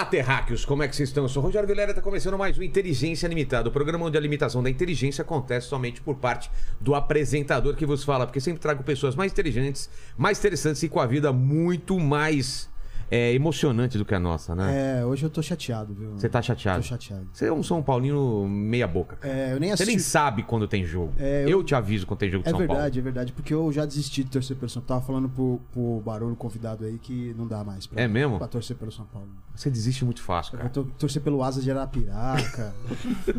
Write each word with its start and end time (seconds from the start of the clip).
Olá, 0.00 0.08
terráqueos, 0.08 0.64
como 0.64 0.82
é 0.82 0.88
que 0.88 0.96
vocês 0.96 1.10
estão? 1.10 1.24
Eu 1.24 1.28
sou 1.28 1.42
o 1.42 1.44
Rogério 1.44 1.68
Vilela 1.68 1.90
e 1.90 1.92
está 1.92 2.00
começando 2.00 2.38
mais 2.38 2.56
um 2.56 2.62
Inteligência 2.62 3.28
Limitada, 3.28 3.68
o 3.68 3.70
programa 3.70 4.06
onde 4.06 4.16
a 4.16 4.20
limitação 4.20 4.62
da 4.62 4.70
inteligência 4.70 5.20
acontece 5.20 5.66
somente 5.66 6.00
por 6.00 6.14
parte 6.16 6.50
do 6.80 6.94
apresentador 6.94 7.76
que 7.76 7.84
vos 7.84 8.02
fala, 8.02 8.24
porque 8.26 8.40
sempre 8.40 8.62
trago 8.62 8.82
pessoas 8.82 9.14
mais 9.14 9.30
inteligentes, 9.30 9.90
mais 10.16 10.38
interessantes 10.38 10.82
e 10.82 10.88
com 10.88 11.00
a 11.00 11.06
vida 11.06 11.34
muito 11.34 12.00
mais 12.00 12.66
é, 13.10 13.32
emocionante 13.34 13.98
do 13.98 14.04
que 14.04 14.14
a 14.14 14.20
nossa, 14.20 14.54
né? 14.54 15.00
É, 15.00 15.04
hoje 15.04 15.24
eu 15.26 15.30
tô 15.30 15.42
chateado, 15.42 15.92
viu? 15.92 16.12
Você 16.12 16.28
tá 16.28 16.40
chateado? 16.40 16.80
Tô 16.82 16.86
chateado. 16.88 17.26
Você 17.32 17.46
é 17.46 17.52
um 17.52 17.62
São 17.62 17.82
Paulino 17.82 18.46
meia 18.48 18.86
boca. 18.86 19.18
É, 19.26 19.52
eu 19.52 19.58
nem 19.60 19.70
Você 19.70 19.74
assisti. 19.82 19.90
nem 19.90 19.98
sabe 19.98 20.42
quando 20.44 20.68
tem 20.68 20.84
jogo. 20.84 21.12
É, 21.18 21.44
eu... 21.44 21.48
eu- 21.50 21.64
te 21.64 21.74
aviso 21.74 22.06
quando 22.06 22.20
tem 22.20 22.30
jogo 22.30 22.42
de 22.44 22.48
É 22.48 22.50
São 22.50 22.58
verdade, 22.58 22.80
Paulo. 22.80 22.98
é 22.98 23.02
verdade, 23.02 23.32
porque 23.32 23.52
eu 23.52 23.70
já 23.72 23.84
desisti 23.84 24.22
de 24.24 24.30
torcer 24.30 24.56
pelo 24.56 24.68
São 24.70 24.80
Paulo. 24.82 25.00
Tava 25.02 25.06
falando 25.12 25.28
pro, 25.28 25.60
pro 25.72 26.00
Barulho 26.04 26.36
convidado 26.36 26.84
aí 26.84 26.98
que 26.98 27.34
não 27.36 27.46
dá 27.46 27.62
mais 27.64 27.86
pra, 27.86 28.00
É 28.00 28.06
mesmo? 28.08 28.38
pra 28.38 28.46
torcer 28.48 28.76
pelo 28.76 28.90
São 28.92 29.04
Paulo. 29.06 29.28
Você 29.54 29.68
desiste 29.70 30.04
muito 30.04 30.22
fácil, 30.22 30.54
Eu 30.54 30.58
cara. 30.58 30.70
vou 30.72 30.84
tor- 30.84 30.92
torcer 30.98 31.20
pelo 31.22 31.42
Asa 31.42 31.60
de 31.60 31.70
Arapiraca, 31.70 32.74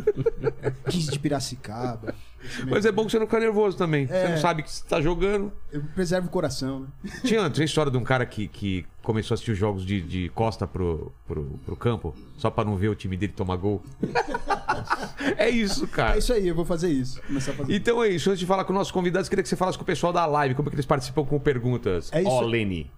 15 0.89 1.11
de 1.11 1.19
Piracicaba. 1.19 2.13
Mas 2.67 2.85
é 2.85 2.91
bom 2.91 3.05
que 3.05 3.11
você 3.11 3.19
não 3.19 3.25
fica 3.27 3.39
nervoso 3.39 3.77
também. 3.77 4.07
Você 4.07 4.13
É. 4.13 4.29
não 4.29 4.37
sabe 4.37 4.63
que 4.63 4.71
você 4.71 4.83
tá 4.87 5.01
jogando. 5.01 5.51
Eu 5.71 5.81
preservo 5.95 6.27
o 6.27 6.31
coração, 6.31 6.81
né? 6.81 6.87
Tinha, 7.23 7.49
tinha 7.49 7.63
a 7.63 7.65
história 7.65 7.91
de 7.91 7.97
um 7.97 8.03
cara 8.03 8.25
que, 8.25 8.47
que 8.47 8.85
começou 9.03 9.33
a 9.33 9.35
assistir 9.35 9.51
os 9.51 9.57
jogos 9.57 9.85
de, 9.85 9.99
de 10.01 10.29
costa 10.29 10.67
pro, 10.67 11.11
pro, 11.27 11.59
pro 11.65 11.75
campo, 11.75 12.13
só 12.37 12.49
pra 12.51 12.63
não 12.63 12.75
ver 12.75 12.89
o 12.89 12.95
time 12.95 13.17
dele 13.17 13.33
tomar 13.33 13.55
gol. 13.55 13.81
é 15.37 15.49
isso, 15.49 15.85
É 15.85 15.87
cara. 15.87 16.17
isso 16.17 16.31
aí, 16.33 16.47
eu 16.47 16.55
vou 16.55 16.65
fazer 16.65 16.89
isso. 16.89 17.19
Fazer 17.39 17.73
Então 17.73 18.03
é 18.03 18.09
isso. 18.09 18.29
Antes 18.29 18.39
de 18.39 18.45
falar 18.45 18.63
com 18.63 18.73
nossos 18.73 18.91
convidados, 18.91 19.27
queria 19.29 19.43
que 19.43 19.49
você 19.49 19.55
falasse 19.55 19.77
com 19.77 19.83
o 19.83 19.87
pessoal 19.87 20.13
da 20.13 20.25
live, 20.25 20.55
como 20.55 20.67
é 20.67 20.69
que 20.69 20.75
eles 20.75 20.85
participam 20.85 21.23
com 21.25 21.39
perguntas. 21.39 22.09
É 22.11 22.21
isso. 22.21 22.29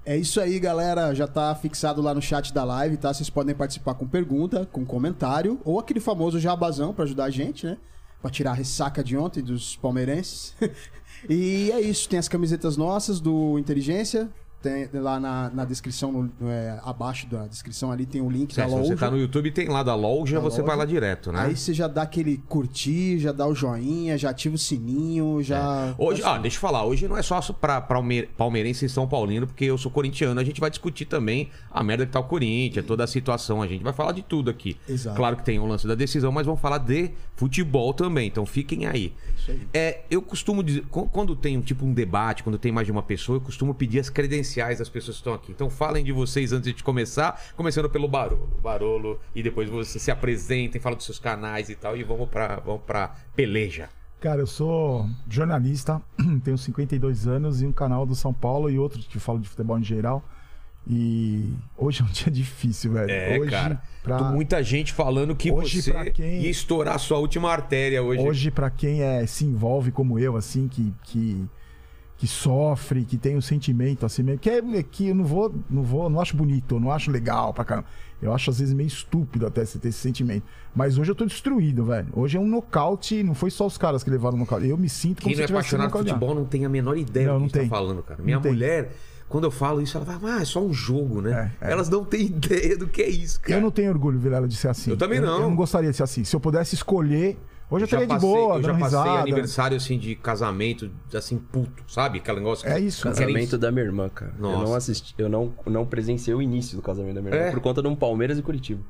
É 0.05 0.17
isso 0.17 0.41
aí, 0.41 0.59
galera. 0.59 1.13
Já 1.13 1.27
tá 1.27 1.53
fixado 1.55 2.01
lá 2.01 2.13
no 2.13 2.21
chat 2.21 2.53
da 2.53 2.63
live, 2.63 2.97
tá? 2.97 3.13
Vocês 3.13 3.29
podem 3.29 3.55
participar 3.55 3.93
com 3.95 4.07
pergunta, 4.07 4.67
com 4.71 4.85
comentário, 4.85 5.59
ou 5.63 5.79
aquele 5.79 5.99
famoso 5.99 6.39
jabazão 6.39 6.93
pra 6.93 7.03
ajudar 7.05 7.25
a 7.25 7.29
gente, 7.29 7.65
né? 7.65 7.77
Pra 8.23 8.31
tirar 8.31 8.51
a 8.51 8.53
ressaca 8.53 9.03
de 9.03 9.17
ontem 9.17 9.43
dos 9.43 9.75
palmeirenses. 9.75 10.55
e 11.29 11.69
é 11.73 11.81
isso. 11.81 12.07
Tem 12.07 12.17
as 12.17 12.29
camisetas 12.29 12.77
nossas 12.77 13.19
do 13.19 13.59
Inteligência. 13.59 14.29
Tem 14.63 14.87
lá 14.93 15.19
na, 15.19 15.49
na 15.49 15.65
descrição, 15.65 16.11
no- 16.11 16.49
é, 16.49 16.79
abaixo 16.83 17.27
da 17.27 17.45
descrição 17.47 17.91
ali, 17.91 18.05
tem 18.05 18.21
o 18.21 18.29
link 18.29 18.53
É, 18.57 18.63
da 18.63 18.69
se 18.69 18.73
loja. 18.75 18.87
você 18.87 18.95
tá 18.95 19.11
no 19.11 19.17
YouTube, 19.17 19.51
tem 19.51 19.67
lá 19.67 19.83
da 19.83 19.93
loja, 19.93 20.35
Da 20.37 20.41
você 20.41 20.61
loja. 20.61 20.67
vai 20.67 20.77
lá 20.77 20.85
direto, 20.85 21.31
né? 21.33 21.41
Aí 21.41 21.55
você 21.57 21.73
já 21.73 21.87
dá 21.87 22.03
aquele 22.03 22.37
curtir, 22.47 23.19
já 23.19 23.31
dá 23.33 23.45
o 23.45 23.53
joinha, 23.53 24.17
já 24.17 24.29
ativa 24.29 24.55
o 24.55 24.57
sininho, 24.57 25.43
já. 25.43 25.93
Hoje, 25.97 26.21
assim, 26.23 26.31
ah, 26.31 26.37
deixa 26.37 26.57
eu 26.57 26.61
falar, 26.61 26.85
hoje 26.85 27.07
não 27.09 27.17
é 27.17 27.21
só 27.21 27.41
pra, 27.41 27.81
pra 27.81 27.97
Palme- 27.97 28.23
palmeirense 28.37 28.85
e 28.85 28.89
São 28.89 29.05
Paulino, 29.07 29.45
porque 29.45 29.65
eu 29.65 29.77
sou 29.77 29.91
corintiano, 29.91 30.39
a 30.39 30.43
gente 30.45 30.61
vai 30.61 30.69
discutir 30.69 31.05
também 31.05 31.49
a 31.69 31.83
merda 31.83 32.05
que 32.05 32.11
tá 32.13 32.19
o 32.21 32.23
Corinthians, 32.23 32.85
toda 32.85 33.03
a 33.03 33.07
situação, 33.07 33.61
a 33.61 33.67
gente 33.67 33.83
vai 33.83 33.91
falar 33.91 34.13
de 34.13 34.21
tudo 34.21 34.49
aqui. 34.49 34.77
Exato. 34.87 35.17
Claro 35.17 35.35
que 35.35 35.43
tem 35.43 35.59
o 35.59 35.65
lance 35.65 35.85
da 35.85 35.93
decisão, 35.95 36.31
mas 36.31 36.45
vamos 36.45 36.61
falar 36.61 36.77
de 36.77 37.11
futebol 37.35 37.93
também, 37.93 38.27
então 38.27 38.45
fiquem 38.45 38.85
aí. 38.85 39.11
Isso 39.37 39.51
aí. 39.51 39.67
É, 39.73 40.01
eu 40.09 40.21
costumo 40.21 40.63
dizer, 40.63 40.85
qu- 40.89 41.07
quando 41.11 41.35
tem 41.35 41.57
um 41.57 41.61
tipo 41.61 41.85
um 41.85 41.93
debate, 41.93 42.43
quando 42.43 42.57
tem 42.57 42.71
mais 42.71 42.85
de 42.87 42.91
uma 42.93 43.03
pessoa, 43.03 43.35
eu 43.37 43.41
costumo 43.41 43.73
pedir 43.73 43.99
as 43.99 44.09
credenciais 44.09 44.52
das 44.57 44.89
pessoas 44.89 45.17
que 45.17 45.21
estão 45.21 45.33
aqui. 45.33 45.51
Então 45.51 45.69
falem 45.69 46.03
de 46.03 46.11
vocês 46.11 46.51
antes 46.53 46.73
de 46.73 46.83
começar, 46.83 47.39
começando 47.55 47.89
pelo 47.89 48.07
Barolo. 48.07 48.47
Barolo, 48.61 49.19
e 49.35 49.41
depois 49.41 49.69
vocês 49.69 50.01
se 50.01 50.11
apresentem, 50.11 50.79
falam 50.81 50.95
dos 50.97 51.05
seus 51.05 51.19
canais 51.19 51.69
e 51.69 51.75
tal, 51.75 51.95
e 51.97 52.03
vamos 52.03 52.29
pra, 52.29 52.57
vamos 52.57 52.81
pra 52.83 53.15
peleja. 53.35 53.89
Cara, 54.19 54.41
eu 54.41 54.47
sou 54.47 55.05
jornalista, 55.29 56.01
tenho 56.43 56.57
52 56.57 57.27
anos 57.27 57.61
e 57.61 57.65
um 57.67 57.73
canal 57.73 58.05
do 58.05 58.15
São 58.15 58.33
Paulo 58.33 58.69
e 58.69 58.79
outro 58.79 58.99
que 59.01 59.19
falo 59.19 59.39
de 59.39 59.49
futebol 59.49 59.77
em 59.77 59.83
geral. 59.83 60.23
E 60.87 61.53
hoje 61.77 62.01
é 62.01 62.05
um 62.05 62.07
dia 62.11 62.31
difícil, 62.31 62.91
velho. 62.93 63.09
É, 63.09 63.39
hoje, 63.39 63.51
cara. 63.51 63.81
Pra... 64.01 64.19
Muita 64.31 64.61
gente 64.61 64.91
falando 64.91 65.35
que 65.35 65.51
Hoje, 65.51 65.81
você 65.81 66.11
quem- 66.11 66.41
ia 66.41 66.49
estourar 66.49 66.95
a 66.95 66.99
sua 66.99 67.17
última 67.19 67.51
artéria 67.51 68.03
hoje. 68.03 68.21
Hoje, 68.21 68.51
pra 68.51 68.69
quem 68.69 69.01
é, 69.01 69.25
se 69.25 69.45
envolve 69.45 69.91
como 69.91 70.19
eu, 70.19 70.35
assim, 70.35 70.67
que, 70.67 70.93
que, 71.03 71.45
que 72.17 72.27
sofre, 72.27 73.03
que 73.03 73.17
tem 73.17 73.35
um 73.35 73.41
sentimento 73.41 74.05
assim 74.05 74.23
mesmo, 74.23 74.39
que 74.39 74.49
é 74.49 74.61
que 74.83 75.07
eu 75.09 75.15
não 75.15 75.25
vou, 75.25 75.53
não 75.69 75.83
vou, 75.83 76.09
não 76.09 76.21
acho 76.21 76.37
bonito, 76.37 76.75
eu 76.75 76.79
não 76.79 76.91
acho 76.91 77.11
legal 77.11 77.53
pra 77.53 77.65
caramba. 77.65 77.87
Eu 78.21 78.33
acho 78.33 78.49
às 78.49 78.59
vezes 78.59 78.73
meio 78.73 78.87
estúpido 78.87 79.45
até 79.45 79.65
você 79.65 79.77
ter 79.77 79.89
esse 79.89 79.97
sentimento. 79.99 80.45
Mas 80.73 80.97
hoje 80.97 81.11
eu 81.11 81.15
tô 81.15 81.25
destruído, 81.25 81.83
velho. 81.83 82.07
Hoje 82.13 82.37
é 82.37 82.39
um 82.39 82.47
nocaute, 82.47 83.21
não 83.21 83.33
foi 83.33 83.51
só 83.51 83.65
os 83.65 83.77
caras 83.77 84.03
que 84.03 84.09
levaram 84.09 84.37
o 84.37 84.39
nocaute. 84.39 84.65
Eu 84.65 84.77
me 84.77 84.87
sinto 84.87 85.21
como 85.21 85.35
Quem 85.35 85.35
não 85.35 85.43
é 85.43 85.51
eu 85.51 85.57
apaixonado 85.57 85.91
por 85.91 85.97
futebol 85.99 86.33
não 86.33 86.45
tem 86.45 86.63
a 86.65 86.69
menor 86.69 86.97
ideia 86.97 87.27
Não, 87.27 87.33
do 87.35 87.39
não 87.41 87.47
que 87.49 87.57
a 87.57 87.61
gente 87.61 87.69
tem. 87.69 87.77
tá 87.77 87.83
falando, 87.83 88.01
cara. 88.01 88.23
Minha 88.23 88.37
Não 88.37 88.41
tem. 88.41 88.51
mulher, 88.53 88.93
quando 89.27 89.43
eu 89.43 89.51
falo 89.51 89.81
isso, 89.81 89.97
ela 89.97 90.05
fala, 90.05 90.35
ah, 90.37 90.41
é 90.41 90.45
só 90.45 90.63
um 90.63 90.71
jogo, 90.71 91.19
né? 91.21 91.51
É, 91.59 91.67
é. 91.67 91.71
Elas 91.73 91.89
não 91.89 92.05
têm 92.05 92.27
ideia 92.27 92.77
do 92.77 92.87
que 92.87 93.01
é 93.01 93.09
isso, 93.09 93.41
cara. 93.41 93.55
Eu 93.55 93.61
não 93.61 93.71
tenho 93.71 93.89
orgulho, 93.91 94.17
Vilela, 94.17 94.47
de 94.47 94.55
ser 94.55 94.69
assim. 94.69 94.91
Eu 94.91 94.97
também 94.97 95.19
não. 95.19 95.41
Eu, 95.41 95.49
não 95.49 95.55
gostaria 95.55 95.91
de 95.91 95.97
ser 95.97 96.03
assim. 96.03 96.23
Se 96.23 96.33
eu 96.33 96.39
pudesse 96.39 96.75
escolher, 96.75 97.37
hoje 97.73 97.85
eu 97.85 97.87
já 97.89 98.01
estaria 98.01 98.15
de 98.15 98.21
boa, 98.21 98.55
eu 98.57 98.63
já 98.63 98.73
passei 98.73 98.99
risada. 98.99 99.19
aniversário 99.21 99.77
assim 99.77 99.97
de 99.99 100.15
casamento, 100.15 100.89
assim, 101.13 101.37
puto, 101.37 101.83
sabe? 101.87 102.19
Aquele 102.19 102.37
negócio 102.39 102.65
que 102.65 102.71
É 102.71 102.79
isso, 102.79 103.03
Casamento 103.03 103.57
da 103.57 103.71
minha 103.71 103.85
irmã, 103.85 104.09
cara. 104.09 104.33
Eu 104.37 104.41
Nossa. 104.41 104.63
não 104.63 104.75
assisti, 104.75 105.13
eu 105.17 105.29
não, 105.29 105.53
não 105.65 105.85
presenciei 105.85 106.33
o 106.35 106.41
início 106.41 106.75
do 106.75 106.81
casamento 106.81 107.15
da 107.15 107.21
minha 107.21 107.33
irmã 107.35 107.47
É? 107.47 107.51
por 107.51 107.59
conta 107.59 107.81
de 107.81 107.87
um 107.87 107.95
Palmeiras 107.95 108.37
e 108.37 108.41
Curitiba. 108.41 108.81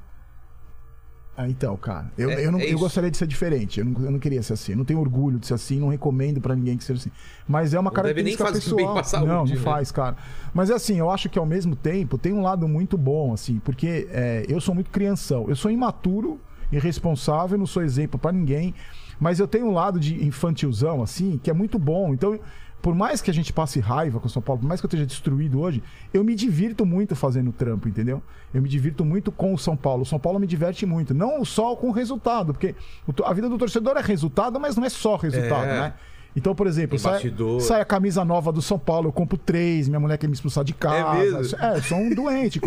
Ah, 1.35 1.49
então, 1.49 1.75
cara. 1.75 2.11
Eu, 2.15 2.29
É- 2.29 2.45
eu, 2.45 2.51
não- 2.51 2.59
é 2.59 2.71
eu 2.71 2.77
gostaria 2.77 3.09
de 3.09 3.17
ser 3.17 3.25
diferente. 3.25 3.79
Eu 3.79 3.85
não, 3.87 4.05
eu 4.05 4.11
não 4.11 4.19
queria 4.19 4.43
ser 4.43 4.53
assim. 4.53 4.73
Eu 4.73 4.77
não 4.77 4.85
tenho 4.85 4.99
orgulho 4.99 5.39
de 5.39 5.47
ser 5.47 5.55
assim. 5.55 5.79
Não 5.79 5.87
recomendo 5.87 6.39
pra 6.39 6.55
ninguém 6.55 6.77
que 6.77 6.83
seja 6.83 6.99
assim. 6.99 7.11
Mas 7.47 7.73
é 7.73 7.79
uma 7.79 7.89
Não 7.89 8.03
deve 8.03 8.21
nem 8.21 8.35
característica 8.37 8.45
fazer 8.45 8.59
bem 8.75 8.85
pessoal. 8.85 8.93
pra 8.93 9.03
saúde, 9.03 9.27
não, 9.29 9.43
não 9.45 9.45
né? 9.45 9.55
faz, 9.55 9.91
cara. 9.91 10.15
Mas 10.53 10.69
é 10.69 10.75
assim, 10.75 10.99
eu 10.99 11.09
acho 11.09 11.29
que 11.29 11.39
ao 11.39 11.45
mesmo 11.45 11.75
tempo 11.75 12.19
tem 12.19 12.33
um 12.33 12.43
lado 12.43 12.67
muito 12.67 12.99
bom, 12.99 13.33
assim, 13.33 13.59
porque 13.65 14.07
é, 14.11 14.45
eu 14.47 14.61
sou 14.61 14.75
muito 14.75 14.91
crianção. 14.91 15.49
Eu 15.49 15.55
sou 15.55 15.71
imaturo, 15.71 16.39
irresponsável, 16.75 17.57
não 17.57 17.65
sou 17.65 17.83
exemplo 17.83 18.19
pra 18.19 18.31
ninguém. 18.31 18.73
Mas 19.19 19.39
eu 19.39 19.47
tenho 19.47 19.67
um 19.67 19.73
lado 19.73 19.99
de 19.99 20.23
infantilzão, 20.25 21.01
assim, 21.01 21.39
que 21.41 21.49
é 21.49 21.53
muito 21.53 21.77
bom. 21.79 22.13
Então, 22.13 22.39
por 22.81 22.93
mais 22.93 23.21
que 23.21 23.31
a 23.31 23.33
gente 23.33 23.53
passe 23.53 23.79
raiva 23.79 24.19
com 24.19 24.27
o 24.27 24.29
São 24.29 24.41
Paulo, 24.41 24.59
por 24.61 24.67
mais 24.67 24.81
que 24.81 24.85
eu 24.85 24.89
esteja 24.89 25.05
destruído 25.05 25.61
hoje, 25.61 25.81
eu 26.13 26.23
me 26.23 26.35
divirto 26.35 26.85
muito 26.85 27.15
fazendo 27.15 27.51
trampo, 27.53 27.87
entendeu? 27.87 28.21
Eu 28.53 28.61
me 28.61 28.67
divirto 28.67 29.05
muito 29.05 29.31
com 29.31 29.53
o 29.53 29.57
São 29.57 29.77
Paulo. 29.77 30.01
O 30.01 30.05
São 30.05 30.19
Paulo 30.19 30.39
me 30.39 30.47
diverte 30.47 30.85
muito. 30.85 31.13
Não 31.13 31.45
só 31.45 31.75
com 31.75 31.87
o 31.87 31.91
resultado, 31.91 32.53
porque 32.53 32.75
o 33.07 33.13
a 33.23 33.33
vida 33.33 33.47
do 33.47 33.57
torcedor 33.57 33.95
é 33.95 34.01
resultado, 34.01 34.59
mas 34.59 34.75
não 34.75 34.83
é 34.83 34.89
só 34.89 35.15
resultado, 35.15 35.65
É. 35.65 35.79
né? 35.79 35.93
Então, 36.35 36.55
por 36.55 36.65
exemplo, 36.65 36.97
sai, 36.97 37.21
sai 37.59 37.81
a 37.81 37.85
camisa 37.85 38.25
nova 38.25 38.51
do 38.51 38.61
São 38.61 38.79
Paulo, 38.79 39.09
eu 39.09 39.11
compro 39.13 39.37
três, 39.37 39.87
minha 39.87 39.99
mulher 39.99 40.17
quer 40.17 40.27
me 40.27 40.33
expulsar 40.33 40.63
de 40.63 40.73
casa. 40.73 41.19
mesmo? 41.19 41.57
É, 41.59 41.77
eu 41.77 41.83
sou 41.83 41.97
um 41.97 42.09
doente. 42.15 42.59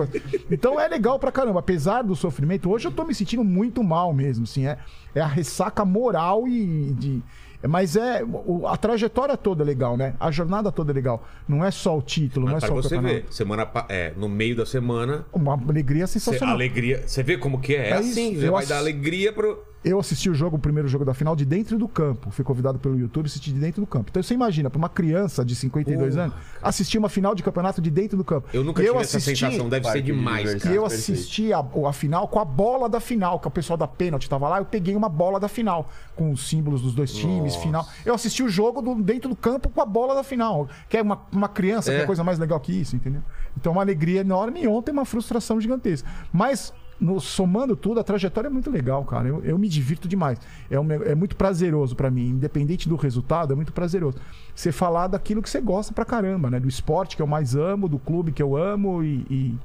Então 0.51 0.79
é 0.81 0.87
legal 0.89 1.19
pra 1.19 1.33
caramba. 1.33 1.61
Apesar 1.61 2.03
do 2.03 2.15
sofrimento, 2.15 2.71
hoje 2.71 2.87
eu 2.87 2.93
tô 2.93 3.05
me 3.05 3.15
sentindo 3.15 3.43
muito 3.43 3.83
mal 3.83 4.13
mesmo, 4.13 4.45
assim. 4.45 4.67
É, 4.67 4.79
é 5.15 5.21
a 5.21 5.27
ressaca 5.27 5.85
moral 5.85 6.47
e 6.47 6.93
de. 6.99 7.23
Mas 7.67 7.97
é. 7.97 8.23
o- 8.23 8.67
A 8.69 8.77
trajetória 8.77 9.37
toda 9.37 9.65
é 9.65 9.67
legal, 9.67 9.97
né? 9.97 10.15
A 10.21 10.31
jornada 10.31 10.71
toda 10.71 10.93
é 10.93 10.95
legal. 10.95 11.27
Não 11.49 11.65
é 11.65 11.71
só 11.73 11.99
o 11.99 12.03
título, 12.03 12.47
não 12.47 12.53
Mas 12.55 12.63
é 12.63 12.67
pra 12.67 12.75
só 12.75 12.79
o 12.79 12.83
você 12.83 12.95
campeonato. 12.95 13.27
ver, 13.27 13.33
semana, 13.35 13.69
é, 13.89 14.13
no 14.17 14.29
meio 14.29 14.55
da 14.55 14.67
semana, 14.67 15.25
Uma 15.33 15.55
alegria 15.55 16.07
cê, 16.07 16.21
sensacional. 16.21 16.55
alegria. 16.55 17.03
Você 17.07 17.23
vê 17.23 17.37
como 17.37 17.59
que 17.61 17.75
é? 17.75 17.89
É, 17.89 17.91
É 17.91 17.93
assim, 17.95 18.33
isso, 18.33 18.41
você 18.43 18.51
vai 18.51 18.63
ass- 18.63 18.69
dar 18.69 18.79
alegria 18.79 19.33
pro. 19.33 19.59
Eu 19.85 20.01
assisti 20.01 20.29
o 20.29 20.35
jogo, 20.35 20.57
o 20.57 20.59
primeiro 20.59 20.89
jogo 20.89 21.05
da 21.05 21.15
final, 21.15 21.37
de 21.37 21.45
dentro 21.45 21.79
do 21.79 21.87
campo. 21.87 22.29
Fui 22.33 22.45
convidado 22.45 22.77
pelo 22.77 22.99
YouTube 22.99 23.27
e 23.27 23.29
assisti 23.29 23.53
de 23.53 23.61
dentro 23.61 23.81
do 23.81 23.87
campo. 23.87 24.07
Então 24.11 24.21
você 24.21 24.35
imagina, 24.35 24.69
pra 24.69 24.79
uma 24.79 24.89
criança 24.89 25.45
de 25.45 25.55
52 25.55 26.15
Porra, 26.15 26.25
anos, 26.25 26.37
assistir 26.61 26.99
uma 26.99 27.09
final 27.09 27.37
de 27.37 27.43
campeonato 27.45 27.81
de 27.81 27.89
dentro 27.89 28.17
do 28.17 28.25
campo. 28.25 28.49
Eu 28.53 28.65
nunca 28.65 28.83
E 28.83 28.87
tive 28.87 28.99
essa 28.99 29.21
sensação, 29.21 29.69
deve 29.69 29.89
ser 29.89 30.03
demais. 30.03 30.55
E 30.55 30.59
cara. 30.59 30.75
eu 30.75 30.85
assisti 30.85 31.53
a, 31.53 31.65
a 31.89 31.93
final 31.93 32.27
com 32.27 32.41
a 32.41 32.45
bola 32.45 32.89
da 32.89 32.99
final, 32.99 33.39
que 33.39 33.47
o 33.47 33.51
pessoal 33.51 33.77
da 33.77 33.87
pênalti 33.87 34.29
tava 34.29 34.49
lá, 34.49 34.59
eu 34.59 34.65
peguei 34.65 34.97
uma 34.97 35.09
bola 35.09 35.39
da 35.39 35.47
final, 35.47 35.89
com 36.17 36.33
os 36.33 36.49
símbolos 36.49 36.83
dos 36.83 36.93
dois 36.93 37.13
times, 37.13 37.53
Nossa. 37.55 37.61
final. 37.61 37.89
Eu 38.05 38.15
assisti 38.15 38.43
o 38.43 38.49
jogo 38.49 38.83
do- 38.83 39.01
dentro 39.01 39.29
do 39.31 39.37
campo 39.37 39.69
com 39.69 39.81
a 39.81 39.87
bola 39.87 40.17
da 40.17 40.25
final, 40.25 40.69
que 40.89 40.97
é 40.97 41.03
uma, 41.03 41.21
uma 41.31 41.49
criança, 41.49 41.93
É. 41.93 41.99
que 41.99 42.03
é 42.03 42.07
coisa 42.07 42.25
mais 42.25 42.41
legal 42.41 42.59
que 42.59 42.73
isso, 42.73 42.97
entendeu? 42.97 43.23
Então 43.57 43.71
uma 43.73 43.83
alegria 43.83 44.23
enorme 44.23 44.63
e 44.63 44.67
ontem 44.67 44.91
uma 44.91 45.05
frustração 45.05 45.61
gigantesca. 45.61 46.09
Mas 46.33 46.73
no- 47.01 47.21
somando 47.21 47.77
tudo, 47.77 48.01
a 48.01 48.05
trajetória 48.05 48.49
é 48.49 48.51
muito 48.51 48.71
legal, 48.71 49.05
cara. 49.05 49.29
Eu, 49.29 49.43
eu 49.45 49.59
me 49.59 49.69
divirto 49.69 50.09
demais. 50.09 50.39
É, 50.71 50.79
um- 50.81 50.91
é 50.93 51.15
muito 51.15 51.37
prazeroso 51.37 51.95
pra 51.95 52.11
mim, 52.11 52.29
independente 52.31 52.89
do 52.89 52.97
resultado, 52.97 53.53
é 53.53 53.57
muito 53.57 53.73
prazeroso. 53.73 54.19
Você 54.55 54.73
falar 54.73 55.07
daquilo 55.09 55.43
que 55.43 55.51
você 55.51 55.61
gosta 55.61 55.93
pra 55.93 56.05
caramba, 56.05 56.51
né? 56.51 56.59
Do 56.61 56.69
esporte 56.69 57.17
que 57.17 57.23
eu 57.23 57.27
mais 57.27 57.55
amo, 57.55 57.89
do 57.89 57.99
clube 57.99 58.33
que 58.33 58.43
eu 58.43 58.57
amo 58.57 59.03
e. 59.03 59.27
e- 59.31 59.59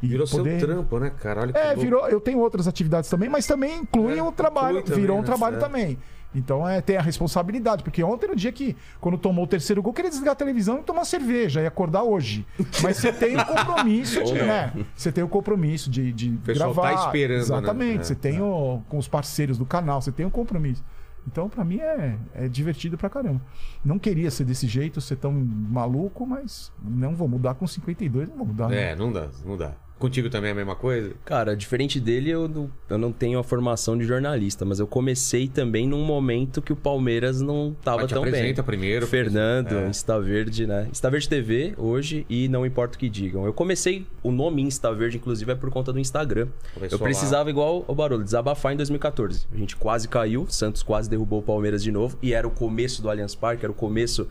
e 0.00 0.06
Virou 0.06 0.28
poder- 0.28 0.60
seu 0.60 0.68
trampo, 0.68 0.98
né, 1.00 1.10
cara? 1.10 1.50
É, 1.54 1.74
virou. 1.74 2.06
Eu 2.08 2.20
tenho 2.20 2.38
outras 2.38 2.68
atividades 2.68 3.10
também, 3.10 3.28
mas 3.28 3.46
também 3.48 3.78
inclui 3.80 4.16
É, 4.16 4.22
o 4.22 4.30
trabalho. 4.30 4.80
também, 4.82 5.00
virou 5.00 5.16
um 5.16 5.20
né? 5.22 5.26
trabalho 5.26 5.56
É. 5.56 5.58
também. 5.58 5.98
Então 6.34 6.68
é 6.68 6.80
ter 6.80 6.96
a 6.96 7.02
responsabilidade, 7.02 7.82
porque 7.82 8.02
ontem 8.04 8.26
no 8.28 8.36
dia 8.36 8.52
que, 8.52 8.76
quando 9.00 9.16
tomou 9.16 9.44
o 9.44 9.48
terceiro 9.48 9.82
gol, 9.82 9.92
queria 9.94 10.10
desligar 10.10 10.32
a 10.32 10.36
televisão 10.36 10.78
e 10.78 10.82
tomar 10.82 11.04
cerveja 11.04 11.62
e 11.62 11.66
acordar 11.66 12.02
hoje. 12.02 12.46
Mas 12.82 12.98
você 12.98 13.12
tem 13.12 13.36
o 13.36 13.44
compromisso, 13.44 14.22
de, 14.22 14.34
né? 14.34 14.72
Você 14.94 15.10
tem 15.10 15.24
o 15.24 15.28
compromisso 15.28 15.90
de, 15.90 16.12
de 16.12 16.30
pessoal 16.44 16.74
tá 16.74 16.82
gravar. 16.82 17.06
esperando, 17.06 17.40
Exatamente. 17.40 17.98
né? 17.98 18.04
Você 18.04 18.14
tem 18.14 18.40
o, 18.42 18.82
com 18.88 18.98
os 18.98 19.08
parceiros 19.08 19.56
do 19.56 19.64
canal, 19.64 20.02
você 20.02 20.12
tem 20.12 20.26
o 20.26 20.30
compromisso. 20.30 20.84
Então, 21.26 21.48
pra 21.48 21.64
mim, 21.64 21.78
é, 21.80 22.16
é 22.34 22.48
divertido 22.48 22.96
pra 22.96 23.10
caramba. 23.10 23.40
Não 23.84 23.98
queria 23.98 24.30
ser 24.30 24.44
desse 24.44 24.66
jeito, 24.66 25.00
ser 25.00 25.16
tão 25.16 25.32
maluco, 25.32 26.26
mas 26.26 26.72
não 26.82 27.14
vou 27.14 27.28
mudar 27.28 27.54
com 27.54 27.66
52, 27.66 28.28
não 28.30 28.36
vou 28.36 28.46
mudar. 28.46 28.68
né? 28.68 28.92
É, 28.92 28.96
não 28.96 29.12
dá, 29.12 29.28
não 29.44 29.56
dá. 29.56 29.72
Contigo 29.98 30.30
também 30.30 30.50
é 30.50 30.52
a 30.52 30.54
mesma 30.54 30.76
coisa? 30.76 31.12
Cara, 31.24 31.56
diferente 31.56 31.98
dele, 31.98 32.30
eu 32.30 32.46
não, 32.48 32.70
eu 32.88 32.96
não 32.98 33.10
tenho 33.12 33.38
a 33.38 33.42
formação 33.42 33.98
de 33.98 34.04
jornalista, 34.04 34.64
mas 34.64 34.78
eu 34.78 34.86
comecei 34.86 35.48
também 35.48 35.88
num 35.88 36.04
momento 36.04 36.62
que 36.62 36.72
o 36.72 36.76
Palmeiras 36.76 37.40
não 37.40 37.76
tava 37.82 38.02
Mas 38.02 38.08
te 38.08 38.14
tão 38.14 38.22
bem. 38.22 38.32
apresenta 38.32 38.62
primeiro. 38.62 39.06
Fernando, 39.06 39.72
É. 39.74 39.88
Insta 39.88 40.20
Verde, 40.20 40.66
né? 40.66 40.86
Insta 40.90 41.10
Verde 41.10 41.28
TV 41.28 41.74
hoje 41.76 42.24
e 42.28 42.48
não 42.48 42.64
importa 42.64 42.96
o 42.96 42.98
que 42.98 43.08
digam. 43.08 43.44
Eu 43.44 43.52
comecei, 43.52 44.06
o 44.22 44.30
nome 44.30 44.62
Insta 44.62 44.92
Verde, 44.94 45.16
inclusive, 45.16 45.50
é 45.50 45.54
por 45.56 45.70
conta 45.70 45.92
do 45.92 45.98
Instagram. 45.98 46.48
Começou 46.74 46.96
eu 46.96 47.02
precisava, 47.02 47.50
igual 47.50 47.84
o 47.88 47.94
Barulho, 47.94 48.22
desabafar 48.22 48.72
em 48.72 48.76
2014. 48.76 49.46
A 49.52 49.56
gente 49.56 49.74
quase 49.74 50.06
caiu, 50.06 50.46
Santos 50.48 50.82
quase 50.82 51.10
derrubou 51.10 51.40
o 51.40 51.42
Palmeiras 51.42 51.82
de 51.82 51.90
novo 51.90 52.16
e 52.22 52.32
era 52.32 52.46
o 52.46 52.50
começo 52.50 53.02
do 53.02 53.10
Allianz 53.10 53.34
Parque, 53.34 53.64
era 53.64 53.72
o 53.72 53.74
começo 53.74 54.28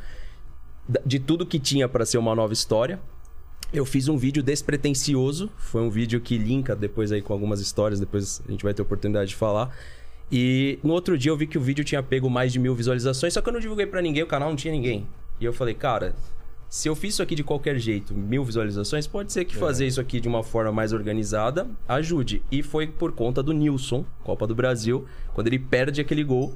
de 1.05 1.19
tudo 1.19 1.45
que 1.45 1.59
tinha 1.59 1.89
pra 1.89 2.05
ser 2.05 2.17
uma 2.17 2.33
nova 2.33 2.53
história. 2.53 2.99
Eu 3.73 3.85
fiz 3.85 4.07
um 4.07 4.17
vídeo 4.17 4.41
despretensioso, 4.41 5.49
foi 5.57 5.81
um 5.81 5.89
vídeo 5.89 6.21
que 6.21 6.37
linka 6.37 6.73
depois 6.73 7.11
aí 7.11 7.21
com 7.21 7.33
algumas 7.33 7.59
histórias, 7.59 7.99
depois 7.99 8.41
a 8.47 8.51
gente 8.51 8.63
vai 8.63 8.73
ter 8.73 8.81
oportunidade 8.81 9.29
de 9.29 9.35
falar. 9.35 9.75
E 10.31 10.79
no 10.81 10.93
outro 10.93 11.17
dia 11.17 11.31
eu 11.31 11.37
vi 11.37 11.47
que 11.47 11.57
o 11.57 11.61
vídeo 11.61 11.83
tinha 11.83 12.01
pego 12.01 12.29
mais 12.29 12.53
de 12.53 12.59
mil 12.59 12.73
visualizações, 12.73 13.33
só 13.33 13.41
que 13.41 13.49
eu 13.49 13.53
não 13.53 13.59
divulguei 13.59 13.85
pra 13.85 14.01
ninguém, 14.01 14.23
o 14.23 14.27
canal 14.27 14.49
não 14.49 14.55
tinha 14.55 14.73
ninguém. 14.73 15.05
E 15.39 15.43
eu 15.43 15.51
falei, 15.51 15.73
cara, 15.73 16.15
se 16.69 16.87
eu 16.87 16.95
fiz 16.95 17.13
isso 17.13 17.23
aqui 17.23 17.35
de 17.35 17.43
qualquer 17.43 17.77
jeito, 17.77 18.13
mil 18.13 18.43
visualizações, 18.43 19.05
pode 19.05 19.33
ser 19.33 19.43
que 19.43 19.55
fazer 19.55 19.85
isso 19.85 19.99
aqui 19.99 20.19
de 20.19 20.27
uma 20.27 20.43
forma 20.43 20.71
mais 20.71 20.93
organizada 20.93 21.67
ajude. 21.87 22.41
E 22.49 22.63
foi 22.63 22.87
por 22.87 23.11
conta 23.11 23.43
do 23.43 23.51
Nilson, 23.51 24.05
Copa 24.23 24.47
do 24.47 24.55
Brasil, 24.55 25.05
quando 25.33 25.47
ele 25.47 25.59
perde 25.59 25.99
aquele 25.99 26.23
gol. 26.23 26.53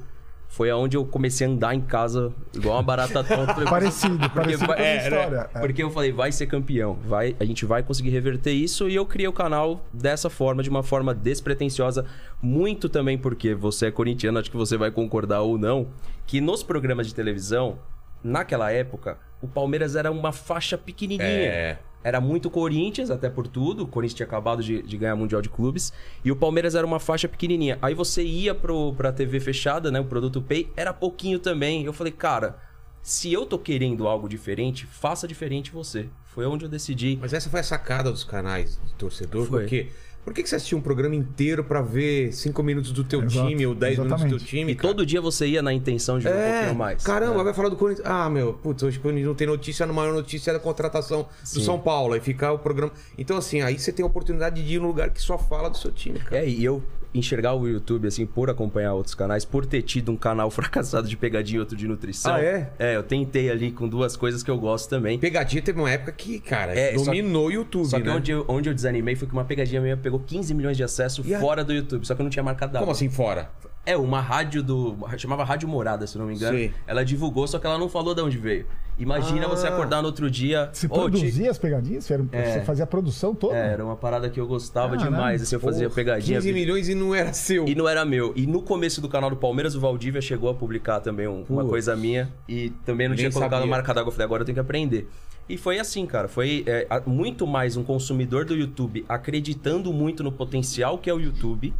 Foi 0.52 0.68
aonde 0.68 0.98
eu 0.98 1.04
comecei 1.06 1.46
a 1.46 1.50
andar 1.50 1.74
em 1.74 1.80
casa 1.80 2.30
igual 2.54 2.76
uma 2.76 2.82
barata 2.82 3.24
tonta. 3.24 3.54
Parecido, 3.64 4.28
parecido 4.28 4.66
vai- 4.66 4.76
com 4.76 4.82
a 4.82 4.86
é, 4.86 4.92
minha 4.96 5.02
história. 5.04 5.50
É. 5.54 5.60
Porque 5.60 5.82
eu 5.82 5.90
falei, 5.90 6.12
vai 6.12 6.30
ser 6.30 6.46
campeão, 6.46 6.98
vai, 7.06 7.34
a 7.40 7.44
gente 7.46 7.64
vai 7.64 7.82
conseguir 7.82 8.10
reverter 8.10 8.52
isso 8.52 8.86
e 8.86 8.94
eu 8.94 9.06
criei 9.06 9.26
o 9.26 9.32
canal 9.32 9.82
dessa 9.90 10.28
forma, 10.28 10.62
de 10.62 10.68
uma 10.68 10.82
forma 10.82 11.14
despretensiosa, 11.14 12.04
muito 12.42 12.90
também 12.90 13.16
porque 13.16 13.54
você 13.54 13.86
é 13.86 13.90
corintiano, 13.90 14.38
acho 14.38 14.50
que 14.50 14.56
você 14.56 14.76
vai 14.76 14.90
concordar 14.90 15.40
ou 15.40 15.56
não, 15.56 15.86
que 16.26 16.38
nos 16.38 16.62
programas 16.62 17.06
de 17.06 17.14
televisão, 17.14 17.78
naquela 18.22 18.70
época, 18.70 19.16
o 19.42 19.48
Palmeiras 19.48 19.96
era 19.96 20.10
uma 20.10 20.32
faixa 20.32 20.78
pequenininha. 20.78 21.28
É. 21.28 21.78
Era 22.04 22.20
muito 22.20 22.50
Corinthians, 22.50 23.10
até 23.10 23.28
por 23.28 23.46
tudo. 23.46 23.84
O 23.84 23.86
Corinthians 23.86 24.16
tinha 24.16 24.26
acabado 24.26 24.62
de, 24.62 24.82
de 24.82 24.96
ganhar 24.96 25.14
Mundial 25.14 25.42
de 25.42 25.48
Clubes. 25.48 25.92
E 26.24 26.32
o 26.32 26.36
Palmeiras 26.36 26.74
era 26.74 26.86
uma 26.86 26.98
faixa 26.98 27.28
pequenininha. 27.28 27.78
Aí 27.80 27.94
você 27.94 28.22
ia 28.22 28.54
pro, 28.54 28.92
pra 28.94 29.12
TV 29.12 29.38
fechada, 29.38 29.90
né? 29.90 30.00
O 30.00 30.04
produto 30.04 30.40
Pay, 30.40 30.70
era 30.76 30.92
pouquinho 30.92 31.38
também. 31.38 31.84
Eu 31.84 31.92
falei, 31.92 32.12
cara, 32.12 32.58
se 33.02 33.32
eu 33.32 33.46
tô 33.46 33.58
querendo 33.58 34.08
algo 34.08 34.28
diferente, 34.28 34.86
faça 34.86 35.28
diferente 35.28 35.70
você. 35.70 36.08
Foi 36.24 36.46
onde 36.46 36.64
eu 36.64 36.68
decidi. 36.68 37.18
Mas 37.20 37.32
essa 37.32 37.50
foi 37.50 37.60
a 37.60 37.64
sacada 37.64 38.10
dos 38.10 38.24
canais 38.24 38.80
de 38.84 38.94
torcedor, 38.94 39.46
Foi. 39.46 39.60
porque 39.60 39.90
por 40.24 40.32
que, 40.32 40.42
que 40.42 40.48
você 40.48 40.56
assistiu 40.56 40.78
um 40.78 40.80
programa 40.80 41.14
inteiro 41.14 41.64
pra 41.64 41.82
ver 41.82 42.32
5 42.32 42.62
minutos 42.62 42.92
do 42.92 43.02
teu 43.02 43.22
Exato, 43.24 43.48
time 43.48 43.66
ou 43.66 43.74
10 43.74 43.98
minutos 43.98 44.22
do 44.24 44.28
teu 44.30 44.38
time? 44.38 44.72
E 44.72 44.74
cara? 44.76 44.88
todo 44.88 45.04
dia 45.04 45.20
você 45.20 45.46
ia 45.46 45.60
na 45.62 45.72
intenção 45.72 46.18
de 46.18 46.24
ver 46.24 46.30
um 46.34 46.38
É, 46.38 46.52
pouquinho 46.58 46.74
mais. 46.78 47.02
caramba, 47.02 47.38
né? 47.38 47.44
vai 47.44 47.54
falar 47.54 47.68
do 47.68 47.76
Corinthians. 47.76 48.06
Ah, 48.08 48.30
meu, 48.30 48.54
putz, 48.54 48.82
hoje 48.82 48.98
o 48.98 49.00
Corinthians 49.02 49.26
não 49.26 49.34
tem 49.34 49.46
notícia, 49.46 49.84
a 49.84 49.92
maior 49.92 50.12
notícia 50.14 50.50
é 50.50 50.54
da 50.54 50.60
contratação 50.60 51.22
do 51.42 51.46
Sim. 51.48 51.64
São 51.64 51.78
Paulo. 51.78 52.14
Aí 52.14 52.20
ficar 52.20 52.52
o 52.52 52.58
programa. 52.58 52.92
Então, 53.18 53.36
assim, 53.36 53.62
aí 53.62 53.78
você 53.78 53.92
tem 53.92 54.02
a 54.04 54.06
oportunidade 54.06 54.62
de 54.64 54.74
ir 54.74 54.78
num 54.80 54.86
lugar 54.86 55.10
que 55.10 55.20
só 55.20 55.36
fala 55.36 55.68
do 55.68 55.76
seu 55.76 55.90
time, 55.90 56.18
cara. 56.20 56.42
É, 56.44 56.48
e 56.48 56.64
eu 56.64 56.82
enxergar 57.14 57.54
o 57.54 57.66
YouTube, 57.68 58.08
assim, 58.08 58.24
por 58.24 58.48
acompanhar 58.48 58.94
outros 58.94 59.14
canais, 59.14 59.44
por 59.44 59.66
ter 59.66 59.82
tido 59.82 60.10
um 60.12 60.16
canal 60.16 60.48
fracassado 60.52 61.08
de 61.08 61.16
pegadinha 61.16 61.58
e 61.58 61.60
outro 61.60 61.76
de 61.76 61.86
nutrição. 61.86 62.34
Ah, 62.34 62.40
é? 62.42 62.70
É, 62.78 62.96
eu 62.96 63.02
tentei 63.02 63.50
ali 63.50 63.70
com 63.70 63.88
duas 63.88 64.16
coisas 64.16 64.42
que 64.42 64.50
eu 64.50 64.58
gosto 64.58 64.88
também. 64.88 65.18
Pegadinha 65.18 65.62
teve 65.62 65.78
uma 65.78 65.90
época 65.90 66.12
que, 66.12 66.40
cara, 66.40 66.72
É, 66.78 66.96
só- 66.98 67.04
dominou 67.06 67.46
o 67.48 67.50
YouTube, 67.52 67.86
Só 67.86 67.98
que 68.00 68.06
né? 68.06 68.12
onde, 68.14 68.30
eu, 68.30 68.44
onde 68.48 68.68
eu 68.68 68.74
desanimei 68.74 69.14
foi 69.14 69.28
que 69.28 69.34
uma 69.34 69.44
pegadinha 69.44 69.80
minha 69.80 69.96
pegou 69.96 70.20
15 70.20 70.54
milhões 70.54 70.76
de 70.76 70.84
acessos 70.84 71.26
E 71.26 71.34
a- 71.34 71.40
fora 71.40 71.62
do 71.64 71.72
YouTube. 71.72 72.06
Só 72.06 72.14
que 72.14 72.20
eu 72.20 72.24
não 72.24 72.30
tinha 72.30 72.42
marcado. 72.42 72.78
Como 72.78 72.90
assim 72.90 73.10
fora? 73.10 73.50
É, 73.84 73.96
uma 73.96 74.20
rádio 74.20 74.62
do. 74.62 74.96
chamava 75.18 75.42
Rádio 75.42 75.68
Morada, 75.68 76.06
se 76.06 76.16
não 76.16 76.26
me 76.26 76.34
engano. 76.36 76.56
Sei. 76.56 76.72
Ela 76.86 77.04
divulgou, 77.04 77.46
só 77.48 77.58
que 77.58 77.66
ela 77.66 77.76
não 77.76 77.88
falou 77.88 78.14
de 78.14 78.22
onde 78.22 78.38
veio. 78.38 78.64
Imagina 78.98 79.46
Ah. 79.46 79.48
você 79.48 79.66
acordar 79.66 80.00
no 80.02 80.06
outro 80.06 80.30
dia. 80.30 80.68
Você 80.72 80.86
"Ô, 80.86 80.90
Ti-" 80.90 80.94
produzia 80.94 81.50
as 81.50 81.58
pegadinhas? 81.58 82.04
Você, 82.04 82.14
era- 82.14 82.24
É. 82.32 82.52
você 82.52 82.60
fazia 82.64 82.84
a 82.84 82.86
produção 82.86 83.34
toda? 83.34 83.56
É, 83.56 83.72
era 83.72 83.84
uma 83.84 83.96
parada 83.96 84.28
que 84.30 84.38
eu 84.38 84.46
gostava 84.46 84.96
Caramba, 84.96 85.16
demais, 85.16 85.42
assim, 85.42 85.56
eu 85.56 85.60
fazia 85.60 85.84
Porra, 85.88 85.94
pegadinha. 85.96 86.38
15 86.38 86.52
milhões 86.52 86.88
e 86.88 86.94
não 86.94 87.14
era 87.14 87.32
seu. 87.32 87.66
E 87.66 87.74
não 87.74 87.88
era 87.88 88.04
meu. 88.04 88.32
E 88.36 88.46
no 88.46 88.62
começo 88.62 89.00
do 89.00 89.08
canal 89.08 89.30
do 89.30 89.36
Palmeiras, 89.36 89.74
o 89.74 89.80
Valdívia 89.80 90.20
chegou 90.20 90.48
a 90.50 90.54
publicar 90.54 91.00
também 91.00 91.26
um- 91.26 91.44
uma 91.48 91.64
coisa 91.64 91.96
minha. 91.96 92.30
E 92.48 92.70
também 92.84 93.08
não 93.08 93.14
Nem 93.14 93.24
tinha 93.24 93.32
colocado 93.32 93.60
sabia. 93.60 93.70
marca 93.70 93.92
d'água. 93.94 94.08
Eu 94.08 94.12
falei, 94.12 94.24
agora 94.26 94.42
eu 94.42 94.46
tenho 94.46 94.54
que 94.54 94.60
aprender. 94.60 95.08
E 95.48 95.56
foi 95.58 95.78
assim, 95.78 96.06
cara. 96.06 96.28
Foi 96.28 96.62
é, 96.66 96.86
muito 97.06 97.46
mais 97.46 97.76
um 97.76 97.82
consumidor 97.82 98.44
do 98.44 98.54
YouTube 98.54 99.04
acreditando 99.08 99.92
muito 99.92 100.22
no 100.22 100.30
potencial 100.30 100.98
que 100.98 101.10
é 101.10 101.14
o 101.14 101.18
YouTube 101.18 101.74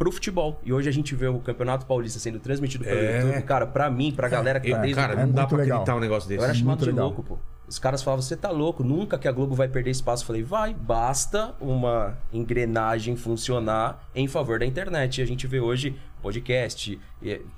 pro 0.00 0.10
futebol. 0.10 0.58
E 0.64 0.72
hoje 0.72 0.88
a 0.88 0.92
gente 0.92 1.14
vê 1.14 1.26
o 1.26 1.38
Campeonato 1.40 1.84
Paulista 1.84 2.18
sendo 2.18 2.40
transmitido 2.40 2.84
pelo 2.84 2.98
É. 2.98 3.20
YouTube. 3.20 3.42
Cara, 3.42 3.66
pra 3.66 3.90
mim, 3.90 4.10
pra 4.10 4.30
galera 4.30 4.58
que 4.58 4.70
Eu- 4.70 4.76
tá 4.76 4.80
desde 4.80 4.96
cara, 4.98 5.14
não 5.14 5.22
é 5.24 5.26
dá 5.26 5.46
pra 5.46 5.58
legal. 5.58 5.76
acreditar 5.80 5.94
um 5.96 6.00
negócio 6.00 6.26
eu 6.26 6.28
desse. 6.30 6.44
era 6.44 6.54
chamado 6.54 6.78
muito 6.78 6.84
de 6.84 6.90
legal. 6.90 7.04
louco, 7.08 7.22
pô. 7.22 7.38
Os 7.68 7.78
caras 7.78 8.02
falavam, 8.02 8.22
você 8.22 8.34
tá 8.34 8.50
louco, 8.50 8.82
nunca 8.82 9.18
que 9.18 9.28
a 9.28 9.32
Globo 9.32 9.54
vai 9.54 9.68
perder 9.68 9.90
espaço. 9.90 10.22
Eu 10.22 10.26
falei, 10.26 10.42
vai, 10.42 10.72
basta 10.74 11.54
uma 11.60 12.16
engrenagem 12.32 13.14
funcionar 13.14 14.08
em 14.14 14.26
favor 14.26 14.58
da 14.58 14.64
internet. 14.66 15.18
E 15.18 15.22
a 15.22 15.26
gente 15.26 15.46
vê 15.46 15.60
hoje 15.60 15.94
podcast, 16.20 16.98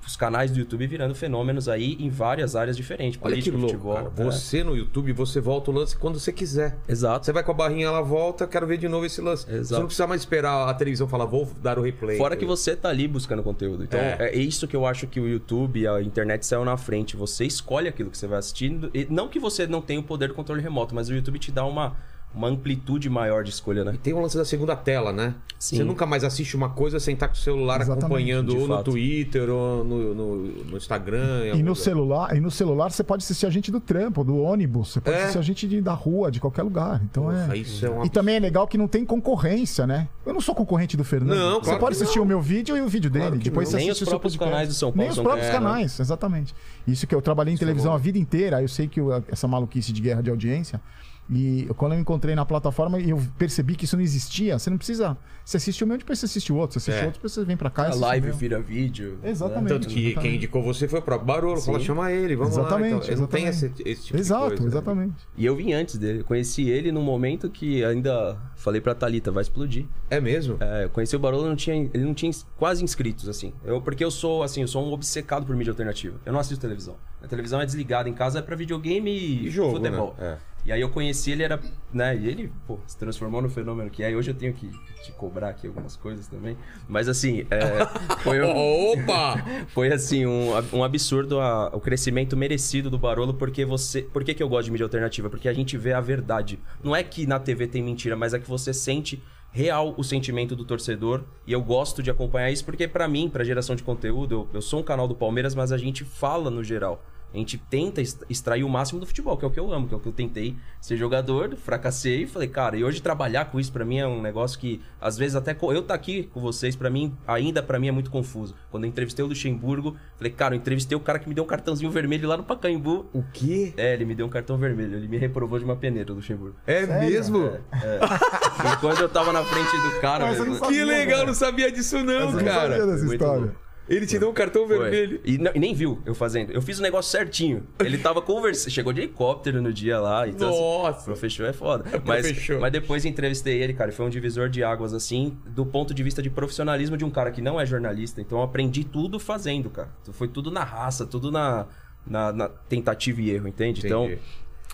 os 0.05 0.15
canais 0.15 0.51
do 0.51 0.59
YouTube 0.59 0.87
virando 0.87 1.13
fenômenos 1.15 1.67
aí 1.69 1.95
em 1.99 2.09
várias 2.09 2.55
áreas 2.55 2.75
diferentes. 2.75 3.19
Olha 3.21 3.35
que 3.35 3.51
Política, 3.51 3.57
louco, 3.57 3.71
futebol. 3.73 3.95
cara. 3.95 4.27
é. 4.29 4.31
Você 4.31 4.63
no 4.63 4.75
YouTube, 4.75 5.13
você 5.13 5.39
volta 5.39 5.71
o 5.71 5.73
lance 5.73 5.95
quando 5.97 6.19
você 6.19 6.31
quiser. 6.31 6.77
Exato. 6.87 7.25
Você 7.25 7.31
vai 7.31 7.43
com 7.43 7.51
a 7.51 7.53
barrinha, 7.53 7.87
ela 7.87 8.01
volta, 8.01 8.47
quero 8.47 8.65
ver 8.67 8.77
de 8.77 8.87
novo 8.87 9.05
esse 9.05 9.21
lance. 9.21 9.45
Você 9.45 9.55
Exato. 9.55 9.79
não 9.81 9.87
precisa 9.87 10.07
mais 10.07 10.21
esperar 10.21 10.67
a 10.69 10.73
televisão 10.73 11.07
falar, 11.07 11.25
vou 11.25 11.49
dar 11.61 11.77
o 11.77 11.81
replay. 11.81 12.17
Fora 12.17 12.35
que 12.35 12.45
você 12.45 12.75
tá 12.75 12.89
ali 12.89 13.07
buscando 13.07 13.43
conteúdo. 13.43 13.83
Então, 13.83 13.99
É. 13.99 14.17
é. 14.19 14.35
isso 14.37 14.67
que 14.67 14.75
eu 14.75 14.85
acho 14.85 15.07
que 15.07 15.19
o 15.19 15.27
YouTube, 15.27 15.87
a 15.87 16.01
internet 16.01 16.45
saiu 16.45 16.65
na 16.65 16.77
frente. 16.77 17.15
Você 17.15 17.45
escolhe 17.45 17.87
aquilo 17.87 18.09
que 18.09 18.17
você 18.17 18.27
vai 18.27 18.39
assistindo. 18.39 18.89
E 18.93 19.07
não 19.09 19.27
que 19.27 19.39
você 19.39 19.67
não 19.67 19.81
tenha 19.81 19.99
o 19.99 20.03
poder 20.03 20.27
do 20.29 20.33
controle 20.33 20.61
remoto, 20.61 20.93
mas 20.95 21.09
o 21.09 21.13
YouTube 21.13 21.39
te 21.39 21.51
dá 21.51 21.65
uma, 21.65 21.95
uma 22.35 22.47
amplitude 22.47 23.09
maior 23.09 23.43
de 23.43 23.51
escolha, 23.51 23.83
né? 23.83 23.91
E 23.93 23.97
tem 23.97 24.13
o 24.13 24.19
lance 24.19 24.35
da 24.35 24.43
segunda 24.45 24.75
tela, 24.75 25.11
né? 25.13 25.35
Sim. 25.59 25.77
Você 25.77 25.83
nunca 25.83 26.05
mais 26.05 26.23
assiste 26.23 26.55
uma 26.57 26.67
coisa 26.69 26.99
sem 26.99 27.13
estar 27.13 27.27
com 27.27 27.35
o 27.35 27.37
celular 27.37 27.79
Exatamente, 27.79 28.03
acompanhando 28.05 28.49
de 28.51 28.57
ou 28.57 28.67
no 28.67 28.75
fato. 28.75 28.91
Twitter 28.91 29.49
ou 29.49 29.83
no, 29.83 30.13
no, 30.15 30.35
no 30.71 30.77
Instagram. 30.77 31.45
E 31.47 31.51
no 31.53 31.57
lugar. 31.69 31.75
celular, 31.75 32.35
e 32.35 32.39
no 32.41 32.51
celular 32.51 32.91
você 32.91 33.03
pode 33.03 33.23
assistir 33.23 33.45
a 33.45 33.49
gente 33.49 33.71
do 33.71 33.79
trampo, 33.79 34.23
do 34.23 34.35
ônibus, 34.37 34.89
você 34.93 34.99
pode 34.99 35.15
É. 35.15 35.21
assistir 35.21 35.37
a 35.37 35.41
gente 35.41 35.67
de- 35.67 35.79
da 35.79 35.93
rua, 35.93 36.29
de 36.31 36.39
qualquer 36.39 36.63
lugar. 36.63 37.01
Então 37.09 37.23
Porra, 37.25 37.49
é. 37.55 37.57
isso 37.57 37.85
é 37.85 37.89
uma 37.89 38.05
E 38.05 38.09
também 38.09 38.35
é 38.35 38.39
legal 38.39 38.67
que 38.67 38.77
não 38.77 38.87
tem 38.87 39.05
concorrência, 39.05 39.87
né? 39.87 40.09
Eu 40.25 40.33
não 40.33 40.41
sou 40.41 40.53
concorrente 40.55 40.97
do 40.97 41.03
Fernando. 41.03 41.37
Não, 41.37 41.59
Você 41.59 41.65
claro 41.65 41.79
pode 41.79 41.95
que 41.97 42.01
assistir 42.03 42.17
não. 42.19 42.25
o 42.25 42.27
meu 42.27 42.41
vídeo 42.41 42.75
e 42.75 42.81
o 42.81 42.87
vídeo 42.89 43.09
dele. 43.09 43.25
Claro 43.27 43.39
Depois 43.39 43.67
não. 43.67 43.71
você 43.71 43.77
Nem 43.77 43.89
assiste 43.89 44.03
os 44.03 44.09
próprios 44.09 44.35
canais 44.35 44.67
do 44.67 44.73
São 44.73 44.89
Paulo 44.91 45.01
Nem 45.01 45.09
os 45.11 45.19
próprios 45.19 45.45
é, 45.47 45.51
né? 45.51 45.53
canais, 45.55 45.99
exatamente. 45.99 46.53
Isso 46.87 47.07
que 47.07 47.13
eu 47.15 47.21
trabalhei 47.21 47.53
em 47.53 47.57
televisão 47.57 47.93
a 47.93 47.97
vida 47.97 48.17
inteira, 48.17 48.61
eu 48.61 48.67
sei 48.67 48.87
que 48.87 48.99
eu- 48.99 49.23
essa 49.29 49.47
maluquice 49.47 49.93
de 49.93 50.01
guerra 50.01 50.21
de 50.21 50.29
audiência. 50.29 50.81
E 51.29 51.67
quando 51.77 51.93
eu 51.93 51.99
encontrei 51.99 52.35
na 52.35 52.45
plataforma 52.45 52.99
e 52.99 53.09
eu 53.09 53.21
percebi 53.37 53.75
que 53.75 53.85
isso 53.85 53.95
não 53.95 54.03
existia, 54.03 54.59
você 54.59 54.69
não 54.69 54.77
precisa. 54.77 55.17
Você 55.45 55.57
assiste 55.57 55.83
o 55.83 55.87
meu, 55.87 55.97
depois 55.97 56.19
você 56.19 56.25
assiste 56.25 56.51
o 56.51 56.55
outro. 56.57 56.79
Você 56.79 56.91
assiste 56.91 57.01
É. 57.01 57.03
o 57.03 57.05
outro, 57.07 57.19
depois 57.19 57.31
você 57.33 57.45
vem 57.45 57.55
pra 57.57 57.69
cá 57.69 57.87
e 57.89 57.91
A 57.91 57.95
live 57.95 58.27
meu. 58.27 58.35
vira 58.35 58.59
vídeo. 58.61 59.17
né? 59.23 59.29
Exatamente. 59.29 59.69
Tanto 59.69 59.87
que 59.87 59.99
Exatamente. 60.07 60.21
quem 60.21 60.35
indicou 60.35 60.61
você 60.63 60.87
foi 60.87 60.99
o 60.99 61.01
próprio 61.01 61.25
Barolo. 61.25 61.61
Fala, 61.61 61.79
Sim. 61.79 61.85
chama 61.85 62.11
ele, 62.11 62.35
vamos 62.35 62.55
lá. 62.55 62.63
Exatamente, 62.63 62.95
Então, 62.95 63.07
ele 63.09 63.21
não 63.21 63.27
tem 63.27 63.45
esse, 63.45 63.65
exatamente. 63.65 63.89
esse 63.89 64.03
tipo 64.05 64.19
Exato, 64.19 64.43
de 64.43 64.49
coisa. 64.49 64.63
né? 64.63 64.67
exatamente. 64.69 65.15
E 65.37 65.45
eu 65.45 65.55
vim 65.55 65.73
antes 65.73 65.97
dele. 65.97 66.19
Eu 66.19 66.23
conheci 66.25 66.69
ele 66.69 66.91
num 66.91 67.01
momento 67.03 67.49
que 67.49 67.83
ainda 67.83 68.37
falei 68.55 68.79
pra 68.81 68.93
Thalita, 68.93 69.31
vai 69.31 69.41
explodir. 69.43 69.85
É 70.09 70.19
mesmo? 70.19 70.57
É, 70.59 70.83
eu 70.85 70.89
conheci 70.89 71.15
o 71.15 71.19
Barolo, 71.19 71.47
não 71.47 71.55
tinha, 71.55 71.89
ele 71.93 72.03
não 72.03 72.13
tinha 72.13 72.31
quase 72.57 72.83
inscritos, 72.83 73.27
assim. 73.29 73.53
Eu, 73.65 73.81
porque 73.81 74.03
eu 74.03 74.11
sou, 74.11 74.43
assim, 74.43 74.61
eu 74.61 74.67
sou 74.67 74.85
um 74.85 74.91
obcecado 74.93 75.45
por 75.45 75.55
mídia 75.55 75.71
alternativa. 75.71 76.17
Eu 76.25 76.33
não 76.33 76.39
assisto 76.39 76.61
televisão. 76.61 76.95
A 77.21 77.27
televisão 77.27 77.59
é 77.61 77.65
desligada 77.65 78.07
em 78.09 78.13
casa, 78.13 78.39
é 78.39 78.41
pra 78.41 78.55
videogame 78.55 79.09
e, 79.11 79.47
E 79.47 79.49
jogo, 79.49 79.77
futebol. 79.77 80.15
né? 80.19 80.37
E 80.65 80.71
aí 80.71 80.79
eu 80.79 80.89
conheci 80.89 81.31
ele, 81.31 81.43
era, 81.43 81.59
né, 81.93 82.15
e 82.15 82.27
ele, 82.27 82.51
pô, 82.65 82.79
se 82.87 82.97
transformou 82.97 83.41
no 83.41 83.49
fenômeno 83.49 83.89
que 83.89 84.01
é. 84.01 84.15
Hoje 84.15 84.31
eu 84.31 84.35
tenho 84.35 84.53
que 84.53 84.69
te 85.03 85.11
cobrar 85.11 85.49
aqui 85.49 85.67
algumas 85.67 85.95
coisas 85.97 86.25
também. 86.27 86.55
Mas 86.87 87.09
assim, 87.09 87.45
é, 87.51 87.85
foi, 88.23 88.41
um- 88.41 88.93
Opa! 88.93 89.43
foi 89.67 89.91
assim, 89.91 90.25
um, 90.25 90.51
um 90.71 90.83
absurdo 90.83 91.39
a- 91.41 91.67
o 91.73 91.81
crescimento 91.81 92.37
merecido 92.37 92.89
do 92.89 92.97
Barolo, 92.97 93.33
porque 93.33 93.65
você. 93.65 94.01
Por 94.03 94.23
que, 94.23 94.33
que 94.33 94.41
eu 94.41 94.47
gosto 94.47 94.65
de 94.65 94.71
mídia 94.71 94.85
alternativa? 94.85 95.29
Porque 95.29 95.49
a 95.49 95.53
gente 95.53 95.77
vê 95.77 95.91
a 95.93 95.99
verdade. 95.99 96.57
Não 96.81 96.95
é 96.95 97.03
que 97.03 97.27
na 97.27 97.39
TV 97.39 97.67
tem 97.67 97.83
mentira, 97.83 98.15
mas 98.15 98.33
é 98.33 98.39
que 98.39 98.47
você 98.49 98.73
sente 98.73 99.21
real 99.51 99.93
o 99.97 100.03
sentimento 100.03 100.55
do 100.55 100.65
torcedor 100.65 101.25
e 101.45 101.51
eu 101.53 101.61
gosto 101.61 102.01
de 102.01 102.09
acompanhar 102.09 102.49
isso 102.49 102.65
porque 102.65 102.87
pra 102.87 103.07
mim, 103.07 103.29
pra 103.29 103.43
geração 103.43 103.75
de 103.75 103.83
conteúdo, 103.83 104.33
eu, 104.33 104.49
eu 104.55 104.61
sou 104.63 104.79
um 104.79 104.83
canal 104.83 105.07
do 105.07 105.13
Palmeiras, 105.13 105.53
mas 105.53 105.71
a 105.71 105.77
gente 105.77 106.03
fala 106.03 106.49
no 106.49 106.63
geral. 106.63 107.03
A 107.33 107.37
gente 107.37 107.57
tenta 107.57 107.99
extrair 108.29 108.63
o 108.63 108.69
máximo 108.69 108.99
do 108.99 109.05
futebol, 109.07 109.35
que 109.35 109.43
é 109.43 109.47
o 109.47 109.51
que 109.51 109.59
eu 109.59 109.73
amo, 109.73 109.87
que 109.87 109.93
é 109.93 109.97
o 109.97 109.99
que 109.99 110.07
eu 110.07 110.13
tentei 110.13 110.55
ser 110.79 110.97
jogador, 110.97 111.55
fracassei 111.55 112.23
e 112.23 112.27
falei, 112.27 112.47
cara, 112.47 112.77
e 112.77 112.83
hoje 112.83 113.01
trabalhar 113.01 113.45
com 113.45 113.59
isso 113.59 113.71
pra 113.71 113.83
mim 113.83 113.97
é 113.97 114.07
um 114.07 114.21
negócio 114.21 114.59
que 114.59 114.79
às 115.01 115.17
vezes 115.17 115.35
até 115.35 115.57
eu 115.61 115.81
tá 115.81 115.93
aqui 115.95 116.29
com 116.31 116.39
vocês, 116.39 116.75
pra 116.75 116.89
mim, 116.89 117.11
ainda 117.27 117.63
pra 117.63 117.79
mim 117.79 117.87
é 117.87 117.91
muito 117.91 118.11
confuso. 118.11 118.53
Quando 118.69 118.83
eu 118.83 118.89
entrevistei 118.89 119.25
o 119.25 119.27
Luxemburgo, 119.27 119.95
falei, 120.15 120.31
cara, 120.31 120.53
eu 120.53 120.59
entrevistei 120.59 120.95
o 120.95 120.99
cara 120.99 121.17
que 121.17 121.27
me 121.27 121.33
deu 121.33 121.43
um 121.43 121.47
cartãozinho 121.47 121.89
vermelho 121.89 122.27
lá 122.29 122.37
no 122.37 122.43
Pacaembu. 122.43 123.07
O 123.11 123.23
quê? 123.33 123.73
É, 123.77 123.93
ele 123.93 124.05
me 124.05 124.13
deu 124.13 124.27
um 124.27 124.29
cartão 124.29 124.57
vermelho, 124.57 124.95
ele 124.95 125.07
me 125.07 125.17
reprovou 125.17 125.57
de 125.57 125.65
uma 125.65 125.75
peneira, 125.75 126.11
o 126.11 126.15
Luxemburgo. 126.15 126.55
É 126.67 126.85
mesmo? 126.85 127.49
E 127.73 128.77
quando 128.79 128.99
eu 128.99 129.09
tava 129.09 129.33
na 129.33 129.43
frente 129.43 129.71
do 129.71 130.01
cara, 130.01 130.25
Mas 130.27 130.37
não 130.37 130.59
Que 130.59 130.83
legal, 130.83 131.25
não 131.25 131.33
sabia 131.33 131.71
disso 131.71 132.03
não, 132.03 132.13
Eu 132.13 132.25
não 132.25 132.31
sabia 132.33 132.51
cara. 132.51 132.85
dessa 132.85 133.05
Muito 133.05 133.13
história. 133.13 133.47
bom. 133.47 133.63
Ele 133.89 134.05
te 134.05 134.17
deu 134.17 134.29
um 134.29 134.33
cartão 134.33 134.65
Foi. 134.65 134.77
vermelho. 134.79 135.19
E, 135.25 135.37
não- 135.37 135.51
e 135.53 135.59
nem 135.59 135.73
viu 135.73 136.01
eu 136.05 136.15
fazendo. 136.15 136.51
Eu 136.51 136.61
fiz 136.61 136.79
o 136.79 136.81
negócio 136.81 137.11
certinho. 137.11 137.67
Ele 137.79 137.97
tava 137.97 138.21
conversando. 138.21 138.71
Chegou 138.71 138.93
de 138.93 139.01
helicóptero 139.01 139.61
no 139.61 139.73
dia 139.73 139.99
lá. 139.99 140.25
Então, 140.27 140.49
Nossa. 140.49 140.89
Assim, 140.97 141.05
professor 141.05 141.45
é 141.47 141.53
foda. 141.53 141.83
Mas, 142.05 142.25
Professor. 142.27 142.59
mas 142.61 142.71
depois 142.71 143.03
entrevistei 143.03 143.61
ele, 143.61 143.73
cara. 143.73 143.91
Foi 143.91 144.05
um 144.05 144.09
divisor 144.09 144.47
de 144.47 144.63
águas, 144.63 144.93
assim, 144.93 145.37
do 145.45 145.65
ponto 145.65 145.93
de 145.93 146.01
vista 146.01 146.21
de 146.23 146.29
profissionalismo 146.29 146.95
de 146.95 147.03
um 147.03 147.09
cara 147.09 147.29
que 147.29 147.41
não 147.41 147.59
é 147.59 147.65
jornalista. 147.65 148.21
Então 148.21 148.37
eu 148.37 148.43
aprendi 148.45 148.85
tudo 148.85 149.19
fazendo, 149.19 149.69
cara. 149.69 149.89
Foi 150.13 150.29
tudo 150.29 150.49
na 150.49 150.63
raça, 150.63 151.05
tudo 151.05 151.29
na, 151.29 151.67
na, 152.07 152.31
na 152.31 152.47
tentativa 152.49 153.21
e 153.21 153.31
erro, 153.31 153.49
entende? 153.49 153.81
Então 153.85 154.05
Entendi. 154.05 154.21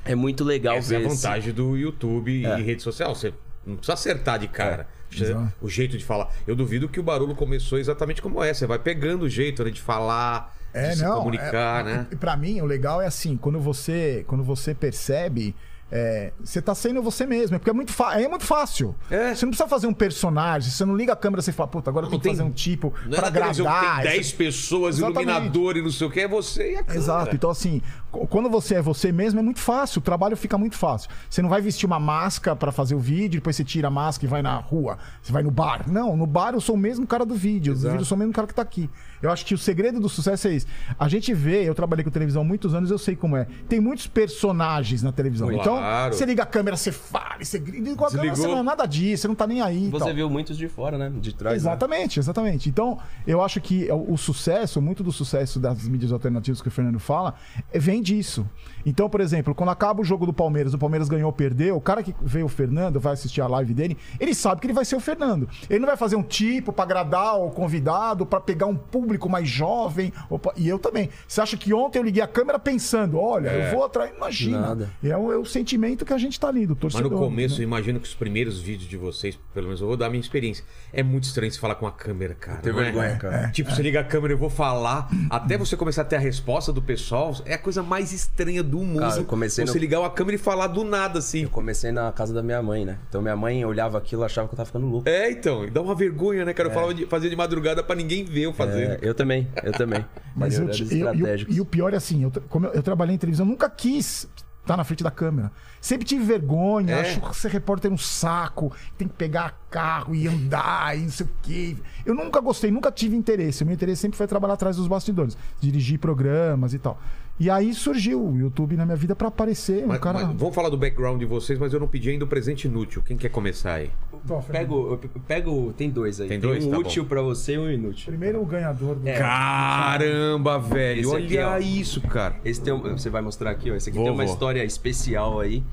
é 0.05 0.13
muito 0.13 0.43
legal 0.43 0.75
Essa 0.77 0.93
é 0.93 0.97
a 0.97 0.99
ver. 0.99 1.07
esse- 1.07 1.15
vantagem 1.23 1.51
do 1.53 1.75
YouTube 1.75 2.31
e 2.31 2.61
rede 2.61 2.83
social. 2.83 3.15
Você 3.15 3.33
não 3.65 3.75
precisa 3.75 3.93
acertar 3.93 4.37
de 4.37 4.47
cara. 4.47 4.83
Você- 4.83 4.98
Exato. 5.11 5.53
o 5.61 5.69
jeito 5.69 5.97
de 5.97 6.03
falar. 6.05 6.29
Eu 6.47 6.55
duvido 6.55 6.87
que 6.89 6.99
o 6.99 7.03
barulho 7.03 7.35
começou 7.35 7.77
exatamente 7.79 8.21
como 8.21 8.43
é. 8.43 8.53
Você 8.53 8.65
vai 8.67 8.79
pegando 8.79 9.23
o 9.23 9.29
jeito 9.29 9.63
né, 9.63 9.71
de 9.71 9.81
falar, 9.81 10.55
É, 10.73 10.89
de 10.89 10.97
se 10.97 11.03
não. 11.03 11.17
comunicar, 11.19 11.81
é, 11.81 11.83
né? 11.83 12.07
E 12.11 12.15
pra 12.15 12.35
mim, 12.37 12.61
o 12.61 12.65
legal 12.65 13.01
é 13.01 13.07
assim, 13.07 13.35
quando 13.37 13.59
você, 13.59 14.23
quando 14.27 14.43
você 14.43 14.73
percebe. 14.73 15.55
É, 15.91 16.31
você 16.43 16.61
tá 16.61 16.75
sendo 16.75 17.01
você 17.01 17.25
mesmo, 17.25 17.55
é 17.55 17.59
porque 17.59 17.69
é 17.69 17.73
muito, 17.73 17.93
é 18.13 18.27
muito 18.27 18.45
fácil. 18.45 18.95
É. 19.09 19.33
Você 19.33 19.45
não 19.45 19.51
precisa 19.51 19.67
fazer 19.69 19.87
um 19.87 19.93
personagem, 19.93 20.69
você 20.71 20.85
não 20.85 20.95
liga 20.95 21.13
a 21.13 21.15
câmera 21.15 21.41
e 21.47 21.51
fala, 21.51 21.67
puta, 21.67 21.89
agora 21.89 22.05
eu 22.05 22.09
tenho 22.09 22.21
que 22.21 22.29
fazer 22.29 22.43
um 22.43 22.51
tipo 22.51 22.93
Não 23.05 23.17
é 23.17 23.21
pra 23.21 23.31
que 23.31 23.37
agradar. 23.39 23.95
tem 24.01 24.11
10 24.11 24.27
Isso- 24.27 24.35
pessoas, 24.35 24.97
Exatamente. 24.97 25.21
iluminador 25.29 25.77
e 25.77 25.81
não 25.81 25.91
sei 25.91 26.07
o 26.07 26.11
que, 26.11 26.19
é 26.21 26.27
você 26.27 26.73
e 26.73 26.75
a 26.75 26.83
câmera. 26.83 26.99
Exato. 26.99 27.35
Então, 27.35 27.49
assim, 27.49 27.81
quando 28.29 28.49
você 28.49 28.75
é 28.75 28.81
você 28.81 29.11
mesmo, 29.11 29.39
é 29.39 29.43
muito 29.43 29.59
fácil. 29.59 29.99
O 29.99 30.01
trabalho 30.01 30.35
fica 30.37 30.57
muito 30.57 30.75
fácil. 30.75 31.09
Você 31.29 31.41
não 31.41 31.49
vai 31.49 31.61
vestir 31.61 31.85
uma 31.85 31.99
máscara 31.99 32.55
pra 32.55 32.71
fazer 32.71 32.95
o 32.95 32.99
vídeo, 32.99 33.39
depois 33.39 33.55
você 33.55 33.63
tira 33.63 33.87
a 33.87 33.91
máscara 33.91 34.25
e 34.27 34.29
vai 34.29 34.41
na 34.41 34.55
rua. 34.57 34.97
Você 35.21 35.31
vai 35.31 35.41
no 35.43 35.51
bar. 35.51 35.85
Não, 35.89 36.15
no 36.15 36.25
bar 36.27 36.53
eu 36.53 36.61
sou 36.61 36.75
o 36.75 36.77
mesmo 36.77 37.07
cara 37.07 37.25
do 37.25 37.35
vídeo. 37.35 37.73
No 37.73 37.79
vídeo 37.79 37.99
eu 38.01 38.05
sou 38.05 38.15
o 38.15 38.19
mesmo 38.19 38.33
cara 38.33 38.45
que 38.47 38.53
tá 38.53 38.61
aqui. 38.61 38.89
Eu 39.21 39.31
acho 39.31 39.45
que 39.45 39.53
o 39.53 39.57
segredo 39.57 39.99
do 39.99 40.07
sucesso 40.09 40.47
é 40.47 40.53
isso. 40.53 40.67
A 40.97 41.07
gente 41.07 41.33
vê, 41.33 41.63
eu 41.67 41.75
trabalhei 41.75 42.03
com 42.03 42.09
televisão 42.09 42.41
há 42.41 42.45
muitos 42.45 42.73
anos, 42.73 42.89
eu 42.91 42.97
sei 42.97 43.15
como 43.15 43.35
é. 43.35 43.47
Tem 43.67 43.79
muitos 43.79 44.07
personagens 44.07 45.03
na 45.03 45.11
televisão. 45.11 45.47
Claro. 45.49 45.61
Então, 45.61 46.11
você 46.11 46.25
liga 46.25 46.43
a 46.43 46.45
câmera, 46.45 46.77
você 46.77 46.91
fala, 46.91 47.43
você 47.43 47.59
grita. 47.59 47.95
Com 47.95 48.05
a 48.05 48.11
câmera, 48.11 48.35
você 48.35 48.47
não 48.47 48.59
é 48.59 48.63
nada 48.63 48.85
disso, 48.85 49.21
você 49.23 49.27
não 49.27 49.35
tá 49.35 49.47
nem 49.47 49.61
aí. 49.61 49.89
Você 49.89 50.05
tal. 50.05 50.13
viu 50.13 50.29
muitos 50.29 50.57
de 50.57 50.67
fora, 50.67 50.97
né? 50.97 51.11
De 51.19 51.33
trás. 51.33 51.53
né? 51.53 51.57
Exatamente, 51.69 52.19
exatamente. 52.19 52.69
Então, 52.69 52.97
eu 53.25 53.41
acho 53.43 53.59
que 53.59 53.91
o, 53.91 54.13
o 54.13 54.17
sucesso, 54.17 54.81
muito 54.81 55.03
do 55.03 55.11
sucesso 55.11 55.59
das 55.59 55.87
mídias 55.87 56.11
alternativas 56.11 56.61
que 56.61 56.67
o 56.67 56.71
Fernando 56.71 56.99
fala, 56.99 57.33
é- 57.73 57.79
vem 57.79 58.01
disso. 58.01 58.47
Então, 58.85 59.09
por 59.09 59.19
exemplo, 59.21 59.53
quando 59.53 59.69
acaba 59.69 60.01
o 60.01 60.03
jogo 60.03 60.25
do 60.25 60.33
Palmeiras, 60.33 60.73
o 60.73 60.77
Palmeiras 60.77 61.09
ganhou 61.09 61.27
ou 61.27 61.33
perdeu, 61.33 61.75
o 61.75 61.81
cara 61.81 62.01
que 62.01 62.15
vê 62.21 62.43
o 62.43 62.47
Fernando, 62.47 62.99
vai 62.99 63.13
assistir 63.13 63.41
a 63.41 63.47
live 63.47 63.73
dele, 63.73 63.97
ele 64.19 64.33
sabe 64.33 64.61
que 64.61 64.67
ele 64.67 64.73
vai 64.73 64.85
ser 64.85 64.95
o 64.95 64.99
Fernando. 64.99 65.49
Ele 65.69 65.79
não 65.79 65.87
vai 65.87 65.97
fazer 65.97 66.15
um 66.15 66.23
tipo 66.23 66.71
pra 66.71 66.83
agradar 66.83 67.39
o 67.39 67.49
convidado, 67.51 68.25
pra 68.25 68.39
pegar 68.39 68.67
um 68.67 68.75
público 68.75 69.08
mais 69.29 69.47
jovem. 69.49 70.11
ou 70.29 70.37
pra- 70.37 70.53
E 70.57 70.67
eu 70.67 70.77
também. 70.77 71.09
Você 71.27 71.41
acha 71.41 71.55
que 71.57 71.73
ontem 71.73 71.99
eu 71.99 72.03
liguei 72.03 72.21
a 72.21 72.27
câmera 72.27 72.59
pensando, 72.59 73.17
olha, 73.19 73.49
eu 73.49 73.71
vou 73.75 73.83
atrair. 73.85 74.13
Imagina. 74.15 74.59
Nada. 74.59 74.89
É 75.03 75.15
o, 75.17 75.31
é 75.31 75.37
o 75.37 75.45
sentimento 75.45 76.05
que 76.05 76.13
a 76.13 76.17
gente 76.17 76.39
tá 76.39 76.47
ali, 76.47 76.65
do 76.65 76.73
Mas 76.73 76.81
torcedor. 76.93 77.11
no 77.11 77.17
começo, 77.17 77.55
né? 77.55 77.61
eu 77.61 77.67
imagino 77.67 77.99
que 77.99 78.07
os 78.07 78.13
primeiros 78.13 78.59
vídeos 78.59 78.89
de 78.89 78.97
vocês, 78.97 79.39
pelo 79.53 79.67
menos 79.67 79.81
eu 79.81 79.87
vou 79.87 79.95
dar 79.97 80.07
a 80.07 80.09
minha 80.09 80.19
experiência, 80.21 80.63
é 80.91 81.01
muito 81.01 81.23
estranho 81.23 81.51
você 81.51 81.59
falar 81.59 81.75
com 81.75 81.87
a 81.87 81.91
câmera, 81.91 82.33
cara. 82.35 82.59
Não 82.63 82.79
é? 82.79 82.83
vergonha, 82.83 83.17
cara. 83.17 83.49
Tipo, 83.51 83.71
você 83.71 83.81
liga 83.81 83.99
a 83.99 84.03
câmera, 84.03 84.33
eu 84.33 84.37
vou 84.37 84.49
falar, 84.49 85.09
até 85.29 85.57
você 85.57 85.75
começar 85.77 86.01
a 86.01 86.05
ter 86.05 86.15
a 86.17 86.19
resposta 86.19 86.71
do 86.73 86.81
pessoal, 86.81 87.35
é 87.45 87.53
a 87.53 87.57
coisa 87.57 87.81
mais 87.83 88.11
estranha 88.11 88.61
do 88.63 88.79
mundo. 88.79 88.99
Cara, 88.99 89.17
eu 89.21 89.25
comecei 89.25 89.65
você 89.65 89.73
no- 89.73 89.79
ligar 89.79 90.03
a 90.03 90.09
câmera 90.09 90.35
e 90.35 90.39
falar 90.39 90.67
do 90.67 90.83
nada, 90.83 91.19
assim. 91.19 91.43
Eu 91.43 91.49
comecei 91.49 91.91
na 91.91 92.11
casa 92.11 92.33
da 92.33 92.41
minha 92.43 92.61
mãe, 92.61 92.85
né? 92.85 92.97
Então 93.09 93.21
minha 93.21 93.35
mãe 93.35 93.63
olhava 93.65 93.97
aquilo 93.97 94.23
e 94.23 94.25
achava 94.25 94.47
que 94.47 94.53
eu 94.53 94.57
tava 94.57 94.67
ficando 94.67 94.87
louco. 94.87 95.07
É, 95.09 95.31
então, 95.31 95.65
e 95.65 95.69
dá 95.69 95.81
uma 95.81 95.95
vergonha, 95.95 96.43
né, 96.45 96.53
cara? 96.53 96.69
Eu 96.69 96.73
falava 96.73 96.93
de 96.93 97.05
fazer 97.05 97.29
de 97.29 97.35
madrugada 97.35 97.83
pra 97.83 97.95
ninguém 97.95 98.23
ver 98.23 98.41
eu 98.41 98.53
fazendo. 98.53 98.91
É, 98.93 98.98
eu 99.01 99.13
também, 99.13 99.47
eu 99.63 99.71
também. 99.73 100.05
Mas 100.35 100.57
eu, 100.57 100.69
te- 100.69 100.83
eu- 100.97 101.37
e, 101.49 101.61
o, 101.61 101.65
pior 101.65 101.93
é 101.93 101.97
assim, 101.97 102.23
eu, 102.23 102.31
como 102.49 102.67
eu, 102.67 102.73
eu 102.73 102.83
trabalhei 102.83 103.15
em 103.15 103.17
televisão, 103.17 103.45
eu 103.45 103.49
nunca 103.49 103.69
quis 103.69 104.27
estar 104.61 104.77
na 104.77 104.83
frente 104.83 105.03
da 105.03 105.09
câmera. 105.11 105.51
Sempre 105.81 106.05
tive 106.05 106.23
vergonha, 106.23 106.93
É. 106.95 107.01
acho 107.01 107.21
que 107.21 107.35
ser 107.35 107.49
repórter 107.51 107.89
é 107.89 107.93
um 107.93 107.97
saco, 107.97 108.71
tem 108.97 109.07
que 109.07 109.13
pegar 109.15 109.57
carro 109.69 110.13
e 110.13 110.27
andar 110.27 110.97
e 110.97 111.01
não 111.03 111.09
sei 111.09 111.25
o 111.25 111.29
quê. 111.41 111.77
Eu 112.05 112.13
nunca 112.13 112.39
gostei, 112.39 112.69
nunca 112.69 112.91
tive 112.91 113.15
interesse. 113.15 113.63
O 113.63 113.65
meu 113.65 113.73
interesse 113.73 114.01
sempre 114.01 114.17
foi 114.17 114.27
trabalhar 114.27 114.53
atrás 114.55 114.75
dos 114.75 114.87
bastidores, 114.87 115.37
dirigir 115.59 115.97
programas 115.99 116.73
e 116.73 116.79
tal. 116.79 117.01
E 117.39 117.49
aí 117.49 117.73
surgiu 117.73 118.21
o 118.21 118.37
YouTube 118.37 118.75
na 118.75 118.85
minha 118.85 118.97
vida 118.97 119.15
pra 119.15 119.29
aparecer. 119.29 119.85
Mas- 119.87 119.97
um 119.97 120.01
cara. 120.01 120.25
mas 120.25 120.35
vamos 120.37 120.53
falar 120.53 120.67
do 120.69 120.75
background 120.75 121.17
de 121.19 121.25
vocês, 121.25 121.57
mas 121.57 121.71
eu 121.73 121.79
não 121.79 121.87
pedi 121.87 122.09
ainda 122.09 122.25
o 122.25 122.27
presente 122.27 122.67
inútil. 122.67 123.01
Quem 123.01 123.15
quer 123.15 123.29
começar 123.29 123.75
aí? 123.75 123.89
Fernando. 124.25 124.47
Pego, 124.51 124.97
pego, 125.25 125.73
tem 125.77 125.89
dois 125.89 126.19
aí. 126.19 126.27
Tem 126.27 126.39
dois? 126.39 126.65
um 126.65 126.71
Tá 126.71 126.77
útil 126.79 127.05
pra 127.05 127.21
você 127.21 127.53
e 127.53 127.57
um 127.57 127.71
inútil. 127.71 128.07
Primeiro 128.07 128.41
o 128.41 128.45
ganhador 128.45 128.95
do. 128.95 129.05
Caramba, 129.17 130.59
velho. 130.59 130.99
Esse 131.01 131.37
olha 131.37 131.59
isso, 131.61 132.01
cara. 132.01 132.35
Esse 132.43 132.61
tem, 132.61 132.73
um- 132.73 132.81
você 132.81 133.09
vai 133.09 133.21
mostrar 133.21 133.51
aqui, 133.51 133.71
ó. 133.71 133.75
Esse 133.75 133.89
aqui 133.89 133.97
Vou, 133.97 134.05
tem 134.07 134.13
uma 134.13 134.25
vou. 134.25 134.33
história 134.33 134.63
especial 134.65 135.39
aí, 135.39 135.63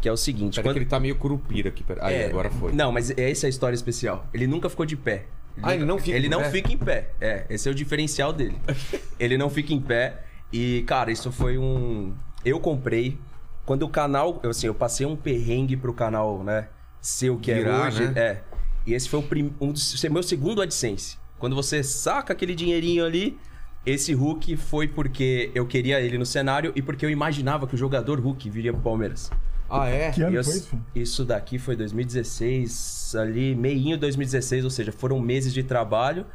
que 0.00 0.08
é 0.08 0.12
o 0.12 0.16
seguinte. 0.16 0.60
Pera 0.60 0.72
que 0.72 0.78
ele 0.78 0.86
tá 0.86 1.00
meio 1.00 1.16
curupira 1.16 1.70
aqui. 1.70 1.82
Pera. 1.82 2.06
Aí, 2.06 2.14
É, 2.14 2.26
agora 2.26 2.48
foi. 2.50 2.72
Não, 2.72 2.92
mas 2.92 3.10
essa 3.10 3.46
é 3.46 3.48
a 3.48 3.50
história 3.50 3.74
especial. 3.74 4.24
Ele 4.32 4.46
nunca 4.46 4.68
ficou 4.70 4.86
de 4.86 4.96
pé. 4.96 5.24
Ah, 5.60 5.74
ele 5.74 5.84
não 5.84 5.98
fica 5.98 6.16
Ele 6.16 6.28
não 6.28 6.40
pé? 6.42 6.50
fica 6.52 6.72
em 6.72 6.78
pé. 6.78 7.08
É, 7.20 7.44
esse 7.50 7.68
é 7.68 7.72
o 7.72 7.74
diferencial 7.74 8.32
dele. 8.32 8.56
ele 9.18 9.36
não 9.36 9.50
fica 9.50 9.72
em 9.74 9.80
pé. 9.80 10.22
E, 10.52 10.82
cara, 10.86 11.10
isso 11.10 11.30
foi 11.32 11.58
um. 11.58 12.14
Eu 12.44 12.58
comprei. 12.60 13.18
Quando 13.66 13.82
o 13.82 13.88
canal. 13.88 14.40
eu, 14.42 14.50
Assim, 14.50 14.66
eu 14.66 14.74
passei 14.74 15.06
um 15.06 15.16
perrengue 15.16 15.76
pro 15.76 15.92
canal, 15.92 16.42
né? 16.42 16.68
Ser 17.00 17.30
o 17.30 17.38
que 17.38 17.52
Virar, 17.52 17.84
é 17.84 17.88
hoje. 17.88 18.06
né? 18.08 18.12
É. 18.16 18.42
E 18.86 18.94
esse 18.94 19.08
foi 19.08 19.20
o 19.20 19.22
prim... 19.22 19.52
um 19.60 19.70
dos... 19.72 19.94
esse 19.94 20.06
é 20.06 20.10
meu 20.10 20.22
segundo 20.22 20.62
AdSense. 20.62 21.18
Quando 21.38 21.54
você 21.54 21.82
saca 21.82 22.32
aquele 22.32 22.54
dinheirinho 22.54 23.04
ali. 23.04 23.38
Esse 23.86 24.12
Hulk 24.12 24.56
foi 24.56 24.86
porque 24.88 25.50
eu 25.54 25.64
queria 25.64 25.98
ele 26.00 26.18
no 26.18 26.26
cenário 26.26 26.72
e 26.76 26.82
porque 26.82 27.06
eu 27.06 27.10
imaginava 27.10 27.66
que 27.66 27.74
o 27.74 27.78
jogador 27.78 28.18
Hulk 28.20 28.50
viria 28.50 28.70
pro 28.72 28.82
Palmeiras. 28.82 29.30
Ah, 29.70 29.88
é? 29.88 30.10
Que 30.10 30.20
ano 30.22 30.36
eu- 30.36 30.44
foi 30.44 30.54
isso? 30.56 30.78
isso 30.94 31.24
daqui 31.24 31.58
foi 31.58 31.74
2016, 31.76 33.14
ali, 33.16 33.54
meinho 33.54 33.96
2016, 33.96 34.64
ou 34.64 34.70
seja, 34.70 34.92
foram 34.92 35.18
meses 35.20 35.54
de 35.54 35.62
trabalho. 35.62 36.26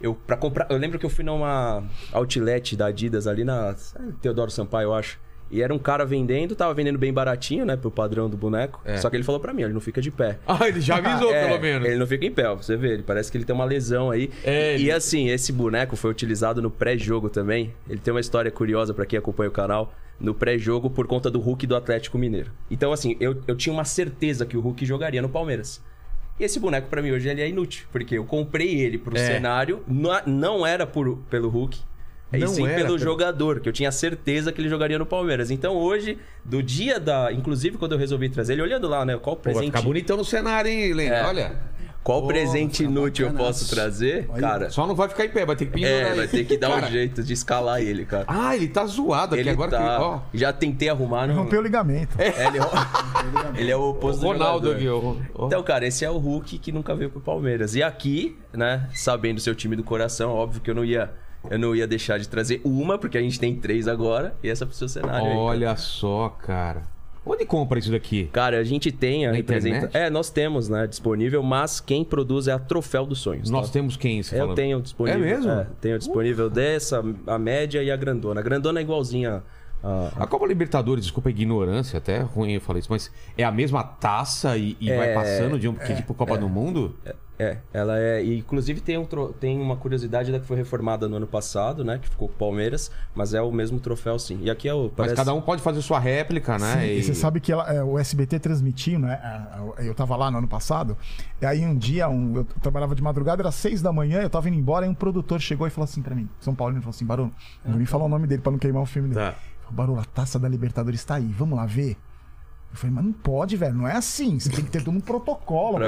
Eu 0.00 0.14
para 0.14 0.36
comprar, 0.36 0.66
eu 0.70 0.76
lembro 0.76 0.98
que 0.98 1.06
eu 1.06 1.10
fui 1.10 1.24
numa 1.24 1.82
outlet 2.12 2.76
da 2.76 2.86
Adidas 2.86 3.26
ali 3.26 3.44
na 3.44 3.74
Teodoro 4.20 4.50
Sampaio, 4.50 4.86
eu 4.88 4.94
acho. 4.94 5.18
E 5.48 5.62
era 5.62 5.72
um 5.72 5.78
cara 5.78 6.04
vendendo, 6.04 6.56
tava 6.56 6.74
vendendo 6.74 6.98
bem 6.98 7.12
baratinho, 7.12 7.64
né, 7.64 7.76
pro 7.76 7.88
padrão 7.90 8.28
do 8.28 8.36
boneco. 8.36 8.80
É. 8.84 8.96
Só 8.96 9.08
que 9.08 9.16
ele 9.16 9.22
falou 9.22 9.40
pra 9.40 9.52
mim, 9.54 9.62
ele 9.62 9.72
não 9.72 9.80
fica 9.80 10.02
de 10.02 10.10
pé. 10.10 10.38
Ah, 10.44 10.66
ele 10.68 10.80
já 10.80 10.96
avisou, 10.96 11.30
É, 11.32 11.46
pelo 11.46 11.60
menos. 11.60 11.86
Ele 11.88 11.96
não 11.98 12.06
fica 12.06 12.26
em 12.26 12.32
pé, 12.32 12.52
você 12.54 12.76
vê, 12.76 12.94
ele 12.94 13.04
parece 13.04 13.30
que 13.30 13.38
ele 13.38 13.44
tem 13.44 13.54
uma 13.54 13.64
lesão 13.64 14.10
aí. 14.10 14.28
É, 14.42 14.72
e 14.76 14.82
ele- 14.82 14.90
assim, 14.92 15.28
esse 15.28 15.52
boneco 15.52 15.94
foi 15.94 16.10
utilizado 16.10 16.60
no 16.60 16.68
pré-jogo 16.70 17.30
também. 17.30 17.72
Ele 17.88 18.00
tem 18.00 18.12
uma 18.12 18.18
história 18.20 18.50
curiosa 18.50 18.92
pra 18.92 19.06
quem 19.06 19.18
acompanha 19.18 19.48
o 19.48 19.52
canal. 19.52 19.94
No 20.18 20.34
pré-jogo 20.34 20.90
por 20.90 21.06
conta 21.06 21.30
do 21.30 21.38
Hulk 21.38 21.64
do 21.66 21.76
Atlético 21.76 22.18
Mineiro. 22.18 22.50
Então, 22.70 22.90
assim, 22.92 23.16
eu, 23.20 23.40
eu 23.46 23.54
tinha 23.54 23.72
uma 23.72 23.84
certeza 23.84 24.44
que 24.46 24.56
o 24.56 24.60
Hulk 24.60 24.84
jogaria 24.84 25.22
no 25.22 25.28
Palmeiras. 25.28 25.80
E 26.38 26.44
esse 26.44 26.60
boneco 26.60 26.88
pra 26.88 27.00
mim 27.00 27.10
hoje 27.12 27.28
ele 27.28 27.40
é 27.40 27.48
inútil, 27.48 27.86
porque 27.90 28.16
eu 28.18 28.24
comprei 28.24 28.78
ele 28.80 28.98
pro 28.98 29.16
É. 29.16 29.26
cenário, 29.26 29.82
não, 29.88 30.20
não 30.26 30.66
era 30.66 30.86
por, 30.86 31.16
pelo 31.30 31.48
Hulk, 31.48 31.78
e 32.32 32.38
Não 32.38 32.48
sim 32.48 32.64
era 32.66 32.74
pelo 32.74 32.86
pelo- 32.88 32.98
jogador, 32.98 33.60
que 33.60 33.68
eu 33.68 33.72
tinha 33.72 33.90
certeza 33.92 34.50
que 34.52 34.60
ele 34.60 34.68
jogaria 34.68 34.98
no 34.98 35.06
Palmeiras. 35.06 35.50
Então 35.50 35.74
hoje, 35.76 36.18
do 36.44 36.60
dia 36.62 36.98
da. 37.00 37.32
Inclusive, 37.32 37.78
quando 37.78 37.92
eu 37.92 37.98
resolvi 37.98 38.28
trazer 38.28 38.54
ele, 38.54 38.62
olhando 38.62 38.88
lá, 38.88 39.04
né? 39.04 39.16
Qual 39.16 39.36
Pô, 39.36 39.44
vai 39.44 39.52
presente. 39.54 39.66
ficar 39.66 39.80
bonitão 39.82 40.16
no 40.16 40.24
cenário, 40.24 40.68
hein, 40.70 40.90
Helena? 40.90 41.14
É. 41.16 41.24
Olha. 41.26 41.56
Qual 42.06 42.22
Pô, 42.22 42.28
presente 42.28 42.84
inútil 42.84 43.26
eu 43.26 43.34
posso 43.34 43.68
trazer? 43.68 44.30
Aí, 44.32 44.40
cara, 44.40 44.70
Só 44.70 44.86
não 44.86 44.94
vai 44.94 45.08
ficar 45.08 45.24
em 45.24 45.28
pé, 45.28 45.44
vai 45.44 45.56
ter 45.56 45.66
que 45.66 45.72
pendurar 45.72 45.92
é, 45.92 46.10
aí. 46.10 46.16
vai 46.16 46.28
ter 46.28 46.44
que 46.44 46.56
dar 46.56 46.68
Cara, 46.68 46.86
um 46.86 46.88
jeito 46.88 47.20
de 47.20 47.32
escalar 47.32 47.82
ele, 47.82 48.04
cara. 48.04 48.24
Ah, 48.28 48.54
ele 48.54 48.68
tá 48.68 48.86
zoado 48.86 49.34
aqui 49.34 49.42
ele 49.42 49.50
agora. 49.50 49.72
tá. 49.72 49.96
Que, 49.96 50.02
ó, 50.04 50.20
Já 50.32 50.52
tentei 50.52 50.88
arrumar. 50.88 51.26
Não... 51.26 51.34
Rompeu 51.34 51.58
o 51.58 51.62
ligamento. 51.64 52.16
É, 52.16 52.46
ele... 52.46 52.58
ele 53.58 53.70
é 53.72 53.76
o 53.76 53.90
oposto 53.90 54.20
do 54.20 54.26
Ronaldo 54.28 54.70
aqui. 54.70 54.86
Então, 55.36 55.60
cara, 55.64 55.84
esse 55.84 56.04
é 56.04 56.10
o 56.10 56.16
Hulk 56.16 56.58
que 56.58 56.70
nunca 56.70 56.94
veio 56.94 57.10
pro 57.10 57.20
Palmeiras. 57.20 57.74
E 57.74 57.82
aqui, 57.82 58.38
né, 58.52 58.88
sabendo 58.94 59.40
seu 59.40 59.56
time 59.56 59.74
do 59.74 59.82
coração, 59.82 60.30
óbvio 60.30 60.60
que 60.60 60.70
eu 60.70 60.76
não 60.76 60.84
ia, 60.84 61.10
eu 61.50 61.58
não 61.58 61.74
ia 61.74 61.88
deixar 61.88 62.20
de 62.20 62.28
trazer 62.28 62.60
uma, 62.62 62.96
porque 62.98 63.18
a 63.18 63.20
gente 63.20 63.40
tem 63.40 63.56
três 63.56 63.88
agora, 63.88 64.36
e 64.44 64.48
essa 64.48 64.64
pro 64.64 64.76
seu 64.76 64.88
cenário 64.88 65.26
aí. 65.26 65.36
Olha 65.36 65.74
só, 65.74 66.28
cara. 66.28 66.82
Onde 67.26 67.44
compra 67.44 67.78
isso 67.78 67.90
daqui? 67.90 68.28
Cara, 68.32 68.58
a 68.58 68.64
gente 68.64 68.92
tem 68.92 69.26
a 69.26 69.30
Na 69.30 69.36
representa... 69.36 69.76
internet? 69.78 69.96
É, 69.96 70.08
nós 70.08 70.30
temos, 70.30 70.68
né, 70.68 70.86
disponível, 70.86 71.42
mas 71.42 71.80
quem 71.80 72.04
produz 72.04 72.46
é 72.46 72.52
a 72.52 72.58
Troféu 72.58 73.04
dos 73.04 73.18
Sonhos. 73.18 73.50
Nós 73.50 73.66
tá? 73.66 73.72
temos 73.72 73.96
quem? 73.96 74.22
Você 74.22 74.36
Eu 74.36 74.40
falando? 74.40 74.54
tenho 74.56 74.80
disponível. 74.80 75.20
É 75.24 75.24
mesmo? 75.36 75.66
tenho 75.80 75.98
disponível 75.98 76.48
dessa, 76.48 77.02
a 77.26 77.38
média 77.38 77.82
e 77.82 77.90
a 77.90 77.96
grandona. 77.96 78.40
A 78.40 78.42
grandona 78.44 78.78
é 78.78 78.82
igualzinha 78.82 79.42
a, 79.82 80.10
A 80.16 80.26
Copa 80.26 80.46
Libertadores, 80.46 81.04
desculpa 81.04 81.28
a 81.28 81.32
ignorância, 81.32 81.98
até 81.98 82.18
é 82.18 82.20
ruim 82.20 82.52
eu 82.52 82.60
falar 82.60 82.78
isso, 82.78 82.88
mas 82.90 83.10
é 83.36 83.44
a 83.44 83.50
mesma 83.50 83.82
taça 83.82 84.56
e, 84.56 84.76
e 84.80 84.88
vai 84.88 85.10
É, 85.10 85.14
passando 85.14 85.58
de 85.58 85.68
um 85.68 85.74
que 85.74 85.94
tipo 85.94 86.14
Copa 86.14 86.38
do 86.38 86.48
Mundo? 86.48 86.94
É, 87.38 87.58
ela 87.72 87.98
é. 87.98 88.24
E, 88.24 88.38
inclusive 88.38 88.80
tem, 88.80 88.96
um, 88.96 89.04
tro- 89.04 89.32
tem 89.38 89.60
uma 89.60 89.76
curiosidade 89.76 90.32
da 90.32 90.40
que 90.40 90.46
foi 90.46 90.56
reformada 90.56 91.06
no 91.08 91.16
ano 91.16 91.26
passado, 91.26 91.84
né? 91.84 91.98
Que 91.98 92.08
ficou 92.08 92.28
com 92.28 92.34
o 92.34 92.36
Palmeiras, 92.38 92.90
mas 93.14 93.34
é 93.34 93.42
o 93.42 93.52
mesmo 93.52 93.78
troféu, 93.78 94.18
sim. 94.18 94.38
E 94.42 94.50
aqui 94.50 94.68
é 94.68 94.74
o. 94.74 94.84
Mas 94.84 94.92
Parece... 94.96 95.16
cada 95.16 95.34
um 95.34 95.40
pode 95.42 95.60
fazer 95.62 95.82
sua 95.82 95.98
réplica, 95.98 96.58
né? 96.58 96.80
Sim, 96.80 96.86
e 96.86 97.02
você 97.02 97.14
sabe 97.14 97.40
que 97.40 97.52
ela- 97.52 97.70
é, 97.72 97.82
o 97.82 97.98
SBT 97.98 98.38
transmitiu, 98.38 98.98
né? 98.98 99.20
Eu 99.78 99.94
tava 99.94 100.16
lá 100.16 100.30
no 100.30 100.38
ano 100.38 100.48
passado. 100.48 100.96
E 101.40 101.44
aí 101.46 101.64
um 101.64 101.76
dia, 101.76 102.08
um- 102.08 102.36
eu 102.36 102.44
trabalhava 102.62 102.94
de 102.94 103.02
madrugada, 103.02 103.42
era 103.42 103.50
seis 103.52 103.82
da 103.82 103.92
manhã, 103.92 104.20
eu 104.22 104.30
tava 104.30 104.48
indo 104.48 104.56
embora, 104.58 104.86
e 104.86 104.88
um 104.88 104.94
produtor 104.94 105.40
chegou 105.40 105.66
e 105.66 105.70
falou 105.70 105.84
assim 105.84 106.00
pra 106.02 106.14
mim, 106.14 106.28
São 106.40 106.54
Paulo, 106.54 106.72
ele 106.74 106.80
falou 106.80 106.90
assim, 106.94 107.04
Barulho, 107.04 107.32
não 107.64 107.76
nem 107.76 107.86
falar 107.86 108.04
o 108.04 108.08
nome 108.08 108.26
dele 108.26 108.40
pra 108.40 108.50
não 108.52 108.58
queimar 108.58 108.82
o 108.82 108.86
filme 108.86 109.08
dele. 109.10 109.20
Tá. 109.20 109.32
Falou, 109.60 109.72
Barulho, 109.76 110.00
a 110.00 110.04
taça 110.04 110.38
da 110.38 110.48
Libertadores 110.48 111.04
tá 111.04 111.16
aí, 111.16 111.26
vamos 111.26 111.56
lá 111.58 111.66
ver. 111.66 111.96
Eu 112.76 112.80
falei, 112.80 112.94
mas 112.94 113.04
não 113.06 113.12
pode, 113.12 113.56
velho, 113.56 113.74
não 113.74 113.88
é 113.88 113.96
assim. 113.96 114.38
Você 114.38 114.50
tem 114.50 114.62
que 114.62 114.70
ter 114.70 114.84
todo 114.84 114.94
um 114.94 115.00
protocolo. 115.00 115.78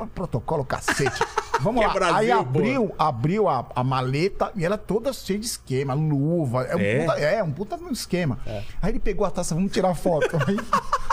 Um 0.00 0.06
protocolo, 0.08 0.64
cacete. 0.64 1.22
Vamos 1.60 1.84
lá. 1.84 1.90
é 1.90 1.94
Brasil, 1.94 2.16
aí 2.16 2.28
pô. 2.28 2.38
abriu, 2.40 2.94
abriu 2.98 3.48
a, 3.48 3.66
a 3.74 3.82
maleta 3.84 4.50
e 4.54 4.64
ela 4.64 4.78
toda 4.78 5.12
cheia 5.12 5.38
de 5.38 5.44
esquema, 5.44 5.92
luva. 5.92 6.62
É 6.62 6.74
um 6.76 6.78
É? 6.80 7.00
puta, 7.00 7.18
é, 7.20 7.42
um 7.42 7.52
puta 7.52 7.78
esquema. 7.90 8.38
Aí 8.80 8.92
ele 8.92 9.00
pegou 9.00 9.26
a 9.26 9.30
taça, 9.30 9.54
vamos 9.54 9.72
tirar 9.72 9.94
foto. 9.94 10.36
Aí 10.48 10.56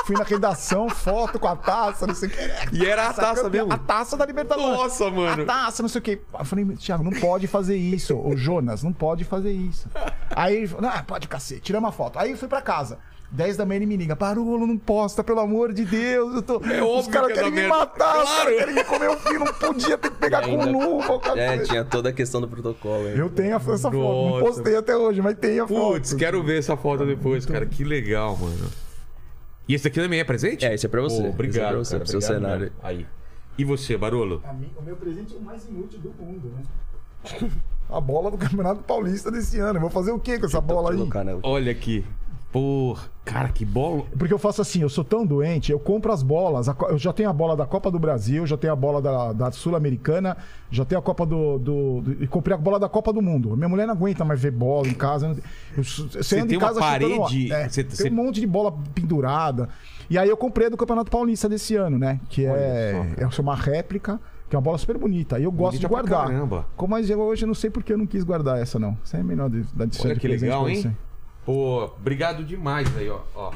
fui 0.05 0.15
na 0.15 0.23
redação, 0.23 0.87
foto 0.87 1.37
com 1.39 1.47
a 1.47 1.55
taça, 1.55 2.05
não 2.07 2.13
sei 2.15 2.29
o 2.29 2.31
que. 2.31 2.75
E 2.77 2.85
era 2.85 3.09
a 3.09 3.13
taça 3.13 3.41
campeã- 3.43 3.63
mesmo? 3.65 3.73
A 3.73 3.77
taça 3.77 4.15
da 4.15 4.25
Libertadores. 4.25 4.77
Nossa, 4.77 5.09
mano. 5.09 5.43
A 5.43 5.45
taça, 5.45 5.81
não 5.81 5.89
sei 5.89 5.99
o 5.99 6.01
que. 6.03 6.21
Eu 6.39 6.45
falei, 6.45 6.63
Thiago, 6.77 7.03
não 7.03 7.19
pode 7.19 7.47
fazer 7.47 7.75
isso. 7.75 8.15
Ô, 8.15 8.37
Jonas, 8.37 8.83
não 8.83 8.93
pode 8.93 9.23
fazer 9.25 9.51
isso. 9.51 9.89
Aí 10.33 10.55
ele 10.57 10.67
falou, 10.67 10.89
ah, 10.93 11.03
pode 11.05 11.27
cacete, 11.27 11.59
tiramos 11.61 11.87
uma 11.87 11.91
foto. 11.91 12.19
Aí 12.19 12.31
eu 12.31 12.37
fui 12.37 12.47
pra 12.47 12.61
casa. 12.61 12.99
10 13.35 13.57
da 13.57 13.65
manhã 13.65 13.77
ele 13.77 13.85
me 13.85 13.97
liga, 13.97 14.15
Barulho, 14.15 14.65
não 14.65 14.77
posta, 14.77 15.23
pelo 15.23 15.39
amor 15.41 15.73
de 15.73 15.83
Deus. 15.85 16.35
Eu 16.35 16.41
tô... 16.41 16.53
É 16.65 16.81
Os 16.81 16.89
óbvio 16.89 17.11
caras 17.11 17.27
que 17.33 17.39
é 17.39 17.43
querem 17.43 17.51
me 17.51 17.67
matar, 17.67 18.17
os 18.17 18.23
Claro. 18.23 18.37
caras 18.45 18.57
querem 18.59 18.75
me 18.75 18.83
comer 18.83 19.09
o 19.09 19.17
filho, 19.17 19.39
não 19.39 19.53
podia 19.53 19.97
ter 19.97 20.09
que 20.11 20.17
pegar 20.17 20.41
com 20.41 20.51
Ainda- 20.51 20.65
luva. 20.65 21.13
o 21.17 21.37
É, 21.37 21.57
tinha 21.59 21.83
toda 21.83 22.09
a 22.09 22.13
questão 22.13 22.39
do 22.41 22.47
protocolo. 22.47 23.07
hein? 23.07 23.13
Eu 23.17 23.29
tenho 23.29 23.55
essa 23.55 23.77
foto, 23.77 23.91
não 23.93 24.29
Nossa. 24.39 24.45
postei 24.45 24.75
até 24.77 24.95
hoje, 24.95 25.21
mas 25.21 25.37
tem 25.37 25.59
a 25.59 25.67
foto. 25.67 25.93
Putz, 25.93 26.13
quero 26.13 26.41
ver 26.43 26.59
essa 26.59 26.75
foto 26.77 27.05
depois, 27.05 27.45
cara. 27.45 27.65
Que 27.65 27.83
legal, 27.83 28.37
mano. 28.37 28.69
E 29.67 29.73
esse 29.73 29.87
aqui 29.87 29.99
também 29.99 30.19
é 30.19 30.23
presente? 30.23 30.65
É, 30.65 30.73
esse 30.73 30.85
é 30.85 30.89
pra 30.89 31.01
você. 31.01 31.17
Esse 31.21 31.27
obrigado, 31.29 31.65
é 31.65 31.69
pra 31.69 31.77
você, 31.79 31.91
cara, 31.91 32.03
pro 32.03 32.11
seu 32.11 32.19
obrigado 32.19 32.41
cenário. 32.41 32.61
mesmo. 32.65 32.75
Aí. 32.83 33.05
E 33.57 33.63
você, 33.65 33.97
Barolo? 33.97 34.41
Mim, 34.59 34.69
o 34.77 34.81
meu 34.83 34.95
presente 34.95 35.33
é 35.33 35.37
o 35.37 35.41
mais 35.41 35.65
inútil 35.67 35.99
do 35.99 36.09
mundo, 36.23 36.53
né? 36.55 37.51
A 37.89 38.01
bola 38.01 38.31
do 38.31 38.37
Campeonato 38.37 38.81
Paulista 38.83 39.29
desse 39.29 39.59
ano. 39.59 39.77
Eu 39.77 39.81
vou 39.81 39.89
fazer 39.91 40.11
o 40.11 40.19
que 40.19 40.39
com 40.39 40.45
essa 40.47 40.59
bola 40.59 40.91
aí? 40.91 40.97
Colocar, 40.97 41.23
né? 41.23 41.37
Olha 41.43 41.71
aqui. 41.71 42.03
Pô, 42.55 42.95
cara, 43.25 43.49
que 43.49 43.65
bola. 43.65 44.03
Porque 44.17 44.33
eu 44.33 44.39
faço 44.39 44.61
assim, 44.61 44.81
eu 44.81 44.87
sou 44.87 45.03
tão 45.03 45.25
doente, 45.25 45.73
eu 45.73 45.77
compro 45.77 46.13
as 46.13 46.23
bolas. 46.23 46.67
Eu 46.89 46.97
já 46.97 47.11
tenho 47.11 47.29
a 47.29 47.33
bola 47.33 47.53
da 47.53 47.65
Copa 47.65 47.91
do 47.91 47.99
Brasil, 47.99 48.47
já 48.47 48.55
tenho 48.55 48.71
a 48.71 48.75
bola 48.77 49.01
da, 49.01 49.33
da 49.33 49.51
Sul-Americana, 49.51 50.37
já 50.71 50.85
tenho 50.85 50.99
a 50.99 51.01
Copa 51.01 51.25
do, 51.25 51.59
do, 51.59 51.99
do- 52.01 52.23
E 52.23 52.27
comprei 52.27 52.55
a 52.55 52.57
bola 52.57 52.79
da 52.79 52.87
Copa 52.87 53.11
do 53.11 53.21
Mundo. 53.21 53.57
Minha 53.57 53.67
mulher 53.67 53.85
não 53.85 53.93
aguenta 53.93 54.23
mais 54.23 54.39
ver 54.41 54.51
bola 54.51 54.87
em 54.87 54.93
casa. 54.93 55.35
eu 55.75 55.83
Você, 55.83 56.37
anda 56.37 56.47
tem 56.47 56.55
em 56.55 56.57
uma 56.57 56.67
casa 56.69 56.81
chutando 56.81 57.17
parede-. 57.19 57.51
É, 57.51 57.67
você- 57.67 57.83
tem 57.83 57.93
você- 57.97 58.09
um 58.09 58.13
monte 58.13 58.39
de 58.39 58.47
bola 58.47 58.73
pendurada. 58.93 59.67
E 60.09 60.17
aí 60.17 60.29
eu 60.29 60.37
comprei 60.37 60.67
a 60.67 60.69
do 60.69 60.77
Campeonato 60.77 61.11
Paulista 61.11 61.49
desse 61.49 61.75
ano, 61.75 61.99
né? 61.99 62.21
Que 62.29 62.45
é, 62.45 62.93
é 63.17 63.41
uma 63.41 63.55
réplica. 63.55 64.17
Que 64.47 64.55
é 64.55 64.57
uma 64.57 64.63
bola 64.63 64.77
super 64.77 64.97
bonita. 64.97 65.39
E 65.39 65.43
eu 65.43 65.51
gosto 65.51 65.71
Bonita 65.71 65.87
de 65.87 65.93
guardar. 65.93 66.27
caramba. 66.27 66.67
Como, 66.77 66.91
mas 66.91 67.09
eu 67.09 67.19
hoje 67.19 67.43
eu 67.43 67.47
não 67.47 67.55
sei 67.55 67.69
porque 67.69 67.91
eu 67.91 67.97
não 67.97 68.05
quis 68.05 68.23
guardar 68.23 68.61
essa, 68.61 68.77
não. 68.79 68.95
Essa 69.03 69.17
é 69.17 69.23
menor 69.23 69.49
de, 69.49 69.63
da 69.73 69.85
de 69.85 69.99
Olha 70.01 70.15
que 70.15 70.27
legal, 70.27 70.69
hein? 70.69 70.95
Pô, 71.45 71.83
obrigado 71.83 72.43
demais 72.43 72.87
aí, 72.97 73.09
ó. 73.09 73.21
ó. 73.35 73.53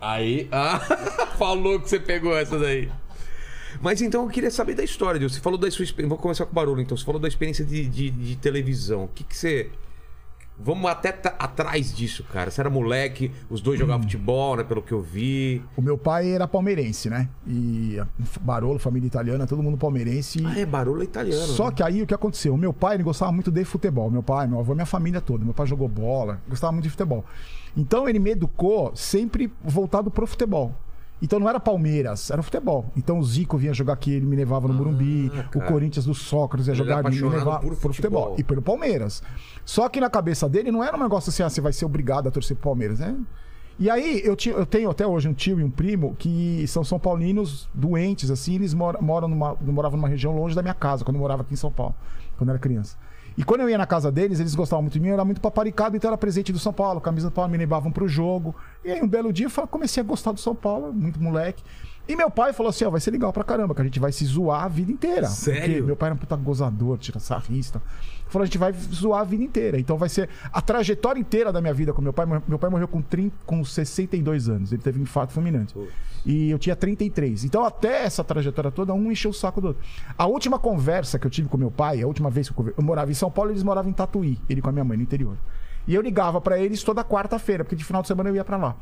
Aí. 0.00 0.48
Ah, 0.52 0.78
falou 1.38 1.80
que 1.80 1.88
você 1.88 1.98
pegou 1.98 2.36
essa 2.36 2.58
daí. 2.58 2.90
Mas 3.80 4.02
então 4.02 4.24
eu 4.24 4.28
queria 4.28 4.50
saber 4.50 4.74
da 4.74 4.84
história. 4.84 5.26
Você 5.26 5.40
falou 5.40 5.58
da 5.58 5.70
sua. 5.70 5.86
Vou 6.06 6.18
começar 6.18 6.44
com 6.44 6.52
barulho, 6.52 6.82
então. 6.82 6.96
Você 6.96 7.04
falou 7.04 7.20
da 7.20 7.28
experiência 7.28 7.64
de, 7.64 7.86
de, 7.86 8.10
de 8.10 8.36
televisão. 8.36 9.04
O 9.04 9.08
que, 9.08 9.24
que 9.24 9.36
você. 9.36 9.70
Vamos 10.62 10.90
até 10.90 11.08
atrás 11.38 11.94
disso, 11.94 12.22
cara. 12.24 12.50
Você 12.50 12.60
era 12.60 12.68
moleque, 12.68 13.32
os 13.48 13.60
dois 13.60 13.78
Hum. 13.78 13.84
jogavam 13.84 14.02
futebol, 14.02 14.56
né? 14.56 14.62
Pelo 14.64 14.82
que 14.82 14.92
eu 14.92 15.00
vi. 15.00 15.62
O 15.76 15.80
meu 15.80 15.96
pai 15.96 16.30
era 16.30 16.46
palmeirense, 16.46 17.08
né? 17.08 17.28
E 17.46 17.98
Barolo, 18.40 18.78
família 18.78 19.06
italiana, 19.06 19.46
todo 19.46 19.62
mundo 19.62 19.78
palmeirense. 19.78 20.44
Ah, 20.46 20.58
é 20.58 20.66
barulho 20.66 21.02
italiano. 21.02 21.46
Só 21.46 21.66
né? 21.66 21.72
que 21.76 21.82
aí 21.82 22.02
o 22.02 22.06
que 22.06 22.12
aconteceu? 22.14 22.52
O 22.54 22.58
meu 22.58 22.72
pai 22.72 22.96
ele 22.96 23.02
gostava 23.02 23.32
muito 23.32 23.50
de 23.50 23.64
futebol. 23.64 24.10
Meu 24.10 24.22
pai, 24.22 24.46
meu 24.46 24.60
avô, 24.60 24.74
minha 24.74 24.86
família 24.86 25.20
toda. 25.20 25.44
Meu 25.44 25.54
pai 25.54 25.66
jogou 25.66 25.88
bola, 25.88 26.40
gostava 26.48 26.72
muito 26.72 26.84
de 26.84 26.90
futebol. 26.90 27.24
Então 27.76 28.08
ele 28.08 28.18
me 28.18 28.30
educou 28.30 28.92
sempre 28.94 29.50
voltado 29.64 30.10
pro 30.10 30.26
futebol. 30.26 30.74
Então 31.22 31.38
não 31.38 31.48
era 31.48 31.60
Palmeiras, 31.60 32.30
era 32.30 32.42
futebol. 32.42 32.86
Então 32.96 33.18
o 33.18 33.22
Zico 33.24 33.58
vinha 33.58 33.74
jogar 33.74 33.92
aqui, 33.92 34.10
ele 34.12 34.24
me 34.26 34.34
levava 34.36 34.66
no 34.66 34.74
Morumbi. 34.74 35.28
O 35.28 35.40
Ah, 35.40 35.44
cara. 35.44 35.66
Corinthians 35.66 36.06
do 36.06 36.14
Sócrates 36.14 36.66
ia 36.68 36.74
jogar, 36.74 37.04
ele 37.04 37.20
me 37.22 37.28
levava 37.28 37.58
por 37.60 37.74
futebol. 37.74 37.92
futebol. 37.94 38.36
E 38.38 38.42
pelo 38.44 38.62
Palmeiras. 38.62 39.22
Só 39.64 39.88
que 39.88 40.00
na 40.00 40.08
cabeça 40.08 40.48
dele 40.48 40.70
não 40.70 40.82
era 40.82 40.96
um 40.96 41.00
negócio 41.00 41.28
assim, 41.30 41.42
ah, 41.42 41.50
você 41.50 41.60
vai 41.60 41.72
ser 41.72 41.84
obrigado 41.84 42.26
a 42.26 42.30
torcer 42.30 42.56
pro 42.56 42.64
Palmeiras, 42.70 42.98
né? 43.00 43.16
E 43.78 43.88
aí, 43.88 44.20
eu, 44.24 44.36
eu 44.54 44.66
tenho 44.66 44.90
até 44.90 45.06
hoje 45.06 45.26
um 45.26 45.32
tio 45.32 45.58
e 45.58 45.64
um 45.64 45.70
primo 45.70 46.14
que 46.18 46.66
são 46.68 46.84
São 46.84 46.98
Paulinos 46.98 47.66
doentes, 47.72 48.30
assim, 48.30 48.56
eles 48.56 48.74
moram, 48.74 49.00
moram 49.00 49.26
numa, 49.26 49.54
moravam 49.62 49.96
numa 49.96 50.08
região 50.08 50.36
longe 50.36 50.54
da 50.54 50.60
minha 50.60 50.74
casa, 50.74 51.02
quando 51.02 51.14
eu 51.16 51.20
morava 51.20 51.40
aqui 51.42 51.54
em 51.54 51.56
São 51.56 51.72
Paulo, 51.72 51.94
quando 52.36 52.50
eu 52.50 52.54
era 52.54 52.58
criança. 52.58 52.98
E 53.40 53.42
quando 53.42 53.62
eu 53.62 53.70
ia 53.70 53.78
na 53.78 53.86
casa 53.86 54.12
deles, 54.12 54.38
eles 54.38 54.54
gostavam 54.54 54.82
muito 54.82 54.92
de 54.92 55.00
mim, 55.00 55.08
eu 55.08 55.14
era 55.14 55.24
muito 55.24 55.40
paparicado, 55.40 55.96
então 55.96 56.10
era 56.10 56.18
presente 56.18 56.52
do 56.52 56.58
São 56.58 56.74
Paulo, 56.74 57.00
camisa 57.00 57.30
do 57.30 57.32
Paulo, 57.32 57.50
me 57.50 57.56
levavam 57.56 57.90
pro 57.90 58.06
jogo. 58.06 58.54
E 58.84 58.90
aí, 58.90 59.00
um 59.00 59.08
belo 59.08 59.32
dia, 59.32 59.46
eu 59.46 59.66
comecei 59.66 60.02
a 60.02 60.04
gostar 60.04 60.32
do 60.32 60.38
São 60.38 60.54
Paulo, 60.54 60.92
muito 60.92 61.18
moleque. 61.18 61.64
E 62.10 62.16
meu 62.16 62.28
pai 62.28 62.52
falou 62.52 62.70
assim: 62.70 62.84
ó, 62.84 62.90
vai 62.90 63.00
ser 63.00 63.12
legal 63.12 63.32
pra 63.32 63.44
caramba, 63.44 63.72
que 63.72 63.80
a 63.80 63.84
gente 63.84 64.00
vai 64.00 64.10
se 64.10 64.24
zoar 64.24 64.64
a 64.64 64.68
vida 64.68 64.90
inteira. 64.90 65.28
Sério? 65.28 65.60
Porque 65.60 65.80
meu 65.82 65.94
pai 65.94 66.08
era 66.08 66.14
um 66.16 66.18
puta 66.18 66.34
gozador, 66.34 66.98
tira 66.98 67.20
sarrista. 67.20 67.80
Falou, 68.26 68.42
a 68.42 68.46
gente 68.46 68.58
vai 68.58 68.72
zoar 68.72 69.20
a 69.20 69.24
vida 69.24 69.44
inteira. 69.44 69.78
Então 69.78 69.96
vai 69.96 70.08
ser 70.08 70.28
a 70.52 70.60
trajetória 70.60 71.20
inteira 71.20 71.52
da 71.52 71.60
minha 71.60 71.72
vida 71.72 71.92
com 71.92 72.02
meu 72.02 72.12
pai. 72.12 72.26
Meu 72.48 72.58
pai 72.58 72.68
morreu 72.68 72.88
com, 72.88 73.00
30, 73.00 73.36
com 73.46 73.64
62 73.64 74.48
anos. 74.48 74.72
Ele 74.72 74.82
teve 74.82 74.98
um 74.98 75.02
infarto 75.02 75.32
fulminante. 75.32 75.72
E 76.26 76.50
eu 76.50 76.58
tinha 76.58 76.74
33. 76.74 77.44
Então, 77.44 77.64
até 77.64 78.04
essa 78.04 78.24
trajetória 78.24 78.72
toda, 78.72 78.92
um 78.92 79.12
encheu 79.12 79.30
o 79.30 79.34
saco 79.34 79.60
do 79.60 79.68
outro. 79.68 79.82
A 80.18 80.26
última 80.26 80.58
conversa 80.58 81.16
que 81.16 81.28
eu 81.28 81.30
tive 81.30 81.48
com 81.48 81.56
meu 81.56 81.70
pai, 81.70 82.02
a 82.02 82.08
última 82.08 82.28
vez 82.28 82.50
que 82.50 82.58
eu, 82.58 82.74
eu 82.76 82.82
morava 82.82 83.08
em 83.10 83.14
São 83.14 83.30
Paulo, 83.30 83.52
eles 83.52 83.62
moravam 83.62 83.88
em 83.88 83.94
Tatuí, 83.94 84.36
ele 84.48 84.60
com 84.60 84.68
a 84.68 84.72
minha 84.72 84.84
mãe, 84.84 84.96
no 84.96 85.02
interior. 85.04 85.36
E 85.86 85.94
eu 85.94 86.02
ligava 86.02 86.40
pra 86.40 86.58
eles 86.58 86.82
toda 86.82 87.04
quarta-feira, 87.04 87.64
porque 87.64 87.76
de 87.76 87.84
final 87.84 88.02
de 88.02 88.08
semana 88.08 88.28
eu 88.28 88.34
ia 88.34 88.44
pra 88.44 88.56
lá. 88.56 88.76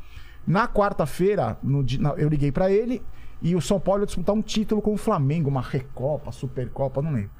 Na 0.46 0.66
quarta-feira, 0.66 1.58
eu 2.16 2.28
liguei 2.28 2.50
pra 2.50 2.70
ele 2.70 3.02
e 3.42 3.54
o 3.54 3.60
São 3.60 3.78
Paulo 3.78 4.02
ia 4.02 4.06
disputar 4.06 4.34
um 4.34 4.42
título 4.42 4.80
com 4.82 4.92
o 4.92 4.96
Flamengo, 4.96 5.48
uma 5.48 5.62
Recopa, 5.62 6.32
Supercopa, 6.32 7.00
não 7.02 7.12
lembro. 7.12 7.30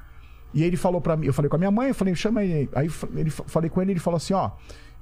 E 0.54 0.62
ele 0.62 0.76
falou 0.76 1.00
pra 1.00 1.16
mim, 1.16 1.26
eu 1.26 1.32
falei 1.34 1.48
com 1.48 1.56
a 1.56 1.58
minha 1.58 1.70
mãe, 1.70 1.88
eu 1.88 1.94
falei, 1.94 2.14
chama 2.14 2.42
ele. 2.44 2.70
Aí 2.74 2.90
ele, 3.14 3.30
fa- 3.30 3.44
falei 3.46 3.68
com 3.68 3.82
ele, 3.82 3.92
ele 3.92 4.00
falou 4.00 4.16
assim, 4.16 4.32
ó, 4.32 4.50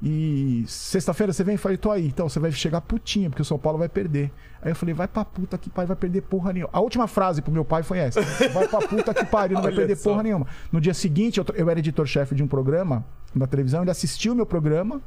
e 0.03 0.65
sexta-feira 0.67 1.33
você 1.33 1.43
vem? 1.45 1.55
Eu 1.55 1.59
falei, 1.59 1.79
tô 1.79 1.91
aí. 1.91 2.07
Então 2.07 2.29
você 2.29 2.39
vai 2.41 2.51
chegar 2.53 2.81
putinha, 2.81 3.31
porque 3.31 3.43
o 3.43 3.45
São 3.45 3.59
Paulo 3.59 3.79
vai 3.79 3.89
perder. 3.89 4.31
Aí 4.61 4.73
eu 4.73 4.77
falei, 4.77 4.95
vai 4.95 5.07
pra 5.09 5.25
puta 5.25 5.57
que 5.57 5.71
pai 5.71 5.87
vai 5.87 5.97
perder 5.97 6.23
porra 6.23 6.53
nenhuma. 6.53 6.71
A 6.73 6.81
última 6.81 7.07
frase 7.07 7.41
pro 7.41 7.53
meu 7.53 7.65
pai 7.65 7.83
foi 7.83 7.99
essa: 7.99 8.21
vai 8.53 8.67
pra 8.69 8.81
puta 8.81 9.15
que 9.15 9.25
pariu, 9.25 9.55
não 9.55 9.63
vai 9.63 9.73
perder 9.75 9.97
só. 9.97 10.11
porra 10.11 10.23
nenhuma. 10.25 10.47
No 10.73 10.81
dia 10.81 10.93
seguinte, 10.95 11.39
eu, 11.39 11.47
eu 11.55 11.71
era 11.71 11.79
editor-chefe 11.79 12.35
de 12.35 12.43
um 12.43 12.49
programa 12.49 13.05
na 13.35 13.47
televisão, 13.47 13.83
ele 13.83 13.91
assistiu 13.91 14.33
o 14.33 14.37
meu 14.37 14.47
programa. 14.47 15.01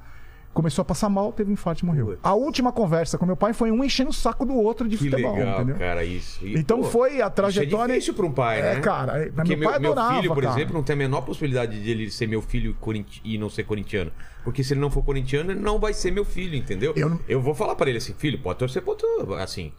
Começou 0.52 0.82
a 0.82 0.86
passar 0.86 1.10
mal, 1.10 1.32
teve 1.32 1.50
um 1.52 1.54
infarto 1.54 1.84
e 1.84 1.86
morreu. 1.86 2.18
A 2.24 2.34
última 2.34 2.72
conversa 2.72 3.18
com 3.18 3.26
meu 3.26 3.38
pai 3.38 3.54
foi 3.54 3.72
um 3.72 3.84
enchendo 3.84 4.10
o 4.10 4.14
saco 4.14 4.44
do 4.46 4.56
outro 4.56 4.88
de 4.90 4.98
Que 4.98 5.10
futebol, 5.10 5.36
legal, 5.36 5.56
entendeu? 5.58 5.76
cara, 5.78 6.04
isso. 6.04 6.44
E, 6.46 6.58
Então 6.58 6.80
pô, 6.80 6.86
foi 6.86 7.22
a 7.22 7.28
Isso 7.28 7.36
trajetória. 7.36 7.94
é 7.94 7.96
difícil 7.96 8.14
pra 8.16 8.26
um 8.26 8.32
pai, 8.32 8.60
É, 8.60 8.76
né? 8.76 8.82
cara, 8.82 9.20
é- 9.24 9.30
Porque 9.30 9.56
meu 9.56 9.70
pai 9.70 9.78
adorava, 9.78 10.16
filho, 10.22 10.34
por 10.34 10.44
cara. 10.44 10.56
exemplo, 10.56 10.74
não 10.74 10.84
tem 10.84 10.96
a 10.96 10.98
menor 10.98 11.22
possibilidade 11.22 11.82
de 11.82 11.90
ele 11.90 12.10
ser 12.10 12.28
meu 12.28 12.42
filho 12.42 12.76
e 13.24 13.38
não 13.38 13.50
ser 13.50 13.64
corintiano. 13.64 14.12
Porque 14.44 14.64
se 14.64 14.74
ele 14.74 14.80
não 14.82 14.90
for 14.90 15.04
corintiano, 15.04 15.52
ele 15.52 15.60
não 15.60 15.80
vai 15.80 15.94
ser 15.94 16.12
meu 16.12 16.26
filho, 16.26 16.56
entendeu? 16.56 16.94
Eu 16.96 17.10
não- 17.10 17.42
vou 17.42 17.54
falar 17.54 17.76
pra 17.76 17.88
ele 17.88 18.00
assim, 18.00 18.14
filho, 18.18 18.40
pode 18.40 18.58
torcer 18.60 18.82
pro 18.82 18.92
outro, 18.92 19.36
assim, 19.36 19.72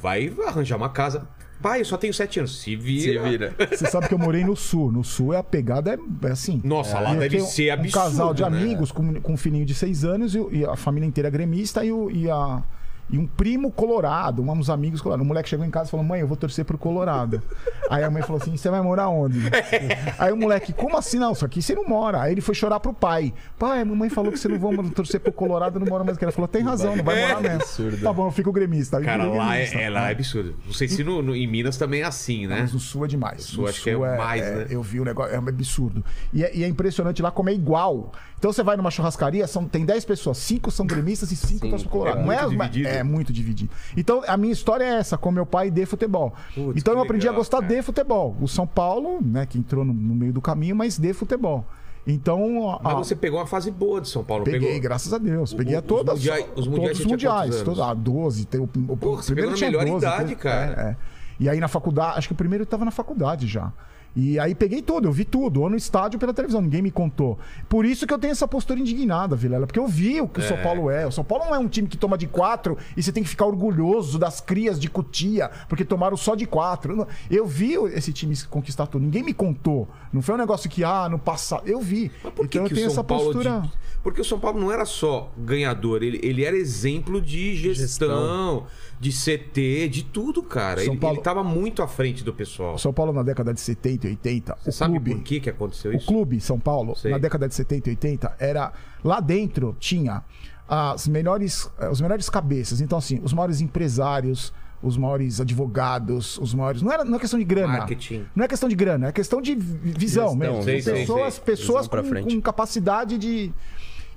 vai 0.00 0.32
arranjar 0.46 0.76
uma 0.76 0.88
casa. 0.88 1.28
Pai, 1.60 1.80
eu 1.80 1.84
só 1.84 1.96
tenho 1.96 2.14
sete 2.14 2.38
anos. 2.38 2.60
Se 2.60 2.76
vira. 2.76 3.22
Se 3.22 3.28
vira. 3.28 3.54
Você 3.70 3.86
sabe 3.90 4.08
que 4.08 4.14
eu 4.14 4.18
morei 4.18 4.44
no 4.44 4.54
sul. 4.54 4.92
No 4.92 5.02
sul 5.02 5.34
é 5.34 5.38
a 5.38 5.42
pegada 5.42 5.94
é, 5.94 6.26
é 6.26 6.30
assim. 6.30 6.60
Nossa, 6.64 7.00
lá 7.00 7.10
E 7.10 7.14
eu 7.14 7.20
deve 7.20 7.40
ser 7.40 7.70
absurdo, 7.70 7.88
Um 7.88 8.02
casal 8.02 8.34
de 8.34 8.42
né? 8.42 8.48
amigos 8.48 8.92
com, 8.92 9.20
com 9.20 9.32
um 9.32 9.36
filhinho 9.36 9.64
de 9.64 9.74
seis 9.74 10.04
anos 10.04 10.34
e, 10.34 10.38
e 10.52 10.64
a 10.64 10.76
família 10.76 11.06
inteira 11.06 11.28
gremista 11.30 11.84
e, 11.84 11.90
o, 11.90 12.10
e, 12.10 12.30
a, 12.30 12.62
E 13.10 13.16
um 13.18 13.26
primo 13.26 13.70
colorado, 13.70 14.42
um- 14.42 14.50
uns 14.52 14.68
amigos 14.68 15.00
colorados. 15.00 15.24
O 15.24 15.28
moleque 15.28 15.48
chegou 15.48 15.64
em 15.64 15.70
casa 15.70 15.88
e 15.88 15.90
falou: 15.90 16.04
Mãe, 16.04 16.20
eu 16.20 16.26
vou 16.26 16.36
torcer 16.36 16.64
pro 16.64 16.76
Colorado. 16.76 17.42
Aí 17.90 18.04
a 18.04 18.10
mãe 18.10 18.22
falou 18.22 18.40
assim: 18.40 18.56
Você 18.56 18.68
vai 18.68 18.80
morar 18.82 19.08
onde? 19.08 19.38
Aí 20.18 20.32
o 20.32 20.36
moleque, 20.36 20.72
como 20.72 20.96
assim? 20.96 21.18
Não, 21.18 21.32
isso 21.32 21.44
aqui 21.44 21.62
você 21.62 21.74
não 21.74 21.84
mora. 21.86 22.20
Aí 22.22 22.32
ele 22.32 22.40
foi 22.40 22.54
chorar 22.54 22.80
pro 22.80 22.92
pai. 22.92 23.32
Pai, 23.58 23.80
a 23.80 23.84
mamãe 23.84 24.10
falou 24.10 24.30
que 24.30 24.38
você 24.38 24.48
não 24.48 24.58
vai 24.58 24.90
torcer 24.90 25.20
pro 25.20 25.32
Colorado, 25.32 25.80
não 25.80 25.86
mora 25.86 26.04
mais. 26.04 26.20
Ela 26.20 26.32
falou: 26.32 26.48
Tem 26.48 26.62
razão, 26.62 26.94
não 26.96 27.04
vai 27.04 27.20
morar 27.22 27.40
mesmo. 27.40 27.56
absurdo. 27.56 27.96
Tá 28.02 28.12
bom, 28.12 28.26
eu 28.26 28.30
fico 28.32 28.52
gremista. 28.52 28.98
Aí 28.98 29.04
Cara, 29.04 29.24
lá 29.24 29.56
é, 29.56 29.84
é, 29.84 29.88
lá 29.90 30.08
é 30.08 30.12
absurdo. 30.12 30.54
Não 30.66 30.72
sei 30.74 30.88
se 30.88 31.02
no, 31.02 31.22
no- 31.22 31.34
em 31.34 31.46
Minas 31.46 31.76
também 31.78 32.02
é 32.02 32.04
assim, 32.04 32.46
né? 32.46 32.60
Mas 32.60 32.72
no 32.72 32.78
sul 32.78 33.04
é 33.04 33.08
demais. 33.08 33.44
sul 33.44 33.62
No 33.64 33.68
acho 33.70 33.82
que 33.82 33.90
é 33.90 33.96
mais, 34.16 34.42
né? 34.42 34.66
Eu 34.70 34.82
vi 34.82 35.00
o 35.00 35.04
negócio, 35.04 35.34
é 35.34 35.38
um 35.40 35.48
absurdo. 35.48 36.04
E 36.32 36.44
é, 36.44 36.54
e 36.54 36.62
é 36.64 36.68
impressionante 36.68 37.22
lá 37.22 37.30
como 37.30 37.48
é 37.48 37.54
igual. 37.54 38.12
Então 38.38 38.52
você 38.52 38.62
vai 38.62 38.76
numa 38.76 38.90
churrascaria, 38.90 39.46
são, 39.48 39.64
tem 39.66 39.84
10 39.84 40.04
pessoas, 40.04 40.38
5 40.38 40.70
são 40.70 40.86
gremistas 40.86 41.32
e 41.32 41.36
5 41.36 41.68
torcem 41.68 41.88
pro 41.88 41.98
Colorado. 41.98 42.20
É 42.20 42.24
não 42.24 42.32
é, 42.32 42.46
dividido. 42.46 42.88
é 42.88 43.02
muito 43.02 43.32
dividido. 43.32 43.70
Então 43.96 44.22
a 44.26 44.36
minha 44.36 44.52
história 44.52 44.84
é 44.84 44.94
essa, 44.98 45.18
com 45.18 45.32
meu 45.32 45.44
pai 45.44 45.70
de 45.70 45.84
futebol. 45.84 46.32
Putz, 46.54 46.80
então 46.80 46.94
eu 46.94 47.00
aprendi 47.00 47.24
legal, 47.26 47.34
a 47.34 47.38
gostar 47.38 47.60
cara. 47.60 47.74
de 47.74 47.82
futebol. 47.82 48.36
O 48.40 48.46
São 48.46 48.66
Paulo, 48.66 49.18
né, 49.20 49.44
que 49.44 49.58
entrou 49.58 49.84
no, 49.84 49.92
no 49.92 50.14
meio 50.14 50.32
do 50.32 50.40
caminho, 50.40 50.76
mas 50.76 50.96
de 50.98 51.12
futebol. 51.12 51.64
Então. 52.06 52.70
a- 52.70 52.80
Mas 52.82 52.94
você 53.08 53.14
pegou 53.16 53.38
uma 53.38 53.46
fase 53.46 53.70
boa 53.70 54.00
de 54.00 54.08
São 54.08 54.24
Paulo. 54.24 54.44
Peguei, 54.44 54.60
pegou... 54.60 54.80
graças 54.82 55.12
a 55.12 55.18
Deus. 55.18 55.52
Peguei 55.52 55.74
o- 55.74 55.78
a 55.78 55.80
os 55.80 55.86
todas. 55.86 56.14
mundiais- 56.14 56.46
os 56.56 56.66
mundiais 56.66 56.88
todos 56.96 57.00
os 57.00 57.06
mundiais. 57.06 57.62
Todos, 57.62 57.80
ah, 57.80 57.92
12. 57.94 58.44
Tem, 58.46 58.60
o, 58.60 58.66
Pô, 58.66 59.14
o 59.14 59.22
primeiro 59.22 59.50
pegou 59.52 59.60
na 59.60 59.66
melhor 59.66 59.84
12. 59.84 60.06
idade, 60.06 60.28
tem- 60.28 60.36
cara. 60.36 60.74
é, 60.80 60.90
é. 60.90 60.96
E 61.40 61.48
aí 61.48 61.60
na 61.60 61.68
faculdade, 61.68 62.18
acho 62.18 62.28
que 62.28 62.32
o 62.34 62.36
primeiro 62.36 62.64
estava 62.64 62.84
na 62.84 62.90
faculdade 62.90 63.46
já. 63.46 63.72
E 64.16 64.38
aí 64.38 64.52
peguei 64.54 64.82
tudo, 64.82 65.06
eu 65.06 65.12
vi 65.12 65.24
tudo, 65.24 65.60
ou 65.62 65.70
no 65.70 65.76
estádio 65.76 66.18
pela 66.18 66.32
televisão, 66.34 66.60
ninguém 66.60 66.82
me 66.82 66.90
contou. 66.90 67.38
Por 67.68 67.84
isso 67.84 68.04
que 68.06 68.12
eu 68.12 68.18
tenho 68.18 68.32
essa 68.32 68.48
postura 68.48 68.80
indignada, 68.80 69.36
Vilela, 69.36 69.64
porque 69.66 69.78
eu 69.78 69.86
vi 69.86 70.20
o 70.20 70.26
que 70.26 70.40
o 70.40 70.42
São 70.42 70.56
Paulo 70.56 70.90
é. 70.90 71.06
O 71.06 71.12
São 71.12 71.22
Paulo 71.22 71.44
não 71.44 71.54
é 71.54 71.58
um 71.58 71.68
time 71.68 71.86
que 71.86 71.96
toma 71.96 72.18
de 72.18 72.26
quatro 72.26 72.76
e 72.96 73.02
você 73.02 73.12
tem 73.12 73.22
que 73.22 73.28
ficar 73.28 73.46
orgulhoso 73.46 74.18
das 74.18 74.40
crias 74.40 74.80
de 74.80 74.90
Cutia, 74.90 75.50
porque 75.68 75.84
tomaram 75.84 76.16
só 76.16 76.34
de 76.34 76.46
quatro. 76.46 77.06
Eu 77.30 77.46
vi 77.46 77.74
esse 77.94 78.12
time 78.12 78.36
conquistar 78.50 78.86
tudo, 78.88 79.02
ninguém 79.04 79.22
me 79.22 79.32
contou. 79.32 79.88
Não 80.12 80.20
foi 80.22 80.34
um 80.34 80.38
negócio 80.38 80.68
que, 80.68 80.82
ah, 80.82 81.08
no 81.08 81.18
passado. 81.18 81.62
Eu 81.66 81.80
vi. 81.80 82.10
Mas 82.24 82.32
por 82.32 82.48
que 82.48 82.58
então 82.58 82.66
que 82.66 82.72
eu 82.72 82.76
tenho 82.76 82.88
o 82.88 82.90
São 82.90 83.00
essa 83.02 83.04
Paulo 83.04 83.24
postura. 83.32 83.60
de- 83.60 83.70
Porque 84.02 84.20
o 84.20 84.24
São 84.24 84.40
Paulo 84.40 84.58
não 84.58 84.72
era 84.72 84.84
só 84.84 85.30
ganhador, 85.36 86.02
ele, 86.02 86.18
ele 86.22 86.44
era 86.44 86.56
exemplo 86.56 87.20
de 87.20 87.54
gestão, 87.56 88.66
de 89.00 89.10
CT, 89.12 89.88
de 89.88 90.02
tudo, 90.04 90.42
cara. 90.42 90.80
São 90.82 90.92
Ele, 90.94 91.00
Paulo- 91.00 91.16
ele 91.16 91.22
tava 91.22 91.44
muito 91.44 91.82
à 91.82 91.86
frente 91.88 92.24
do 92.24 92.32
pessoal. 92.34 92.74
O 92.74 92.78
São 92.78 92.92
Paulo 92.92 93.12
na 93.12 93.22
década 93.22 93.54
de 93.54 93.60
70 93.60 94.06
e 94.06 94.10
80, 94.10 94.56
Você 94.62 94.70
o 94.70 94.72
sabe 94.72 94.94
clube, 94.94 95.14
por 95.14 95.22
que, 95.22 95.40
que 95.40 95.50
aconteceu 95.50 95.92
o 95.92 95.94
isso? 95.94 96.06
clube 96.06 96.40
São 96.40 96.58
Paulo, 96.58 96.96
Sei. 96.96 97.10
na 97.10 97.18
década 97.18 97.46
de 97.48 97.54
70 97.54 97.88
e 97.88 97.92
80, 97.92 98.34
era 98.40 98.72
lá 99.04 99.20
dentro 99.20 99.76
tinha 99.78 100.22
as 100.68 101.06
melhores 101.08 101.70
eh, 101.78 101.88
os 101.88 102.00
melhores 102.00 102.28
cabeças. 102.28 102.80
Então 102.80 102.98
assim, 102.98 103.20
os 103.22 103.32
maiores 103.32 103.60
empresários, 103.60 104.52
os 104.82 104.96
maiores 104.96 105.40
advogados, 105.40 106.36
os 106.38 106.52
maiores, 106.54 106.82
não 106.82 106.92
era 106.92 107.04
não 107.04 107.16
é 107.16 107.18
questão 107.20 107.38
de 107.38 107.44
grana. 107.44 107.78
Marketing. 107.78 108.26
Não 108.34 108.44
é 108.44 108.48
questão 108.48 108.68
de 108.68 108.74
grana, 108.74 109.08
é 109.08 109.12
questão 109.12 109.40
de 109.40 109.54
vi- 109.54 109.92
visão 109.92 110.28
Gestão, 110.30 110.36
mesmo. 110.36 110.62
sei, 110.64 110.82
sei, 110.82 110.94
pessoas 110.94 111.34
sei. 111.34 111.44
pessoas 111.44 111.86
Visão 111.88 112.02
pra 112.10 112.22
com, 112.22 112.30
com 112.34 112.40
capacidade 112.40 113.16
de 113.16 113.52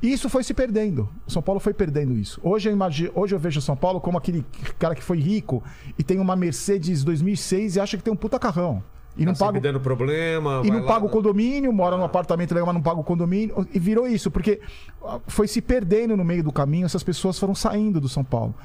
e 0.01 0.11
isso 0.11 0.29
foi 0.29 0.43
se 0.43 0.53
perdendo. 0.53 1.07
O 1.27 1.31
São 1.31 1.41
Paulo 1.41 1.59
foi 1.59 1.73
perdendo 1.73 2.13
isso. 2.17 2.39
Hoje 2.43 2.69
eu 2.69 2.73
imagino, 2.73 3.11
hoje 3.13 3.35
eu 3.35 3.39
vejo 3.39 3.59
o 3.59 3.61
São 3.61 3.75
Paulo 3.75 3.99
como 4.01 4.17
aquele 4.17 4.45
cara 4.79 4.95
que 4.95 5.03
foi 5.03 5.19
rico 5.19 5.63
e 5.97 6.03
tem 6.03 6.19
uma 6.19 6.35
Mercedes 6.35 7.03
2006 7.03 7.75
e 7.75 7.79
acha 7.79 7.97
que 7.97 8.03
tem 8.03 8.13
um 8.13 8.17
puta 8.17 8.39
carrão. 8.39 8.83
E 9.17 9.25
não 9.25 9.33
Tá 9.33 9.39
paga 9.39 9.57
sempre 9.57 9.71
dando 9.71 9.79
problema. 9.81 10.61
e 10.63 10.71
não 10.71 10.79
lá, 10.81 10.87
paga 10.87 11.05
o 11.05 11.09
condomínio, 11.09 11.71
mora 11.73 11.97
num 11.97 12.03
apartamento 12.03 12.51
legal, 12.53 12.65
mas 12.67 12.75
não 12.75 12.81
paga 12.81 12.99
o 12.99 13.03
condomínio. 13.03 13.67
E 13.73 13.77
virou 13.77 14.07
isso, 14.07 14.31
porque 14.31 14.61
ah, 15.05 15.19
foi 15.27 15.47
se 15.47 15.61
perdendo 15.61 16.15
no 16.15 16.23
meio 16.23 16.43
do 16.43 16.51
caminho, 16.51 16.85
essas 16.85 17.03
pessoas 17.03 17.37
foram 17.37 17.53
saindo 17.53 17.99
do 17.99 18.07
São 18.07 18.23
Paulo. 18.23 18.55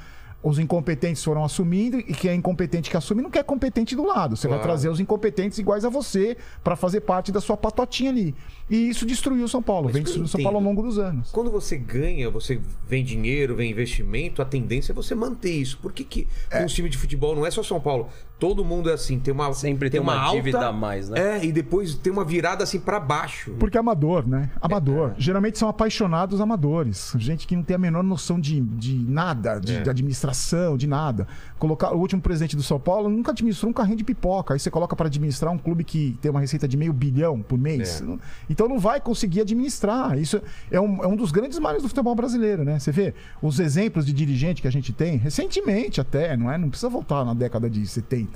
Os 0.43 0.59
incompetentes 0.59 1.23
foram 1.23 1.43
assumindo, 1.43 1.97
e 1.99 2.13
quem 2.13 2.29
é 2.31 2.35
incompetente 2.35 2.89
que 2.91 2.95
assume 2.95 3.21
não 3.23 3.29
quer 3.29 3.43
competente 3.43 3.95
do 3.95 4.05
lado. 4.05 4.35
Você 4.37 4.47
vai 4.47 4.57
Claro. 4.59 4.69
trazer 4.69 4.89
os 4.89 4.99
incompetentes 4.99 5.57
iguais 5.57 5.83
a 5.83 5.89
você 5.89 6.37
para 6.63 6.75
fazer 6.75 7.01
parte 7.01 7.31
da 7.31 7.41
sua 7.41 7.57
patotinha 7.57 8.11
ali. 8.11 8.35
E 8.69 8.87
isso 8.89 9.05
destruiu 9.05 9.45
o 9.45 9.49
São 9.49 9.63
Paulo, 9.63 9.87
vem 9.89 10.03
que 10.03 10.09
eu 10.09 10.13
destruindo 10.23 10.29
São 10.29 10.41
Paulo 10.43 10.57
ao 10.59 10.63
longo 10.63 10.83
dos 10.83 10.99
anos. 10.99 11.31
Quando 11.31 11.49
você 11.49 11.75
ganha, 11.75 12.29
você 12.29 12.61
vem 12.87 13.03
dinheiro, 13.03 13.55
vem 13.55 13.71
investimento, 13.71 14.41
a 14.41 14.45
tendência 14.45 14.91
é 14.91 14.95
você 14.95 15.15
manter 15.15 15.51
isso. 15.51 15.79
Por 15.81 15.91
que, 15.91 16.03
que 16.03 16.27
com 16.51 16.65
os 16.65 16.73
times 16.73 16.91
de 16.91 16.97
futebol 16.97 17.35
não 17.35 17.45
é 17.45 17.49
só 17.51 17.63
São 17.63 17.79
Paulo? 17.79 18.07
Todo 18.39 18.63
mundo 18.63 18.89
é 18.89 18.93
assim, 18.93 19.19
tem 19.19 19.33
uma 19.33 19.51
Sempre 19.53 19.89
tem 19.89 19.99
uma 19.99 20.29
dívida 20.31 20.67
a 20.67 20.71
mais, 20.71 21.09
né? 21.09 21.37
É, 21.39 21.45
e 21.45 21.51
depois 21.51 21.95
tem 21.95 22.13
uma 22.13 22.23
virada 22.23 22.63
assim 22.63 22.79
pra 22.79 22.99
baixo. 22.99 23.55
Porque 23.57 23.77
é 23.77 23.79
amador, 23.79 24.27
né? 24.27 24.51
Amador. 24.61 25.13
Geralmente 25.17 25.57
são 25.57 25.67
apaixonados 25.67 26.39
amadores. 26.39 27.13
Gente 27.17 27.47
que 27.47 27.55
não 27.55 27.63
tem 27.63 27.75
a 27.75 27.79
menor 27.79 28.03
noção 28.03 28.39
de, 28.39 28.61
de 28.61 28.93
nada, 28.95 29.59
de, 29.59 29.77
É. 29.77 29.81
de 29.81 29.89
administração, 29.89 30.77
de 30.77 30.85
nada. 30.85 31.27
Colocar, 31.57 31.93
o 31.95 31.97
último 31.99 32.21
presidente 32.21 32.55
do 32.55 32.61
São 32.61 32.79
Paulo 32.79 33.09
nunca 33.09 33.31
administrou 33.31 33.71
um 33.71 33.73
carrinho 33.73 33.97
de 33.97 34.03
pipoca. 34.03 34.53
Aí 34.53 34.59
você 34.59 34.69
coloca 34.69 34.95
para 34.95 35.07
administrar 35.07 35.51
um 35.51 35.57
clube 35.57 35.83
que 35.83 36.15
tem 36.21 36.29
uma 36.29 36.39
receita 36.39 36.67
de 36.67 36.77
meio 36.77 36.93
bilhão 36.93 37.41
por 37.41 37.57
mês. 37.57 38.01
É. 38.01 38.17
Então 38.49 38.67
não 38.69 38.77
vai 38.77 39.01
conseguir 39.01 39.41
administrar. 39.41 40.17
Isso 40.19 40.39
é 40.69 40.79
um, 40.79 41.03
é 41.03 41.07
um 41.07 41.15
dos 41.15 41.31
grandes 41.31 41.57
males 41.57 41.81
do 41.81 41.89
futebol 41.89 42.13
brasileiro, 42.13 42.63
né? 42.63 42.77
Você 42.77 42.91
vê 42.91 43.15
os 43.41 43.59
exemplos 43.59 44.05
de 44.05 44.13
dirigente 44.13 44.61
que 44.61 44.67
a 44.67 44.71
gente 44.71 44.93
tem, 44.93 45.17
recentemente 45.17 45.99
até, 45.99 46.37
não 46.37 46.51
é? 46.51 46.57
Não 46.57 46.69
precisa 46.69 46.89
voltar 46.89 47.25
na 47.25 47.33
década 47.33 47.67
de 47.67 47.85
70. 47.87 48.26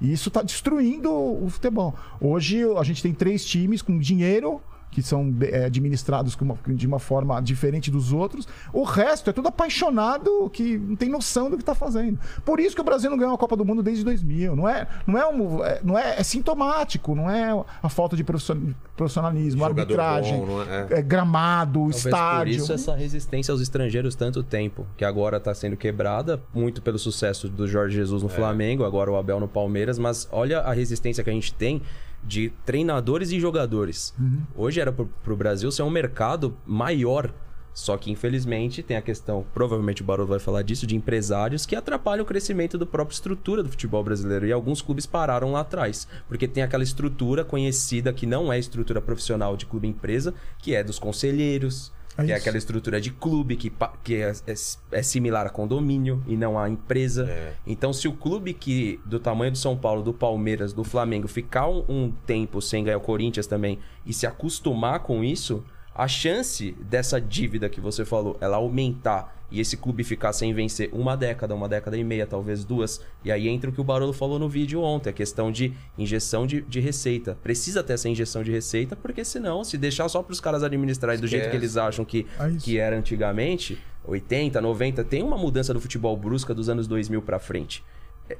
E 0.00 0.12
isso 0.12 0.28
está 0.28 0.42
destruindo 0.42 1.12
o 1.12 1.48
futebol. 1.50 1.94
Hoje 2.20 2.62
a 2.78 2.82
gente 2.82 3.02
tem 3.02 3.12
três 3.12 3.44
times 3.44 3.82
com 3.82 3.98
dinheiro 3.98 4.60
que 4.90 5.02
são 5.02 5.34
é, 5.42 5.64
administrados 5.66 6.34
com 6.34 6.44
uma- 6.44 6.58
de 6.68 6.86
uma 6.86 6.98
forma 6.98 7.40
diferente 7.40 7.90
dos 7.90 8.12
outros. 8.12 8.48
O 8.72 8.82
resto 8.82 9.30
é 9.30 9.32
tudo 9.32 9.48
apaixonado 9.48 10.48
que 10.50 10.78
não 10.78 10.96
tem 10.96 11.08
noção 11.08 11.50
do 11.50 11.56
que 11.56 11.62
está 11.62 11.74
fazendo. 11.74 12.18
Por 12.44 12.58
isso 12.60 12.74
que 12.74 12.80
o 12.80 12.84
Brasil 12.84 13.10
não 13.10 13.16
ganhou 13.18 13.34
a 13.34 13.38
Copa 13.38 13.56
do 13.56 13.64
Mundo 13.64 13.82
desde 13.82 14.02
2000. 14.04 14.56
Não 14.56 14.68
é, 14.68 14.86
não 15.06 15.18
é, 15.18 15.26
um, 15.28 15.64
é- 15.64 15.80
não 15.84 15.98
é, 15.98 16.18
é 16.18 16.22
sintomático, 16.22 17.14
não 17.14 17.30
é 17.30 17.50
a 17.82 17.88
falta 17.88 18.16
de 18.16 18.24
profission- 18.24 18.72
profissionalismo, 18.96 19.60
Jogador 19.62 19.80
arbitragem, 20.00 20.38
bom, 20.40 20.46
não 20.46 20.62
é? 20.62 20.86
é, 20.90 21.02
gramado, 21.02 21.80
Talvez 21.80 22.04
estádio. 22.04 22.54
Por 22.54 22.62
isso 22.62 22.72
essa 22.72 22.94
resistência 22.94 23.52
aos 23.52 23.60
estrangeiros 23.60 24.14
tanto 24.14 24.42
tempo, 24.42 24.86
que 24.96 25.04
agora 25.04 25.36
está 25.36 25.54
sendo 25.54 25.76
quebrada, 25.76 26.42
muito 26.54 26.82
pelo 26.82 26.98
sucesso 26.98 27.48
do 27.48 27.68
Jorge 27.68 27.96
Jesus 27.96 28.22
É. 28.22 28.24
no 28.24 28.28
Flamengo, 28.30 28.84
agora 28.84 29.10
o 29.10 29.16
Abel 29.16 29.38
no 29.40 29.48
Palmeiras, 29.48 29.98
mas 29.98 30.28
olha 30.32 30.60
a 30.60 30.72
resistência 30.72 31.22
que 31.22 31.30
a 31.30 31.32
gente 31.32 31.52
tem 31.54 31.82
de 32.24 32.52
treinadores 32.64 33.30
e 33.32 33.40
jogadores. 33.40 34.14
Uhum. 34.18 34.42
Hoje 34.54 34.80
era 34.80 34.92
pro, 34.92 35.06
pro 35.22 35.36
Brasil 35.36 35.70
ser 35.70 35.82
um 35.82 35.90
mercado 35.90 36.56
maior. 36.66 37.32
Só 37.72 37.96
que, 37.96 38.10
infelizmente, 38.10 38.82
tem 38.82 38.96
a 38.96 39.02
questão, 39.02 39.46
provavelmente 39.54 40.02
o 40.02 40.04
Barolo 40.04 40.28
vai 40.28 40.40
falar 40.40 40.62
disso, 40.62 40.84
de 40.84 40.96
empresários 40.96 41.64
que 41.64 41.76
atrapalham 41.76 42.24
o 42.24 42.26
crescimento 42.26 42.76
da 42.76 42.84
própria 42.84 43.14
estrutura 43.14 43.62
do 43.62 43.68
futebol 43.68 44.02
brasileiro. 44.02 44.46
E 44.46 44.52
alguns 44.52 44.82
clubes 44.82 45.06
pararam 45.06 45.52
lá 45.52 45.60
atrás. 45.60 46.08
Porque 46.26 46.48
tem 46.48 46.64
aquela 46.64 46.82
estrutura 46.82 47.44
conhecida 47.44 48.12
que 48.12 48.26
não 48.26 48.52
é 48.52 48.58
estrutura 48.58 49.00
profissional 49.00 49.56
de 49.56 49.64
clube-empresa, 49.64 50.34
que 50.58 50.74
é 50.74 50.82
dos 50.82 50.98
conselheiros, 50.98 51.92
É 52.18 52.24
que 52.26 52.32
é 52.32 52.34
aquela 52.34 52.58
estrutura 52.58 53.00
de 53.00 53.12
clube 53.12 53.54
que, 53.56 53.72
que 54.02 54.16
é, 54.16 54.32
é- 54.46 54.54
é 54.92 55.02
similar 55.02 55.46
a 55.46 55.50
condomínio 55.50 56.20
e 56.26 56.36
não 56.36 56.58
a 56.58 56.68
empresa. 56.68 57.30
É. 57.30 57.54
Então, 57.64 57.92
se 57.92 58.08
o 58.08 58.12
clube 58.12 58.52
que 58.52 58.98
do 59.04 59.20
tamanho 59.20 59.52
do 59.52 59.58
São 59.58 59.76
Paulo, 59.76 60.02
do 60.02 60.12
Palmeiras, 60.12 60.72
do 60.72 60.82
Flamengo 60.82 61.28
ficar 61.28 61.68
um, 61.68 61.84
um 61.88 62.12
tempo 62.26 62.60
sem 62.60 62.82
ganhar 62.82 62.96
o 62.98 63.00
Corinthians 63.00 63.46
também 63.46 63.78
e 64.04 64.12
se 64.12 64.26
acostumar 64.26 65.00
com 65.00 65.22
isso, 65.22 65.64
a 65.94 66.08
chance 66.08 66.72
dessa 66.80 67.20
dívida 67.20 67.68
que 67.68 67.80
você 67.80 68.04
falou, 68.04 68.36
ela 68.40 68.56
aumentar 68.56 69.37
e 69.50 69.60
esse 69.60 69.76
clube 69.76 70.04
ficar 70.04 70.32
sem 70.32 70.52
vencer 70.52 70.90
uma 70.92 71.16
década, 71.16 71.54
uma 71.54 71.68
década 71.68 71.96
e 71.96 72.04
meia, 72.04 72.26
talvez 72.26 72.64
duas. 72.64 73.00
E 73.24 73.32
aí 73.32 73.48
entra 73.48 73.70
o 73.70 73.72
que 73.72 73.80
o 73.80 73.84
Barolo 73.84 74.12
falou 74.12 74.38
no 74.38 74.48
vídeo 74.48 74.82
ontem, 74.82 75.10
a 75.10 75.12
questão 75.12 75.50
de 75.50 75.72
injeção 75.96 76.46
de, 76.46 76.60
de 76.62 76.80
receita. 76.80 77.36
Precisa 77.42 77.82
ter 77.82 77.94
essa 77.94 78.08
injeção 78.08 78.42
de 78.42 78.50
receita, 78.52 78.94
porque 78.94 79.24
senão, 79.24 79.64
se 79.64 79.78
deixar 79.78 80.08
só 80.08 80.22
para 80.22 80.32
os 80.32 80.40
caras 80.40 80.62
administrarem 80.62 81.20
do 81.20 81.26
jeito 81.26 81.44
que 81.50 81.56
eles 81.56 81.76
acham 81.76 82.04
que, 82.04 82.26
É 82.38 82.50
que 82.64 82.78
era 82.78 82.96
antigamente, 82.98 83.78
80, 84.04 84.60
90, 84.60 85.04
tem 85.04 85.22
uma 85.22 85.36
mudança 85.36 85.72
do 85.74 85.80
futebol 85.80 86.16
brusca 86.16 86.54
dos 86.54 86.68
anos 86.68 86.86
2000 86.86 87.22
para 87.22 87.38
frente. 87.38 87.82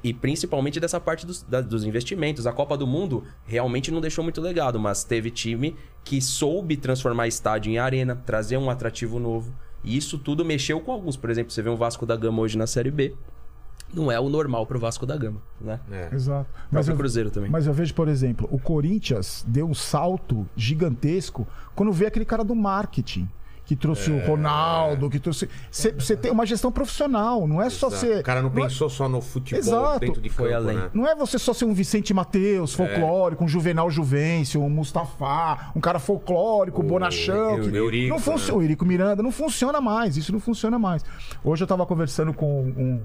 E 0.04 0.12
principalmente 0.12 0.78
dessa 0.78 1.00
parte 1.00 1.24
dos, 1.24 1.42
da- 1.42 1.62
dos 1.62 1.82
investimentos. 1.84 2.46
A 2.46 2.52
Copa 2.52 2.76
do 2.76 2.86
Mundo 2.86 3.24
realmente 3.46 3.90
não 3.90 4.02
deixou 4.02 4.22
muito 4.22 4.38
legado, 4.38 4.78
mas 4.78 5.02
teve 5.02 5.30
time 5.30 5.74
que 6.04 6.20
soube 6.20 6.76
transformar 6.76 7.26
estádio 7.26 7.72
em 7.72 7.78
arena, 7.78 8.14
trazer 8.14 8.58
um 8.58 8.68
atrativo 8.68 9.18
novo. 9.18 9.50
E 9.84 9.96
isso 9.96 10.18
tudo 10.18 10.44
mexeu 10.44 10.80
com 10.80 10.92
alguns. 10.92 11.16
Por 11.16 11.30
exemplo, 11.30 11.52
você 11.52 11.62
vê 11.62 11.70
um 11.70 11.76
Vasco 11.76 12.04
da 12.04 12.16
Gama 12.16 12.42
hoje 12.42 12.58
na 12.58 12.66
Série 12.66 12.90
B. 12.90 13.14
Não 13.92 14.12
é 14.12 14.20
o 14.20 14.28
normal 14.28 14.66
pro 14.66 14.78
Vasco 14.78 15.06
da 15.06 15.16
Gama, 15.16 15.40
né? 15.60 15.80
É. 15.90 16.14
Exato. 16.14 16.50
Mas 16.70 16.88
o 16.88 16.94
Cruzeiro 16.94 17.30
também. 17.30 17.50
mas 17.50 17.66
eu 17.66 17.72
vejo, 17.72 17.94
por 17.94 18.06
exemplo, 18.06 18.46
o 18.50 18.58
Corinthians 18.58 19.44
deu 19.48 19.66
um 19.66 19.72
salto 19.72 20.46
gigantesco 20.54 21.46
quando 21.74 21.90
vê 21.90 22.06
aquele 22.06 22.26
cara 22.26 22.44
do 22.44 22.54
marketing. 22.54 23.28
Que 23.68 23.76
trouxe 23.76 24.10
o 24.10 24.18
Ronaldo, 24.26 25.10
que 25.10 25.18
trouxe. 25.20 25.46
Você 25.70 26.16
tem 26.16 26.32
uma 26.32 26.46
gestão 26.46 26.72
profissional, 26.72 27.46
não 27.46 27.60
é 27.60 27.68
só 27.68 27.88
Exato. 27.88 28.00
ser. 28.00 28.20
O 28.20 28.22
cara 28.22 28.40
não 28.40 28.48
é- 28.48 28.52
pensou 28.52 28.88
só 28.88 29.10
no 29.10 29.20
futebol 29.20 29.58
Exato. 29.60 30.00
dentro 30.00 30.22
de 30.22 30.30
campo, 30.30 30.40
Foi 30.40 30.54
além. 30.54 30.74
né? 30.74 30.90
Não 30.94 31.06
é 31.06 31.14
você 31.14 31.38
só 31.38 31.52
ser 31.52 31.66
um 31.66 31.74
Vicente 31.74 32.14
Mateus, 32.14 32.72
folclórico, 32.72 33.44
um 33.44 33.48
Juvenal 33.48 33.90
Juvencio, 33.90 34.62
um 34.62 34.70
Mustafa, 34.70 35.70
um 35.76 35.80
cara 35.80 35.98
folclórico, 35.98 36.82
bonachão. 36.82 37.60
que- 37.60 37.76
Eurico, 37.76 38.08
não 38.08 38.18
funciona. 38.18 38.58
O 38.58 38.62
Eurico 38.62 38.86
Miranda, 38.86 39.22
não 39.22 39.30
funciona 39.30 39.82
mais. 39.82 40.16
Isso 40.16 40.32
não 40.32 40.40
funciona 40.40 40.78
mais. 40.78 41.04
Hoje 41.44 41.62
eu 41.62 41.66
tava 41.68 41.84
conversando 41.84 42.32
com 42.32 42.62
um. 42.62 43.02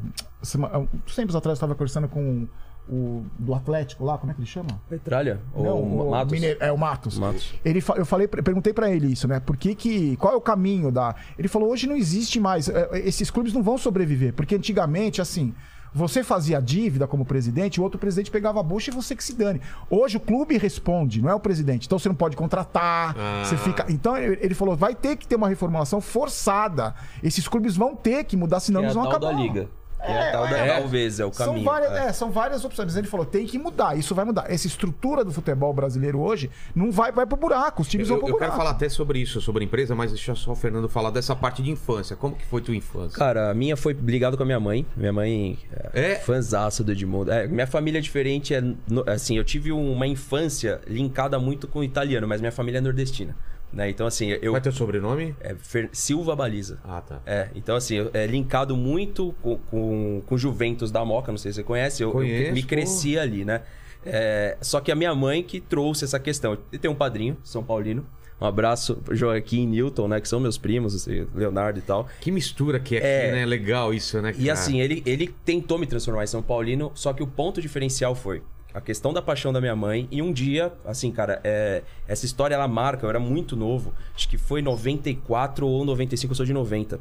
tempos 1.14 1.36
atrás 1.36 1.58
eu 1.58 1.62
tava 1.62 1.76
conversando 1.76 2.08
com 2.08 2.48
o 2.90 3.24
do 3.40 3.54
Atlético 3.54 4.04
lá, 4.04 4.18
como 4.18 4.32
é 4.32 4.36
que 4.36 4.42
ele 4.42 4.48
chama? 4.48 4.70
Petralha? 4.90 5.40
Não, 5.56 5.78
Ou 5.82 6.12
Matos? 6.12 6.34
Mineiro- 6.34 6.58
é 6.62 6.72
o 6.72 6.78
Matos. 6.78 7.18
Matos. 7.18 7.54
Ele 7.64 7.82
eu 7.96 8.06
falei, 8.06 8.28
perguntei 8.28 8.74
pra 8.74 8.92
ele 8.92 9.08
isso, 9.12 9.28
né? 9.28 9.40
Por 9.40 9.56
que 9.56 9.74
que, 9.74 10.16
qual 10.18 10.34
é 10.34 10.36
o 10.36 10.42
caminho 10.42 10.92
da? 10.92 11.16
Ele 11.38 11.48
falou 11.48 11.70
hoje 11.72 11.88
não 11.88 11.96
existe 11.96 12.40
mais. 12.40 12.68
é, 12.70 12.90
Esses 13.00 13.32
clubes 13.32 13.54
não 13.54 13.64
vão 13.64 13.78
sobreviver 13.78 14.34
porque 14.34 14.56
antigamente 14.56 15.22
assim. 15.22 15.54
Você 15.96 16.24
fazia 16.24 16.60
dívida 16.60 17.06
como 17.06 17.24
presidente, 17.24 17.80
o 17.80 17.84
outro 17.84 18.00
presidente 18.00 18.32
pegava 18.32 18.60
a 18.60 18.64
bucha 18.64 18.90
e 18.90 18.94
você 18.96 19.16
que 19.16 19.24
se 19.24 19.36
dane. 19.36 19.62
Hoje 19.92 20.18
o 20.18 20.20
clube 20.20 20.58
responde, 20.58 21.22
não 21.22 21.30
é 21.30 21.36
o 21.36 21.40
presidente. 21.40 21.86
Então 21.86 22.00
você 22.00 22.10
não 22.10 22.16
pode 22.16 22.36
contratar, 22.36 23.16
Ah. 23.16 23.44
você 23.46 23.56
fica. 23.56 23.86
Então 23.88 24.18
ele 24.18 24.56
falou: 24.56 24.76
vai 24.76 24.96
ter 24.96 25.16
que 25.16 25.28
ter 25.28 25.36
uma 25.36 25.48
reformulação 25.48 26.02
forçada. 26.02 26.96
Esses 27.22 27.48
clubes 27.48 27.78
vão 27.78 27.96
ter 27.96 28.24
que 28.24 28.36
mudar, 28.36 28.60
senão 28.60 28.82
é 28.82 28.86
eles 28.86 28.96
vão 28.96 29.04
acabar. 29.04 29.28
da 29.28 29.32
liga. 29.34 29.70
É, 30.04 30.30
É, 30.30 30.32
tal 30.32 30.48
da, 30.48 30.58
é. 30.58 30.80
talvez, 30.80 31.20
é 31.20 31.26
o 31.26 31.32
São 31.34 31.48
caminho. 31.48 31.66
várias, 31.66 31.92
é. 31.94 32.06
é, 32.08 32.14
são 32.14 32.32
várias 32.32 32.64
opções. 32.66 32.96
Ele 32.96 33.08
falou, 33.08 33.26
tem 33.26 33.46
que 33.46 33.58
mudar, 33.58 33.98
isso 33.98 34.14
vai 34.14 34.26
mudar. 34.26 34.46
Essa 34.52 34.68
estrutura 34.68 35.24
do 35.24 35.32
futebol 35.32 35.74
brasileiro 35.74 36.20
hoje 36.20 36.50
não 36.76 36.92
vai, 36.92 37.12
vai 37.12 37.26
pro 37.26 37.38
buraco, 37.38 37.82
os 37.82 37.88
times 37.88 38.10
Eu, 38.10 38.16
vão 38.16 38.20
pro 38.26 38.30
eu 38.30 38.38
quero 38.40 38.52
buraco. 38.52 38.58
falar 38.58 38.72
até 38.76 38.90
sobre 38.90 39.20
isso, 39.20 39.40
sobre 39.42 39.64
a 39.64 39.66
empresa, 39.66 39.96
mas 39.96 40.12
deixa 40.12 40.36
só 40.36 40.52
o 40.52 40.56
Fernando 40.56 40.90
falar 40.90 41.10
dessa 41.12 41.36
parte 41.36 41.62
de 41.62 41.72
infância. 41.72 42.16
Como 42.16 42.36
que 42.36 42.46
foi 42.46 42.62
tua 42.62 42.76
infância? 42.76 43.18
Cara, 43.18 43.50
a 43.52 43.54
minha 43.54 43.76
foi 43.78 43.94
ligado 43.94 44.36
com 44.38 44.44
a 44.44 44.46
minha 44.46 44.60
mãe. 44.60 44.86
Minha 44.96 45.14
mãe 45.14 45.58
É? 45.94 46.14
é 46.14 46.16
fãzaça 46.16 46.84
do 46.84 46.92
Edmundo. 46.92 47.32
É, 47.32 47.48
minha 47.48 47.68
família 47.68 48.00
é 48.00 48.02
diferente. 48.02 48.54
É, 48.54 48.62
assim, 49.08 49.38
eu 49.38 49.44
tive 49.44 49.72
uma 49.72 50.06
infância 50.08 50.82
linkada 50.88 51.40
muito 51.40 51.68
com 51.68 51.80
o 51.80 51.84
italiano, 51.84 52.28
mas 52.28 52.42
minha 52.42 52.52
família 52.52 52.80
é 52.80 52.82
nordestina. 52.82 53.36
Né? 53.74 53.90
Então, 53.90 54.06
assim, 54.06 54.28
eu. 54.30 54.52
Qual 54.52 54.58
é 54.58 54.60
teu 54.60 54.72
sobrenome? 54.72 55.36
é 55.42 55.56
Fer- 55.56 55.90
Silva 55.92 56.36
Baliza. 56.36 56.80
Ah, 56.84 57.02
tá. 57.02 57.20
É, 57.26 57.50
então 57.56 57.76
assim, 57.76 57.96
eu- 57.96 58.12
é 58.14 58.28
linkado 58.28 58.78
muito 58.78 59.34
com, 59.42 59.58
com, 59.58 60.22
com 60.26 60.38
Juventus 60.38 60.92
da 60.92 61.04
Moca, 61.04 61.32
não 61.32 61.40
sei 61.40 61.52
se 61.52 61.56
você 61.58 61.64
conhece, 61.64 62.04
eu, 62.04 62.10
eu 62.10 62.14
Conheço, 62.14 62.54
me 62.54 62.62
cresci 62.62 63.18
ali, 63.18 63.44
né? 63.44 63.62
É, 64.06 64.58
só 64.62 64.80
que 64.80 64.92
a 64.92 64.96
minha 64.96 65.16
mãe 65.16 65.42
que 65.42 65.60
trouxe 65.60 66.04
essa 66.06 66.20
questão. 66.20 66.58
Eu 66.72 66.80
tenho 66.80 66.94
um 66.94 66.98
padrinho, 66.98 67.36
São 67.44 67.64
Paulino. 67.64 68.06
Um 68.42 68.46
abraço, 68.46 69.02
Joaquim 69.12 69.64
e 69.64 69.66
Newton, 69.68 70.08
né? 70.10 70.20
Que 70.20 70.28
são 70.28 70.40
meus 70.40 70.58
primos, 70.58 70.94
assim, 70.94 71.26
Leonardo 71.34 71.80
e 71.80 71.82
tal. 71.82 72.08
Que 72.20 72.30
mistura 72.30 72.78
que 72.80 72.96
é 72.96 72.98
aqui, 73.00 73.08
É. 73.08 73.32
né? 73.32 73.46
Legal 73.46 73.94
isso, 73.94 74.22
né? 74.22 74.32
E 74.38 74.42
cara? 74.48 74.54
assim, 74.54 74.82
ele, 74.82 75.02
ele 75.06 75.34
tentou 75.46 75.78
me 75.80 75.88
transformar 75.88 76.26
em 76.26 76.28
São 76.28 76.44
Paulino, 76.44 76.92
só 76.94 77.14
que 77.14 77.24
o 77.24 77.28
ponto 77.28 77.62
diferencial 77.62 78.14
foi 78.14 78.44
a 78.74 78.82
questão 78.82 79.14
da 79.14 79.22
paixão 79.22 79.54
da 79.54 79.62
minha 79.62 79.76
mãe. 79.76 80.08
E 80.12 80.22
um 80.22 80.34
dia, 80.34 80.74
assim, 80.86 81.12
cara, 81.12 81.40
é, 81.44 81.84
essa 82.08 82.26
história 82.26 82.56
ela 82.56 82.68
marca, 82.68 83.06
eu 83.06 83.10
era 83.10 83.20
muito 83.20 83.56
novo, 83.56 83.94
acho 84.16 84.28
que 84.28 84.38
foi 84.38 84.62
94 84.62 85.68
ou 85.68 85.86
95, 85.86 86.32
eu 86.32 86.36
sou 86.36 86.46
de 86.46 86.54
90. 86.54 87.00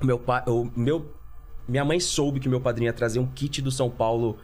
O 0.00 0.06
meu 0.06 0.18
pai, 0.18 0.42
o 0.46 0.70
meu, 0.76 1.12
minha 1.68 1.84
mãe 1.84 1.98
soube 2.00 2.38
que 2.40 2.48
meu 2.48 2.60
padrinho 2.60 2.88
ia 2.88 2.92
trazer 2.92 3.18
um 3.18 3.26
kit 3.26 3.60
do 3.60 3.70
São 3.70 3.90
Paulo 3.90 4.38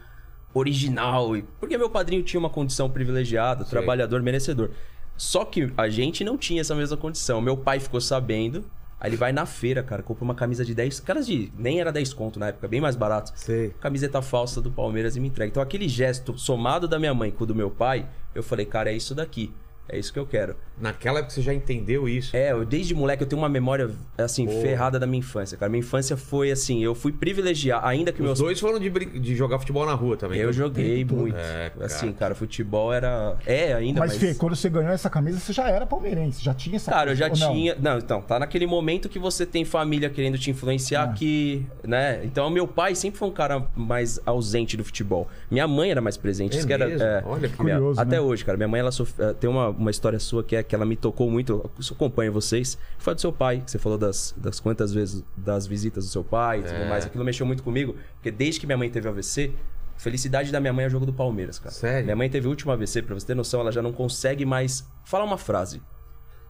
original, 0.53 1.35
e- 1.37 1.43
porque 1.59 1.77
meu 1.77 1.89
padrinho 1.89 2.23
tinha 2.23 2.39
uma 2.39 2.49
condição 2.49 2.89
privilegiada, 2.89 3.63
trabalhador, 3.65 4.21
merecedor. 4.21 4.71
Só 5.15 5.43
que 5.45 5.71
a 5.77 5.89
gente 5.89 6.23
não 6.23 6.37
tinha 6.37 6.61
essa 6.61 6.73
mesma 6.73 6.95
condição. 6.97 7.41
Meu 7.41 7.57
pai 7.57 7.79
ficou 7.79 7.99
sabendo, 7.99 8.63
aí 8.99 9.09
ele 9.09 9.17
vai 9.17 9.31
na 9.31 9.45
feira, 9.45 9.81
cara, 9.81 10.03
compra 10.03 10.23
uma 10.23 10.35
camisa 10.35 10.65
de 10.65 10.75
10, 10.75 10.99
caras 10.99 11.25
de 11.25 11.51
nem 11.57 11.79
era 11.79 11.91
10 11.91 12.13
conto 12.13 12.39
na 12.39 12.49
época, 12.49 12.67
bem 12.67 12.81
mais 12.81 12.95
barato. 12.95 13.31
Sei. 13.35 13.69
Camiseta 13.79 14.21
falsa 14.21 14.61
do 14.61 14.71
Palmeiras 14.71 15.15
e 15.15 15.19
me 15.19 15.27
entrega. 15.27 15.49
Então 15.49 15.63
aquele 15.63 15.87
gesto 15.87 16.37
somado 16.37 16.87
da 16.87 16.99
minha 16.99 17.13
mãe 17.13 17.31
com 17.31 17.43
o 17.43 17.47
do 17.47 17.55
meu 17.55 17.71
pai, 17.71 18.07
eu 18.35 18.43
falei, 18.43 18.65
cara, 18.65 18.91
é 18.91 18.95
isso 18.95 19.15
daqui. 19.15 19.53
É 19.89 19.97
isso 19.97 20.13
que 20.13 20.19
eu 20.19 20.25
quero. 20.25 20.55
Naquela 20.79 21.19
época 21.19 21.33
você 21.33 21.41
já 21.41 21.53
entendeu 21.53 22.07
isso. 22.07 22.35
É, 22.35 22.51
eu 22.51 22.63
desde 22.65 22.93
moleque 22.95 23.23
eu 23.23 23.27
tenho 23.27 23.41
uma 23.41 23.49
memória, 23.49 23.89
assim, 24.17 24.45
Pô. 24.45 24.61
ferrada 24.61 24.97
da 24.99 25.05
minha 25.05 25.19
infância, 25.19 25.57
cara. 25.57 25.69
Minha 25.69 25.79
infância 25.81 26.15
foi 26.15 26.51
assim, 26.51 26.81
eu 26.83 26.95
fui 26.95 27.11
privilegiado, 27.11 27.85
ainda 27.85 28.11
que 28.13 28.21
Os 28.21 28.25
meus 28.25 28.39
dois 28.39 28.59
foram 28.59 28.79
de, 28.79 28.89
brin- 28.89 29.19
de 29.19 29.35
jogar 29.35 29.59
futebol 29.59 29.85
na 29.85 29.93
rua 29.93 30.15
também. 30.15 30.37
eu 30.39 30.43
Então, 30.49 30.53
joguei 30.53 31.03
muito. 31.03 31.35
É, 31.37 31.69
cara. 31.71 31.85
Assim, 31.85 32.13
cara, 32.13 32.33
futebol 32.35 32.93
era. 32.93 33.35
É, 33.45 33.73
ainda 33.73 33.99
Mas, 33.99 34.11
mais. 34.11 34.21
Fê, 34.21 34.33
quando 34.35 34.55
você 34.55 34.69
ganhou 34.69 34.91
essa 34.93 35.09
camisa, 35.09 35.39
você 35.39 35.51
já 35.51 35.67
era 35.69 35.85
palmeirense, 35.85 36.43
já 36.43 36.53
tinha 36.53 36.77
essa 36.77 36.91
Cara, 36.91 37.11
eu 37.11 37.15
já 37.15 37.27
ou 37.29 37.37
não? 37.37 37.51
tinha. 37.53 37.75
Não, 37.79 37.97
então, 37.97 38.21
tá 38.21 38.39
naquele 38.39 38.65
momento 38.65 39.09
que 39.09 39.19
você 39.19 39.45
tem 39.45 39.65
família 39.65 40.09
querendo 40.09 40.37
te 40.37 40.49
influenciar 40.51 41.03
Ah. 41.03 41.13
que, 41.13 41.65
né? 41.83 42.21
Então, 42.23 42.49
meu 42.49 42.67
pai 42.67 42.95
sempre 42.95 43.19
foi 43.19 43.27
um 43.27 43.31
cara 43.33 43.65
mais 43.75 44.19
ausente 44.25 44.77
do 44.77 44.83
futebol. 44.85 45.27
Minha 45.51 45.67
mãe 45.67 45.91
era 45.91 45.99
mais 46.01 46.15
presente. 46.15 46.55
É 46.55 46.59
isso 46.59 46.67
que 46.67 46.73
era, 46.73 46.89
é, 46.89 47.23
Olha 47.25 47.49
que 47.49 47.61
minha- 47.63 47.75
curioso, 47.75 47.99
Até 47.99 48.15
né? 48.15 48.21
hoje, 48.21 48.45
cara. 48.45 48.57
Minha 48.57 48.67
mãe, 48.67 48.79
ela 48.79 48.91
sof- 48.91 49.13
eh, 49.19 49.33
tem 49.33 49.49
uma, 49.49 49.69
uma 49.79 49.91
história 49.91 50.19
sua 50.19 50.43
que 50.43 50.55
é 50.55 50.61
que 50.63 50.75
ela 50.75 50.85
me 50.85 50.95
tocou 50.95 51.29
muito. 51.29 51.53
Eu 51.53 51.71
acompanho 51.95 52.31
vocês. 52.31 52.77
Foi 52.97 53.11
a 53.11 53.15
do 53.15 53.21
seu 53.21 53.31
pai. 53.33 53.61
que 53.65 53.71
Você 53.71 53.79
falou 53.79 53.97
das, 53.97 54.33
das 54.37 54.59
quantas 54.59 54.93
vezes 54.93 55.23
das 55.35 55.65
visitas 55.65 56.05
do 56.05 56.11
seu 56.11 56.23
pai 56.23 56.59
e 56.59 56.63
tudo 56.63 56.75
É. 56.75 56.89
mais. 56.89 57.05
Aquilo 57.05 57.23
mexeu 57.23 57.45
muito 57.45 57.63
comigo. 57.63 57.95
Porque 58.15 58.29
desde 58.31 58.59
que 58.59 58.65
minha 58.65 58.77
mãe 58.77 58.89
teve 58.89 59.07
AVC. 59.07 59.53
Felicidade 59.97 60.49
da 60.49 60.61
minha 60.61 60.71
mãe 60.71 60.85
é 60.85 60.87
o 60.87 60.89
jogo 60.89 61.05
do 61.05 61.11
Palmeiras, 61.11 61.59
cara. 61.59 61.71
Sério? 61.71 62.05
Minha 62.05 62.15
mãe 62.15 62.29
teve 62.29 62.47
o 62.47 62.49
último 62.49 62.71
AVC, 62.71 63.01
pra 63.01 63.13
você 63.13 63.27
ter 63.27 63.35
noção, 63.35 63.59
ela 63.59 63.69
já 63.69 63.81
não 63.81 63.91
consegue 63.91 64.45
mais 64.45 64.87
falar 65.03 65.25
uma 65.25 65.37
frase. 65.37 65.81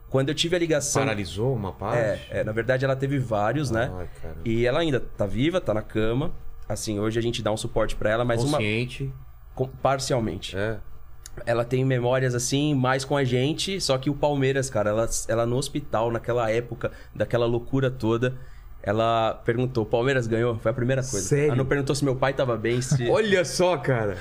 Quando 0.07 0.29
eu 0.29 0.35
tive 0.35 0.55
a 0.55 0.59
ligação. 0.59 1.01
Paralisou 1.01 1.55
uma 1.55 1.71
parte? 1.71 1.97
É, 1.97 2.27
é, 2.29 2.43
na 2.43 2.51
verdade 2.51 2.85
ela 2.85 2.95
teve 2.95 3.17
vários, 3.17 3.71
né? 3.71 3.87
Caramba. 4.21 4.41
E 4.45 4.67
ela 4.67 4.79
ainda 4.81 4.99
tá 4.99 5.25
viva, 5.25 5.59
tá 5.59 5.73
na 5.73 5.81
cama. 5.81 6.31
Assim, 6.67 6.99
hoje 6.99 7.17
a 7.17 7.21
gente 7.23 7.41
dá 7.41 7.51
um 7.51 7.57
suporte 7.57 7.95
pra 7.95 8.11
ela, 8.11 8.23
mas 8.23 8.43
uma 8.43 8.57
Consciente. 8.59 9.11
parcialmente. 9.81 10.55
É. 10.55 10.77
Ela 11.45 11.63
tem 11.63 11.83
memórias 11.85 12.35
assim, 12.35 12.73
mais 12.73 13.03
com 13.05 13.15
a 13.15 13.23
gente, 13.23 13.79
só 13.81 13.97
que 13.97 14.09
o 14.09 14.13
Palmeiras, 14.13 14.69
cara, 14.69 14.89
ela, 14.89 15.09
ela 15.27 15.45
no 15.45 15.57
hospital, 15.57 16.11
naquela 16.11 16.49
época, 16.49 16.91
daquela 17.13 17.45
loucura 17.45 17.89
toda, 17.89 18.35
ela 18.81 19.33
perguntou: 19.45 19.85
Palmeiras 19.85 20.27
ganhou? 20.27 20.57
Foi 20.57 20.71
a 20.71 20.73
primeira 20.73 21.01
coisa. 21.01 21.27
Sério? 21.27 21.47
Ela 21.47 21.55
não 21.55 21.65
perguntou 21.65 21.95
se 21.95 22.03
meu 22.03 22.15
pai 22.15 22.33
tava 22.33 22.57
bem, 22.57 22.81
se. 22.81 23.07
Olha 23.09 23.43
só, 23.45 23.77
cara. 23.77 24.17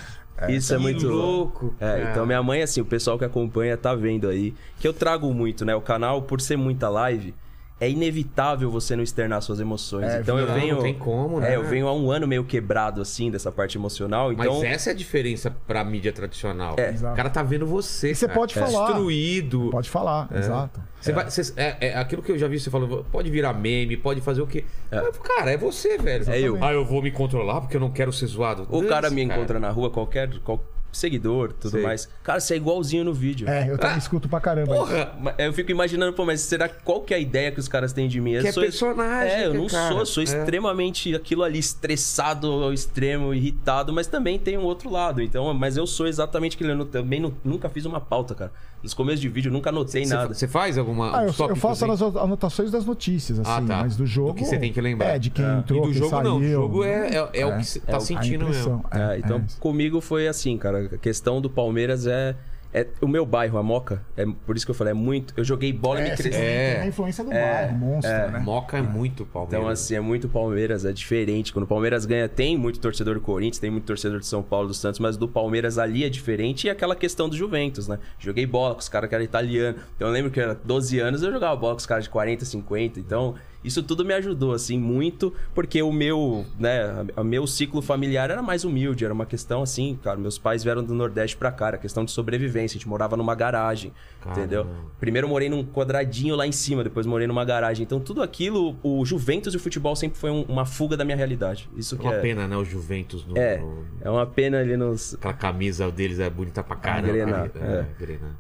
Isso 0.49 0.73
é 0.73 0.79
muito 0.79 1.09
louco, 1.09 1.75
É, 1.81 2.11
então 2.11 2.25
minha 2.25 2.41
mãe, 2.41 2.63
assim, 2.63 2.81
o 2.81 2.85
pessoal 2.85 3.19
que 3.19 3.25
acompanha 3.25 3.77
tá 3.77 3.93
vendo 3.93 4.29
aí. 4.29 4.55
Que 4.79 4.87
eu 4.87 4.93
trago 4.93 5.33
muito, 5.35 5.65
né? 5.65 5.75
O 5.75 5.81
canal, 5.81 6.23
por 6.23 6.41
ser 6.41 6.57
muita 6.57 6.89
live, 6.89 7.35
é 7.81 7.89
inevitável 7.89 8.71
você 8.71 8.97
não 8.97 9.03
externar 9.05 9.41
suas 9.41 9.61
emoções. 9.61 10.05
É, 10.07 10.21
então 10.21 10.39
eu 10.39 10.47
venho. 10.53 10.77
não 10.77 10.83
tem 10.83 10.95
como, 10.95 11.39
né? 11.41 11.53
É, 11.53 11.57
eu 11.57 11.65
venho 11.65 11.87
há 11.87 11.95
um 11.95 12.11
ano 12.11 12.27
meio 12.27 12.43
quebrado, 12.45 13.01
assim, 13.01 13.31
dessa 13.31 13.53
parte 13.53 13.79
emocional. 13.79 14.33
Mas 14.37 14.47
Então. 14.49 14.65
essa 14.65 14.91
é 14.91 14.93
a 14.93 14.97
diferença 14.97 15.51
pra 15.67 15.85
mídia 15.85 16.13
tradicional. 16.13 16.75
É. 16.77 16.91
O 16.91 17.15
cara 17.15 17.31
tá 17.31 17.43
vendo 17.43 17.67
você. 17.67 18.11
E 18.11 18.15
você 18.15 18.27
cara. 18.27 18.39
pode 18.39 18.55
falar. 18.55 18.87
Destruído. 18.87 19.69
Pode 19.71 19.89
falar, 19.91 20.29
exato. 20.35 20.81
Você 21.01 21.13
vai, 21.13 21.31
você- 21.31 21.53
é, 21.57 21.77
é 21.91 21.97
aquilo 21.97 22.23
que 22.23 22.33
eu 22.33 22.39
já 22.39 22.49
vi, 22.49 22.59
você 22.59 22.69
falou, 22.71 23.05
pode 23.13 23.31
virar 23.31 23.53
meme, 23.53 23.97
pode 23.97 24.21
fazer 24.21 24.43
o 24.43 24.47
quê? 24.47 24.65
Mas, 24.91 25.17
cara, 25.19 25.53
é 25.53 25.57
você, 25.57 25.97
velho. 25.97 26.29
É 26.29 26.41
eu. 26.41 26.59
Ah, 26.63 26.73
eu 26.73 26.85
vou 26.85 27.01
me 27.01 27.11
controlar 27.13 27.61
porque 27.61 27.77
eu 27.77 27.81
não 27.81 27.91
quero 27.91 28.13
ser 28.13 28.27
zoado. 28.27 28.67
O 28.71 28.85
cara 28.87 29.09
me 29.09 29.23
encontra 29.23 29.61
na 29.61 29.71
rua, 29.71 29.89
qualquer, 29.91 30.29
qual- 30.41 30.61
seguidor, 30.93 31.53
tudo 31.53 31.73
Sei. 31.73 31.83
mais. 31.83 32.09
Cara, 32.23 32.41
você 32.41 32.55
é 32.55 32.57
igualzinho 32.57 33.05
no 33.05 33.13
vídeo. 33.15 33.49
É, 33.49 33.71
eu 33.71 33.79
também 33.79 33.99
escuto 33.99 34.29
pra 34.29 34.41
caramba. 34.41 34.73
isso. 34.75 34.85
Porra! 34.85 35.13
Mas 35.21 35.35
Eu 35.39 35.53
fico 35.53 35.71
imaginando, 35.71 36.13
pô, 36.13 36.25
mas 36.25 36.41
será 36.41 36.69
qual 36.69 37.01
que 37.03 37.13
é 37.15 37.17
a 37.17 37.21
ideia 37.21 37.53
que 37.53 37.61
os 37.61 37.69
caras 37.69 37.93
têm 37.93 38.09
de 38.09 38.21
mim? 38.21 38.33
Eu 38.33 38.43
Que 38.43 38.49
é 38.49 38.53
personagem, 38.53 39.33
É, 39.33 39.47
eu 39.47 39.55
não 39.55 39.67
cara. 39.67 39.89
sou, 39.91 39.99
eu 40.01 40.07
sou 40.07 40.21
É. 40.23 40.25
extremamente 40.25 41.15
aquilo 41.15 41.43
ali, 41.43 41.59
estressado 41.59 42.47
ao 42.51 42.73
extremo, 42.73 43.33
irritado, 43.35 43.93
mas 43.93 44.07
também 44.07 44.39
tem 44.39 44.57
um 44.59 44.63
outro 44.65 44.91
lado. 44.91 45.23
Então, 45.23 45.53
mas 45.55 45.77
eu 45.77 45.87
sou 45.87 46.07
exatamente 46.07 46.55
aquilo. 46.57 46.71
Eu 46.71 46.77
não- 46.77 46.87
também 46.87 47.21
nu- 47.21 47.35
nunca 47.45 47.69
fiz 47.69 47.85
uma 47.85 48.01
pauta, 48.01 48.35
cara. 48.35 48.53
Nos 48.83 48.95
começos 48.95 49.21
de 49.21 49.29
vídeo, 49.29 49.49
eu 49.49 49.53
nunca 49.53 49.71
anotei 49.71 50.05
Você, 50.07 50.15
nada. 50.15 50.33
você 50.35 50.47
faz 50.47 50.79
alguma. 50.79 51.11
Ah, 51.17 51.23
eu, 51.25 51.35
eu 51.49 51.57
faço 51.57 51.85
aí? 51.85 51.91
as 51.91 52.01
anotações 52.01 52.71
das 52.71 52.85
notícias, 52.85 53.41
assim, 53.41 53.51
Ah, 53.51 53.57
tá. 53.57 53.83
mas 53.83 53.97
do 53.97 54.07
jogo. 54.07 54.29
Do 54.29 54.35
que 54.37 54.45
você 54.45 54.57
tem 54.57 54.73
que 54.73 54.81
lembrar. 54.81 55.17
É, 55.17 55.19
de 55.19 55.31
quem 55.31 55.45
É. 55.45 55.55
entrou, 55.59 55.81
E 55.81 55.87
do 55.89 55.91
quem 55.91 55.99
jogo 55.99 56.11
saiu. 56.11 56.25
não. 56.25 56.37
O 56.39 56.45
jogo 56.49 56.85
é, 56.85 57.09
é, 57.09 57.41
é 57.41 57.47
o 57.47 57.57
que 57.59 57.65
você 57.65 57.79
É 57.85 57.91
tá 57.91 57.97
a 57.97 58.01
sentindo 58.01 58.47
mesmo. 58.47 58.85
É, 58.93 59.15
É, 59.17 59.19
então, 59.19 59.39
é. 59.39 59.43
comigo 59.59 60.01
foi 60.01 60.29
assim, 60.29 60.57
cara. 60.57 60.78
A 60.95 60.99
questão 60.99 61.41
do 61.41 61.51
Palmeiras 61.51 62.07
é. 62.07 62.35
É, 62.71 62.87
o 63.01 63.09
meu 63.09 63.25
bairro, 63.25 63.57
a 63.57 63.63
Moca, 63.63 64.05
é 64.15 64.27
por 64.45 64.55
isso 64.55 64.67
que 64.67 64.71
eu 64.71 64.75
falei, 64.75 64.91
é 64.91 64.95
muito. 64.95 65.33
Eu 65.39 65.43
joguei 65.43 65.73
bola 65.73 66.01
e 66.01 66.03
me 66.03 66.11
É, 66.11 66.17
cresci. 66.17 66.39
É. 66.39 66.81
a 66.83 66.87
influência 66.87 67.25
do 67.25 67.31
bairro, 67.31 67.79
monstro, 67.79 68.13
né? 68.31 68.39
Moca 68.41 68.77
é 68.77 68.83
muito 68.83 69.25
Palmeiras. 69.25 69.59
Então, 69.59 69.73
assim, 69.73 69.95
é 69.95 70.01
muito 70.01 70.29
Palmeiras, 70.29 70.85
é 70.85 70.93
diferente. 70.93 71.51
Quando 71.51 71.63
o 71.65 71.67
Palmeiras 71.67 72.05
ganha, 72.05 72.29
tem 72.29 72.59
muito 72.59 72.79
torcedor 72.79 73.15
do 73.15 73.23
Corinthians, 73.23 73.59
tem 73.59 73.71
muito 73.71 73.87
torcedor 73.87 74.21
de 74.21 74.27
São 74.27 74.43
Paulo, 74.43 74.69
do 74.69 74.75
Santos, 74.75 75.01
mas 75.01 75.17
do 75.17 75.27
Palmeiras 75.27 75.79
ali 75.79 76.05
é 76.05 76.11
diferente. 76.11 76.67
E 76.67 76.71
aquela 76.71 76.95
questão 76.95 77.27
do 77.27 77.35
Juventus, 77.35 77.89
né? 77.89 77.99
Joguei 78.19 78.45
bola 78.45 78.75
com 78.75 78.81
os 78.81 78.89
caras 78.91 79.09
que 79.09 79.15
eram 79.15 79.25
italianos. 79.25 79.81
Então, 79.97 80.09
eu 80.09 80.13
lembro 80.13 80.31
que 80.31 80.39
eu 80.39 80.45
era 80.45 80.55
12 80.55 80.99
anos, 81.01 81.23
eu 81.23 81.33
jogava 81.33 81.57
bola 81.57 81.73
com 81.73 81.81
os 81.81 81.87
caras 81.87 82.05
de 82.05 82.11
40, 82.11 82.45
50. 82.45 83.01
Então, 83.01 83.35
Isso 83.65 83.83
tudo 83.83 84.05
me 84.05 84.15
ajudou, 84.15 84.53
assim, 84.53 84.79
muito, 84.79 85.35
porque 85.55 85.83
o 85.83 85.91
meu, 85.93 86.47
né, 86.59 87.05
o 87.17 87.25
meu 87.25 87.45
ciclo 87.47 87.83
familiar 87.83 88.31
era 88.31 88.41
mais 88.41 88.65
humilde, 88.65 89.05
era 89.05 89.13
uma 89.13 89.27
questão 89.27 89.63
assim, 89.63 89.99
cara, 90.03 90.17
meus 90.17 90.39
pais 90.39 90.63
vieram 90.63 90.83
do 90.85 90.95
Nordeste 90.95 91.37
pra 91.37 91.51
cá, 91.51 91.69
era 91.69 91.79
questão 91.79 92.05
de 92.05 92.13
sobrevivência, 92.13 92.77
a 92.77 92.79
gente 92.79 92.89
morava 92.89 93.17
numa 93.17 93.35
garagem, 93.35 93.93
Caramba. 94.21 94.41
entendeu? 94.41 94.67
Primeiro 95.01 95.29
morei 95.29 95.49
num 95.49 95.65
quadradinho 95.65 96.37
lá 96.37 96.47
em 96.47 96.53
cima, 96.53 96.85
depois 96.85 97.05
morei 97.05 97.27
numa 97.27 97.45
garagem. 97.45 97.83
Então 97.83 97.99
tudo 97.99 98.23
aquilo, 98.23 98.77
o 98.83 99.05
Juventus 99.05 99.53
e 99.55 99.57
o 99.57 99.61
futebol 99.61 99.97
sempre 99.97 100.19
foi 100.19 100.31
um- 100.31 100.43
uma 100.43 100.65
fuga 100.65 100.97
da 100.97 101.05
minha 101.05 101.17
realidade. 101.17 101.69
Isso 101.77 101.97
É 101.97 102.01
uma 102.01 102.15
é. 102.15 102.21
pena, 102.21 102.47
né? 102.47 102.57
O 102.57 102.65
Juventus 102.65 103.27
no, 103.27 103.37
É, 103.37 103.59
no- 103.59 103.85
é 104.01 104.09
uma 104.09 104.25
pena 104.27 104.61
ali 104.61 104.77
nos. 104.77 105.15
Aquela 105.15 105.35
camisa 105.35 105.91
deles 105.91 106.21
é 106.21 106.31
bonita 106.31 106.63
pra 106.63 106.77
caramba. 106.77 107.09
Grená, 107.09 107.49
é, 107.55 107.59
é. 107.81 107.87
Grená. 107.99 108.31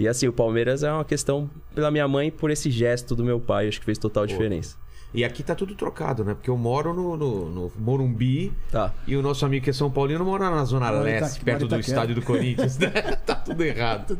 E 0.00 0.08
assim, 0.08 0.26
o 0.26 0.32
Palmeiras 0.32 0.82
é 0.82 0.90
uma 0.90 1.04
questão 1.04 1.48
pela 1.74 1.90
minha 1.90 2.08
mãe 2.08 2.28
e 2.28 2.30
por 2.30 2.50
esse 2.50 2.70
gesto 2.70 3.14
do 3.14 3.22
meu 3.24 3.38
pai, 3.38 3.68
acho 3.68 3.78
que 3.80 3.84
fez 3.84 3.98
total 3.98 4.26
diferença. 4.26 4.76
E 5.12 5.24
aqui 5.24 5.42
tá 5.42 5.56
tudo 5.56 5.74
trocado, 5.74 6.24
né? 6.24 6.34
Porque 6.34 6.48
eu 6.48 6.56
moro 6.56 6.94
no, 6.94 7.16
no, 7.16 7.50
no 7.50 7.72
Morumbi 7.76 8.52
Tá. 8.70 8.94
e 9.08 9.16
o 9.16 9.22
nosso 9.22 9.44
amigo 9.44 9.64
que 9.64 9.70
é 9.70 9.72
São 9.72 9.90
Paulino 9.90 10.24
mora 10.24 10.48
na 10.48 10.64
Zona 10.64 10.88
Leste, 10.88 11.36
Ita- 11.36 11.44
perto 11.44 11.60
do 11.62 11.74
Itaquera. 11.74 11.80
estádio 11.88 12.14
do 12.14 12.22
Corinthians. 12.22 12.78
né? 12.78 12.88
tá 13.26 13.34
tudo 13.34 13.60
errado. 13.64 14.16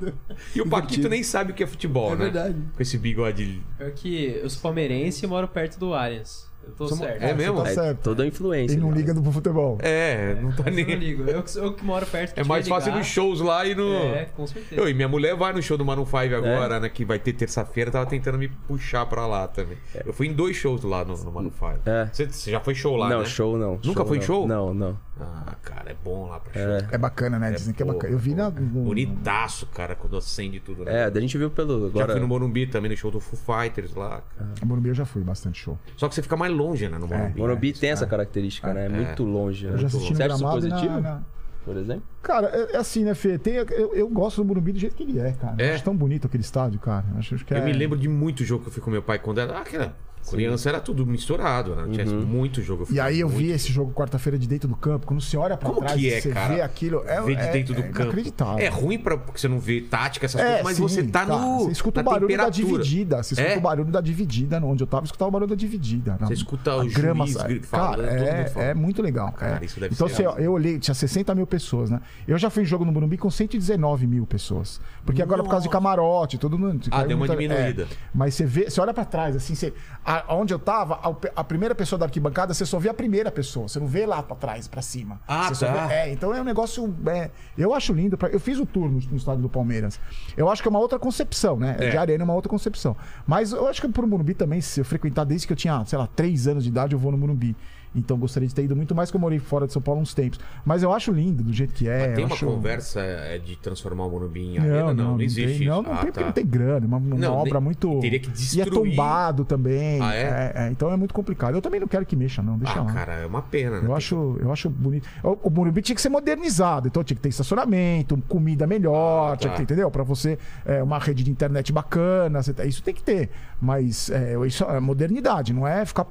E 0.54 0.60
o 0.60 0.64
Paquito 0.68 0.94
Invertido. 0.94 1.08
nem 1.08 1.22
sabe 1.22 1.52
o 1.52 1.54
que 1.54 1.62
é 1.62 1.66
futebol, 1.66 2.08
É 2.14 2.16
né? 2.16 2.24
verdade. 2.24 2.56
Com 2.76 2.82
esse 2.82 2.98
bigode. 2.98 3.62
Pior 3.78 3.90
que 3.92 4.40
eu 4.42 4.50
sou 4.50 4.60
palmeirense 4.62 5.24
e 5.24 5.28
moro 5.28 5.46
perto 5.46 5.78
do 5.78 5.94
Allianz. 5.94 6.49
Eu 6.62 6.72
tô 6.74 6.88
Somos- 6.88 7.04
certo. 7.04 7.22
É 7.22 7.34
mesmo? 7.34 7.62
Tá 7.62 7.70
É 7.70 7.74
certo. 7.74 7.98
toda 8.02 8.22
a 8.22 8.26
influência. 8.26 8.74
Ele 8.74 8.80
não 8.82 8.92
liga 8.92 9.12
do 9.12 9.22
futebol. 9.32 9.78
É, 9.80 10.34
não 10.40 10.50
tá 10.52 10.62
Mas 10.66 10.78
eu 10.78 10.84
nem. 10.86 10.94
não 10.94 11.02
ligo. 11.02 11.22
Eu, 11.24 11.42
que- 11.42 11.58
eu 11.58 11.72
que 11.74 11.84
moro 11.84 12.06
perto. 12.06 12.34
que 12.34 12.40
É 12.40 12.44
mais 12.44 12.66
fácil 12.68 12.94
nos 12.94 13.06
shows 13.06 13.40
lá 13.40 13.66
e 13.66 13.74
no. 13.74 13.92
É, 13.94 14.26
com 14.36 14.46
certeza. 14.46 14.80
Eu, 14.80 14.88
e 14.88 14.94
minha 14.94 15.08
mulher 15.08 15.34
vai 15.36 15.52
no 15.52 15.62
show 15.62 15.76
do 15.76 15.84
Maroon 15.84 16.06
5 16.06 16.34
agora, 16.34 16.76
É. 16.76 16.80
né? 16.80 16.88
Que 16.88 17.04
vai 17.04 17.18
ter 17.18 17.32
terça-feira, 17.32 17.90
tava 17.90 18.06
tentando 18.06 18.38
me 18.38 18.48
puxar 18.48 19.04
pra 19.06 19.26
lá 19.26 19.48
também. 19.48 19.76
Eu 20.04 20.12
fui 20.12 20.28
em 20.28 20.32
dois 20.32 20.56
shows 20.56 20.82
lá 20.84 21.04
no, 21.04 21.16
no 21.16 21.32
Maroon 21.32 21.50
5. 21.50 21.80
É. 21.86 22.06
Você, 22.12 22.26
você 22.26 22.50
já 22.50 22.60
foi 22.60 22.74
show 22.74 22.96
lá, 22.96 23.08
não, 23.08 23.20
né? 23.20 23.24
show 23.26 23.56
não. 23.58 23.78
Nunca 23.84 24.04
foi 24.04 24.18
em 24.18 24.22
show? 24.22 24.46
Não, 24.46 24.72
não. 24.72 24.96
Ah, 25.22 25.54
cara, 25.62 25.90
é 25.90 25.96
bom 26.02 26.28
lá 26.28 26.40
pra 26.40 26.52
show. 26.52 26.62
É. 26.72 26.88
É 26.92 26.98
bacana, 26.98 27.38
né? 27.38 27.50
Dizem 27.52 27.74
que 27.74 27.82
é 27.82 27.86
pô, 27.86 27.92
bacana. 27.92 28.12
Eu 28.14 28.18
vi 28.18 28.34
na. 28.34 28.48
no- 28.48 28.84
Bonitaço, 28.84 29.66
cara, 29.66 29.94
quando 29.94 30.16
acende 30.16 30.60
tudo, 30.60 30.84
né? 30.84 31.02
É, 31.02 31.04
a 31.04 31.20
gente 31.20 31.36
viu 31.36 31.50
pelo. 31.50 31.80
Já 31.82 31.86
Agora... 31.88 32.12
fui 32.12 32.20
no 32.20 32.28
Morumbi 32.28 32.66
também, 32.66 32.90
no 32.90 32.96
show 32.96 33.10
do 33.10 33.20
Foo 33.20 33.38
Fighters 33.38 33.94
lá. 33.94 34.22
cara. 34.36 34.50
No 34.62 34.66
Morumbi 34.66 34.88
eu 34.88 34.94
já 34.94 35.04
fui 35.04 35.22
bastante 35.22 35.60
show. 35.60 35.78
Só 35.96 36.08
que 36.08 36.14
você 36.14 36.22
fica 36.22 36.36
mais 36.36 36.52
longe, 36.62 36.88
né, 36.88 36.98
no 36.98 37.06
Morumbi. 37.06 37.34
O 37.36 37.38
Morumbi 37.38 37.68
né? 37.68 37.74
tem 37.80 37.90
essa 37.90 38.06
característica, 38.06 38.72
né? 38.74 38.86
É 38.86 38.88
muito 38.88 39.24
longe. 39.24 39.66
né? 39.66 39.72
Eu 39.74 39.78
já 39.78 39.86
assisti 39.86 40.10
no 40.10 40.16
Você 40.16 40.22
acha 40.22 40.34
isso 40.34 40.44
positivo? 40.44 41.00
na- 41.00 41.22
Por 41.64 41.76
exemplo? 41.76 42.02
Cara, 42.22 42.48
é, 42.48 42.74
é 42.74 42.76
assim, 42.76 43.04
né, 43.04 43.14
Fê? 43.14 43.38
Tem, 43.38 43.54
eu, 43.54 43.94
eu 43.94 44.08
gosto 44.08 44.36
do 44.42 44.44
Morumbi 44.46 44.72
do 44.72 44.78
jeito 44.78 44.96
que 44.96 45.02
ele 45.02 45.18
é, 45.18 45.32
cara. 45.32 45.54
É? 45.58 45.70
Eu 45.70 45.74
acho 45.74 45.84
tão 45.84 45.94
bonito 45.96 46.26
aquele 46.26 46.42
estádio, 46.42 46.78
cara. 46.80 47.04
Acho, 47.16 47.34
acho 47.34 47.44
que 47.44 47.52
Eu 47.52 47.58
é... 47.58 47.64
me 47.64 47.72
lembro 47.72 47.98
de 47.98 48.08
muito 48.08 48.44
jogo 48.44 48.62
que 48.64 48.68
eu 48.68 48.72
fui 48.72 48.82
com 48.82 48.90
meu 48.90 49.02
pai 49.02 49.18
quando 49.18 49.40
era. 49.40 49.52
Ah, 49.58 49.60
aquela 49.60 49.94
criança 50.28 50.68
era 50.68 50.80
tudo 50.80 51.06
misturado, 51.06 51.74
né? 51.76 51.88
Tinha 51.92 52.06
muito 52.06 52.62
jogo. 52.62 52.86
E 52.90 52.98
aí 53.00 53.20
eu 53.20 53.28
muito. 53.28 53.38
vi 53.40 53.50
esse 53.50 53.72
jogo 53.72 53.92
quarta-feira 53.92 54.38
de 54.38 54.46
dentro 54.46 54.68
do 54.68 54.76
campo. 54.76 55.06
Quando 55.06 55.20
você 55.20 55.36
olha 55.36 55.56
pra 55.56 55.68
Como 55.68 55.80
trás 55.80 55.98
que 55.98 56.12
é, 56.12 56.20
você 56.20 56.30
cara? 56.30 56.54
vê 56.54 56.60
aquilo, 56.62 57.02
é, 57.06 57.20
Ver 57.22 57.36
de 57.36 57.42
é- 57.42 57.52
dentro 57.52 57.74
do 57.74 57.80
é 57.80 57.84
campo. 57.88 58.02
inacreditável. 58.02 58.58
É 58.58 58.68
ruim 58.68 58.98
pra, 58.98 59.16
porque 59.16 59.38
você 59.40 59.48
não 59.48 59.58
vê 59.58 59.80
tática, 59.80 60.26
essas 60.26 60.40
É, 60.40 60.44
coisas, 60.44 60.62
mas 60.64 60.76
sim, 60.76 60.82
você 60.82 61.02
tá 61.04 61.26
cara, 61.26 61.38
no. 61.40 61.58
Você 61.64 61.72
escuta 61.72 62.02
na 62.02 62.08
o 62.10 62.12
barulho 62.12 62.36
da 62.36 62.48
dividida. 62.48 63.22
Você 63.22 63.34
escuta 63.34 63.52
É? 63.52 63.56
o 63.58 63.60
barulho 63.60 63.90
da 63.90 64.00
dividida. 64.00 64.60
Onde 64.64 64.82
eu 64.82 64.86
tava, 64.86 65.02
eu 65.02 65.06
escutava 65.06 65.28
o 65.28 65.32
barulho 65.32 65.50
da 65.50 65.56
dividida. 65.56 66.16
Você 66.20 66.34
escuta 66.34 66.76
o 66.76 66.86
grama, 66.88 67.26
juiz 67.26 67.66
falando, 67.66 67.96
Cara, 67.96 68.02
é, 68.12 68.52
é 68.70 68.74
muito 68.74 69.02
legal. 69.02 69.32
Cara, 69.32 69.58
é. 69.62 69.64
isso 69.64 69.80
deve 69.80 69.94
então, 69.94 70.08
ser 70.08 70.24
você, 70.28 70.44
eu 70.44 70.52
olhei, 70.52 70.78
tinha 70.78 70.94
60 70.94 71.34
mil 71.34 71.46
pessoas, 71.46 71.90
né? 71.90 72.00
Eu 72.26 72.36
já 72.38 72.50
fui 72.50 72.62
em 72.62 72.66
jogo 72.66 72.84
no 72.84 72.92
Morumbi 72.92 73.16
com 73.16 73.30
119 73.30 74.06
mil 74.06 74.26
pessoas. 74.26 74.80
Porque 75.04 75.22
agora, 75.22 75.42
por 75.42 75.50
causa 75.50 75.64
de 75.64 75.70
camarote, 75.70 76.38
todo 76.38 76.58
mundo. 76.58 76.88
Ah, 76.90 77.04
deu 77.04 77.16
uma 77.16 77.28
diminuída. 77.28 77.82
é. 77.82 77.86
Mas 78.14 78.34
você 78.34 78.44
vê, 78.44 78.68
você 78.70 78.80
olha 78.80 78.92
pra 78.94 79.04
trás, 79.04 79.34
assim, 79.36 79.54
você, 79.54 79.72
a- 80.18 80.34
onde 80.34 80.52
eu 80.54 80.58
tava, 80.58 80.94
a, 81.02 81.40
a 81.40 81.44
primeira 81.44 81.74
pessoa 81.74 81.98
da 81.98 82.06
arquibancada, 82.06 82.52
você 82.54 82.64
só 82.66 82.78
vê 82.78 82.88
a 82.88 82.94
primeira 82.94 83.30
pessoa. 83.30 83.68
Você 83.68 83.78
não 83.78 83.86
vê 83.86 84.06
lá 84.06 84.22
pra 84.22 84.36
trás, 84.36 84.66
pra 84.68 84.82
cima. 84.82 85.20
Ah, 85.28 85.48
Você 85.48 85.66
tá. 85.66 85.86
vê- 85.86 85.94
é, 85.94 86.12
então 86.12 86.34
é 86.34 86.40
um 86.40 86.44
negócio. 86.44 86.94
é, 87.06 87.30
eu 87.56 87.74
acho 87.74 87.92
lindo. 87.92 88.16
pra- 88.18 88.28
eu 88.28 88.40
fiz 88.40 88.58
o 88.58 88.66
tour 88.66 88.86
no, 88.90 88.98
no 89.00 89.16
estádio 89.16 89.42
do 89.42 89.48
Palmeiras. 89.48 90.00
Eu 90.36 90.50
acho 90.50 90.62
que 90.62 90.68
é 90.68 90.70
uma 90.70 90.78
outra 90.80 90.98
concepção, 90.98 91.58
né? 91.58 91.76
É. 91.78 91.90
De 91.90 91.96
arena 91.96 92.22
é 92.22 92.24
uma 92.24 92.34
outra 92.34 92.48
concepção. 92.50 92.96
Mas 93.26 93.52
eu 93.52 93.66
acho 93.68 93.80
que 93.80 93.88
pro 93.88 94.06
Morumbi 94.06 94.34
também, 94.34 94.60
se 94.60 94.80
eu 94.80 94.84
frequentar 94.84 95.24
desde 95.24 95.46
que 95.46 95.52
eu 95.52 95.56
tinha, 95.56 95.84
sei 95.84 95.98
lá, 95.98 96.06
três 96.06 96.46
anos 96.46 96.64
de 96.64 96.70
idade, 96.70 96.94
eu 96.94 96.98
vou 96.98 97.12
no 97.12 97.18
Morumbi. 97.18 97.56
Então 97.94 98.16
gostaria 98.16 98.48
de 98.48 98.54
ter 98.54 98.62
ido 98.64 98.76
muito 98.76 98.94
mais 98.94 99.10
que 99.10 99.16
eu 99.16 99.20
morei 99.20 99.38
fora 99.40 99.66
de 99.66 99.72
São 99.72 99.82
Paulo 99.82 100.00
uns 100.00 100.14
tempos. 100.14 100.38
Mas 100.64 100.82
eu 100.82 100.92
acho 100.92 101.10
lindo 101.12 101.42
do 101.42 101.52
jeito 101.52 101.74
que 101.74 101.88
é. 101.88 102.06
Mas 102.06 102.16
tem 102.16 102.24
uma 102.24 102.34
acho... 102.34 102.46
conversa 102.46 103.00
é, 103.00 103.38
de 103.38 103.56
transformar 103.56 104.04
o 104.06 104.10
Morumbi 104.10 104.40
em 104.40 104.58
Não, 104.58 104.62
arena? 104.64 104.82
não, 104.82 104.94
Não, 104.94 105.12
não, 105.16 105.20
existe 105.20 105.58
tem, 105.58 105.66
Não, 105.68 105.82
não 105.82 105.92
Ah, 105.92 105.96
tem 105.96 106.06
porque 106.06 106.20
tá. 106.20 106.26
não 106.26 106.32
tem 106.32 106.46
grana. 106.46 106.86
Uma, 106.86 106.96
uma 106.98 107.16
Não, 107.16 107.34
obra 107.34 107.60
muito. 107.60 107.98
teria 108.00 108.20
que 108.20 108.28
E 108.28 108.30
é 108.30 108.34
destruir. 108.64 108.90
tombado 108.90 109.44
também. 109.44 110.00
Ah, 110.00 110.14
é? 110.14 110.68
então 110.70 110.90
é 110.92 110.96
muito 110.96 111.12
complicado. 111.12 111.54
Eu 111.54 111.60
também 111.62 111.80
não 111.80 111.88
quero 111.88 112.06
que 112.06 112.14
mexa, 112.14 112.40
não. 112.42 112.56
Deixa 112.56 112.78
Ah, 112.78 112.82
lá. 112.84 112.92
cara, 112.92 113.12
é 113.14 113.26
uma 113.26 113.42
pena, 113.42 113.80
né? 113.80 113.86
Eu 113.88 113.94
acho, 113.94 114.36
eu 114.40 114.52
acho 114.52 114.70
bonito. 114.70 115.08
O, 115.24 115.48
o 115.48 115.50
Morumbi 115.50 115.82
tinha 115.82 115.96
que 115.96 116.02
ser 116.02 116.08
modernizado, 116.10 116.86
então 116.86 117.02
tinha 117.02 117.16
que 117.16 117.22
ter 117.22 117.28
estacionamento, 117.30 118.16
comida 118.28 118.66
melhor, 118.68 119.32
Ah, 119.32 119.36
tinha 119.36 119.50
tá. 119.50 119.56
que 119.56 119.66
ter, 119.66 119.72
entendeu? 119.74 119.90
Pra 119.90 120.04
você, 120.04 120.38
é, 120.64 120.80
uma 120.82 120.98
rede 121.00 121.24
de 121.24 121.30
internet 121.30 121.72
bacana, 121.72 122.40
tá- 122.54 122.64
isso 122.64 122.82
tem 122.82 122.94
que 122.94 123.02
ter. 123.02 123.30
Mas 123.60 124.08
é, 124.10 124.36
isso 124.46 124.64
é 124.64 124.78
modernidade, 124.80 125.52
não 125.52 125.66
é 125.66 125.84
ficar 125.84 126.06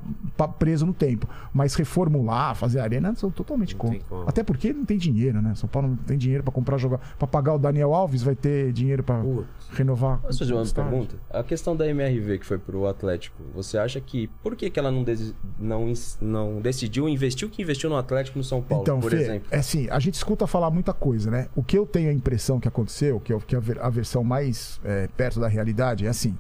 preso 0.60 0.86
no 0.86 0.94
tempo. 0.94 1.28
Mas 1.54 1.69
reformular, 1.78 2.56
fazer 2.56 2.80
arena, 2.80 3.14
sou 3.16 3.30
totalmente 3.32 3.74
Não 3.74 3.80
contra. 3.80 4.00
como. 4.08 4.28
Até 4.28 4.44
porque 4.44 4.72
não 4.74 4.86
tem 4.86 4.98
dinheiro, 4.98 5.42
né? 5.42 5.54
São 5.56 5.68
Paulo 5.70 5.90
não 5.90 5.96
tem 5.98 6.18
dinheiro 6.18 6.44
pra 6.44 6.52
comprar 6.52 6.78
jogar. 6.78 7.00
Pra 7.18 7.28
pagar 7.28 7.54
o 7.56 7.60
Daniel 7.60 7.94
Alves, 7.94 8.24
vai 8.24 8.36
ter 8.36 8.72
dinheiro 8.72 9.04
pra 9.04 9.20
Putz. 9.22 9.48
renovar. 9.72 10.20
Posso 10.22 10.40
fazer 10.40 10.54
uma 10.54 10.64
estádio. 10.64 10.92
pergunta? 10.92 11.16
A 11.30 11.44
questão 11.44 11.76
da 11.76 11.88
MRV 11.88 12.40
que 12.40 12.46
foi 12.46 12.58
pro 12.58 12.88
Atlético, 12.88 13.38
você 13.54 13.78
acha 13.78 14.00
que 14.02 14.28
por 14.44 14.56
que, 14.56 14.70
que 14.70 14.80
ela 14.80 14.92
não, 14.92 15.04
desi- 15.04 15.36
não, 15.60 15.92
não 16.22 16.62
decidiu 16.62 17.08
investir 17.10 17.48
o 17.48 17.52
que 17.52 17.62
investiu 17.62 17.90
no 17.90 17.96
Atlético 17.98 18.38
no 18.38 18.44
São 18.44 18.62
Paulo, 18.62 18.84
Então, 18.84 19.00
por 19.00 19.12
Fê, 19.12 19.18
exemplo? 19.22 19.48
é 19.52 19.58
assim, 19.58 19.88
a 19.90 20.00
gente 20.00 20.16
escuta 20.16 20.46
falar 20.48 20.70
muita 20.72 20.94
coisa, 20.94 21.30
né? 21.32 21.48
O 21.56 21.64
que 21.64 21.78
eu 21.78 21.86
tenho 21.86 22.10
a 22.10 22.14
impressão 22.14 22.60
que 22.60 22.68
aconteceu, 22.68 23.20
que 23.20 23.32
é, 23.32 23.36
o- 23.36 23.40
que 23.40 23.56
é 23.56 23.60
a 23.82 23.90
versão 23.90 24.24
mais 24.24 24.80
é, 24.84 25.08
perto 25.16 25.40
da 25.40 25.48
realidade, 25.48 26.06
é 26.06 26.10
assim. 26.10 26.38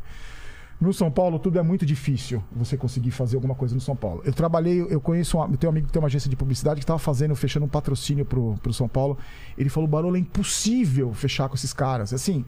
No 0.79 0.93
São 0.93 1.11
Paulo, 1.11 1.37
tudo 1.37 1.59
é 1.59 1.61
muito 1.61 1.85
difícil 1.85 2.41
você 2.49 2.77
conseguir 2.77 3.11
fazer 3.11 3.35
alguma 3.35 3.53
coisa 3.53 3.75
no 3.75 3.81
São 3.81 3.97
Paulo. 3.97 4.21
Eu 4.23 4.31
trabalhei, 4.31 4.81
eu 4.89 5.01
conheço, 5.01 5.37
um, 5.37 5.51
eu 5.51 5.57
tenho 5.57 5.69
um 5.69 5.73
amigo 5.73 5.87
que 5.87 5.93
tem 5.93 6.01
uma 6.01 6.07
agência 6.07 6.29
de 6.29 6.37
publicidade 6.37 6.79
que 6.79 6.83
estava 6.85 6.99
fazendo, 6.99 7.35
fechando 7.35 7.65
um 7.65 7.69
patrocínio 7.69 8.23
pro, 8.23 8.55
pro 8.63 8.71
São 8.71 8.87
Paulo. 8.87 9.17
Ele 9.57 9.67
falou, 9.67 9.89
Barolo, 9.89 10.15
é 10.15 10.19
impossível 10.19 11.13
fechar 11.13 11.49
com 11.49 11.55
esses 11.55 11.73
caras. 11.73 12.13
Assim, 12.13 12.45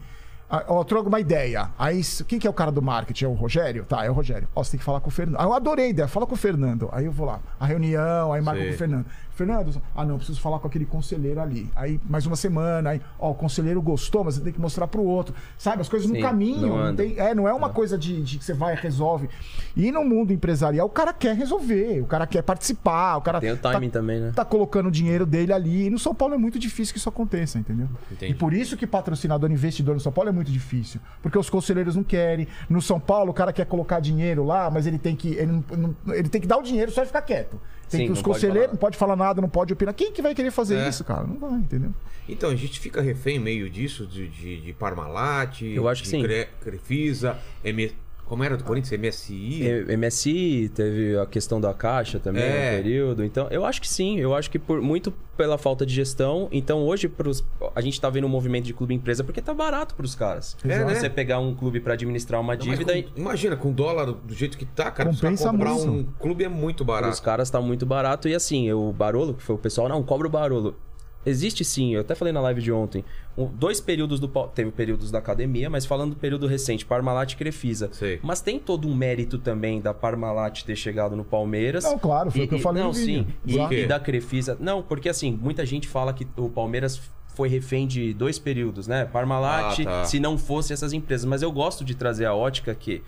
ó, 0.48 0.80
eu 0.80 0.84
troco 0.86 1.10
uma 1.10 1.20
ideia. 1.20 1.70
Aí, 1.78 2.00
quem 2.26 2.38
que 2.38 2.46
é 2.46 2.50
o 2.50 2.54
cara 2.54 2.72
do 2.72 2.80
marketing? 2.80 3.26
É 3.26 3.28
o 3.28 3.34
Rogério? 3.34 3.84
Tá, 3.84 4.02
é 4.02 4.08
o 4.08 4.14
Rogério. 4.14 4.48
Ó, 4.54 4.64
você 4.64 4.72
tem 4.72 4.78
que 4.78 4.84
falar 4.84 5.00
com 5.00 5.08
o 5.08 5.12
Fernando. 5.12 5.38
Ah, 5.38 5.44
eu 5.44 5.52
adorei 5.52 5.86
a 5.86 5.88
ideia, 5.90 6.08
fala 6.08 6.26
com 6.26 6.34
o 6.34 6.38
Fernando. 6.38 6.88
Aí 6.90 7.04
eu 7.04 7.12
vou 7.12 7.26
lá, 7.26 7.38
a 7.60 7.66
reunião, 7.66 8.32
aí 8.32 8.40
marco 8.40 8.62
com 8.64 8.70
o 8.70 8.78
Fernando. 8.78 9.06
Fernando, 9.34 9.80
ah 9.94 10.04
não, 10.04 10.16
preciso 10.18 10.40
falar 10.40 10.58
com 10.58 10.66
aquele 10.66 10.84
conselheiro 10.84 11.40
ali. 11.40 11.70
Aí 11.74 11.98
mais 12.08 12.26
uma 12.26 12.36
semana, 12.36 12.90
aí, 12.90 13.00
ó, 13.18 13.30
o 13.30 13.34
conselheiro 13.34 13.80
gostou, 13.80 14.22
mas 14.24 14.34
você 14.34 14.40
tem 14.42 14.52
que 14.52 14.60
mostrar 14.60 14.86
pro 14.86 15.02
outro. 15.02 15.34
Sabe, 15.56 15.80
as 15.80 15.88
coisas 15.88 16.08
no 16.08 16.14
Sim, 16.16 16.20
caminho. 16.22 16.66
não 16.68 16.84
Não, 16.86 16.94
tem, 16.96 17.18
é, 17.18 17.34
não 17.34 17.48
é 17.48 17.52
uma 17.52 17.70
coisa 17.70 17.96
de, 17.96 18.22
de 18.22 18.38
que 18.38 18.44
você 18.44 18.52
vai 18.52 18.74
e 18.74 18.76
resolve. 18.76 19.28
E 19.76 19.90
no 19.90 20.04
mundo 20.04 20.32
empresarial, 20.32 20.86
o 20.86 20.90
cara 20.90 21.12
quer 21.12 21.34
resolver, 21.34 22.00
o 22.00 22.06
cara 22.06 22.26
quer 22.26 22.42
participar, 22.42 23.16
o 23.16 23.22
cara 23.22 23.40
Tem 23.40 23.52
o 23.52 23.56
tá- 23.56 23.72
timing 23.72 23.90
também, 23.90 24.20
né? 24.20 24.32
tá 24.34 24.44
colocando 24.44 24.86
o 24.88 24.90
dinheiro 24.90 25.24
dele 25.24 25.52
ali. 25.52 25.86
E 25.86 25.90
no 25.90 25.98
São 25.98 26.14
Paulo 26.14 26.34
é 26.34 26.38
muito 26.38 26.58
difícil 26.58 26.92
que 26.92 26.98
isso 26.98 27.08
aconteça, 27.08 27.58
entendeu? 27.58 27.88
Entendi. 28.10 28.32
E 28.32 28.34
por 28.34 28.52
isso 28.52 28.76
que 28.76 28.86
patrocinador 28.86 29.50
investidor 29.50 29.94
no 29.94 30.00
São 30.00 30.12
Paulo 30.12 30.28
é 30.28 30.32
muito 30.32 30.50
difícil. 30.52 31.00
Porque 31.22 31.38
os 31.38 31.48
conselheiros 31.48 31.96
não 31.96 32.04
querem. 32.04 32.46
No 32.68 32.82
São 32.82 33.00
Paulo, 33.00 33.30
o 33.30 33.34
cara 33.34 33.52
quer 33.52 33.64
colocar 33.66 33.98
dinheiro 34.00 34.44
lá, 34.44 34.70
mas 34.70 34.86
ele 34.86 34.98
tem 34.98 35.16
que. 35.16 35.28
Ele, 35.34 35.52
não- 35.52 35.64
não- 36.04 36.14
ele 36.14 36.28
tem 36.28 36.40
que 36.40 36.46
dar 36.46 36.58
o 36.58 36.62
dinheiro 36.62 36.90
só 36.92 37.02
e 37.02 37.06
ficar 37.06 37.22
quieto. 37.22 37.58
Tem 37.92 38.00
Sim, 38.00 38.06
que 38.06 38.12
os 38.12 38.18
não 38.18 38.24
pode 38.24 38.34
conselheiros 38.34 38.62
falar 38.62 38.72
não 38.72 38.78
pode 38.78 38.96
falar 38.96 39.16
nada, 39.16 39.40
não 39.42 39.48
pode 39.48 39.72
opinar. 39.72 39.94
Quem 39.94 40.10
que 40.12 40.20
vai 40.22 40.34
querer 40.34 40.50
fazer 40.50 40.76
É. 40.76 40.88
isso, 40.88 41.04
cara? 41.04 41.24
Não 41.26 41.36
vai, 41.38 41.52
entendeu? 41.60 41.92
Então, 42.28 42.50
a 42.50 42.56
gente 42.56 42.80
fica 42.80 43.00
refém 43.02 43.38
meio 43.38 43.68
disso, 43.68 44.06
de, 44.06 44.28
de, 44.28 44.60
de 44.60 44.72
Parmalat, 44.72 45.60
Eu 45.62 45.88
acho 45.88 46.02
que 46.02 46.08
de 46.08 46.16
sim. 46.16 46.22
Cre- 46.22 46.48
Crefisa, 46.60 47.36
M... 47.64 47.92
como 48.26 48.42
era 48.44 48.56
do 48.56 48.64
Corinthians? 48.64 48.98
MSI? 49.00 49.62
E- 49.62 49.96
MSI, 49.96 50.70
teve 50.74 51.18
a 51.18 51.26
questão 51.26 51.60
da 51.60 51.74
caixa 51.74 52.18
também 52.18 52.42
É. 52.42 52.76
no 52.76 52.82
período. 52.82 53.24
Então, 53.24 53.46
eu 53.50 53.64
acho 53.64 53.80
que 53.80 53.88
sim. 53.88 54.18
Eu 54.18 54.34
acho 54.34 54.50
que 54.50 54.58
por 54.58 54.80
muito 54.80 55.12
pela 55.36 55.56
falta 55.58 55.84
de 55.84 55.92
gestão. 55.94 56.48
Então, 56.52 56.80
hoje, 56.80 57.08
pros, 57.08 57.44
a 57.74 57.80
gente 57.80 58.00
tá 58.00 58.08
vendo 58.10 58.26
um 58.26 58.30
movimento 58.30 58.64
de 58.64 58.72
clube 58.74 58.94
empresa 58.94 59.22
porque 59.24 59.40
tá 59.42 59.52
barato 59.52 59.94
pros 59.94 60.14
caras. 60.14 60.56
É, 60.64 60.84
né? 60.84 60.94
Você 60.94 61.08
pegar 61.10 61.38
um 61.40 61.54
clube 61.54 61.80
pra 61.80 61.94
administrar 61.94 62.40
uma 62.40 62.54
Não, 62.54 62.60
dívida 62.60 62.92
com- 62.92 62.98
e. 62.98 63.08
Imagina, 63.16 63.56
com 63.56 63.72
dólar 63.72 64.06
do 64.12 64.34
jeito 64.34 64.56
que 64.58 64.64
tá, 64.64 64.90
cara, 64.90 65.10
Compensa 65.10 65.44
pra 65.44 65.52
comprar 65.52 65.72
muito. 65.74 65.90
um 65.90 66.04
clube 66.18 66.44
é 66.44 66.48
muito 66.48 66.80
Os 66.82 66.86
barato. 66.86 67.22
caras 67.22 67.50
tá 67.50 67.60
muito 67.60 67.84
barato. 67.86 68.28
E 68.28 68.34
assim, 68.34 68.70
o 68.72 68.92
Barolo, 68.92 69.34
que 69.34 69.42
foi 69.42 69.54
o 69.54 69.58
pessoal, 69.58 69.88
não, 69.88 70.02
cobra 70.02 70.26
o 70.26 70.30
Barolo. 70.30 70.76
Existe 71.24 71.64
sim, 71.64 71.94
eu 71.94 72.00
até 72.00 72.14
falei 72.14 72.32
na 72.32 72.40
live 72.40 72.60
de 72.60 72.72
ontem. 72.72 73.04
um- 73.38 73.46
dois 73.46 73.80
períodos 73.80 74.20
do. 74.20 74.28
Teve 74.54 74.70
períodos 74.72 75.10
da 75.10 75.18
academia, 75.18 75.70
mas 75.70 75.86
falando 75.86 76.10
do 76.10 76.16
período 76.16 76.46
recente, 76.46 76.84
Parmalat 76.84 77.32
e 77.32 77.36
Crefisa. 77.36 77.88
Sei. 77.92 78.18
Mas 78.22 78.40
tem 78.42 78.58
todo 78.58 78.86
um 78.86 78.94
mérito 78.94 79.38
também 79.38 79.80
da 79.80 79.94
Parmalat 79.94 80.64
ter 80.64 80.76
chegado 80.76 81.16
no 81.16 81.24
Palmeiras. 81.24 81.84
Não, 81.84 81.98
claro, 81.98 82.30
foi 82.30 82.42
E- 82.42 82.44
o 82.44 82.48
que 82.48 82.54
eu 82.54 82.58
e- 82.58 82.62
falei 82.62 82.82
Não, 82.82 82.90
no 82.90 82.94
vídeo. 82.94 83.26
sim. 83.46 83.70
E, 83.70 83.74
e 83.82 83.86
da 83.86 83.98
Crefisa. 83.98 84.56
Não, 84.60 84.82
porque 84.82 85.08
assim, 85.08 85.38
muita 85.40 85.64
gente 85.64 85.88
fala 85.88 86.12
que 86.12 86.26
o 86.36 86.50
Palmeiras 86.50 87.00
foi 87.34 87.48
refém 87.48 87.86
de 87.86 88.12
dois 88.12 88.38
períodos, 88.38 88.86
né? 88.86 89.06
Parmalat, 89.06 89.80
Ah, 89.80 89.84
tá. 89.84 90.04
se 90.04 90.20
não 90.20 90.36
fosse 90.36 90.72
essas 90.74 90.92
empresas. 90.92 91.24
Mas 91.24 91.40
eu 91.40 91.50
gosto 91.50 91.82
de 91.84 91.94
trazer 91.94 92.26
a 92.26 92.34
ótica 92.34 92.74
que 92.74 93.02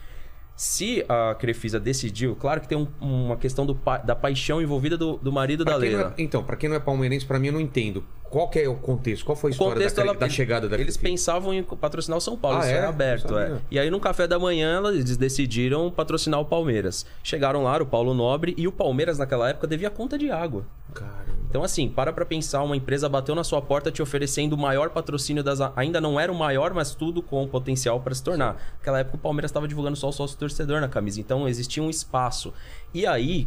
Se 0.56 1.04
a 1.08 1.34
Crefisa 1.34 1.80
decidiu, 1.80 2.36
claro 2.36 2.60
que 2.60 2.68
tem 2.68 2.78
um- 2.78 2.86
uma 3.00 3.36
questão 3.36 3.66
do 3.66 3.74
da 4.04 4.14
paixão 4.14 4.62
envolvida 4.62 4.96
do, 4.96 5.16
do 5.16 5.32
marido 5.32 5.64
Pra 5.64 5.72
da 5.74 5.78
não 5.78 5.84
Leila. 5.84 6.14
é- 6.16 6.22
então, 6.22 6.44
pra 6.44 6.54
quem 6.56 6.68
não 6.68 6.76
é 6.76 6.80
palmeirense, 6.80 7.26
pra 7.26 7.38
mim 7.40 7.48
eu 7.48 7.52
não 7.54 7.60
entendo. 7.60 8.04
Qual 8.34 8.48
que 8.48 8.58
é 8.58 8.68
o 8.68 8.74
contexto? 8.74 9.24
Qual 9.24 9.36
foi 9.36 9.48
a 9.48 9.52
O 9.52 9.52
história 9.52 9.74
contexto 9.74 9.96
da, 9.96 10.02
ela- 10.02 10.14
da 10.14 10.28
chegada 10.28 10.68
da 10.68 10.76
Eles 10.76 10.96
pensavam 10.96 11.54
em 11.54 11.62
patrocinar 11.62 12.18
o 12.18 12.20
São 12.20 12.36
Paulo, 12.36 12.58
Ah, 12.58 12.60
isso 12.62 12.70
é? 12.70 12.78
é 12.78 12.84
aberto, 12.84 13.38
é. 13.38 13.58
E 13.70 13.78
aí 13.78 13.88
no 13.90 14.00
café 14.00 14.26
da 14.26 14.38
manhã 14.40 14.82
eles 14.88 15.16
decidiram 15.16 15.88
patrocinar 15.90 16.40
o 16.40 16.44
Palmeiras. 16.44 17.06
Chegaram 17.22 17.62
lá, 17.62 17.80
o 17.80 17.86
Paulo 17.86 18.12
Nobre, 18.12 18.52
e 18.58 18.66
o 18.66 18.72
Palmeiras 18.72 19.18
naquela 19.18 19.48
época 19.50 19.68
devia 19.68 19.88
conta 19.88 20.18
de 20.18 20.30
água. 20.32 20.66
Caramba. 20.92 21.24
Então, 21.48 21.62
assim, 21.62 21.88
para 21.88 22.12
pra 22.12 22.24
pensar, 22.26 22.64
uma 22.64 22.76
empresa 22.76 23.08
bateu 23.08 23.32
na 23.32 23.44
sua 23.44 23.62
porta 23.62 23.88
te 23.92 24.02
oferecendo 24.02 24.54
o 24.54 24.58
maior 24.58 24.90
patrocínio 24.90 25.40
das. 25.44 25.60
Ainda 25.76 26.00
não 26.00 26.18
era 26.18 26.32
o 26.32 26.34
maior, 26.34 26.74
mas 26.74 26.96
tudo 26.96 27.22
com 27.22 27.46
potencial 27.46 28.00
para 28.00 28.12
se 28.12 28.24
tornar. 28.24 28.56
Naquela 28.78 28.98
época 28.98 29.16
o 29.16 29.20
Palmeiras 29.20 29.50
estava 29.50 29.68
divulgando 29.68 29.94
só 29.96 30.08
o 30.08 30.12
sócio 30.12 30.36
torcedor 30.36 30.80
na 30.80 30.88
camisa. 30.88 31.20
Então 31.20 31.46
existia 31.46 31.80
um 31.80 31.88
espaço. 31.88 32.52
E 32.92 33.06
aí, 33.06 33.46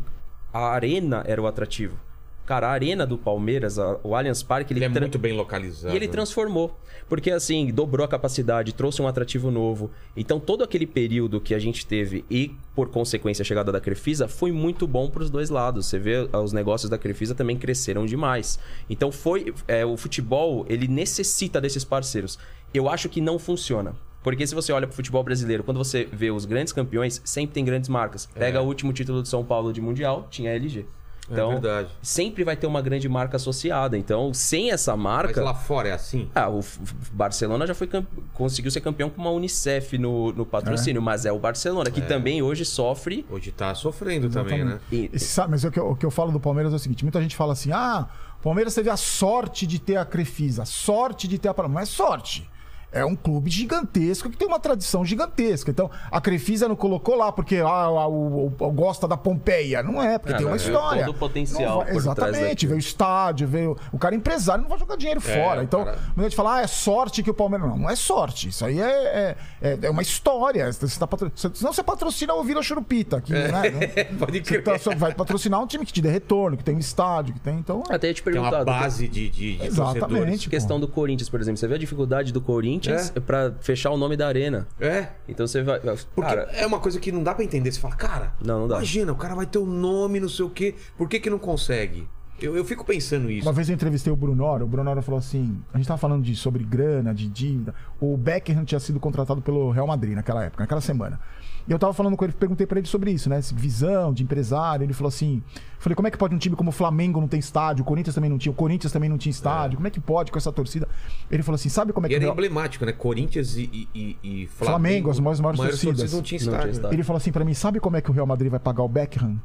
a 0.54 0.70
arena 0.70 1.22
era 1.28 1.42
o 1.42 1.48
atrativo. 1.48 2.00
Cara, 2.48 2.70
a 2.70 2.72
arena 2.72 3.06
do 3.06 3.18
Palmeiras, 3.18 3.78
a- 3.78 4.00
o 4.04 4.16
Allianz 4.16 4.41
Parque, 4.41 4.72
ele, 4.74 4.80
Ele 4.80 4.86
é 4.86 4.89
tra- 4.89 5.02
muito 5.02 5.20
bem 5.20 5.34
localizado. 5.34 5.93
e 5.93 5.98
ele 5.98 6.08
transformou. 6.08 6.76
Porque, 7.10 7.30
assim, 7.30 7.68
dobrou 7.72 8.04
a 8.04 8.08
capacidade, 8.08 8.74
trouxe 8.74 9.02
um 9.02 9.08
atrativo 9.08 9.52
novo. 9.52 9.91
Então, 10.16 10.39
todo 10.39 10.64
aquele 10.64 10.88
período 10.88 11.39
que 11.39 11.54
a 11.54 11.60
gente 11.60 11.86
teve 11.86 12.26
e, 12.32 12.52
por 12.74 12.89
consequência, 12.89 13.43
a 13.43 13.45
chegada 13.45 13.72
da 13.72 13.80
Crefisa 13.80 14.28
foi 14.28 14.52
muito 14.52 14.88
bom 14.88 15.10
para 15.10 15.24
os 15.24 15.30
dois 15.30 15.50
lados. 15.50 15.86
Você 15.86 16.00
vê, 16.00 16.28
os 16.34 16.52
negócios 16.54 16.89
da 16.89 16.98
Crefisa 16.98 17.36
também 17.36 17.58
cresceram 17.58 18.06
demais. 18.06 18.58
Então, 18.89 19.12
foi. 19.12 19.54
é, 19.68 19.86
o 19.86 19.95
futebol, 19.95 20.66
ele 20.70 20.88
necessita 20.88 21.60
desses 21.62 21.84
parceiros. 21.86 22.39
Eu 22.74 22.89
acho 22.89 23.08
que 23.10 23.22
não 23.22 23.38
funciona. 23.38 23.93
Porque 24.24 24.45
se 24.45 24.54
você 24.56 24.74
olha 24.74 24.86
para 24.88 24.93
o 24.93 24.95
futebol 24.95 25.24
brasileiro, 25.24 25.64
quando 25.64 25.78
você 25.78 26.08
vê 26.12 26.32
os 26.32 26.43
grandes 26.45 26.74
campeões, 26.74 27.22
sempre 27.24 27.54
tem 27.54 27.64
grandes 27.64 27.88
marcas. 27.88 28.26
Pega 28.26 28.60
É. 28.60 28.62
o 28.62 28.66
último 28.66 28.91
título 28.91 29.22
de 29.24 29.30
São 29.30 29.45
Paulo 29.45 29.72
de 29.72 29.80
Mundial, 29.80 30.28
tinha 30.30 30.52
a 30.52 30.54
LG. 30.56 30.86
Então, 31.30 31.51
É 31.51 31.53
verdade. 31.55 31.89
sempre 32.01 32.43
vai 32.43 32.55
ter 32.55 32.67
uma 32.67 32.82
grande 32.82 33.09
marca 33.09 33.36
associada. 33.36 33.97
Então, 33.97 34.34
sem 34.34 34.71
essa 34.71 34.95
Mas 34.95 35.03
marca. 35.03 35.43
lá 35.43 35.53
fora 35.53 35.89
é 35.89 35.91
assim? 35.91 36.30
Ah, 36.34 36.49
o 36.49 36.63
Barcelona 37.11 37.67
já 37.67 37.73
foi 37.75 37.88
camp- 37.88 38.07
conseguiu 38.34 38.71
ser 38.71 38.82
campeão 38.82 39.09
com 39.09 39.21
uma 39.21 39.32
Unicef 39.32 39.97
no, 39.97 40.32
no 40.32 40.45
patrocínio, 40.45 41.01
mas 41.01 41.25
é 41.25 41.32
o 41.32 41.39
Barcelona, 41.39 41.91
que 41.91 42.01
também 42.01 42.41
hoje 42.41 42.63
sofre. 42.63 43.25
Hoje 43.30 43.51
tá 43.51 43.75
sofrendo 43.75 44.30
também, 44.30 44.63
né? 44.63 44.80
e- 44.91 45.09
E 45.13 45.19
sabe, 45.19 45.51
mas 45.51 45.63
o 45.63 45.71
que, 45.71 45.80
eu, 45.80 45.89
o 45.91 45.95
que 45.95 46.05
eu 46.05 46.11
falo 46.11 46.32
do 46.32 46.39
Palmeiras 46.39 46.71
é 46.71 46.75
o 46.75 46.80
seguinte: 46.80 47.03
muita 47.03 47.21
gente 47.21 47.36
fala 47.36 47.53
assim, 47.53 47.71
ah, 47.71 48.07
o 48.39 48.43
Palmeiras 48.43 48.73
teve 48.73 48.89
a 48.89 48.95
sorte 48.97 49.67
de 49.67 49.80
ter 49.80 49.97
a 49.97 50.05
Crefisa, 50.05 50.63
a 50.63 50.65
sorte 50.65 51.28
de 51.28 51.38
ter 51.38 51.49
a. 51.49 51.67
Não 51.67 51.80
é 51.80 51.86
sorte. 51.86 52.49
É 52.90 53.04
um 53.04 53.16
clube 53.18 53.50
gigantesco 53.52 54.30
que 54.30 54.38
tem 54.38 54.48
uma 54.48 54.60
tradição 54.62 55.04
gigantesca. 55.04 55.70
Então, 55.70 55.92
a 56.10 56.22
Crefisa 56.22 56.70
não 56.70 56.76
colocou 56.76 57.16
lá 57.16 57.32
porque 57.34 57.58
ah, 57.58 58.08
o, 58.08 58.46
o- 58.48 58.54
o- 58.66 58.72
gosta 58.72 59.08
da 59.08 59.18
Pompeia. 59.18 59.84
Não 59.84 60.02
é, 60.02 60.18
porque 60.18 60.34
Ah, 60.34 60.38
tem 60.38 60.48
uma 60.48 60.56
história. 60.56 61.06
todo 61.06 61.14
o 61.16 61.20
potencial 61.20 61.84
vai- 61.84 61.96
Exatamente, 61.96 62.66
veio 62.66 62.78
o 62.78 62.80
estádio, 62.80 63.46
veio. 63.48 63.78
O 63.92 63.98
cara 64.00 64.16
é 64.16 64.18
empresário 64.18 64.62
não 64.62 64.70
vai 64.70 64.80
jogar 64.80 64.96
dinheiro 64.96 65.20
É, 65.20 65.44
fora. 65.44 65.64
Então, 65.64 65.84
cara- 65.84 65.98
muita 66.16 66.24
gente 66.24 66.36
fala, 66.36 66.56
ah, 66.56 66.62
é 66.62 66.68
sorte 66.68 67.22
que 67.22 67.30
o 67.30 67.34
Palmeiras. 67.34 67.68
Não, 67.68 67.78
não 67.78 67.90
é 67.90 67.96
sorte. 67.96 68.48
Isso 68.50 68.64
aí 68.66 68.80
é, 68.80 68.86
é, 68.90 69.36
é- 69.62 69.80
é 69.84 69.90
uma 69.90 70.02
história. 70.02 70.72
Você 70.72 70.98
tá 70.98 71.06
patro... 71.06 71.30
Senão 71.36 71.74
você 71.74 71.84
patrocina 71.84 72.34
o 72.36 72.44
Vila 72.44 72.64
Churupita. 72.64 73.20
Que, 73.20 73.34
né, 73.34 73.50
não- 73.52 74.18
Pode 74.20 74.38
você 74.40 74.42
crer. 74.44 74.64
tá- 74.64 74.80
só 74.80 74.96
vai 74.96 75.14
patrocinar 75.14 75.62
um 75.62 75.68
time 75.68 75.86
que 75.86 75.92
te 75.92 76.02
dê 76.02 76.10
retorno, 76.10 76.56
que 76.56 76.64
tem 76.64 76.74
um 76.76 76.80
estádio, 76.80 77.34
que 77.34 77.40
tem. 77.42 77.58
Então. 77.60 77.84
Até 77.90 78.08
ia 78.08 78.14
te 78.14 78.24
Tem 78.24 78.32
perguntar. 78.34 78.58
uma 78.60 78.60
do- 78.60 78.66
base 78.66 79.08
de, 79.10 79.30
de, 79.30 79.58
de 79.58 79.66
Exatamente. 79.66 80.00
torcedores. 80.00 80.48
Questão 80.48 80.80
do 80.80 80.88
Corinthians, 80.88 81.30
por 81.30 81.42
exemplo. 81.42 81.58
Você 81.58 81.68
vê 81.68 81.76
a 81.76 81.78
dificuldade 81.78 82.32
do 82.32 82.40
Corinthians 82.40 82.76
É. 82.89 83.19
pra 83.19 83.53
fechar 83.61 83.91
o 83.91 83.97
nome 83.97 84.15
da 84.17 84.28
arena. 84.28 84.67
É. 84.80 85.07
Então 85.28 85.47
você 85.47 85.63
vai. 85.63 85.80
Porque 85.80 86.21
Cara, 86.21 86.43
é 86.53 86.65
uma 86.65 86.80
coisa 86.80 86.99
que 86.99 87.11
não 87.11 87.23
dá 87.23 87.34
pra 87.34 87.43
entender. 87.43 87.71
Você 87.71 87.80
fala, 87.80 87.95
cara, 87.95 88.34
Não, 88.43 88.61
não 88.61 88.67
dá. 88.67 88.75
imagina, 88.78 89.11
o 89.11 89.15
cara 89.15 89.36
vai 89.36 89.45
ter 89.45 89.57
o 89.57 89.65
nome, 89.65 90.19
não 90.19 90.30
sei 90.30 90.45
o 90.45 90.49
quê. 90.49 90.75
Por 90.97 91.07
que 91.09 91.19
que 91.19 91.30
não 91.30 91.39
consegue? 91.39 92.07
Eu, 92.39 92.55
eu 92.55 92.63
fico 92.63 92.86
pensando 92.86 93.32
isso. 93.32 93.47
Uma 93.47 93.53
vez 93.53 93.67
eu 93.67 93.73
entrevistei 93.73 94.13
o 94.13 94.15
Brunoro, 94.15 94.63
o 94.63 94.67
Brunoro 94.67 95.01
falou 95.01 95.17
assim: 95.17 95.59
a 95.73 95.78
gente 95.78 95.88
tava 95.88 95.97
falando 95.97 96.23
de, 96.23 96.36
sobre 96.36 96.63
grana, 96.63 97.13
de 97.13 97.28
dívida. 97.28 97.73
O 97.99 98.15
Beckham 98.15 98.63
tinha 98.63 98.80
sido 98.80 98.99
contratado 98.99 99.41
pelo 99.41 99.71
Real 99.71 99.88
Madrid 99.88 100.13
naquela 100.13 100.43
época, 100.43 100.63
naquela 100.63 100.82
semana. 100.82 101.19
E 101.68 101.72
eu 101.72 101.78
tava 101.78 101.91
falando 101.93 102.15
com 102.15 102.24
ele, 102.24 102.32
perguntei 102.34 102.65
pra 102.65 102.80
ele 102.80 102.88
sobre 102.88 103.11
isso, 103.11 103.30
né? 103.30 103.38
essa 103.39 103.53
Visão 103.53 104.13
de 104.13 104.24
empresário. 104.24 104.86
Ele 104.86 104.93
falou 104.93 105.09
assim: 105.09 105.43
falei, 105.80 105.95
como 105.97 106.07
é 106.07 106.11
que 106.11 106.18
pode 106.18 106.34
um 106.34 106.38
time 106.38 106.55
como 106.55 106.70
o 106.70 106.72
Flamengo 106.72 107.20
não 107.20 107.28
tem 107.28 107.39
estádio? 107.41 107.82
O 107.84 107.86
Corinthians 107.86 108.15
também 108.15 108.30
não 108.30 108.38
tinha, 108.38 108.51
o 108.51 108.55
Corinthians 108.55 108.93
também 108.93 109.09
não 109.09 109.18
tinha 109.18 109.32
estádio. 109.32 109.76
Como 109.76 109.86
é 109.88 109.91
que 109.91 109.99
pode 109.99 110.32
com 110.32 110.38
essa 110.38 110.51
torcida? 110.51 110.88
Ele 111.30 111.43
falou 111.43 111.55
assim: 111.55 111.68
sabe 111.68 111.91
como 111.91 112.05
é 112.05 112.07
E 112.07 112.09
que 112.11 112.15
o 112.15 112.18
era 112.18 112.24
Real... 112.26 112.34
emblemático, 112.34 112.86
né? 112.86 112.93
Corinthians 112.93 113.57
e, 113.57 113.70
e, 113.93 114.18
e- 114.24 114.43
e 114.43 114.47
Flamengo, 114.47 115.09
as 115.11 115.20
maiores- 115.20 115.41
maiores 115.41 115.82
torcidas. 115.82 116.13
não 116.13 116.22
tinha 116.22 116.39
Não 116.39 116.59
tinha 116.59 116.72
estádio. 116.72 116.93
Ele 116.95 117.03
falou 117.03 117.18
assim 117.18 117.32
pra 117.34 117.43
mim: 117.43 117.53
sabe 117.53 117.80
como 117.82 117.97
é 117.97 118.01
que 118.01 118.09
o 118.09 118.13
Real 118.13 118.26
Madrid 118.26 118.49
vai 118.49 118.59
pagar 118.61 118.84
o 118.84 118.88
Beckham? 118.88 119.38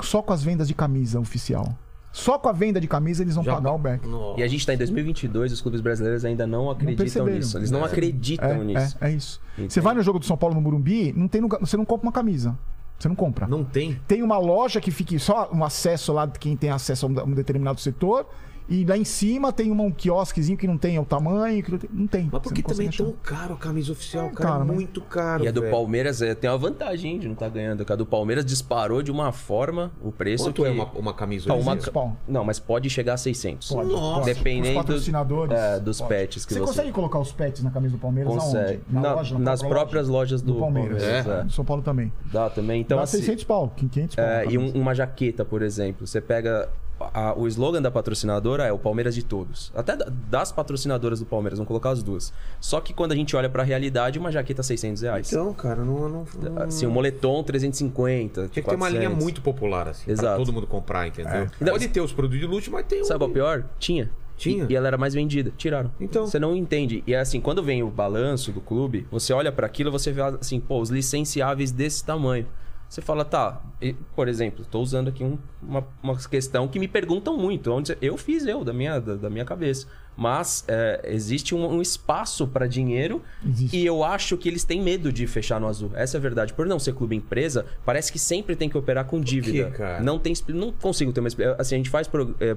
Só 0.00 0.22
com 0.22 0.32
as 0.32 0.42
vendas 0.42 0.66
de 0.66 0.74
camisa 0.74 1.20
oficial. 1.20 1.76
Só 2.12 2.38
com 2.38 2.48
a 2.48 2.52
venda 2.52 2.80
de 2.80 2.88
camisa 2.88 3.22
eles 3.22 3.34
vão 3.36 3.44
Já- 3.44 3.54
pagar 3.54 3.72
o. 3.72 3.78
Nossa. 4.06 4.40
e 4.40 4.42
a 4.42 4.48
gente 4.48 4.66
tá 4.66 4.74
em 4.74 4.76
2022, 4.76 5.52
os 5.52 5.60
clubes 5.60 5.80
brasileiros 5.80 6.24
ainda 6.24 6.46
não 6.46 6.68
acreditam 6.70 7.04
perceberam. 7.04 7.36
nisso. 7.38 7.56
Eles 7.58 7.70
não 7.70 7.82
É. 7.82 7.84
acreditam 7.86 8.50
É, 8.50 8.64
nisso. 8.64 8.96
é, 9.00 9.08
é 9.08 9.12
isso. 9.12 9.40
Entendi. 9.54 9.72
Você 9.72 9.80
vai 9.80 9.94
no 9.94 10.02
jogo 10.02 10.18
do 10.18 10.24
São 10.26 10.36
Paulo 10.36 10.54
no 10.54 10.60
Morumbi, 10.60 11.12
não 11.16 11.28
tem 11.28 11.40
lugar- 11.40 11.60
você 11.60 11.76
não 11.76 11.84
compra 11.84 12.06
uma 12.08 12.12
camisa. 12.12 12.58
Você 12.98 13.08
não 13.08 13.14
compra. 13.16 13.46
Não 13.46 13.64
tem. 13.64 13.98
Tem 14.06 14.22
uma 14.22 14.36
loja 14.38 14.80
que 14.80 14.90
fique 14.90 15.18
só 15.18 15.48
um 15.52 15.64
acesso 15.64 16.12
lá 16.12 16.26
de 16.26 16.38
quem 16.38 16.54
tem 16.56 16.68
acesso 16.70 17.06
a 17.06 17.08
um 17.24 17.32
determinado 17.32 17.80
setor. 17.80 18.26
E 18.70 18.84
lá 18.84 18.96
em 18.96 19.04
cima 19.04 19.52
tem 19.52 19.72
um 19.72 19.90
quiosquezinho 19.90 20.56
que 20.56 20.66
não 20.66 20.78
tem 20.78 20.96
o 20.96 21.04
tamanho. 21.04 21.60
Que 21.62 21.72
não, 21.72 21.78
tem, 21.78 21.90
não 21.92 22.06
tem. 22.06 22.28
Mas 22.30 22.40
por 22.40 22.48
Você 22.50 22.54
que 22.54 22.62
não 22.62 22.68
também 22.70 22.86
é 22.88 22.90
tão 22.92 23.12
caro 23.20 23.54
a 23.54 23.56
camisa 23.56 23.90
oficial, 23.90 24.26
É, 24.26 24.30
cara? 24.30 24.50
cara, 24.50 24.64
mas- 24.64 24.74
muito 24.76 25.00
caro. 25.00 25.44
E 25.44 25.48
a 25.48 25.50
do 25.50 25.60
velho. 25.62 25.72
Palmeiras 25.72 26.22
é, 26.22 26.34
tem 26.36 26.48
uma 26.48 26.56
vantagem 26.56 27.18
de 27.18 27.26
não 27.26 27.34
estar 27.34 27.48
ganhando. 27.48 27.84
que 27.84 27.92
A 27.92 27.96
do 27.96 28.06
Palmeiras 28.06 28.44
disparou 28.44 29.02
de 29.02 29.10
uma 29.10 29.32
forma 29.32 29.90
o 30.00 30.12
preço 30.12 30.44
Quanto 30.44 30.62
que... 30.62 30.68
é 30.68 30.70
uma, 30.70 30.84
uma 30.92 31.12
camisa 31.12 31.48
Tá, 31.48 31.54
oficial? 31.54 31.72
uma... 31.74 31.76
300 31.80 31.92
pau. 31.92 32.16
Não, 32.28 32.44
mas 32.44 32.60
pode 32.60 32.88
chegar 32.88 33.14
a 33.14 33.16
600. 33.16 33.68
Pode, 33.72 33.90
Nossa. 33.90 34.24
Dependendo 34.32 34.68
Os 34.78 34.84
patrocinadores. 34.86 35.52
é, 35.58 35.80
dos 35.80 35.98
pode. 35.98 36.08
pets 36.10 36.46
que 36.46 36.54
você 36.54 36.60
você- 36.60 36.66
consegue 36.66 36.92
colocar 36.92 37.18
os 37.18 37.32
pets 37.32 37.64
na 37.64 37.70
camisa 37.72 37.96
do 37.96 38.00
Palmeiras 38.00 38.32
Consegue. 38.32 38.64
aonde? 38.74 38.80
Na 38.90 39.00
Na- 39.00 39.14
loja, 39.14 39.34
na 39.34 39.40
nas 39.40 39.58
própria 39.60 39.80
próprias 39.80 40.08
lojas 40.08 40.42
do 40.42 40.54
Palmeiras. 40.54 41.02
Palmeiras, 41.02 41.26
É. 41.26 41.40
é. 41.40 41.42
No 41.42 41.50
São 41.50 41.64
Paulo 41.64 41.82
também. 41.82 42.12
Dá 42.32 42.48
também. 42.48 42.80
Então, 42.82 42.98
Dá 42.98 43.02
assim, 43.04 43.16
600 43.18 43.42
pau, 43.42 43.72
500 43.76 44.14
pau. 44.14 44.24
é, 44.24 44.46
e 44.46 44.56
um- 44.56 44.70
uma 44.72 44.94
jaqueta, 44.94 45.44
por 45.44 45.60
exemplo. 45.62 46.06
Você 46.06 46.20
pega. 46.20 46.68
A- 47.00 47.34
o 47.36 47.46
slogan 47.48 47.80
da 47.82 47.90
patrocinadora 47.90 48.64
é 48.64 48.72
o 48.72 48.78
Palmeiras 48.78 49.14
de 49.14 49.22
todos. 49.24 49.72
Até 49.74 49.96
da- 49.96 50.06
das 50.28 50.52
patrocinadoras 50.52 51.20
do 51.20 51.26
Palmeiras, 51.26 51.58
vamos 51.58 51.68
colocar 51.68 51.90
as 51.90 52.02
duas. 52.02 52.32
Só 52.60 52.80
que 52.80 52.92
quando 52.92 53.12
a 53.12 53.16
gente 53.16 53.34
olha 53.36 53.48
pra 53.48 53.62
realidade, 53.62 54.18
uma 54.18 54.30
jaqueta 54.30 54.62
600 54.62 55.02
reais. 55.02 55.32
Então, 55.32 55.52
cara, 55.54 55.84
não. 55.84 56.08
não, 56.08 56.24
não... 56.40 56.62
Assim, 56.62 56.86
um 56.86 56.90
moletom 56.90 57.42
350. 57.42 58.48
Tinha 58.48 58.62
que 58.62 58.68
ter 58.68 58.76
uma 58.76 58.88
linha 58.88 59.02
400. 59.02 59.22
muito 59.24 59.40
popular, 59.42 59.88
assim. 59.88 60.04
Pra 60.04 60.12
Exato. 60.12 60.38
todo 60.38 60.52
mundo 60.52 60.66
comprar, 60.66 61.06
entendeu? 61.06 61.48
Não, 61.60 61.72
Pode 61.72 61.88
ter 61.88 62.00
os 62.00 62.12
produtos 62.12 62.40
de 62.40 62.46
luxo, 62.46 62.70
mas 62.70 62.84
tem 62.86 63.00
um. 63.02 63.04
Sabe 63.04 63.18
qual 63.18 63.28
é 63.28 63.30
o 63.30 63.34
pior? 63.34 63.64
Tinha. 63.78 64.10
Tinha? 64.36 64.64
E, 64.68 64.72
e 64.72 64.76
ela 64.76 64.86
era 64.86 64.96
mais 64.96 65.12
vendida. 65.14 65.52
Tiraram. 65.56 65.92
Então. 66.00 66.26
Você 66.26 66.38
não 66.38 66.56
entende. 66.56 67.04
E 67.06 67.12
é 67.12 67.20
assim, 67.20 67.40
quando 67.40 67.62
vem 67.62 67.82
o 67.82 67.90
balanço 67.90 68.50
do 68.52 68.60
clube, 68.60 69.06
você 69.10 69.32
olha 69.34 69.52
pra 69.52 69.66
aquilo 69.66 69.90
você 69.92 70.10
vê 70.12 70.22
assim, 70.22 70.58
pô, 70.58 70.80
os 70.80 70.88
licenciáveis 70.90 71.70
desse 71.70 72.02
tamanho. 72.04 72.46
Você 72.90 73.00
fala, 73.00 73.24
tá, 73.24 73.62
e, 73.80 73.92
por 74.16 74.26
exemplo, 74.26 74.64
tô 74.68 74.80
usando 74.80 75.06
aqui 75.08 75.22
um- 75.22 75.38
uma, 75.62 75.86
uma 76.02 76.16
questão 76.18 76.66
que 76.66 76.76
me 76.76 76.88
perguntam 76.88 77.36
muito. 77.36 77.70
Onde 77.72 77.96
eu 78.02 78.16
fiz 78.16 78.44
eu, 78.44 78.64
da 78.64 78.72
minha, 78.72 78.98
da, 79.00 79.14
da 79.14 79.30
minha 79.30 79.44
cabeça. 79.44 79.86
Mas 80.16 80.64
é, 80.66 81.00
existe 81.04 81.54
um, 81.54 81.64
um 81.76 81.80
espaço 81.80 82.48
pra 82.48 82.66
dinheiro 82.66 83.22
Existe. 83.46 83.76
e 83.76 83.86
eu 83.86 84.02
acho 84.02 84.36
que 84.36 84.48
eles 84.48 84.64
têm 84.64 84.82
medo 84.82 85.12
de 85.12 85.24
fechar 85.28 85.60
no 85.60 85.68
azul. 85.68 85.92
Essa 85.94 86.16
é 86.16 86.18
a 86.18 86.20
verdade. 86.20 86.52
Por 86.52 86.66
não 86.66 86.80
ser 86.80 86.92
clube 86.92 87.14
empresa, 87.14 87.64
parece 87.86 88.10
que 88.10 88.18
sempre 88.18 88.56
tem 88.56 88.68
que 88.68 88.76
operar 88.76 89.04
com 89.06 89.20
dívida. 89.20 89.70
cara? 89.70 90.02
Não 90.02 90.18
tem, 90.18 90.34
não 90.48 90.72
consigo 90.72 91.12
ter 91.12 91.20
uma 91.20 91.28
assim 91.58 91.76
a 91.76 91.78
gente 91.78 91.88
faz 91.90 92.08
pro- 92.08 92.34
é, 92.40 92.56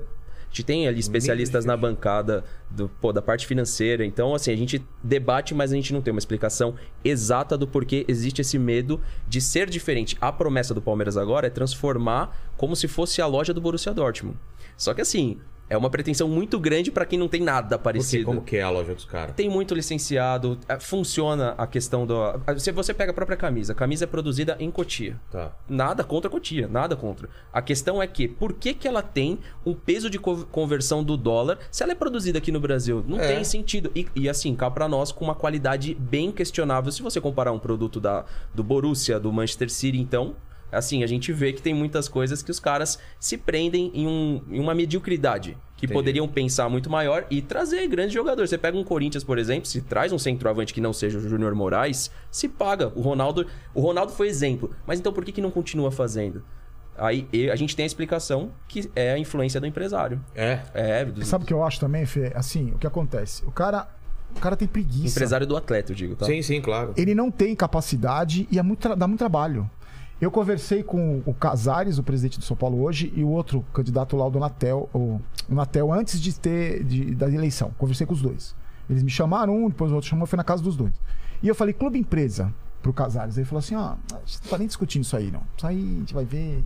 gente 0.53 0.63
tem 0.63 0.87
ali 0.87 0.99
especialistas 0.99 1.65
na 1.65 1.75
bancada 1.75 2.43
do, 2.69 2.87
pô, 2.87 3.11
da 3.11 3.23
parte 3.23 3.47
financeira. 3.47 4.05
Então, 4.05 4.35
assim, 4.35 4.51
a 4.51 4.55
gente 4.55 4.85
debate, 5.03 5.55
mas 5.55 5.71
a 5.71 5.75
gente 5.75 5.91
não 5.91 6.01
tem 6.01 6.11
uma 6.11 6.19
explicação 6.19 6.75
exata 7.03 7.57
do 7.57 7.67
porquê 7.67 8.05
existe 8.07 8.41
esse 8.41 8.59
medo 8.59 9.01
de 9.27 9.41
ser 9.41 9.67
diferente. 9.67 10.15
A 10.21 10.31
promessa 10.31 10.73
do 10.73 10.81
Palmeiras 10.81 11.17
agora 11.17 11.47
é 11.47 11.49
transformar 11.49 12.37
como 12.55 12.75
se 12.75 12.87
fosse 12.87 13.19
a 13.19 13.25
loja 13.25 13.51
do 13.51 13.59
Borussia 13.59 13.93
Dortmund. 13.93 14.37
Só 14.77 14.93
que 14.93 15.01
assim, 15.01 15.39
é 15.69 15.77
uma 15.77 15.89
pretensão 15.89 16.27
muito 16.27 16.59
grande 16.59 16.91
para 16.91 17.05
quem 17.05 17.17
não 17.17 17.27
tem 17.27 17.41
nada 17.41 17.77
Porque 17.79 17.83
parecido. 17.83 18.25
como 18.25 18.41
que 18.41 18.57
é 18.57 18.61
a 18.61 18.69
loja 18.69 18.93
dos 18.93 19.05
caras? 19.05 19.35
Tem 19.35 19.49
muito 19.49 19.73
licenciado, 19.73 20.57
é, 20.67 20.79
funciona 20.79 21.55
a 21.57 21.65
questão 21.65 22.05
do. 22.05 22.15
Se 22.57 22.71
você 22.71 22.93
pega 22.93 23.11
a 23.11 23.13
própria 23.13 23.37
camisa, 23.37 23.73
a 23.73 23.75
camisa 23.75 24.03
é 24.03 24.07
produzida 24.07 24.55
em 24.59 24.69
Cotia. 24.69 25.19
Tá. 25.31 25.51
Nada 25.67 26.03
contra 26.03 26.27
a 26.27 26.31
Cotia, 26.31 26.67
nada 26.67 26.95
contra. 26.95 27.29
A 27.51 27.61
questão 27.61 28.01
é 28.01 28.07
que, 28.07 28.27
por 28.27 28.53
que, 28.53 28.73
que 28.73 28.87
ela 28.87 29.01
tem 29.01 29.39
um 29.65 29.73
peso 29.73 30.09
de 30.09 30.19
co- 30.19 30.45
conversão 30.51 31.03
do 31.03 31.15
dólar 31.17 31.57
se 31.71 31.81
ela 31.83 31.91
é 31.91 31.95
produzida 31.95 32.37
aqui 32.37 32.51
no 32.51 32.59
Brasil? 32.59 33.03
Não 33.07 33.19
É. 33.19 33.27
tem 33.35 33.43
sentido. 33.43 33.91
E, 33.95 34.07
e 34.15 34.29
assim, 34.29 34.55
cá 34.55 34.69
pra 34.69 34.87
nós, 34.87 35.11
com 35.11 35.23
uma 35.25 35.35
qualidade 35.35 35.95
bem 35.95 36.31
questionável. 36.31 36.91
Se 36.91 37.01
você 37.01 37.19
comparar 37.21 37.51
um 37.51 37.59
produto 37.59 37.99
da, 37.99 38.25
do 38.53 38.63
Borussia, 38.63 39.19
do 39.19 39.31
Manchester 39.31 39.69
City, 39.69 39.97
então, 39.99 40.35
Assim, 40.73 41.03
a 41.03 41.07
gente 41.07 41.31
vê 41.31 41.53
que 41.53 41.61
tem 41.61 41.73
muitas 41.73 42.07
coisas 42.07 42.41
que 42.41 42.51
os 42.51 42.59
caras 42.59 42.99
se 43.19 43.37
prendem 43.37 43.91
em, 43.93 44.07
um- 44.07 44.41
em 44.49 44.59
uma 44.59 44.73
mediocridade. 44.73 45.57
Que 45.77 45.85
Entendi. 45.85 45.93
poderiam 45.99 46.27
pensar 46.29 46.69
muito 46.69 46.89
maior 46.89 47.25
e 47.29 47.41
trazer 47.41 47.85
grandes 47.87 48.13
jogadores. 48.13 48.49
Você 48.49 48.57
pega 48.57 48.77
um 48.77 48.83
Corinthians, 48.85 49.23
por 49.23 49.37
exemplo, 49.37 49.65
se 49.65 49.81
traz 49.81 50.13
um 50.13 50.17
centroavante 50.17 50.73
que 50.73 50.79
não 50.79 50.93
seja 50.93 51.17
o 51.17 51.21
Júnior 51.27 51.53
Moraes, 51.55 52.09
se 52.31 52.47
paga. 52.47 52.87
O 52.95 53.01
Ronaldo, 53.01 53.45
o 53.73 53.81
Ronaldo 53.81 54.13
foi 54.13 54.27
exemplo. 54.29 54.71
Mas 54.87 54.99
então 54.99 55.11
por 55.11 55.25
que, 55.25 55.31
que 55.33 55.41
não 55.41 55.51
continua 55.51 55.91
fazendo? 55.91 56.41
Aí 56.97 57.27
a 57.51 57.55
gente 57.55 57.75
tem 57.75 57.83
a 57.83 57.87
explicação 57.87 58.51
que 58.67 58.89
é 58.95 59.13
a 59.13 59.17
influência 59.17 59.59
do 59.59 59.65
empresário. 59.67 60.23
É. 60.35 60.59
É, 60.73 61.05
do 61.05 61.25
Sabe 61.25 61.43
o 61.43 61.47
que 61.47 61.53
eu 61.53 61.63
acho 61.63 61.79
também, 61.79 62.05
Fê? 62.05 62.31
Assim, 62.35 62.71
o 62.71 62.77
que 62.77 62.85
acontece? 62.87 63.43
O 63.45 63.51
cara, 63.51 63.87
o 64.35 64.39
cara 64.39 64.55
tem 64.55 64.67
preguiça. 64.67 65.07
empresário 65.17 65.45
do 65.47 65.57
atleta, 65.57 65.91
eu 65.91 65.95
digo, 65.95 66.15
tá? 66.15 66.25
Sim, 66.25 66.41
sim, 66.41 66.61
claro. 66.61 66.93
Ele 66.95 67.13
não 67.15 67.29
tem 67.31 67.55
capacidade 67.55 68.47
e 68.51 68.57
é 68.59 68.63
muito 68.63 68.95
dá 68.95 69.07
muito 69.07 69.19
trabalho. 69.19 69.69
Eu 70.23 70.31
conversei 70.31 70.83
com 70.83 71.21
o 71.25 71.33
Casares, 71.33 71.97
o 71.97 72.03
presidente 72.03 72.39
do 72.39 72.45
São 72.45 72.55
Paulo 72.55 72.81
hoje, 72.81 73.11
e 73.13 73.23
o 73.23 73.27
outro 73.27 73.61
candidato 73.73 74.15
lá, 74.15 74.25
o 74.25 74.31
Donatel, 74.31 74.89
o, 74.93 75.19
Natel, 75.49 75.91
antes 75.91 76.21
de 76.21 76.33
ter 76.39 76.81
de- 76.83 77.13
da 77.13 77.29
eleição. 77.29 77.71
Conversei 77.77 78.07
com 78.07 78.13
os 78.13 78.21
dois. 78.21 78.55
Eles 78.89 79.03
me 79.03 79.09
chamaram 79.09 79.53
um, 79.65 79.67
depois 79.67 79.91
o 79.91 79.95
outro 79.95 80.09
chamou, 80.09 80.25
foi 80.25 80.37
na 80.37 80.43
casa 80.45 80.63
dos 80.63 80.77
dois. 80.77 80.93
E 81.41 81.47
eu 81.49 81.53
falei, 81.53 81.73
clube 81.73 81.99
empresa, 81.99 82.53
pro 82.81 82.93
Casares. 82.93 83.35
Ele 83.37 83.45
falou 83.45 83.59
assim: 83.59 83.75
ó, 83.75 83.95
a 84.13 84.19
gente 84.25 84.39
não 84.43 84.49
tá 84.49 84.57
nem 84.57 84.67
discutindo 84.67 85.03
isso 85.03 85.17
aí, 85.17 85.29
não. 85.29 85.41
Isso 85.57 85.67
aí 85.67 85.77
a 85.95 85.99
gente 85.99 86.13
vai 86.13 86.23
ver. 86.23 86.63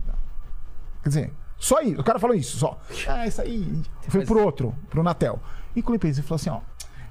Quer 1.02 1.08
dizer, 1.08 1.32
só 1.56 1.80
isso. 1.80 2.00
O 2.00 2.04
cara 2.04 2.20
falou 2.20 2.36
isso, 2.36 2.58
só. 2.58 2.78
Ah, 3.08 3.26
isso 3.26 3.40
aí. 3.40 3.82
Foi 4.08 4.24
pro 4.24 4.44
outro, 4.44 4.72
pro 4.88 5.02
Natel. 5.02 5.40
E 5.74 5.82
a 5.84 5.94
empresa, 5.94 6.20
ele 6.20 6.26
falou 6.28 6.36
assim: 6.36 6.50
ó, 6.50 6.60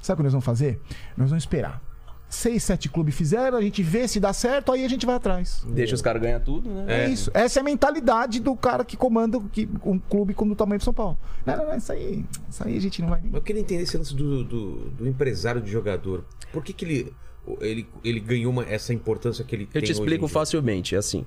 sabe 0.01 0.13
o 0.13 0.17
que 0.17 0.23
nós 0.23 0.31
vamos 0.33 0.45
fazer? 0.45 0.81
Nós 1.17 1.29
vamos 1.29 1.43
esperar. 1.43 1.81
Seis, 2.29 2.61
sete 2.63 2.89
clubes 2.89 3.15
fizeram, 3.15 3.57
a 3.57 3.61
gente 3.61 3.81
vê 3.81 4.05
se 4.05 4.19
dá 4.19 4.33
certo, 4.33 4.73
aí 4.73 4.83
a 4.83 4.89
gente 4.89 5.05
vai 5.05 5.15
atrás. 5.15 5.63
Deixa 5.69 5.95
os 5.95 6.01
caras 6.01 6.21
ganhar 6.21 6.41
tudo, 6.41 6.69
né? 6.69 7.05
É. 7.05 7.09
isso. 7.09 7.31
Essa 7.33 7.59
é 7.59 7.61
a 7.61 7.63
mentalidade 7.63 8.41
do 8.41 8.53
cara 8.55 8.83
que 8.83 8.97
comanda 8.97 9.39
que- 9.51 9.69
um 9.85 9.97
clube 9.97 10.33
como 10.33 10.51
o 10.51 10.55
tamanho 10.55 10.77
do 10.77 10.83
São 10.83 10.93
Paulo. 10.93 11.17
Não, 11.45 11.55
não, 11.55 11.67
não, 11.67 11.77
isso 11.77 11.89
aí, 11.91 12.25
isso 12.49 12.63
aí 12.67 12.75
a 12.75 12.81
gente 12.81 13.01
não 13.01 13.07
vai 13.09 13.21
nem. 13.21 13.31
Eu 13.33 13.41
queria 13.41 13.61
entender 13.61 13.83
esse 13.83 13.97
lance 13.97 14.13
do, 14.13 14.43
do, 14.43 14.71
do 14.89 15.07
empresário 15.07 15.61
de 15.61 15.71
jogador. 15.71 16.25
Por 16.51 16.61
que, 16.63 16.73
que 16.73 16.83
ele, 16.83 17.13
ele, 17.61 17.87
ele 18.03 18.19
ganhou 18.19 18.51
uma- 18.51 18.63
essa 18.69 18.93
importância 18.93 19.45
que 19.45 19.55
ele 19.55 19.65
tem 19.65 19.79
Eu 19.79 19.85
te 19.85 19.91
hoje 19.91 20.01
explico 20.01 20.25
em 20.25 20.27
dia? 20.27 20.33
facilmente, 20.33 20.95
é 20.95 20.97
assim. 20.97 21.25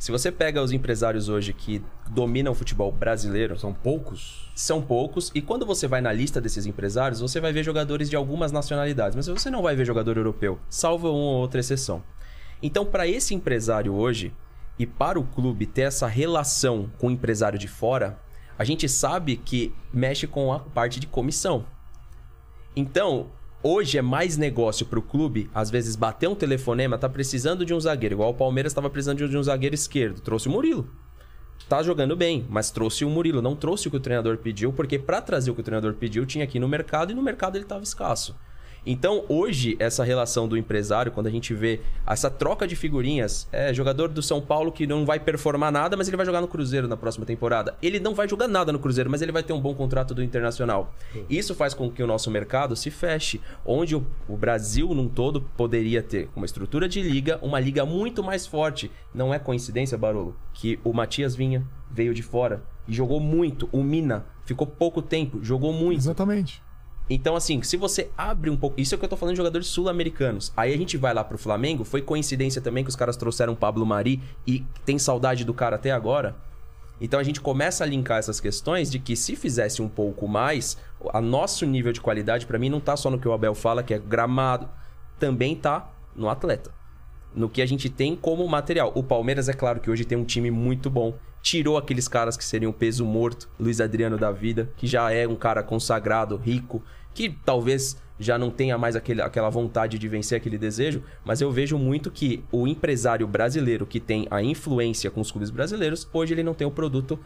Se 0.00 0.10
você 0.10 0.32
pega 0.32 0.62
os 0.62 0.72
empresários 0.72 1.28
hoje 1.28 1.52
que 1.52 1.84
dominam 2.08 2.52
o 2.52 2.54
futebol 2.54 2.90
brasileiro, 2.90 3.58
São 3.58 3.74
poucos? 3.74 4.50
são 4.54 4.80
poucos, 4.80 5.30
e 5.34 5.42
quando 5.42 5.66
você 5.66 5.86
vai 5.86 6.00
na 6.00 6.10
lista 6.10 6.40
desses 6.40 6.64
empresários, 6.64 7.20
você 7.20 7.38
vai 7.38 7.52
ver 7.52 7.62
jogadores 7.62 8.08
de 8.08 8.16
algumas 8.16 8.50
nacionalidades, 8.50 9.14
mas 9.14 9.26
você 9.26 9.50
não 9.50 9.60
vai 9.60 9.76
ver 9.76 9.84
jogador 9.84 10.16
europeu, 10.16 10.58
salvo 10.70 11.08
uma 11.10 11.18
ou 11.18 11.40
outra 11.40 11.60
exceção. 11.60 12.02
Então, 12.62 12.86
para 12.86 13.06
esse 13.06 13.34
empresário 13.34 13.92
hoje, 13.92 14.32
e 14.78 14.86
para 14.86 15.20
o 15.20 15.24
clube 15.24 15.66
ter 15.66 15.82
essa 15.82 16.06
relação 16.06 16.90
com 16.98 17.08
o 17.08 17.10
empresário 17.10 17.58
de 17.58 17.68
fora, 17.68 18.18
a 18.58 18.64
gente 18.64 18.88
sabe 18.88 19.36
que 19.36 19.74
mexe 19.92 20.26
com 20.26 20.50
a 20.50 20.60
parte 20.60 20.98
de 20.98 21.06
comissão. 21.06 21.66
Então, 22.74 23.26
hoje 23.62 23.98
é 23.98 24.02
mais 24.02 24.36
negócio 24.36 24.86
pro 24.86 25.02
clube, 25.02 25.50
às 25.54 25.70
vezes 25.70 25.96
bater 25.96 26.28
um 26.28 26.34
telefonema, 26.34 26.98
tá 26.98 27.08
precisando 27.08 27.64
de 27.64 27.74
um 27.74 27.80
zagueiro, 27.80 28.14
igual 28.14 28.30
o 28.30 28.34
Palmeiras 28.34 28.70
estava 28.70 28.90
precisando 28.90 29.28
de 29.28 29.36
um 29.36 29.42
zagueiro 29.42 29.74
esquerdo, 29.74 30.20
trouxe 30.20 30.48
o 30.48 30.50
Murilo. 30.50 30.88
Tá 31.68 31.82
jogando 31.82 32.16
bem, 32.16 32.46
mas 32.48 32.70
trouxe 32.70 33.04
o 33.04 33.10
Murilo, 33.10 33.40
não 33.40 33.54
trouxe 33.54 33.86
o 33.86 33.90
que 33.90 33.96
o 33.96 34.00
treinador 34.00 34.38
pediu, 34.38 34.72
porque 34.72 34.98
para 34.98 35.20
trazer 35.20 35.50
o 35.50 35.54
que 35.54 35.60
o 35.60 35.64
treinador 35.64 35.94
pediu 35.94 36.26
tinha 36.26 36.48
ir 36.52 36.58
no 36.58 36.66
mercado 36.66 37.12
e 37.12 37.14
no 37.14 37.22
mercado 37.22 37.56
ele 37.56 37.64
estava 37.64 37.84
escasso. 37.84 38.34
Então, 38.84 39.24
hoje, 39.28 39.76
essa 39.78 40.02
relação 40.04 40.48
do 40.48 40.56
empresário, 40.56 41.12
quando 41.12 41.26
a 41.26 41.30
gente 41.30 41.52
vê 41.54 41.80
essa 42.06 42.30
troca 42.30 42.66
de 42.66 42.74
figurinhas, 42.74 43.48
é 43.52 43.72
jogador 43.74 44.08
do 44.08 44.22
São 44.22 44.40
Paulo 44.40 44.72
que 44.72 44.86
não 44.86 45.04
vai 45.04 45.20
performar 45.20 45.70
nada, 45.70 45.96
mas 45.96 46.08
ele 46.08 46.16
vai 46.16 46.26
jogar 46.26 46.40
no 46.40 46.48
Cruzeiro 46.48 46.88
na 46.88 46.96
próxima 46.96 47.26
temporada. 47.26 47.76
Ele 47.82 48.00
não 48.00 48.14
vai 48.14 48.28
jogar 48.28 48.48
nada 48.48 48.72
no 48.72 48.78
Cruzeiro, 48.78 49.10
mas 49.10 49.22
ele 49.22 49.32
vai 49.32 49.42
ter 49.42 49.52
um 49.52 49.60
bom 49.60 49.74
contrato 49.74 50.14
do 50.14 50.22
Internacional. 50.22 50.94
Isso 51.28 51.54
faz 51.54 51.74
com 51.74 51.90
que 51.90 52.02
o 52.02 52.06
nosso 52.06 52.30
mercado 52.30 52.74
se 52.74 52.90
feche, 52.90 53.40
onde 53.64 53.94
o, 53.94 54.06
o 54.28 54.36
Brasil 54.36 54.94
num 54.94 55.08
todo 55.08 55.42
poderia 55.56 56.02
ter 56.02 56.28
uma 56.34 56.46
estrutura 56.46 56.88
de 56.88 57.02
liga, 57.02 57.38
uma 57.42 57.60
liga 57.60 57.84
muito 57.84 58.22
mais 58.22 58.46
forte. 58.46 58.90
Não 59.14 59.32
é 59.32 59.38
coincidência, 59.38 59.98
Barolo, 59.98 60.36
que 60.52 60.78
o 60.84 60.92
Matias 60.92 61.34
Vinha 61.34 61.66
veio 61.90 62.14
de 62.14 62.22
fora 62.22 62.62
e 62.86 62.92
jogou 62.94 63.20
muito. 63.20 63.68
O 63.72 63.82
Mina 63.82 64.24
ficou 64.44 64.66
pouco 64.66 65.02
tempo, 65.02 65.42
jogou 65.42 65.72
muito. 65.72 65.98
Exatamente. 65.98 66.62
Então, 67.12 67.34
assim, 67.34 67.60
se 67.60 67.76
você 67.76 68.08
abre 68.16 68.48
um 68.48 68.56
pouco. 68.56 68.80
Isso 68.80 68.94
é 68.94 68.96
o 68.96 68.98
que 68.98 69.04
eu 69.04 69.08
tô 69.08 69.16
falando 69.16 69.34
de 69.34 69.38
jogadores 69.38 69.66
sul-americanos. 69.66 70.52
Aí 70.56 70.72
a 70.72 70.76
gente 70.78 70.96
vai 70.96 71.12
lá 71.12 71.24
pro 71.24 71.36
Flamengo. 71.36 71.82
Foi 71.82 72.00
coincidência 72.00 72.62
também 72.62 72.84
que 72.84 72.90
os 72.90 72.94
caras 72.94 73.16
trouxeram 73.16 73.56
Pablo 73.56 73.84
Mari 73.84 74.22
e 74.46 74.64
tem 74.84 74.96
saudade 74.96 75.44
do 75.44 75.52
cara 75.52 75.74
até 75.74 75.90
agora. 75.90 76.36
Então 77.00 77.18
a 77.18 77.22
gente 77.24 77.40
começa 77.40 77.82
a 77.82 77.86
linkar 77.86 78.18
essas 78.18 78.38
questões 78.38 78.90
de 78.90 79.00
que 79.00 79.16
se 79.16 79.34
fizesse 79.34 79.82
um 79.82 79.88
pouco 79.88 80.28
mais, 80.28 80.76
a 81.12 81.20
nosso 81.20 81.66
nível 81.66 81.92
de 81.92 82.00
qualidade, 82.00 82.46
pra 82.46 82.58
mim, 82.58 82.68
não 82.68 82.78
tá 82.78 82.96
só 82.96 83.10
no 83.10 83.18
que 83.18 83.26
o 83.26 83.32
Abel 83.32 83.54
fala, 83.54 83.82
que 83.82 83.94
é 83.94 83.98
gramado, 83.98 84.68
também 85.18 85.56
tá 85.56 85.90
no 86.14 86.28
atleta. 86.28 86.70
No 87.34 87.48
que 87.48 87.62
a 87.62 87.66
gente 87.66 87.88
tem 87.88 88.14
como 88.14 88.46
material. 88.46 88.92
O 88.94 89.02
Palmeiras, 89.02 89.48
é 89.48 89.52
claro 89.52 89.80
que 89.80 89.90
hoje 89.90 90.04
tem 90.04 90.18
um 90.18 90.24
time 90.24 90.50
muito 90.50 90.90
bom. 90.90 91.14
Tirou 91.42 91.78
aqueles 91.78 92.06
caras 92.06 92.36
que 92.36 92.44
seriam 92.44 92.70
peso 92.70 93.04
morto, 93.04 93.48
Luiz 93.58 93.80
Adriano 93.80 94.18
da 94.18 94.30
vida, 94.30 94.70
que 94.76 94.86
já 94.86 95.10
é 95.10 95.26
um 95.26 95.36
cara 95.36 95.62
consagrado, 95.62 96.36
rico, 96.36 96.82
que 97.14 97.30
talvez 97.44 97.96
já 98.18 98.38
não 98.38 98.50
tenha 98.50 98.76
mais 98.76 98.94
aquele, 98.94 99.22
aquela 99.22 99.48
vontade 99.48 99.98
de 99.98 100.06
vencer 100.06 100.36
aquele 100.36 100.58
desejo, 100.58 101.02
mas 101.24 101.40
eu 101.40 101.50
vejo 101.50 101.78
muito 101.78 102.10
que 102.10 102.44
o 102.52 102.68
empresário 102.68 103.26
brasileiro 103.26 103.86
que 103.86 103.98
tem 103.98 104.28
a 104.30 104.42
influência 104.42 105.10
com 105.10 105.20
os 105.20 105.30
clubes 105.30 105.50
brasileiros, 105.50 106.06
hoje 106.12 106.34
ele 106.34 106.42
não 106.42 106.52
tem 106.52 106.66
o 106.66 106.70
produto. 106.70 107.18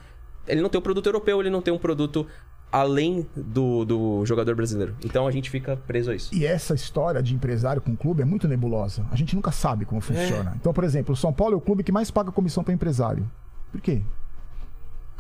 Ele 0.47 0.61
não 0.61 0.69
tem 0.69 0.79
o 0.79 0.83
produto 0.83 1.07
europeu, 1.07 1.41
ele 1.41 1.51
não 1.51 1.61
tem 1.61 1.75
um 1.75 1.79
produto 1.79 2.27
além 2.71 3.27
do, 3.37 3.85
do 3.85 4.27
jogador 4.27 4.55
brasileiro. 4.55 4.97
Então 5.05 5.27
a 5.27 5.31
gente 5.31 5.49
fica 5.51 5.77
preso 5.77 6.11
a 6.11 6.15
isso. 6.15 6.35
E 6.35 6.45
essa 6.45 6.75
história 6.75 7.23
de 7.23 7.35
empresário 7.35 7.81
com 7.81 7.97
clube 7.97 8.23
é 8.23 8.25
muito 8.25 8.47
nebulosa. 8.47 9.07
A 9.11 9.17
gente 9.17 9.35
nunca 9.35 9.51
sabe 9.51 9.85
como 9.85 10.01
funciona. 10.01 10.55
Então, 10.61 10.73
por 10.73 10.85
exemplo, 10.85 11.13
o 11.13 11.17
São 11.17 11.33
Paulo 11.33 11.55
é 11.55 11.57
o 11.57 11.61
clube 11.61 11.83
que 11.83 11.93
mais 11.93 12.11
paga 12.11 12.31
comissão 12.31 12.63
para 12.65 12.75
empresário. 12.75 13.29
Por 13.73 13.81
quê? 13.81 14.03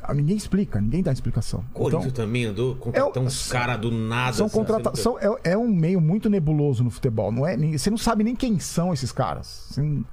Ah, 0.06 0.14
Ninguém 0.14 0.36
explica, 0.36 0.80
ninguém 0.80 1.02
dá 1.02 1.10
explicação. 1.12 1.64
Corinthians 1.72 2.06
Então, 2.12 2.24
também 2.26 2.44
andou 2.44 2.74
contratando 2.76 3.18
É 3.18 3.20
o- 3.20 3.26
uns 3.26 3.48
caras 3.50 3.78
do 3.80 3.90
nada. 3.90 4.32
são 4.34 4.46
assim, 4.46 4.54
contratação 4.56 5.18
é, 5.18 5.52
é 5.52 5.56
um 5.58 5.68
meio 5.68 6.00
muito 6.00 6.28
nebuloso 6.28 6.84
no 6.84 6.90
futebol, 6.90 7.32
não 7.32 7.46
é? 7.46 7.56
Você 7.56 7.90
não 7.90 7.98
sabe 7.98 8.22
nem 8.24 8.36
quem 8.36 8.58
são 8.58 8.92
esses 8.92 9.10
caras. 9.12 9.72
Não- 9.76 10.04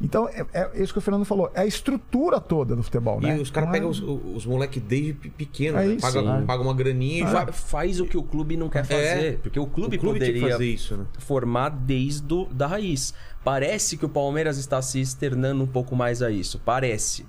Então 0.00 0.28
é, 0.28 0.44
é 0.52 0.82
isso 0.82 0.92
que 0.92 0.98
o 0.98 1.02
Fernando 1.02 1.24
falou, 1.24 1.50
é 1.54 1.60
a 1.60 1.66
estrutura 1.66 2.40
toda 2.40 2.74
do 2.74 2.82
futebol, 2.82 3.20
E 3.22 3.26
né? 3.26 3.38
os 3.38 3.48
caras 3.48 3.68
Não 3.68 3.74
é- 3.74 3.78
pegam 3.78 3.90
os, 3.90 4.00
os 4.00 4.44
moleques 4.44 4.82
desde 4.82 5.12
pe- 5.12 5.30
pequeno, 5.30 5.78
É 5.78 5.86
né? 5.86 5.92
isso, 5.94 6.00
paga, 6.00 6.20
sim. 6.40 6.46
paga 6.46 6.62
uma 6.62 6.74
graninha 6.74 7.24
e 7.24 7.30
já. 7.30 7.46
faz 7.52 8.00
o 8.00 8.04
que 8.06 8.16
o 8.16 8.22
clube 8.22 8.56
não 8.56 8.68
quer 8.68 8.84
fazer. 8.84 9.38
Porque 9.38 9.58
o 9.58 9.66
clube, 9.66 9.94
É. 9.94 9.98
o 9.98 10.00
clube 10.00 10.18
tinha 10.18 10.32
que 10.32 10.38
poderia 10.40 10.52
fazer 10.58 10.66
isso, 10.70 10.96
né? 10.96 11.04
formar 11.18 11.68
desde 11.68 12.22
do, 12.22 12.46
da 12.46 12.66
raiz. 12.66 13.14
Parece 13.44 13.96
que 13.96 14.04
o 14.04 14.08
Palmeiras 14.08 14.58
está 14.58 14.82
se 14.82 15.00
externando 15.00 15.62
um 15.62 15.66
pouco 15.66 15.94
mais 15.94 16.22
a 16.22 16.30
isso. 16.30 16.60
Parece. 16.64 17.24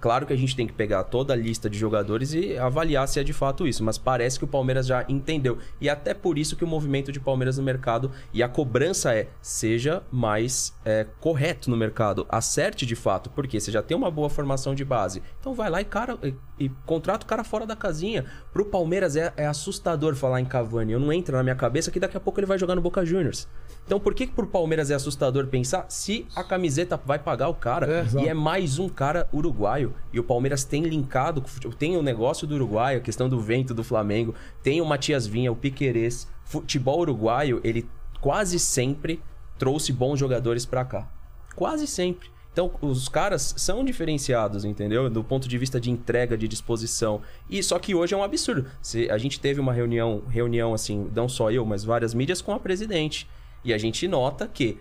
Claro 0.00 0.26
que 0.26 0.32
a 0.32 0.36
gente 0.36 0.54
tem 0.54 0.66
que 0.66 0.72
pegar 0.72 1.04
toda 1.04 1.32
a 1.32 1.36
lista 1.36 1.68
de 1.68 1.78
jogadores 1.78 2.32
e 2.32 2.56
avaliar 2.56 3.08
se 3.08 3.18
é 3.18 3.24
de 3.24 3.32
fato 3.32 3.66
isso, 3.66 3.82
mas 3.82 3.98
parece 3.98 4.38
que 4.38 4.44
o 4.44 4.48
Palmeiras 4.48 4.86
já 4.86 5.04
entendeu. 5.08 5.58
E 5.80 5.88
até 5.88 6.14
por 6.14 6.38
isso 6.38 6.56
que 6.56 6.64
o 6.64 6.66
movimento 6.66 7.10
de 7.10 7.18
Palmeiras 7.18 7.58
no 7.58 7.64
mercado 7.64 8.10
e 8.32 8.42
a 8.42 8.48
cobrança 8.48 9.14
é 9.14 9.28
seja 9.42 10.02
mais 10.10 10.74
é, 10.84 11.06
correto 11.20 11.70
no 11.70 11.76
mercado, 11.76 12.26
acerte 12.28 12.86
de 12.86 12.94
fato, 12.94 13.30
porque 13.30 13.58
você 13.58 13.70
já 13.70 13.82
tem 13.82 13.96
uma 13.96 14.10
boa 14.10 14.30
formação 14.30 14.74
de 14.74 14.84
base. 14.84 15.22
Então 15.40 15.54
vai 15.54 15.68
lá 15.68 15.80
e, 15.80 15.84
cara, 15.84 16.18
e, 16.22 16.34
e 16.58 16.68
contrata 16.86 17.24
o 17.24 17.28
cara 17.28 17.42
fora 17.42 17.66
da 17.66 17.76
casinha. 17.76 18.24
Pro 18.52 18.64
Palmeiras 18.64 19.16
é, 19.16 19.32
é 19.36 19.46
assustador 19.46 20.14
falar 20.14 20.40
em 20.40 20.44
Cavani. 20.44 20.92
Eu 20.92 21.00
não 21.00 21.12
entra 21.12 21.36
na 21.36 21.42
minha 21.42 21.56
cabeça 21.56 21.90
que 21.90 22.00
daqui 22.00 22.16
a 22.16 22.20
pouco 22.20 22.38
ele 22.38 22.46
vai 22.46 22.58
jogar 22.58 22.74
no 22.74 22.80
Boca 22.80 23.04
Juniors. 23.04 23.48
Então 23.90 23.98
por 23.98 24.14
que, 24.14 24.28
que 24.28 24.32
pro 24.32 24.46
Palmeiras 24.46 24.88
é 24.92 24.94
assustador 24.94 25.48
pensar 25.48 25.84
se 25.88 26.24
a 26.36 26.44
camiseta 26.44 26.96
vai 27.04 27.18
pagar 27.18 27.48
o 27.48 27.54
cara? 27.54 28.06
É. 28.06 28.22
E 28.22 28.28
é 28.28 28.32
mais 28.32 28.78
um 28.78 28.88
cara 28.88 29.28
uruguaio. 29.32 29.92
E 30.12 30.20
o 30.20 30.22
Palmeiras 30.22 30.62
tem 30.62 30.84
linkado, 30.84 31.42
tem 31.76 31.96
o 31.96 32.02
negócio 32.02 32.46
do 32.46 32.54
uruguaio, 32.54 32.98
a 32.98 33.00
questão 33.00 33.28
do 33.28 33.40
vento 33.40 33.74
do 33.74 33.82
Flamengo, 33.82 34.32
tem 34.62 34.80
o 34.80 34.86
Matias 34.86 35.26
Vinha, 35.26 35.50
o 35.50 35.56
Piquerez. 35.56 36.28
Futebol 36.44 37.00
uruguaio, 37.00 37.60
ele 37.64 37.84
quase 38.20 38.60
sempre 38.60 39.20
trouxe 39.58 39.92
bons 39.92 40.20
jogadores 40.20 40.64
pra 40.64 40.84
cá. 40.84 41.08
Quase 41.56 41.88
sempre. 41.88 42.30
Então, 42.52 42.70
os 42.80 43.08
caras 43.08 43.54
são 43.56 43.84
diferenciados, 43.84 44.64
entendeu? 44.64 45.10
Do 45.10 45.24
ponto 45.24 45.48
de 45.48 45.58
vista 45.58 45.80
de 45.80 45.90
entrega, 45.90 46.38
de 46.38 46.46
disposição. 46.46 47.22
E 47.48 47.60
só 47.60 47.76
que 47.76 47.92
hoje 47.92 48.14
é 48.14 48.16
um 48.16 48.22
absurdo. 48.22 48.66
Se 48.80 49.10
a 49.10 49.18
gente 49.18 49.40
teve 49.40 49.58
uma 49.58 49.72
reunião, 49.72 50.22
reunião 50.28 50.74
assim, 50.74 51.10
não 51.12 51.28
só 51.28 51.50
eu, 51.50 51.66
mas 51.66 51.82
várias 51.82 52.14
mídias 52.14 52.40
com 52.40 52.52
a 52.52 52.60
presidente. 52.60 53.28
E 53.64 53.72
a 53.74 53.78
gente 53.78 54.06
nota 54.08 54.46
que 54.46 54.78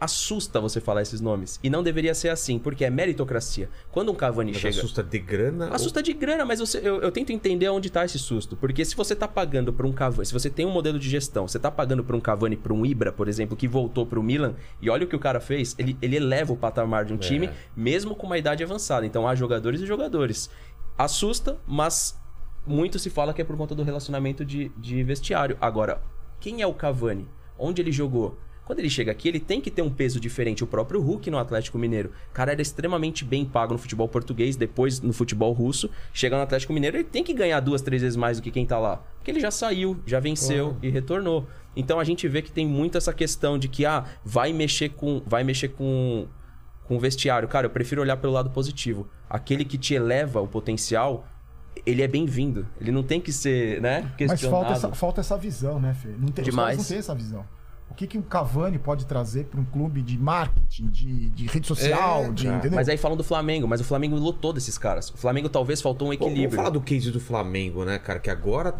assusta 0.00 0.60
você 0.60 0.80
falar 0.80 1.00
esses 1.00 1.20
nomes. 1.20 1.58
E 1.62 1.70
não 1.70 1.82
deveria 1.82 2.14
ser 2.14 2.28
assim, 2.28 2.58
porque 2.58 2.84
é 2.84 2.90
meritocracia. 2.90 3.70
Quando 3.90 4.12
um 4.12 4.14
Cavani 4.14 4.52
Mas 4.52 4.60
chega. 4.60 4.76
assusta 4.78 5.02
de 5.02 5.18
grana? 5.18 5.68
Assusta 5.68 6.02
de 6.02 6.12
grana, 6.12 6.44
mas 6.44 6.58
você- 6.60 6.78
eu, 6.78 7.00
eu 7.00 7.10
tento 7.10 7.30
entender 7.32 7.68
onde 7.70 7.88
tá 7.88 8.04
esse 8.04 8.18
susto. 8.18 8.54
Porque 8.56 8.84
se 8.84 8.94
você 8.94 9.14
tá 9.16 9.26
pagando 9.26 9.72
pra 9.72 9.86
um 9.86 9.92
Cavani, 9.92 10.26
se 10.26 10.32
você 10.32 10.50
tem 10.50 10.66
um 10.66 10.70
modelo 10.70 10.98
de 10.98 11.08
gestão, 11.08 11.48
você 11.48 11.58
tá 11.58 11.70
pagando 11.70 12.04
pra 12.04 12.14
um 12.14 12.20
Cavani, 12.20 12.54
pra 12.56 12.74
um 12.74 12.84
Ibra, 12.84 13.12
por 13.12 13.28
exemplo, 13.28 13.56
que 13.56 13.66
voltou 13.66 14.04
pro 14.04 14.22
Milan, 14.22 14.54
e 14.82 14.90
olha 14.90 15.04
o 15.06 15.08
que 15.08 15.16
o 15.16 15.18
cara 15.18 15.40
fez, 15.40 15.74
ele, 15.78 15.96
ele 16.02 16.16
eleva 16.16 16.52
o 16.52 16.56
patamar 16.56 17.06
de 17.06 17.14
um 17.14 17.16
time, 17.16 17.48
mesmo 17.74 18.14
com 18.14 18.26
uma 18.26 18.36
idade 18.36 18.62
avançada. 18.62 19.06
Então 19.06 19.26
há 19.26 19.34
jogadores 19.34 19.80
e 19.80 19.86
jogadores. 19.86 20.50
Assusta, 20.98 21.56
mas 21.66 22.18
muito 22.66 22.98
se 22.98 23.08
fala 23.08 23.32
que 23.32 23.40
é 23.40 23.44
por 23.44 23.56
conta 23.56 23.74
do 23.74 23.82
relacionamento 23.82 24.44
de, 24.44 24.70
de 24.76 25.02
vestiário. 25.02 25.56
Agora, 25.60 26.02
quem 26.40 26.60
é 26.60 26.66
o 26.66 26.74
Cavani? 26.74 27.26
Onde 27.58 27.80
ele 27.80 27.92
jogou? 27.92 28.38
Quando 28.64 28.78
ele 28.78 28.88
chega 28.88 29.12
aqui, 29.12 29.28
ele 29.28 29.40
tem 29.40 29.60
que 29.60 29.70
ter 29.70 29.82
um 29.82 29.90
peso 29.90 30.18
diferente. 30.18 30.64
O 30.64 30.66
próprio 30.66 31.00
Hulk 31.00 31.30
no 31.30 31.38
Atlético 31.38 31.78
Mineiro. 31.78 32.10
O 32.30 32.32
cara 32.32 32.52
era 32.52 32.62
extremamente 32.62 33.22
bem 33.24 33.44
pago 33.44 33.74
no 33.74 33.78
futebol 33.78 34.08
português, 34.08 34.56
depois 34.56 35.00
no 35.00 35.12
futebol 35.12 35.52
russo. 35.52 35.90
Chega 36.14 36.36
no 36.36 36.42
Atlético 36.42 36.72
Mineiro, 36.72 36.96
ele 36.96 37.04
tem 37.04 37.22
que 37.22 37.34
ganhar 37.34 37.60
duas, 37.60 37.82
três 37.82 38.00
vezes 38.00 38.16
mais 38.16 38.38
do 38.38 38.42
que 38.42 38.50
quem 38.50 38.64
tá 38.64 38.78
lá. 38.78 39.02
Porque 39.16 39.30
ele 39.30 39.40
já 39.40 39.50
saiu, 39.50 40.00
já 40.06 40.18
venceu 40.18 40.76
e 40.82 40.88
retornou. 40.88 41.46
Então 41.76 42.00
a 42.00 42.04
gente 42.04 42.26
vê 42.26 42.40
que 42.40 42.50
tem 42.50 42.66
muito 42.66 42.96
essa 42.96 43.12
questão 43.12 43.58
de 43.58 43.68
que, 43.68 43.84
ah, 43.84 44.04
vai 44.24 44.52
mexer 44.52 44.90
com. 44.90 45.22
Vai 45.26 45.44
mexer 45.44 45.68
com. 45.68 46.26
Com 46.84 46.96
o 46.96 47.00
vestiário. 47.00 47.48
Cara, 47.48 47.66
eu 47.66 47.70
prefiro 47.70 48.02
olhar 48.02 48.16
pelo 48.18 48.32
lado 48.32 48.50
positivo. 48.50 49.08
Aquele 49.28 49.64
que 49.64 49.78
te 49.78 49.94
eleva 49.94 50.40
o 50.40 50.46
potencial, 50.46 51.26
ele 51.86 52.02
é 52.02 52.08
bem-vindo. 52.08 52.66
Ele 52.80 52.92
não 52.92 53.02
tem 53.02 53.20
que 53.20 53.32
ser, 53.32 53.80
né? 53.80 54.12
Mas 54.28 54.42
falta 54.42 54.72
essa, 54.72 54.92
falta 54.92 55.20
essa 55.20 55.36
visão, 55.36 55.80
né, 55.80 55.94
Fê? 55.94 56.08
Não 56.18 56.28
tem, 56.28 56.44
Demais. 56.44 56.78
não 56.78 56.84
tem 56.84 56.98
essa 56.98 57.14
visão. 57.14 57.44
O 57.90 57.94
que, 57.94 58.06
que 58.06 58.18
um 58.18 58.22
Cavani 58.22 58.78
pode 58.78 59.06
trazer 59.06 59.44
para 59.44 59.60
um 59.60 59.64
clube 59.64 60.02
de 60.02 60.18
marketing, 60.18 60.88
de, 60.88 61.30
de 61.30 61.46
rede 61.46 61.66
social, 61.66 62.24
É, 62.24 62.30
de? 62.30 62.70
Mas 62.70 62.88
aí 62.88 62.96
falam 62.96 63.16
do 63.16 63.22
Flamengo, 63.22 63.68
mas 63.68 63.80
o 63.80 63.84
Flamengo 63.84 64.16
lotou 64.16 64.52
desses 64.52 64.76
caras. 64.76 65.10
O 65.10 65.16
Flamengo 65.16 65.48
talvez 65.48 65.80
faltou 65.80 66.08
um 66.08 66.10
Pô, 66.10 66.14
equilíbrio. 66.14 66.50
Vamos 66.50 66.56
falar 66.56 66.70
do 66.70 66.80
case 66.80 67.10
do 67.12 67.20
Flamengo, 67.20 67.84
né, 67.84 67.98
cara? 67.98 68.18
Que 68.18 68.30
agora 68.30 68.74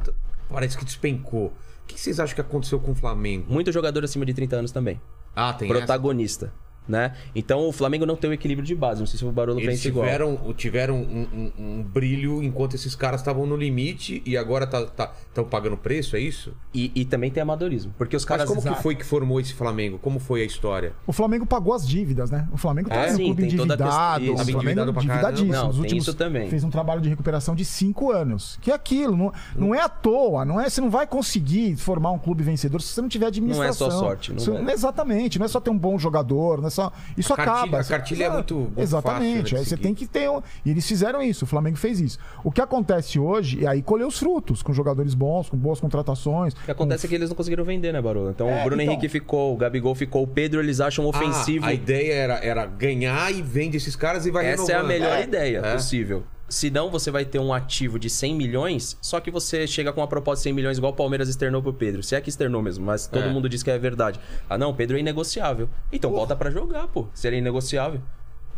parece 0.49 0.77
que 0.77 0.85
despencou. 0.85 1.47
O 1.47 1.87
que 1.87 2.01
vocês 2.01 2.19
acham 2.19 2.35
que 2.35 2.41
aconteceu 2.41 2.81
com 2.81 2.93
o 2.93 2.95
Flamengo? 2.95 3.53
Muito 3.53 3.71
jogador 3.71 4.03
acima 4.03 4.25
de 4.25 4.33
30 4.35 4.57
anos 4.57 4.73
também. 4.73 5.01
Ah, 5.37 5.53
tem 5.53 5.69
Protagonista. 5.69 6.53
Né? 6.87 7.15
Então 7.35 7.67
o 7.67 7.73
Flamengo 7.73 8.05
não 8.05 8.15
tem 8.15 8.29
o 8.29 8.33
equilíbrio 8.35 8.67
de 8.67 8.75
base. 8.75 9.01
Não 9.01 9.07
sei 9.07 9.19
se 9.19 9.25
o 9.25 9.33
Barolo? 9.33 9.59
Eles 9.59 9.71
pensa 9.71 9.89
igual. 9.89 10.05
tiveram, 10.05 10.55
tiveram 10.55 10.97
um, 10.97 11.27
um- 11.33 11.53
um 11.79 11.83
brilho 11.83 12.43
enquanto 12.43 12.75
esses 12.75 12.95
caras 12.95 13.21
estavam 13.23 13.47
no 13.47 13.57
limite 13.57 14.23
e 14.27 14.37
agora 14.37 14.65
estão 14.65 14.87
tá, 14.87 15.11
tão 15.33 15.45
pagando 15.45 15.79
preço, 15.79 16.15
é 16.15 16.21
isso? 16.21 16.53
E, 16.75 16.93
e 16.95 17.07
também 17.07 17.31
tem 17.31 17.43
amadorismo. 17.43 17.95
Porque 17.97 18.15
os 18.15 18.23
Mas 18.25 18.29
caras. 18.29 18.47
como 18.49 18.61
que 18.61 18.69
Exato. 18.69 18.83
foi 18.83 18.95
que 18.95 19.05
formou 19.05 19.41
esse 19.41 19.55
Flamengo? 19.55 19.99
Como 19.99 20.19
foi 20.19 20.43
a 20.43 20.45
história? 20.45 20.93
O 21.07 21.13
Flamengo 21.13 21.47
pagou 21.47 21.73
as 21.73 21.89
dívidas, 21.89 22.31
né? 22.31 22.47
O 22.53 22.59
Flamengo 22.59 22.91
tá 22.91 22.97
É? 22.97 23.13
um 23.13 23.17
Sim, 23.17 23.25
clube 23.25 23.43
tem 23.49 23.57
toda 23.57 23.63
a 23.63 23.77
endividado. 23.77 24.21
questão- 24.21 24.35
O 24.35 24.37
Flamengo 24.37 24.91
endividadíssimo. 25.01 25.49
Nos 25.49 25.57
Não, 25.63 25.71
tem 25.71 25.81
últimos, 25.81 26.05
isso 26.09 26.15
também. 26.15 26.51
Fez 26.51 26.65
um 26.65 26.71
trabalho 26.71 27.01
de 27.01 27.09
recuperação 27.09 27.55
de 27.55 27.65
cinco 27.65 28.11
anos. 28.13 28.59
Que 28.61 28.71
é 28.71 28.75
aquilo, 28.75 29.17
não, 29.17 29.33
não 29.57 29.75
é 29.75 29.81
à 29.81 29.89
toa, 29.89 30.45
não 30.45 30.61
é, 30.61 30.69
você 30.69 30.83
não 30.83 30.91
vai 30.91 31.07
conseguir 31.07 31.77
formar 31.77 32.11
um 32.11 32.19
clube 32.19 32.43
vencedor 32.43 32.83
se 32.83 32.89
você 32.89 33.01
não 33.01 33.09
tiver 33.09 33.27
administração. 33.27 33.89
Não 33.89 33.97
é 33.97 33.99
só 33.99 34.05
sorte, 34.07 34.31
não 34.33 34.37
Isso- 34.37 34.55
é. 34.55 34.73
Exatamente, 34.75 35.39
não 35.39 35.47
é 35.47 35.49
só 35.49 35.61
ter 35.61 35.71
um 35.71 35.79
bom 35.79 35.99
jogador, 35.99 36.61
não 36.61 36.67
é 36.67 36.71
só. 36.75 36.93
Isso 37.17 37.33
A 37.33 37.37
cartilha- 37.37 37.57
acaba. 37.59 37.81
a 37.81 37.85
cartilha 37.85 38.25
é 38.25 38.31
muito- 38.31 38.73
Exatamente. 38.77 39.41
fácil, 39.43 39.59
né, 39.59 39.65
você 39.65 39.77
tem 39.77 39.95
que 39.95 40.07
ter. 40.07 40.29
um- 40.29 40.43
E 40.65 40.71
eles 40.71 40.87
fizeram 40.87 41.23
isso, 41.23 41.45
o 41.45 41.49
Flamengo 41.49 41.77
fez 41.77 42.01
isso. 42.01 42.19
O 42.43 42.51
que 42.51 42.61
acontece 42.61 43.19
hoje 43.19 43.65
é 43.65 43.69
aí 43.69 43.83
colher 43.83 44.07
os 44.07 44.19
frutos, 44.19 44.63
com 44.63 44.73
jogadores 44.73 45.15
bons, 45.15 45.49
com 45.49 45.57
boas 45.57 45.81
contratações. 45.81 46.53
O 46.53 46.57
que 46.65 46.71
acontece 46.71 47.07
é 47.07 47.09
que 47.09 47.15
eles 47.15 47.29
não 47.29 47.37
conseguiram 47.37 47.65
vender, 47.65 47.93
né, 47.93 48.01
Barolo? 48.03 48.31
Então 48.31 48.49
É, 48.49 48.61
o 48.61 48.65
Bruno 48.65 48.83
então. 48.83 48.93
Henrique 48.95 49.09
ficou, 49.09 49.55
o 49.55 49.57
Gabigol 49.57 49.95
ficou, 49.95 50.23
o 50.23 50.27
Pedro 50.27 50.61
eles 50.61 50.81
acham 50.81 51.07
ofensivo. 51.07 51.65
Ah, 51.67 51.69
a 51.69 51.75
ideia 51.75 52.13
era, 52.15 52.35
era 52.45 52.67
ganhar 52.67 53.33
e 53.33 53.41
vende 53.43 53.77
esses 53.77 53.95
caras 53.97 54.27
e 54.27 54.31
vai 54.31 54.47
Essa 54.47 54.73
é 54.73 54.75
a 54.75 54.79
renovando. 54.83 54.89
melhor 55.01 55.23
ideia 55.23 55.59
É. 55.65 55.73
possível. 55.75 56.25
Senão 56.55 56.89
você 56.89 57.11
vai 57.11 57.25
ter 57.25 57.41
um 57.41 57.53
ativo 57.53 57.99
de 57.99 58.09
100 58.09 58.33
milhões, 58.37 58.97
só 59.03 59.19
que 59.19 59.29
você 59.29 59.67
chega 59.67 59.93
com 59.93 60.01
uma 60.01 60.07
proposta 60.07 60.39
de 60.39 60.45
100 60.45 60.53
milhões 60.53 60.79
igual 60.79 60.93
o 60.93 60.97
Palmeiras 60.97 61.29
externou 61.29 61.61
pro 61.61 61.73
Pedro. 61.75 62.01
Se 62.01 62.15
é 62.15 62.21
que 62.21 62.29
externou 62.29 62.63
mesmo, 62.63 62.87
mas 62.87 63.09
todo 63.09 63.25
É. 63.25 63.29
mundo 63.29 63.49
diz 63.49 63.61
que 63.65 63.73
é 63.73 63.77
verdade. 63.77 64.21
Ah, 64.49 64.57
não, 64.57 64.73
Pedro 64.73 64.97
é 64.97 65.01
inegociável. 65.01 65.69
Então 65.93 66.13
volta 66.13 66.37
pra 66.37 66.53
jogar, 66.53 66.87
pô. 66.87 67.09
Se 67.13 67.27
ele 67.27 67.35
é 67.37 67.39
inegociável. 67.41 68.01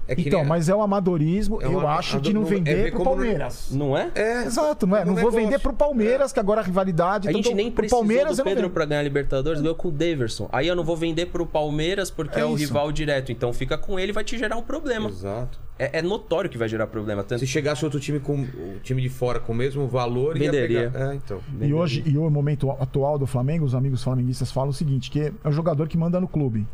É 0.08 0.14
que 0.14 0.28
Então, 0.28 0.40
nem- 0.40 0.48
mas 0.48 0.68
é 0.68 0.74
o 0.74 0.80
amadorismo, 0.82 1.60
É 1.60 1.66
eu 1.66 1.86
acho, 1.86 2.20
de 2.20 2.32
não 2.32 2.42
é 2.42 2.44
ver 2.44 2.54
vender 2.56 2.90
pro 2.92 2.98
como 2.98 3.10
não- 3.10 3.16
Palmeiras. 3.16 3.68
Não 3.72 3.96
é? 3.96 4.10
É, 4.14 4.44
Exato, 4.44 4.86
não 4.86 4.96
é? 4.96 5.00
É 5.00 5.02
um 5.02 5.06
Não 5.06 5.14
vou 5.14 5.24
negócio. 5.24 5.40
vender 5.40 5.58
pro 5.58 5.72
Palmeiras, 5.72 6.32
que 6.32 6.38
agora 6.38 6.60
a 6.60 6.64
rivalidade. 6.64 7.26
A 7.26 7.30
então, 7.32 7.42
gente 7.42 7.54
nem 7.54 7.66
pro 7.70 7.76
precisou 7.78 7.98
Palmeiras 8.00 8.36
do 8.36 8.44
não 8.44 8.52
Pedro 8.52 8.70
pra 8.70 8.84
ganhar 8.84 9.00
a 9.00 9.02
Libertadores, 9.04 9.60
ganhou 9.60 9.74
com 9.74 9.88
o 9.88 9.90
Daverson. 9.90 10.48
Aí 10.52 10.68
eu 10.68 10.76
não 10.76 10.84
vou 10.84 10.96
vender 10.96 11.26
pro 11.26 11.44
Palmeiras 11.44 12.10
porque 12.10 12.38
É 12.38 12.42
é, 12.42 12.44
o 12.44 12.54
rival 12.54 12.92
direto. 12.92 13.32
Então 13.32 13.52
fica 13.52 13.76
com 13.76 13.98
ele 13.98 14.12
vai 14.12 14.22
te 14.22 14.38
gerar 14.38 14.56
um 14.56 14.62
problema. 14.62 15.08
Exato. 15.08 15.58
É, 15.78 15.98
é 15.98 16.02
notório 16.02 16.48
que 16.48 16.56
vai 16.56 16.68
gerar 16.68 16.86
problema. 16.86 17.22
Tanto 17.22 17.40
Se 17.40 17.46
chegasse 17.46 17.84
outro 17.84 18.00
time 18.00 18.18
com 18.20 18.40
o 18.42 18.78
time 18.82 19.02
de 19.02 19.08
fora 19.08 19.38
com 19.40 19.52
o 19.52 19.54
mesmo 19.54 19.86
valor, 19.88 20.36
ia 20.36 20.44
Venderia. 20.50 20.90
pegar- 20.90 21.10
É, 21.10 21.14
então. 21.16 21.38
E 21.60 21.74
hoje, 21.74 22.02
e 22.06 22.16
o 22.16 22.30
momento 22.30 22.70
atual 22.70 23.18
do 23.18 23.26
Flamengo, 23.26 23.64
os 23.64 23.74
amigos 23.74 24.02
flamenguistas 24.02 24.50
falam 24.52 24.70
o 24.70 24.72
seguinte, 24.72 25.10
que 25.10 25.20
é 25.20 25.32
o 25.44 25.52
jogador 25.52 25.86
que 25.88 25.98
manda 25.98 26.18
no 26.20 26.28
clube. 26.28 26.66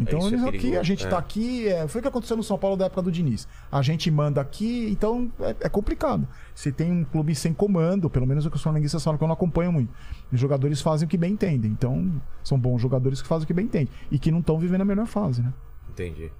Então, 0.00 0.18
isso 0.20 0.28
é 0.28 0.32
eles 0.32 0.44
aqui, 0.48 0.76
a 0.76 0.82
gente 0.82 1.06
é. 1.06 1.08
tá 1.08 1.18
aqui, 1.18 1.68
é, 1.68 1.86
foi 1.88 2.00
o 2.00 2.02
que 2.02 2.08
aconteceu 2.08 2.36
no 2.36 2.42
São 2.42 2.58
Paulo 2.58 2.76
da 2.76 2.86
época 2.86 3.02
do 3.02 3.10
Diniz. 3.12 3.46
A 3.70 3.82
gente 3.82 4.10
manda 4.10 4.40
aqui, 4.40 4.88
então 4.90 5.30
é, 5.40 5.54
é 5.62 5.68
complicado. 5.68 6.26
Se 6.54 6.70
tem 6.72 6.90
um 6.90 7.04
clube 7.04 7.34
sem 7.34 7.52
comando, 7.52 8.08
pelo 8.08 8.26
menos 8.26 8.44
é 8.44 8.48
o 8.48 8.50
que 8.50 8.56
os 8.56 8.62
flamenguistas 8.62 9.02
falam 9.02 9.16
que 9.18 9.24
eu 9.24 9.28
não 9.28 9.34
acompanho 9.34 9.72
muito. 9.72 9.92
Os 10.32 10.38
jogadores 10.40 10.80
fazem 10.80 11.06
o 11.06 11.08
que 11.08 11.16
bem 11.16 11.32
entendem. 11.32 11.70
Então, 11.70 12.10
são 12.42 12.58
bons 12.58 12.80
jogadores 12.80 13.20
que 13.22 13.28
fazem 13.28 13.44
o 13.44 13.46
que 13.46 13.54
bem 13.54 13.64
entendem. 13.66 13.88
E 14.10 14.18
que 14.18 14.30
não 14.30 14.40
estão 14.40 14.58
vivendo 14.58 14.82
a 14.82 14.84
melhor 14.84 15.06
fase, 15.06 15.42
né? 15.42 15.52
Entendi. 15.90 16.30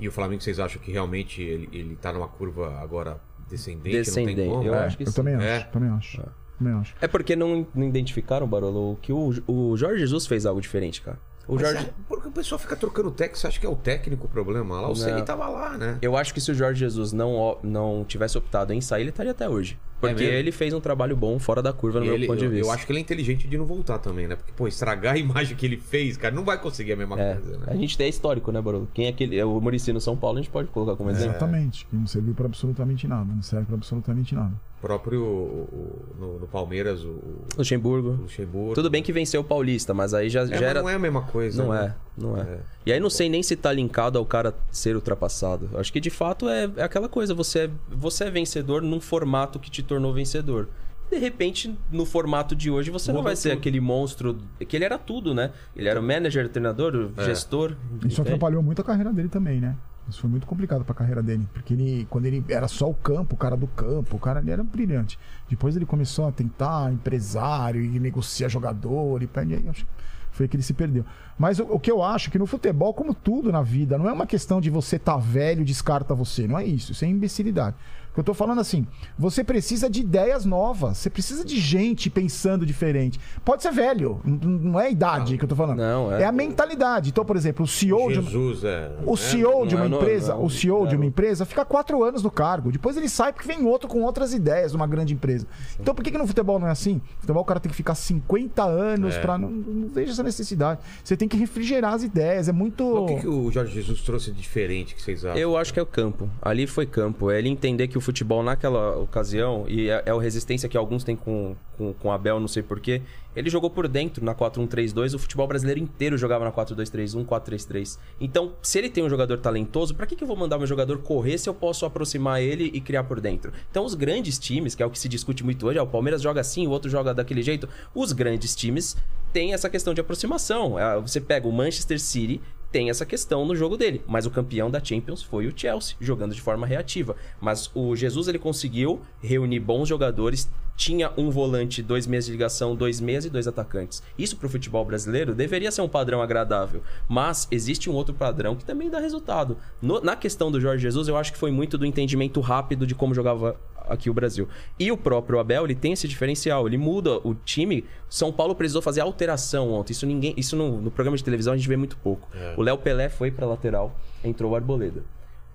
E 0.00 0.08
o 0.08 0.12
Flamengo, 0.12 0.42
vocês 0.42 0.58
acham 0.58 0.80
que 0.82 0.90
realmente 0.90 1.40
ele, 1.42 1.68
ele 1.72 1.96
tá 1.96 2.12
numa 2.12 2.26
curva 2.28 2.78
agora 2.80 3.20
descendente? 3.48 3.94
Não 3.96 4.02
Descendente, 4.02 4.36
tem 4.36 4.50
como? 4.50 4.62
eu 4.64 4.74
É. 4.74 4.86
acho 4.86 4.96
que 4.96 5.02
eu 5.02 5.06
sim. 5.08 5.12
também 5.14 5.34
acho, 5.34 5.44
É. 5.46 5.60
também 5.64 5.90
acho. 5.90 6.22
Também 6.58 6.72
acho. 6.74 6.94
É 7.00 7.08
porque 7.08 7.36
não, 7.36 7.66
não 7.74 7.84
identificaram, 7.86 8.46
Barolo, 8.46 8.96
que 9.02 9.12
o, 9.12 9.32
o 9.46 9.76
Jorge 9.76 9.98
Jesus 10.00 10.26
fez 10.26 10.46
algo 10.46 10.60
diferente, 10.60 11.02
cara. 11.02 11.18
O 11.48 11.54
Mas 11.56 11.62
Jorge. 11.62 11.86
é, 11.86 11.90
porque 12.08 12.28
o 12.28 12.30
pessoal 12.30 12.58
fica 12.58 12.76
trocando 12.76 13.10
técnico, 13.10 13.38
você 13.38 13.46
acha 13.48 13.58
que 13.60 13.66
é 13.66 13.68
o 13.68 13.74
técnico 13.76 14.26
o 14.26 14.28
problema? 14.28 14.80
Lá 14.80 14.88
o. 14.90 14.94
Ceni 14.94 15.22
tava 15.22 15.48
lá, 15.48 15.76
né? 15.76 15.98
Eu 16.00 16.16
acho 16.16 16.32
que 16.32 16.40
se 16.40 16.50
o 16.50 16.54
Jorge 16.54 16.78
Jesus 16.80 17.12
não, 17.12 17.58
não 17.62 18.04
tivesse 18.06 18.38
optado 18.38 18.72
em 18.72 18.80
sair, 18.80 19.02
ele 19.02 19.10
estaria 19.10 19.32
até 19.32 19.48
hoje. 19.48 19.78
Porque 20.00 20.14
mesmo? 20.16 20.34
ele 20.34 20.50
fez 20.52 20.72
um 20.74 20.80
trabalho 20.80 21.16
bom 21.16 21.38
fora 21.38 21.62
da 21.62 21.72
curva 21.72 22.00
no 22.00 22.06
E 22.06 22.08
meu 22.08 22.14
ele- 22.16 22.26
ponto 22.26 22.38
de 22.40 22.44
eu, 22.44 22.50
vista. 22.50 22.66
eu 22.66 22.72
acho 22.72 22.84
que 22.86 22.90
ele 22.92 22.98
é 22.98 23.02
inteligente 23.02 23.46
de 23.46 23.56
não 23.56 23.64
voltar 23.64 23.98
também, 23.98 24.26
né? 24.26 24.34
Porque, 24.34 24.52
pô, 24.52 24.66
estragar 24.66 25.14
a 25.14 25.18
imagem 25.18 25.56
que 25.56 25.64
ele 25.64 25.76
fez, 25.76 26.16
cara, 26.16 26.34
não 26.34 26.44
vai 26.44 26.58
conseguir 26.60 26.92
a 26.92 26.96
mesma 26.96 27.20
É, 27.20 27.34
coisa, 27.34 27.58
né? 27.58 27.66
a 27.68 27.76
gente 27.76 27.96
tem 27.96 28.08
histórico, 28.08 28.50
né, 28.50 28.60
Barolo? 28.60 28.88
Quem 28.92 29.06
é 29.06 29.08
aquele. 29.10 29.38
é 29.38 29.44
O 29.44 29.60
Murici 29.60 29.92
no 29.92 30.00
São 30.00 30.16
Paulo, 30.16 30.38
a 30.38 30.42
gente 30.42 30.50
pode 30.50 30.68
colocar 30.70 30.96
como 30.96 31.10
exemplo. 31.10 31.30
Exatamente. 31.30 31.86
Que 31.86 31.94
não 31.96 32.06
serviu 32.06 32.34
pra 32.34 32.46
absolutamente 32.46 33.06
nada. 33.06 33.32
Não 33.32 33.42
serve 33.42 33.66
pra 33.66 33.76
absolutamente 33.76 34.34
nada. 34.34 34.52
O 34.82 34.86
próprio 34.86 35.22
o- 35.22 35.68
o- 35.72 36.16
no, 36.18 36.38
no 36.40 36.46
Palmeiras, 36.48 37.04
o, 37.04 37.10
o 37.10 37.44
Luxemburgo. 37.56 38.18
Luxemburgo. 38.22 38.74
Tudo 38.74 38.90
bem 38.90 39.00
que 39.00 39.12
venceu 39.12 39.40
o 39.40 39.44
Paulista, 39.44 39.94
mas 39.94 40.12
aí 40.12 40.28
já, 40.28 40.40
É, 40.42 40.46
já 40.46 40.52
mas 40.54 40.62
era. 40.62 40.82
não 40.82 40.88
é 40.88 40.94
a 40.94 40.98
mesma 40.98 41.22
coisa. 41.22 41.62
Não 41.62 41.70
né? 41.72 41.94
é, 42.18 42.20
não 42.20 42.36
é. 42.36 42.58
E 42.84 42.92
aí 42.92 42.98
não 42.98 43.08
sei 43.08 43.28
nem 43.28 43.44
se 43.44 43.54
tá 43.54 43.72
linkado 43.72 44.18
ao 44.18 44.26
cara 44.26 44.52
ser 44.72 44.96
ultrapassado. 44.96 45.68
Eu 45.72 45.78
Acho 45.78 45.92
que 45.92 46.00
de 46.00 46.10
fato 46.10 46.48
é, 46.48 46.68
é 46.76 46.82
aquela 46.82 47.08
coisa, 47.08 47.32
você 47.32 47.60
é, 47.60 47.70
você 47.92 48.24
é 48.24 48.30
vencedor 48.30 48.82
num 48.82 49.00
formato 49.00 49.60
que 49.60 49.70
te 49.70 49.84
tornou 49.84 50.12
vencedor. 50.12 50.68
De 51.08 51.18
repente, 51.18 51.72
no 51.92 52.04
formato 52.06 52.56
de 52.56 52.70
hoje, 52.70 52.90
você 52.90 53.12
não 53.12 53.22
vai 53.22 53.36
ser 53.36 53.50
tudo. 53.50 53.58
aquele 53.58 53.80
monstro. 53.80 54.38
Que 54.66 54.76
ele 54.76 54.84
era 54.84 54.96
tudo, 54.98 55.32
né? 55.34 55.52
Ele 55.76 55.86
era 55.86 56.00
o 56.00 56.02
manager, 56.02 56.48
treinador, 56.48 57.10
É. 57.18 57.24
gestor. 57.26 57.76
Isso 57.98 58.06
entende? 58.06 58.20
atrapalhou 58.22 58.62
muito 58.62 58.80
a 58.80 58.84
carreira 58.84 59.12
dele 59.12 59.28
também, 59.28 59.60
né? 59.60 59.76
Isso 60.08 60.20
foi 60.20 60.28
muito 60.28 60.46
complicado 60.46 60.84
pra 60.84 60.94
carreira 60.94 61.22
dele. 61.22 61.48
Porque 61.52 61.74
ele, 61.74 62.06
quando 62.10 62.26
ele 62.26 62.44
era 62.48 62.68
só 62.68 62.88
o 62.90 62.94
campo, 62.94 63.34
o 63.34 63.38
cara 63.38 63.56
do 63.56 63.66
campo, 63.66 64.16
o 64.16 64.20
cara 64.20 64.40
ele 64.40 64.50
era 64.50 64.62
brilhante. 64.62 65.18
Depois 65.48 65.76
ele 65.76 65.86
começou 65.86 66.26
a 66.26 66.32
tentar 66.32 66.92
empresário 66.92 67.82
e 67.82 67.98
negociar 67.98 68.48
jogador 68.48 69.22
e 69.22 69.26
que 69.26 69.86
foi 70.32 70.48
que 70.48 70.56
ele 70.56 70.62
se 70.62 70.72
perdeu. 70.72 71.04
Mas 71.38 71.58
o, 71.58 71.64
o 71.64 71.78
que 71.78 71.90
eu 71.90 72.02
acho 72.02 72.30
que 72.30 72.38
no 72.38 72.46
futebol, 72.46 72.92
como 72.94 73.14
tudo 73.14 73.52
na 73.52 73.62
vida, 73.62 73.98
não 73.98 74.08
é 74.08 74.12
uma 74.12 74.26
questão 74.26 74.60
de 74.60 74.70
você 74.70 74.98
tá 74.98 75.16
velho 75.16 75.64
descarta 75.64 76.14
você. 76.14 76.48
Não 76.48 76.58
é 76.58 76.64
isso. 76.64 76.92
Isso 76.92 77.04
é 77.04 77.08
imbecilidade. 77.08 77.76
Eu 78.16 78.22
tô 78.22 78.34
falando 78.34 78.60
assim, 78.60 78.86
você 79.18 79.42
precisa 79.42 79.88
de 79.88 80.00
ideias 80.00 80.44
novas. 80.44 80.98
Você 80.98 81.08
precisa 81.08 81.44
de 81.44 81.58
gente 81.58 82.10
pensando 82.10 82.66
diferente. 82.66 83.18
Pode 83.44 83.62
ser 83.62 83.72
velho, 83.72 84.20
não 84.24 84.78
é 84.78 84.86
a 84.86 84.90
idade 84.90 85.38
que 85.38 85.44
eu 85.44 85.48
tô 85.48 85.56
falando. 85.56 85.78
Não, 85.78 86.12
é- 86.12 86.22
é 86.22 86.24
a 86.26 86.32
mentalidade. 86.32 87.08
Então, 87.10 87.24
por 87.24 87.36
exemplo, 87.36 87.64
o 87.64 87.68
CEO 87.68 88.12
de 88.12 88.18
uma- 88.18 88.30
Jesus, 88.30 88.64
é. 88.64 88.90
o? 89.06 89.16
CEO 89.16 89.66
de 89.66 89.74
Não 89.74 89.82
uma 89.82 89.86
é, 89.86 89.88
não, 89.88 89.98
empresa, 89.98 90.34
não, 90.34 90.44
o 90.44 90.50
CEO 90.50 90.86
de 90.86 90.94
uma 90.94 91.00
não. 91.00 91.08
empresa 91.08 91.44
fica 91.46 91.64
quatro 91.64 92.02
anos 92.04 92.22
no 92.22 92.30
cargo. 92.30 92.70
Depois 92.70 92.96
ele 92.96 93.08
sai 93.08 93.32
porque 93.32 93.48
vem 93.48 93.64
outro 93.64 93.88
com 93.88 94.02
outras 94.02 94.34
ideias, 94.34 94.74
uma 94.74 94.86
grande 94.86 95.14
empresa. 95.14 95.46
Então 95.80 95.94
por 95.94 96.04
que, 96.04 96.10
que 96.10 96.18
no 96.18 96.26
futebol 96.26 96.58
não 96.58 96.66
é 96.68 96.70
assim? 96.70 96.94
No 96.94 97.20
futebol 97.20 97.42
o 97.42 97.46
cara 97.46 97.60
tem 97.60 97.70
que 97.70 97.76
ficar 97.76 97.94
50 97.94 98.62
anos 98.64 99.14
É. 99.14 99.20
pra. 99.20 99.38
Não, 99.38 99.48
não 99.50 99.88
vejo 99.88 100.12
essa 100.12 100.22
necessidade. 100.22 100.80
Você 101.02 101.16
tem 101.16 101.26
que 101.28 101.36
refrigerar 101.36 101.94
as 101.94 102.02
ideias. 102.02 102.48
É 102.48 102.52
muito. 102.52 102.84
Mas 102.84 103.02
O 103.02 103.06
que, 103.06 103.20
que 103.22 103.28
o 103.28 103.50
Jorge 103.50 103.72
Jesus 103.74 104.02
trouxe 104.02 104.30
de 104.32 104.40
diferente 104.40 104.94
que 104.94 105.02
vocês 105.02 105.24
acham? 105.24 105.38
Eu 105.38 105.56
acho 105.56 105.72
que 105.72 105.78
é 105.80 105.82
o 105.82 105.86
campo. 105.86 106.28
Ali 106.42 106.66
foi 106.66 106.84
campo. 106.84 107.30
É 107.30 107.38
ele 107.38 107.48
entender 107.48 107.88
que 107.88 107.96
o 107.96 108.00
futebol 108.02 108.42
naquela 108.42 108.96
ocasião, 108.98 109.64
e 109.68 109.88
é, 109.88 110.02
é 110.04 110.10
a 110.10 110.20
resistência 110.20 110.68
que 110.68 110.76
alguns 110.76 111.04
têm 111.04 111.16
com, 111.16 111.56
com, 111.78 111.92
com 111.94 112.08
o 112.08 112.10
Abel, 112.12 112.38
não 112.38 112.48
sei 112.48 112.62
porquê, 112.62 113.00
ele 113.34 113.48
jogou 113.48 113.70
por 113.70 113.88
dentro 113.88 114.24
na 114.24 114.34
4-1-3-2, 114.34 115.14
o 115.14 115.18
futebol 115.18 115.46
brasileiro 115.46 115.80
inteiro 115.80 116.18
jogava 116.18 116.44
na 116.44 116.52
4-2-3-1, 116.52 117.24
4-3-3. 117.24 117.98
Então, 118.20 118.52
se 118.60 118.78
ele 118.78 118.90
tem 118.90 119.02
um 119.02 119.08
jogador 119.08 119.38
talentoso, 119.38 119.94
pra 119.94 120.06
que, 120.06 120.14
que 120.14 120.22
eu 120.22 120.28
vou 120.28 120.36
mandar 120.36 120.58
meu 120.58 120.66
jogador 120.66 120.98
correr 120.98 121.38
se 121.38 121.48
eu 121.48 121.54
posso 121.54 121.86
aproximar 121.86 122.42
ele 122.42 122.70
e 122.74 122.80
criar 122.80 123.04
por 123.04 123.20
dentro? 123.20 123.52
Então, 123.70 123.84
os 123.84 123.94
grandes 123.94 124.38
times, 124.38 124.74
que 124.74 124.82
é 124.82 124.86
o 124.86 124.90
que 124.90 124.98
se 124.98 125.08
discute 125.08 125.42
muito 125.44 125.66
hoje, 125.66 125.78
ah, 125.78 125.82
o 125.82 125.86
Palmeiras 125.86 126.20
joga 126.20 126.40
assim, 126.40 126.66
o 126.66 126.70
outro 126.70 126.90
joga 126.90 127.14
daquele 127.14 127.42
jeito, 127.42 127.68
os 127.94 128.12
grandes 128.12 128.54
times 128.54 128.96
têm 129.32 129.54
essa 129.54 129.70
questão 129.70 129.94
de 129.94 130.00
aproximação. 130.00 130.76
Ah, 130.76 130.98
Você 130.98 131.20
pega 131.20 131.48
o 131.48 131.52
Manchester 131.52 131.98
City, 131.98 132.40
tem 132.72 132.88
essa 132.90 133.04
questão 133.06 133.44
no 133.44 133.54
jogo 133.54 133.76
dele. 133.76 134.02
Mas 134.06 134.24
o 134.26 134.30
campeão 134.30 134.70
da 134.70 134.82
Champions 134.82 135.22
foi 135.22 135.46
o 135.46 135.52
Chelsea, 135.54 135.94
jogando 136.00 136.34
de 136.34 136.40
forma 136.40 136.66
reativa. 136.66 137.14
Mas 137.40 137.70
o 137.74 137.94
Jesus 137.94 138.26
ele 138.28 138.38
conseguiu 138.38 139.00
reunir 139.22 139.60
bons 139.60 139.88
jogadores. 139.88 140.50
Tinha 140.74 141.12
um 141.18 141.30
volante, 141.30 141.82
dois 141.82 142.06
meias 142.06 142.24
de 142.24 142.32
ligação, 142.32 142.74
dois 142.74 142.98
meias 142.98 143.26
e 143.26 143.30
dois 143.30 143.46
atacantes. 143.46 144.02
Isso 144.18 144.36
pro 144.38 144.48
futebol 144.48 144.82
brasileiro 144.86 145.34
deveria 145.34 145.70
ser 145.70 145.82
um 145.82 145.88
padrão 145.88 146.22
agradável. 146.22 146.82
Mas 147.06 147.46
existe 147.50 147.90
um 147.90 147.92
outro 147.92 148.14
padrão 148.14 148.56
que 148.56 148.64
também 148.64 148.88
dá 148.88 148.98
resultado. 148.98 149.58
No- 149.82 150.00
na 150.00 150.16
questão 150.16 150.50
do 150.50 150.58
Jorge 150.58 150.82
Jesus, 150.82 151.08
eu 151.08 151.16
acho 151.16 151.30
que 151.32 151.38
foi 151.38 151.50
muito 151.50 151.76
do 151.76 151.84
entendimento 151.84 152.40
rápido 152.40 152.86
de 152.86 152.94
como 152.94 153.14
jogava 153.14 153.54
aqui 153.88 154.10
o 154.10 154.14
Brasil. 154.14 154.48
E 154.78 154.90
o 154.90 154.96
próprio 154.96 155.38
Abel, 155.38 155.64
ele 155.64 155.74
tem 155.74 155.92
esse 155.92 156.06
diferencial, 156.08 156.66
ele 156.66 156.78
muda 156.78 157.18
o 157.26 157.34
time. 157.34 157.84
São 158.08 158.32
Paulo 158.32 158.54
precisou 158.54 158.82
fazer 158.82 159.00
alteração 159.00 159.72
ontem. 159.72 159.92
Isso 159.92 160.06
ninguém, 160.06 160.34
isso 160.36 160.56
no, 160.56 160.80
no 160.80 160.90
programa 160.90 161.16
de 161.16 161.24
televisão 161.24 161.52
a 161.52 161.56
gente 161.56 161.68
vê 161.68 161.76
muito 161.76 161.96
pouco. 161.96 162.28
O 162.56 162.62
Léo 162.62 162.78
Pelé 162.78 163.08
foi 163.08 163.30
pra 163.30 163.46
lateral, 163.46 163.98
entrou 164.24 164.52
o 164.52 164.56
Arboleda. 164.56 165.02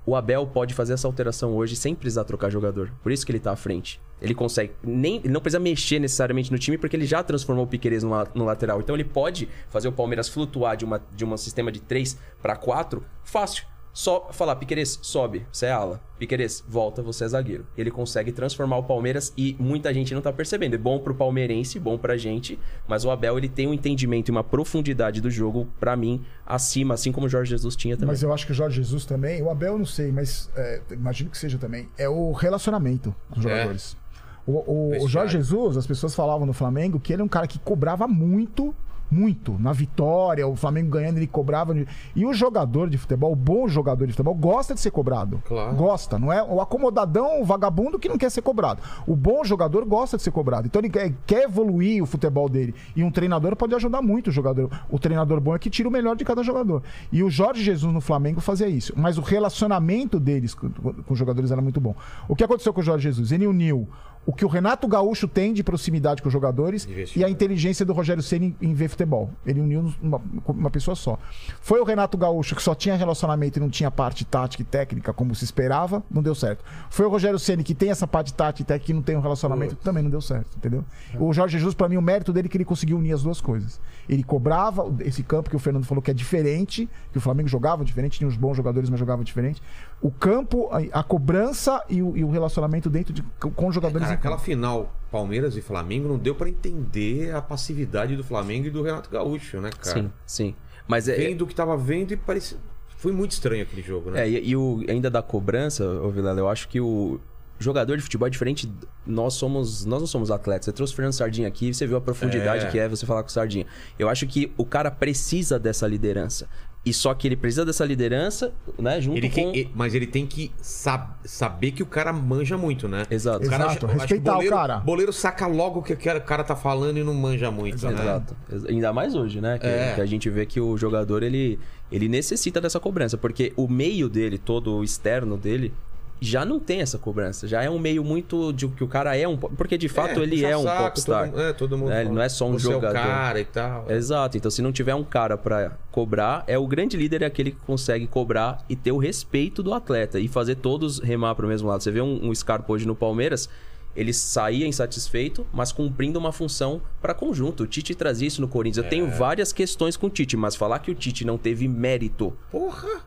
O 0.08 0.16
Abel 0.16 0.48
pode 0.48 0.74
fazer 0.74 0.94
essa 0.94 1.06
alteração 1.06 1.54
hoje 1.54 1.76
sem 1.76 1.94
precisar 1.94 2.24
trocar 2.24 2.50
jogador. 2.50 2.94
Por 3.04 3.12
isso 3.12 3.26
que 3.26 3.32
ele 3.34 3.42
tá 3.42 3.52
à 3.52 3.58
frente. 3.58 4.00
Ele 4.22 4.34
consegue. 4.34 4.72
Nem, 4.82 5.18
ele 5.18 5.34
não 5.34 5.42
precisa 5.42 5.60
mexer 5.60 6.00
necessariamente 6.00 6.50
no 6.50 6.58
time, 6.58 6.78
porque 6.78 6.96
ele 6.96 7.06
já 7.06 7.22
transformou 7.22 7.66
o 7.66 7.68
Piqueires 7.68 8.04
no, 8.04 8.12
no 8.34 8.46
lateral. 8.46 8.80
Então 8.80 8.96
ele 8.96 9.04
pode 9.04 9.50
fazer 9.70 9.90
o 9.90 9.92
Palmeiras 9.92 10.30
flutuar 10.30 10.78
de, 10.78 10.86
uma, 10.86 11.04
de 11.14 11.26
um 11.26 11.36
sistema 11.36 11.74
de 11.74 11.82
3 11.82 12.18
para 12.42 12.56
4 12.56 13.04
fácil. 13.22 13.66
Só 14.00 14.30
falar, 14.32 14.56
Piqueires, 14.58 15.00
sobe, 15.02 15.44
você 15.52 15.66
é 15.66 15.72
ala. 15.72 16.00
Piqueires, 16.20 16.64
volta, 16.70 17.02
você 17.02 17.24
é 17.24 17.28
zagueiro. 17.30 17.66
Ele 17.76 17.90
consegue 17.90 18.32
transformar 18.32 18.78
o 18.78 18.84
Palmeiras 18.84 19.34
e 19.36 19.56
muita 19.60 19.92
gente 19.92 20.14
não 20.14 20.22
tá 20.22 20.32
percebendo. 20.32 20.76
É 20.76 20.78
bom 20.78 21.00
pro 21.00 21.16
palmeirense, 21.16 21.80
bom 21.80 21.98
pra 21.98 22.16
gente, 22.16 22.60
mas 22.88 23.04
o 23.04 23.10
Abel 23.10 23.40
ele 23.40 23.50
tem 23.50 23.66
um 23.68 23.74
entendimento 23.74 24.30
e 24.30 24.32
uma 24.32 24.44
profundidade 24.44 25.20
do 25.20 25.32
jogo, 25.32 25.68
pra 25.80 25.96
mim, 25.96 26.24
acima, 26.46 26.94
assim 26.94 27.12
como 27.12 27.26
o 27.26 27.30
Jorge 27.30 27.50
Jesus 27.50 27.76
tinha 27.76 27.96
também. 27.98 28.10
Mas 28.14 28.22
eu 28.22 28.32
acho 28.32 28.46
que 28.46 28.52
o 28.52 28.56
Jorge 28.56 28.76
Jesus 28.84 29.04
também, 29.04 29.42
o 29.42 29.50
Abel 29.50 29.74
eu 29.74 29.80
não 29.80 29.86
sei, 29.88 30.12
mas 30.12 30.48
é, 30.56 30.80
imagino 30.92 31.32
que 31.32 31.38
seja 31.40 31.58
também, 31.58 31.90
é 31.98 32.08
o 32.08 32.34
relacionamento 32.34 33.16
dos 33.32 33.40
É. 33.40 33.50
jogadores. 33.50 33.98
O, 34.46 34.52
o- 34.52 34.58
o 34.60 34.90
Vestiário. 34.92 35.10
Jorge 35.10 35.38
Jesus, 35.40 35.76
as 35.76 35.88
pessoas 35.88 36.14
falavam 36.14 36.46
no 36.46 36.54
Flamengo 36.54 37.00
que 37.00 37.12
ele 37.14 37.24
é 37.24 37.26
um 37.26 37.28
cara 37.28 37.48
que 37.48 37.58
cobrava 37.58 38.08
muito, 38.08 38.76
muito. 39.10 39.58
Na 39.60 39.74
vitória, 39.74 40.48
o 40.48 40.56
Flamengo 40.56 40.90
ganhando, 40.90 41.18
ele 41.18 41.28
cobrava. 41.28 41.76
E 42.16 42.26
o 42.26 42.34
jogador 42.34 42.90
de 42.90 42.98
futebol, 42.98 43.32
o 43.32 43.36
bom 43.36 43.68
jogador 43.68 44.06
de 44.06 44.14
futebol, 44.14 44.36
gosta 44.36 44.74
de 44.74 44.80
ser 44.80 44.92
cobrado. 44.92 45.42
Claro. 45.46 45.76
Gosta, 45.76 46.20
não 46.20 46.32
é 46.32 46.44
o 46.44 46.62
acomodadão, 46.62 47.42
o 47.42 47.46
vagabundo 47.46 48.00
que 48.00 48.10
não 48.10 48.18
quer 48.18 48.30
ser 48.30 48.42
cobrado. 48.42 48.82
O 49.06 49.16
bom 49.16 49.44
jogador 49.44 49.86
gosta 49.86 50.18
de 50.18 50.24
ser 50.24 50.32
cobrado. 50.32 50.68
Então 50.68 50.82
ele 50.82 50.90
quer, 50.90 51.14
quer 51.26 51.44
evoluir 51.44 52.04
o 52.04 52.06
futebol 52.06 52.50
dele. 52.50 52.76
E 52.96 53.04
um 53.04 53.12
treinador 53.12 53.56
pode 53.56 53.74
ajudar 53.76 54.02
muito 54.02 54.28
o 54.28 54.32
jogador. 54.32 54.70
O 54.90 55.00
treinador 55.00 55.40
bom 55.40 55.56
é 55.56 55.60
que 55.60 55.70
tira 55.70 55.88
o 55.88 55.92
melhor 55.92 56.16
de 56.16 56.26
cada 56.26 56.44
jogador. 56.44 56.84
E 57.12 57.24
o 57.24 57.30
Jorge 57.30 57.64
Jesus 57.64 57.94
no 57.94 58.02
Flamengo 58.02 58.42
fazia 58.42 58.68
isso. 58.68 58.94
Mas 58.96 59.18
o 59.18 59.22
relacionamento 59.22 60.20
deles 60.20 60.54
com, 60.54 60.70
com 60.70 61.14
os 61.14 61.20
jogadores 61.20 61.52
era 61.52 61.62
muito 61.62 61.80
bom. 61.80 61.96
O 62.28 62.36
que 62.36 62.44
aconteceu 62.44 62.74
com 62.74 62.82
o 62.82 62.84
Jorge 62.84 63.04
Jesus? 63.04 63.32
Ele 63.32 63.48
uniu 63.48 63.88
o 64.28 64.34
que 64.34 64.44
o 64.44 64.48
Renato 64.50 64.86
Gaúcho 64.90 65.26
tem 65.26 65.54
de 65.54 65.64
proximidade 65.64 66.22
com 66.22 66.28
os 66.28 66.34
jogadores 66.34 66.86
Investiu. 66.86 67.22
e 67.22 67.24
a 67.24 67.30
inteligência 67.30 67.86
do 67.86 67.94
Rogério 67.94 68.22
Ceni 68.22 68.54
em 68.62 68.74
ver 68.74 68.90
futebol. 68.90 69.30
Ele 69.46 69.62
uniu 69.62 69.94
uma, 70.02 70.22
uma 70.46 70.70
pessoa 70.70 70.96
só. 70.96 71.18
Foi 71.62 71.80
o 71.80 71.86
Renato 71.86 72.18
Gaúcho 72.18 72.54
que 72.54 72.62
só 72.62 72.76
tinha 72.76 72.94
relacionamento 72.98 73.58
e 73.58 73.62
não 73.62 73.70
tinha 73.70 73.90
parte 73.90 74.26
tática 74.26 74.62
e 74.62 74.66
técnica 74.66 75.14
como 75.14 75.34
se 75.34 75.46
esperava, 75.46 76.04
não 76.12 76.22
deu 76.22 76.36
certo. 76.36 76.62
Foi 76.90 77.06
o 77.06 77.10
Rogério 77.10 77.40
Ceni 77.40 77.64
que 77.64 77.74
tem 77.74 77.90
essa 77.90 78.06
parte 78.06 78.34
tática 78.34 78.64
e 78.64 78.66
técnica 78.66 78.92
e 78.92 78.96
não 78.96 79.02
tem 79.02 79.16
um 79.16 79.22
relacionamento, 79.22 79.78
também 79.78 80.04
não 80.04 80.10
deu 80.10 80.20
certo, 80.20 80.58
entendeu? 80.58 80.84
O 81.18 81.32
Jorge 81.32 81.58
Jesus 81.58 81.74
para 81.74 81.88
mim 81.88 81.96
o 81.96 82.02
mérito 82.02 82.34
dele 82.34 82.48
é 82.48 82.50
que 82.50 82.58
ele 82.58 82.66
conseguiu 82.66 82.98
unir 82.98 83.14
as 83.14 83.24
duas 83.24 83.40
coisas. 83.40 83.80
Ele 84.10 84.24
cobrava 84.24 84.94
esse 85.06 85.24
campo 85.24 85.50
que 85.50 85.56
o 85.56 85.60
Fernando 85.60 85.86
falou 85.86 86.02
que 86.02 86.12
é 86.12 86.14
diferente, 86.14 86.90
que 87.14 87.18
o 87.18 87.22
Flamengo 87.22 87.48
jogava 87.48 87.86
diferente, 87.86 88.18
tinha 88.18 88.28
uns 88.28 88.36
bons 88.36 88.58
jogadores, 88.58 88.90
mas 88.90 89.00
jogava 89.00 89.24
diferente. 89.24 89.62
O 90.02 90.12
campo, 90.12 90.70
a, 90.72 91.00
a 91.00 91.04
cobrança 91.04 91.84
e 91.90 92.02
o, 92.04 92.16
e 92.16 92.24
o 92.24 92.30
relacionamento 92.30 92.90
dentro 92.90 93.12
de 93.12 93.24
com 93.40 93.68
os 93.68 93.74
jogadores 93.74 94.08
Cara, 94.08 94.16
em 94.16 94.18
aquela 94.20 94.38
final 94.38 94.94
Palmeiras 95.12 95.58
e 95.58 95.62
Flamengo 95.62 96.08
não 96.08 96.18
deu 96.18 96.36
pra 96.36 96.48
entender 96.48 97.34
a 97.34 97.42
passividade 97.42 98.16
do 98.16 98.24
Flamengo 98.24 98.68
e 98.68 98.70
do 98.70 98.84
Renato 98.84 99.10
Gaúcho, 99.10 99.60
né, 99.60 99.72
cara? 99.72 100.00
Sim, 100.00 100.12
sim. 100.26 100.56
Mas 100.88 101.08
é, 101.08 101.16
Vendo 101.16 101.44
o 101.44 101.48
que 101.48 101.56
tava 101.56 101.76
vendo 101.76 102.12
e 102.12 102.18
parecia. 102.18 102.58
Foi 102.98 103.12
muito 103.12 103.32
estranho 103.32 103.64
aquele 103.64 103.82
jogo, 103.82 104.12
né? 104.12 104.22
É, 104.22 104.30
e, 104.30 104.50
e 104.50 104.56
o, 104.56 104.84
ainda 104.88 105.10
da 105.10 105.22
cobrança, 105.22 105.84
ô 105.86 106.10
Vilela, 106.10 106.40
eu 106.40 106.50
acho 106.50 106.68
que 106.68 106.80
o 106.80 107.20
jogador 107.60 107.98
de 107.98 108.04
futebol 108.04 108.28
é 108.28 108.30
diferente. 108.30 108.72
Nós 109.06 109.34
somos. 109.34 109.86
Nós 109.86 110.00
não 110.00 110.08
somos 110.08 110.32
atletas. 110.32 110.66
Você 110.66 110.72
trouxe 110.72 110.94
o 110.94 110.96
Fernando 110.96 111.14
Sardinha 111.14 111.48
aqui, 111.48 111.74
você 111.74 111.86
viu 111.88 111.98
a 111.98 112.02
profundidade 112.02 112.66
É. 112.66 112.70
que 112.70 112.80
é 112.80 112.88
você 112.88 113.06
falar 113.06 113.24
com 113.24 113.30
o 113.30 113.32
Sardinha. 113.32 113.66
Eu 113.98 114.10
acho 114.10 114.26
que 114.28 114.52
o 114.58 114.66
cara 114.66 114.92
precisa 114.92 115.60
dessa 115.60 115.88
liderança. 115.88 116.48
E 116.86 116.94
só 116.94 117.14
que 117.14 117.28
ele 117.28 117.36
precisa 117.36 117.66
dessa 117.66 117.84
liderança, 117.84 118.54
né? 118.80 119.02
Junto 119.02 119.18
Ele 119.18 119.28
com. 119.28 119.36
tem- 119.36 119.58
e- 119.58 119.70
mas 119.76 119.94
ele 119.94 120.08
tem 120.08 120.26
que 120.26 120.52
sab- 120.62 121.16
saber 121.26 121.72
que 121.72 121.84
o 121.84 121.86
cara 121.86 122.14
manja 122.14 122.58
muito, 122.58 122.88
né? 122.88 123.04
Exato. 123.12 123.46
O 123.46 123.50
cara, 123.50 123.66
Exato, 123.66 123.86
respeitar 123.88 124.32
o 124.32 124.36
boleiro, 124.36 124.56
cara. 124.56 124.78
boleiro 124.78 125.12
saca 125.12 125.48
logo 125.48 125.82
o 125.82 125.84
que 125.84 125.92
o 125.92 125.98
cara 126.22 126.44
tá 126.46 126.56
falando 126.56 126.98
e 126.98 127.04
não 127.04 127.14
manja 127.14 127.52
muito, 127.52 127.86
né? 127.88 127.92
Exato. 128.02 128.36
Ex- 128.50 128.66
Ainda 128.66 128.94
mais 128.94 129.16
hoje, 129.16 129.42
né? 129.42 129.58
Que, 129.60 129.68
É. 129.68 129.96
que 129.96 130.02
a 130.02 130.06
gente 130.06 130.30
vê 130.30 130.46
que 130.46 130.62
o 130.62 130.78
jogador 130.78 131.24
ele, 131.24 131.60
ele 131.92 132.08
necessita 132.08 132.62
dessa 132.62 132.80
cobrança, 132.80 133.18
porque 133.18 133.52
o 133.58 133.68
meio 133.68 134.08
dele, 134.08 134.38
todo 134.38 134.74
o 134.78 134.82
externo 134.84 135.36
dele, 135.36 135.74
já 136.20 136.44
não 136.46 136.60
tem 136.60 136.82
essa 136.82 136.98
cobrança. 136.98 137.48
Já 137.48 137.64
é 137.64 137.70
um 137.70 137.78
meio 137.80 138.04
muito 138.04 138.52
de 138.52 138.68
que 138.68 138.84
o 138.84 138.88
cara 138.88 139.16
é 139.16 139.28
um. 139.28 139.38
po- 139.38 139.50
Porque 139.50 139.78
de 139.78 139.88
fato 139.88 140.20
ele 140.22 140.36
puxa 140.38 140.48
é 140.48 140.58
um 140.58 140.64
saco, 140.64 140.84
popstar. 140.84 141.30
Todo, 141.30 141.42
é, 141.42 141.54
todo 141.54 141.78
mundo 141.78 141.92
É, 141.92 142.02
ele 142.02 142.10
não 142.12 142.22
é 142.22 142.30
só 142.30 142.48
um 142.48 142.54
Você 142.54 142.72
jogador. 142.72 142.98
É 142.98 143.02
o 143.02 143.04
cara 143.04 143.40
e 143.40 143.46
tal. 143.46 143.86
Exato. 143.92 144.38
Então, 144.38 144.50
se 144.50 144.62
não 144.62 144.72
tiver 144.72 144.96
um 144.96 145.04
cara 145.04 145.38
pra 145.38 145.78
cobrar, 145.92 146.44
é 146.48 146.58
o 146.58 146.66
grande 146.68 146.98
líder 146.98 147.22
é 147.22 147.26
aquele 147.26 147.52
que 147.52 147.60
consegue 147.66 148.08
cobrar 148.08 148.64
e 148.70 148.76
ter 148.76 148.92
o 148.92 148.98
respeito 148.98 149.62
do 149.64 149.74
atleta 149.74 150.20
e 150.20 150.28
fazer 150.28 150.56
todos 150.56 151.00
remar 151.00 151.36
pro 151.36 151.48
mesmo 151.48 151.68
lado. 151.68 151.82
Você 151.84 151.92
vê 151.92 152.02
um, 152.02 152.28
um 152.30 152.34
Scarpa 152.36 152.72
hoje 152.74 152.86
no 152.88 152.96
Palmeiras, 152.96 153.50
ele 153.96 154.14
saía 154.14 154.68
insatisfeito, 154.68 155.46
mas 155.52 155.72
cumprindo 155.72 156.20
uma 156.20 156.32
função 156.32 156.82
pra 157.02 157.14
conjunto. 157.16 157.64
O 157.64 157.68
Tite 157.68 157.96
trazia 157.96 158.28
isso 158.28 158.42
no 158.42 158.48
Corinthians. 158.48 158.78
Eu 158.78 158.84
É. 158.86 158.90
tenho 158.90 159.10
várias 159.10 159.52
questões 159.52 159.98
com 159.98 160.06
o 160.08 160.10
Tite, 160.10 160.38
mas 160.38 160.56
falar 160.56 160.80
que 160.80 160.92
o 160.92 160.96
Tite 160.96 161.26
não 161.26 161.38
teve 161.38 161.68
mérito 161.68 162.32
Porra! 162.52 163.02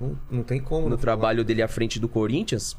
Não, 0.00 0.18
não 0.30 0.42
tem 0.42 0.60
como. 0.60 0.84
no 0.84 0.90
não 0.90 0.96
trabalho 0.96 1.44
dele 1.44 1.62
à 1.62 1.68
frente 1.68 1.98
do 1.98 2.08
Corinthians, 2.08 2.76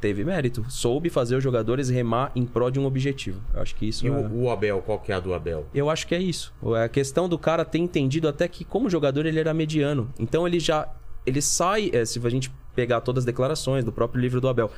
teve 0.00 0.22
mérito. 0.22 0.64
Soube 0.68 1.08
fazer 1.08 1.34
os 1.34 1.42
jogadores 1.42 1.88
remar 1.88 2.30
em 2.36 2.44
prol 2.44 2.70
de 2.70 2.78
um 2.78 2.84
objetivo. 2.84 3.40
Eu 3.54 3.62
acho 3.62 3.74
que 3.74 3.86
isso 3.86 4.04
E 4.04 4.08
é... 4.08 4.10
o, 4.10 4.50
Abel, 4.50 4.82
qual 4.82 4.98
que 4.98 5.10
é 5.10 5.14
a 5.14 5.20
do 5.20 5.32
Abel? 5.32 5.66
Eu 5.74 5.88
acho 5.88 6.06
que 6.06 6.14
é 6.14 6.20
isso. 6.20 6.52
É 6.76 6.84
a 6.84 6.88
questão 6.88 7.26
do 7.26 7.38
cara 7.38 7.64
ter 7.64 7.78
entendido 7.78 8.28
até 8.28 8.46
que, 8.46 8.64
como 8.64 8.90
jogador, 8.90 9.24
ele 9.24 9.40
era 9.40 9.54
mediano. 9.54 10.12
Então 10.18 10.46
ele 10.46 10.60
já. 10.60 10.88
Ele 11.24 11.40
sai. 11.40 11.90
é, 11.92 12.04
se 12.04 12.20
a 12.22 12.28
gente 12.28 12.52
pegar 12.74 13.00
todas 13.00 13.22
as 13.22 13.24
declarações 13.24 13.84
do 13.84 13.92
próprio 13.92 14.20
livro 14.20 14.40
do 14.40 14.48
Abel, 14.48 14.70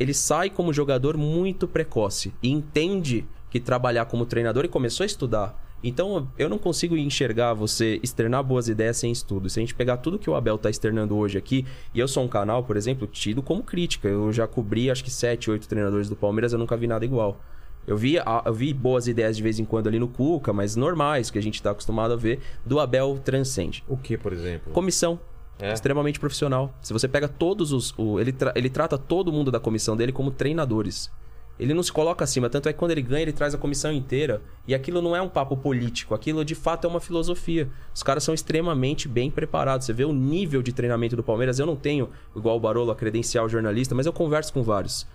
ele 0.00 0.14
sai 0.14 0.48
como 0.48 0.72
jogador 0.72 1.16
muito 1.18 1.68
precoce 1.68 2.32
e 2.42 2.50
entende 2.50 3.26
que 3.50 3.60
trabalhar 3.60 4.06
como 4.06 4.24
treinador 4.24 4.64
e 4.64 4.68
começou 4.68 5.04
a 5.04 5.06
estudar. 5.06 5.65
Então 5.84 6.28
eu 6.38 6.48
não 6.48 6.58
consigo 6.58 6.96
enxergar 6.96 7.52
você 7.54 8.00
externar 8.02 8.42
boas 8.42 8.68
ideias 8.68 8.96
sem 8.96 9.12
estudo. 9.12 9.48
Se 9.48 9.58
a 9.58 9.62
gente 9.62 9.74
pegar 9.74 9.98
tudo 9.98 10.18
que 10.18 10.28
o 10.28 10.34
Abel 10.34 10.58
tá 10.58 10.68
externando 10.70 11.16
hoje 11.16 11.38
aqui, 11.38 11.64
e 11.94 12.00
eu 12.00 12.08
sou 12.08 12.24
um 12.24 12.28
canal, 12.28 12.64
por 12.64 12.76
exemplo, 12.76 13.06
tido 13.06 13.42
como 13.42 13.62
crítica. 13.62 14.08
Eu 14.08 14.32
já 14.32 14.46
cobri 14.46 14.90
acho 14.90 15.04
que 15.04 15.10
sete, 15.10 15.50
oito 15.50 15.68
treinadores 15.68 16.08
do 16.08 16.16
Palmeiras, 16.16 16.52
eu 16.52 16.58
nunca 16.58 16.76
vi 16.76 16.86
nada 16.86 17.04
igual. 17.04 17.40
Eu 17.86 17.96
vi, 17.96 18.16
eu 18.44 18.52
vi 18.54 18.74
boas 18.74 19.06
ideias 19.06 19.36
de 19.36 19.42
vez 19.44 19.60
em 19.60 19.64
quando 19.64 19.86
ali 19.86 19.98
no 20.00 20.08
Cuca, 20.08 20.52
mas 20.52 20.74
normais, 20.74 21.30
que 21.30 21.38
a 21.38 21.42
gente 21.42 21.62
tá 21.62 21.70
acostumado 21.70 22.12
a 22.14 22.16
ver. 22.16 22.40
Do 22.64 22.80
Abel 22.80 23.20
transcende. 23.24 23.84
O 23.86 23.96
que, 23.96 24.18
por 24.18 24.32
exemplo? 24.32 24.72
Comissão. 24.72 25.20
É? 25.58 25.72
Extremamente 25.72 26.18
profissional. 26.18 26.74
Se 26.82 26.92
você 26.92 27.06
pega 27.06 27.28
todos 27.28 27.72
os. 27.72 27.94
o- 27.96 28.18
ele, 28.18 28.32
tra- 28.32 28.52
ele 28.56 28.68
trata 28.68 28.98
todo 28.98 29.32
mundo 29.32 29.50
da 29.52 29.60
comissão 29.60 29.96
dele 29.96 30.10
como 30.10 30.30
treinadores. 30.32 31.10
Ele 31.58 31.72
não 31.72 31.82
se 31.82 31.92
coloca 31.92 32.22
acima. 32.22 32.50
Tanto 32.50 32.68
é 32.68 32.72
que 32.72 32.78
quando 32.78 32.90
ele 32.90 33.02
ganha, 33.02 33.22
ele 33.22 33.32
traz 33.32 33.54
a 33.54 33.58
comissão 33.58 33.92
inteira. 33.92 34.42
E 34.66 34.74
aquilo 34.74 35.00
não 35.00 35.16
é 35.16 35.22
um 35.22 35.28
papo 35.28 35.56
político. 35.56 36.14
Aquilo 36.14 36.44
de 36.44 36.54
fato 36.54 36.86
é 36.86 36.90
uma 36.90 37.00
filosofia. 37.00 37.68
Os 37.94 38.02
caras 38.02 38.24
são 38.24 38.34
extremamente 38.34 39.08
bem 39.08 39.30
preparados. 39.30 39.86
Você 39.86 39.92
vê 39.92 40.04
o 40.04 40.12
nível 40.12 40.62
de 40.62 40.72
treinamento 40.72 41.16
do 41.16 41.22
Palmeiras. 41.22 41.58
Eu 41.58 41.66
não 41.66 41.76
tenho, 41.76 42.10
igual 42.34 42.56
o 42.56 42.60
Barolo, 42.60 42.90
a 42.90 42.96
credencial 42.96 43.48
jornalista, 43.48 43.94
mas 43.94 44.06
eu 44.06 44.12
converso 44.12 44.52
com 44.52 44.62
vários. 44.62 45.06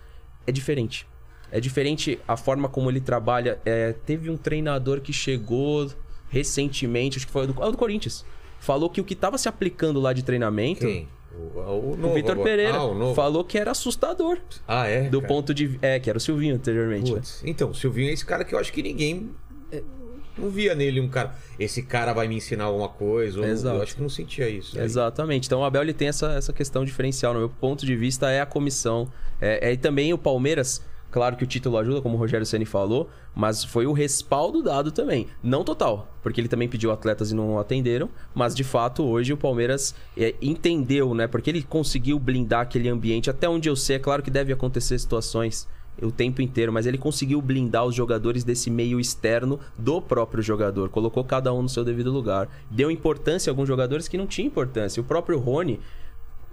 É 0.46 0.50
diferente. 0.50 1.06
É 1.50 1.60
diferente 1.60 2.18
a 2.26 2.36
forma 2.36 2.68
como 2.68 2.90
ele 2.90 3.00
trabalha. 3.00 3.60
É, 3.64 3.92
teve 3.92 4.28
um 4.28 4.36
treinador 4.36 5.00
que 5.00 5.12
chegou 5.12 5.90
recentemente, 6.28 7.18
acho 7.18 7.26
que 7.26 7.32
foi 7.32 7.44
o 7.44 7.46
do, 7.48 7.62
o 7.62 7.70
do 7.70 7.76
Corinthians. 7.76 8.24
Falou 8.58 8.88
que 8.88 9.00
o 9.00 9.04
que 9.04 9.12
estava 9.12 9.36
se 9.36 9.48
aplicando 9.48 10.00
lá 10.00 10.12
de 10.12 10.22
treinamento 10.22 10.86
Quem? 10.86 11.06
O, 11.34 11.58
o, 11.60 12.06
O 12.10 12.14
Vitor. 12.14 12.36
Pereira 12.42 12.76
Ah, 12.76 13.14
falou 13.14 13.44
que 13.44 13.56
era 13.58 13.70
assustador. 13.70 14.38
Ah, 14.66 14.86
é? 14.86 15.08
Do 15.08 15.20
cara? 15.20 15.32
ponto 15.32 15.54
de. 15.54 15.78
É, 15.82 15.98
que 15.98 16.08
era 16.10 16.16
o 16.16 16.20
Silvinho 16.20 16.54
anteriormente. 16.54 17.12
né? 17.12 17.20
Então, 17.44 17.70
o 17.70 17.74
Silvinho 17.74 18.10
é 18.10 18.12
esse 18.12 18.24
cara 18.24 18.44
que 18.44 18.54
eu 18.54 18.58
acho 18.58 18.72
que 18.72 18.82
ninguém. 18.82 19.30
é, 19.70 19.82
Não 20.36 20.48
via 20.50 20.74
nele 20.74 21.00
um 21.00 21.08
cara. 21.08 21.34
Esse 21.58 21.82
cara 21.82 22.12
vai 22.12 22.28
me 22.28 22.36
ensinar 22.36 22.64
alguma 22.64 22.88
coisa. 22.88 23.40
ou-. 23.40 23.46
Eu 23.46 23.82
acho 23.82 23.94
que 23.96 24.02
não 24.02 24.08
sentia 24.08 24.48
isso. 24.48 24.78
aí. 24.78 24.84
Exatamente. 24.84 25.46
Então 25.46 25.60
o 25.60 25.64
Abel 25.64 25.82
ele 25.82 25.92
tem 25.94 26.08
essa, 26.08 26.32
essa 26.32 26.52
questão 26.52 26.84
diferencial. 26.84 27.32
No 27.34 27.40
meu 27.40 27.48
ponto 27.48 27.84
de 27.86 27.96
vista, 27.96 28.30
é 28.30 28.40
a 28.40 28.46
comissão. 28.46 29.10
É, 29.40 29.68
é- 29.68 29.72
e 29.72 29.76
também 29.76 30.12
o 30.12 30.18
Palmeiras. 30.18 30.82
Claro 31.12 31.36
que 31.36 31.44
o 31.44 31.46
título 31.46 31.76
ajuda, 31.76 32.00
como 32.00 32.16
o 32.16 32.18
Rogério 32.18 32.46
Ceni 32.46 32.64
falou, 32.64 33.10
mas 33.34 33.62
foi 33.62 33.86
o 33.86 33.92
respaldo 33.92 34.62
dado 34.62 34.90
também. 34.90 35.28
Não 35.42 35.62
total, 35.62 36.08
porque 36.22 36.40
ele 36.40 36.48
também 36.48 36.68
pediu 36.68 36.90
atletas 36.90 37.30
e 37.30 37.34
não 37.34 37.58
atenderam, 37.58 38.08
mas 38.34 38.54
de 38.54 38.64
fato 38.64 39.04
hoje 39.04 39.30
o 39.30 39.36
Palmeiras 39.36 39.94
é, 40.16 40.34
entendeu, 40.40 41.14
né? 41.14 41.26
Porque 41.26 41.50
ele 41.50 41.62
conseguiu 41.62 42.18
blindar 42.18 42.62
aquele 42.62 42.88
ambiente. 42.88 43.28
Até 43.28 43.46
onde 43.46 43.68
eu 43.68 43.76
sei, 43.76 43.96
é 43.96 43.98
claro 43.98 44.22
que 44.22 44.30
deve 44.30 44.54
acontecer 44.54 44.98
situações 44.98 45.68
o 46.00 46.10
tempo 46.10 46.40
inteiro, 46.40 46.72
mas 46.72 46.86
ele 46.86 46.96
conseguiu 46.96 47.42
blindar 47.42 47.84
os 47.84 47.94
jogadores 47.94 48.42
desse 48.42 48.70
meio 48.70 48.98
externo 48.98 49.60
do 49.76 50.00
próprio 50.00 50.42
jogador. 50.42 50.88
Colocou 50.88 51.22
cada 51.22 51.52
um 51.52 51.62
no 51.62 51.68
seu 51.68 51.84
devido 51.84 52.10
lugar. 52.10 52.48
Deu 52.70 52.90
importância 52.90 53.50
a 53.50 53.52
alguns 53.52 53.68
jogadores 53.68 54.08
que 54.08 54.16
não 54.16 54.26
tinham 54.26 54.46
importância. 54.46 55.00
O 55.00 55.04
próprio 55.04 55.38
Rony, 55.38 55.78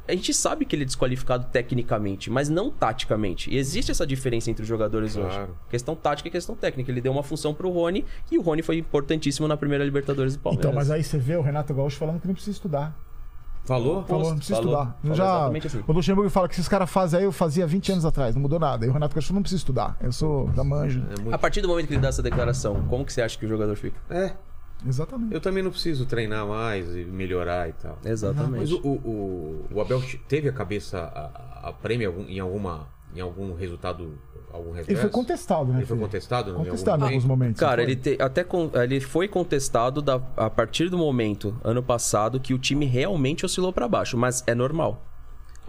a 0.09 0.15
gente 0.15 0.33
sabe 0.33 0.65
que 0.65 0.75
ele 0.75 0.83
é 0.83 0.85
desqualificado 0.85 1.45
tecnicamente, 1.51 2.29
mas 2.29 2.49
não 2.49 2.69
taticamente. 2.69 3.49
E 3.49 3.57
existe 3.57 3.91
essa 3.91 4.05
diferença 4.05 4.49
entre 4.51 4.63
os 4.63 4.67
jogadores 4.67 5.15
Claro. 5.15 5.43
hoje. 5.43 5.51
Questão 5.69 5.95
tática 5.95 6.27
e 6.27 6.31
questão 6.31 6.55
técnica. 6.55 6.91
Ele 6.91 7.01
deu 7.01 7.11
uma 7.11 7.23
função 7.23 7.53
pro 7.53 7.69
Rony 7.69 8.05
e 8.31 8.37
o 8.37 8.41
Rony 8.41 8.61
foi 8.61 8.77
importantíssimo 8.77 9.47
na 9.47 9.55
primeira 9.55 9.83
Libertadores 9.83 10.35
do 10.35 10.39
Palmeiras. 10.41 10.65
Então, 10.65 10.75
mas 10.75 10.91
aí 10.91 11.03
você 11.03 11.17
vê 11.17 11.35
o 11.35 11.41
Renato 11.41 11.73
Gaúcho 11.73 11.97
falando 11.97 12.19
que 12.19 12.27
não 12.27 12.33
precisa 12.33 12.55
estudar. 12.55 12.95
Falou? 13.65 14.03
Falou, 14.05 14.29
não 14.29 14.37
precisa 14.37 14.55
falou. 14.61 14.73
estudar. 14.73 14.97
Falou 15.01 15.15
já, 15.15 15.23
exatamente 15.23 15.67
assim. 15.67 15.83
O 15.85 15.91
Luxemburgo 15.91 16.29
fala 16.31 16.47
que 16.47 16.55
esses 16.55 16.67
caras 16.67 16.89
fazem 16.89 17.19
aí, 17.19 17.25
eu 17.25 17.31
fazia 17.31 17.67
20 17.67 17.91
anos 17.91 18.05
atrás, 18.05 18.33
não 18.33 18.41
mudou 18.41 18.57
nada. 18.59 18.85
E 18.85 18.89
o 18.89 18.91
Renato 18.93 19.13
Gaúcho 19.13 19.27
falou, 19.27 19.37
não 19.37 19.43
precisa 19.43 19.59
estudar. 19.59 19.95
Eu 20.01 20.11
sou 20.11 20.47
da 20.49 20.63
manjo. 20.63 21.03
É 21.15 21.21
muito- 21.21 21.33
A 21.35 21.37
partir 21.37 21.61
do 21.61 21.67
momento 21.67 21.87
que 21.87 21.93
ele 21.93 22.01
dá 22.01 22.07
essa 22.07 22.23
declaração, 22.23 22.81
como 22.89 23.05
que 23.05 23.13
você 23.13 23.21
acha 23.21 23.37
que 23.37 23.45
o 23.45 23.49
jogador 23.49 23.75
fica? 23.75 23.99
É, 24.09 24.33
Exatamente. 24.87 25.33
eu 25.33 25.41
também 25.41 25.61
não 25.63 25.71
preciso 25.71 26.05
treinar 26.05 26.45
mais 26.47 26.87
e 26.95 27.03
melhorar 27.05 27.67
e 27.69 27.73
tal. 27.73 27.97
Exatamente. 28.05 28.59
Mas 28.59 28.71
o, 28.71 28.77
o, 28.79 28.89
o- 28.89 29.65
o 29.75 29.81
Abel 29.81 30.01
teve 30.27 30.47
a 30.49 30.53
cabeça 30.53 30.99
a, 30.99 31.69
a 31.69 31.73
prêmio 31.73 32.07
algum- 32.07 32.25
em 32.27 32.39
alguma 32.39 32.87
em 33.15 33.19
algum 33.21 33.55
resultado, 33.55 34.13
algum? 34.53 34.75
Ele 34.77 34.95
foi 34.95 35.09
contestado, 35.09 35.71
né? 35.71 35.79
Ele 35.79 35.85
foi 35.87 35.97
contestado? 35.97 36.49
em 36.49 36.53
algum 36.53 36.65
Contestado 36.65 37.01
em 37.01 37.05
alguns 37.07 37.23
momento? 37.23 37.39
momentos. 37.39 37.59
Cara, 37.59 37.81
ele 37.81 37.95
te- 37.95 38.17
até 38.21 38.43
con- 38.43 38.69
ele 38.75 38.99
foi 38.99 39.27
contestado 39.27 39.99
da- 40.01 40.21
a 40.37 40.47
partir 40.49 40.89
do 40.89 40.97
momento, 40.97 41.55
ano 41.63 41.81
passado, 41.81 42.39
que 42.39 42.53
o 42.53 42.59
time 42.59 42.85
realmente 42.85 43.43
oscilou 43.45 43.73
pra 43.73 43.87
baixo, 43.87 44.15
mas 44.15 44.43
é 44.45 44.53
normal. 44.53 45.03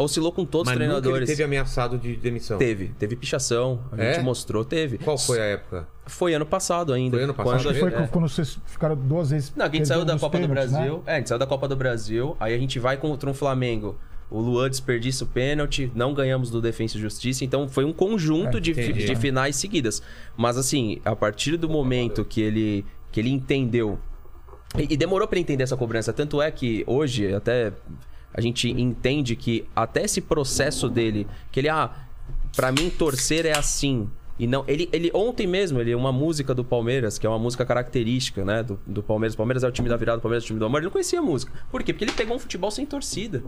Oscilou 0.01 0.33
com 0.33 0.45
todos 0.45 0.67
Mas 0.67 0.75
os 0.77 0.81
nunca 0.81 0.93
ele 0.95 1.01
treinadores. 1.01 1.29
teve 1.29 1.43
ameaçado 1.43 1.99
de 1.99 2.17
demissão. 2.17 2.59
Teve, 2.59 2.89
teve 2.99 3.17
pichação, 3.17 3.81
a 3.93 4.03
É? 4.03 4.15
gente 4.15 4.25
mostrou, 4.25 4.65
teve. 4.65 4.99
Qual 4.99 5.17
foi 5.19 5.41
a 5.41 5.45
época? 5.45 5.89
Foi 6.07 6.35
ano 6.35 6.47
passado 6.47 6.93
ainda. 6.93 7.17
Foi 7.17 7.25
ano 7.25 7.35
passado? 7.35 7.73
Que 7.73 7.79
foi 7.81 7.89
é. 7.95 8.07
quando 8.09 8.29
vocês 8.29 8.59
ficaram 8.67 8.97
duas 8.97 9.31
vezes. 9.31 9.53
Não, 9.55 9.67
a 9.67 9.69
gente 9.69 9.87
saiu 9.87 10.05
da 10.05 10.19
Copa 10.19 10.39
do 10.39 10.49
pênaltis, 10.49 10.73
Brasil. 10.73 10.97
né? 10.99 11.03
É, 11.07 11.15
a 11.15 11.19
gente 11.19 11.29
saiu 11.29 11.39
da 11.39 11.47
Copa 11.47 11.69
do 11.69 11.77
Brasil. 11.77 12.37
Aí 12.41 12.55
a 12.55 12.59
gente 12.59 12.79
vai 12.79 12.97
contra 12.97 13.29
um 13.31 13.35
Flamengo. 13.35 13.97
O 14.31 14.41
Luan 14.41 14.71
desperdiça 14.71 15.25
o 15.25 15.27
pênalti, 15.27 15.91
não 15.95 16.15
ganhamos 16.15 16.51
do 16.51 16.61
Defensa 16.61 16.97
e 16.97 17.01
Justiça, 17.01 17.45
então 17.45 17.69
foi 17.69 17.85
um 17.85 17.93
conjunto 17.93 18.59
É, 18.59 18.61
de, 18.61 18.71
entendi. 18.71 19.05
de 19.05 19.17
finais 19.17 19.57
seguidas. 19.57 20.01
Mas 20.37 20.57
assim, 20.57 21.01
a 21.05 21.17
partir 21.17 21.57
do 21.57 21.69
momento 21.69 22.25
que 22.25 22.41
ele, 22.41 22.85
que 23.11 23.19
ele 23.19 23.31
entendeu. 23.31 23.99
E, 24.79 24.95
e 24.95 24.97
demorou 24.97 25.27
pra 25.27 25.37
entender 25.41 25.65
essa 25.65 25.77
cobrança. 25.77 26.13
Tanto 26.13 26.41
é 26.41 26.49
que 26.49 26.85
hoje, 26.87 27.35
até 27.35 27.73
a 28.33 28.41
gente 28.41 28.70
entende 28.70 29.35
que 29.35 29.66
até 29.74 30.05
esse 30.05 30.20
processo 30.20 30.89
dele, 30.89 31.26
que 31.51 31.61
ele, 31.61 31.68
ah, 31.68 31.91
pra 32.55 32.70
mim 32.72 32.91
torcer 32.91 33.47
é 33.47 33.57
assim. 33.57 34.09
E 34.39 34.47
não, 34.47 34.64
ele, 34.66 34.89
ele 34.91 35.11
ontem 35.12 35.47
mesmo, 35.47 35.81
ele 35.81 35.95
uma 35.95 36.11
música 36.11 36.55
do 36.55 36.64
Palmeiras, 36.64 37.18
que 37.18 37.26
é 37.26 37.28
uma 37.28 37.39
música 37.39 37.66
característica, 37.66 38.43
né, 38.43 38.62
do, 38.62 38.81
do 38.87 39.03
Palmeiras. 39.03 39.35
O 39.35 39.37
Palmeiras 39.37 39.62
é 39.62 39.68
o 39.68 39.70
time 39.70 39.89
da 39.89 39.97
virada, 39.97 40.18
Palmeiras 40.20 40.45
é 40.45 40.47
o 40.47 40.49
time 40.49 40.59
do 40.59 40.64
amor. 40.64 40.78
Ele 40.78 40.87
não 40.87 40.93
conhecia 40.93 41.18
a 41.18 41.22
música. 41.22 41.53
Por 41.70 41.83
quê? 41.83 41.93
Porque 41.93 42.05
ele 42.05 42.12
pegou 42.12 42.37
um 42.37 42.39
futebol 42.39 42.70
sem 42.70 42.87
torcida. 42.87 43.43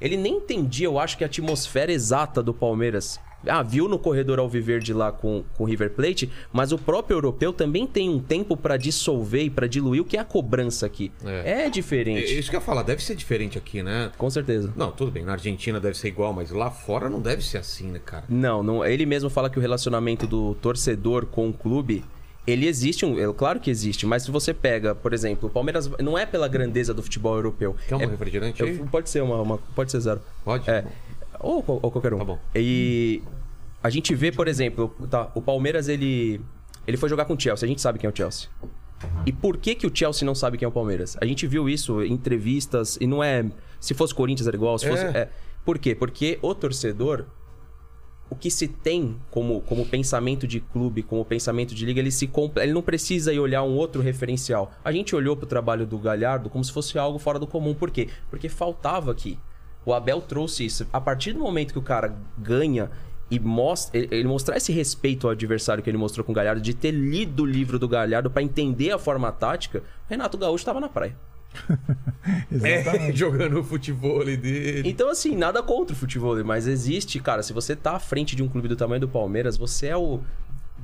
Ele 0.00 0.16
nem 0.16 0.38
entendia, 0.38 0.86
eu 0.86 0.98
acho 0.98 1.16
que 1.16 1.22
a 1.22 1.28
atmosfera 1.28 1.92
exata 1.92 2.42
do 2.42 2.52
Palmeiras. 2.52 3.20
Ah, 3.46 3.62
viu 3.62 3.88
no 3.88 3.98
corredor 3.98 4.38
Alviverde 4.38 4.92
lá 4.92 5.10
com 5.12 5.44
com 5.56 5.64
o 5.64 5.66
River 5.66 5.90
Plate, 5.90 6.30
mas 6.52 6.72
o 6.72 6.78
próprio 6.78 7.16
europeu 7.16 7.52
também 7.52 7.86
tem 7.86 8.08
um 8.10 8.18
tempo 8.18 8.56
pra 8.56 8.76
dissolver 8.76 9.42
e 9.44 9.50
pra 9.50 9.66
diluir 9.66 10.02
o 10.02 10.04
que 10.04 10.16
é 10.16 10.20
a 10.20 10.24
cobrança 10.24 10.86
aqui. 10.86 11.12
É. 11.24 11.62
É, 11.62 11.66
É 11.66 11.70
diferente. 11.70 12.38
Isso 12.38 12.50
que 12.50 12.56
eu 12.56 12.60
ia 12.60 12.64
falar, 12.66 12.82
deve 12.82 13.02
ser 13.02 13.14
diferente 13.14 13.56
aqui, 13.58 13.82
né? 13.82 14.10
Com 14.18 14.28
certeza. 14.30 14.72
Não, 14.76 14.90
tudo 14.90 15.10
bem, 15.10 15.24
na 15.24 15.32
Argentina 15.32 15.78
deve 15.80 15.96
ser 15.96 16.08
igual, 16.08 16.32
mas 16.32 16.50
lá 16.50 16.70
fora 16.70 17.08
não 17.08 17.20
deve 17.20 17.42
ser 17.44 17.58
assim, 17.58 17.86
né, 17.90 18.00
cara? 18.04 18.24
Não, 18.28 18.62
não, 18.62 18.84
ele 18.84 19.06
mesmo 19.06 19.28
fala 19.30 19.48
que 19.50 19.58
o 19.58 19.62
relacionamento 19.62 20.26
do 20.26 20.54
torcedor 20.56 21.26
com 21.26 21.48
o 21.48 21.52
clube, 21.52 22.04
ele 22.46 22.66
existe, 22.66 23.06
um, 23.06 23.18
é 23.18 23.32
claro 23.32 23.58
que 23.60 23.70
existe, 23.70 24.04
mas 24.06 24.22
se 24.24 24.30
você 24.30 24.52
pega, 24.52 24.94
por 24.94 25.12
exemplo, 25.14 25.48
o 25.48 25.52
Palmeiras 25.52 25.88
não 26.00 26.18
é 26.18 26.26
pela 26.26 26.46
grandeza 26.46 26.92
do 26.92 27.02
futebol 27.02 27.34
europeu. 27.36 27.74
Quer 27.88 27.96
um 27.96 28.00
é, 28.02 28.06
refrigerante 28.06 28.60
eu- 28.62 28.86
pode 28.90 29.08
ser 29.08 29.22
uma, 29.22 29.40
uma- 29.40 29.58
pode 29.74 29.90
ser 29.90 30.00
zero. 30.00 30.20
Pode? 30.44 30.68
É. 30.68 30.84
Ou, 31.44 31.64
ou 31.82 31.90
qualquer 31.90 32.14
um. 32.14 32.18
Tá 32.18 32.24
bom. 32.24 32.38
E 32.54 33.22
a 33.82 33.90
gente 33.90 34.14
vê, 34.14 34.32
por 34.32 34.48
exemplo, 34.48 34.94
tá, 35.10 35.30
o 35.34 35.42
Palmeiras 35.42 35.88
ele 35.88 36.40
ele 36.86 36.96
foi 36.96 37.08
jogar 37.08 37.24
com 37.24 37.34
o 37.34 37.40
Chelsea, 37.40 37.66
a 37.66 37.68
gente 37.68 37.80
sabe 37.80 37.98
quem 37.98 38.08
é 38.08 38.12
o 38.12 38.16
Chelsea. 38.16 38.48
E 39.26 39.32
por 39.32 39.56
que 39.56 39.74
que 39.74 39.86
o 39.86 39.90
Chelsea 39.94 40.24
não 40.24 40.34
sabe 40.34 40.56
quem 40.56 40.64
é 40.64 40.68
o 40.68 40.72
Palmeiras? 40.72 41.16
A 41.20 41.26
gente 41.26 41.46
viu 41.46 41.68
isso 41.68 42.02
em 42.02 42.12
entrevistas 42.12 42.96
e 43.00 43.06
não 43.06 43.22
é, 43.22 43.44
se 43.80 43.92
fosse 43.94 44.14
Corinthians 44.14 44.46
era 44.46 44.56
igual, 44.56 44.78
se 44.78 44.88
fosse, 44.88 45.04
É. 45.04 45.08
é. 45.08 45.28
Por 45.64 45.78
quê? 45.78 45.94
Porque 45.94 46.38
o 46.42 46.54
torcedor 46.54 47.24
o 48.28 48.34
que 48.36 48.50
se 48.50 48.66
tem 48.66 49.16
como, 49.30 49.60
como 49.62 49.86
pensamento 49.86 50.46
de 50.46 50.60
clube, 50.60 51.02
como 51.02 51.24
pensamento 51.24 51.74
de 51.74 51.84
liga, 51.84 52.00
ele 52.00 52.10
se 52.10 52.30
ele 52.56 52.72
não 52.72 52.82
precisa 52.82 53.32
ir 53.32 53.38
olhar 53.38 53.62
um 53.62 53.74
outro 53.76 54.02
referencial. 54.02 54.72
A 54.84 54.90
gente 54.90 55.14
olhou 55.14 55.36
pro 55.36 55.46
trabalho 55.46 55.86
do 55.86 55.98
Galhardo 55.98 56.48
como 56.50 56.64
se 56.64 56.72
fosse 56.72 56.98
algo 56.98 57.18
fora 57.18 57.38
do 57.38 57.46
comum. 57.46 57.74
Por 57.74 57.90
quê? 57.90 58.08
Porque 58.30 58.48
faltava 58.48 59.12
aqui. 59.12 59.38
O 59.86 59.92
Abel 59.92 60.20
trouxe 60.20 60.64
isso. 60.64 60.86
A 60.92 61.00
partir 61.00 61.32
do 61.32 61.40
momento 61.40 61.72
que 61.72 61.78
o 61.78 61.82
cara 61.82 62.14
ganha 62.38 62.90
e 63.30 63.38
mostra, 63.40 63.98
ele 63.98 64.24
mostrar 64.28 64.56
esse 64.56 64.72
respeito 64.72 65.26
ao 65.26 65.32
adversário 65.32 65.82
que 65.82 65.88
ele 65.90 65.96
mostrou 65.98 66.24
com 66.24 66.32
o 66.32 66.34
Galhardo, 66.34 66.60
de 66.60 66.74
ter 66.74 66.90
lido 66.90 67.42
o 67.42 67.46
livro 67.46 67.78
do 67.78 67.88
Galhardo 67.88 68.30
pra 68.30 68.42
entender 68.42 68.90
a 68.92 68.98
forma 68.98 69.30
tática, 69.32 69.82
Renato 70.08 70.36
Gaúcho 70.38 70.62
estava 70.62 70.80
na 70.80 70.88
praia. 70.88 71.16
Exatamente. 72.50 73.12
É, 73.12 73.12
jogando 73.16 73.60
o 73.60 73.64
futebol 73.64 74.24
dele. 74.24 74.88
Então, 74.88 75.08
assim, 75.08 75.36
nada 75.36 75.62
contra 75.62 75.94
o 75.94 75.98
futebol, 75.98 76.42
mas 76.44 76.66
existe, 76.66 77.18
cara, 77.20 77.42
se 77.42 77.52
você 77.52 77.74
tá 77.76 77.92
à 77.92 78.00
frente 78.00 78.34
de 78.36 78.42
um 78.42 78.48
clube 78.48 78.68
do 78.68 78.76
tamanho 78.76 79.00
do 79.00 79.08
Palmeiras, 79.08 79.56
você 79.56 79.86
é 79.88 79.96
o. 79.96 80.20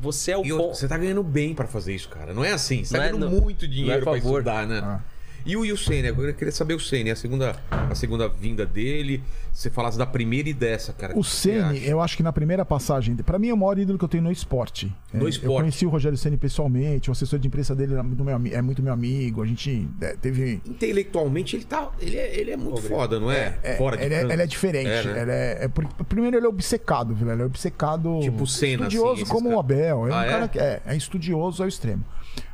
Você 0.01 0.31
é 0.33 0.39
o. 0.39 0.45
E 0.45 0.49
pon- 0.51 0.73
você 0.75 0.89
tá 0.89 0.97
ganhando 0.97 1.23
bem 1.23 1.55
pra 1.55 1.67
fazer 1.67 1.95
isso, 1.95 2.09
cara. 2.09 2.33
Não 2.33 2.45
é 2.45 2.53
assim. 2.53 2.85
Você 2.85 2.93
tá 2.95 2.99
Não 2.99 3.05
é- 3.05 3.09
ganhando 3.13 3.31
não- 3.31 3.41
muito 3.43 3.63
não 3.67 3.69
é 3.73 3.75
dinheiro 3.75 4.03
pra 4.03 4.15
favor. 4.15 4.39
estudar, 4.41 4.67
né? 4.67 4.81
Ah. 4.83 5.01
E 5.45 5.57
o, 5.57 5.65
e 5.65 5.73
o 5.73 5.77
Senna? 5.77 6.09
Eu 6.09 6.35
queria 6.35 6.53
saber 6.53 6.75
o 6.75 6.81
Senna. 6.81 7.13
A 7.13 7.17
segunda, 7.17 7.57
a 7.71 7.95
segunda 7.95 8.29
vinda 8.29 8.65
dele. 8.67 9.23
Você 9.53 9.69
falasse 9.69 9.99
da 9.99 10.07
primeira 10.07 10.49
e 10.49 10.55
dessa, 10.55 10.93
cara. 10.93 11.13
O 11.19 11.21
acha? 11.21 11.75
eu 11.85 12.01
acho 12.01 12.17
que 12.17 12.23
na 12.23 12.33
primeira 12.33 12.65
passagem, 12.65 13.17
pra 13.17 13.39
mim 13.39 13.49
é 13.49 13.55
o 13.55 13.57
maior 13.57 13.79
ídolo 13.79 13.99
que 13.99 14.05
eu 14.05 14.09
tenho 14.09 14.23
no 14.23 14.31
esporte. 14.31 14.93
No 15.13 15.27
É, 15.27 15.31
esporte. 15.31 15.47
Eu 15.55 15.61
conheci 15.61 15.87
o 15.87 15.89
Rogério 15.89 16.17
Ceni 16.17 16.37
pessoalmente, 16.37 17.11
o 17.11 17.13
assessor 17.13 17.39
de 17.39 17.49
imprensa 17.49 17.75
dele 17.75 17.95
é 17.95 18.03
muito 18.03 18.25
meu, 18.25 18.35
é 18.53 18.63
muito 18.63 18.81
meu 18.83 18.93
amigo, 18.93 19.43
a 19.43 19.47
gente 19.47 19.89
é, 20.01 20.15
teve 20.17 20.61
Intelectualmente, 20.65 21.57
ele 21.57 21.65
tá. 21.65 21.91
Ele 22.01 22.17
é, 22.17 22.39
ele 22.41 22.51
é 22.53 22.57
muito 22.57 22.81
foda, 22.83 23.19
não 23.19 23.31
é? 23.31 23.59
É, 23.63 23.77
Fora 23.77 23.97
de 23.97 24.05
ele, 24.05 24.15
é, 24.15 24.23
ele 24.23 24.43
é 24.43 24.47
diferente. 24.47 24.89
É, 24.89 25.05
né? 25.05 25.23
ele 25.23 25.31
é, 25.33 25.59
é 25.65 25.69
por- 25.69 25.87
primeiro, 26.05 26.37
ele 26.37 26.47
é 26.47 26.49
obcecado, 26.49 27.15
viu? 27.15 27.31
Ele 27.31 27.43
é 27.43 27.45
obcecado. 27.45 28.21
Tipo 28.23 28.47
Senna, 28.47 28.87
assim, 28.87 28.97
Estudioso 28.97 29.23
esses 29.23 29.29
como 29.33 29.49
o 29.49 29.63
caras. 29.63 29.65
Abel. 29.65 30.07
É 30.07 30.11
um 30.11 30.15
Ah, 30.15 30.25
é? 30.25 30.29
cara 30.29 30.49
que 30.49 30.59
é, 30.59 30.81
é 30.87 30.97
estudioso 30.97 31.63
ao 31.63 31.69
extremo. 31.69 32.05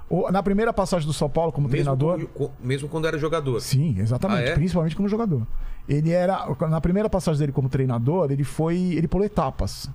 O- 0.09 0.31
na 0.31 0.43
primeira 0.43 0.73
passagem 0.73 1.07
do 1.07 1.13
São 1.13 1.29
Paulo 1.29 1.51
como 1.53 1.69
Mesmo, 1.69 1.97
treinador. 1.97 2.27
com- 2.35 2.51
mesmo 2.63 2.89
quando 2.89 3.07
era 3.09 3.19
jogador. 3.19 3.61
Sim, 3.61 3.97
exatamente. 3.99 4.39
Ah, 4.41 4.51
é? 4.51 4.55
Principalmente 4.55 4.95
como 4.95 5.09
jogador. 5.09 5.47
Ele 5.89 6.11
era. 6.11 6.47
Na 6.69 6.81
primeira 6.81 7.09
passagem 7.11 7.39
dele 7.41 7.53
como 7.53 7.69
treinador, 7.69 8.31
ele 8.31 8.45
foi. 8.45 8.77
Ele 8.95 9.09
pulou 9.09 9.25
etapas. 9.27 9.91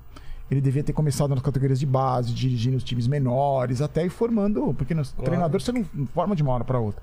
Ele 0.50 0.60
devia 0.60 0.84
ter 0.84 0.92
começado 0.92 1.30
nas 1.30 1.42
categorias 1.42 1.80
de 1.80 1.86
base, 1.86 2.34
dirigindo 2.34 2.76
os 2.76 2.84
times 2.84 3.08
menores, 3.08 3.82
até 3.82 4.06
ir 4.06 4.10
formando. 4.10 4.74
Porque 4.74 4.94
no 4.94 5.02
treinador 5.06 5.62
você 5.62 5.72
não 5.72 5.86
forma 6.08 6.36
de 6.36 6.44
uma 6.44 6.52
hora 6.52 6.66
para 6.66 6.78
outra. 6.78 7.02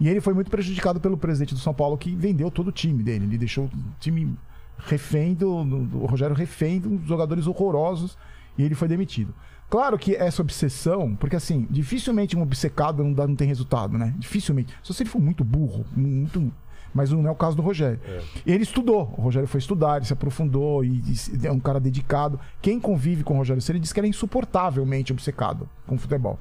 E 0.00 0.08
ele 0.08 0.18
foi 0.22 0.32
muito 0.32 0.50
prejudicado 0.50 0.98
pelo 0.98 1.18
presidente 1.18 1.52
do 1.52 1.60
São 1.60 1.74
Paulo, 1.74 1.98
que 1.98 2.14
vendeu 2.14 2.50
todo 2.50 2.68
o 2.68 2.72
time 2.72 3.02
dele. 3.02 3.26
Ele 3.26 3.36
deixou 3.36 3.66
o 3.66 3.70
time 4.00 4.34
refém 4.78 5.34
do, 5.34 5.62
do, 5.62 5.78
do 5.84 5.98
Rogério 6.06 6.34
refém 6.34 6.78
dos 6.80 7.06
jogadores 7.06 7.46
horrorosos 7.46 8.16
e 8.56 8.62
ele 8.62 8.74
foi 8.74 8.88
demitido. 8.88 9.34
Claro 9.68 9.98
que 9.98 10.14
essa 10.14 10.42
obsessão, 10.42 11.16
porque 11.16 11.36
assim, 11.36 11.66
dificilmente 11.70 12.36
um 12.36 12.42
obcecado 12.42 13.02
não, 13.02 13.12
dá, 13.12 13.26
não 13.26 13.34
tem 13.34 13.48
resultado, 13.48 13.98
né? 13.98 14.14
Dificilmente. 14.18 14.74
Só 14.82 14.92
se 14.92 15.02
ele 15.02 15.10
for 15.10 15.20
muito 15.20 15.42
burro, 15.42 15.84
muito. 15.94 16.52
Mas 16.94 17.10
não 17.10 17.26
é 17.26 17.30
o 17.30 17.34
caso 17.34 17.56
do 17.56 17.62
Rogério. 17.62 18.00
Ele 18.46 18.62
estudou, 18.62 19.12
o 19.18 19.20
Rogério 19.20 19.46
foi 19.46 19.58
estudar, 19.58 19.96
ele 19.96 20.06
se 20.06 20.12
aprofundou 20.12 20.82
e, 20.82 21.02
e 21.42 21.46
é 21.46 21.52
um 21.52 21.60
cara 21.60 21.78
dedicado. 21.78 22.40
Quem 22.62 22.80
convive 22.80 23.22
com 23.22 23.34
o 23.34 23.36
Rogério 23.36 23.60
Ceni 23.60 23.78
diz 23.80 23.92
que 23.92 24.00
ele 24.00 24.06
é 24.06 24.10
insuportavelmente 24.10 25.12
obcecado 25.12 25.68
com 25.86 25.98
futebol. 25.98 26.38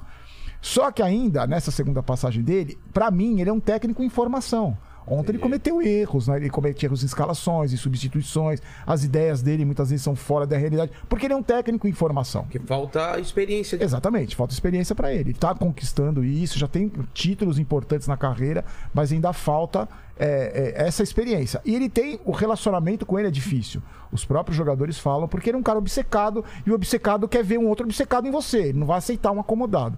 Só 0.62 0.92
que 0.92 1.04
ainda, 1.04 1.46
nessa 1.46 1.72
segunda 1.72 2.02
passagem 2.02 2.42
dele, 2.42 2.78
pra 2.94 3.12
mim, 3.12 3.42
ele 3.42 3.50
é 3.50 3.54
um 3.54 3.60
técnico 3.60 4.02
em 4.02 4.10
formação. 4.10 4.78
Ontem 5.08 5.32
ele 5.32 5.40
cometeu 5.40 5.82
erros, 5.82 6.28
né? 6.28 6.38
Ele 6.38 6.50
cometeu 6.50 6.88
erros 6.88 7.04
em 7.04 7.06
escalações, 7.06 7.72
em 7.72 7.78
substituições. 7.78 8.62
As 8.86 9.04
ideias 9.04 9.42
dele 9.42 9.64
muitas 9.64 9.90
vezes 9.90 10.04
são 10.04 10.16
fora 10.16 10.48
da 10.48 10.58
realidade. 10.58 10.92
Porque 11.08 11.28
ele 11.28 11.34
é 11.34 11.38
um 11.38 11.44
técnico 11.44 11.88
em 11.88 11.92
formação. 11.92 12.46
Que 12.50 12.60
falta 12.60 13.20
experiência. 13.20 13.78
De... 13.78 13.84
Exatamente, 13.84 14.36
falta 14.36 14.54
experiência 14.54 14.96
para 14.96 15.14
ele. 15.14 15.32
Ele 15.32 15.34
tá 15.34 15.54
conquistando 15.54 16.24
isso, 16.24 16.58
já 16.58 16.68
tem 16.68 16.92
títulos 17.14 17.60
importantes 17.60 18.08
na 18.08 18.18
carreira, 18.18 18.66
mas 18.94 19.12
ainda 19.12 19.32
falta 19.34 19.88
é, 20.18 20.74
é, 20.76 20.88
essa 20.88 21.04
experiência. 21.04 21.62
E 21.66 21.76
ele 21.76 21.90
tem. 21.90 22.20
O 22.26 22.32
relacionamento 22.32 23.06
com 23.06 23.20
ele 23.20 23.28
é 23.28 23.32
difícil. 23.32 23.82
Os 24.12 24.24
próprios 24.24 24.56
jogadores 24.56 24.98
falam, 24.98 25.28
porque 25.28 25.50
ele 25.50 25.58
é 25.58 25.60
um 25.60 25.64
cara 25.64 25.78
obcecado 25.78 26.44
e 26.66 26.72
o 26.72 26.74
obcecado 26.74 27.28
quer 27.28 27.44
ver 27.44 27.58
um 27.58 27.68
outro 27.68 27.86
obcecado 27.86 28.28
em 28.28 28.32
você. 28.32 28.70
Ele 28.70 28.80
não 28.80 28.88
vai 28.88 28.98
aceitar 28.98 29.32
um 29.32 29.40
acomodado. 29.40 29.98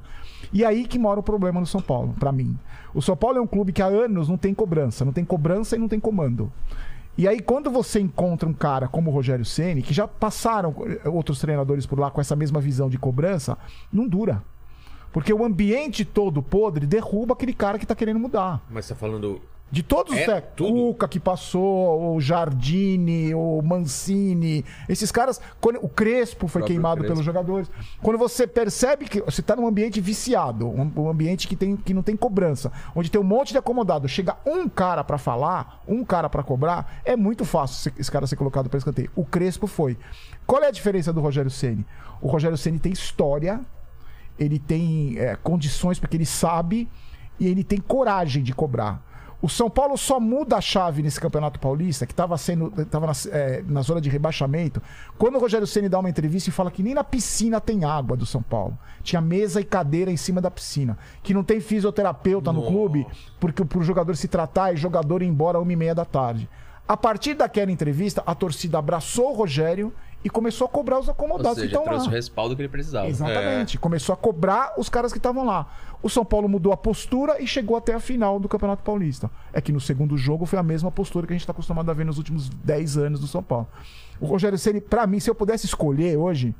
E 0.51 0.65
aí 0.65 0.85
que 0.85 0.97
mora 0.97 1.19
o 1.19 1.23
problema 1.23 1.59
no 1.59 1.65
São 1.65 1.81
Paulo, 1.81 2.15
para 2.19 2.31
mim. 2.31 2.57
O 2.93 3.01
São 3.01 3.15
Paulo 3.15 3.37
é 3.37 3.41
um 3.41 3.47
clube 3.47 3.71
que 3.71 3.81
há 3.81 3.87
anos 3.87 4.29
não 4.29 4.37
tem 4.37 4.53
cobrança, 4.53 5.05
não 5.05 5.13
tem 5.13 5.25
cobrança 5.25 5.75
e 5.75 5.79
não 5.79 5.87
tem 5.87 5.99
comando. 5.99 6.51
E 7.17 7.27
aí, 7.27 7.39
quando 7.39 7.71
você 7.71 7.99
encontra 7.99 8.47
um 8.47 8.53
cara 8.53 8.87
como 8.87 9.09
o 9.09 9.13
Rogério 9.13 9.43
Ceni, 9.43 9.81
que 9.81 9.93
já 9.93 10.07
passaram 10.07 10.75
outros 11.05 11.39
treinadores 11.39 11.85
por 11.85 11.99
lá 11.99 12.11
com 12.11 12.21
essa 12.21 12.35
mesma 12.35 12.61
visão 12.61 12.89
de 12.89 12.97
cobrança, 12.99 13.57
não 13.91 14.07
dura. 14.07 14.43
Porque 15.11 15.33
o 15.33 15.43
ambiente 15.43 16.05
todo 16.05 16.43
podre 16.43 16.85
derruba 16.85 17.33
aquele 17.33 17.53
cara 17.53 17.79
que 17.79 17.87
tá 17.87 17.95
querendo 17.95 18.19
mudar. 18.19 18.61
Mas 18.69 18.85
você 18.85 18.93
tá 18.93 18.99
falando 18.99 19.41
de 19.69 19.83
todos 19.83 20.13
os 20.13 20.19
É, 20.19 20.25
técnicos. 20.25 20.53
tudo. 20.55 20.73
Cuca 20.73 21.07
que 21.09 21.19
passou, 21.19 22.15
o 22.15 22.21
Jardine, 22.21 23.33
o 23.35 23.61
Mancini. 23.61 24.63
Esses 24.87 25.11
caras. 25.11 25.41
quando- 25.59 25.83
o 25.83 25.89
Crespo 25.89 26.47
foi 26.47 26.61
Próprio 26.61 26.75
queimado 26.75 26.95
Crespo. 26.99 27.13
pelos 27.13 27.25
jogadores. 27.25 27.69
Quando 28.01 28.17
você 28.17 28.47
percebe 28.47 29.05
que 29.05 29.21
você 29.21 29.41
tá 29.41 29.55
num 29.55 29.67
ambiente 29.67 29.99
viciado, 29.99 30.67
um, 30.69 30.91
um 30.95 31.09
ambiente 31.09 31.47
que, 31.47 31.55
tem, 31.55 31.75
que 31.75 31.93
não 31.93 32.01
tem 32.01 32.15
cobrança, 32.15 32.71
onde 32.95 33.11
tem 33.11 33.19
um 33.19 33.23
monte 33.25 33.51
de 33.51 33.57
acomodado, 33.57 34.07
chega 34.07 34.37
um 34.45 34.69
cara 34.69 35.03
pra 35.03 35.17
falar, 35.17 35.83
um 35.87 36.03
cara 36.05 36.29
pra 36.29 36.43
cobrar, 36.43 37.01
é 37.03 37.15
muito 37.17 37.43
fácil 37.43 37.91
esse- 37.97 38.11
cara 38.11 38.25
ser 38.25 38.37
colocado 38.37 38.69
pra 38.69 38.77
escanteio. 38.77 39.11
O 39.15 39.25
Crespo 39.25 39.67
foi. 39.67 39.97
Qual 40.45 40.63
é 40.63 40.67
a 40.67 40.71
diferença 40.71 41.11
do 41.11 41.19
Rogério 41.19 41.51
Ceni? 41.51 41.85
O 42.21 42.27
Rogério 42.29 42.57
Ceni 42.57 42.79
tem 42.79 42.93
história, 42.93 43.59
ele 44.39 44.59
tem 44.59 45.17
é, 45.17 45.35
condições 45.35 45.99
porque 45.99 46.15
ele 46.15 46.25
sabe 46.25 46.87
e 47.39 47.47
ele 47.47 47.63
tem 47.65 47.79
coragem 47.79 48.41
de 48.43 48.53
cobrar. 48.53 49.05
O 49.39 49.47
São 49.47 49.69
Paulo 49.69 49.95
só 49.97 50.19
muda 50.19 50.57
a 50.57 50.61
chave 50.61 51.03
nesse 51.03 51.19
Campeonato 51.19 51.59
Paulista, 51.59 52.07
que 52.07 52.13
estava 52.13 52.35
sendo 52.39 52.71
tava 52.85 53.05
na, 53.05 53.13
é, 53.31 53.63
na 53.67 53.81
zona 53.83 54.01
de 54.01 54.09
rebaixamento, 54.09 54.81
quando 55.15 55.35
o 55.35 55.39
Rogério 55.39 55.67
Ceni 55.67 55.87
dá 55.87 55.99
uma 55.99 56.09
entrevista 56.09 56.49
e 56.49 56.53
fala 56.53 56.71
que 56.71 56.81
nem 56.81 56.95
na 56.95 57.03
piscina 57.03 57.61
tem 57.61 57.85
água 57.85 58.17
do 58.17 58.25
São 58.25 58.41
Paulo. 58.41 58.77
Tinha 59.03 59.21
mesa 59.21 59.61
e 59.61 59.63
cadeira 59.63 60.09
em 60.09 60.17
cima 60.17 60.41
da 60.41 60.49
piscina. 60.49 60.97
Que 61.21 61.35
não 61.35 61.43
tem 61.43 61.59
fisioterapeuta 61.59 62.51
no 62.51 62.65
clube, 62.65 63.05
porque 63.39 63.63
pro 63.63 63.83
jogador 63.83 64.15
se 64.15 64.27
tratar 64.27 64.73
e 64.73 64.77
jogador 64.77 65.21
ir 65.21 65.27
embora 65.27 65.59
às 65.59 65.63
uma 65.63 65.73
e 65.73 65.75
meia 65.75 65.93
da 65.93 66.05
tarde. 66.05 66.49
A 66.87 66.97
partir 66.97 67.35
daquela 67.35 67.71
entrevista, 67.71 68.23
a 68.25 68.33
torcida 68.33 68.79
abraçou 68.79 69.31
o 69.31 69.35
Rogério 69.35 69.93
e 70.23 70.29
começou 70.29 70.65
a 70.65 70.69
cobrar 70.69 70.99
os 70.99 71.07
Ou 71.07 71.13
acomodados 71.13 71.55
que 71.61 71.67
seja, 71.67 71.79
lá. 71.79 71.85
trouxe 71.85 72.07
o 72.07 72.11
respaldo 72.11 72.55
que 72.55 72.61
ele 72.61 72.69
precisava. 72.69 73.07
Exatamente. 73.07 73.77
Começou 73.77 74.13
a 74.13 74.17
cobrar 74.17 74.73
os 74.77 74.89
caras 74.89 75.11
que 75.11 75.19
estavam 75.19 75.45
lá. 75.45 75.67
O 76.01 76.09
São 76.09 76.25
Paulo 76.25 76.49
mudou 76.49 76.73
a 76.73 76.77
postura 76.77 77.41
e 77.41 77.47
chegou 77.47 77.77
até 77.77 77.93
a 77.93 77.99
final 77.99 78.39
do 78.39 78.47
Campeonato 78.49 78.83
Paulista. 78.83 79.29
É 79.53 79.61
que 79.61 79.71
no 79.71 79.79
segundo 79.79 80.17
jogo 80.17 80.45
foi 80.45 80.59
a 80.59 80.63
mesma 80.63 80.91
postura 80.91 81.25
que 81.25 81.33
a 81.33 81.35
gente 81.35 81.43
está 81.43 81.51
acostumado 81.51 81.89
a 81.89 81.93
ver 81.93 82.05
nos 82.05 82.17
últimos 82.17 82.49
10 82.49 82.97
anos 82.97 83.19
do 83.19 83.27
São 83.27 83.41
Paulo. 83.41 83.67
O 84.19 84.25
Rogério 84.25 84.57
Ceni, 84.57 84.81
para 84.81 85.05
mim, 85.07 85.19
se 85.19 85.29
eu 85.29 85.35
pudesse 85.35 85.65
escolher 85.65 86.17
hoje, 86.17 86.53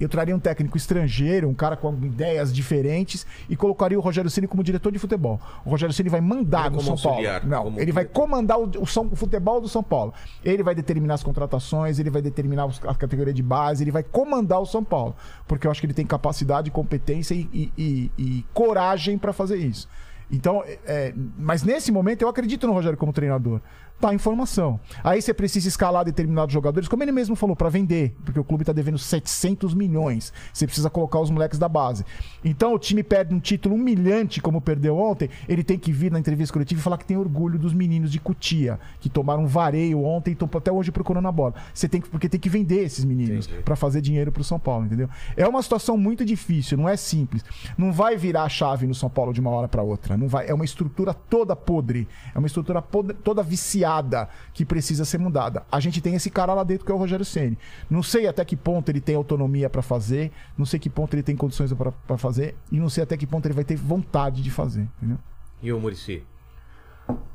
eu 0.00 0.08
traria 0.08 0.34
um 0.34 0.38
técnico 0.40 0.76
estrangeiro, 0.76 1.48
um 1.48 1.54
cara 1.54 1.76
com 1.76 1.92
ideias 2.04 2.52
diferentes 2.52 3.26
e 3.48 3.54
colocaria 3.54 3.98
o 3.98 4.00
Rogério 4.00 4.30
Ceni 4.30 4.46
como 4.48 4.62
diretor 4.64 4.90
de 4.90 4.98
futebol. 4.98 5.40
O 5.64 5.70
Rogério 5.70 5.92
Ceni 5.94 6.08
vai 6.08 6.20
mandar 6.20 6.70
no 6.70 6.80
São 6.80 6.92
auxiliar, 6.92 7.40
Paulo. 7.40 7.50
Não, 7.54 7.64
como 7.64 7.80
ele 7.80 7.92
vai 7.92 8.04
comandar 8.04 8.58
o, 8.58 8.64
o 8.82 8.86
São- 8.86 9.08
o 9.10 9.16
futebol 9.16 9.60
do 9.60 9.68
São 9.68 9.82
Paulo. 9.82 10.12
Ele 10.44 10.62
vai 10.62 10.74
determinar 10.74 11.14
as 11.14 11.22
contratações, 11.22 11.98
ele 11.98 12.10
vai 12.10 12.22
determinar 12.22 12.66
os- 12.66 12.80
a 12.84 12.94
categoria 12.94 13.32
de 13.34 13.42
base, 13.42 13.84
ele 13.84 13.90
vai 13.90 14.02
comandar 14.02 14.60
o 14.60 14.66
São 14.66 14.82
Paulo. 14.82 15.14
Porque 15.46 15.66
eu 15.66 15.70
acho 15.70 15.80
que 15.80 15.86
ele 15.86 15.94
tem 15.94 16.06
capacidade, 16.06 16.70
competência 16.70 17.34
e, 17.34 17.48
e- 17.52 17.72
e- 17.76 18.10
e 18.18 18.44
coragem 18.54 19.18
para 19.18 19.32
fazer 19.32 19.56
isso. 19.58 19.88
Então, 20.32 20.62
é, 20.64 20.78
é, 20.86 21.14
mas 21.36 21.62
nesse 21.64 21.90
momento 21.90 22.22
eu 22.22 22.28
acredito 22.28 22.66
no 22.66 22.72
Rogério 22.72 22.96
como 22.96 23.12
treinador. 23.12 23.60
Tá 24.00 24.14
em 24.14 24.18
formação. 24.18 24.80
Aí 25.04 25.20
você 25.20 25.34
precisa 25.34 25.68
escalar 25.68 26.06
determinados 26.06 26.54
jogadores, 26.54 26.88
como 26.88 27.02
ele 27.02 27.12
mesmo 27.12 27.36
falou, 27.36 27.54
para 27.54 27.68
vender, 27.68 28.16
porque 28.24 28.40
o 28.40 28.44
clube 28.44 28.64
tá 28.64 28.72
devendo 28.72 28.96
700 28.98 29.74
milhões. 29.74 30.32
Você 30.54 30.64
precisa 30.66 30.88
colocar 30.88 31.20
os 31.20 31.28
moleques 31.28 31.58
da 31.58 31.68
base. 31.68 32.02
Então 32.42 32.72
o 32.72 32.78
time 32.78 33.02
perde 33.02 33.34
um 33.34 33.38
título 33.38 33.74
humilhante, 33.74 34.40
como 34.40 34.58
perdeu 34.58 34.96
ontem. 34.96 35.28
Ele 35.46 35.62
tem 35.62 35.78
que 35.78 35.92
vir 35.92 36.10
na 36.10 36.18
entrevista 36.18 36.50
coletiva 36.50 36.80
e 36.80 36.82
falar 36.82 36.96
que 36.96 37.04
tem 37.04 37.18
orgulho 37.18 37.58
dos 37.58 37.74
meninos 37.74 38.10
de 38.10 38.18
Cutia, 38.18 38.80
que 39.00 39.10
tomaram 39.10 39.42
um 39.42 39.46
vareio 39.46 40.02
ontem 40.02 40.30
e 40.30 40.32
estão 40.32 40.48
até 40.54 40.72
hoje 40.72 40.90
procurando 40.90 41.28
a 41.28 41.32
bola. 41.32 41.52
Você 41.74 41.86
tem 41.86 42.00
que, 42.00 42.08
porque 42.08 42.26
tem 42.26 42.40
que 42.40 42.48
vender 42.48 42.82
esses 42.82 43.04
meninos 43.04 43.48
para 43.66 43.76
fazer 43.76 44.00
dinheiro 44.00 44.32
pro 44.32 44.42
São 44.42 44.58
Paulo, 44.58 44.86
entendeu? 44.86 45.10
É 45.36 45.46
uma 45.46 45.62
situação 45.62 45.98
muito 45.98 46.24
difícil, 46.24 46.78
não 46.78 46.88
é 46.88 46.96
simples. 46.96 47.44
Não 47.76 47.92
vai 47.92 48.16
virar 48.16 48.44
a 48.44 48.48
chave 48.48 48.86
no 48.86 48.94
São 48.94 49.10
Paulo 49.10 49.34
de 49.34 49.42
uma 49.42 49.50
hora 49.50 49.68
para 49.68 49.82
outra. 49.82 50.16
Não 50.16 50.26
vai. 50.26 50.48
É 50.48 50.54
uma 50.54 50.64
estrutura 50.64 51.12
toda 51.12 51.54
podre. 51.54 52.08
É 52.34 52.38
uma 52.38 52.46
estrutura 52.46 52.80
podre- 52.80 53.14
toda 53.22 53.42
viciada 53.42 53.89
que 54.52 54.64
precisa 54.64 55.04
ser 55.04 55.18
mudada. 55.18 55.64
A 55.70 55.80
gente 55.80 56.00
tem 56.00 56.14
esse 56.14 56.30
cara 56.30 56.54
lá 56.54 56.64
dentro 56.64 56.84
que 56.84 56.92
é 56.92 56.94
o 56.94 56.98
Rogério 56.98 57.24
Ceni. 57.24 57.58
Não 57.88 58.02
sei 58.02 58.26
até 58.26 58.44
que 58.44 58.56
ponto 58.56 58.88
ele 58.88 59.00
tem 59.00 59.14
autonomia 59.14 59.68
para 59.68 59.82
fazer, 59.82 60.30
não 60.56 60.64
sei 60.64 60.78
que 60.78 60.90
ponto 60.90 61.14
ele 61.14 61.22
tem 61.22 61.36
condições 61.36 61.72
para 61.72 62.18
fazer 62.18 62.54
e 62.70 62.78
não 62.78 62.88
sei 62.88 63.02
até 63.02 63.16
que 63.16 63.26
ponto 63.26 63.46
ele 63.46 63.54
vai 63.54 63.64
ter 63.64 63.76
vontade 63.76 64.42
de 64.42 64.50
fazer, 64.50 64.88
entendeu? 64.98 65.18
E 65.62 65.72
o 65.72 65.80
Murici? 65.80 66.22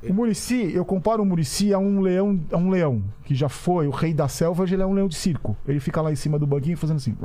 O 0.07 0.13
Murici, 0.13 0.71
eu 0.73 0.85
comparo 0.85 1.21
o 1.21 1.25
Murici 1.25 1.73
a 1.73 1.77
um 1.77 1.99
leão, 1.99 2.39
a 2.51 2.57
um 2.57 2.69
leão 2.69 3.03
que 3.25 3.35
já 3.35 3.49
foi 3.49 3.87
o 3.87 3.91
rei 3.91 4.13
da 4.13 4.27
selva, 4.27 4.63
hoje 4.63 4.75
ele 4.75 4.83
é 4.83 4.85
um 4.85 4.93
leão 4.93 5.07
de 5.07 5.15
circo. 5.15 5.57
Ele 5.67 5.79
fica 5.79 6.01
lá 6.01 6.11
em 6.11 6.15
cima 6.15 6.39
do 6.39 6.47
banquinho 6.47 6.77
fazendo 6.77 6.97
assim. 6.97 7.15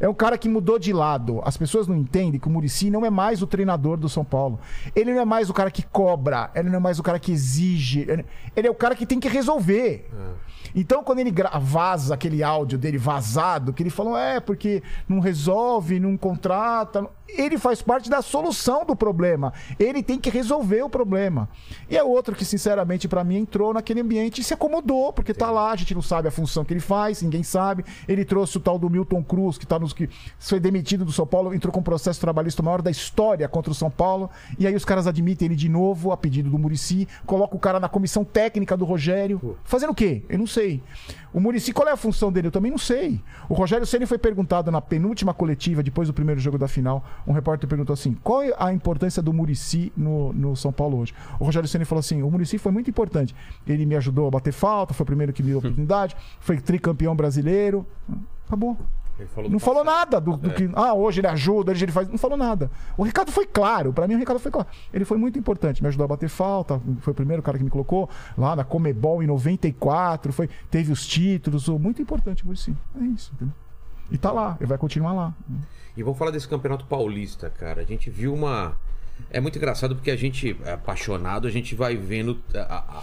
É 0.00 0.08
um 0.08 0.14
cara 0.14 0.36
que 0.38 0.48
mudou 0.48 0.78
de 0.78 0.92
lado. 0.92 1.40
As 1.44 1.56
pessoas 1.56 1.86
não 1.86 1.96
entendem 1.96 2.38
que 2.40 2.48
o 2.48 2.50
Murici 2.50 2.90
não 2.90 3.04
é 3.04 3.10
mais 3.10 3.42
o 3.42 3.46
treinador 3.46 3.96
do 3.96 4.08
São 4.08 4.24
Paulo. 4.24 4.58
Ele 4.94 5.12
não 5.14 5.20
é 5.20 5.24
mais 5.24 5.48
o 5.50 5.54
cara 5.54 5.70
que 5.70 5.82
cobra, 5.82 6.50
ele 6.54 6.68
não 6.68 6.76
é 6.76 6.80
mais 6.80 6.98
o 6.98 7.02
cara 7.02 7.18
que 7.18 7.32
exige. 7.32 8.00
Ele- 8.08 8.24
é 8.54 8.70
o 8.70 8.74
cara 8.74 8.94
que 8.94 9.06
tem 9.06 9.20
que 9.20 9.28
resolver. 9.28 10.08
Então, 10.74 11.02
quando 11.02 11.20
ele 11.20 11.32
vaza 11.60 12.12
aquele 12.14 12.42
áudio 12.42 12.76
dele 12.76 12.98
vazado, 12.98 13.72
que 13.72 13.82
ele 13.82 13.88
falou, 13.88 14.16
é, 14.18 14.40
porque 14.40 14.82
não 15.08 15.20
resolve, 15.20 15.98
não 15.98 16.16
contrata. 16.18 17.06
Ele 17.28 17.58
faz 17.58 17.82
parte 17.82 18.08
da 18.10 18.22
solução 18.22 18.84
do 18.84 18.94
problema. 18.94 19.52
Ele 19.80 20.02
tem 20.02 20.18
que 20.18 20.30
resolver 20.30 20.82
o 20.82 20.88
problema. 20.90 21.48
E 21.90 21.96
é 21.96 22.04
outro 22.04 22.34
que, 22.36 22.44
sinceramente, 22.44 23.08
pra 23.08 23.24
mim, 23.24 23.36
entrou 23.38 23.72
naquele 23.74 24.00
ambiente 24.00 24.40
e 24.40 24.44
se 24.44 24.54
acomodou, 24.54 25.12
porque 25.12 25.32
tá 25.34 25.50
lá, 25.50 25.72
a 25.72 25.76
gente 25.76 25.94
não 25.94 26.02
sabe 26.02 26.28
a 26.28 26.30
função 26.30 26.64
que 26.64 26.72
ele 26.72 26.80
faz, 26.80 27.22
ninguém 27.22 27.42
sabe. 27.42 27.84
Ele 28.06 28.24
trouxe 28.24 28.58
o 28.58 28.60
tal 28.60 28.78
do 28.78 28.88
Milton 28.90 29.22
Cruz, 29.24 29.58
que 29.58 29.66
tá 29.66 29.78
nos 29.86 29.92
que 29.92 30.08
foi 30.38 30.60
demitido 30.60 31.04
do 31.04 31.12
São 31.12 31.26
Paulo, 31.26 31.54
entrou 31.54 31.72
com 31.72 31.80
um 31.80 31.82
processo 31.82 32.20
trabalhista 32.20 32.62
maior 32.62 32.82
da 32.82 32.90
história 32.90 33.48
contra 33.48 33.70
o 33.70 33.74
São 33.74 33.90
Paulo. 33.90 34.28
E 34.58 34.66
aí 34.66 34.74
os 34.74 34.84
caras 34.84 35.06
admitem 35.06 35.46
ele 35.46 35.56
de 35.56 35.68
novo, 35.68 36.12
a 36.12 36.16
pedido 36.16 36.50
do 36.50 36.58
Murici, 36.58 37.08
coloca 37.24 37.56
o 37.56 37.58
cara 37.58 37.80
na 37.80 37.88
comissão 37.88 38.24
técnica 38.24 38.76
do 38.76 38.84
Rogério. 38.84 39.56
Fazendo 39.64 39.90
o 39.90 39.94
quê? 39.94 40.22
Eu 40.28 40.38
não 40.38 40.46
sei. 40.46 40.82
O 41.32 41.40
Murici, 41.40 41.72
qual 41.72 41.88
é 41.88 41.92
a 41.92 41.96
função 41.96 42.32
dele? 42.32 42.48
Eu 42.48 42.52
também 42.52 42.70
não 42.70 42.78
sei. 42.78 43.20
O 43.48 43.54
Rogério 43.54 43.86
Ceni 43.86 44.06
foi 44.06 44.18
perguntado 44.18 44.70
na 44.70 44.80
penúltima 44.80 45.34
coletiva, 45.34 45.82
depois 45.82 46.08
do 46.08 46.14
primeiro 46.14 46.40
jogo 46.40 46.58
da 46.58 46.66
final, 46.66 47.04
um 47.26 47.32
repórter 47.32 47.68
perguntou 47.68 47.94
assim: 47.94 48.14
qual 48.22 48.42
é 48.42 48.54
a 48.58 48.72
importância 48.72 49.22
do 49.22 49.32
Murici 49.32 49.92
no, 49.96 50.32
no 50.32 50.56
São 50.56 50.72
Paulo 50.72 50.98
hoje? 50.98 51.14
O 51.38 51.44
Rogério 51.44 51.68
Ceni 51.68 51.84
falou 51.84 52.00
assim: 52.00 52.22
o 52.22 52.30
Murici 52.30 52.58
foi 52.58 52.72
muito 52.72 52.88
importante. 52.88 53.34
Ele 53.66 53.84
me 53.84 53.96
ajudou 53.96 54.28
a 54.28 54.30
bater 54.30 54.52
falta, 54.52 54.94
foi 54.94 55.04
o 55.04 55.06
primeiro 55.06 55.32
que 55.32 55.42
me 55.42 55.50
deu 55.50 55.58
oportunidade, 55.58 56.16
foi 56.40 56.58
tricampeão 56.58 57.14
brasileiro. 57.14 57.86
Acabou. 58.46 58.76
Ele 59.18 59.28
falou 59.28 59.50
Não 59.50 59.58
falou 59.58 59.84
passado. 59.84 59.96
nada 60.12 60.20
do, 60.20 60.36
do 60.36 60.50
que. 60.50 60.68
Ah, 60.74 60.92
hoje 60.92 61.20
ele 61.20 61.26
ajuda, 61.26 61.72
hoje 61.72 61.84
ele 61.84 61.92
faz. 61.92 62.06
Não 62.08 62.18
falou 62.18 62.36
nada. 62.36 62.70
O 62.98 63.02
recado 63.02 63.32
foi 63.32 63.46
claro. 63.46 63.92
Pra 63.92 64.06
mim, 64.06 64.14
o 64.14 64.18
recado 64.18 64.38
foi 64.38 64.50
claro. 64.52 64.68
Ele 64.92 65.04
foi 65.06 65.16
muito 65.16 65.38
importante. 65.38 65.82
Me 65.82 65.88
ajudou 65.88 66.04
a 66.04 66.08
bater 66.08 66.28
falta. 66.28 66.80
Foi 67.00 67.12
o 67.12 67.16
primeiro 67.16 67.42
cara 67.42 67.56
que 67.56 67.64
me 67.64 67.70
colocou 67.70 68.10
lá 68.36 68.54
na 68.54 68.62
Comebol 68.64 69.22
em 69.22 69.26
94. 69.26 70.32
Foi, 70.32 70.48
teve 70.70 70.92
os 70.92 71.06
títulos. 71.06 71.66
Muito 71.68 72.02
importante 72.02 72.44
por 72.44 72.56
si. 72.56 72.76
É 73.00 73.04
isso, 73.04 73.32
entendeu? 73.34 73.54
E 74.10 74.18
tá 74.18 74.30
lá. 74.30 74.56
Ele 74.60 74.68
vai 74.68 74.76
continuar 74.78 75.12
lá. 75.14 75.34
E 75.96 76.02
vamos 76.02 76.18
falar 76.18 76.30
desse 76.30 76.46
campeonato 76.46 76.84
paulista, 76.84 77.48
cara. 77.48 77.80
A 77.80 77.84
gente 77.84 78.10
viu 78.10 78.34
uma. 78.34 78.76
É 79.30 79.40
muito 79.40 79.56
engraçado 79.56 79.94
porque 79.96 80.10
a 80.10 80.16
gente 80.16 80.54
é 80.64 80.72
apaixonado, 80.72 81.48
a 81.48 81.50
gente 81.50 81.74
vai 81.74 81.96
vendo 81.96 82.38
a- 82.54 83.02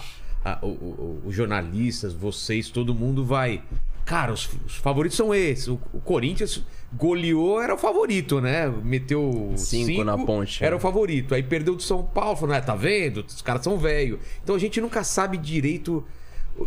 os 1.26 1.34
jornalistas, 1.34 2.14
vocês, 2.14 2.70
todo 2.70 2.94
mundo 2.94 3.26
vai. 3.26 3.64
Cara, 4.06 4.34
os, 4.34 4.50
os 4.66 4.76
favoritos 4.76 5.16
são 5.18 5.34
esses. 5.34 5.68
O, 5.68 5.80
o 5.94 6.00
Corinthians 6.02 6.64
goleou, 6.94 7.62
era 7.62 7.74
o 7.74 7.78
favorito, 7.78 8.40
né? 8.42 8.68
Meteu 8.84 9.54
Cinco 9.56 10.04
na 10.04 10.18
ponte, 10.18 10.64
Era 10.64 10.72
né? 10.72 10.78
o 10.78 10.80
favorito. 10.80 11.34
Aí 11.34 11.42
perdeu 11.42 11.76
do 11.76 11.82
São 11.82 12.04
Paulo, 12.04 12.36
falou, 12.36 12.54
né? 12.56 12.62
Tá 12.62 12.76
vendo? 12.76 13.26
Os 13.28 13.42
caras 13.42 13.64
são 13.64 13.78
velho. 13.78 14.20
Então 14.44 14.56
a 14.56 14.60
gente 14.60 14.80
nunca 14.82 15.04
sabe 15.04 15.38
direito 15.38 16.06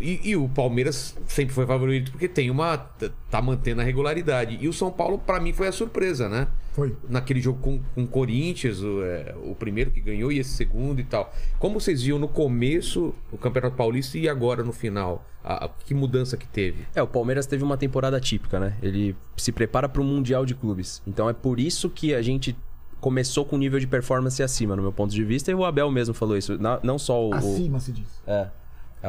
E, 0.01 0.19
e 0.31 0.35
o 0.35 0.49
Palmeiras 0.49 1.15
sempre 1.27 1.53
foi 1.53 1.65
favorito 1.65 2.11
porque 2.11 2.27
tem 2.27 2.51
uma. 2.51 2.77
tá 3.29 3.41
mantendo 3.41 3.81
a 3.81 3.83
regularidade. 3.83 4.57
E 4.61 4.67
o 4.67 4.73
São 4.73 4.91
Paulo, 4.91 5.17
pra 5.17 5.39
mim, 5.39 5.53
foi 5.53 5.67
a 5.67 5.71
surpresa, 5.71 6.27
né? 6.27 6.47
Foi. 6.73 6.95
Naquele 7.09 7.39
jogo 7.41 7.59
com, 7.59 7.79
com 7.95 8.03
o 8.03 8.07
Corinthians, 8.07 8.81
o, 8.81 9.01
é, 9.03 9.33
o 9.43 9.55
primeiro 9.55 9.89
que 9.89 9.99
ganhou 10.01 10.31
e 10.31 10.39
esse 10.39 10.51
segundo 10.51 10.99
e 10.99 11.03
tal. 11.03 11.33
Como 11.57 11.79
vocês 11.79 12.03
viam 12.03 12.19
no 12.19 12.27
começo 12.27 13.15
o 13.31 13.37
Campeonato 13.37 13.75
Paulista 13.75 14.17
e 14.17 14.27
agora 14.29 14.63
no 14.63 14.71
final? 14.73 15.25
A- 15.43 15.65
a- 15.65 15.69
que 15.69 15.93
mudança 15.93 16.35
que 16.37 16.47
teve? 16.47 16.85
É, 16.93 17.01
o 17.01 17.07
Palmeiras 17.07 17.45
teve 17.47 17.63
uma 17.63 17.77
temporada 17.77 18.19
típica, 18.19 18.59
né? 18.59 18.75
Ele 18.81 19.15
se 19.37 19.51
prepara 19.51 19.87
para 19.89 20.01
o 20.01 20.05
Mundial 20.05 20.45
de 20.45 20.53
Clubes. 20.53 21.01
Então 21.07 21.29
é 21.29 21.33
por 21.33 21.59
isso 21.59 21.89
que 21.89 22.13
a 22.13 22.21
gente 22.21 22.55
começou 22.99 23.45
com 23.45 23.55
um 23.55 23.59
nível 23.59 23.79
de 23.79 23.87
performance 23.87 24.41
acima, 24.43 24.75
no 24.75 24.81
meu 24.81 24.91
ponto 24.91 25.11
de 25.13 25.23
vista. 25.23 25.49
E 25.49 25.55
o 25.55 25.63
Abel 25.63 25.89
mesmo 25.89 26.13
falou 26.13 26.37
isso. 26.37 26.57
Na- 26.61 26.79
não 26.83 26.99
só 26.99 27.23
o. 27.25 27.29
o- 27.29 27.33
Acima 27.33 27.79
se 27.79 27.91
diz. 27.93 28.21
É. 28.27 28.47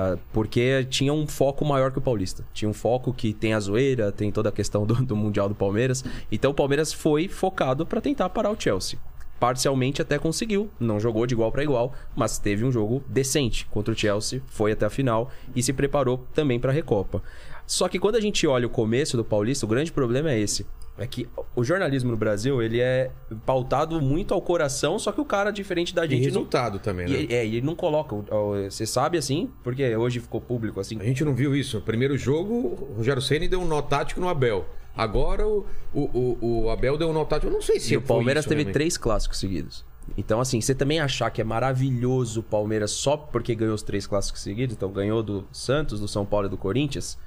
Ah, 0.01 0.17
porque 0.33 0.87
tinha 0.89 1.13
um 1.13 1.27
foco 1.27 1.65
maior 1.65 1.91
que 1.91 1.99
o 1.99 2.01
Paulista. 2.01 2.47
Tinha 2.55 2.69
um 2.69 2.73
foco 2.73 3.13
que 3.13 3.33
tem 3.33 3.53
a 3.53 3.59
zoeira, 3.59 4.13
tem 4.13 4.31
toda 4.31 4.49
a 4.49 4.53
questão 4.53 4.87
do, 4.87 4.95
do 4.95 5.17
Mundial 5.17 5.49
do 5.49 5.57
Palmeiras. 5.57 6.05
Então 6.31 6.53
o 6.53 6.55
Palmeiras 6.55 6.93
foi 6.93 7.27
focado 7.27 7.85
para 7.85 8.01
tentar 8.01 8.29
parar 8.29 8.53
o 8.53 8.61
Chelsea. 8.61 8.97
Parcialmente 9.41 10.01
até 10.01 10.17
conseguiu. 10.17 10.71
Não 10.79 11.01
jogou 11.01 11.27
de 11.27 11.35
igual 11.35 11.51
para 11.51 11.65
igual, 11.65 11.93
mas 12.15 12.39
teve 12.39 12.65
um 12.65 12.71
jogo 12.71 13.03
decente 13.09 13.67
contra 13.67 13.93
o 13.93 13.97
Chelsea, 13.97 14.41
foi 14.47 14.71
até 14.71 14.87
a 14.87 14.91
final 14.91 15.33
e 15.55 15.65
se 15.65 15.73
preparou 15.73 16.25
também 16.33 16.61
para 16.61 16.71
a 16.71 16.75
Recopa. 16.75 17.21
Só 17.67 17.89
que 17.89 17.99
quando 17.99 18.15
a 18.15 18.21
gente 18.21 18.47
olha 18.47 18.69
o 18.69 18.71
começo 18.71 19.17
do 19.17 19.25
Paulista, 19.25 19.67
o 19.67 19.69
grande 19.69 19.91
problema 19.91 20.31
é 20.31 20.39
esse. 20.39 20.65
É 20.99 21.07
que 21.07 21.29
o 21.55 21.63
jornalismo 21.63 22.11
no 22.11 22.17
Brasil, 22.17 22.61
ele 22.61 22.81
é 22.81 23.11
pautado 23.47 24.01
muito 24.01 24.35
ao 24.35 24.43
coração, 24.43 24.99
só 24.99 25.13
que 25.13 25.21
o 25.21 25.25
cara, 25.25 25.51
diferente 25.53 25.95
da 25.95 26.05
E 26.05 26.09
gente, 26.11 26.19
não 26.19 26.25
resultado 26.25 26.79
também, 26.81 27.07
e 27.07 27.27
né? 27.29 27.35
é, 27.35 27.47
e 27.47 27.57
ele 27.57 27.67
não 27.67 27.77
coloca. 27.77 28.15
o- 28.15 28.25
o- 28.31 28.71
Você 28.71 28.85
sabe 28.85 29.17
assim, 29.17 29.49
porque 29.63 29.95
hoje 29.97 30.19
ficou 30.21 30.41
público 30.41 30.81
assim. 30.81 30.99
A 31.01 31.05
gente 31.05 31.25
não 31.25 31.35
viu 31.35 31.55
isso. 31.55 31.77
No 31.77 31.83
primeiro 31.83 32.19
jogo, 32.19 32.53
o 32.91 32.95
Rogério 32.97 33.23
Ceni 33.23 33.47
deu 33.49 33.61
um 33.61 33.67
nó 33.67 33.81
tático 33.81 34.21
no 34.21 34.29
Abel. 34.29 34.67
Agora 34.97 35.47
o, 35.47 35.65
o, 35.95 36.37
o, 36.41 36.63
o 36.65 36.71
Abel 36.71 36.99
deu 36.99 37.09
um 37.09 37.13
nó 37.13 37.25
tático. 37.25 37.47
Eu 37.47 37.55
não 37.55 37.63
sei 37.63 37.79
se 37.79 37.95
E 37.95 37.97
o 37.97 38.01
foi 38.01 38.09
Palmeiras 38.17 38.43
isso 38.43 38.49
teve 38.49 38.63
realmente. 38.63 38.75
três 38.75 38.97
clássicos 38.97 39.39
seguidos. 39.39 39.85
Então, 40.17 40.41
assim, 40.41 40.61
você 40.61 40.75
também 40.75 40.99
achar 41.01 41.31
que 41.31 41.41
é 41.41 41.45
maravilhoso 41.45 42.41
o 42.41 42.43
Palmeiras 42.43 42.91
só 42.91 43.17
porque 43.17 43.55
ganhou 43.55 43.75
os 43.75 43.83
três 43.83 44.07
clássicos 44.07 44.41
seguidos, 44.41 44.75
então 44.75 44.91
ganhou 44.91 45.23
do 45.23 45.47
Santos, 45.53 46.01
do 46.01 46.09
São 46.09 46.25
Paulo 46.27 46.47
e 46.47 46.51
do 46.51 46.57
Corinthians? 46.57 47.19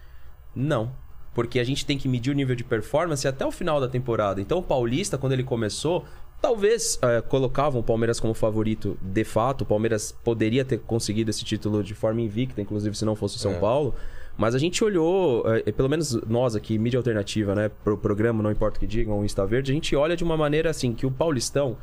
Não. 0.54 0.92
Porque 1.34 1.60
a 1.60 1.64
gente 1.64 1.86
tem 1.86 1.98
que 1.98 2.08
medir 2.10 2.32
o 2.32 2.34
nível 2.36 2.56
de 2.56 2.64
performance 2.64 3.28
até 3.28 3.46
o 3.46 3.52
final 3.52 3.80
da 3.80 3.88
temporada. 3.88 4.42
Então, 4.42 4.58
o 4.60 4.64
Paulista, 4.64 5.18
quando 5.18 5.32
ele 5.34 5.44
começou, 5.44 6.04
talvez 6.42 7.00
é, 7.02 7.22
colocavam 7.22 7.80
o 7.80 7.84
Palmeiras 7.84 8.20
como 8.20 8.34
favorito 8.34 8.98
de 9.02 9.24
fato. 9.24 9.62
O 9.62 9.66
Palmeiras 9.66 10.12
poderia 10.24 10.66
ter 10.66 10.80
conseguido 10.80 11.30
esse 11.30 11.46
título 11.46 11.84
de 11.84 11.94
forma 11.96 12.20
invicta, 12.22 12.62
inclusive 12.62 12.98
se 12.98 13.06
não 13.06 13.16
fosse 13.16 13.38
o 13.38 13.40
São 13.40 13.54
É. 13.54 13.60
Paulo. 13.60 13.96
Mas 14.38 14.56
a 14.56 14.58
gente 14.60 14.84
olhou, 14.84 15.44
é, 15.54 15.72
pelo 15.72 15.88
menos 15.90 16.14
nós 16.28 16.56
aqui, 16.56 16.78
mídia 16.78 16.98
alternativa, 16.98 17.54
né? 17.54 17.70
Pro 17.84 17.98
programa, 17.98 18.42
não 18.42 18.52
importa 18.52 18.78
o 18.78 18.80
que 18.80 18.88
digam, 18.88 19.20
o 19.20 19.26
Insta 19.26 19.46
Verde, 19.46 19.72
a 19.72 19.76
gente 19.76 19.96
olha 19.96 20.16
de 20.18 20.24
uma 20.24 20.36
maneira 20.36 20.70
assim 20.70 20.94
que 20.94 21.06
o 21.06 21.12
Paulistão, 21.12 21.78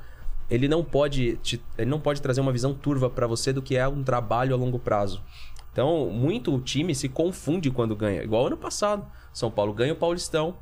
ele 0.51 0.67
não 0.67 0.83
pode, 0.83 1.37
te- 1.37 1.63
ele 1.77 1.91
não 1.91 2.01
pode 2.01 2.21
trazer 2.21 2.41
uma 2.41 2.51
visão 2.53 2.75
turva 2.75 3.09
pra 3.09 3.27
você 3.27 3.53
do 3.53 3.63
que 3.63 3.77
é 3.77 3.87
um 3.87 4.03
trabalho 4.03 4.55
a 4.55 4.59
longo 4.59 4.79
prazo. 4.79 5.23
Então, 5.79 6.11
muito 6.11 6.53
o 6.53 6.61
time 6.61 6.93
se 6.93 7.09
confunde 7.09 7.71
quando 7.71 7.95
ganha. 7.95 8.25
Igual 8.25 8.49
ano 8.49 8.57
passado. 8.57 9.07
São 9.33 9.49
Paulo 9.49 9.73
ganha 9.73 9.93
o 9.93 9.97
Paulistão, 9.97 10.57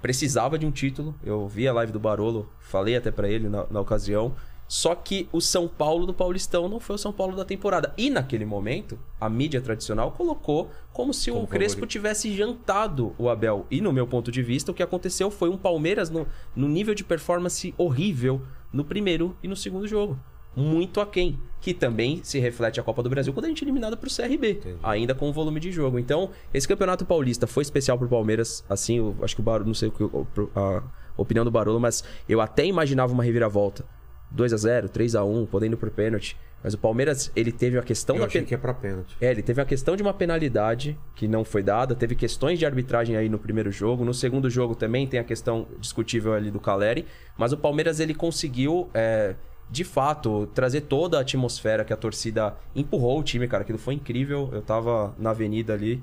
precisava 0.00 0.56
de 0.56 0.64
um 0.64 0.70
título. 0.70 1.12
Eu 1.24 1.48
vi 1.48 1.66
a 1.66 1.72
live 1.72 1.90
do 1.90 1.98
Barolo, 1.98 2.48
falei 2.60 2.94
até 2.94 3.10
pra 3.10 3.28
ele 3.28 3.48
na, 3.48 3.66
na 3.68 3.80
ocasião. 3.80 4.32
Só 4.68 4.94
que 4.94 5.28
o 5.32 5.40
São 5.40 5.66
Paulo 5.66 6.06
do 6.06 6.14
Paulistão 6.14 6.68
não 6.68 6.78
foi 6.78 6.94
o 6.94 6.98
São 7.00 7.12
Paulo 7.12 7.34
da 7.34 7.44
temporada. 7.44 7.92
E 7.98 8.10
naquele 8.10 8.44
momento, 8.44 8.96
a 9.20 9.28
mídia 9.28 9.60
tradicional 9.60 10.12
colocou 10.12 10.70
como 10.92 11.12
se 11.12 11.32
Como 11.32 11.42
o 11.42 11.48
Crespo 11.48 11.78
favorito. 11.78 11.90
tivesse 11.90 12.36
jantado 12.36 13.12
o 13.18 13.28
Abel. 13.28 13.66
E 13.72 13.80
no 13.80 13.92
meu 13.92 14.06
ponto 14.06 14.30
de 14.30 14.40
vista, 14.40 14.70
o 14.70 14.74
que 14.74 14.84
aconteceu 14.84 15.32
foi 15.32 15.48
um 15.48 15.58
Palmeiras 15.58 16.10
no, 16.10 16.28
no 16.54 16.68
nível 16.68 16.94
de 16.94 17.02
performance 17.02 17.74
horrível 17.76 18.40
no 18.72 18.84
primeiro 18.84 19.36
e 19.42 19.48
no 19.48 19.56
segundo 19.56 19.88
jogo. 19.88 20.16
Muito 20.56 21.00
aquém. 21.00 21.38
Que 21.60 21.74
também 21.74 22.20
se 22.24 22.38
reflete 22.38 22.80
a 22.80 22.82
Copa 22.82 23.02
do 23.02 23.10
Brasil 23.10 23.32
quando 23.34 23.44
a 23.44 23.48
gente 23.48 23.62
é 23.62 23.64
eliminado 23.64 23.96
pro 23.96 24.08
CRB. 24.10 24.76
Ainda 24.82 25.14
com 25.14 25.28
o 25.28 25.32
volume 25.32 25.60
de 25.60 25.70
jogo. 25.70 25.98
Então, 25.98 26.30
esse 26.54 26.66
campeonato 26.66 27.04
paulista 27.04 27.46
foi 27.46 27.62
especial 27.62 27.98
pro 27.98 28.08
Palmeiras. 28.08 28.64
Assim, 28.68 28.96
eu 28.96 29.14
acho 29.22 29.34
que 29.34 29.40
o 29.42 29.44
Barolo, 29.44 29.66
não 29.66 29.74
sei 29.74 29.88
o 29.88 29.92
que, 29.92 30.02
o- 30.02 30.26
a 30.56 30.82
opinião 31.18 31.44
do 31.44 31.50
Barolo, 31.50 31.78
mas 31.78 32.02
eu 32.28 32.40
até 32.40 32.64
imaginava 32.64 33.12
uma 33.12 33.22
reviravolta. 33.22 33.84
2 34.30 34.52
a 34.52 34.56
0 34.56 34.88
3 34.88 35.14
a 35.14 35.24
1 35.24 35.44
podendo 35.46 35.74
ir 35.74 35.76
pro 35.76 35.90
pênalti. 35.90 36.36
Mas 36.62 36.72
o 36.74 36.78
Palmeiras, 36.78 37.30
ele 37.34 37.50
teve 37.52 37.78
a 37.78 37.82
questão 37.82 38.16
Eu 38.16 38.20
da 38.20 38.26
achei 38.26 38.40
pen- 38.42 38.48
que 38.48 38.54
é 38.54 38.58
pra 38.58 38.72
pênalti. 38.74 39.16
é, 39.20 39.30
ele 39.30 39.42
teve 39.42 39.60
a 39.60 39.64
questão 39.64 39.96
de 39.96 40.02
uma 40.02 40.12
penalidade 40.14 40.96
que 41.14 41.26
não 41.26 41.42
foi 41.44 41.62
dada, 41.62 41.94
teve 41.94 42.14
questões 42.14 42.58
de 42.58 42.64
arbitragem 42.66 43.16
aí 43.16 43.28
no 43.30 43.38
primeiro 43.38 43.72
jogo, 43.72 44.04
no 44.04 44.12
segundo 44.14 44.48
jogo 44.50 44.74
também 44.74 45.06
tem 45.06 45.18
a 45.18 45.24
questão 45.24 45.66
discutível 45.78 46.32
ali 46.34 46.50
do 46.50 46.60
Caleri, 46.60 47.06
mas 47.36 47.52
o 47.52 47.56
Palmeiras 47.56 47.98
ele 47.98 48.14
conseguiu, 48.14 48.88
é, 48.92 49.34
de 49.70 49.84
fato, 49.84 50.48
trazer 50.54 50.82
toda 50.82 51.16
a 51.18 51.20
atmosfera 51.20 51.84
que 51.84 51.92
a 51.92 51.96
torcida 51.96 52.56
empurrou 52.74 53.20
o 53.20 53.22
time, 53.22 53.46
cara, 53.46 53.62
aquilo 53.62 53.78
foi 53.78 53.94
incrível, 53.94 54.48
eu 54.52 54.62
tava 54.62 55.14
na 55.18 55.30
avenida 55.30 55.72
ali, 55.72 56.02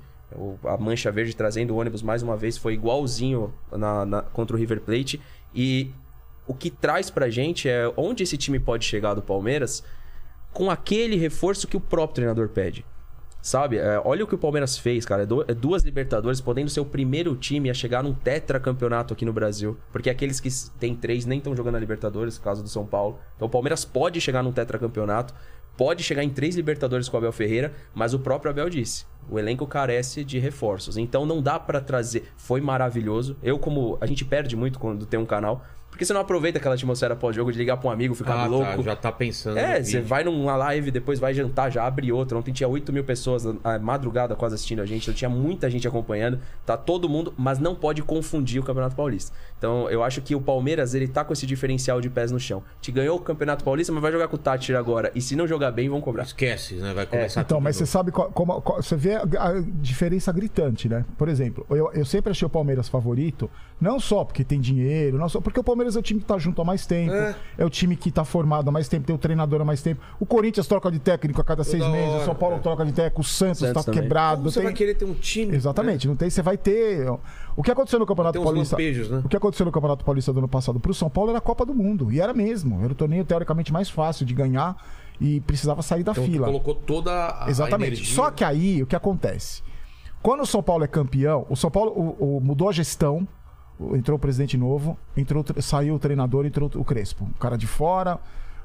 a 0.64 0.78
Mancha 0.78 1.12
Verde 1.12 1.36
trazendo 1.36 1.74
o 1.74 1.78
ônibus 1.78 2.02
mais 2.02 2.24
uma 2.24 2.38
vez, 2.38 2.58
foi 2.58 2.74
igualzinho 2.74 3.54
na- 3.72 4.06
na- 4.06 4.22
contra 4.22 4.56
o 4.56 4.60
River 4.60 4.82
Plate, 4.82 5.20
e 5.54 5.92
o 6.48 6.54
que 6.54 6.70
traz 6.70 7.10
pra 7.10 7.30
gente 7.30 7.68
é 7.68 7.92
onde 7.98 8.24
esse 8.24 8.38
time 8.38 8.60
pode 8.60 8.86
chegar 8.86 9.14
do 9.14 9.22
Palmeiras 9.22 9.84
com 10.54 10.72
aquele 10.72 11.18
reforço 11.18 11.68
que 11.68 11.76
o 11.76 11.82
próprio 11.82 12.16
treinador 12.16 12.50
pede. 12.50 12.86
Sabe? 13.48 13.78
É, 13.78 13.98
olha 14.04 14.26
o 14.26 14.28
que 14.28 14.36
o 14.36 14.38
Palmeiras 14.38 14.78
fez, 14.78 15.06
cara. 15.06 15.24
É, 15.24 15.26
du- 15.26 15.46
é 15.48 15.54
duas 15.54 15.82
Libertadores, 15.82 16.42
podendo 16.42 16.70
ser 16.70 16.82
o 16.82 16.86
primeiro 16.86 17.34
time 17.34 17.70
a 17.70 17.74
chegar 17.74 18.04
num 18.04 18.14
tetracampeonato 18.14 19.14
aqui 19.14 19.24
no 19.24 19.32
Brasil. 19.32 19.78
Porque 19.90 20.10
aqueles 20.10 20.42
que 20.42 20.50
têm 20.78 20.94
três 20.94 21.26
nem 21.26 21.38
estão 21.38 21.56
jogando 21.56 21.76
a 21.76 21.80
Libertadores, 21.80 22.38
caso 22.38 22.62
do 22.62 22.68
São 22.68 22.86
Paulo. 22.86 23.20
Então 23.38 23.48
o 23.48 23.50
Palmeiras 23.50 23.86
pode 23.86 24.20
chegar 24.20 24.44
num 24.44 24.52
tetracampeonato, 24.52 25.34
pode 25.78 26.04
chegar 26.04 26.26
em 26.26 26.30
três 26.30 26.58
Libertadores 26.58 27.08
com 27.08 27.16
o 27.16 27.20
Abel 27.20 27.32
Ferreira, 27.32 27.72
mas 27.96 28.14
o 28.14 28.20
próprio 28.20 28.52
Abel 28.52 28.70
disse: 28.70 29.06
o 29.30 29.40
elenco 29.40 29.66
carece 29.66 30.26
de 30.26 30.40
reforços. 30.40 30.98
Então 30.98 31.26
não 31.26 31.42
dá 31.42 31.58
pra 31.58 31.80
trazer. 31.80 32.30
Foi 32.36 32.60
maravilhoso. 32.60 33.38
Eu, 33.42 33.58
como. 33.58 33.98
A 34.02 34.06
gente 34.06 34.26
perde 34.26 34.58
muito 34.58 34.78
quando 34.78 35.06
tem 35.06 35.18
um 35.18 35.26
canal. 35.26 35.64
Porque 35.98 36.06
você 36.06 36.14
não 36.14 36.22
aproveita 36.22 36.60
aquela 36.60 36.76
atmosfera 36.76 37.16
pós-jogo 37.16 37.52
de 37.52 37.58
ligar 37.58 37.76
pra 37.78 37.90
um 37.90 37.92
amigo, 37.92 38.14
ficar 38.14 38.36
Ah, 38.36 38.46
louco. 38.46 38.78
tá, 38.78 38.82
já 38.84 38.96
tá 38.96 39.12
pensando. 39.12 39.58
É, 39.58 39.82
você 39.84 39.94
vídeo. 39.98 40.06
vai 40.08 40.24
numa 40.24 40.56
live, 40.56 40.92
depois 40.92 41.18
vai 41.20 41.34
jantar, 41.34 41.72
já 41.72 41.84
abre 41.88 42.12
outra. 42.12 42.38
Ontem 42.38 42.52
tinha 42.54 42.70
8 42.70 42.94
mil 42.94 43.04
pessoas 43.04 43.48
a 43.64 43.80
madrugada 43.80 44.36
quase 44.36 44.54
assistindo 44.54 44.80
a 44.82 44.86
gente, 44.86 45.02
então 45.06 45.14
tinha 45.16 45.28
muita 45.28 45.68
gente 45.72 45.88
acompanhando. 45.88 46.40
Tá 46.64 46.78
todo 46.78 47.10
mundo, 47.10 47.34
mas 47.36 47.58
não 47.58 47.74
pode 47.74 48.04
confundir 48.04 48.62
o 48.62 48.64
Campeonato 48.64 48.96
Paulista. 48.96 49.36
Então 49.58 49.90
eu 49.90 50.04
acho 50.04 50.22
que 50.22 50.36
o 50.36 50.40
Palmeiras, 50.42 50.94
ele 50.94 51.08
tá 51.08 51.26
com 51.26 51.34
esse 51.34 51.48
diferencial 51.48 52.00
de 52.00 52.12
pés 52.12 52.32
no 52.32 52.40
chão. 52.40 52.62
Te 52.80 52.92
ganhou 52.92 53.18
o 53.18 53.20
Campeonato 53.20 53.64
Paulista, 53.64 53.92
mas 53.92 54.00
vai 54.04 54.12
jogar 54.12 54.28
com 54.28 54.36
o 54.36 54.40
Tati 54.40 54.76
agora. 54.76 55.12
E 55.16 55.22
se 55.22 55.36
não 55.36 55.48
jogar 55.48 55.72
bem, 55.72 55.90
vão 55.90 56.00
cobrar. 56.00 56.22
Esquece, 56.24 56.76
né? 56.76 56.94
Vai 56.94 57.08
começar 57.08 57.42
Então, 57.42 57.58
tudo 57.58 57.64
mas 57.64 57.76
você 57.76 57.88
sabe 57.88 58.12
qual- 58.12 58.30
como, 58.32 58.62
qual- 58.62 58.84
você 58.84 58.96
vê 58.96 59.16
a, 59.16 59.24
a 59.24 59.62
diferença 59.82 60.32
gritante, 60.32 60.88
né? 60.88 61.04
Por 61.18 61.28
exemplo, 61.28 61.66
eu, 61.72 61.92
eu 61.94 62.06
sempre 62.06 62.30
achei 62.30 62.46
o 62.46 62.50
Palmeiras 62.50 62.88
favorito, 62.88 63.50
não 63.82 64.00
só 64.00 64.24
porque 64.24 64.44
tem 64.44 64.60
dinheiro, 64.62 65.18
não 65.18 65.28
só 65.30 65.42
porque 65.42 65.60
o 65.60 65.64
Palmeiras 65.64 65.87
é 65.96 66.00
o 66.00 66.02
time 66.02 66.20
que 66.20 66.26
tá 66.26 66.38
junto 66.38 66.62
há 66.62 66.66
mais 66.66 66.86
tempo, 66.86 67.14
É. 67.14 67.36
é, 67.60 67.66
o 67.66 67.70
time 67.70 67.96
que 67.96 68.12
tá 68.12 68.26
formado 68.26 68.68
há 68.70 68.72
mais 68.72 68.88
tempo, 68.88 69.06
tem 69.08 69.16
o 69.16 69.20
treinador 69.20 69.62
há 69.62 69.66
mais 69.66 69.82
tempo. 69.82 70.02
O 70.20 70.26
Corinthians 70.26 70.68
troca 70.68 70.92
de 70.92 71.00
técnico 71.00 71.40
a 71.40 71.44
cada 71.44 71.64
seis 71.64 71.82
Toda 71.84 71.96
meses, 71.96 72.10
hora, 72.14 72.22
o 72.22 72.26
São 72.26 72.36
Paulo 72.36 72.56
é. 72.58 72.60
troca 72.60 72.86
de 72.86 72.92
técnico, 72.92 73.22
o 73.22 73.24
Santos, 73.24 73.60
Santos 73.60 73.74
tá 73.74 73.84
também. 73.84 74.02
quebrado. 74.02 74.38
Como 74.38 74.52
você 74.52 74.60
tem- 74.60 74.64
vai 74.66 74.74
querer 74.74 74.96
ter 74.96 75.06
um 75.06 75.14
time. 75.14 75.56
Exatamente, 75.56 76.08
né? 76.08 76.12
não 76.12 76.18
tem, 76.18 76.30
você 76.30 76.42
vai 76.42 76.58
ter. 76.58 77.08
O 77.56 77.64
que 77.64 77.72
aconteceu 77.72 78.00
no 78.00 78.06
Campeonato 78.06 78.42
Paulista? 78.42 78.76
lampejos, 78.76 79.10
né? 79.10 79.22
O 79.24 79.30
que 79.30 79.38
aconteceu 79.38 79.66
no 79.66 79.72
Campeonato 79.72 80.04
Paulista 80.06 80.32
do 80.34 80.40
ano 80.40 80.48
passado 80.48 80.80
pro 80.80 80.94
São 80.94 81.10
Paulo 81.10 81.30
era 81.32 81.40
a 81.40 81.42
Copa 81.42 81.66
do 81.66 81.74
Mundo. 81.74 82.12
E 82.12 82.20
era 82.20 82.34
mesmo. 82.34 82.84
Era 82.84 82.92
o 82.92 82.96
torneio 82.96 83.24
teoricamente 83.26 83.72
mais 83.74 83.90
fácil 83.90 84.26
de 84.26 84.34
ganhar 84.34 84.76
e 85.20 85.40
precisava 85.42 85.82
sair 85.82 86.04
da 86.04 86.12
Então 86.12 86.24
fila. 86.24 86.46
colocou 86.48 86.76
toda 86.76 87.12
a 87.44 87.50
Exatamente. 87.50 87.94
energia. 87.94 88.16
Só 88.16 88.30
que 88.30 88.44
aí, 88.44 88.84
o 88.84 88.86
que 88.86 88.96
acontece? 88.96 89.64
Quando 90.22 90.42
o 90.42 90.46
São 90.46 90.62
Paulo 90.62 90.84
é 90.84 90.88
campeão, 90.88 91.46
o 91.50 91.56
São 91.56 91.72
Paulo 91.72 91.92
o- 92.20 92.38
o- 92.38 92.42
mudou 92.42 92.70
a 92.70 92.72
gestão, 92.72 93.28
entrou 93.94 94.18
o 94.18 94.20
presidente 94.20 94.58
novo, 94.58 94.98
entrou, 95.16 95.44
saiu 95.60 95.96
o 95.96 96.00
treinador, 96.00 96.46
entrou 96.46 96.70
o 96.76 96.84
Crespo. 96.84 97.26
O 97.26 97.40
cara 97.40 97.58
de 97.58 97.68
fora. 97.68 98.20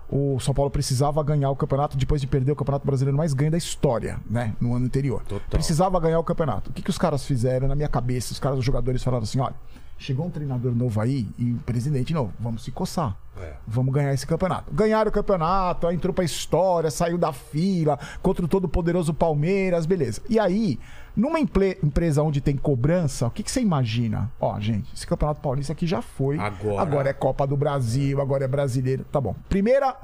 O 0.08 0.38
São 0.40 0.52
Paulo 0.52 0.70
precisava 0.70 1.22
ganhar 1.22 1.48
o 1.48 1.56
campeonato 1.56 1.96
depois 1.96 2.20
de 2.20 2.26
perder 2.26 2.52
o 2.52 2.56
campeonato 2.56 2.84
brasileiro 2.84 3.16
mais 3.16 3.32
ganho 3.32 3.50
da 3.50 3.56
história, 3.56 4.20
né? 4.28 4.54
No 4.60 4.74
ano 4.74 4.84
anterior. 4.84 5.22
Total. 5.22 5.48
Precisava 5.48 5.98
ganhar 5.98 6.18
o 6.18 6.24
campeonato. 6.24 6.68
O 6.68 6.72
que, 6.72 6.82
que 6.82 6.90
os 6.90 6.98
caras 6.98 7.24
fizeram 7.24 7.66
na 7.66 7.74
minha 7.74 7.88
cabeça? 7.88 8.32
Os 8.32 8.38
caras, 8.38 8.58
os 8.58 8.64
jogadores 8.64 9.02
falaram 9.02 9.22
assim: 9.22 9.40
olha, 9.40 9.54
chegou 9.96 10.26
um 10.26 10.30
treinador 10.30 10.74
novo 10.74 11.00
aí 11.00 11.26
e 11.38 11.52
o 11.52 11.58
presidente 11.58 12.12
novo, 12.12 12.32
vamos 12.38 12.62
se 12.64 12.70
coçar. 12.70 13.16
É. 13.40 13.54
Vamos 13.66 13.94
ganhar 13.94 14.12
esse 14.12 14.26
campeonato. 14.26 14.72
Ganharam 14.74 15.08
o 15.08 15.12
campeonato, 15.12 15.86
aí 15.86 15.96
entrou 15.96 16.12
pra 16.12 16.24
história, 16.24 16.90
saiu 16.90 17.16
da 17.16 17.32
fila, 17.32 17.98
contra 18.20 18.44
o 18.44 18.48
todo 18.48 18.68
poderoso 18.68 19.14
Palmeiras, 19.14 19.86
beleza. 19.86 20.20
E 20.28 20.38
aí, 20.38 20.78
numa 21.16 21.38
empresa 21.38 22.22
onde 22.22 22.40
tem 22.40 22.56
cobrança, 22.56 23.26
o 23.26 23.30
que, 23.30 23.42
que 23.42 23.50
você 23.50 23.60
imagina? 23.60 24.30
Ó, 24.40 24.58
gente, 24.60 24.92
esse 24.94 25.06
campeonato 25.06 25.40
paulista 25.40 25.72
aqui 25.72 25.86
já 25.86 26.00
foi. 26.02 26.38
Agora. 26.38 26.80
Agora 26.82 27.08
é 27.10 27.12
Copa 27.12 27.46
do 27.46 27.56
Brasil, 27.56 28.20
agora 28.20 28.44
é 28.44 28.48
brasileiro. 28.48 29.04
Tá 29.10 29.20
bom. 29.20 29.34
Primeira 29.48 29.94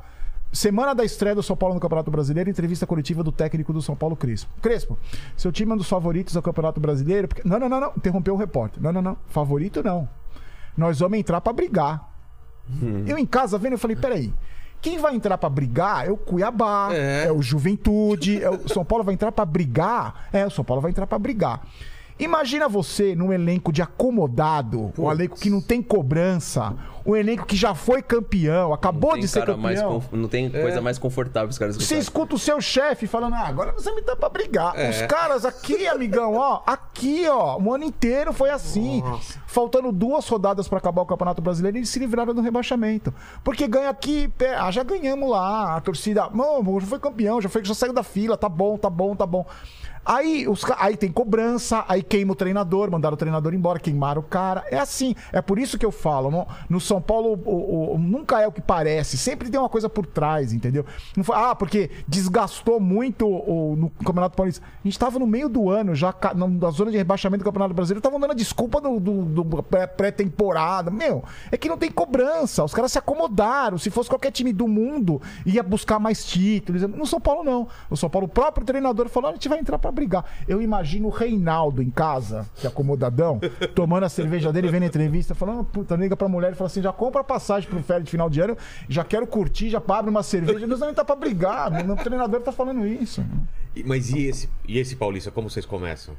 Semana 0.51 0.95
da 0.95 1.05
estreia 1.05 1.35
do 1.35 1.43
São 1.43 1.55
Paulo 1.55 1.75
no 1.75 1.81
Campeonato 1.81 2.11
Brasileiro, 2.11 2.49
entrevista 2.49 2.87
coletiva 2.87 3.23
do 3.23 3.31
técnico 3.31 3.71
do 3.71 3.83
São 3.83 3.95
Paulo 3.95 4.17
Crespo. 4.17 4.51
Crespo, 4.63 4.99
seu 5.37 5.53
time 5.53 5.71
é 5.73 5.75
um 5.75 5.77
dos 5.77 5.87
favoritos 5.91 6.35
ao 6.39 6.43
Campeonato 6.43 6.81
Brasileiro? 6.81 7.29
Porque- 7.29 7.47
Não, 7.47 7.59
não, 7.61 7.69
não, 7.69 7.79
não. 7.79 7.93
Interrompeu 7.95 8.33
o 8.33 8.37
repórter. 8.39 8.83
Não, 8.83 8.91
não, 8.91 9.03
não. 9.03 9.17
Favorito 9.29 9.83
não. 9.83 10.09
Nós 10.75 11.01
vamos 11.01 11.19
entrar 11.19 11.43
pra 11.43 11.53
brigar. 11.53 12.09
Eu 13.07 13.19
em 13.19 13.27
casa 13.27 13.59
vendo, 13.59 13.73
eu 13.73 13.79
falei, 13.79 13.95
peraí. 13.95 14.33
Quem 14.81 14.99
vai 14.99 15.15
entrar 15.15 15.37
pra 15.39 15.49
brigar 15.49 16.07
é 16.07 16.11
o 16.11 16.17
Cuiabá, 16.17 16.89
É. 16.93 17.25
é, 17.27 17.33
o 17.33 17.43
Juventude, 17.43 18.43
é 18.43 18.49
o 18.49 18.69
São 18.69 18.85
Paulo 18.85 19.03
vai 19.05 19.15
entrar 19.15 19.33
pra 19.33 19.45
brigar. 19.45 20.29
É, 20.33 20.47
o 20.47 20.51
São 20.51 20.65
Paulo 20.65 20.81
vai 20.81 20.91
entrar 20.91 21.07
pra 21.07 21.19
brigar. 21.19 21.61
Imagina 22.19 22.69
você 22.69 23.15
num 23.15 23.33
elenco 23.33 23.73
de 23.73 23.81
acomodado, 23.83 24.93
um 24.99 25.11
elenco 25.13 25.37
que 25.39 25.49
não 25.49 25.61
tem 25.61 25.81
cobrança, 25.81 26.75
um 27.07 27.15
elenco 27.15 27.47
que 27.47 27.55
já 27.57 27.75
foi 27.75 28.03
campeão, 28.03 28.75
acabou 28.75 29.17
de 29.17 29.29
ser 29.29 29.41
campeão. 29.81 29.93
conf- 30.01 30.13
Não 30.13 30.29
tem 30.29 30.51
coisa 30.51 30.81
mais 30.81 30.99
confortável 30.99 31.49
os 31.49 31.57
caras 31.59 31.77
Você 31.77 31.97
escuta 31.97 32.35
o 32.35 32.39
seu 32.39 32.61
chefe 32.61 33.07
falando, 33.07 33.35
ah, 33.35 33.47
agora 33.47 33.73
você 33.73 33.93
me 33.95 34.03
dá 34.03 34.17
pra 34.17 34.29
brigar. 34.29 34.77
É. 34.79 34.91
Os 34.91 35.03
caras 35.03 35.45
aqui, 35.45 35.87
amigão, 35.87 36.35
ó, 36.35 36.61
aqui, 36.67 37.27
ó, 37.29 37.57
o 37.59 37.73
ano 37.73 37.85
inteiro 37.85 38.33
foi 38.33 38.51
assim. 38.51 39.03
Faltando 39.47 39.91
duas 39.93 40.27
rodadas 40.29 40.69
pra 40.69 40.79
acabar 40.79 41.03
o 41.03 41.07
Campeonato 41.07 41.41
Brasileiro, 41.41 41.79
eles 41.79 41.89
se 41.89 41.99
livraram 41.99 42.35
do 42.35 42.43
rebaixamento. 42.43 43.15
Porque 43.43 43.67
ganha 43.67 43.89
aqui, 43.91 44.31
ah, 44.59 44.71
já 44.71 44.83
ganhamos 44.83 45.31
lá, 45.31 45.77
a 45.77 45.81
torcida, 45.81 46.29
não, 46.35 46.63
já 46.81 46.87
foi 46.87 46.99
campeão, 46.99 47.41
já, 47.41 47.49
foi, 47.49 47.65
já 47.65 47.75
saiu 47.75 47.93
da 47.93 48.03
fila, 48.03 48.37
tá 48.37 48.49
bom, 48.49 48.77
tá 48.77 48.91
bom, 48.91 49.15
tá 49.17 49.25
bom. 49.25 49.47
Aí, 50.11 50.49
os, 50.49 50.65
aí 50.79 50.97
tem 50.97 51.13
cobrança, 51.13 51.85
aí 51.87 52.03
queima 52.03 52.33
o 52.33 52.35
treinador, 52.35 52.91
mandaram 52.91 53.13
o 53.13 53.19
treinador 53.19 53.53
embora, 53.53 53.79
queimaram 53.79 54.23
o 54.23 54.25
cara. 54.25 54.65
É 54.71 54.79
assim. 54.79 55.15
É 55.31 55.43
por 55.43 55.59
isso 55.59 55.77
que 55.77 55.85
eu 55.85 55.93
falo. 55.93 56.31
No, 56.31 56.47
no 56.67 56.81
São 56.81 56.99
Paulo, 56.99 57.39
o- 57.45 57.95
o- 57.95 57.99
nunca 57.99 58.41
é 58.41 58.47
o 58.47 58.53
que 58.53 58.63
parece. 58.63 59.19
Sempre 59.19 59.51
tem 59.51 59.61
uma 59.61 59.69
coisa 59.69 59.87
por 59.87 60.07
trás, 60.07 60.51
entendeu? 60.55 60.87
Não 61.15 61.23
foi, 61.23 61.37
ah, 61.37 61.55
porque 61.55 61.91
desgastou 62.09 62.81
muito 62.81 63.29
o, 63.29 63.77
no 63.77 63.91
Campeonato 64.03 64.35
Paulista. 64.35 64.65
A 64.83 64.89
gente 64.89 64.99
tava 64.99 65.19
no 65.19 65.27
meio 65.27 65.47
do 65.47 65.69
ano, 65.69 65.95
já 65.95 66.15
na, 66.35 66.49
na 66.49 66.71
zona 66.71 66.91
de 66.91 66.97
rebaixamento 66.97 67.43
do 67.43 67.47
Campeonato 67.47 67.75
Brasileiro, 67.75 67.99
estavam 67.99 68.19
dando 68.19 68.31
a 68.31 68.35
desculpa 68.35 68.81
do, 68.81 68.99
do- 68.99 69.25
do 69.45 69.63
pré- 69.63 69.87
pré-temporada. 69.87 70.91
Meu, 70.91 71.23
é 71.53 71.57
que 71.59 71.69
não 71.69 71.77
tem 71.77 71.91
cobrança. 71.91 72.65
Os 72.65 72.73
caras 72.73 72.93
se 72.93 72.99
acomodaram. 72.99 73.77
Se 73.77 73.91
fosse 73.91 74.09
qualquer 74.09 74.31
time 74.33 74.55
do 74.55 74.67
mundo, 74.67 75.21
ia 75.45 75.63
buscar 75.63 75.99
mais 75.99 76.25
títulos. 76.25 76.81
No 76.83 77.07
São 77.07 77.21
Paulo, 77.21 77.45
não. 77.45 77.69
O 77.91 77.97
São 77.97 78.09
Paulo, 78.09 78.27
o 78.27 78.31
próprio 78.31 78.65
treinador 78.65 79.09
falou: 79.11 79.29
"Ah, 79.29 79.33
a 79.33 79.35
gente 79.35 79.49
vai 79.51 79.59
entrar 79.59 79.79
pra 79.79 79.91
brigar. 79.99 80.25
Eu 80.47 80.63
imagino 80.63 81.09
o 81.09 81.11
Reinaldo 81.11 81.83
em 81.83 81.91
casa, 81.91 82.49
que 82.57 82.67
é 82.67 82.71
acomodadão, 82.71 83.41
tomando 83.75 84.05
a 84.05 84.09
cerveja 84.09 84.53
dele, 84.53 84.69
vendo 84.69 84.85
a 84.85 84.87
entrevista, 84.87 85.35
falando, 85.35 85.65
puta, 85.65 85.97
liga 85.97 86.17
pra 86.17 86.29
mulher 86.29 86.53
e 86.53 86.55
fala 86.55 86.69
assim: 86.69 86.81
já 86.81 86.93
compra 86.93 87.25
passagem 87.25 87.69
pro 87.69 87.83
férias 87.83 88.05
de 88.05 88.11
final 88.11 88.31
de 88.31 88.41
ano, 88.41 88.57
já 88.89 89.05
quero 89.05 89.27
curtir, 89.27 89.71
já 89.71 89.83
abre 89.89 90.11
uma 90.11 90.23
cerveja. 90.23 90.67
Nós 90.67 90.81
não 90.81 90.95
tá 90.95 91.05
pra 91.05 91.17
brigar. 91.17 91.71
Meu 91.85 91.97
treinador 91.97 92.41
tá 92.41 92.53
falando 92.53 92.87
isso. 92.87 93.25
Mas 93.85 94.11
e 94.11 94.27
esse, 94.27 94.49
e 94.67 94.79
esse 94.79 94.95
Paulista, 94.97 95.31
como 95.31 95.51
vocês 95.51 95.67
começam? 95.67 96.15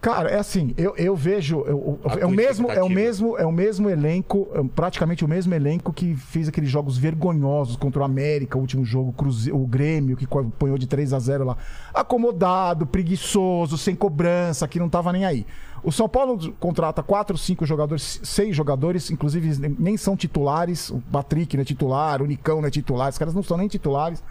Cara, 0.00 0.30
é 0.30 0.38
assim, 0.38 0.72
eu, 0.78 0.94
eu 0.96 1.14
vejo. 1.14 1.60
eu- 1.66 2.00
é, 2.18 2.24
o 2.24 2.30
mesmo, 2.30 2.70
é, 2.72 2.82
o 2.82 2.88
mesmo, 2.88 3.36
é 3.36 3.44
o 3.44 3.52
mesmo 3.52 3.90
elenco, 3.90 4.48
é 4.54 4.62
praticamente 4.74 5.24
o 5.26 5.28
mesmo 5.28 5.52
elenco 5.52 5.92
que 5.92 6.14
fez 6.16 6.48
aqueles 6.48 6.70
jogos 6.70 6.96
vergonhosos 6.96 7.76
contra 7.76 8.00
o 8.00 8.04
América, 8.04 8.56
o 8.56 8.62
último 8.62 8.82
jogo, 8.82 9.14
o 9.52 9.66
Grêmio, 9.66 10.16
que 10.16 10.24
apanhou 10.24 10.78
de 10.78 10.86
3 10.86 11.12
a 11.12 11.18
0 11.18 11.44
lá. 11.44 11.56
Acomodado, 11.92 12.86
preguiçoso, 12.86 13.76
sem 13.76 13.94
cobrança, 13.94 14.66
que 14.66 14.78
não 14.78 14.88
tava 14.88 15.12
nem 15.12 15.26
aí. 15.26 15.46
O 15.82 15.92
São 15.92 16.08
Paulo 16.08 16.52
contrata 16.58 17.02
quatro, 17.02 17.36
cinco 17.36 17.66
jogadores, 17.66 18.20
seis 18.22 18.56
jogadores, 18.56 19.10
inclusive 19.10 19.54
nem- 19.58 19.76
nem 19.78 19.96
são 19.98 20.16
titulares. 20.16 20.88
O 20.90 21.02
Patrick 21.12 21.56
não 21.56 21.62
é 21.62 21.64
titular, 21.64 22.22
o 22.22 22.26
Nicão 22.26 22.60
não 22.62 22.68
é 22.68 22.70
titular, 22.70 23.10
os 23.10 23.18
caras 23.18 23.34
não 23.34 23.42
são 23.42 23.56
nem 23.58 23.68
titulares. 23.68 24.22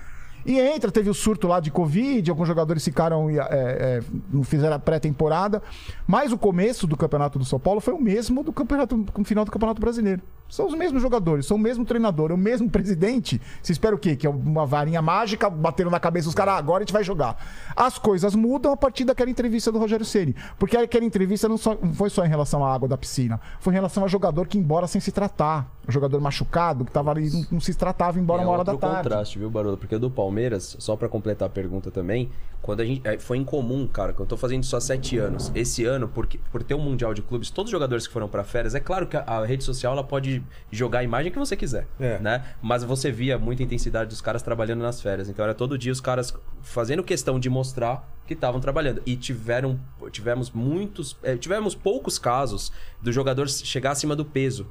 E 0.46 0.60
entra, 0.60 0.92
teve 0.92 1.10
o 1.10 1.14
surto 1.14 1.48
lá 1.48 1.60
de 1.60 1.72
Covid, 1.72 2.30
alguns 2.30 2.48
jogadores 2.48 2.84
ficaram, 2.84 3.30
é, 3.30 3.36
é, 3.40 4.02
não 4.32 4.44
fizeram 4.44 4.76
a 4.76 4.80
pré-temporada. 4.80 5.62
Mas 6.08 6.32
o 6.32 6.38
começo 6.38 6.88
do 6.88 6.98
campeonato 6.98 7.38
do 7.38 7.46
São 7.46 7.60
Paulo 7.60 7.82
foi 7.82 7.94
o 7.94 8.02
mesmo 8.02 8.44
do 8.44 8.54
campeonato, 8.54 9.06
final 9.24 9.46
do 9.46 9.52
Campeonato 9.52 9.82
Brasileiro. 9.82 10.22
São 10.50 10.66
os 10.68 10.74
mesmos 10.74 11.02
jogadores, 11.02 11.46
são 11.46 11.56
o 11.58 11.60
mesmo 11.60 11.86
treinador, 11.86 12.32
é 12.32 12.34
o 12.34 12.38
mesmo 12.38 12.70
presidente. 12.70 13.40
Você 13.62 13.72
espera 13.72 13.96
o 13.96 14.00
quê? 14.00 14.16
Que 14.16 14.26
é 14.26 14.30
uma 14.30 14.66
varinha 14.66 15.02
mágica, 15.02 15.50
bateram 15.50 15.92
na 15.92 16.00
cabeça 16.00 16.26
dos 16.26 16.34
caras, 16.36 16.56
ah, 16.56 16.58
agora 16.58 16.80
a 16.80 16.86
gente 16.86 16.92
vai 16.94 17.04
jogar. 17.04 17.38
As 17.76 17.98
coisas 18.00 18.34
mudam 18.34 18.72
a 18.72 18.78
partir 18.78 19.06
daquela 19.06 19.30
entrevista 19.30 19.72
do 19.72 19.78
Rogério 19.80 20.06
Ceni, 20.06 20.36
Porque 20.58 20.76
aquela 20.76 21.06
entrevista 21.06 21.48
não, 21.48 21.58
só- 21.58 21.78
não 21.82 21.94
foi 21.94 22.10
só 22.10 22.26
em 22.26 22.30
relação 22.30 22.66
à 22.66 22.74
água 22.74 22.88
da 22.90 22.98
piscina, 22.98 23.40
foi 23.60 23.74
em 23.74 23.76
relação 23.76 24.04
ao 24.04 24.10
jogador 24.10 24.48
que 24.48 24.58
ia 24.58 24.64
embora 24.64 24.88
sem 24.88 25.00
se 25.00 25.12
tratar. 25.12 25.70
O 25.88 25.92
jogador 25.92 26.20
machucado, 26.22 26.86
que 26.86 26.92
tava 26.92 27.10
ali, 27.10 27.32
não, 27.32 27.46
não 27.54 27.60
se 27.60 27.74
tratava, 27.74 28.20
embora 28.20 28.44
é 28.44 28.46
uma 28.46 28.52
hora 28.54 28.64
da 28.64 28.78
tarde. 28.78 28.98
contraste, 29.10 29.40
viu, 29.40 29.50
Barolo? 29.50 29.76
Porque 29.76 29.98
do 29.98 30.12
Palmeiras, 30.12 30.76
só 30.78 30.96
pra 30.96 31.10
completar 31.10 31.48
a 31.48 31.50
pergunta 31.50 31.90
também, 31.90 32.30
quando 32.62 32.82
a 32.82 32.86
gente. 32.86 33.02
é, 33.08 33.18
foi 33.18 33.38
incomum, 33.38 33.88
cara, 33.88 34.14
que 34.14 34.20
eu 34.20 34.26
tô 34.28 34.38
fazendo 34.38 34.62
isso 34.62 34.76
há 34.76 34.82
sete 34.82 35.18
anos. 35.18 35.52
Esse 35.56 35.86
ano, 35.86 36.08
porque, 36.08 36.40
por 36.52 36.62
ter 36.62 36.76
um 36.76 36.80
Mundial 36.80 37.14
de 37.16 37.24
Clubes, 37.24 37.50
todos 37.50 37.70
os 37.70 37.72
jogadores 37.72 38.06
que 38.06 38.14
foram 38.14 38.28
pra 38.28 38.44
férias, 38.44 38.76
é 38.76 38.80
claro 38.80 39.08
que 39.08 39.18
a, 39.18 39.22
a 39.26 39.44
rede 39.46 39.64
social 39.64 39.94
ela 39.94 40.04
pode 40.04 40.39
jogar 40.72 41.00
a 41.00 41.04
imagem 41.04 41.32
que 41.32 41.38
você 41.40 41.56
quiser, 41.56 41.88
É. 42.00 42.20
né? 42.20 42.44
Mas 42.62 42.84
você 42.84 43.12
via 43.12 43.38
muita 43.38 43.64
intensidade 43.64 44.10
dos 44.10 44.22
caras 44.22 44.42
trabalhando 44.42 44.82
nas 44.82 45.02
férias. 45.02 45.30
Então 45.30 45.44
era 45.44 45.54
todo 45.54 45.78
dia 45.78 45.92
os 45.92 46.02
caras 46.02 46.34
fazendo 46.62 47.04
questão 47.04 47.40
de 47.40 47.50
mostrar 47.50 48.08
que 48.26 48.34
estavam 48.34 48.60
trabalhando. 48.62 49.02
E 49.06 49.16
tiveram, 49.16 49.80
tivemos 50.12 50.52
muitos. 50.52 51.18
é, 51.24 51.36
tivemos 51.36 51.74
poucos 51.76 52.20
casos 52.20 52.72
do 53.02 53.12
jogador 53.12 53.50
chegar 53.50 53.92
acima 53.92 54.16
do 54.16 54.24
peso. 54.26 54.68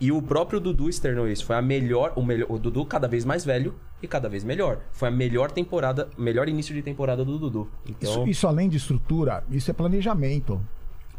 E 0.00 0.10
o 0.10 0.22
próprio 0.22 0.58
Dudu 0.58 0.88
externou 0.88 1.28
isso. 1.28 1.44
Foi 1.44 1.56
a 1.56 1.60
melhor, 1.60 2.14
o 2.16 2.22
melhor, 2.24 2.46
o 2.50 2.58
Dudu 2.58 2.86
cada 2.86 3.06
vez 3.06 3.22
mais 3.24 3.44
velho 3.44 3.74
e 4.02 4.08
cada 4.08 4.30
vez 4.30 4.42
melhor. 4.42 4.78
Foi 4.92 5.08
a 5.08 5.10
melhor 5.10 5.50
temporada, 5.50 6.08
melhor 6.16 6.48
início 6.48 6.74
de 6.74 6.80
temporada 6.80 7.22
do 7.22 7.38
Dudu. 7.38 7.68
Então, 7.86 8.10
Isso, 8.10 8.28
isso 8.28 8.46
além 8.48 8.66
de 8.68 8.78
estrutura, 8.78 9.44
isso 9.50 9.70
é 9.70 9.74
planejamento. 9.74 10.58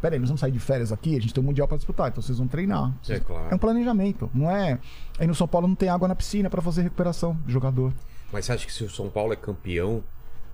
Pera 0.01 0.15
aí, 0.15 0.19
nós 0.19 0.29
vamos 0.29 0.39
sair 0.41 0.51
de 0.51 0.59
férias 0.59 0.91
aqui, 0.91 1.15
a 1.15 1.19
gente 1.21 1.33
tem 1.33 1.43
um 1.43 1.45
mundial 1.47 1.67
pra 1.67 1.77
disputar, 1.77 2.09
então 2.09 2.21
vocês 2.21 2.37
vão 2.39 2.47
treinar. 2.47 2.91
É 3.07 3.19
claro. 3.19 3.47
É 3.51 3.55
um 3.55 3.57
planejamento, 3.57 4.29
não 4.33 4.49
é. 4.49 4.79
Aí 5.19 5.27
no 5.27 5.35
São 5.35 5.47
Paulo 5.47 5.67
não 5.67 5.75
tem 5.75 5.89
água 5.89 6.07
na 6.07 6.15
piscina 6.15 6.49
pra 6.49 6.61
fazer 6.61 6.81
recuperação 6.81 7.37
de 7.45 7.53
jogador. 7.53 7.93
Mas 8.33 8.45
você 8.45 8.53
acha 8.53 8.65
que 8.65 8.73
se 8.73 8.83
o 8.83 8.89
São 8.89 9.09
Paulo 9.09 9.31
é 9.33 9.35
campeão, 9.35 10.03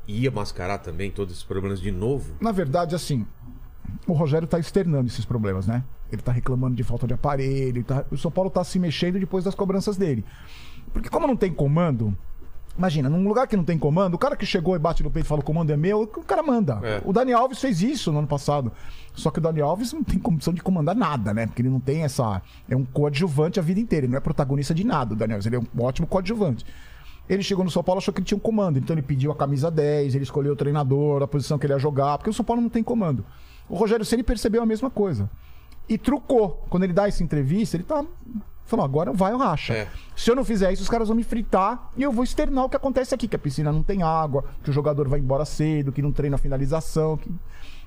ia 0.08 0.30
mascarar 0.32 0.80
também 0.80 1.10
todos 1.12 1.34
esses 1.34 1.44
problemas 1.46 1.80
de 1.80 1.92
novo? 1.92 2.34
Na 2.42 2.52
verdade, 2.52 2.94
assim, 2.94 3.26
o 4.06 4.14
Rogério 4.14 4.48
tá 4.48 4.60
externando 4.60 5.08
esses 5.08 5.24
problemas, 5.24 5.66
né? 5.66 5.84
Ele 6.12 6.22
tá 6.22 6.32
reclamando 6.32 6.76
de 6.76 6.84
falta 6.84 7.06
de 7.08 7.14
aparelho, 7.14 7.84
tá- 7.84 8.04
o 8.12 8.18
São 8.18 8.32
Paulo 8.32 8.50
tá 8.50 8.64
se 8.64 8.78
mexendo 8.80 9.20
depois 9.20 9.44
das 9.46 9.56
cobranças 9.56 9.96
dele. 9.98 10.26
Porque 10.94 11.10
como 11.10 11.26
não 11.28 11.36
tem 11.36 11.54
comando, 11.54 12.18
imagina, 12.78 13.10
num 13.10 13.28
lugar 13.28 13.48
que 13.48 13.58
não 13.58 13.64
tem 13.64 13.78
comando, 13.78 14.14
o 14.14 14.18
cara 14.18 14.36
que 14.36 14.46
chegou 14.46 14.76
e 14.76 14.80
bate 14.80 15.04
no 15.04 15.10
peito 15.10 15.26
e 15.26 15.28
fala 15.28 15.42
o 15.42 15.44
comando 15.44 15.72
é 15.72 15.78
meu, 15.78 16.04
o 16.04 16.08
cara 16.08 16.44
manda. 16.44 16.80
É. 16.84 17.02
O 17.04 17.12
Dani 17.12 17.34
Alves 17.34 17.60
fez 17.60 17.82
isso 17.82 18.12
no 18.12 18.20
ano 18.20 18.28
passado. 18.28 18.72
Só 19.14 19.32
que 19.32 19.40
o 19.40 19.42
Dani 19.42 19.62
Alves 19.62 19.94
não 19.94 20.04
tem 20.04 20.20
condição 20.20 20.54
de 20.54 20.62
comandar 20.62 20.96
nada, 20.96 21.34
né? 21.34 21.48
Porque 21.48 21.62
ele 21.62 21.70
não 21.70 21.80
tem 21.80 22.04
essa. 22.04 22.42
É 22.70 22.76
um 22.76 22.86
coadjuvante 22.86 23.60
a 23.60 23.64
vida 23.64 23.80
inteira. 23.80 24.06
Ele 24.06 24.12
não 24.12 24.18
é 24.18 24.22
protagonista 24.22 24.74
de 24.74 24.84
nada, 24.84 25.14
o 25.14 25.18
Dani 25.18 25.34
Alves. 25.34 25.48
Ele 25.48 25.56
é 25.56 25.60
um 25.60 25.84
ótimo 25.84 26.06
coadjuvante. 26.06 26.66
Ele 27.28 27.44
chegou 27.44 27.66
no 27.66 27.72
São 27.72 27.84
Paulo 27.84 28.00
achou 28.00 28.14
que 28.14 28.20
ele 28.20 28.26
tinha 28.26 28.38
um 28.38 28.42
comando. 28.42 28.78
Então 28.78 28.94
ele 28.94 29.02
pediu 29.02 29.32
a 29.32 29.36
camisa 29.36 29.70
10, 29.70 30.16
ele 30.16 30.24
escolheu 30.24 30.54
o 30.54 30.56
treinador, 30.56 31.22
a 31.24 31.28
posição 31.28 31.58
que 31.58 31.66
ele 31.66 31.74
ia 31.74 31.80
jogar, 31.80 32.18
porque 32.18 32.30
o 32.30 32.34
São 32.34 32.46
Paulo 32.46 32.62
não 32.62 32.70
tem 32.70 32.84
comando. 32.84 33.26
O 33.68 33.76
Rogério 33.76 34.06
Ceni 34.06 34.24
percebeu 34.24 34.62
a 34.62 34.66
mesma 34.66 34.90
coisa. 34.90 35.30
E 35.90 35.98
trucou. 35.98 36.66
Quando 36.70 36.84
ele 36.84 36.94
dá 36.94 37.08
essa 37.08 37.24
entrevista, 37.24 37.76
ele 37.76 37.84
tá. 37.84 38.06
Falou, 38.68 38.86
agora 38.86 39.12
vai 39.14 39.34
o 39.34 39.38
racha. 39.38 39.74
É. 39.74 39.88
Se 40.16 40.30
eu 40.30 40.36
não 40.36 40.44
fizer 40.46 40.72
isso, 40.72 40.84
os 40.84 40.90
caras 40.90 41.08
vão 41.08 41.16
me 41.18 41.24
fritar 41.24 41.90
e 41.98 42.04
eu 42.04 42.12
vou 42.12 42.24
externar 42.24 42.66
o 42.66 42.70
que 42.70 42.76
acontece 42.76 43.16
aqui, 43.16 43.28
que 43.28 43.36
a 43.36 43.40
piscina 43.40 43.72
não 43.72 43.82
tem 43.82 44.04
água, 44.04 44.44
que 44.64 44.70
o 44.70 44.74
jogador 44.74 45.08
vai 45.08 45.20
embora 45.20 45.46
cedo, 45.46 45.92
que 45.92 46.02
não 46.02 46.12
treina 46.12 46.36
a 46.36 46.40
finalização. 46.40 47.18
que- 47.18 47.32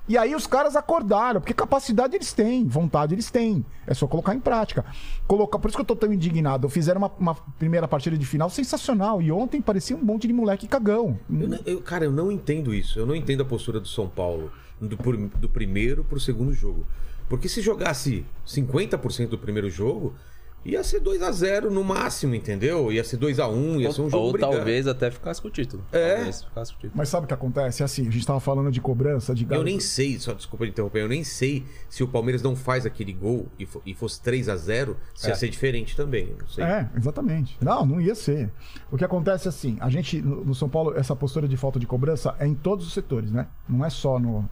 E 0.09 0.17
aí 0.17 0.33
os 0.33 0.47
caras 0.47 0.75
acordaram, 0.75 1.39
porque 1.39 1.53
capacidade 1.53 2.15
eles 2.15 2.33
têm, 2.33 2.65
vontade 2.67 3.13
eles 3.13 3.29
têm. 3.29 3.63
É 3.85 3.93
só 3.93 4.07
colocar 4.07 4.33
em 4.33 4.39
prática. 4.39 4.83
Colocar, 5.27 5.59
por 5.59 5.67
isso 5.67 5.77
que 5.77 5.81
eu 5.81 5.85
tô 5.85 5.95
tão 5.95 6.11
indignado. 6.11 6.67
Fizeram 6.67 6.97
uma, 6.99 7.11
uma 7.19 7.35
primeira 7.59 7.87
partida 7.87 8.17
de 8.17 8.25
final 8.25 8.49
sensacional. 8.49 9.21
E 9.21 9.31
ontem 9.31 9.61
parecia 9.61 9.95
um 9.95 10.03
monte 10.03 10.27
de 10.27 10.33
moleque 10.33 10.67
cagão. 10.67 11.19
Eu 11.29 11.47
não- 11.47 11.59
eu- 11.65 11.81
cara, 11.81 12.05
eu 12.05 12.11
não 12.11 12.31
entendo 12.31 12.73
isso. 12.73 12.97
Eu 12.99 13.05
não 13.05 13.15
entendo 13.15 13.41
a 13.41 13.45
postura 13.45 13.79
do 13.79 13.87
São 13.87 14.07
Paulo 14.09 14.51
do, 14.81 14.97
do 15.37 15.47
primeiro 15.47 16.03
pro 16.03 16.19
segundo 16.19 16.51
jogo. 16.51 16.85
Porque 17.29 17.47
se 17.47 17.61
jogasse 17.61 18.25
50% 18.45 19.29
do 19.29 19.37
primeiro 19.37 19.69
jogo, 19.69 20.15
ia 20.63 20.83
ser 20.83 20.99
2 20.99 21.21
a 21.23 21.31
0 21.31 21.71
no 21.71 21.83
máximo, 21.83 22.35
entendeu? 22.35 22.91
Ia 22.91 23.03
ser 23.03 23.17
2 23.17 23.39
a 23.39 23.47
1 23.47 23.81
ia 23.81 23.91
ser 23.91 24.01
um 24.01 24.09
jogo 24.09 24.25
ou 24.25 24.31
brigando. 24.31 24.55
talvez 24.57 24.87
até 24.87 25.09
ficasse 25.09 25.41
com 25.41 25.47
o 25.47 25.51
título. 25.51 25.83
É. 25.91 26.15
Talvez 26.15 26.43
ficasse 26.43 26.71
com 26.71 26.77
o 26.77 26.81
título. 26.81 26.93
Mas 26.97 27.09
sabe 27.09 27.25
o 27.25 27.27
que 27.27 27.33
acontece? 27.33 27.81
É 27.81 27.85
assim, 27.85 28.07
a 28.07 28.11
gente 28.11 28.25
tava 28.25 28.39
falando 28.39 28.71
de 28.71 28.79
cobrança, 28.79 29.33
de 29.33 29.47
Eu 29.49 29.63
nem 29.63 29.79
sei, 29.79 30.19
só 30.19 30.33
desculpa 30.33 30.65
de 30.65 30.71
interromper, 30.71 30.99
eu 31.01 31.07
nem 31.09 31.23
sei 31.23 31.65
se 31.89 32.03
o 32.03 32.07
Palmeiras 32.07 32.41
não 32.41 32.55
faz 32.55 32.85
aquele 32.85 33.13
gol 33.13 33.47
e, 33.57 33.65
fo- 33.65 33.81
e 33.85 33.93
fosse 33.93 34.21
3 34.21 34.49
a 34.49 34.55
0 34.55 34.97
se 35.15 35.27
ia 35.27 35.33
É. 35.33 35.35
ser 35.35 35.49
diferente 35.49 35.95
também. 35.95 36.35
Não 36.39 36.47
sei. 36.47 36.63
É, 36.63 36.89
exatamente. 36.95 37.57
Não, 37.61 37.85
não 37.85 37.99
ia 38.01 38.13
ser. 38.15 38.51
O 38.91 38.97
que 38.97 39.03
acontece 39.05 39.47
é 39.47 39.49
assim, 39.49 39.77
a 39.79 39.89
gente, 39.89 40.21
no 40.21 40.45
no 40.45 40.55
São 40.55 40.67
Paulo, 40.69 40.93
essa 40.97 41.15
postura 41.15 41.47
de 41.47 41.57
falta 41.57 41.79
de 41.79 41.87
cobrança 41.87 42.35
é 42.39 42.45
em 42.47 42.53
todos 42.55 42.85
os 42.85 42.93
setores, 42.93 43.31
né? 43.31 43.47
Não 43.67 43.83
é 43.85 43.89
só 43.89 44.19
no. 44.19 44.47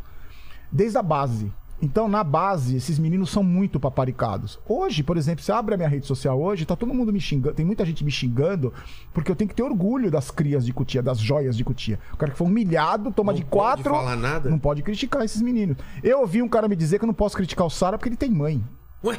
Desde 0.72 0.98
a 0.98 1.03
base. 1.03 1.52
Então, 1.81 2.10
na 2.10 2.23
base, 2.23 2.76
esses 2.76 2.99
meninos 2.99 3.30
são 3.30 3.41
muito 3.41 3.80
paparicados. 3.80 4.60
Hoje, 4.68 5.01
por 5.01 5.15
exemplo, 5.15 5.43
você 5.43 5.51
abre 5.51 5.76
a 5.76 5.77
minha 5.77 5.88
rede 5.88 6.06
social 6.06 6.39
hoje, 6.41 6.65
tá 6.65 6.76
todo 6.76 6.93
mundo 6.93 7.14
me 7.14 7.22
xingando, 7.22 7.56
tem 7.56 7.65
muita 7.65 7.85
gente 7.85 8.03
me 8.03 8.11
xingando, 8.11 8.73
porque 9.14 9.31
eu 9.31 9.35
tenho 9.35 9.47
que 9.47 9.56
ter 9.56 9.64
orgulho 9.64 10.11
das 10.11 10.30
crias 10.30 10.65
de 10.65 10.73
Cutia, 10.73 11.01
das 11.01 11.19
joias 11.19 11.56
de 11.56 11.64
Cutia. 11.64 11.97
O 12.14 12.18
cara 12.18 12.31
que 12.34 12.38
foi 12.38 12.47
humilhado, 12.47 13.11
toma 13.11 13.31
Não 13.31 13.39
de 13.39 13.45
pode 13.45 13.81
quatro. 13.84 13.95
falar 13.95 14.18
nada? 14.18 14.49
Não 14.49 14.60
pode 14.60 14.84
criticar 14.84 15.23
esses 15.23 15.41
meninos. 15.41 15.77
Eu 16.03 16.19
ouvi 16.19 16.41
um 16.41 16.49
cara 16.49 16.68
me 16.68 16.76
dizer 16.76 16.99
que 16.99 17.06
eu 17.06 17.07
não 17.07 17.14
posso 17.14 17.38
criticar 17.38 17.65
o 17.65 17.69
Sara 17.69 17.97
porque 17.97 18.10
ele 18.10 18.18
tem 18.18 18.30
mãe. 18.30 18.61
Ué? 19.01 19.18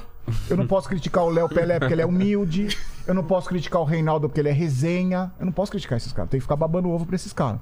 Eu 0.50 0.56
não 0.58 0.66
posso 0.66 0.86
criticar 0.86 1.24
o 1.24 1.30
Léo 1.30 1.48
Pelé 1.48 1.78
porque 1.78 1.94
ele 1.94 2.02
é 2.02 2.06
humilde. 2.06 2.68
Eu 3.06 3.14
não 3.14 3.24
posso 3.24 3.48
criticar 3.48 3.80
o 3.80 3.84
Reinaldo 3.84 4.28
porque 4.28 4.38
ele 4.40 4.50
é 4.50 4.52
resenha. 4.52 5.32
Eu 5.40 5.46
não 5.46 5.52
posso 5.52 5.72
criticar 5.72 5.96
esses 5.96 6.12
caras. 6.12 6.30
Tem 6.30 6.38
que 6.38 6.42
ficar 6.42 6.56
babando 6.56 6.90
ovo 6.90 7.06
pra 7.06 7.16
esses 7.16 7.32
caras. 7.32 7.58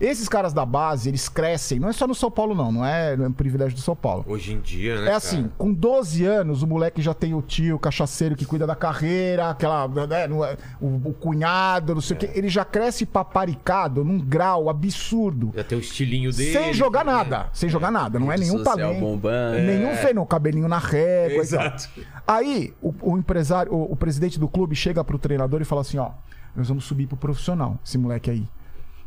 Esses 0.00 0.28
caras 0.28 0.52
da 0.52 0.64
base, 0.64 1.08
eles 1.08 1.28
crescem. 1.28 1.78
Não 1.78 1.88
é 1.88 1.92
só 1.92 2.06
no 2.06 2.14
São 2.14 2.30
Paulo, 2.30 2.54
não. 2.54 2.70
Não 2.70 2.84
é, 2.84 3.16
não 3.16 3.26
é 3.26 3.28
um 3.28 3.32
privilégio 3.32 3.74
do 3.74 3.80
São 3.80 3.94
Paulo. 3.94 4.24
Hoje 4.26 4.52
em 4.52 4.60
dia, 4.60 5.00
né? 5.00 5.10
É 5.10 5.14
assim, 5.14 5.42
cara? 5.42 5.54
com 5.56 5.72
12 5.72 6.24
anos, 6.24 6.62
o 6.62 6.66
moleque 6.66 7.00
já 7.00 7.14
tem 7.14 7.34
o 7.34 7.42
tio, 7.42 7.76
o 7.76 7.78
cachaceiro 7.78 8.36
que 8.36 8.44
cuida 8.44 8.66
da 8.66 8.74
carreira, 8.74 9.50
aquela. 9.50 9.88
né, 9.88 10.24
é, 10.24 10.56
o, 10.80 11.08
o 11.08 11.14
cunhado, 11.14 11.94
não 11.94 12.00
sei 12.00 12.16
o 12.16 12.18
quê. 12.18 12.30
Ele 12.34 12.48
já 12.48 12.64
cresce 12.64 13.06
paparicado 13.06 14.04
num 14.04 14.18
grau 14.18 14.68
absurdo. 14.68 15.52
Já 15.54 15.64
tem 15.64 15.78
o 15.78 15.80
estilinho 15.80 16.32
dele. 16.32 16.52
Sem 16.52 16.74
jogar 16.74 17.04
né? 17.04 17.12
nada. 17.12 17.48
Sem 17.52 17.68
jogar 17.68 17.90
nada. 17.90 18.18
Não 18.18 18.30
é 18.30 18.36
nenhum 18.36 18.62
talento. 18.62 19.00
bombando. 19.00 19.58
Nenhum 19.58 19.94
fenômeno. 19.96 20.26
Cabelinho 20.26 20.68
na 20.68 20.78
régua. 20.78 21.42
e 21.44 21.48
tal. 21.48 21.64
Exato. 21.66 21.88
Aí, 22.26 22.72
o, 22.80 22.94
o 23.02 23.18
empresário, 23.18 23.72
o, 23.72 23.92
o 23.92 23.96
presidente 23.96 24.38
do 24.38 24.48
clube 24.48 24.74
chega 24.74 25.04
pro 25.04 25.18
treinador 25.18 25.60
e 25.60 25.64
fala 25.64 25.82
assim: 25.82 25.98
ó, 25.98 26.10
nós 26.56 26.68
vamos 26.68 26.84
subir 26.84 27.06
pro 27.06 27.16
profissional, 27.16 27.78
esse 27.84 27.98
moleque 27.98 28.30
aí. 28.30 28.46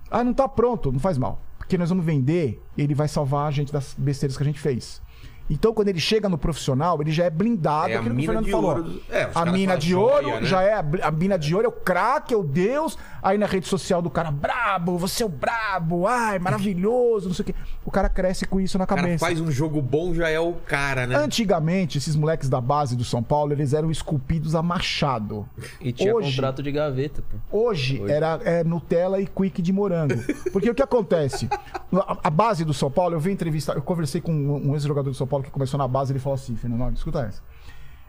Ah, 0.09 0.23
não 0.23 0.33
tá 0.33 0.47
pronto, 0.47 0.91
não 0.91 0.99
faz 0.99 1.17
mal. 1.17 1.41
Porque 1.57 1.77
nós 1.77 1.89
vamos 1.89 2.05
vender 2.05 2.63
ele 2.77 2.93
vai 2.93 3.07
salvar 3.07 3.47
a 3.47 3.51
gente 3.51 3.73
das 3.73 3.93
besteiras 3.97 4.37
que 4.37 4.43
a 4.43 4.45
gente 4.45 4.59
fez. 4.59 5.01
Então, 5.49 5.73
quando 5.73 5.87
ele 5.87 5.99
chega 5.99 6.27
no 6.27 6.37
profissional, 6.37 6.99
ele 7.01 7.11
já 7.11 7.25
é 7.25 7.29
blindado, 7.29 7.89
É 7.89 7.95
a 7.95 7.99
aquilo 7.99 8.03
que 8.03 8.11
o 8.11 8.15
mina 8.15 8.27
Fernando 8.27 8.45
de 8.45 8.51
falou. 8.51 8.69
ouro 8.69 9.01
é, 9.09 9.29
a 9.33 9.45
mina 9.45 9.77
de 9.77 9.89
joia, 9.89 10.27
ouro 10.27 10.41
né? 10.41 10.45
já 10.45 10.61
é 10.61 10.73
a, 10.73 10.85
a 11.03 11.11
mina 11.11 11.37
de 11.39 11.53
ouro, 11.55 11.65
é 11.65 11.69
o 11.69 11.71
craque, 11.71 12.33
é 12.33 12.37
o 12.37 12.43
Deus. 12.43 12.97
Aí 13.21 13.37
na 13.37 13.45
rede 13.45 13.67
social 13.67 14.01
do 14.01 14.09
cara, 14.09 14.31
brabo, 14.31 14.97
você 14.97 15.23
é 15.23 15.25
o 15.25 15.29
brabo, 15.29 16.05
ai, 16.07 16.39
maravilhoso, 16.39 17.27
não 17.27 17.33
sei 17.35 17.43
o 17.43 17.45
quê. 17.45 17.55
O 17.83 17.91
cara 17.91 18.09
cresce 18.09 18.45
com 18.45 18.59
isso 18.59 18.77
na 18.77 18.83
O 18.83 18.87
cara 18.87 19.01
cabeça. 19.01 19.25
faz 19.25 19.39
um 19.41 19.49
jogo 19.51 19.81
bom, 19.81 20.13
já 20.13 20.29
é 20.29 20.39
o 20.39 20.53
cara, 20.53 21.05
né? 21.07 21.15
Antigamente, 21.15 21.97
esses 21.97 22.15
moleques 22.15 22.49
da 22.49 22.59
base 22.61 22.95
do 22.95 23.03
São 23.03 23.23
Paulo, 23.23 23.53
eles 23.53 23.73
eram 23.73 23.89
esculpidos 23.91 24.55
a 24.55 24.61
machado. 24.61 25.47
E 25.81 25.91
tinha 25.91 26.13
Hoje- 26.15 26.31
contrato 26.35 26.61
de 26.63 26.71
gaveta, 26.71 27.21
pô. 27.49 27.67
Hoje, 27.67 28.01
era 28.09 28.39
é, 28.43 28.63
Nutella 28.63 29.19
e 29.19 29.25
Quick 29.27 29.61
de 29.61 29.71
morango. 29.73 30.15
Porque 30.51 30.69
o 30.69 30.75
que 30.75 30.81
acontece? 30.83 31.49
A, 31.93 32.17
a 32.25 32.29
base 32.29 32.63
do 32.65 32.73
São 32.73 32.91
Paulo, 32.91 33.15
eu 33.15 33.19
vi 33.19 33.31
entrevista, 33.31 33.73
eu 33.73 33.81
conversei 33.81 34.19
com 34.21 34.31
um, 34.31 34.69
um 34.69 34.73
ex-jogador 34.73 35.09
do 35.09 35.15
São 35.15 35.27
Paulo 35.27 35.36
que 35.43 35.51
começou 35.51 35.77
na 35.77 35.87
base, 35.87 36.11
ele 36.11 36.19
falou 36.19 36.35
assim, 36.35 36.55
Fernando, 36.55 36.95
escuta 36.95 37.21
essa. 37.21 37.41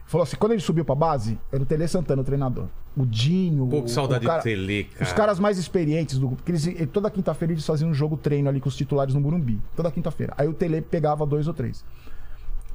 Falou 0.05 0.23
assim, 0.23 0.37
quando 0.37 0.53
ele 0.53 0.61
subiu 0.61 0.83
pra 0.83 0.95
base, 0.95 1.39
era 1.51 1.61
o 1.61 1.65
Tele 1.65 1.87
Santana, 1.87 2.21
o 2.23 2.25
treinador. 2.25 2.65
O 2.97 3.05
Dinho. 3.05 3.67
Pô, 3.67 3.83
que 3.83 3.91
saudade 3.91 4.25
o 4.25 4.27
cara- 4.27 4.39
do 4.41 4.43
Tele, 4.43 4.85
cara. 4.85 5.05
Os 5.05 5.13
caras 5.13 5.39
mais 5.39 5.59
experientes 5.59 6.17
do 6.17 6.27
grupo. 6.27 6.41
Porque 6.43 6.51
eles, 6.51 6.89
toda 6.91 7.11
quinta-feira 7.11 7.53
eles 7.53 7.63
faziam 7.65 7.91
um 7.91 7.93
jogo 7.93 8.17
treino 8.17 8.49
ali 8.49 8.59
com 8.59 8.67
os 8.67 8.75
titulares 8.75 9.13
no 9.13 9.21
Burumbi. 9.21 9.61
Toda 9.75 9.91
quinta-feira. 9.91 10.33
Aí 10.35 10.47
o 10.47 10.53
Tele 10.53 10.81
pegava 10.81 11.25
dois 11.27 11.47
ou 11.47 11.53
três. 11.53 11.85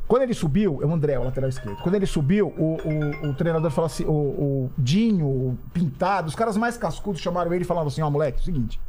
Quando 0.06 0.22
ele 0.22 0.34
subiu, 0.34 0.80
é 0.82 0.86
o 0.86 0.92
André, 0.92 1.18
o 1.18 1.24
lateral 1.24 1.48
esquerdo. 1.48 1.78
Quando 1.82 1.94
ele 1.94 2.06
subiu, 2.06 2.48
o, 2.56 2.76
o, 3.24 3.30
o 3.30 3.34
treinador 3.34 3.70
falou 3.70 3.86
assim: 3.86 4.04
o, 4.04 4.10
o 4.12 4.70
Dinho, 4.78 5.26
o 5.26 5.58
Pintado, 5.72 6.28
os 6.28 6.34
caras 6.34 6.56
mais 6.56 6.76
cascudos 6.76 7.20
chamaram 7.20 7.52
ele 7.52 7.64
e 7.64 7.66
falaram 7.66 7.88
assim: 7.88 8.02
ó, 8.02 8.10
moleque, 8.10 8.38
é 8.38 8.42
o 8.42 8.44
seguinte. 8.44 8.80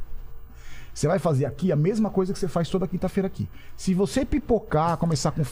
Você 0.96 1.06
vai 1.06 1.18
fazer 1.18 1.44
aqui 1.44 1.70
a 1.70 1.76
mesma 1.76 2.08
coisa 2.08 2.32
que 2.32 2.38
você 2.38 2.48
faz 2.48 2.70
toda 2.70 2.88
quinta-feira 2.88 3.26
aqui. 3.26 3.46
Se 3.76 3.92
você 3.92 4.24
pipocar, 4.24 4.96
começar 4.96 5.30
com 5.30 5.42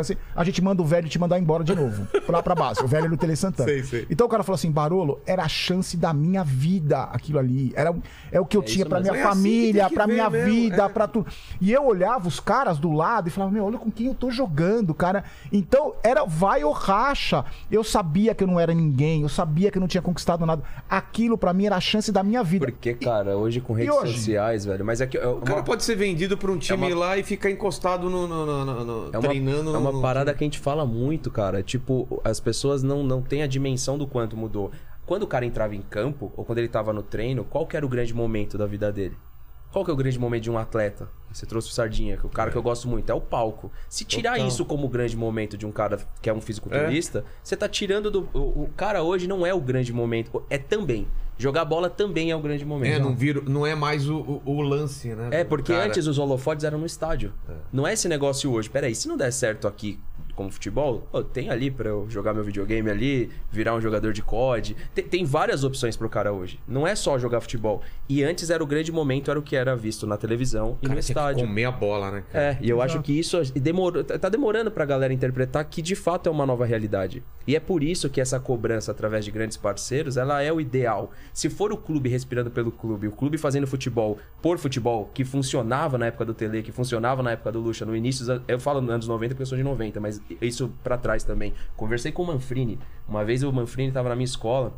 assim, 0.00 0.16
a 0.34 0.42
gente 0.42 0.60
manda 0.60 0.82
o 0.82 0.84
velho 0.84 1.08
te 1.08 1.20
mandar 1.20 1.38
embora 1.38 1.62
de 1.62 1.72
novo. 1.72 2.08
Lá 2.28 2.42
pra 2.42 2.52
base. 2.52 2.82
O 2.82 2.88
velho 2.88 3.06
é 3.06 3.08
do 3.08 3.16
Tele 3.16 3.36
Santana. 3.36 3.68
Sei, 3.68 3.84
sei. 3.84 4.06
Então 4.10 4.26
o 4.26 4.28
cara 4.28 4.42
falou 4.42 4.56
assim: 4.56 4.68
Barolo, 4.72 5.20
era 5.24 5.44
a 5.44 5.48
chance 5.48 5.96
da 5.96 6.12
minha 6.12 6.42
vida 6.42 7.04
aquilo 7.04 7.38
ali. 7.38 7.72
Era, 7.76 7.94
é 8.32 8.40
o 8.40 8.44
que 8.44 8.56
eu 8.56 8.62
tinha 8.62 8.78
isso 8.82 8.88
pra 8.88 8.98
mesmo. 8.98 9.12
minha 9.12 9.24
É 9.24 9.28
assim 9.28 9.36
família, 9.36 9.88
que 9.88 9.94
pra 9.94 10.06
ver 10.06 10.12
minha 10.14 10.28
mesmo, 10.28 10.50
vida, 10.52 10.82
é. 10.82 10.88
pra 10.88 11.06
tudo. 11.06 11.28
E 11.60 11.72
eu 11.72 11.86
olhava 11.86 12.26
os 12.26 12.40
caras 12.40 12.76
do 12.80 12.90
lado 12.90 13.28
e 13.28 13.30
falava, 13.30 13.52
meu, 13.52 13.64
olha 13.64 13.78
com 13.78 13.88
quem 13.88 14.08
eu 14.08 14.14
tô 14.16 14.32
jogando, 14.32 14.92
cara. 14.92 15.22
Então, 15.52 15.94
era 16.02 16.24
vai 16.24 16.64
ou 16.64 16.72
racha. 16.72 17.44
Eu 17.70 17.84
sabia 17.84 18.34
que 18.34 18.42
eu 18.42 18.48
não 18.48 18.58
era 18.58 18.74
ninguém, 18.74 19.22
eu 19.22 19.28
sabia 19.28 19.70
que 19.70 19.78
eu 19.78 19.80
não 19.80 19.86
tinha 19.88 20.02
conquistado 20.02 20.44
nada. 20.44 20.64
Aquilo 20.90 21.38
pra 21.38 21.52
mim 21.52 21.66
era 21.66 21.76
a 21.76 21.80
chance 21.80 22.10
da 22.10 22.24
minha 22.24 22.42
vida. 22.42 22.66
Porque, 22.66 22.94
cara, 22.94 23.36
hoje 23.36 23.60
com 23.60 23.72
redes 23.72 23.94
hoje? 23.94 24.14
sociais, 24.14 24.55
velho. 24.64 24.84
Mas 24.84 25.00
é 25.00 25.06
que. 25.06 25.18
é 25.18 25.26
O 25.26 25.40
cara 25.40 25.58
uma- 25.60 25.64
pode 25.64 25.84
ser 25.84 25.94
vendido 25.96 26.38
pra 26.38 26.50
um 26.50 26.58
time 26.58 26.86
uma- 26.92 26.96
lá 26.98 27.18
e 27.18 27.22
ficar 27.22 27.50
encostado 27.50 28.08
no, 28.08 28.26
no- 28.26 28.46
no- 28.46 28.84
no- 28.84 29.10
É 29.12 29.18
uma, 29.18 29.28
treinando. 29.28 29.74
é 29.74 29.78
uma 29.78 30.00
parada 30.00 30.32
que 30.32 30.42
a 30.42 30.46
gente 30.46 30.58
fala 30.58 30.86
muito, 30.86 31.30
cara. 31.30 31.62
Tipo, 31.62 32.20
as 32.24 32.40
pessoas 32.40 32.82
não, 32.82 33.02
não 33.02 33.20
têm 33.20 33.42
a 33.42 33.46
dimensão 33.46 33.98
do 33.98 34.06
quanto 34.06 34.36
mudou. 34.36 34.70
Quando 35.04 35.24
o 35.24 35.26
cara 35.26 35.44
entrava 35.44 35.74
em 35.74 35.82
campo, 35.82 36.32
ou 36.36 36.44
quando 36.44 36.58
ele 36.58 36.68
tava 36.68 36.92
no 36.92 37.02
treino, 37.02 37.44
qual 37.44 37.66
que 37.66 37.76
era 37.76 37.84
o 37.84 37.88
grande 37.88 38.12
momento 38.14 38.56
da 38.58 38.66
vida 38.66 38.90
dele? 38.90 39.16
Qual 39.72 39.84
que 39.84 39.90
é 39.90 39.94
o 39.94 39.96
grande 39.96 40.18
momento 40.18 40.44
de 40.44 40.50
um 40.50 40.56
atleta? 40.56 41.08
Você 41.30 41.44
trouxe 41.44 41.68
o 41.68 41.72
Sardinha, 41.72 42.16
que 42.16 42.24
é 42.24 42.26
o 42.26 42.30
cara 42.30 42.50
que 42.50 42.56
eu 42.56 42.62
gosto 42.62 42.88
muito, 42.88 43.10
é 43.10 43.14
o 43.14 43.20
palco. 43.20 43.70
Se 43.90 44.04
tirar 44.04 44.32
Total. 44.32 44.46
isso 44.48 44.64
como 44.64 44.88
grande 44.88 45.14
momento 45.16 45.56
de 45.58 45.66
um 45.66 45.70
cara 45.72 45.98
que 46.22 46.30
é 46.30 46.32
um 46.32 46.40
fisiculturista, 46.40 47.24
você 47.42 47.54
tá 47.56 47.68
tirando 47.68 48.10
do. 48.10 48.28
O, 48.32 48.62
o 48.64 48.70
cara 48.74 49.02
hoje 49.02 49.26
não 49.28 49.44
é 49.44 49.52
o 49.52 49.60
grande 49.60 49.92
momento. 49.92 50.42
É 50.48 50.56
também. 50.56 51.06
Jogar 51.38 51.64
bola 51.66 51.90
também 51.90 52.30
é 52.30 52.36
o 52.36 52.40
grande 52.40 52.64
momento. 52.64 52.94
É, 52.94 52.98
não, 52.98 53.14
vira, 53.14 53.42
não 53.46 53.66
é 53.66 53.74
mais 53.74 54.08
o, 54.08 54.16
o- 54.16 54.42
o 54.46 54.60
lance, 54.62 55.08
né? 55.14 55.28
É, 55.32 55.44
porque 55.44 55.72
cara. 55.72 55.86
antes 55.86 56.06
os 56.06 56.18
holofotes 56.18 56.64
eram 56.64 56.78
no 56.78 56.86
estádio. 56.86 57.32
Não 57.72 57.86
é 57.86 57.92
esse 57.92 58.08
negócio 58.08 58.50
hoje. 58.52 58.70
Peraí, 58.70 58.94
se 58.94 59.06
não 59.06 59.16
der 59.16 59.30
certo 59.32 59.68
aqui 59.68 59.98
como 60.36 60.52
futebol, 60.52 61.08
pô, 61.10 61.24
tem 61.24 61.50
ali 61.50 61.70
pra 61.70 61.88
eu 61.88 62.06
jogar 62.08 62.34
meu 62.34 62.44
videogame 62.44 62.90
ali, 62.90 63.30
virar 63.50 63.74
um 63.74 63.80
jogador 63.80 64.12
de 64.12 64.22
COD. 64.22 64.76
Tem, 64.94 65.04
tem 65.04 65.24
várias 65.24 65.64
opções 65.64 65.96
pro 65.96 66.08
cara 66.08 66.32
hoje. 66.32 66.60
Não 66.68 66.86
é 66.86 66.94
só 66.94 67.18
jogar 67.18 67.40
futebol. 67.40 67.82
E 68.08 68.22
antes 68.22 68.50
era 68.50 68.62
o 68.62 68.66
grande 68.66 68.92
momento, 68.92 69.30
era 69.30 69.40
o 69.40 69.42
que 69.42 69.56
era 69.56 69.74
visto 69.74 70.06
na 70.06 70.16
televisão 70.16 70.76
e 70.82 70.86
cara 70.86 70.94
no 70.94 71.04
que 71.04 71.10
estádio. 71.10 71.46
comer 71.46 71.64
a 71.64 71.72
bola, 71.72 72.10
né? 72.10 72.24
cara? 72.30 72.44
É, 72.44 72.58
e 72.60 72.68
eu 72.68 72.80
acho 72.82 73.00
que 73.02 73.18
isso 73.18 73.40
demorou, 73.54 74.04
tá 74.04 74.28
demorando 74.28 74.70
pra 74.70 74.84
galera 74.84 75.12
interpretar 75.12 75.64
que 75.64 75.80
de 75.80 75.96
fato 75.96 76.28
é 76.28 76.32
uma 76.32 76.44
nova 76.44 76.66
realidade. 76.66 77.22
E 77.46 77.56
é 77.56 77.60
por 77.60 77.82
isso 77.82 78.10
que 78.10 78.20
essa 78.20 78.38
cobrança 78.38 78.90
através 78.90 79.24
de 79.24 79.30
grandes 79.30 79.56
parceiros, 79.56 80.16
ela 80.16 80.42
é 80.42 80.52
o 80.52 80.60
ideal. 80.60 81.10
Se 81.32 81.48
for 81.48 81.72
o 81.72 81.76
clube 81.76 82.08
respirando 82.08 82.50
pelo 82.50 82.70
clube, 82.70 83.08
o 83.08 83.12
clube 83.12 83.38
fazendo 83.38 83.66
futebol 83.66 84.18
por 84.42 84.58
futebol, 84.58 85.10
que 85.14 85.24
funcionava 85.24 85.96
na 85.96 86.06
época 86.06 86.24
do 86.24 86.34
Tele, 86.34 86.62
que 86.62 86.72
funcionava 86.72 87.22
na 87.22 87.32
época 87.32 87.52
do 87.52 87.60
Lucha, 87.60 87.86
no 87.86 87.96
início, 87.96 88.42
eu 88.46 88.60
falo 88.60 88.80
nos 88.80 88.90
anos 88.90 89.08
90 89.08 89.34
porque 89.34 89.42
eu 89.42 89.46
sou 89.46 89.56
de 89.56 89.64
90, 89.64 90.00
mas 90.00 90.20
isso 90.40 90.72
pra 90.82 90.96
trás 90.96 91.24
também. 91.24 91.52
Conversei 91.76 92.12
com 92.12 92.22
o 92.22 92.26
Manfrini. 92.26 92.78
Uma 93.08 93.24
vez 93.24 93.42
o 93.42 93.52
Manfrini 93.52 93.92
tava 93.92 94.08
na 94.08 94.16
minha 94.16 94.24
escola, 94.24 94.74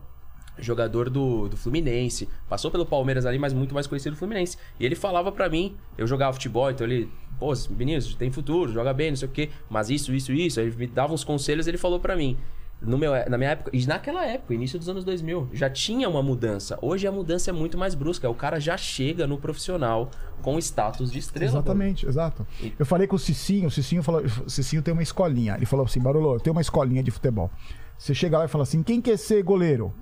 jogador 0.58 1.08
do, 1.08 1.48
do 1.48 1.56
Fluminense. 1.56 2.28
Passou 2.48 2.70
pelo 2.70 2.84
Palmeiras 2.84 3.26
ali, 3.26 3.38
mas 3.38 3.52
muito 3.52 3.74
mais 3.74 3.86
conhecido 3.86 4.14
do 4.14 4.18
Fluminense. 4.18 4.56
E 4.78 4.84
ele 4.84 4.94
falava 4.94 5.30
pra 5.32 5.48
mim, 5.48 5.76
eu 5.96 6.06
jogava 6.06 6.32
futebol, 6.32 6.70
então 6.70 6.86
ele, 6.86 7.10
pô, 7.38 7.54
Vinícius, 7.70 8.14
tem 8.14 8.30
futuro, 8.30 8.72
joga 8.72 8.92
bem, 8.92 9.10
não 9.10 9.16
sei 9.16 9.28
o 9.28 9.32
quê, 9.32 9.50
mas 9.68 9.90
isso, 9.90 10.12
isso, 10.12 10.32
isso. 10.32 10.60
Ele 10.60 10.74
me 10.76 10.86
dava 10.86 11.12
uns 11.12 11.24
conselhos 11.24 11.66
ele 11.66 11.78
falou 11.78 12.00
pra 12.00 12.16
mim. 12.16 12.36
No 12.80 12.96
meu, 12.96 13.12
na 13.28 13.36
minha 13.36 13.50
época, 13.50 13.70
e 13.74 13.84
naquela 13.86 14.24
época, 14.24 14.54
início 14.54 14.78
dos 14.78 14.88
anos 14.88 15.04
2000, 15.04 15.50
já 15.52 15.68
tinha 15.68 16.08
uma 16.08 16.22
mudança. 16.22 16.78
Hoje 16.80 17.08
a 17.08 17.12
mudança 17.12 17.50
é 17.50 17.52
muito 17.52 17.76
mais 17.76 17.94
brusca. 17.94 18.30
O 18.30 18.34
cara 18.34 18.60
já 18.60 18.76
chega 18.76 19.26
no 19.26 19.36
profissional 19.36 20.10
com 20.42 20.56
status 20.58 21.10
de 21.10 21.18
estrela. 21.18 21.50
Exatamente, 21.50 22.06
exato. 22.06 22.46
Eu 22.78 22.86
falei 22.86 23.08
com 23.08 23.16
o 23.16 23.18
Cicinho, 23.18 23.66
o 23.66 23.70
Cicinho 23.70 24.02
falou, 24.02 24.22
o 24.46 24.48
Cicinho 24.50 24.80
tem 24.80 24.92
uma 24.92 25.02
escolinha. 25.02 25.56
Ele 25.56 25.66
falou 25.66 25.86
assim, 25.86 26.00
Barolo, 26.00 26.34
eu 26.34 26.40
tenho 26.40 26.54
uma 26.54 26.62
escolinha 26.62 27.02
de 27.02 27.10
futebol. 27.10 27.50
Você 27.98 28.14
chega 28.14 28.38
lá 28.38 28.44
e 28.44 28.48
fala 28.48 28.62
assim, 28.62 28.80
quem 28.82 29.00
quer 29.00 29.18
ser 29.18 29.42
goleiro? 29.42 29.92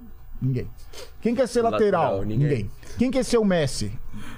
Ninguém. 0.40 0.69
Quem 1.23 1.35
quer 1.35 1.48
ser 1.48 1.62
lateral? 1.62 2.03
Lateral, 2.03 2.24
ninguém. 2.27 2.39
ninguém. 2.39 2.70
Quem 2.98 3.11
quer 3.11 3.24
ser 3.24 3.39
o 3.39 3.44
Messi? 3.44 3.90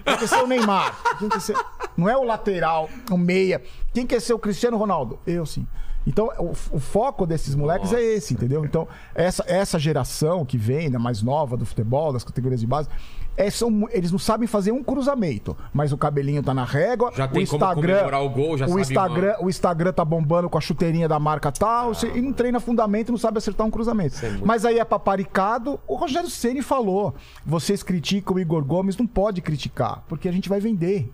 Quem 0.05 0.17
quer 0.17 0.29
ser 0.29 0.45
o 0.45 0.47
Neymar? 0.47 0.97
Quem 1.19 1.29
quer 1.29 1.41
ser... 1.41 1.57
Não 1.97 2.09
é 2.09 2.17
o 2.17 2.23
lateral, 2.23 2.89
o 3.11 3.19
meia. 3.19 3.61
Quem 3.93 4.07
quer 4.07 4.21
ser 4.21 4.33
o 4.33 4.39
Cristiano 4.39 4.77
Ronaldo? 4.77 5.19
Eu 5.27 5.45
sim. 5.45 5.67
Então, 6.09 6.31
o, 6.39 6.51
o 6.77 6.81
foco 6.81 7.27
desses 7.27 7.55
moleques 7.55 7.93
é 7.93 8.01
esse, 8.03 8.33
entendeu? 8.33 8.65
Então, 8.65 8.89
essa, 9.15 9.45
essa 9.47 9.79
geração 9.79 10.43
que 10.45 10.57
vem, 10.57 10.89
né, 10.89 10.97
mais 10.97 11.23
nova 11.23 11.55
do 11.55 11.67
futebol, 11.67 12.15
das 12.15 12.25
categorias 12.25 12.61
de 12.61 12.67
base, 12.67 12.89
é, 13.37 13.49
são, 13.51 13.87
eles 13.93 14.11
não 14.11 14.19
sabem 14.19 14.49
fazer 14.49 14.73
um 14.73 14.83
cruzamento, 14.83 15.57
mas 15.73 15.93
o 15.93 15.99
cabelinho 15.99 16.43
tá 16.43 16.53
na 16.53 16.65
régua, 16.65 17.13
Já 17.15 17.27
o 17.27 17.29
tem 17.29 17.47
como 17.47 17.63
Instagram, 17.63 17.95
comemorar 17.95 18.23
o 18.25 18.31
gol, 18.31 18.59
já 18.59 18.65
o 18.65 18.69
sabe 18.71 18.81
Instagram, 18.81 19.37
o 19.41 19.49
Instagram 19.49 19.93
tá 19.93 20.05
bombando 20.05 20.49
com 20.51 20.59
a 20.59 20.61
chuteirinha 20.61 21.07
da 21.07 21.21
marca 21.21 21.53
tal, 21.53 21.95
você- 21.95 22.11
e 22.17 22.21
não 22.23 22.33
treina 22.33 22.59
fundamento, 22.59 23.13
não 23.13 23.19
sabe 23.19 23.39
acertar 23.39 23.65
um 23.67 23.71
cruzamento. 23.71 24.17
Mas 24.45 24.65
aí 24.65 24.79
é 24.81 24.85
paparicado. 24.85 25.79
O 25.87 25.95
Rogério 25.95 26.29
Ceni 26.31 26.63
falou: 26.63 27.15
vocês 27.47 27.83
criticam 27.83 28.35
o 28.35 28.41
Igor 28.41 28.65
Gomes, 28.65 28.97
não 28.97 29.07
pode 29.07 29.41
criticar, 29.41 30.03
porque 30.09 30.29
a 30.29 30.33
gente 30.33 30.49
vai 30.49 30.59
vender. 30.59 31.13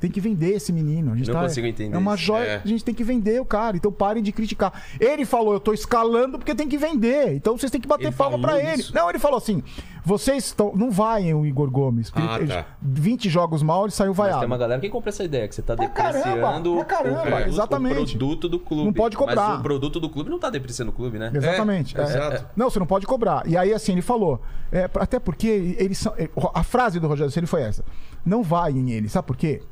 Tem 0.00 0.10
que 0.10 0.20
vender 0.20 0.50
esse 0.54 0.70
menino. 0.72 1.12
A 1.12 1.16
gente 1.16 1.28
Não 1.28 1.34
tá- 1.34 1.42
consigo 1.42 1.66
entender 1.66 1.94
É 1.96 1.98
uma 1.98 2.14
isso. 2.14 2.24
joia. 2.24 2.44
É. 2.44 2.60
A 2.62 2.66
gente 2.68 2.84
tem 2.84 2.94
que 2.94 3.02
vender 3.02 3.40
o 3.40 3.44
cara. 3.44 3.74
Então 3.76 3.90
parem 3.90 4.22
de 4.22 4.32
criticar. 4.32 4.82
Ele 5.00 5.24
falou: 5.24 5.54
eu 5.54 5.60
tô 5.60 5.72
escalando 5.72 6.36
porque 6.38 6.54
tem 6.54 6.68
que 6.68 6.76
vender. 6.76 7.34
Então 7.34 7.56
vocês 7.56 7.70
têm 7.72 7.80
que 7.80 7.88
bater 7.88 8.08
Ele 8.08 8.14
palma 8.14 8.38
pra 8.38 8.60
ele. 8.60 8.84
Não, 8.92 9.08
ele 9.08 9.18
falou 9.18 9.38
assim: 9.38 9.62
Vocês 10.04 10.44
estão. 10.44 10.72
Não 10.76 10.90
vai 10.90 11.32
o 11.32 11.46
Igor 11.46 11.70
Gomes. 11.70 12.12
Ah, 12.14 12.36
ele- 12.38 12.48
tá. 12.48 12.66
20 12.82 13.30
jogos 13.30 13.62
mal, 13.62 13.84
ele 13.84 13.92
saiu 13.92 14.10
Mas 14.10 14.16
vaiado. 14.18 14.40
tem 14.40 14.46
uma 14.46 14.58
galera 14.58 14.78
que 14.80 14.90
compra 14.90 15.08
essa 15.08 15.24
ideia, 15.24 15.48
que 15.48 15.54
você 15.54 15.62
tá 15.62 15.74
Pra 15.74 15.88
caramba, 15.88 16.12
depreciando 16.18 16.74
pra 16.76 16.84
caramba, 16.84 17.18
o, 17.20 17.22
produto, 17.24 17.48
exatamente. 17.48 17.94
o 18.16 18.18
produto 18.18 18.48
do 18.50 18.58
clube. 18.58 18.84
Não 18.84 18.92
pode 18.92 19.16
cobrar. 19.16 19.48
Mas 19.50 19.60
o 19.60 19.62
produto 19.62 20.00
do 20.00 20.10
clube 20.10 20.28
não 20.28 20.38
tá 20.38 20.50
depreciando 20.50 20.90
o 20.90 20.94
clube, 20.94 21.18
né? 21.18 21.30
Exatamente. 21.34 21.96
É, 21.96 22.00
É, 22.02 22.04
exato. 22.04 22.36
é. 22.36 22.46
Não, 22.54 22.68
você 22.68 22.78
não 22.78 22.86
pode 22.86 23.06
cobrar. 23.06 23.42
E 23.46 23.56
aí, 23.56 23.72
assim, 23.72 23.92
ele 23.92 24.02
falou. 24.02 24.38
é, 24.70 24.90
até 24.96 25.18
porque 25.18 25.76
eles 25.78 25.96
são. 25.96 26.12
é, 26.18 26.28
A 26.52 26.62
frase 26.62 27.00
do 27.00 27.08
Rogério 27.08 27.30
Ceni 27.32 27.46
foi 27.46 27.62
essa: 27.62 27.82
Não 28.26 28.42
vai 28.42 28.72
em 28.72 28.90
ele. 28.90 29.08
Sabe 29.08 29.26
por 29.26 29.36
quê? 29.36 29.62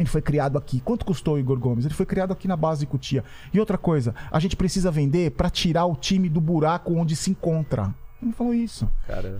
Ele 0.00 0.08
foi 0.08 0.22
criado 0.22 0.56
aqui. 0.58 0.80
Quanto 0.80 1.04
custou 1.04 1.34
o 1.34 1.38
Igor 1.38 1.58
Gomes? 1.58 1.84
Ele 1.84 1.94
foi 1.94 2.06
criado 2.06 2.32
aqui 2.32 2.46
na 2.48 2.56
base 2.56 2.80
de 2.80 2.86
Cutia. 2.86 3.24
E 3.52 3.60
outra 3.60 3.78
coisa, 3.78 4.14
a 4.30 4.38
gente 4.38 4.56
precisa 4.56 4.90
vender 4.90 5.32
pra 5.32 5.50
tirar 5.50 5.86
o 5.86 5.94
time 5.96 6.28
do 6.28 6.40
buraco 6.40 6.92
onde 6.94 7.14
se 7.16 7.30
encontra. 7.30 7.94
Ele 8.20 8.32
falou 8.32 8.52
isso. 8.52 8.90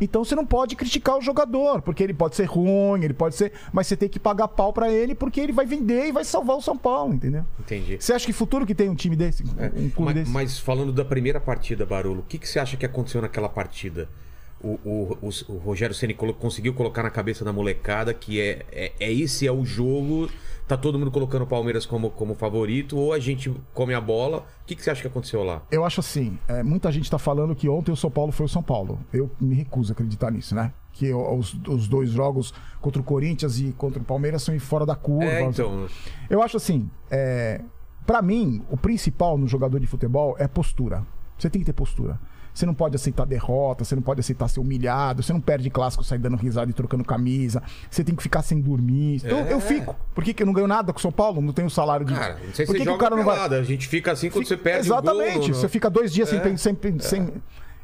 Então 0.01 0.25
você 0.25 0.37
não 0.37 0.47
pode 0.47 0.77
criticar 0.77 1.19
o 1.19 1.21
jogador, 1.21 1.83
porque 1.83 2.01
ele 2.01 2.15
pode 2.15 2.37
ser 2.37 2.45
ruim, 2.45 3.03
ele 3.03 3.13
pode 3.13 3.35
ser. 3.35 3.53
Mas 3.73 3.89
você 3.89 3.97
tem 3.97 4.09
que 4.09 4.21
pagar 4.21 4.47
pau 4.47 4.73
pra 4.73 4.89
ele, 4.89 5.17
porque 5.17 5.41
ele 5.41 5.53
vai 5.53 5.67
vender 5.67 6.07
e 6.07 6.13
vai 6.13 6.25
salvar 6.25 6.57
o 6.57 6.63
São 6.63 6.79
Paulo, 6.79 7.13
entendeu? 7.13 7.45
Entendi. 7.59 7.97
Você 8.01 8.13
acha 8.13 8.25
que 8.25 8.33
futuro 8.33 8.65
que 8.65 8.77
tem 8.77 8.89
um 8.89 8.95
time 8.95 9.17
desse? 9.17 9.43
Um 9.43 9.91
clube 9.91 10.05
Mas, 10.05 10.15
desse? 10.15 10.31
mas 10.31 10.59
falando 10.61 10.93
da 10.93 11.05
primeira 11.05 11.41
partida, 11.41 11.85
Barolo, 11.85 12.21
o 12.21 12.23
que, 12.23 12.39
que 12.39 12.49
você 12.49 12.61
acha 12.61 12.77
que 12.77 12.87
aconteceu 12.87 13.21
naquela 13.21 13.49
partida? 13.49 14.09
O, 14.61 14.79
o, 14.85 15.19
o, 15.23 15.53
o 15.55 15.59
Rogério 15.59 15.95
Ceni 15.95 16.15
colo- 16.15 16.35
conseguiu 16.35 16.75
colocar 16.75 17.03
na 17.05 17.11
cabeça 17.11 17.45
da 17.45 17.53
molecada 17.53 18.13
que 18.13 18.41
é, 18.41 18.67
é, 18.73 18.93
é 18.99 19.13
esse 19.13 19.47
é 19.47 19.53
o 19.53 19.65
jogo, 19.65 20.29
tá 20.67 20.77
todo 20.77 20.99
mundo 20.99 21.13
colocando 21.13 21.43
o 21.43 21.47
Palmeiras 21.47 21.87
como, 21.87 22.11
como 22.11 22.35
favorito, 22.35 22.97
ou 22.97 23.13
a 23.13 23.21
gente 23.21 23.55
come 23.73 23.95
a 23.95 24.01
bola. 24.01 24.39
O 24.39 24.67
que, 24.67 24.75
que 24.75 24.83
você 24.83 24.91
acha 24.91 25.01
que 25.01 25.07
aconteceu 25.07 25.45
lá? 25.45 25.63
Eu 25.71 25.85
acho 25.85 26.01
assim, 26.01 26.37
é, 26.49 26.63
muita 26.65 26.91
gente 26.91 27.09
tá 27.09 27.19
falando 27.19 27.55
que 27.55 27.69
ontem 27.69 27.93
o 27.93 27.97
São 27.97 28.11
Paulo 28.11 28.33
foi 28.33 28.47
o 28.47 28.49
São 28.49 28.63
Paulo. 28.63 28.99
Eu 29.13 29.31
me 29.41 29.55
recuso 29.55 29.93
a 29.93 29.95
acreditar 29.95 30.33
nisso, 30.33 30.57
né? 30.57 30.73
Que 30.93 31.15
os, 31.15 31.55
os 31.69 31.87
dois 31.87 32.11
jogos 32.11 32.53
contra 32.81 33.01
o 33.01 33.05
Corinthians 33.05 33.61
e 33.61 33.73
contra 33.79 34.03
o 34.03 34.05
Palmeiras 34.05 34.43
são 34.43 34.59
fora 34.59 34.85
da 34.85 34.97
curva. 34.97 35.25
É, 35.25 35.43
então. 35.43 35.87
Eu 36.29 36.43
acho 36.43 36.57
assim, 36.57 36.91
é, 37.09 37.61
para 38.05 38.21
mim, 38.21 38.61
o 38.69 38.77
principal 38.77 39.39
no 39.39 39.47
jogador 39.47 39.79
de 39.79 39.87
futebol 39.87 40.35
é 40.37 40.49
postura. 40.49 41.07
Você 41.39 41.49
tem 41.49 41.61
que 41.61 41.67
ter 41.67 41.73
postura. 41.73 42.19
Você 42.59 42.67
não 42.67 42.75
pode 42.75 42.97
aceitar 42.97 43.25
derrota, 43.25 43.85
você 43.85 43.95
não 43.95 44.03
pode 44.03 44.19
aceitar 44.19 44.49
ser 44.49 44.59
humilhado, 44.59 45.23
você 45.23 45.33
não 45.33 45.41
perde 45.41 45.71
clássico 45.71 46.03
sair 46.03 46.19
dando 46.19 46.37
risada 46.37 46.69
e 46.69 46.75
trocando 46.75 47.05
camisa, 47.05 47.63
você 47.89 48.03
tem 48.03 48.17
que 48.17 48.23
ficar 48.23 48.43
sem 48.43 48.61
dormir. 48.61 49.21
Eu, 49.25 49.37
É. 49.39 49.53
eu 49.53 49.61
fico. 49.61 49.95
Por 50.13 50.25
que, 50.25 50.35
que 50.35 50.43
eu 50.43 50.47
não 50.47 50.53
ganho 50.53 50.67
nada 50.67 50.93
com 50.93 50.99
o 50.99 51.01
São 51.01 51.13
Paulo? 51.13 51.41
Não 51.41 51.53
tenho 51.53 51.71
salário 51.71 52.05
de. 52.05 52.13
Cara, 52.15 52.35
não 52.45 52.53
sei 52.53 52.67
se 52.67 52.73
Por 52.73 52.77
que, 52.77 52.83
que 52.85 52.91
o 52.91 52.99
cara 52.99 53.15
não 53.15 53.23
vai. 53.25 53.37
pelada, 53.37 53.61
A 53.61 53.63
gente 53.63 53.87
fica 53.87 54.11
assim 54.11 54.29
quando 54.29 54.45
você 54.45 54.57
perde 54.57 54.89
Exatamente. 54.89 55.37
o 55.37 55.39
gol. 55.39 55.49
no- 55.51 55.55
Você 55.55 55.69
fica 55.69 55.89
dois 55.89 56.13
dias 56.13 56.29
sem, 56.29 56.39
É. 56.41 56.43
pen- 56.43 56.57
sem, 56.57 56.75
pen- 56.75 56.99
sem- 56.99 57.33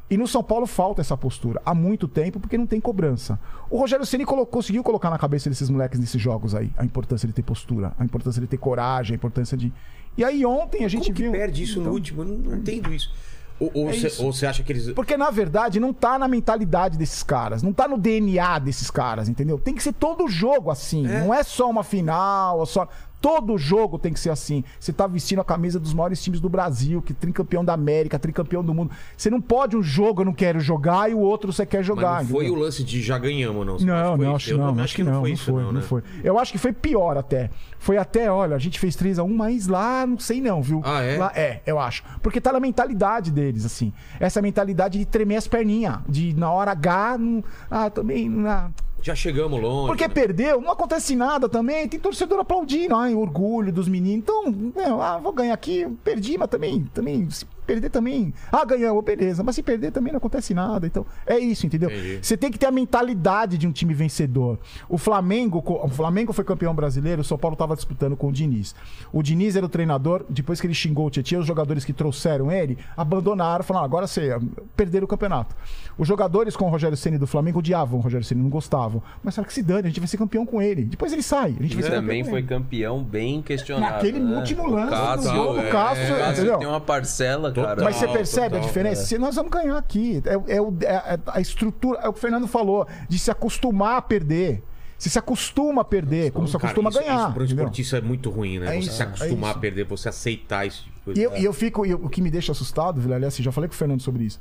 E 0.09 0.17
no 0.17 0.27
São 0.27 0.43
Paulo 0.43 0.67
falta 0.67 0.99
essa 1.01 1.15
postura 1.15 1.61
há 1.65 1.73
muito 1.73 2.05
tempo 2.07 2.37
porque 2.39 2.57
não 2.57 2.67
tem 2.67 2.79
cobrança. 2.81 3.39
O 3.69 3.79
Rogério 3.79 4.05
Ceni 4.05 4.25
conseguiu 4.25 4.83
colocar 4.83 5.09
na 5.09 5.17
cabeça 5.17 5.49
desses 5.49 5.69
moleques 5.69 5.99
nesses 6.01 6.21
jogos 6.21 6.53
aí 6.53 6.69
a 6.77 6.83
importância 6.83 7.25
de 7.27 7.33
ter 7.33 7.41
postura, 7.43 7.93
a 7.97 8.03
importância 8.03 8.39
de 8.41 8.45
ter 8.47 8.57
coragem, 8.57 9.13
a 9.13 9.15
importância 9.15 9.55
de. 9.57 9.73
E 10.17 10.23
aí 10.23 10.45
ontem 10.45 10.83
a 10.83 10.87
gente 10.89 11.05
Como 11.05 11.15
que 11.15 11.23
viu. 11.23 11.31
perde 11.31 11.63
isso 11.63 11.77
no 11.77 11.83
Então, 11.85 11.93
último? 11.93 12.21
Eu 12.23 12.25
não 12.25 12.57
entendo 12.57 12.93
isso. 12.93 13.11
Ou, 13.59 13.89
É 13.89 14.21
ou 14.21 14.33
você 14.33 14.45
acha 14.45 14.63
que 14.63 14.71
eles. 14.71 14.91
Porque 14.91 15.15
na 15.15 15.29
verdade 15.29 15.79
não 15.79 15.93
tá 15.93 16.19
na 16.19 16.27
mentalidade 16.27 16.97
desses 16.97 17.23
caras, 17.23 17.63
não 17.63 17.71
tá 17.71 17.87
no 17.87 17.97
DNA 17.97 18.59
desses 18.59 18.91
caras, 18.91 19.29
entendeu? 19.29 19.57
Tem 19.57 19.73
que 19.73 19.81
ser 19.81 19.93
todo 19.93 20.27
jogo 20.27 20.69
assim, 20.69 21.03
não 21.07 21.33
é 21.33 21.41
só 21.43 21.69
uma 21.69 21.83
final, 21.83 22.59
ou 22.59 22.65
só 22.65 22.87
todo 23.25 23.57
jogo 23.57 23.97
tem 23.97 24.13
que 24.13 24.19
ser 24.19 24.29
assim. 24.29 24.63
Você 24.79 24.93
tá 24.93 25.07
vestindo 25.07 25.41
a 25.41 25.43
camisa 25.43 25.79
dos 25.79 25.95
maiores 25.95 26.21
times 26.21 26.39
do 26.39 26.47
Brasil, 26.47 27.01
que 27.01 27.11
tricampeão 27.11 27.65
da 27.65 27.73
América, 27.73 28.19
tricampeão 28.19 28.63
do 28.63 28.71
mundo. 28.71 28.91
Você 29.17 29.31
não 29.31 29.41
pode 29.41 29.75
um 29.75 29.81
jogo 29.81 30.21
eu 30.21 30.25
não 30.25 30.33
quero 30.33 30.59
jogar 30.59 31.09
e 31.09 31.15
o 31.15 31.17
outro 31.17 31.51
você 31.51 31.65
quer 31.65 31.77
Mas 31.77 31.87
jogar. 31.87 32.21
não 32.21 32.29
foi 32.29 32.45
entendeu? 32.45 32.61
o 32.61 32.63
lance 32.63 32.83
de 32.83 33.01
já 33.01 33.17
ganhamos, 33.17 33.65
não. 33.65 33.77
Não, 33.79 34.15
Foi- 34.15 34.25
não, 34.27 34.35
acho 34.35 34.51
eu 34.51 34.57
não, 34.59 34.79
acho 34.79 34.95
que 34.95 35.03
não, 35.03 35.13
não 35.13 35.21
foi, 35.21 35.31
isso, 35.31 35.51
não, 35.51 35.71
né? 35.71 35.81
foi. 35.81 36.03
Eu 36.23 36.37
acho 36.37 36.51
que 36.51 36.59
foi 36.59 36.71
pior 36.71 37.17
até. 37.17 37.49
Foi 37.79 37.97
até, 37.97 38.31
olha, 38.31 38.55
a 38.55 38.59
gente 38.59 38.79
fez 38.79 38.95
3 38.95 39.17
a 39.17 39.23
1 39.23 39.35
mas 39.35 39.65
lá 39.65 40.05
não 40.05 40.19
sei 40.19 40.39
não, 40.39 40.61
viu? 40.61 40.81
Ah, 40.85 41.01
é? 41.01 41.17
Lá, 41.17 41.31
é, 41.35 41.61
eu 41.65 41.79
acho. 41.79 42.03
Porque 42.21 42.39
tá 42.39 42.53
na 42.53 42.59
mentalidade 42.59 43.31
deles, 43.31 43.65
assim. 43.65 43.91
Essa 44.19 44.39
mentalidade 44.39 44.99
de 44.99 45.05
tremer 45.05 45.37
as 45.37 45.47
perninhas. 45.47 45.97
De 46.07 46.35
na 46.35 46.51
hora 46.51 46.71
H, 46.73 47.17
não, 47.17 47.43
ah, 47.71 47.89
também. 47.89 48.29
Não, 48.29 48.71
Já 49.05 49.13
chegamos 49.13 49.61
longe. 49.61 49.85
porque 49.85 50.07
né? 50.07 50.11
perdeu, 50.11 50.59
não 50.59 50.71
acontece 50.71 51.15
nada 51.15 51.47
também. 51.47 51.87
Tem 51.87 51.99
torcedor 51.99 52.39
aplaudindo, 52.39 52.95
ai, 52.95 53.13
orgulho 53.13 53.71
dos 53.71 53.87
meninos. 53.87 54.17
Então, 54.17 54.51
meu, 54.75 54.99
ah, 54.99 55.19
vou 55.19 55.31
ganhar 55.31 55.53
aqui, 55.53 55.87
perdi, 56.03 56.39
mas 56.39 56.49
também, 56.49 56.89
também, 56.91 57.27
perder 57.65 57.89
também. 57.89 58.33
Ah, 58.51 58.63
ganhamos, 58.63 59.03
beleza. 59.03 59.43
Mas 59.43 59.55
se 59.55 59.63
perder 59.63 59.91
também 59.91 60.13
não 60.13 60.17
acontece 60.17 60.53
nada. 60.53 60.85
Então, 60.87 61.05
é 61.25 61.37
isso, 61.37 61.65
entendeu? 61.65 61.89
Entendi. 61.89 62.19
Você 62.21 62.37
tem 62.37 62.51
que 62.51 62.57
ter 62.59 62.65
a 62.67 62.71
mentalidade 62.71 63.57
de 63.57 63.67
um 63.67 63.71
time 63.71 63.93
vencedor. 63.93 64.59
O 64.87 64.97
Flamengo, 64.97 65.63
o 65.65 65.87
Flamengo 65.89 66.31
foi 66.33 66.43
campeão 66.43 66.73
brasileiro, 66.73 67.21
o 67.21 67.25
São 67.25 67.37
Paulo 67.37 67.53
estava 67.55 67.75
disputando 67.75 68.15
com 68.15 68.27
o 68.27 68.31
Diniz. 68.31 68.75
O 69.11 69.21
Diniz 69.23 69.55
era 69.55 69.65
o 69.65 69.69
treinador, 69.69 70.23
depois 70.29 70.61
que 70.61 70.67
ele 70.67 70.73
xingou 70.73 71.07
o 71.07 71.09
Tietchan, 71.09 71.39
os 71.39 71.47
jogadores 71.47 71.83
que 71.85 71.93
trouxeram 71.93 72.51
ele 72.51 72.77
abandonaram, 72.95 73.63
falaram: 73.63 73.85
agora 73.85 74.07
você 74.07 74.37
perderam 74.75 75.05
o 75.05 75.07
campeonato. 75.07 75.55
Os 75.97 76.07
jogadores 76.07 76.55
com 76.57 76.65
o 76.65 76.69
Rogério 76.69 76.97
Ceni 76.97 77.17
do 77.17 77.25
Flamengo 77.27 77.59
odiavam 77.59 77.99
o 77.99 78.01
Rogério 78.01 78.25
Ceni, 78.25 78.41
não 78.41 78.49
gostavam. 78.49 79.01
Mas 79.23 79.33
falaram 79.35 79.47
que 79.47 79.53
se 79.53 79.63
dane, 79.63 79.81
a 79.81 79.87
gente 79.87 79.99
vai 79.99 80.07
ser 80.07 80.17
campeão 80.17 80.45
com 80.45 80.61
ele. 80.61 80.83
Depois 80.83 81.11
ele 81.13 81.23
sai, 81.23 81.55
a 81.57 81.63
gente 81.63 81.75
vai 81.75 81.79
E 81.79 81.83
ser 81.83 81.91
também 81.91 82.23
foi 82.23 82.39
ele. 82.39 82.47
campeão 82.47 83.01
bem 83.03 83.41
questionado. 83.41 83.93
Naquele 83.93 84.19
né? 84.19 84.37
último 84.37 84.63
O 84.63 84.71
lance, 84.71 84.91
Cássio, 84.91 85.31
no 85.33 85.37
gol 85.43 85.53
do 85.53 85.59
é, 85.61 85.69
Cássio, 85.71 86.15
o 86.15 86.17
Cássio 86.17 86.33
entendeu? 86.41 86.57
tem 86.59 86.67
uma 86.67 86.81
parcela, 86.81 87.51
cara. 87.63 87.83
Mas 87.83 87.95
você 87.97 88.07
percebe 88.07 88.49
total, 88.49 88.63
a 88.63 88.67
diferença? 88.67 89.05
Se 89.05 89.17
Nós 89.17 89.35
vamos 89.35 89.51
ganhar 89.51 89.77
aqui. 89.77 90.21
É, 90.25 90.55
é 90.55 90.61
o- 90.61 90.75
é 90.81 91.19
a 91.27 91.39
estrutura, 91.41 91.99
é 91.99 92.07
o 92.09 92.13
que 92.13 92.19
o 92.19 92.21
Fernando 92.21 92.47
falou, 92.47 92.87
de 93.07 93.17
se 93.19 93.29
acostumar 93.31 93.97
a 93.97 94.01
perder. 94.01 94.63
Você 94.97 95.09
se 95.09 95.19
acostuma 95.19 95.81
a 95.81 95.85
perder, 95.85 96.31
como 96.31 96.47
se 96.47 96.53
Cara, 96.53 96.65
acostuma 96.67 96.89
isso, 96.89 96.99
a 96.99 97.01
ganhar. 97.01 97.15
Isso 97.25 97.33
para 97.33 97.41
um 97.43 97.45
esportista 97.45 97.97
é 97.97 98.01
muito 98.01 98.29
ruim, 98.29 98.59
né? 98.59 98.67
É 98.67 98.81
você 98.81 98.87
isso, 98.87 98.93
se 98.97 99.03
acostumar 99.03 99.51
é 99.53 99.57
a 99.57 99.59
perder, 99.59 99.83
você 99.85 100.07
aceitar 100.09 100.65
isso. 100.65 100.83
tipo. 100.85 101.19
E 101.19 101.21
eu, 101.21 101.35
e 101.37 101.43
eu 101.43 101.51
fico, 101.53 101.85
e 101.85 101.93
o 101.93 102.07
que 102.09 102.21
me 102.21 102.31
deixa 102.31 102.53
assustado, 102.53 102.99
Vilela, 103.01 103.27
assim, 103.27 103.43
já 103.43 103.51
falei 103.51 103.67
com 103.67 103.73
o 103.75 103.77
Fernando 103.77 104.01
sobre 104.01 104.23
isso. 104.23 104.39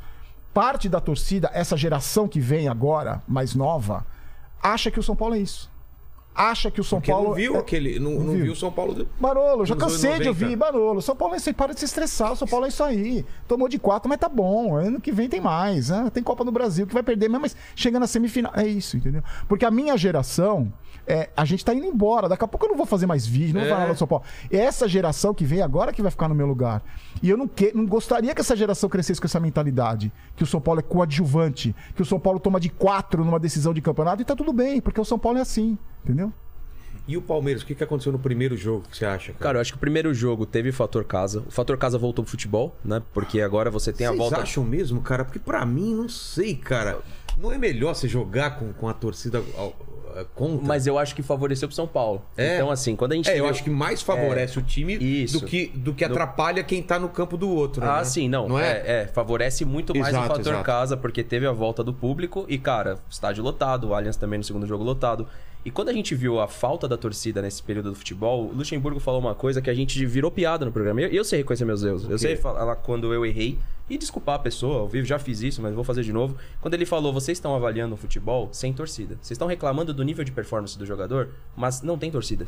Parte 0.54 0.88
da 0.88 1.00
torcida, 1.00 1.50
essa 1.52 1.76
geração 1.76 2.28
que 2.28 2.38
vem 2.38 2.68
agora, 2.68 3.20
mais 3.26 3.54
nova, 3.56 4.06
acha 4.62 4.90
que 4.92 5.00
o 5.00 5.02
São 5.02 5.16
Paulo 5.16 5.34
é 5.34 5.38
isso. 5.40 5.68
Acha 6.34 6.68
que 6.68 6.80
o 6.80 6.84
São 6.84 6.98
Porque 6.98 7.12
Paulo. 7.12 7.28
não 7.28 7.34
viu 7.36 7.54
é- 7.54 7.58
aquele. 7.58 7.98
Não, 8.00 8.10
não 8.12 8.32
viu 8.34 8.52
o 8.52 8.56
São 8.56 8.72
Paulo. 8.72 9.06
Barolo, 9.20 9.64
já 9.64 9.76
cansei 9.76 10.14
de 10.18 10.24
90. 10.24 10.28
ouvir, 10.30 10.56
Barolo. 10.56 11.00
São 11.00 11.14
Paulo 11.14 11.34
é 11.34 11.36
isso 11.36 11.48
aí, 11.48 11.54
para 11.54 11.72
de 11.72 11.78
se 11.78 11.84
estressar. 11.86 12.32
O 12.32 12.36
São 12.36 12.48
Paulo 12.48 12.66
é 12.66 12.68
isso 12.70 12.82
aí. 12.82 13.24
Tomou 13.46 13.68
de 13.68 13.78
quatro, 13.78 14.08
mas 14.08 14.18
tá 14.18 14.28
bom. 14.28 14.74
Ano 14.76 15.00
que 15.00 15.12
vem 15.12 15.28
tem 15.28 15.40
mais. 15.40 15.90
né? 15.90 16.10
Tem 16.12 16.22
Copa 16.24 16.44
do 16.44 16.50
Brasil 16.50 16.86
que 16.88 16.92
vai 16.94 17.04
perder 17.04 17.28
mesmo, 17.28 17.42
mas 17.42 17.56
chega 17.76 18.00
na 18.00 18.06
semifinal. 18.08 18.52
É 18.56 18.66
isso, 18.66 18.96
entendeu? 18.96 19.22
Porque 19.48 19.64
a 19.64 19.70
minha 19.70 19.96
geração, 19.96 20.72
é, 21.06 21.30
a 21.36 21.44
gente 21.44 21.64
tá 21.64 21.72
indo 21.72 21.86
embora. 21.86 22.28
Daqui 22.28 22.44
a 22.44 22.48
pouco 22.48 22.66
eu 22.66 22.70
não 22.70 22.76
vou 22.76 22.86
fazer 22.86 23.06
mais 23.06 23.24
vídeo, 23.24 23.54
não 23.54 23.60
vou 23.60 23.66
É. 23.68 23.70
falar 23.70 23.80
nada 23.82 23.92
do 23.94 23.98
São 23.98 24.08
Paulo. 24.08 24.24
É 24.50 24.56
essa 24.58 24.88
geração 24.88 25.32
que 25.32 25.44
vem 25.44 25.62
agora 25.62 25.92
que 25.92 26.02
vai 26.02 26.10
ficar 26.10 26.28
no 26.28 26.34
meu 26.34 26.48
lugar. 26.48 26.82
E 27.22 27.30
eu 27.30 27.36
não, 27.36 27.46
que, 27.46 27.70
não 27.72 27.86
gostaria 27.86 28.34
que 28.34 28.40
essa 28.40 28.56
geração 28.56 28.88
crescesse 28.90 29.20
com 29.20 29.26
essa 29.28 29.38
mentalidade. 29.38 30.12
Que 30.34 30.42
o 30.42 30.46
São 30.48 30.60
Paulo 30.60 30.80
é 30.80 30.82
coadjuvante. 30.82 31.76
Que 31.94 32.02
o 32.02 32.04
São 32.04 32.18
Paulo 32.18 32.40
toma 32.40 32.58
de 32.58 32.70
quatro 32.70 33.24
numa 33.24 33.38
decisão 33.38 33.72
de 33.72 33.80
campeonato 33.80 34.20
e 34.20 34.24
tá 34.24 34.34
tudo 34.34 34.52
bem, 34.52 34.80
porque 34.80 35.00
o 35.00 35.04
São 35.04 35.18
Paulo 35.18 35.38
é 35.38 35.42
assim, 35.42 35.78
entendeu? 36.04 36.32
E 37.06 37.16
o 37.18 37.22
Palmeiras, 37.22 37.62
o 37.62 37.66
que, 37.66 37.74
que 37.74 37.84
aconteceu 37.84 38.10
no 38.12 38.18
primeiro 38.18 38.56
jogo 38.56 38.84
que 38.90 38.96
você 38.96 39.04
acha? 39.04 39.32
Cara, 39.32 39.38
Cara, 39.42 39.56
eu 39.58 39.60
acho 39.60 39.72
que 39.72 39.76
o 39.76 39.80
primeiro 39.80 40.14
jogo 40.14 40.46
teve 40.46 40.72
fator 40.72 41.04
casa. 41.04 41.40
O 41.46 41.50
fator 41.50 41.76
casa 41.76 41.98
voltou 41.98 42.24
pro 42.24 42.30
futebol, 42.30 42.74
né? 42.82 43.02
Porque 43.12 43.42
agora 43.42 43.70
você 43.70 43.92
tem 43.92 44.06
a 44.06 44.10
Vocês 44.10 44.18
volta. 44.20 44.40
acham 44.40 44.64
mesmo, 44.64 45.02
cara? 45.02 45.22
Porque 45.24 45.38
pra 45.38 45.66
mim, 45.66 45.94
não 45.94 46.08
sei, 46.08 46.54
cara. 46.54 47.00
Não 47.36 47.52
é 47.52 47.58
melhor 47.58 47.94
você 47.94 48.08
jogar 48.08 48.58
com, 48.58 48.72
com 48.72 48.88
a 48.88 48.94
torcida 48.94 49.42
ao- 49.58 49.72
contra? 50.34 50.66
Mas 50.66 50.86
eu 50.86 50.96
acho 50.98 51.14
que 51.14 51.22
favoreceu 51.22 51.68
pro 51.68 51.74
São 51.74 51.86
Paulo. 51.88 52.22
É? 52.38 52.54
Então, 52.54 52.70
assim, 52.70 52.94
quando 52.96 53.12
a 53.12 53.16
gente. 53.16 53.28
É, 53.28 53.32
eu 53.34 53.42
viu- 53.42 53.48
acho 53.50 53.62
que 53.64 53.68
mais 53.70 54.00
favorece 54.00 54.58
o 54.58 54.62
time 54.62 54.94
Isso. 54.96 55.40
do 55.40 55.46
que, 55.46 55.66
do 55.74 55.92
que 55.92 56.06
No- 56.06 56.14
atrapalha 56.14 56.62
quem 56.64 56.80
tá 56.82 56.98
no 56.98 57.08
campo 57.10 57.36
do 57.36 57.50
outro. 57.50 57.84
Ah, 57.84 57.98
né? 57.98 58.04
sim, 58.04 58.28
não. 58.30 58.48
Não 58.48 58.58
é? 58.58 59.02
é? 59.02 59.06
favorece 59.08 59.64
muito 59.66 59.92
mais 59.94 60.08
Exato, 60.14 60.24
o 60.32 60.36
fator 60.36 60.52
exato. 60.52 60.64
casa, 60.64 60.96
porque 60.96 61.22
teve 61.22 61.46
a 61.46 61.52
volta 61.52 61.82
do 61.84 61.92
público 61.92 62.46
e, 62.48 62.56
cara, 62.56 62.98
estádio 63.10 63.42
lotado, 63.44 63.88
o 63.88 63.94
Allianz 63.94 64.16
também 64.16 64.38
no 64.38 64.44
segundo 64.44 64.66
jogo 64.66 64.82
lotado. 64.84 65.26
E 65.64 65.70
quando 65.70 65.88
a 65.88 65.92
gente 65.94 66.14
viu 66.14 66.40
a 66.40 66.46
falta 66.46 66.86
da 66.86 66.96
torcida 66.96 67.40
nesse 67.40 67.62
período 67.62 67.88
do 67.90 67.96
futebol, 67.96 68.48
o 68.48 68.52
Luxemburgo 68.52 69.00
falou 69.00 69.18
uma 69.18 69.34
coisa 69.34 69.62
que 69.62 69.70
a 69.70 69.74
gente 69.74 70.04
virou 70.04 70.30
piada 70.30 70.64
no 70.64 70.70
programa. 70.70 71.00
Eu, 71.00 71.08
eu 71.08 71.24
sei 71.24 71.38
reconhecer 71.38 71.64
meus 71.64 71.82
erros. 71.82 72.04
Eu 72.08 72.18
sei 72.18 72.36
falar 72.36 72.76
quando 72.76 73.14
eu 73.14 73.24
errei 73.24 73.58
e 73.88 73.96
desculpar 73.96 74.34
a 74.34 74.38
pessoa. 74.38 74.80
Ao 74.80 74.88
vivo 74.88 75.06
já 75.06 75.18
fiz 75.18 75.40
isso, 75.40 75.62
mas 75.62 75.74
vou 75.74 75.82
fazer 75.82 76.02
de 76.02 76.12
novo. 76.12 76.36
Quando 76.60 76.74
ele 76.74 76.84
falou, 76.84 77.14
vocês 77.14 77.38
estão 77.38 77.56
avaliando 77.56 77.94
o 77.94 77.96
futebol 77.96 78.50
sem 78.52 78.74
torcida. 78.74 79.14
Vocês 79.22 79.32
estão 79.32 79.48
reclamando 79.48 79.94
do 79.94 80.02
nível 80.02 80.22
de 80.22 80.32
performance 80.32 80.78
do 80.78 80.84
jogador, 80.84 81.30
mas 81.56 81.80
não 81.80 81.96
tem 81.96 82.10
torcida. 82.10 82.46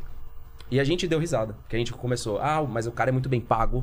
E 0.71 0.79
a 0.79 0.85
gente 0.85 1.09
deu 1.09 1.19
risada. 1.19 1.57
Que 1.71 1.77
a 1.77 1.79
gente 1.79 1.93
começou, 1.95 2.39
ah, 2.39 2.63
mas 2.63 2.87
o 2.87 2.93
cara 2.93 3.09
é 3.11 3.13
muito 3.13 3.31
bem 3.31 3.41
pago, 3.41 3.83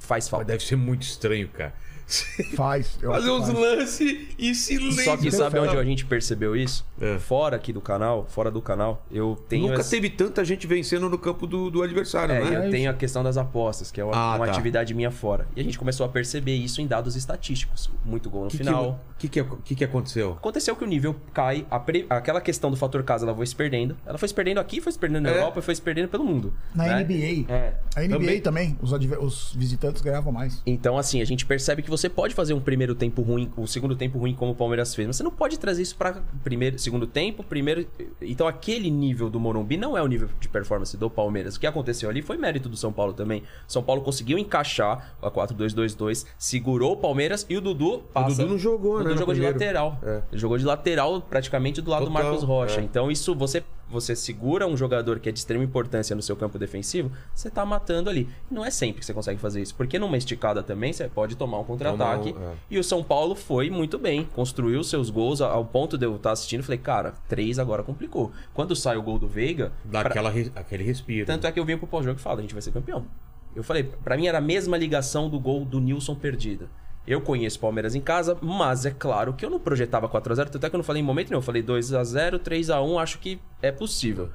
faz 0.00 0.24
Mas 0.24 0.28
falta. 0.30 0.46
deve 0.46 0.64
ser 0.64 0.76
muito 0.76 1.02
estranho, 1.02 1.48
cara. 1.48 1.74
Faz. 2.56 2.96
Fazer 3.00 3.30
uns 3.30 3.48
lances 3.48 4.28
e 4.38 4.54
silêncio. 4.54 5.04
Só 5.04 5.16
que 5.16 5.30
sabe 5.30 5.58
onde 5.58 5.76
a 5.76 5.84
gente 5.84 6.04
percebeu 6.06 6.56
isso? 6.56 6.86
É. 7.00 7.18
Fora 7.18 7.56
aqui 7.56 7.72
do 7.72 7.80
canal, 7.80 8.26
fora 8.28 8.50
do 8.50 8.62
canal, 8.62 9.04
eu 9.10 9.38
tenho. 9.48 9.68
Nunca 9.68 9.80
essa- 9.80 9.90
teve 9.90 10.08
tanta 10.10 10.44
gente 10.44 10.66
vencendo 10.66 11.08
no 11.08 11.18
campo 11.18 11.46
do, 11.46 11.70
do 11.70 11.82
adversário, 11.82 12.34
É, 12.34 12.42
né? 12.42 12.66
eu 12.66 12.70
tenho 12.70 12.90
a 12.90 12.94
questão 12.94 13.22
das 13.22 13.36
apostas, 13.36 13.90
que 13.90 14.00
é 14.00 14.04
uma, 14.04 14.14
Ah, 14.16 14.36
uma 14.36 14.46
tá. 14.46 14.52
atividade 14.52 14.94
minha 14.94 15.10
fora. 15.10 15.46
E 15.54 15.60
a 15.60 15.64
gente 15.64 15.78
começou 15.78 16.06
a 16.06 16.08
perceber 16.08 16.54
isso 16.54 16.80
em 16.80 16.86
dados 16.86 17.14
estatísticos. 17.14 17.90
Muito 18.04 18.30
gol 18.30 18.44
no 18.44 18.50
que 18.50 18.56
final. 18.58 19.00
que, 19.18 19.28
que, 19.28 19.42
que, 19.44 19.56
que, 19.64 19.74
que 19.74 19.84
aconteceu? 19.84 20.32
Aconteceu 20.32 20.74
que 20.74 20.84
o 20.84 20.86
nível 20.86 21.14
cai, 21.34 21.66
a 21.70 21.78
pre- 21.78 22.06
aquela 22.08 22.40
questão 22.40 22.70
do 22.70 22.76
fator 22.76 23.02
casa 23.02 23.26
ela 23.26 23.34
foi 23.36 23.46
se 23.46 23.54
perdendo. 23.54 23.96
Ela 24.06 24.16
foi 24.16 24.28
se 24.28 24.34
perdendo 24.34 24.58
aqui, 24.58 24.80
foi 24.80 24.92
se 24.92 24.98
perdendo 24.98 25.24
na 25.24 25.30
É. 25.30 25.36
Europa 25.38 25.58
e 25.58 25.62
foi 25.62 25.74
se 25.74 25.82
perdendo 25.82 26.08
pelo 26.08 26.24
mundo. 26.24 26.54
Na 26.74 26.84
né? 26.84 27.04
NBA. 27.04 27.52
É. 27.52 27.74
A 27.96 28.00
NBA 28.02 28.18
Também. 28.18 28.40
também, 28.40 28.78
os, 28.80 28.94
adver- 28.94 29.22
os 29.22 29.52
visitantes 29.54 30.00
ganhavam 30.02 30.32
mais. 30.32 30.62
Então, 30.64 30.96
assim, 30.96 31.20
a 31.20 31.24
gente 31.24 31.44
percebe 31.44 31.82
que 31.82 31.90
você 31.90 31.97
pode 32.06 32.34
fazer 32.34 32.52
um 32.52 32.60
primeiro 32.60 32.94
tempo 32.94 33.22
ruim, 33.22 33.50
o 33.56 33.66
segundo 33.66 33.96
tempo 33.96 34.18
ruim 34.18 34.34
como 34.34 34.52
o 34.52 34.54
Palmeiras 34.54 34.94
fez, 34.94 35.06
mas 35.06 35.16
você 35.16 35.22
não 35.22 35.30
pode 35.30 35.58
trazer 35.58 35.80
isso 35.80 35.96
para 35.96 36.20
primeiro, 36.44 36.78
segundo 36.78 37.06
tempo, 37.06 37.42
primeiro. 37.42 37.86
Então, 38.20 38.46
aquele 38.46 38.90
nível 38.90 39.30
do 39.30 39.40
Morumbi 39.40 39.78
não 39.78 39.96
é 39.96 40.02
o 40.02 40.06
nível 40.06 40.28
de 40.38 40.50
performance 40.50 40.94
do 40.98 41.08
Palmeiras. 41.08 41.56
O 41.56 41.60
que 41.60 41.66
aconteceu 41.66 42.10
ali 42.10 42.20
foi 42.20 42.36
mérito 42.36 42.68
do 42.68 42.76
São 42.76 42.92
Paulo 42.92 43.14
também. 43.14 43.42
São 43.66 43.82
Paulo 43.82 44.02
conseguiu 44.02 44.36
encaixar 44.36 45.14
a 45.22 45.30
4-2-2-2, 45.30 46.26
segurou 46.36 46.92
o 46.92 46.96
Palmeiras 46.96 47.46
e 47.48 47.56
o 47.56 47.60
Dudu 47.62 48.02
passa. 48.12 48.42
Dudu 48.42 48.50
não 48.50 48.58
jogou, 48.58 48.96
o 48.96 48.98
né, 48.98 49.04
Dudu 49.04 49.18
jogou 49.20 49.34
de 49.34 49.40
primeiro. 49.40 49.58
lateral. 49.58 49.98
É. 50.02 50.22
Ele 50.30 50.40
jogou 50.40 50.58
de 50.58 50.66
lateral 50.66 51.22
praticamente 51.22 51.80
do 51.80 51.90
lado 51.90 52.04
do 52.04 52.10
Total, 52.10 52.24
Marcos 52.24 52.42
Rocha. 52.44 52.80
é. 52.80 52.84
Então, 52.84 53.10
isso 53.10 53.34
você 53.34 53.62
você 53.90 54.14
segura 54.14 54.66
um 54.66 54.76
jogador 54.76 55.18
que 55.18 55.28
é 55.28 55.32
de 55.32 55.38
extrema 55.38 55.64
importância 55.64 56.14
no 56.14 56.22
seu 56.22 56.36
campo 56.36 56.58
defensivo, 56.58 57.10
você 57.34 57.50
tá 57.50 57.64
matando 57.64 58.10
ali. 58.10 58.28
E 58.50 58.54
não 58.54 58.64
é 58.64 58.70
sempre 58.70 59.00
que 59.00 59.06
você 59.06 59.14
consegue 59.14 59.40
fazer 59.40 59.62
isso, 59.62 59.74
porque 59.74 59.98
numa 59.98 60.16
esticada 60.16 60.62
também 60.62 60.92
você 60.92 61.08
pode 61.08 61.36
tomar 61.36 61.58
um 61.60 61.64
contra-ataque. 61.64 62.34
É. 62.38 62.52
E 62.70 62.78
o 62.78 62.84
São 62.84 63.02
Paulo 63.02 63.34
foi 63.34 63.70
muito 63.70 63.98
bem, 63.98 64.24
construiu 64.34 64.82
seus 64.84 65.10
gols 65.10 65.40
ao 65.40 65.64
ponto 65.64 65.96
de 65.96 66.04
eu 66.06 66.16
estar 66.16 66.32
assistindo 66.32 66.60
e 66.60 66.62
falei, 66.64 66.78
cara, 66.78 67.14
três 67.28 67.58
agora 67.58 67.82
complicou. 67.82 68.30
Quando 68.54 68.76
sai 68.76 68.96
o 68.96 69.02
gol 69.02 69.18
do 69.18 69.26
Veiga, 69.28 69.72
Dá 69.84 70.00
pra- 70.00 70.10
aquela, 70.10 70.30
aquele 70.54 70.84
respiro. 70.84 71.26
tanto 71.26 71.46
é 71.46 71.52
que 71.52 71.58
eu 71.58 71.64
vim 71.64 71.76
pro 71.78 71.86
pós-jogo 71.86 72.18
e 72.18 72.22
falo, 72.22 72.38
a 72.38 72.42
gente 72.42 72.54
vai 72.54 72.62
ser 72.62 72.72
campeão. 72.72 73.06
Eu 73.56 73.62
falei, 73.64 73.82
pra 73.82 74.16
mim 74.16 74.26
era 74.26 74.38
a 74.38 74.42
mesma 74.42 74.76
ligação 74.76 75.28
do 75.28 75.40
gol 75.40 75.64
do 75.64 75.80
Nilson 75.80 76.14
perdida. 76.14 76.68
Eu 77.08 77.22
conheço 77.22 77.58
Palmeiras 77.58 77.94
em 77.94 78.02
casa, 78.02 78.36
mas 78.42 78.84
é 78.84 78.90
claro 78.90 79.32
que 79.32 79.42
eu 79.42 79.48
não 79.48 79.58
projetava 79.58 80.06
4x0, 80.06 80.50
tanto 80.50 80.66
é 80.66 80.68
que 80.68 80.76
eu 80.76 80.78
não 80.78 80.84
falei 80.84 81.00
em 81.00 81.04
momento 81.04 81.30
nenhum. 81.30 81.38
Eu 81.38 81.42
falei 81.42 81.62
2x0, 81.62 82.38
3x1, 82.38 83.02
acho 83.02 83.18
que 83.18 83.40
é 83.62 83.72
possível. 83.72 84.28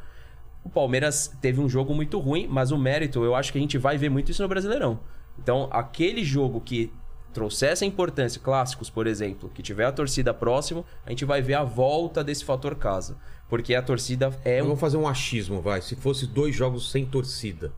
O 0.64 0.70
Palmeiras 0.70 1.32
teve 1.40 1.62
um 1.62 1.70
jogo 1.70 1.94
muito 1.94 2.18
ruim, 2.18 2.48
mas 2.50 2.72
o 2.72 2.78
mérito, 2.78 3.24
eu 3.24 3.36
acho 3.36 3.52
que 3.52 3.60
a 3.60 3.62
gente 3.62 3.78
vai 3.78 3.96
ver 3.96 4.10
muito 4.10 4.32
isso 4.32 4.42
no 4.42 4.48
Brasileirão. 4.48 5.00
Então, 5.38 5.70
aquele 5.72 6.24
jogo 6.24 6.60
que 6.62 6.92
trouxesse 7.32 7.84
a 7.84 7.88
importância, 7.88 8.42
clássicos, 8.42 8.90
por 8.90 9.06
exemplo, 9.06 9.52
que 9.54 9.62
tiver 9.62 9.86
a 9.86 9.92
torcida 9.92 10.34
próximo, 10.34 10.84
a 11.06 11.12
gente 11.12 11.26
vai 11.26 11.44
ver 11.44 11.54
a 11.54 11.64
volta 11.64 12.24
desse 12.24 12.44
fator 12.44 12.74
casa. 12.74 13.18
Porque 13.48 13.76
a 13.76 13.84
torcida 13.84 14.32
é 14.44 14.64
um 14.64 14.68
Vamos 14.68 14.80
fazer 14.80 14.98
um 14.98 15.08
achismo, 15.08 15.62
vai. 15.62 15.80
Se 15.80 15.96
fosse 15.96 16.26
dois 16.26 16.56
jogos 16.56 16.90
sem 16.90 17.06
torcida, 17.06 17.72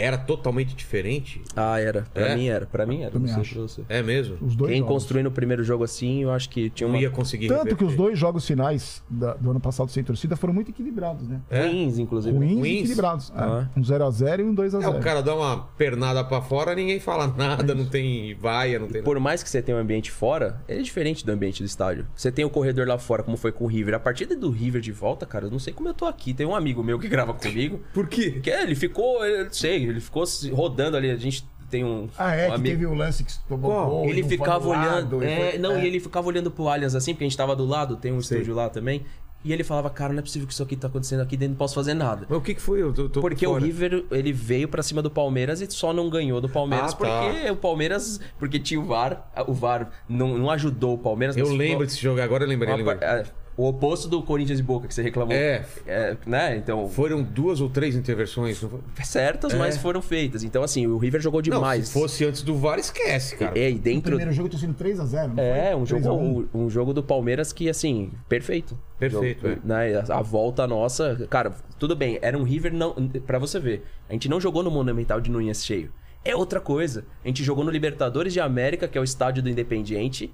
era 0.00 0.16
totalmente 0.18 0.74
diferente? 0.74 1.40
Ah, 1.56 1.78
era. 1.80 2.02
Pra 2.14 2.28
É? 2.28 2.36
mim 2.36 2.46
era. 2.48 2.66
Pra 2.66 2.86
mim 2.86 3.02
era. 3.02 3.10
Também 3.10 3.32
Não 3.32 3.44
sei 3.44 3.52
pra 3.54 3.62
você. 3.62 3.82
É 3.88 4.02
mesmo? 4.02 4.36
Os 4.40 4.54
dois 4.56 4.70
Quem 4.70 4.80
jogos. 4.80 4.94
construiu 4.94 5.24
no 5.24 5.30
primeiro 5.30 5.62
jogo 5.64 5.84
assim, 5.84 6.22
eu 6.22 6.30
acho 6.30 6.48
que 6.48 6.70
tinha 6.70 6.86
Não 6.88 6.94
uma... 6.94 7.02
ia 7.02 7.10
conseguir 7.10 7.48
Tanto 7.48 7.60
que 7.62 7.64
reverter. 7.70 7.84
os 7.86 7.94
dois 7.96 8.18
jogos 8.18 8.46
finais 8.46 9.02
da- 9.08 9.34
do 9.34 9.50
ano 9.50 9.60
passado 9.60 9.90
sem 9.90 10.02
torcida 10.04 10.36
foram 10.36 10.54
muito 10.54 10.70
equilibrados, 10.70 11.26
né? 11.28 11.40
É? 11.50 11.66
ruins, 11.66 11.98
inclusive. 11.98 12.36
Ruins, 12.36 12.58
Ruins? 12.58 12.64
e 12.72 12.78
equilibrados. 12.80 13.30
É. 13.30 13.38
Ah. 13.40 13.68
Um 13.76 13.82
0x0 13.82 14.40
e 14.40 14.42
um 14.44 14.54
2x0. 14.54 14.82
É, 14.82 14.88
o 14.88 15.00
cara 15.00 15.22
dá 15.22 15.34
uma 15.34 15.56
pernada 15.76 16.22
pra 16.24 16.40
fora, 16.40 16.74
ninguém 16.74 17.00
fala 17.00 17.26
nada, 17.36 17.74
não 17.74 17.86
tem 17.86 18.34
vaia, 18.34 18.78
não 18.78 18.86
tem 18.86 18.96
nada. 19.00 19.04
Por 19.04 19.18
mais 19.20 19.42
que 19.42 19.48
você 19.50 19.60
tenha 19.62 19.76
um 19.76 19.80
ambiente 19.80 20.10
fora, 20.10 20.60
ele 20.68 20.80
é 20.80 20.82
diferente 20.82 21.24
do 21.24 21.32
ambiente 21.32 21.62
do 21.62 21.66
estádio. 21.66 22.06
Você 22.14 22.30
tem 22.30 22.44
o 22.44 22.50
corredor 22.50 22.86
lá 22.86 22.98
fora, 22.98 23.22
como 23.22 23.36
foi 23.36 23.52
com 23.52 23.64
o 23.64 23.66
River. 23.66 23.94
A 23.94 24.00
partida 24.00 24.36
do 24.36 24.50
River 24.50 24.80
de 24.80 24.92
volta, 24.92 25.26
cara, 25.26 25.46
eu 25.46 25.50
não 25.50 25.58
sei 25.58 25.72
como 25.72 25.88
eu 25.88 25.94
tô 25.94 26.04
aqui. 26.06 26.32
Tem 26.34 26.46
um 26.46 26.54
amigo 26.54 26.82
meu 26.82 26.98
que 26.98 27.08
grava 27.08 27.32
comigo. 27.34 27.80
Por 27.92 28.06
quê? 28.08 28.40
Que 28.42 28.50
é, 28.50 28.62
ele 28.62 28.74
ficou, 28.74 29.24
eu 29.24 29.44
não 29.46 29.52
sei, 29.52 29.87
ele 29.88 30.00
ficou 30.00 30.24
se 30.26 30.50
rodando 30.50 30.96
ali. 30.96 31.10
A 31.10 31.16
gente 31.16 31.46
tem 31.70 31.84
um. 31.84 32.08
Ah, 32.18 32.34
é, 32.34 32.50
um 32.50 32.56
que 32.56 32.62
teve 32.62 32.86
o 32.86 32.94
lance 32.94 33.22
que 33.24 33.32
tomou 33.48 33.70
Qual? 33.70 33.90
gol. 33.90 34.04
Ele 34.08 34.22
ficava 34.22 34.68
olhando. 34.68 35.22
e 35.22 35.26
É, 35.26 35.50
foi- 35.50 35.58
não, 35.58 35.72
é. 35.76 35.84
e 35.84 35.86
ele 35.86 36.00
ficava 36.00 36.26
olhando 36.28 36.50
pro 36.50 36.68
Allianz 36.68 36.94
assim, 36.94 37.12
porque 37.12 37.24
a 37.24 37.28
gente 37.28 37.36
tava 37.36 37.54
do 37.54 37.64
lado, 37.66 37.96
tem 37.96 38.12
um 38.12 38.20
Sei. 38.22 38.38
estúdio 38.38 38.54
lá 38.54 38.68
também. 38.68 39.04
E 39.44 39.52
ele 39.52 39.62
falava, 39.62 39.88
cara, 39.88 40.12
não 40.12 40.18
é 40.18 40.22
possível 40.22 40.48
que 40.48 40.52
isso 40.52 40.62
aqui 40.64 40.74
tá 40.74 40.88
acontecendo 40.88 41.20
aqui 41.20 41.36
dentro, 41.36 41.52
não 41.52 41.58
posso 41.58 41.72
fazer 41.74 41.94
nada. 41.94 42.26
Mas 42.28 42.36
o 42.38 42.40
que, 42.40 42.54
que 42.54 42.60
foi? 42.60 42.82
Eu 42.82 42.92
tô, 42.92 43.08
tô 43.08 43.20
Porque 43.20 43.46
por 43.46 43.52
o 43.52 43.54
fora. 43.54 43.64
River, 43.66 44.04
ele 44.10 44.32
veio 44.32 44.66
pra 44.66 44.82
cima 44.82 45.00
do 45.00 45.08
Palmeiras 45.10 45.60
e 45.60 45.70
só 45.70 45.92
não 45.92 46.10
ganhou 46.10 46.40
do 46.40 46.48
Palmeiras 46.48 46.92
Ah, 46.92 46.96
tá. 46.96 47.20
porque 47.22 47.50
o 47.50 47.54
Palmeiras, 47.56 48.20
porque 48.36 48.58
tinha 48.58 48.80
o 48.80 48.84
VAR, 48.84 49.30
o 49.46 49.52
VAR 49.54 49.90
não, 50.08 50.36
não 50.36 50.50
ajudou 50.50 50.94
o 50.94 50.98
Palmeiras. 50.98 51.36
Eu 51.36 51.52
lembro 51.52 51.86
desse 51.86 52.00
jogo, 52.02 52.20
agora 52.20 52.42
eu 52.42 52.48
lembrei. 52.48 52.74
uma 52.74 52.92
lembrei. 52.94 53.26
É, 53.58 53.60
o 53.60 53.66
oposto 53.66 54.08
do 54.08 54.22
Corinthians 54.22 54.58
e 54.58 54.62
Boca 54.62 54.86
que 54.86 54.94
você 54.94 55.02
reclamou. 55.02 55.34
É. 55.34 55.64
É, 55.86 56.16
né? 56.26 56.56
Então, 56.56 56.88
Foram 56.88 57.22
duas 57.22 57.60
ou 57.60 57.68
três 57.68 57.96
intervenções. 57.96 58.62
Não, 58.62 58.70
foi? 58.70 58.80
certas, 59.04 59.52
mas 59.54 59.76
foram 59.76 60.00
feitas. 60.00 60.42
Então, 60.44 60.62
assim, 60.62 60.86
o 60.86 60.96
River 60.98 61.20
jogou 61.20 61.40
não 61.40 61.56
demais. 61.56 61.88
se 61.88 61.92
fosse 61.92 62.24
antes 62.24 62.42
do 62.42 62.54
VAR, 62.56 62.78
esquece, 62.78 63.36
cara. 63.36 63.58
É, 63.58 63.70
e 63.70 63.74
O 63.74 63.78
dentro. 63.78 64.02
primeiro 64.10 64.32
jogo 64.32 64.48
tinha 64.48 64.60
sido 64.60 64.74
3x0. 64.74 65.34
não 65.34 65.42
É, 65.42 65.72
foi? 65.72 65.80
um 65.82 65.86
jogo, 65.86 66.02
3 66.02 66.06
a 66.06 66.12
1. 66.12 66.48
um, 66.54 66.64
um 66.66 66.70
jogo 66.70 66.92
do 66.92 67.02
Palmeiras 67.02 67.52
que, 67.52 67.68
assim, 67.68 68.10
perfeito. 68.28 68.78
Perfeito, 68.98 69.48
Jogo, 69.48 69.60
né? 69.64 69.96
A, 70.08 70.18
a 70.18 70.22
volta 70.22 70.66
nossa. 70.66 71.26
Cara, 71.30 71.52
tudo 71.78 71.94
bem, 71.94 72.18
era 72.20 72.36
um 72.36 72.42
River 72.42 72.72
não. 72.72 72.94
Pra 73.26 73.38
você 73.38 73.60
ver, 73.60 73.84
a 74.08 74.12
gente 74.12 74.28
não 74.28 74.40
jogou 74.40 74.62
no 74.62 74.70
Monumental 74.70 75.20
de 75.20 75.30
Nunes 75.30 75.64
cheio. 75.64 75.92
É 76.24 76.34
outra 76.34 76.60
coisa. 76.60 77.04
A 77.24 77.28
gente 77.28 77.44
jogou 77.44 77.64
no 77.64 77.70
Libertadores 77.70 78.32
de 78.32 78.40
América, 78.40 78.88
que 78.88 78.98
é 78.98 79.00
o 79.00 79.04
estádio 79.04 79.40
do 79.42 79.48
Independiente. 79.48 80.32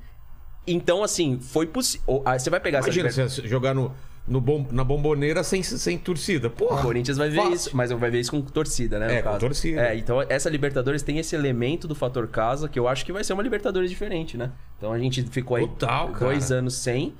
Então, 0.67 1.03
assim, 1.03 1.39
foi 1.39 1.67
possível. 1.67 2.23
Você 2.39 2.51
vai 2.51 2.61
pegar 2.61 2.81
Imagina 2.81 3.09
essa. 3.09 3.29
você 3.29 3.47
jogar 3.47 3.75
no, 3.75 3.93
no 4.27 4.41
bom, 4.41 4.67
na 4.71 4.83
bomboneira 4.83 5.45
sem, 5.45 5.63
sem 5.63 5.99
torcida. 5.99 6.49
O 6.49 6.51
Porra, 6.51 6.83
Corinthians 6.83 7.19
vai 7.19 7.29
ver 7.29 7.37
fácil. 7.37 7.55
isso, 7.55 7.77
mas 7.77 7.91
vai 7.91 8.11
ver 8.11 8.21
isso 8.21 8.31
com 8.31 8.41
torcida, 8.41 8.99
né? 8.99 9.19
É, 9.19 9.23
com 9.23 9.37
torcida. 9.39 9.89
É, 9.89 9.97
então 9.97 10.23
essa 10.29 10.49
Libertadores 10.49 11.03
tem 11.03 11.19
esse 11.19 11.35
elemento 11.37 11.87
do 11.87 11.95
fator 11.95 12.27
casa 12.29 12.69
que 12.69 12.79
eu 12.79 12.89
acho 12.89 13.05
que 13.05 13.13
vai 13.13 13.23
ser 13.23 13.35
uma 13.35 13.43
Libertadores 13.43 13.91
diferente, 13.91 14.37
né? 14.39 14.51
Então 14.79 14.93
a 14.93 14.99
gente 14.99 15.23
ficou 15.25 15.57
aí 15.57 15.67
Total, 15.67 16.09
cara. 16.09 16.25
dois 16.27 16.51
anos 16.51 16.75
sem. 16.75 17.15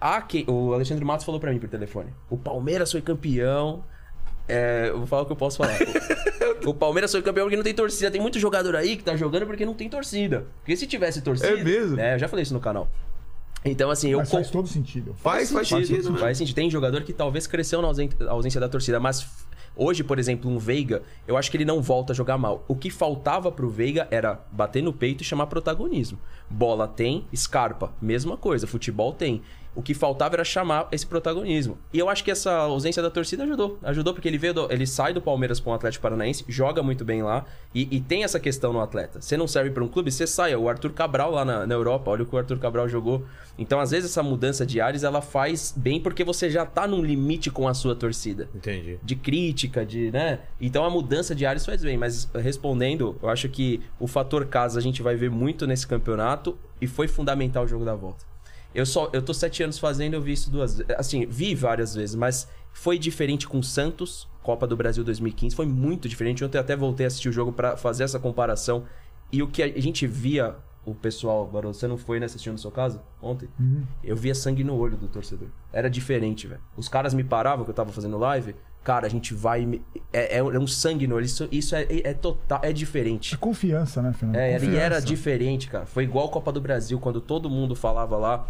Ah, 0.00 0.20
que... 0.22 0.44
O 0.48 0.72
Alexandre 0.72 1.04
Matos 1.04 1.24
falou 1.24 1.40
pra 1.40 1.52
mim 1.52 1.58
por 1.58 1.68
telefone: 1.68 2.10
o 2.28 2.36
Palmeiras 2.36 2.90
foi 2.90 3.00
campeão. 3.00 3.84
É, 4.48 4.88
eu 4.88 4.98
vou 4.98 5.06
falar 5.06 5.22
o 5.22 5.26
que 5.26 5.32
eu 5.32 5.36
posso 5.36 5.58
falar. 5.58 5.78
O, 6.66 6.74
Palmeiras 6.74 7.12
foi 7.12 7.22
campeão 7.22 7.44
porque 7.46 7.56
não 7.56 7.62
tem 7.62 7.72
torcida. 7.72 8.10
Tem 8.10 8.20
muito 8.20 8.38
jogador 8.38 8.74
aí 8.74 8.96
que 8.96 9.04
tá 9.04 9.16
jogando 9.16 9.46
porque 9.46 9.64
não 9.64 9.74
tem 9.74 9.88
torcida. 9.88 10.46
Porque 10.60 10.76
se 10.76 10.86
tivesse 10.86 11.22
torcida. 11.22 11.48
É 11.48 11.62
mesmo? 11.62 12.00
É, 12.00 12.14
eu 12.14 12.18
já 12.18 12.28
falei 12.28 12.42
isso 12.42 12.52
no 12.52 12.60
canal. 12.60 12.88
Então, 13.64 13.90
assim, 13.90 14.10
eu. 14.10 14.18
Mas 14.18 14.30
faz 14.30 14.50
todo 14.50 14.68
sentido. 14.68 15.14
Faz, 15.14 15.50
faz 15.50 15.68
sentido. 15.68 16.12
né? 16.12 16.18
Faz 16.18 16.38
sentido. 16.38 16.54
Tem 16.54 16.70
jogador 16.70 17.02
que 17.02 17.12
talvez 17.12 17.46
cresceu 17.46 17.80
na 17.82 17.88
ausência 17.88 18.60
da 18.60 18.68
torcida, 18.68 18.98
mas 19.00 19.26
hoje, 19.76 20.02
por 20.02 20.18
exemplo, 20.18 20.50
um 20.50 20.58
Veiga, 20.58 21.02
eu 21.26 21.36
acho 21.36 21.50
que 21.50 21.56
ele 21.56 21.64
não 21.64 21.80
volta 21.80 22.12
a 22.12 22.16
jogar 22.16 22.38
mal. 22.38 22.64
O 22.68 22.74
que 22.74 22.90
faltava 22.90 23.50
pro 23.50 23.68
Veiga 23.68 24.08
era 24.10 24.40
bater 24.50 24.82
no 24.82 24.92
peito 24.92 25.22
e 25.22 25.24
chamar 25.24 25.46
protagonismo. 25.46 26.18
Bola 26.48 26.88
tem, 26.88 27.24
Scarpa, 27.34 27.92
mesma 28.00 28.36
coisa, 28.36 28.66
futebol 28.66 29.12
tem. 29.12 29.42
O 29.74 29.82
que 29.82 29.94
faltava 29.94 30.34
era 30.36 30.44
chamar 30.44 30.88
esse 30.90 31.06
protagonismo. 31.06 31.78
E 31.92 31.98
eu 31.98 32.08
acho 32.08 32.24
que 32.24 32.30
essa 32.30 32.52
ausência 32.52 33.02
da 33.02 33.10
torcida 33.10 33.44
ajudou. 33.44 33.78
Ajudou 33.82 34.12
porque 34.12 34.26
ele 34.28 34.38
veio 34.38 34.52
do- 34.54 34.72
ele 34.72 34.86
sai 34.86 35.12
do 35.12 35.20
Palmeiras 35.20 35.60
para 35.60 35.70
um 35.70 35.74
Atlético 35.74 36.02
Paranaense, 36.02 36.44
joga 36.48 36.82
muito 36.82 37.04
bem 37.04 37.22
lá 37.22 37.44
e, 37.74 37.86
e 37.96 38.00
tem 38.00 38.24
essa 38.24 38.40
questão 38.40 38.72
no 38.72 38.80
atleta. 38.80 39.20
Você 39.20 39.36
não 39.36 39.46
serve 39.46 39.70
para 39.70 39.84
um 39.84 39.88
clube, 39.88 40.10
você 40.10 40.26
sai. 40.26 40.54
O 40.56 40.68
Arthur 40.68 40.92
Cabral 40.92 41.30
lá 41.30 41.44
na, 41.44 41.66
na 41.66 41.74
Europa, 41.74 42.10
olha 42.10 42.22
o 42.22 42.26
que 42.26 42.34
o 42.34 42.38
Arthur 42.38 42.58
Cabral 42.58 42.88
jogou. 42.88 43.24
Então, 43.56 43.80
às 43.80 43.90
vezes, 43.90 44.10
essa 44.10 44.22
mudança 44.22 44.64
de 44.64 44.80
ares 44.80 45.02
ela 45.02 45.20
faz 45.20 45.72
bem 45.76 46.00
porque 46.00 46.22
você 46.24 46.48
já 46.50 46.64
tá 46.66 46.86
num 46.86 47.02
limite 47.02 47.50
com 47.50 47.66
a 47.68 47.74
sua 47.74 47.94
torcida 47.94 48.48
Entendi. 48.54 48.98
de 49.02 49.16
crítica, 49.16 49.84
de, 49.84 50.10
né? 50.10 50.40
Então 50.60 50.84
a 50.84 50.90
mudança 50.90 51.34
de 51.34 51.44
áreas 51.46 51.64
faz 51.66 51.82
bem, 51.82 51.96
mas 51.96 52.28
respondendo, 52.34 53.16
eu 53.22 53.28
acho 53.28 53.48
que 53.48 53.80
o 53.98 54.06
fator 54.06 54.46
casa 54.46 54.78
a 54.78 54.82
gente 54.82 55.02
vai 55.02 55.14
ver 55.16 55.30
muito 55.30 55.66
nesse 55.66 55.86
campeonato 55.86 56.56
e 56.80 56.86
foi 56.86 57.06
fundamental 57.08 57.64
o 57.64 57.68
jogo 57.68 57.84
da 57.84 57.94
volta. 57.94 58.24
Eu 58.74 58.84
só, 58.84 59.10
eu 59.12 59.22
tô 59.22 59.32
sete 59.32 59.62
anos 59.62 59.78
fazendo, 59.78 60.14
eu 60.14 60.20
vi 60.20 60.32
isso 60.32 60.50
duas. 60.50 60.80
Assim, 60.96 61.26
vi 61.26 61.54
várias 61.54 61.94
vezes, 61.94 62.14
mas 62.14 62.48
foi 62.72 62.98
diferente 62.98 63.48
com 63.48 63.62
Santos, 63.62 64.28
Copa 64.42 64.66
do 64.66 64.76
Brasil 64.76 65.02
2015, 65.02 65.56
foi 65.56 65.66
muito 65.66 66.08
diferente. 66.08 66.44
Ontem 66.44 66.58
eu 66.58 66.62
até 66.62 66.76
voltei 66.76 67.06
a 67.06 67.08
assistir 67.08 67.28
o 67.28 67.32
jogo 67.32 67.52
pra 67.52 67.76
fazer 67.76 68.04
essa 68.04 68.18
comparação. 68.18 68.84
E 69.32 69.42
o 69.42 69.48
que 69.48 69.62
a 69.62 69.80
gente 69.80 70.06
via, 70.06 70.56
o 70.90 70.94
pessoal, 70.94 71.46
você 71.46 71.86
não 71.86 71.96
foi 71.96 72.18
né, 72.20 72.26
assistindo 72.26 72.52
no 72.52 72.58
seu 72.58 72.70
caso 72.70 73.00
ontem? 73.20 73.48
Eu 74.02 74.16
via 74.16 74.34
sangue 74.34 74.62
no 74.64 74.76
olho 74.76 74.96
do 74.96 75.08
torcedor. 75.08 75.48
Era 75.72 75.88
diferente, 75.90 76.46
velho. 76.46 76.60
Os 76.76 76.88
caras 76.88 77.12
me 77.14 77.24
paravam 77.24 77.64
que 77.64 77.70
eu 77.70 77.74
tava 77.74 77.92
fazendo 77.92 78.16
live. 78.18 78.54
Cara, 78.84 79.06
a 79.06 79.10
gente 79.10 79.34
vai. 79.34 79.66
me- 79.66 79.82
É, 80.12 80.38
é 80.38 80.42
um 80.42 80.52
é 80.52 80.58
um 80.58 80.66
sangue 80.66 81.06
no 81.06 81.16
olho. 81.16 81.26
Isso, 81.26 81.46
isso 81.52 81.74
é, 81.74 81.86
é 82.04 82.14
total. 82.14 82.60
É 82.62 82.72
diferente. 82.72 83.34
É 83.34 83.36
confiança, 83.36 84.00
né, 84.00 84.12
Fernando? 84.12 84.36
É, 84.36 84.50
e 84.50 84.54
Confiança. 84.60 84.78
era 84.80 85.00
diferente, 85.00 85.68
cara. 85.68 85.84
Foi 85.84 86.04
igual 86.04 86.26
a 86.26 86.30
Copa 86.30 86.50
do 86.52 86.60
Brasil, 86.60 86.98
quando 86.98 87.20
todo 87.20 87.50
mundo 87.50 87.74
falava 87.74 88.16
lá. 88.16 88.48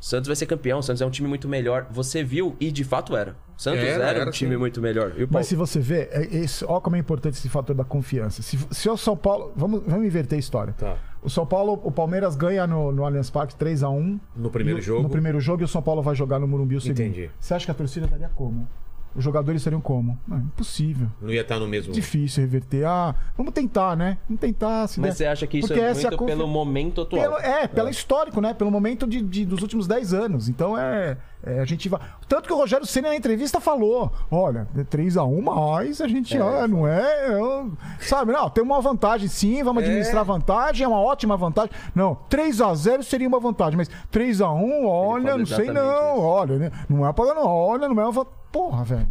Santos 0.00 0.28
vai 0.28 0.36
ser 0.36 0.46
campeão, 0.46 0.80
Santos 0.80 1.02
é 1.02 1.06
um 1.06 1.10
time 1.10 1.28
muito 1.28 1.48
melhor. 1.48 1.86
Você 1.90 2.22
viu, 2.22 2.54
e 2.60 2.70
de 2.70 2.84
fato 2.84 3.16
era. 3.16 3.34
Santos 3.56 3.80
Era, 3.80 4.04
era, 4.04 4.18
era 4.20 4.28
um 4.28 4.30
time 4.30 4.52
sim. 4.52 4.56
muito 4.56 4.80
melhor. 4.80 5.12
E 5.18 5.26
Mas 5.28 5.48
se 5.48 5.56
você 5.56 5.80
vê, 5.80 6.08
é, 6.12 6.22
esse, 6.36 6.64
olha 6.64 6.80
como 6.80 6.94
é 6.94 7.00
importante 7.00 7.34
esse 7.36 7.48
fator 7.48 7.74
da 7.74 7.82
confiança. 7.84 8.40
Se, 8.40 8.56
se 8.70 8.88
o 8.88 8.96
São 8.96 9.16
Paulo. 9.16 9.52
Vamos, 9.56 9.82
vamos 9.84 10.06
inverter 10.06 10.36
a 10.36 10.38
história. 10.38 10.72
Tá. 10.74 10.96
O 11.22 11.28
São 11.28 11.44
Paulo, 11.44 11.80
o 11.82 11.90
Palmeiras 11.90 12.36
ganha 12.36 12.66
no, 12.66 12.92
no 12.92 13.04
Allianz 13.04 13.28
Parque 13.28 13.54
3x1. 13.56 14.18
No 14.36 14.50
primeiro 14.50 14.78
E 14.78 14.80
o- 14.80 14.84
jogo. 14.84 15.02
No 15.02 15.08
primeiro 15.10 15.40
jogo 15.40 15.62
e 15.62 15.64
o 15.64 15.68
São 15.68 15.82
Paulo 15.82 16.00
vai 16.02 16.14
jogar 16.14 16.38
no 16.38 16.46
Morumbi 16.46 16.76
o 16.76 16.80
segundo. 16.80 17.00
Entendi. 17.00 17.30
Você 17.40 17.54
acha 17.54 17.64
que 17.64 17.70
a 17.70 17.74
torcida 17.74 18.06
daria 18.06 18.30
como? 18.34 18.68
Os 19.16 19.24
jogadores 19.24 19.62
seriam 19.62 19.80
como? 19.80 20.18
Não, 20.26 20.36
é 20.36 20.40
impossível. 20.40 21.08
Não 21.20 21.30
ia 21.30 21.40
estar 21.40 21.58
no 21.58 21.66
mesmo. 21.66 21.92
Difícil 21.92 22.42
reverter. 22.44 22.84
Ah, 22.86 23.14
vamos 23.36 23.52
tentar, 23.52 23.96
né? 23.96 24.18
Vamos 24.28 24.40
tentar. 24.40 24.86
Se 24.86 25.00
Mas 25.00 25.10
der. 25.10 25.16
você 25.16 25.26
acha 25.26 25.46
que 25.46 25.58
isso 25.58 25.68
Porque 25.68 25.80
é 25.80 25.92
muito 25.92 26.06
a 26.06 26.10
confi- 26.16 26.26
pelo 26.32 26.46
momento 26.46 27.00
atual? 27.02 27.20
Pelo, 27.22 27.36
é, 27.38 27.66
pelo 27.66 27.88
histórico, 27.88 28.40
né? 28.40 28.54
Pelo 28.54 28.70
momento 28.70 29.06
de, 29.06 29.20
de- 29.20 29.44
dos 29.44 29.62
últimos 29.62 29.86
10 29.86 30.14
anos. 30.14 30.48
Então 30.48 30.78
é, 30.78 31.16
é, 31.42 31.60
A 31.60 31.64
gente 31.64 31.88
vai. 31.88 32.00
Tanto 32.28 32.46
que 32.46 32.52
o 32.52 32.56
Rogério 32.56 32.86
Senna 32.86 33.08
na 33.08 33.16
entrevista 33.16 33.58
falou: 33.60 34.12
olha, 34.30 34.68
3x1, 34.76 35.40
mas 35.42 36.00
a 36.00 36.06
gente. 36.06 36.36
ah, 36.38 36.68
não 36.68 36.86
é. 36.86 37.30
eu- 37.40 37.72
sabe, 38.00 38.32
não, 38.32 38.48
tem 38.50 38.62
uma 38.62 38.80
vantagem 38.80 39.26
sim, 39.28 39.62
vamos 39.62 39.82
administrar 39.82 40.20
a 40.20 40.24
vantagem, 40.24 40.84
é 40.84 40.88
uma 40.88 41.00
ótima 41.00 41.36
vantagem. 41.36 41.70
Não, 41.94 42.16
3x0 42.30 43.02
seria 43.02 43.26
uma 43.26 43.40
vantagem, 43.40 43.76
mas 43.76 43.88
3x1, 44.12 44.84
olha, 44.86 45.36
não 45.36 45.46
sei 45.46 45.66
não, 45.66 45.82
isso. 46.14 46.20
olha, 46.22 46.56
né? 46.58 46.70
Não 46.88 47.06
é 47.06 47.12
pra. 47.12 47.24
Não, 47.34 47.46
olha, 47.46 47.88
não 47.88 47.98
é 48.00 48.04
uma 48.04 48.12
vantagem. 48.12 48.38
Porra, 48.52 48.84
velho. 48.84 49.08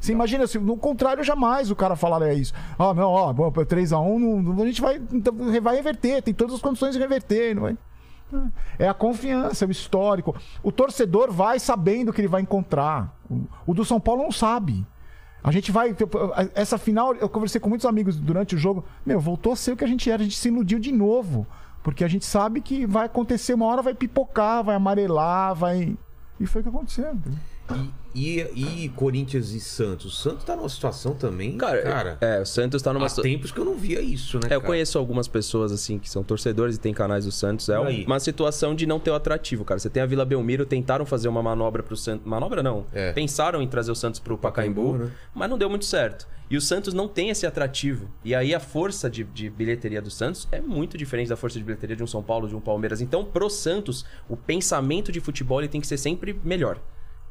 Você 0.00 0.12
imagina, 0.12 0.44
assim, 0.44 0.58
no 0.58 0.76
contrário, 0.76 1.22
jamais 1.22 1.70
o 1.70 1.76
cara 1.76 1.94
falaria 1.94 2.32
isso. 2.34 2.52
Ah, 2.78 2.92
não, 2.92 3.08
ó, 3.08 3.32
bom, 3.32 3.50
3x1, 3.52 4.18
não, 4.18 4.42
não- 4.42 4.62
a 4.62 4.66
gente 4.66 4.80
vai, 4.80 5.00
então, 5.12 5.32
vai 5.62 5.76
reverter, 5.76 6.20
tem 6.22 6.34
todas 6.34 6.56
as 6.56 6.60
condições 6.60 6.92
de 6.94 6.98
reverter, 6.98 7.54
não 7.54 7.68
é? 7.68 7.76
É 8.78 8.88
a 8.88 8.94
confiança, 8.94 9.64
é 9.64 9.68
o 9.68 9.70
histórico. 9.70 10.34
O 10.62 10.72
torcedor 10.72 11.30
vai 11.30 11.60
sabendo 11.60 12.12
que 12.12 12.20
ele 12.20 12.28
vai 12.28 12.40
encontrar. 12.40 13.14
O, 13.66 13.74
do 13.74 13.84
São 13.84 14.00
Paulo 14.00 14.22
não 14.22 14.32
sabe. 14.32 14.86
A 15.44 15.52
gente 15.52 15.70
vai. 15.70 15.94
Essa 16.54 16.78
final, 16.78 17.14
eu 17.16 17.28
conversei 17.28 17.60
com 17.60 17.68
muitos 17.68 17.84
amigos 17.86 18.16
durante 18.16 18.54
o 18.54 18.58
jogo. 18.58 18.84
Meu, 19.04 19.20
voltou 19.20 19.52
a 19.52 19.56
ser 19.56 19.72
o 19.72 19.76
que 19.76 19.84
a 19.84 19.88
gente 19.88 20.10
era. 20.10 20.22
A 20.22 20.24
gente 20.24 20.38
se 20.38 20.48
iludiu 20.48 20.78
de 20.78 20.90
novo. 20.90 21.46
Porque 21.82 22.04
a 22.04 22.08
gente 22.08 22.24
sabe 22.24 22.60
que 22.60 22.86
vai 22.86 23.06
acontecer, 23.06 23.52
uma 23.54 23.66
hora 23.66 23.82
vai 23.82 23.92
pipocar, 23.92 24.62
vai 24.64 24.76
amarelar, 24.76 25.54
vai. 25.54 25.96
E 26.40 26.46
foi 26.46 26.60
o 26.60 26.64
que 26.64 26.70
aconteceu. 26.70 27.12
entendeu? 27.12 27.38
E, 28.14 28.40
e, 28.54 28.84
e 28.84 28.88
Corinthians 28.90 29.52
e 29.52 29.60
Santos? 29.60 30.04
O 30.06 30.10
Santos 30.10 30.44
tá 30.44 30.54
numa 30.54 30.68
situação 30.68 31.14
também. 31.14 31.56
Cara, 31.56 31.82
cara 31.82 32.18
é, 32.20 32.40
o 32.42 32.46
Santos 32.46 32.82
tá 32.82 32.92
numa 32.92 33.06
há 33.06 33.08
situa- 33.08 33.22
tempos 33.24 33.50
que 33.50 33.58
eu 33.58 33.64
não 33.64 33.74
via 33.76 34.02
isso, 34.02 34.36
né? 34.38 34.48
É, 34.50 34.54
eu 34.54 34.60
cara? 34.60 34.72
conheço 34.72 34.98
algumas 34.98 35.26
pessoas, 35.26 35.72
assim, 35.72 35.98
que 35.98 36.10
são 36.10 36.22
torcedores 36.22 36.76
e 36.76 36.78
tem 36.78 36.92
canais 36.92 37.24
do 37.24 37.32
Santos. 37.32 37.68
É 37.70 37.76
aí? 37.76 38.04
uma 38.04 38.20
situação 38.20 38.74
de 38.74 38.84
não 38.84 39.00
ter 39.00 39.10
o 39.10 39.14
atrativo, 39.14 39.64
cara. 39.64 39.80
Você 39.80 39.88
tem 39.88 40.02
a 40.02 40.06
Vila 40.06 40.24
Belmiro, 40.26 40.66
tentaram 40.66 41.06
fazer 41.06 41.28
uma 41.28 41.42
manobra 41.42 41.82
pro 41.82 41.96
Santos. 41.96 42.26
Manobra 42.26 42.62
não. 42.62 42.84
É. 42.92 43.12
Pensaram 43.12 43.62
em 43.62 43.68
trazer 43.68 43.90
o 43.90 43.94
Santos 43.94 44.20
pro 44.20 44.36
Pacaembu, 44.36 44.92
Pacaembu, 44.92 45.04
né? 45.04 45.12
mas 45.34 45.48
não 45.48 45.56
deu 45.56 45.70
muito 45.70 45.86
certo. 45.86 46.28
E 46.50 46.56
o 46.56 46.60
Santos 46.60 46.92
não 46.92 47.08
tem 47.08 47.30
esse 47.30 47.46
atrativo. 47.46 48.10
E 48.22 48.34
aí 48.34 48.54
a 48.54 48.60
força 48.60 49.08
de, 49.08 49.24
de 49.24 49.48
bilheteria 49.48 50.02
do 50.02 50.10
Santos 50.10 50.46
é 50.52 50.60
muito 50.60 50.98
diferente 50.98 51.28
da 51.28 51.36
força 51.36 51.58
de 51.58 51.64
bilheteria 51.64 51.96
de 51.96 52.02
um 52.02 52.06
São 52.06 52.22
Paulo, 52.22 52.46
de 52.46 52.54
um 52.54 52.60
Palmeiras. 52.60 53.00
Então, 53.00 53.24
pro 53.24 53.48
Santos, 53.48 54.04
o 54.28 54.36
pensamento 54.36 55.10
de 55.10 55.18
futebol 55.18 55.60
ele 55.60 55.68
tem 55.68 55.80
que 55.80 55.86
ser 55.86 55.96
sempre 55.96 56.38
melhor. 56.44 56.78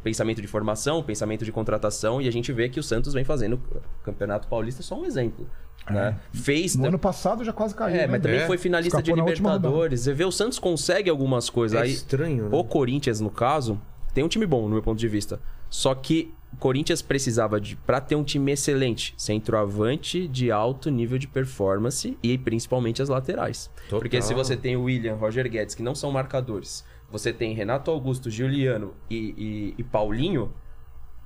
Pensamento 0.04 0.42
de 0.42 0.48
formação, 0.48 1.04
pensamento 1.04 1.46
de 1.46 1.52
contratação, 1.52 2.22
e 2.22 2.28
a 2.28 2.32
gente 2.32 2.52
vê 2.52 2.68
que 2.70 2.80
o 2.80 2.84
Santos 2.84 3.14
vem 3.14 3.24
fazendo. 3.24 3.54
O 3.56 4.04
Campeonato 4.04 4.48
Paulista 4.48 4.82
é 4.82 4.84
só 4.84 5.00
um 5.00 5.06
exemplo. 5.06 5.48
Né? 5.90 6.18
Fez. 6.32 6.76
No 6.76 6.88
ano 6.88 7.00
passado 7.00 7.44
já 7.44 7.52
quase 7.52 7.74
caiu. 7.76 7.96
É, 7.96 8.00
né? 8.00 8.08
mas 8.08 8.22
também 8.22 8.40
É. 8.40 8.48
foi 8.48 8.58
finalista 8.58 9.00
Escapou 9.00 9.16
de 9.26 9.32
Libertadores. 9.32 10.02
Você 10.02 10.14
vê, 10.14 10.24
o 10.26 10.32
Santos 10.32 10.60
consegue 10.60 11.10
algumas 11.10 11.50
coisas. 11.50 11.80
É 11.80 11.84
Aí, 11.84 11.92
estranho, 11.92 12.50
né? 12.50 12.58
o 12.58 12.64
Corinthians, 12.64 13.20
no 13.20 13.30
caso, 13.30 13.80
tem 14.14 14.24
um 14.24 14.28
time 14.28 14.46
bom, 14.46 14.64
no 14.64 14.70
meu 14.74 14.82
ponto 14.84 15.00
de 15.00 15.08
vista. 15.08 15.40
Só 15.70 15.96
que 15.96 16.34
o 16.54 16.58
Corinthians 16.58 17.02
precisava 17.02 17.60
de, 17.62 17.76
pra 17.78 18.02
ter 18.02 18.16
um 18.16 18.24
time 18.24 18.52
excelente, 18.52 19.14
centroavante 19.18 20.28
de 20.28 20.52
alto 20.52 20.90
nível 20.90 21.18
de 21.18 21.28
performance 21.28 22.18
e 22.22 22.38
principalmente 22.38 23.02
as 23.02 23.10
laterais. 23.10 23.70
Total. 23.86 24.00
Porque 24.00 24.22
se 24.22 24.34
você 24.34 24.56
tem 24.58 24.76
o 24.76 24.84
William, 24.84 25.16
Roger 25.16 25.50
Guedes, 25.50 25.74
que 25.76 25.82
não 25.84 25.96
são 25.96 26.12
marcadores, 26.12 26.84
você 27.12 27.34
tem 27.34 27.54
Renato 27.54 27.92
Augusto, 27.92 28.30
Juliano 28.30 28.94
e, 29.10 29.16
e- 29.38 29.76
e 29.78 29.84
Paulinho, 29.84 30.52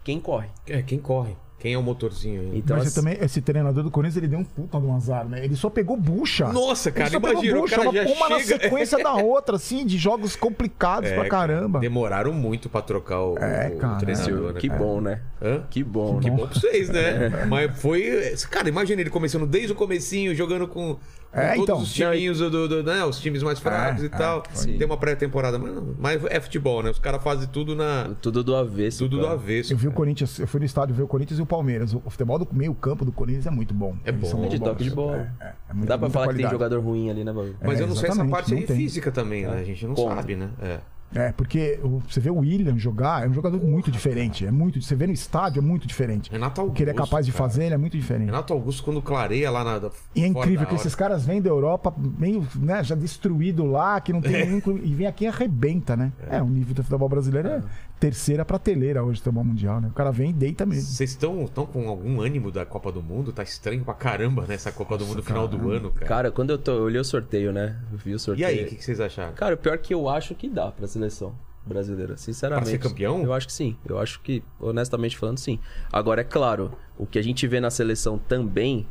quem 0.04 0.20
corre? 0.20 0.50
É, 0.68 0.82
quem 0.82 1.00
corre? 1.00 1.36
Quem 1.58 1.74
é 1.74 1.78
o 1.78 1.82
motorzinho 1.82 2.42
aí? 2.42 2.58
Então, 2.60 2.78
Mas 2.78 2.90
você 2.92 3.00
também, 3.00 3.18
esse 3.20 3.42
treinador 3.42 3.82
do 3.82 3.90
Corinthians, 3.90 4.18
ele 4.18 4.28
deu 4.28 4.38
um 4.40 4.44
puta 4.44 4.78
de 4.80 4.86
um 4.86 4.94
azar, 4.94 5.26
né? 5.28 5.44
Ele 5.44 5.56
só 5.56 5.70
pegou 5.70 5.96
bucha. 5.96 6.52
Nossa, 6.52 6.92
cara, 6.92 7.06
ele 7.08 7.12
só 7.12 7.18
imagina, 7.18 7.42
pegou 7.42 7.58
o 7.58 7.62
bucha, 7.62 7.76
cara 7.78 7.90
uma, 7.90 8.04
já 8.04 8.10
uma 8.14 8.30
na 8.30 8.40
chega- 8.40 8.60
sequência 8.64 8.98
da 9.02 9.14
outra, 9.14 9.56
assim, 9.56 9.86
de 9.86 9.98
jogos 9.98 10.36
complicados 10.36 11.10
É, 11.10 11.16
pra 11.16 11.30
caramba. 11.30 11.80
Demoraram 11.80 12.34
muito 12.34 12.70
pra 12.70 12.82
trocar 12.82 13.22
o, 13.22 13.38
É, 13.40 13.70
o 13.74 13.78
cara. 13.78 13.98
treinador, 13.98 14.54
né? 14.54 14.60
que 14.60 14.70
bom, 14.70 15.00
né? 15.02 15.22
Hã? 15.42 15.64
Que 15.70 15.82
bom, 15.84 16.20
Que 16.20 16.30
né? 16.30 16.36
bom 16.36 16.46
pra 16.46 16.60
vocês, 16.60 16.90
né? 16.90 17.30
Mas 17.48 17.80
foi. 17.82 18.36
Cara, 18.52 18.68
imagina 18.68 19.00
ele 19.02 19.10
começando 19.10 19.48
desde 19.48 19.72
o 19.72 19.76
comecinho, 19.76 20.36
jogando 20.36 20.68
com 20.68 20.98
É, 21.36 21.58
então. 21.58 21.78
os 21.80 21.92
timinhos 21.94 22.40
do, 22.40 22.68
do- 22.68 22.84
né? 22.84 23.04
Os 23.04 23.20
times 23.20 23.44
mais 23.44 23.60
fracos 23.60 24.04
É, 24.04 24.06
e 24.06 24.10
tal. 24.10 24.44
sim. 24.54 24.78
Tem 24.78 24.88
uma 24.88 24.98
pré-temporada, 24.98 25.60
mas, 25.60 25.74
não, 25.76 25.96
mas 26.00 26.24
é 26.26 26.40
futebol, 26.40 26.82
né? 26.82 26.90
Os 26.90 27.00
caras 27.00 27.22
fazem 27.22 27.48
tudo 27.50 27.76
na. 27.76 28.12
Tudo 28.22 28.44
do 28.44 28.56
avesso. 28.56 29.00
Tudo 29.00 29.18
do 29.18 29.24
cara. 29.24 29.34
avesso. 29.36 29.74
Eu 29.74 29.78
vi 29.78 29.88
o. 29.88 29.92
Corinthians, 29.92 30.40
eu 30.40 30.48
fui 30.48 30.60
no 30.60 30.66
estádio 30.66 30.96
ver 30.96 31.04
o 31.04 31.08
Corinthians 31.08 31.40
e 31.40 31.42
o 31.42 31.46
Palmeiras. 31.46 31.94
O 31.94 32.00
futebol 32.10 32.38
do 32.40 32.48
meio 32.52 32.74
campo 32.74 33.04
do 33.04 33.12
Corinthians 33.12 33.46
é 33.48 33.52
muito 33.52 33.74
bom. 33.74 33.96
É 34.06 34.12
bom. 34.12 34.26
são 34.28 34.38
É 34.40 34.42
muito 34.42 34.52
de 34.58 34.60
toque 34.64 34.84
de 34.84 34.90
bola. 34.92 35.30
É, 35.40 35.46
é, 35.46 35.54
é 35.70 35.74
muito- 35.74 35.88
Dá 35.88 35.98
pra 35.98 36.10
falar 36.10 36.28
que 36.28 36.34
tem 36.36 36.44
qualidade. 36.46 36.54
jogador 36.54 36.80
ruim 36.82 37.10
ali, 37.10 37.24
né, 37.24 37.34
Babu? 37.34 37.56
Mas 37.62 37.80
É, 37.80 37.84
eu 37.84 37.88
não 37.88 37.96
sei 37.96 38.10
essa 38.10 38.26
parte 38.26 38.54
aí 38.54 38.66
física 38.68 39.12
também, 39.12 39.46
né? 39.46 39.58
A 39.60 39.64
gente 39.64 39.86
não 39.86 39.96
Como? 39.96 40.14
sabe, 40.16 40.36
né? 40.36 40.50
É. 40.62 40.80
É, 41.16 41.32
porque 41.32 41.80
o- 41.82 42.00
você 42.08 42.20
vê 42.20 42.30
o 42.30 42.36
William 42.40 42.78
jogar, 42.78 43.26
é 43.26 43.30
um 43.30 43.34
jogador 43.34 43.64
muito 43.64 43.90
diferente. 43.90 44.46
É 44.46 44.52
muito, 44.52 44.82
você 44.82 44.96
vê 44.96 45.08
no 45.08 45.14
estádio, 45.14 45.60
é 45.60 45.62
muito 45.62 45.88
diferente. 45.88 46.30
Renato 46.30 46.60
O 46.60 46.64
Augusto. 46.64 46.76
que 46.78 46.84
ele 46.84 46.92
é 46.92 46.94
capaz 46.94 47.26
de 47.26 47.32
cara. 47.32 47.44
fazer, 47.46 47.64
ele 47.66 47.74
é 47.76 47.78
muito 47.78 47.98
diferente. 47.98 48.26
Renato 48.28 48.54
Augusto, 48.54 48.84
quando 48.84 49.02
clareia 49.02 49.50
lá 49.50 49.64
na. 49.64 49.90
E 50.14 50.24
é 50.24 50.28
incrível 50.28 50.66
que 50.68 50.76
esses 50.76 50.94
caras 50.94 51.26
vêm 51.26 51.42
da 51.42 51.50
Europa 51.50 51.94
meio, 51.98 52.46
né, 52.56 52.84
já 52.84 52.96
destruído 52.96 53.66
lá, 53.66 54.00
que 54.02 54.12
não 54.12 54.22
tem 54.22 54.46
nenhum 54.46 54.60
clube, 54.60 54.82
e 54.84 54.94
vem 54.94 55.08
aqui 55.08 55.24
e 55.24 55.28
arrebenta, 55.28 55.96
né? 55.96 56.12
É, 56.30 56.42
o 56.42 56.48
nível 56.50 56.74
do 56.76 56.84
futebol 56.84 57.08
brasileiro 57.10 57.48
é 57.48 57.62
terceira 58.06 58.46
prateleira 58.46 59.04
hoje 59.04 59.22
do 59.24 59.32
mundial, 59.32 59.82
né? 59.82 59.88
O 59.88 59.94
cara 59.94 60.12
vem 60.12 60.30
e 60.30 60.34
deita 60.34 60.64
mesmo. 60.64 60.84
Vocês 60.84 61.10
estão 61.10 61.48
tão 61.48 61.66
com 61.66 61.90
algum 61.90 62.22
ânimo 62.22 62.52
da 62.52 62.64
Copa 62.64 62.92
do 62.92 63.02
Mundo? 63.02 63.34
Tá 63.34 63.42
estranho 63.42 63.84
pra 63.84 63.96
caramba 63.96 64.46
nessa 64.48 64.72
Copa 64.72 64.96
do 64.96 65.06
Mundo 65.06 65.18
no 65.18 65.24
final 65.24 65.48
do 65.48 65.72
ano, 65.72 65.90
cara. 65.90 66.06
Cara, 66.06 66.32
quando 66.32 66.52
eu, 66.52 66.58
tô, 66.60 66.72
eu 66.74 66.84
olhei 66.84 67.02
o 67.02 67.04
sorteio, 67.04 67.52
né? 67.52 67.82
Eu 67.92 67.98
vi 67.98 68.14
o 68.14 68.16
e 68.16 68.20
sorteio. 68.20 68.48
aí, 68.48 68.64
o 68.64 68.68
que, 68.68 68.76
que 68.76 68.84
vocês 68.84 69.00
acharam? 69.00 69.34
Cara, 69.34 69.56
o 69.56 69.58
pior 69.58 69.74
é 69.74 69.78
que 69.80 69.92
eu 69.92 70.08
acho 70.08 70.36
que 70.36 70.48
dá 70.48 70.72
pra 70.72 70.88
seleção 70.88 71.36
brasileira, 71.66 72.16
sinceramente. 72.16 72.64
Pra 72.64 72.72
ser 72.72 72.78
campeão? 72.78 73.24
Eu 73.24 73.34
acho 73.34 73.48
que 73.48 73.54
sim. 73.54 73.76
Eu 73.84 73.98
acho 73.98 74.20
que, 74.22 74.44
honestamente 74.60 75.18
falando, 75.18 75.40
sim. 75.40 75.60
Agora, 75.92 76.22
é 76.22 76.24
claro, 76.24 76.74
o 77.00 77.08
que 77.08 77.18
a 77.18 77.24
gente 77.24 77.48
vê 77.48 77.60
na 77.60 77.72
seleção 77.72 78.20
também, 78.20 78.88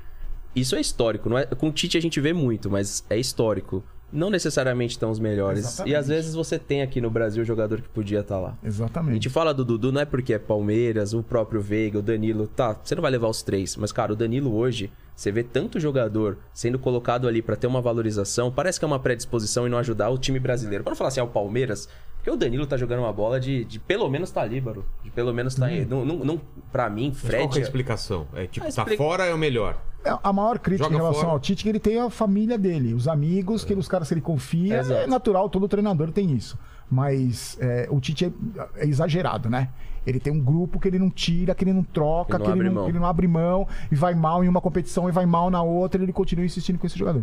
isso 0.56 0.74
é 0.74 0.80
histórico. 0.80 1.28
Não 1.28 1.38
é, 1.38 1.46
com 1.46 1.68
o 1.68 1.72
Tite 1.72 1.96
a 1.96 2.02
gente 2.02 2.20
vê 2.20 2.32
muito, 2.32 2.68
mas 2.68 3.04
é 3.08 3.16
histórico. 3.16 3.84
Não 4.12 4.30
necessariamente 4.30 4.92
estão 4.92 5.10
os 5.10 5.18
melhores. 5.18 5.64
Exatamente. 5.64 5.92
E 5.92 5.96
às 5.96 6.06
vezes 6.06 6.34
você 6.34 6.58
tem 6.58 6.82
aqui 6.82 7.00
no 7.00 7.10
Brasil 7.10 7.42
o 7.42 7.46
jogador 7.46 7.80
que 7.80 7.88
podia 7.88 8.20
estar 8.20 8.38
lá. 8.38 8.56
A 8.62 8.66
Exatamente. 8.66 9.14
gente 9.14 9.28
fala 9.28 9.52
do 9.52 9.64
Dudu 9.64 9.90
não 9.90 10.00
é 10.00 10.04
porque 10.04 10.32
é 10.34 10.38
Palmeiras, 10.38 11.12
o 11.12 11.22
próprio 11.22 11.60
Veiga, 11.60 11.98
o 11.98 12.02
Danilo. 12.02 12.46
Tá, 12.46 12.76
você 12.82 12.94
não 12.94 13.02
vai 13.02 13.10
levar 13.10 13.28
os 13.28 13.42
três. 13.42 13.76
Mas, 13.76 13.90
cara, 13.90 14.12
o 14.12 14.16
Danilo 14.16 14.54
hoje, 14.54 14.90
você 15.16 15.32
vê 15.32 15.42
tanto 15.42 15.80
jogador 15.80 16.38
sendo 16.52 16.78
colocado 16.78 17.26
ali 17.26 17.42
pra 17.42 17.56
ter 17.56 17.66
uma 17.66 17.80
valorização. 17.80 18.52
Parece 18.52 18.78
que 18.78 18.84
é 18.84 18.88
uma 18.88 19.00
predisposição 19.00 19.66
e 19.66 19.70
não 19.70 19.78
ajudar 19.78 20.10
o 20.10 20.18
time 20.18 20.38
brasileiro. 20.38 20.84
Pra 20.84 20.92
não 20.92 20.96
falar 20.96 21.08
assim, 21.08 21.20
é 21.20 21.24
o 21.24 21.28
Palmeiras. 21.28 21.88
Porque 22.24 22.30
o 22.30 22.36
Danilo 22.38 22.66
tá 22.66 22.78
jogando 22.78 23.00
uma 23.00 23.12
bola 23.12 23.38
de, 23.38 23.66
de 23.66 23.78
pelo 23.78 24.08
menos 24.08 24.30
tá 24.30 24.40
ali, 24.40 24.58
Baro. 24.58 24.82
De 25.04 25.10
pelo 25.10 25.30
menos 25.34 25.54
tá 25.54 25.66
aí. 25.66 25.84
Não, 25.84 26.06
não, 26.06 26.16
não, 26.24 26.40
pra 26.72 26.88
mim, 26.88 27.10
Mas 27.12 27.20
qual 27.20 27.30
que 27.30 27.34
é 27.36 27.38
a 27.44 27.48
Fred. 27.50 27.60
explicação? 27.60 28.26
É 28.34 28.46
tipo, 28.46 28.66
A 28.66 28.70
tá 28.72 28.80
explica- 28.82 28.96
fora 28.96 29.26
é 29.26 29.34
o 29.34 29.36
melhor. 29.36 29.76
É, 30.02 30.16
A 30.22 30.32
maior 30.32 30.58
crítica 30.58 30.84
Joga 30.84 30.96
em 30.96 30.98
relação 31.00 31.20
fora. 31.20 31.32
ao 31.34 31.38
Tite 31.40 31.60
é 31.60 31.62
que 31.64 31.68
ele 31.68 31.78
tem 31.78 31.98
a 32.00 32.08
família 32.08 32.56
dele, 32.56 32.94
os 32.94 33.06
amigos, 33.08 33.62
que 33.62 33.74
os 33.74 33.86
caras 33.86 34.08
que 34.08 34.14
ele 34.14 34.22
confia. 34.22 34.78
Exato. 34.78 35.00
É 35.02 35.06
natural, 35.06 35.50
todo 35.50 35.68
treinador 35.68 36.10
tem 36.12 36.32
isso. 36.32 36.58
Mas 36.90 37.58
é, 37.60 37.88
o 37.90 38.00
Tite 38.00 38.24
é, 38.24 38.32
é 38.76 38.86
exagerado, 38.86 39.50
né? 39.50 39.68
Ele 40.06 40.18
tem 40.18 40.32
um 40.32 40.40
grupo 40.40 40.80
que 40.80 40.88
ele 40.88 40.98
não 40.98 41.10
tira, 41.10 41.54
que 41.54 41.64
ele 41.64 41.72
não 41.74 41.82
troca, 41.82 42.36
Ele 42.36 42.44
não 42.46 42.52
que, 42.54 42.58
ele 42.60 42.70
não, 42.70 42.84
que 42.84 42.90
ele 42.90 42.98
não 42.98 43.06
abre 43.06 43.26
mão 43.28 43.68
e 43.92 43.94
vai 43.94 44.14
mal 44.14 44.42
em 44.42 44.48
uma 44.48 44.60
competição 44.62 45.08
e 45.08 45.12
vai 45.12 45.26
mal 45.26 45.50
na 45.50 45.62
outra, 45.62 46.00
e 46.00 46.04
ele 46.04 46.12
continua 46.12 46.44
insistindo 46.44 46.78
com 46.78 46.86
esse 46.86 46.98
jogador. 46.98 47.22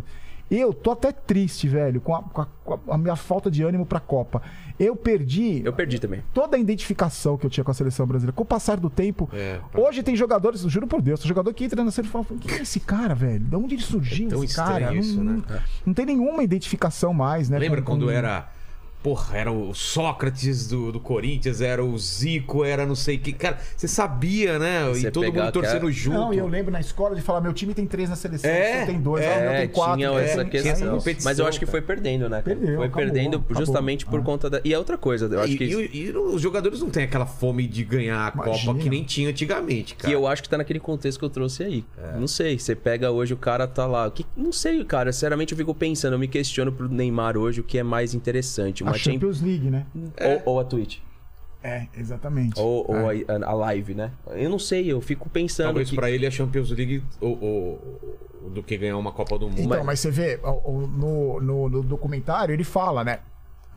Eu 0.54 0.72
tô 0.74 0.90
até 0.90 1.10
triste, 1.12 1.66
velho, 1.66 2.00
com 2.00 2.14
a, 2.14 2.22
com 2.22 2.42
a- 2.42 2.46
com 2.46 2.92
a 2.92 2.98
minha 2.98 3.16
falta 3.16 3.50
de 3.50 3.62
ânimo 3.62 3.86
pra 3.86 3.98
Copa. 4.00 4.42
Eu 4.78 4.94
perdi 4.94 5.62
Eu 5.64 5.72
perdi 5.72 5.98
também. 5.98 6.22
toda 6.34 6.56
a 6.56 6.60
identificação 6.60 7.36
que 7.38 7.46
eu 7.46 7.50
tinha 7.50 7.64
com 7.64 7.70
a 7.70 7.74
seleção 7.74 8.06
brasileira. 8.06 8.32
Com 8.34 8.42
o 8.42 8.46
passar 8.46 8.78
do 8.78 8.90
tempo, 8.90 9.28
É, 9.32 9.58
hoje 9.74 10.02
tem 10.02 10.14
jogadores, 10.14 10.60
juro 10.62 10.86
por 10.86 11.00
Deus, 11.00 11.20
tem 11.20 11.28
jogador 11.28 11.52
que 11.54 11.64
entra 11.64 11.82
na 11.82 11.90
seleção 11.90 12.20
e 12.20 12.24
fala: 12.24 12.40
quem 12.40 12.58
é 12.58 12.62
esse 12.62 12.80
cara, 12.80 13.14
velho? 13.14 13.40
De 13.40 13.56
onde 13.56 13.74
ele 13.76 13.82
surgiu? 13.82 14.26
É 14.26 14.30
tão 14.30 14.44
esse 14.44 14.56
cara? 14.56 14.94
isso, 14.94 15.16
não, 15.22 15.32
né? 15.38 15.42
não- 15.48 15.58
não 15.86 15.94
tem 15.94 16.04
nenhuma 16.06 16.42
identificação 16.42 17.14
mais, 17.14 17.48
né? 17.48 17.58
Lembra 17.58 17.80
com- 17.80 17.92
quando 17.92 18.04
com- 18.06 18.10
era 18.10 18.48
Porra, 19.02 19.36
era 19.36 19.50
o 19.50 19.74
Sócrates 19.74 20.68
do, 20.68 20.92
do 20.92 21.00
Corinthians, 21.00 21.60
era 21.60 21.84
o 21.84 21.98
Zico, 21.98 22.64
era 22.64 22.86
não 22.86 22.94
sei 22.94 23.16
o 23.16 23.18
que. 23.18 23.32
Cara, 23.32 23.58
você 23.76 23.88
sabia, 23.88 24.58
né? 24.58 24.84
Você 24.88 25.08
e 25.08 25.10
todo 25.10 25.24
pegar 25.24 25.42
mundo 25.44 25.52
torcendo 25.52 25.76
aquela- 25.76 25.90
junto. 25.92 26.16
Não, 26.18 26.34
e 26.34 26.38
eu 26.38 26.46
lembro 26.46 26.70
na 26.70 26.80
escola 26.80 27.14
de 27.16 27.20
falar, 27.22 27.40
meu 27.40 27.52
time 27.52 27.74
tem 27.74 27.86
três 27.86 28.08
na 28.08 28.16
seleção, 28.16 28.50
É, 28.50 28.86
tem 28.86 29.00
dois, 29.00 29.24
é, 29.24 29.34
ah, 29.34 29.40
meu 29.50 29.60
tem 29.60 29.68
quatro. 29.68 29.96
tinha 29.96 30.08
é, 30.10 30.24
essa 30.24 30.44
questão. 30.44 30.98
Mas 31.24 31.38
eu 31.38 31.46
acho 31.46 31.58
que 31.58 31.66
cara. 31.66 31.70
foi 31.78 31.82
perdendo, 31.82 32.22
né? 32.28 32.42
cara? 32.42 32.42
Perdeu, 32.42 32.76
foi 32.76 32.86
acabou, 32.86 33.04
perdendo 33.06 33.36
acabou. 33.38 33.56
justamente 33.56 34.06
por 34.06 34.20
Ah. 34.20 34.22
conta 34.22 34.48
da. 34.48 34.60
E 34.64 34.72
é 34.72 34.78
outra 34.78 34.96
coisa, 34.96 35.26
eu 35.26 35.40
acho 35.40 35.52
E, 35.52 35.58
que. 35.58 35.64
e- 35.64 36.06
e 36.08 36.16
os 36.16 36.40
jogadores 36.40 36.80
não 36.80 36.90
têm 36.90 37.04
aquela 37.04 37.26
fome 37.26 37.66
de 37.66 37.84
ganhar 37.84 38.28
a 38.28 38.32
Imagina. 38.44 38.66
Copa 38.72 38.78
que 38.84 38.88
nem 38.88 39.02
tinha 39.02 39.28
antigamente, 39.30 39.94
cara. 39.96 40.08
Que 40.08 40.14
eu 40.14 40.26
acho 40.26 40.42
que 40.42 40.48
tá 40.48 40.56
naquele 40.58 40.78
contexto 40.80 41.18
que 41.18 41.24
eu 41.24 41.30
trouxe 41.30 41.64
aí. 41.64 41.84
É. 41.98 42.16
Não 42.18 42.28
sei, 42.28 42.58
você 42.58 42.74
pega 42.76 43.10
hoje 43.10 43.34
o 43.34 43.36
cara 43.36 43.66
tá 43.66 43.84
lá. 43.86 44.10
Que, 44.10 44.24
não 44.36 44.52
sei, 44.52 44.84
cara. 44.84 45.12
Sinceramente, 45.12 45.52
eu 45.52 45.58
fico 45.58 45.74
pensando, 45.74 46.12
eu 46.14 46.18
me 46.18 46.28
questiono 46.28 46.70
pro 46.70 46.88
Neymar 46.88 47.36
hoje 47.36 47.60
o 47.60 47.64
que 47.64 47.78
é 47.78 47.82
mais 47.82 48.14
interessante. 48.14 48.82
Uma 48.82 48.91
A 48.94 48.98
Champions 48.98 49.38
Champions 49.38 49.40
League, 49.42 49.70
né? 49.70 49.86
ou, 50.44 50.54
ou 50.54 50.60
a 50.60 50.64
Twitch. 50.64 50.98
É, 51.64 51.86
exatamente. 51.96 52.58
Ou, 52.58 52.84
ou 52.90 53.10
É. 53.12 53.24
a, 53.28 53.46
a 53.50 53.52
live, 53.54 53.94
né? 53.94 54.10
Eu 54.32 54.50
não 54.50 54.58
sei, 54.58 54.90
eu 54.90 55.00
fico 55.00 55.28
pensando. 55.30 55.66
Talvez 55.66 55.90
que... 55.90 55.96
pra 55.96 56.10
ele 56.10 56.26
a 56.26 56.30
Champions 56.30 56.70
League 56.70 57.02
ou, 57.20 57.38
ou- 57.40 58.50
do 58.50 58.62
que 58.62 58.76
ganhar 58.76 58.96
uma 58.98 59.12
Copa 59.12 59.38
do 59.38 59.48
Mundo. 59.48 59.60
Então, 59.60 59.84
mas 59.84 60.00
você 60.00 60.10
vê, 60.10 60.40
no, 60.42 61.40
no, 61.40 61.68
no 61.68 61.82
documentário 61.82 62.52
ele 62.52 62.64
fala, 62.64 63.04
né? 63.04 63.20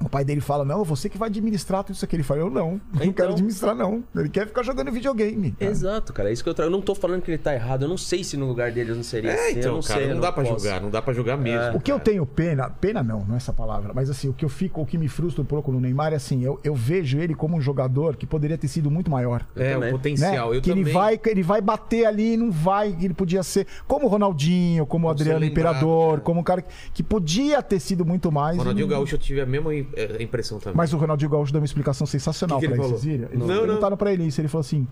O 0.04 0.10
pai 0.10 0.26
dele 0.26 0.42
fala, 0.42 0.66
não, 0.66 0.84
você 0.84 1.08
que 1.10 1.18
vai 1.18 1.30
administrar 1.30 1.84
tudo 1.84 1.96
isso 1.96 2.04
aqui. 2.04 2.16
Ele 2.18 2.24
fala, 2.24 2.42
eu 2.42 2.50
não, 2.50 2.74
eu 2.74 2.82
não 2.94 3.02
Então. 3.04 3.14
quero 3.14 3.30
administrar, 3.32 3.74
não. 3.74 4.04
Ele 4.16 4.28
quer 4.30 4.46
ficar 4.46 4.62
jogando 4.62 4.92
videogame. 4.92 5.56
Exato, 5.60 6.12
cara. 6.12 6.30
É 6.30 6.34
isso 6.34 6.44
que 6.44 6.50
eu 6.50 6.54
trago. 6.54 6.68
Eu 6.70 6.72
não 6.76 6.82
tô 6.82 6.94
falando 6.94 7.22
que 7.22 7.32
ele 7.32 7.38
tá 7.38 7.54
errado. 7.54 7.84
Eu 7.84 7.88
não 7.90 7.98
sei 7.98 8.24
se 8.24 8.36
no 8.36 8.46
lugar 8.46 8.72
dele 8.74 8.92
eu 8.92 8.96
não 8.96 9.04
seria 9.04 9.32
É, 9.32 9.34
assim. 9.34 9.54
eu 9.54 9.60
então, 9.60 9.74
não 9.76 9.82
cara, 9.82 10.00
sei, 10.02 10.10
eu 10.12 10.16
não 10.16 10.22
dá 10.22 10.32
pra 10.34 10.44
posso. 10.44 10.64
jogar, 10.66 10.82
não 10.82 10.90
dá 10.90 11.02
pra 11.02 11.14
jogar 11.14 11.38
mesmo. 11.38 11.78
O 11.78 11.80
que 11.80 11.92
eu 11.92 11.96
cara. 11.96 12.10
tenho 12.12 12.26
pena, 12.26 12.70
pena 12.70 13.02
não, 13.02 13.22
não 13.26 13.36
é 13.36 13.38
essa 13.38 13.54
palavra, 13.54 13.94
mas 13.96 14.10
assim, 14.10 14.28
o 14.28 14.34
que 14.34 14.44
eu 14.44 14.50
fico, 14.50 14.82
o 14.82 14.86
que 14.86 14.98
me 14.98 15.08
frustra 15.08 15.42
um 15.42 15.46
pouco 15.46 15.72
no 15.72 15.80
Neymar 15.80 16.12
é 16.12 16.18
assim, 16.18 16.44
eu, 16.44 16.60
eu 16.64 16.76
vejo 16.76 17.18
ele 17.20 17.34
como 17.34 17.56
um 17.56 17.62
jogador 17.62 18.18
que 18.18 18.26
poderia 18.28 18.58
ter 18.58 18.68
sido 18.68 18.92
muito 18.92 19.10
maior. 19.10 19.46
É, 19.56 19.74
também. 19.74 19.90
o 19.90 19.92
potencial. 19.94 20.52
né? 20.52 20.58
Eu 20.58 20.62
que 20.62 20.70
também. 20.70 20.84
ele 20.84 20.92
vai, 20.92 21.18
que 21.18 21.30
ele 21.30 21.42
vai 21.44 21.62
bater 21.62 22.06
ali 22.06 22.34
e 22.34 22.38
não 22.38 22.52
vai, 22.52 22.92
que 22.92 23.06
ele 23.06 23.14
podia 23.14 23.42
ser 23.44 23.66
como 23.88 24.06
o 24.08 24.10
Ronaldinho, 24.10 24.86
como 24.86 25.08
o 25.08 25.10
Adriano 25.10 25.46
Imperador, 25.46 26.20
como 26.20 26.42
um 26.42 26.44
cara 26.44 26.62
que, 26.62 26.70
que 26.96 27.02
podia 27.04 27.62
ter 27.64 27.80
sido 27.80 28.06
muito 28.06 28.30
mais. 28.32 28.58
Ronaldinho 28.58 28.86
e 28.86 28.90
não- 28.90 28.98
Gaúcho 28.98 29.16
eu 29.16 29.20
tive 29.20 29.40
a 29.42 29.46
mesma 29.46 29.74
im- 29.86 29.90
eh, 29.95 30.24
impressão 30.24 30.60
também. 30.60 30.76
Mas 30.76 30.94
o 30.94 30.98
Ronaldinho 30.98 31.30
Gaúcho 31.32 31.52
deu 31.52 31.62
uma 31.62 31.66
explicação 31.66 32.06
sensacional 32.07 32.60
Que 32.60 32.68
que 32.68 32.74
pra 32.74 32.84
ele 32.86 33.28
Não, 33.36 33.48
não. 33.48 33.60
perguntaram 33.66 33.98
pra 33.98 34.12
ele 34.12 34.24
isso, 34.26 34.41
ele 34.41 34.48
falou 34.48 34.62
assim, 34.62 34.88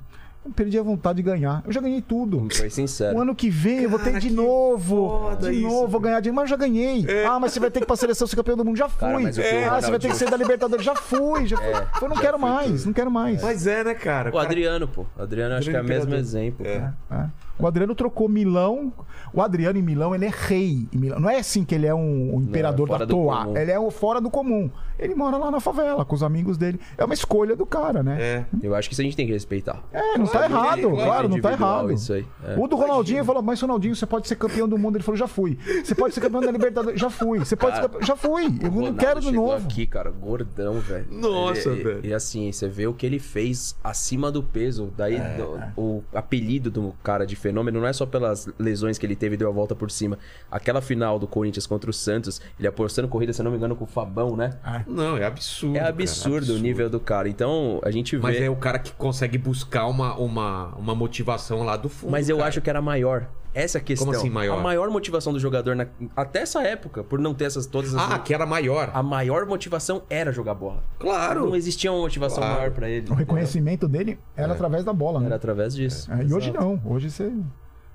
eu 0.45 0.51
perdi 0.51 0.77
a 0.77 0.83
vontade 0.83 1.17
de 1.17 1.23
ganhar, 1.23 1.63
eu 1.65 1.71
já 1.71 1.79
ganhei 1.79 2.01
tudo. 2.01 2.47
Foi 2.53 2.69
sincero. 2.69 3.17
O 3.17 3.21
ano 3.21 3.33
que 3.33 3.49
vem 3.49 3.83
eu 3.83 3.89
vou 3.89 3.97
ter 3.97 4.09
Cara, 4.09 4.19
de 4.19 4.29
novo. 4.29 5.35
De 5.39 5.51
isso, 5.51 5.61
novo, 5.61 5.87
vou 5.87 6.01
cara. 6.01 6.11
ganhar 6.11 6.19
dinheiro. 6.19 6.35
Mas 6.35 6.43
eu 6.43 6.49
já 6.49 6.55
ganhei. 6.57 7.05
Ah, 7.25 7.39
mas 7.39 7.53
você 7.53 7.59
vai 7.61 7.71
ter 7.71 7.79
que 7.79 7.85
ir 7.85 7.87
pra 7.87 7.95
seleção 7.95 8.27
ser 8.27 8.35
campeão 8.35 8.57
do 8.57 8.65
mundo. 8.65 8.75
Já 8.77 8.89
fui. 8.89 8.99
Cara, 8.99 9.13
o 9.13 9.75
ah, 9.75 9.81
você 9.81 9.89
vai 9.89 9.99
ter 9.99 10.09
que 10.09 10.15
ser 10.17 10.29
da 10.29 10.35
Libertadores. 10.37 10.83
Já 10.85 10.95
fui. 10.95 11.47
Já 11.47 11.55
fui. 11.57 11.65
eu 12.01 12.09
não 12.09 12.15
já 12.15 12.21
quero 12.21 12.37
fui 12.39 12.49
mais, 12.49 12.71
tudo. 12.71 12.85
não 12.87 12.93
quero 12.93 13.09
mais. 13.11 13.41
Mas 13.41 13.65
é, 13.67 13.83
né, 13.85 13.93
cara? 13.93 14.31
O 14.35 14.37
Adriano, 14.37 14.85
pô. 14.87 15.05
O 15.17 15.21
Adriano 15.21 15.55
acho 15.55 15.69
que 15.69 15.75
é 15.75 15.79
o 15.79 15.81
Adriano 15.81 16.05
mesmo 16.09 16.15
exemplo. 16.15 16.65
É. 16.67 16.79
cara. 16.79 16.95
É. 17.29 17.43
O 17.57 17.65
Adriano 17.67 17.95
trocou 17.95 18.27
Milão. 18.27 18.91
O 19.33 19.41
Adriano 19.41 19.79
em 19.79 19.81
Milão, 19.81 20.13
ele 20.13 20.25
é 20.25 20.31
rei. 20.31 20.87
em 20.93 20.97
Milão. 20.97 21.19
Não 21.19 21.29
é 21.29 21.39
assim 21.39 21.65
que 21.65 21.73
ele 21.73 21.87
é 21.87 21.93
um, 21.93 22.35
um 22.35 22.41
imperador 22.41 22.87
fora 22.87 23.05
da 23.05 23.07
toa. 23.11 23.59
Ele 23.59 23.71
é 23.71 23.79
o 23.79 23.89
fora 23.89 24.21
do 24.21 24.29
comum. 24.29 24.69
Ele 24.99 25.15
mora 25.15 25.37
lá 25.37 25.49
na 25.51 25.59
favela 25.59 26.05
com 26.05 26.15
os 26.15 26.23
amigos 26.23 26.57
dele. 26.57 26.79
É 26.97 27.03
uma 27.03 27.13
escolha 27.13 27.55
do 27.55 27.65
cara, 27.65 28.01
né? 28.03 28.17
É. 28.21 28.45
Eu 28.61 28.75
acho 28.75 28.87
que 28.89 28.93
isso 28.93 29.01
a 29.01 29.05
gente 29.05 29.15
tem 29.17 29.25
que 29.25 29.33
respeitar. 29.33 29.81
É, 29.91 30.17
não 30.17 30.27
tá 30.27 30.45
errado, 30.45 30.81
claro, 30.81 30.95
claro, 30.95 31.29
não 31.29 31.41
tá 31.41 31.51
errado. 31.51 31.91
isso 31.91 32.13
aí, 32.13 32.25
é. 32.45 32.55
O 32.57 32.67
do 32.67 32.75
Ronaldinho 32.75 33.23
falou, 33.25 33.41
mas 33.41 33.59
Ronaldinho, 33.61 33.95
você 33.95 34.05
pode 34.05 34.27
ser 34.27 34.35
campeão 34.35 34.67
do 34.67 34.77
mundo. 34.77 34.95
Ele 34.97 35.03
falou, 35.03 35.17
já 35.17 35.27
fui. 35.27 35.57
Você 35.83 35.95
pode 35.95 36.13
ser 36.13 36.21
campeão 36.21 36.41
da 36.41 36.51
Libertadores, 36.51 36.99
já 36.99 37.09
fui. 37.09 37.39
Você 37.39 37.55
pode 37.55 37.73
Cara, 37.75 37.83
ser 37.83 37.89
campeão... 37.89 38.07
Já 38.07 38.15
fui. 38.15 38.45
Eu 38.45 38.69
não 38.69 38.71
Ronaldo 38.71 38.97
quero 38.97 39.19
de 39.19 39.31
novo. 39.31 39.65
aqui, 39.67 39.85
cara, 39.87 40.09
gordão, 40.11 40.79
velho. 40.79 41.07
Nossa, 41.09 41.69
e- 41.69 41.83
velho. 41.83 42.05
E, 42.05 42.13
assim, 42.13 42.51
você 42.51 42.67
vê 42.67 42.87
o 42.87 42.93
que 42.93 43.05
ele 43.05 43.19
fez 43.19 43.75
acima 43.83 44.31
do 44.31 44.43
peso. 44.43 44.93
Daí, 44.95 45.15
É, 45.15 45.37
do- 45.37 45.59
o 45.81 46.03
apelido 46.13 46.69
do 46.71 46.93
cara 47.03 47.25
de 47.25 47.35
fenômeno 47.35 47.79
não 47.79 47.87
é 47.87 47.93
só 47.93 48.05
pelas 48.05 48.47
lesões 48.59 48.97
que 48.97 49.05
ele 49.05 49.15
teve 49.15 49.35
e 49.35 49.37
deu 49.37 49.49
a 49.49 49.51
volta 49.51 49.75
por 49.75 49.89
cima. 49.91 50.17
Aquela 50.51 50.81
final 50.81 51.17
do 51.19 51.27
Corinthians 51.27 51.65
contra 51.67 51.89
o 51.89 51.93
Santos, 51.93 52.41
ele 52.59 52.67
apostando 52.67 53.07
corrida, 53.07 53.33
se 53.33 53.41
eu 53.41 53.43
não 53.43 53.51
me 53.51 53.57
engano, 53.57 53.75
com 53.75 53.83
o 53.85 53.87
Fabão, 53.87 54.35
né? 54.35 54.51
Não, 54.87 55.17
é 55.17 55.25
absurdo. 55.25 55.75
É 55.75 55.79
cara, 55.79 55.89
absurdo 55.91 56.53
o 56.55 56.59
nível 56.59 56.89
do 56.89 56.99
cara. 56.99 57.27
Então, 57.29 57.79
a 57.83 57.91
gente 57.91 58.15
vê. 58.15 58.21
Mas 58.21 58.35
Mas, 58.35 58.43
é 58.45 58.49
o 58.49 58.55
cara 58.55 58.79
que 58.79 58.91
consegue 58.93 59.37
buscar 59.37 59.87
uma, 59.87 60.15
uma, 60.15 60.67
uma 60.75 60.95
motivação 60.95 61.63
lá 61.63 61.75
do 61.77 61.89
fundo. 61.89 62.15
eu 62.17 62.37
cara. 62.37 62.49
acho 62.49 62.61
que 62.61 62.69
era 62.69 62.81
maior. 62.81 63.27
Essa 63.55 63.77
é 63.77 63.81
a 63.81 63.83
questão. 63.83 64.07
Como 64.07 64.17
assim 64.17 64.31
maior? 64.31 64.57
A 64.57 64.61
maior 64.63 64.89
motivação 64.89 65.31
do 65.31 65.39
jogador, 65.39 65.75
na- 65.75 65.85
até 66.15 66.39
essa 66.41 66.63
época, 66.63 67.03
por 67.03 67.19
não 67.19 67.35
ter 67.35 67.45
essas 67.45 67.67
todas 67.67 67.93
as. 67.93 68.11
Ah, 68.11 68.17
que 68.17 68.33
era 68.33 68.47
maior. 68.47 68.89
A 68.93 69.03
maior 69.03 69.45
motivação 69.45 70.01
era 70.09 70.31
jogar 70.31 70.55
bola. 70.55 70.83
Claro. 70.97 71.45
Não 71.45 71.55
existia 71.55 71.91
uma 71.91 72.01
motivação 72.01 72.39
Claro. 72.39 72.55
maior 72.57 72.71
pra 72.71 72.89
ele. 72.89 73.11
O 73.11 73.13
reconhecimento 73.13 73.87
dele 73.87 74.17
era 74.35 74.53
através 74.53 74.83
da 74.83 74.91
bola, 74.91 75.19
né? 75.19 75.27
Era 75.27 75.35
através 75.35 75.75
disso. 75.75 76.11
É, 76.11 76.23
e 76.23 76.33
hoje 76.33 76.51
não. 76.51 76.81
Hoje 76.83 77.11
você, 77.11 77.31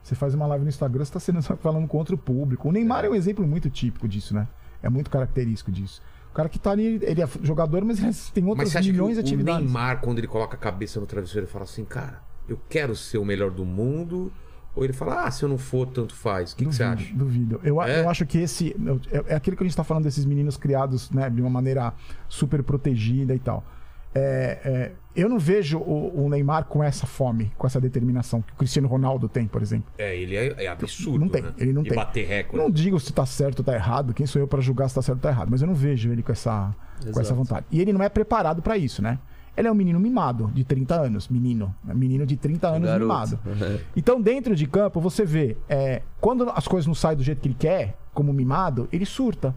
você 0.01 0.15
faz 0.15 0.32
uma 0.32 0.47
live 0.47 0.62
no 0.62 0.69
Instagram, 0.69 1.05
você 1.05 1.12
tá 1.12 1.19
sendo, 1.19 1.43
falando 1.59 1.89
com 1.89 1.98
outro 1.98 2.16
público. 2.16 2.69
O 2.69 2.73
Neymar 2.73 3.05
é. 3.05 3.09
um 3.10 3.15
exemplo 3.16 3.44
muito 3.44 3.69
típico 3.69 4.06
disso, 4.06 4.35
né? 4.35 4.47
É 4.81 4.89
muito 4.89 5.10
característico 5.10 5.73
disso. 5.73 6.01
O 6.39 6.40
cara 6.40 6.48
que 6.48 6.59
tá 6.60 6.70
ali, 6.70 7.01
ele 7.02 7.20
é 7.20 7.28
jogador, 7.43 7.85
mas 7.85 7.98
ele 8.01 8.15
tem 8.32 8.47
outras 8.47 8.73
milhões 8.74 9.15
de 9.16 9.20
o, 9.20 9.24
o 9.24 9.27
atividades. 9.27 9.65
Neymar, 9.65 10.01
quando 10.01 10.19
ele 10.19 10.28
coloca 10.28 10.55
a 10.56 10.59
cabeça 10.59 11.01
no 11.01 11.06
travesseiro, 11.06 11.47
ele 11.47 11.52
fala 11.52 11.65
assim, 11.65 11.85
cara, 11.85 12.23
eu 12.48 12.56
quero 12.69 12.94
ser 12.94 13.19
o 13.19 13.24
melhor 13.24 13.51
do 13.51 13.65
mundo? 13.65 14.32
Ou 14.77 14.85
ele 14.85 14.93
fala, 14.93 15.24
ah, 15.24 15.31
se 15.32 15.43
eu 15.44 15.48
não 15.48 15.59
for, 15.59 15.89
tanto 15.89 16.15
faz. 16.15 16.52
O 16.52 16.56
que, 16.56 16.65
que 16.65 16.73
você 16.73 16.85
Duvido, 16.85 17.02
acha? 17.02 17.15
Duvido. 17.16 17.60
Eu, 17.65 17.82
É? 17.82 18.02
eu 18.05 18.09
acho 18.09 18.24
que 18.24 18.39
esse. 18.39 18.73
É, 19.10 19.32
é 19.32 19.35
aquilo 19.35 19.56
que 19.56 19.65
a 19.65 19.66
gente 19.66 19.77
tá 19.77 19.82
falando 19.82 20.05
desses 20.05 20.24
meninos 20.24 20.56
criados 20.56 21.10
né, 21.10 21.28
de 21.28 21.40
uma 21.40 21.51
maneira 21.51 21.93
super 22.28 22.62
protegida 22.62 23.35
e 23.35 23.40
tal. 23.40 23.65
É, 24.18 24.58
é, 24.64 24.92
eu 25.14 25.28
não 25.28 25.38
vejo 25.38 25.78
o, 25.78 26.24
o 26.24 26.28
Neymar 26.28 26.64
com 26.64 26.82
essa 26.82 27.06
fome, 27.06 27.52
com 27.56 27.66
essa 27.66 27.80
determinação 27.80 28.42
que 28.42 28.52
o 28.52 28.56
Cristiano 28.56 28.88
Ronaldo 28.88 29.28
tem, 29.28 29.46
por 29.46 29.62
exemplo. 29.62 29.92
É, 29.96 30.16
ele 30.16 30.36
é, 30.36 30.64
é 30.64 30.68
absurdo. 30.68 31.18
Não 31.18 31.28
tem, 31.28 31.42
né? 31.42 31.52
ele 31.58 31.72
não 31.72 31.82
e 31.82 31.88
tem. 31.88 31.96
bater 31.96 32.26
recorde. 32.26 32.64
Não 32.64 32.70
digo 32.70 32.98
se 33.00 33.12
tá 33.12 33.26
certo 33.26 33.60
ou 33.60 33.64
tá 33.64 33.74
errado, 33.74 34.12
quem 34.14 34.26
sou 34.26 34.40
eu 34.40 34.48
pra 34.48 34.60
julgar 34.60 34.88
se 34.88 34.94
tá 34.94 35.02
certo 35.02 35.18
ou 35.18 35.22
tá 35.22 35.30
errado, 35.30 35.48
mas 35.50 35.60
eu 35.60 35.66
não 35.66 35.74
vejo 35.74 36.10
ele 36.10 36.22
com 36.22 36.32
essa, 36.32 36.74
com 37.12 37.20
essa 37.20 37.34
vontade. 37.34 37.66
E 37.70 37.80
ele 37.80 37.92
não 37.92 38.02
é 38.02 38.08
preparado 38.08 38.62
pra 38.62 38.76
isso, 38.76 39.02
né? 39.02 39.18
Ele 39.56 39.66
é 39.66 39.72
um 39.72 39.74
menino 39.74 39.98
mimado, 39.98 40.52
de 40.54 40.62
30 40.62 40.94
anos, 40.94 41.28
menino. 41.28 41.74
né? 41.82 41.92
Menino 41.92 42.24
de 42.24 42.36
30 42.36 42.68
anos 42.68 42.88
Garoto. 42.88 43.00
mimado. 43.00 43.38
Então, 43.96 44.20
dentro 44.20 44.54
de 44.54 44.68
campo, 44.68 45.00
você 45.00 45.24
vê, 45.24 45.56
é, 45.68 46.02
quando 46.20 46.48
as 46.50 46.68
coisas 46.68 46.86
não 46.86 46.94
saem 46.94 47.16
do 47.16 47.24
jeito 47.24 47.40
que 47.40 47.48
ele 47.48 47.56
quer, 47.58 47.96
como 48.14 48.32
mimado, 48.32 48.88
ele 48.92 49.04
surta. 49.04 49.52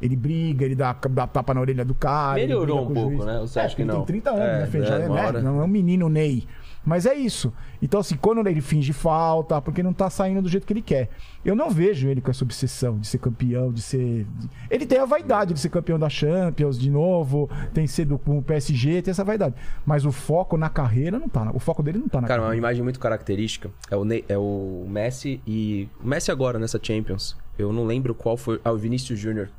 Ele 0.00 0.16
briga, 0.16 0.64
ele 0.64 0.74
dá, 0.74 0.96
dá 1.10 1.26
tapa 1.26 1.52
na 1.54 1.60
orelha 1.60 1.84
do 1.84 1.94
cara. 1.94 2.38
ele 2.40 2.48
Melhorou 2.48 2.88
um 2.88 2.94
pouco, 2.94 3.24
né? 3.24 3.38
Você 3.40 3.60
É, 3.60 3.64
acha 3.64 3.76
que 3.76 3.82
ele 3.82 3.88
não? 3.92 3.98
tem 3.98 4.06
30 4.20 4.30
anos, 4.30 4.74
É, 4.74 4.78
né? 4.78 4.86
Já 4.86 4.98
é, 4.98 5.02
é, 5.02 5.08
uma 5.08 5.32
né? 5.32 5.40
Não 5.42 5.60
é 5.60 5.64
um 5.64 5.68
menino 5.68 6.08
Ney. 6.08 6.46
Mas 6.82 7.04
é 7.04 7.12
isso. 7.14 7.52
Então, 7.82 8.00
assim, 8.00 8.16
quando 8.16 8.46
ele 8.48 8.62
finge 8.62 8.90
falta, 8.94 9.60
porque 9.60 9.82
não 9.82 9.92
tá 9.92 10.08
saindo 10.08 10.40
do 10.40 10.48
jeito 10.48 10.66
que 10.66 10.72
ele 10.72 10.80
quer. 10.80 11.10
Eu 11.44 11.54
não 11.54 11.68
vejo 11.68 12.08
ele 12.08 12.22
com 12.22 12.30
essa 12.30 12.42
obsessão 12.42 12.98
de 12.98 13.06
ser 13.06 13.18
campeão, 13.18 13.70
de 13.70 13.82
ser. 13.82 14.26
Ele 14.70 14.86
tem 14.86 14.98
a 14.98 15.04
vaidade 15.04 15.52
de 15.52 15.60
ser 15.60 15.68
campeão 15.68 15.98
da 15.98 16.08
Champions 16.08 16.78
de 16.78 16.90
novo, 16.90 17.50
tem 17.74 17.86
sido 17.86 18.18
com 18.18 18.38
o 18.38 18.42
PSG, 18.42 19.02
tem 19.02 19.10
essa 19.12 19.22
vaidade. 19.22 19.54
Mas 19.84 20.06
o 20.06 20.10
foco 20.12 20.56
na 20.56 20.70
carreira 20.70 21.18
não 21.18 21.28
tá. 21.28 21.50
O 21.52 21.58
foco 21.58 21.82
dele 21.82 21.98
não 21.98 22.08
tá 22.08 22.18
na 22.22 22.26
Cara, 22.26 22.40
uma 22.40 22.46
carreira. 22.46 22.66
imagem 22.66 22.82
muito 22.82 22.98
característica 22.98 23.70
é 23.90 23.96
o, 23.96 24.04
Ney- 24.04 24.24
é 24.26 24.38
o 24.38 24.86
Messi 24.88 25.42
e. 25.46 25.86
O 26.02 26.06
Messi 26.08 26.30
agora 26.30 26.58
nessa 26.58 26.80
Champions. 26.82 27.36
Eu 27.58 27.74
não 27.74 27.84
lembro 27.84 28.14
qual 28.14 28.38
foi. 28.38 28.58
Ah, 28.64 28.72
o 28.72 28.78
Vinícius 28.78 29.18
Júnior. 29.18 29.50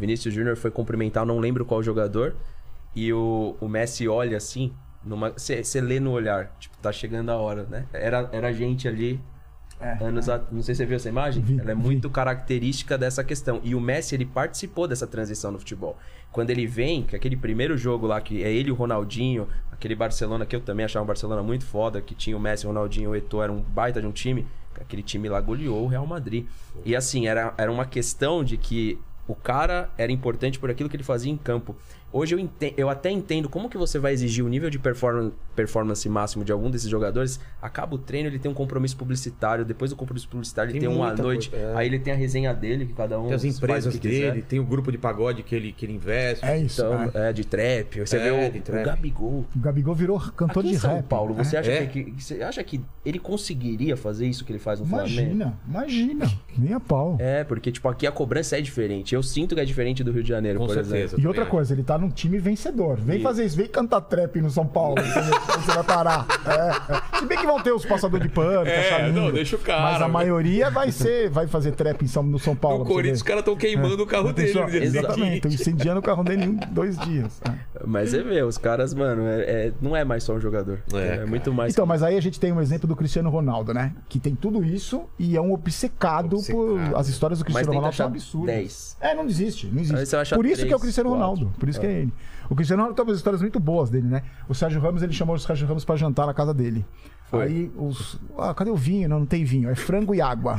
Vinícius 0.00 0.34
Júnior 0.34 0.56
foi 0.56 0.70
cumprimentar, 0.70 1.24
não 1.26 1.38
lembro 1.38 1.64
qual 1.64 1.82
jogador. 1.82 2.34
E 2.96 3.12
o, 3.12 3.54
o 3.60 3.68
Messi 3.68 4.08
olha 4.08 4.36
assim. 4.36 4.72
Você 5.36 5.80
lê 5.80 6.00
no 6.00 6.10
olhar. 6.10 6.56
Tipo, 6.58 6.76
tá 6.78 6.90
chegando 6.90 7.30
a 7.30 7.36
hora, 7.36 7.64
né? 7.70 7.86
Era, 7.92 8.28
era 8.32 8.52
gente 8.52 8.88
ali. 8.88 9.20
anos 10.00 10.28
a- 10.28 10.42
Não 10.50 10.60
sei 10.62 10.74
se 10.74 10.78
você 10.78 10.86
viu 10.86 10.96
essa 10.96 11.08
imagem. 11.08 11.42
Vi, 11.42 11.58
Ela 11.60 11.72
é 11.72 11.74
vi. 11.74 11.80
muito 11.80 12.10
característica 12.10 12.98
dessa 12.98 13.22
questão. 13.24 13.60
E 13.62 13.74
o 13.74 13.80
Messi, 13.80 14.14
ele 14.14 14.26
participou 14.26 14.88
dessa 14.88 15.06
transição 15.06 15.50
no 15.52 15.58
futebol. 15.58 15.96
Quando 16.32 16.50
ele 16.50 16.66
vem, 16.66 17.02
que 17.02 17.14
aquele 17.16 17.36
primeiro 17.36 17.76
jogo 17.78 18.06
lá, 18.06 18.20
que 18.20 18.42
é 18.42 18.52
ele 18.52 18.68
e 18.68 18.72
o 18.72 18.74
Ronaldinho, 18.74 19.48
aquele 19.72 19.94
Barcelona 19.94 20.44
que 20.44 20.54
eu 20.54 20.60
também 20.60 20.84
achava 20.84 21.02
um 21.02 21.06
Barcelona 21.06 21.42
muito 21.42 21.64
foda, 21.64 22.00
que 22.00 22.14
tinha 22.14 22.36
o 22.36 22.40
Messi, 22.40 22.66
o 22.66 22.68
Ronaldinho, 22.68 23.10
o 23.10 23.16
Eto'o, 23.16 23.42
era 23.42 23.52
um 23.52 23.60
baita 23.60 24.00
de 24.00 24.06
um 24.06 24.12
time. 24.12 24.46
Aquele 24.80 25.02
time 25.02 25.28
lá 25.28 25.40
goleou 25.40 25.84
o 25.84 25.86
Real 25.86 26.06
Madrid. 26.06 26.46
E 26.84 26.94
assim, 26.96 27.26
era, 27.26 27.52
era 27.58 27.70
uma 27.70 27.84
questão 27.84 28.42
de 28.44 28.56
que 28.56 28.98
o 29.30 29.34
cara 29.34 29.90
era 29.96 30.10
importante 30.10 30.58
por 30.58 30.70
aquilo 30.70 30.88
que 30.88 30.96
ele 30.96 31.04
fazia 31.04 31.30
em 31.30 31.36
campo. 31.36 31.76
Hoje 32.12 32.34
eu, 32.34 32.38
ente- 32.38 32.74
eu 32.76 32.88
até 32.88 33.10
entendo 33.10 33.48
como 33.48 33.68
que 33.68 33.78
você 33.78 33.98
vai 33.98 34.12
exigir 34.12 34.44
o 34.44 34.48
nível 34.48 34.68
de 34.68 34.78
performance, 34.78 35.32
performance 35.54 36.08
máximo 36.08 36.44
de 36.44 36.50
algum 36.50 36.68
desses 36.70 36.88
jogadores. 36.90 37.38
Acaba 37.62 37.94
o 37.94 37.98
treino, 37.98 38.28
ele 38.28 38.38
tem 38.38 38.50
um 38.50 38.54
compromisso 38.54 38.96
publicitário. 38.96 39.64
Depois 39.64 39.90
do 39.92 39.96
compromisso 39.96 40.28
publicitário, 40.28 40.70
ele 40.72 40.80
Tem 40.80 40.88
tem, 40.88 40.96
uma 40.96 41.12
noite. 41.14 41.50
coisa, 41.50 41.64
é. 41.66 41.76
Aí 41.76 41.86
ele 41.86 41.98
tem 42.00 42.12
a 42.12 42.16
resenha 42.16 42.52
dele, 42.52 42.86
que 42.86 42.94
cada 42.94 43.18
um 43.20 43.26
Tem 43.26 43.34
as 43.34 43.42
faz 43.42 43.54
o 43.54 43.58
empresas 43.58 43.94
que 43.94 44.00
quiser. 44.00 44.30
dele, 44.32 44.42
tem 44.42 44.58
o 44.58 44.64
grupo 44.64 44.90
de 44.90 44.98
pagode 44.98 45.42
que 45.44 45.54
ele, 45.54 45.70
que 45.72 45.86
ele 45.86 45.92
investe. 45.92 46.44
É 46.44 46.58
isso. 46.58 46.80
Então, 46.82 47.10
é. 47.14 47.30
é, 47.30 47.32
de 47.32 47.44
trap. 47.46 48.00
Você 48.00 48.16
É, 48.16 48.20
vê 48.50 48.58
o, 48.58 48.62
trap. 48.62 48.82
o 48.82 48.84
Gabigol. 48.86 49.44
O 49.54 49.58
Gabigol 49.58 49.94
virou 49.94 50.18
cantor 50.18 50.60
Aqui 50.60 50.70
de 50.70 50.74
em 50.76 50.78
São 50.78 50.96
rap. 50.96 51.04
Paulo, 51.06 51.34
você, 51.34 51.56
É. 51.56 51.58
acha 51.60 51.70
É? 51.70 51.86
que, 51.86 52.04
que- 52.04 52.22
você 52.24 52.42
acha 52.42 52.64
que 52.64 52.80
ele 53.04 53.18
conseguiria 53.20 53.96
fazer 53.96 54.26
isso 54.26 54.44
que 54.44 54.50
ele 54.50 54.58
faz 54.58 54.80
no 54.80 54.86
Flamengo? 54.86 55.10
Imagina, 55.20 55.58
imagina. 55.68 56.30
Nem 56.58 56.72
a 56.74 56.80
pau. 56.80 57.16
É, 57.20 57.44
porque, 57.44 57.70
tipo, 57.70 57.88
aqui 57.88 58.06
a 58.06 58.10
cobrança 58.12 58.58
é 58.58 58.60
diferente. 58.60 59.14
Eu 59.14 59.22
sinto 59.22 59.54
que 59.54 59.60
é 59.60 59.64
diferente 59.64 60.02
do 60.02 60.10
Rio 60.10 60.22
de 60.24 60.28
Janeiro, 60.28 60.58
Com 60.58 60.66
por 60.66 60.74
certeza. 60.74 60.96
exemplo. 60.96 61.20
E 61.20 61.26
outra 61.28 61.46
coisa, 61.46 61.72
ele 61.72 61.82
tá 61.84 61.99
num 62.00 62.10
time 62.10 62.38
vencedor. 62.38 62.96
Vem 62.96 63.20
fazer 63.20 63.44
isso, 63.44 63.56
vem 63.56 63.66
cantar 63.66 64.00
trap 64.02 64.40
no 64.40 64.50
São 64.50 64.66
Paulo. 64.66 64.96
você 65.02 65.72
vai 65.72 65.84
parar. 65.84 66.26
É, 66.46 66.92
é. 67.16 67.18
Se 67.20 67.26
bem 67.26 67.38
que 67.38 67.46
vão 67.46 67.60
ter 67.60 67.72
os 67.72 67.84
passadores 67.84 68.26
de 68.26 68.32
pano, 68.32 68.64
que 68.64 68.70
É, 68.70 69.06
lindo, 69.06 69.20
não, 69.20 69.30
deixa 69.30 69.56
o 69.56 69.58
cara, 69.58 69.82
Mas 69.82 69.94
a 69.96 69.98
velho. 70.00 70.12
maioria 70.12 70.70
vai 70.70 70.90
ser, 70.90 71.28
vai 71.30 71.46
fazer 71.46 71.72
trap 71.72 72.02
em 72.02 72.08
São, 72.08 72.22
no 72.22 72.38
São 72.38 72.56
Paulo. 72.56 72.80
No 72.80 72.84
Corinthians, 72.86 73.18
os 73.18 73.22
caras 73.22 73.40
estão 73.40 73.56
queimando 73.56 74.02
o 74.02 74.06
carro 74.06 74.32
dele. 74.32 74.52
Dia 74.52 74.82
Exatamente, 74.84 75.36
estão 75.36 75.50
incendiando 75.50 76.00
o 76.00 76.02
carro 76.02 76.24
dele 76.24 76.44
em 76.44 76.56
dois 76.72 76.98
dias. 76.98 77.40
É. 77.46 77.52
Mas 77.86 78.14
é 78.14 78.22
ver, 78.22 78.44
os 78.44 78.58
caras, 78.58 78.92
mano, 78.94 79.26
é, 79.26 79.40
é- 79.66 79.72
não 79.80 79.94
é 79.96 80.04
mais 80.04 80.22
só 80.24 80.34
um 80.34 80.40
jogador. 80.40 80.80
É, 80.94 81.20
É, 81.20 81.24
muito 81.26 81.52
mais. 81.52 81.72
Então, 81.72 81.84
mas 81.86 82.02
aí 82.02 82.16
a 82.16 82.20
gente 82.22 82.38
tem 82.40 82.52
um 82.52 82.60
exemplo 82.60 82.86
do 82.88 82.94
Cristiano 82.96 83.28
Ronaldo, 83.30 83.72
né? 83.74 83.92
Que 84.08 84.18
tem 84.18 84.34
tudo 84.34 84.64
isso 84.64 85.02
e 85.18 85.36
é 85.36 85.40
um 85.40 85.52
obcecado, 85.52 86.36
por. 86.50 86.78
As 86.96 87.08
histórias 87.08 87.38
do 87.38 87.44
Cristiano 87.44 87.70
que 87.70 87.76
Ronaldo 87.76 87.96
são 87.96 88.06
absurdas. 88.06 88.54
10. 88.54 88.96
É, 89.00 89.14
não 89.14 89.26
desiste, 89.26 89.66
não 89.66 89.80
existe. 89.80 90.34
Por 90.34 90.46
isso 90.46 90.66
que 90.66 90.72
é 90.72 90.76
o 90.76 90.80
Cristiano 90.80 91.10
quatro. 91.10 91.26
Ronaldo. 91.26 91.52
Por 91.58 91.68
isso 91.68 91.80
que 91.80 91.86
ele. 91.92 92.12
O 92.48 92.54
Cristiano 92.54 92.82
Ronaldo 92.82 92.96
tem 92.96 93.04
umas 93.04 93.16
histórias 93.18 93.40
muito 93.40 93.60
boas 93.60 93.90
dele, 93.90 94.08
né? 94.08 94.22
O 94.48 94.54
Sérgio 94.54 94.80
Ramos, 94.80 95.02
ele 95.02 95.12
chamou 95.12 95.36
o 95.36 95.38
Sérgio 95.38 95.66
Ramos 95.66 95.84
pra 95.84 95.96
jantar 95.96 96.26
na 96.26 96.34
casa 96.34 96.52
dele. 96.52 96.84
Foi. 97.30 97.44
Aí 97.44 97.72
os. 97.76 98.20
Ah, 98.38 98.52
cadê 98.54 98.70
o 98.70 98.76
vinho? 98.76 99.08
Não, 99.08 99.20
não 99.20 99.26
tem 99.26 99.44
vinho. 99.44 99.70
É 99.70 99.74
frango 99.74 100.14
e 100.14 100.20
água. 100.20 100.58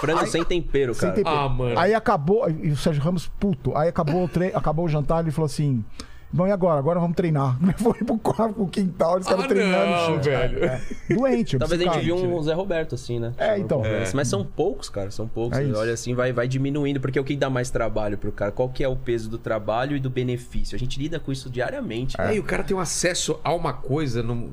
Frango 0.00 0.26
sem 0.26 0.44
tempero, 0.44 0.94
Sem 0.94 1.08
cara. 1.10 1.14
tempero. 1.14 1.36
Ah, 1.36 1.48
mano. 1.48 1.78
Aí 1.78 1.94
acabou. 1.94 2.48
E 2.48 2.70
o 2.70 2.76
Sérgio 2.76 3.02
Ramos, 3.02 3.28
puto. 3.40 3.76
Aí 3.76 3.88
acabou 3.88 4.24
o, 4.24 4.28
tre... 4.28 4.52
acabou 4.54 4.84
o 4.84 4.88
jantar, 4.88 5.22
ele 5.22 5.30
falou 5.30 5.46
assim. 5.46 5.84
Bom, 6.32 6.46
e 6.46 6.50
agora? 6.50 6.78
Agora 6.78 6.98
vamos 6.98 7.14
treinar. 7.14 7.58
Foi 7.76 7.92
pro 7.94 8.16
quarto, 8.18 8.54
pro 8.54 8.66
quintal, 8.66 9.16
eles 9.16 9.26
ficaram 9.26 9.44
Ah, 9.44 9.48
treinando. 9.48 9.90
não, 9.90 10.06
chute, 10.14 10.30
cara. 10.30 10.48
velho. 10.48 10.64
É. 10.64 10.80
Doente, 11.14 11.58
Talvez 11.58 11.80
a 11.80 11.84
gente 11.84 12.04
viu 12.04 12.16
um 12.16 12.42
Zé 12.42 12.54
Roberto 12.54 12.94
assim, 12.94 13.18
né? 13.20 13.32
É, 13.36 13.58
então. 13.58 13.84
É. 13.84 14.04
Mas 14.14 14.28
são 14.28 14.42
poucos, 14.44 14.88
cara, 14.88 15.10
são 15.10 15.28
poucos. 15.28 15.58
É. 15.58 15.64
Olha 15.72 15.92
assim, 15.92 16.14
vai, 16.14 16.32
vai 16.32 16.48
diminuindo, 16.48 17.00
porque 17.00 17.20
o 17.20 17.24
que 17.24 17.36
dá 17.36 17.50
mais 17.50 17.68
trabalho 17.70 18.16
pro 18.16 18.32
cara? 18.32 18.50
Qual 18.50 18.68
que 18.70 18.82
é 18.82 18.88
o 18.88 18.96
peso 18.96 19.28
do 19.28 19.36
trabalho 19.38 19.94
e 19.96 20.00
do 20.00 20.08
benefício? 20.08 20.74
A 20.74 20.78
gente 20.78 20.98
lida 20.98 21.20
com 21.20 21.30
isso 21.30 21.50
diariamente. 21.50 22.18
É, 22.18 22.34
e 22.34 22.38
o 22.40 22.42
cara 22.42 22.62
tem 22.62 22.74
um 22.76 22.80
acesso 22.80 23.38
a 23.44 23.52
uma 23.52 23.72
coisa 23.74 24.22
num- 24.22 24.50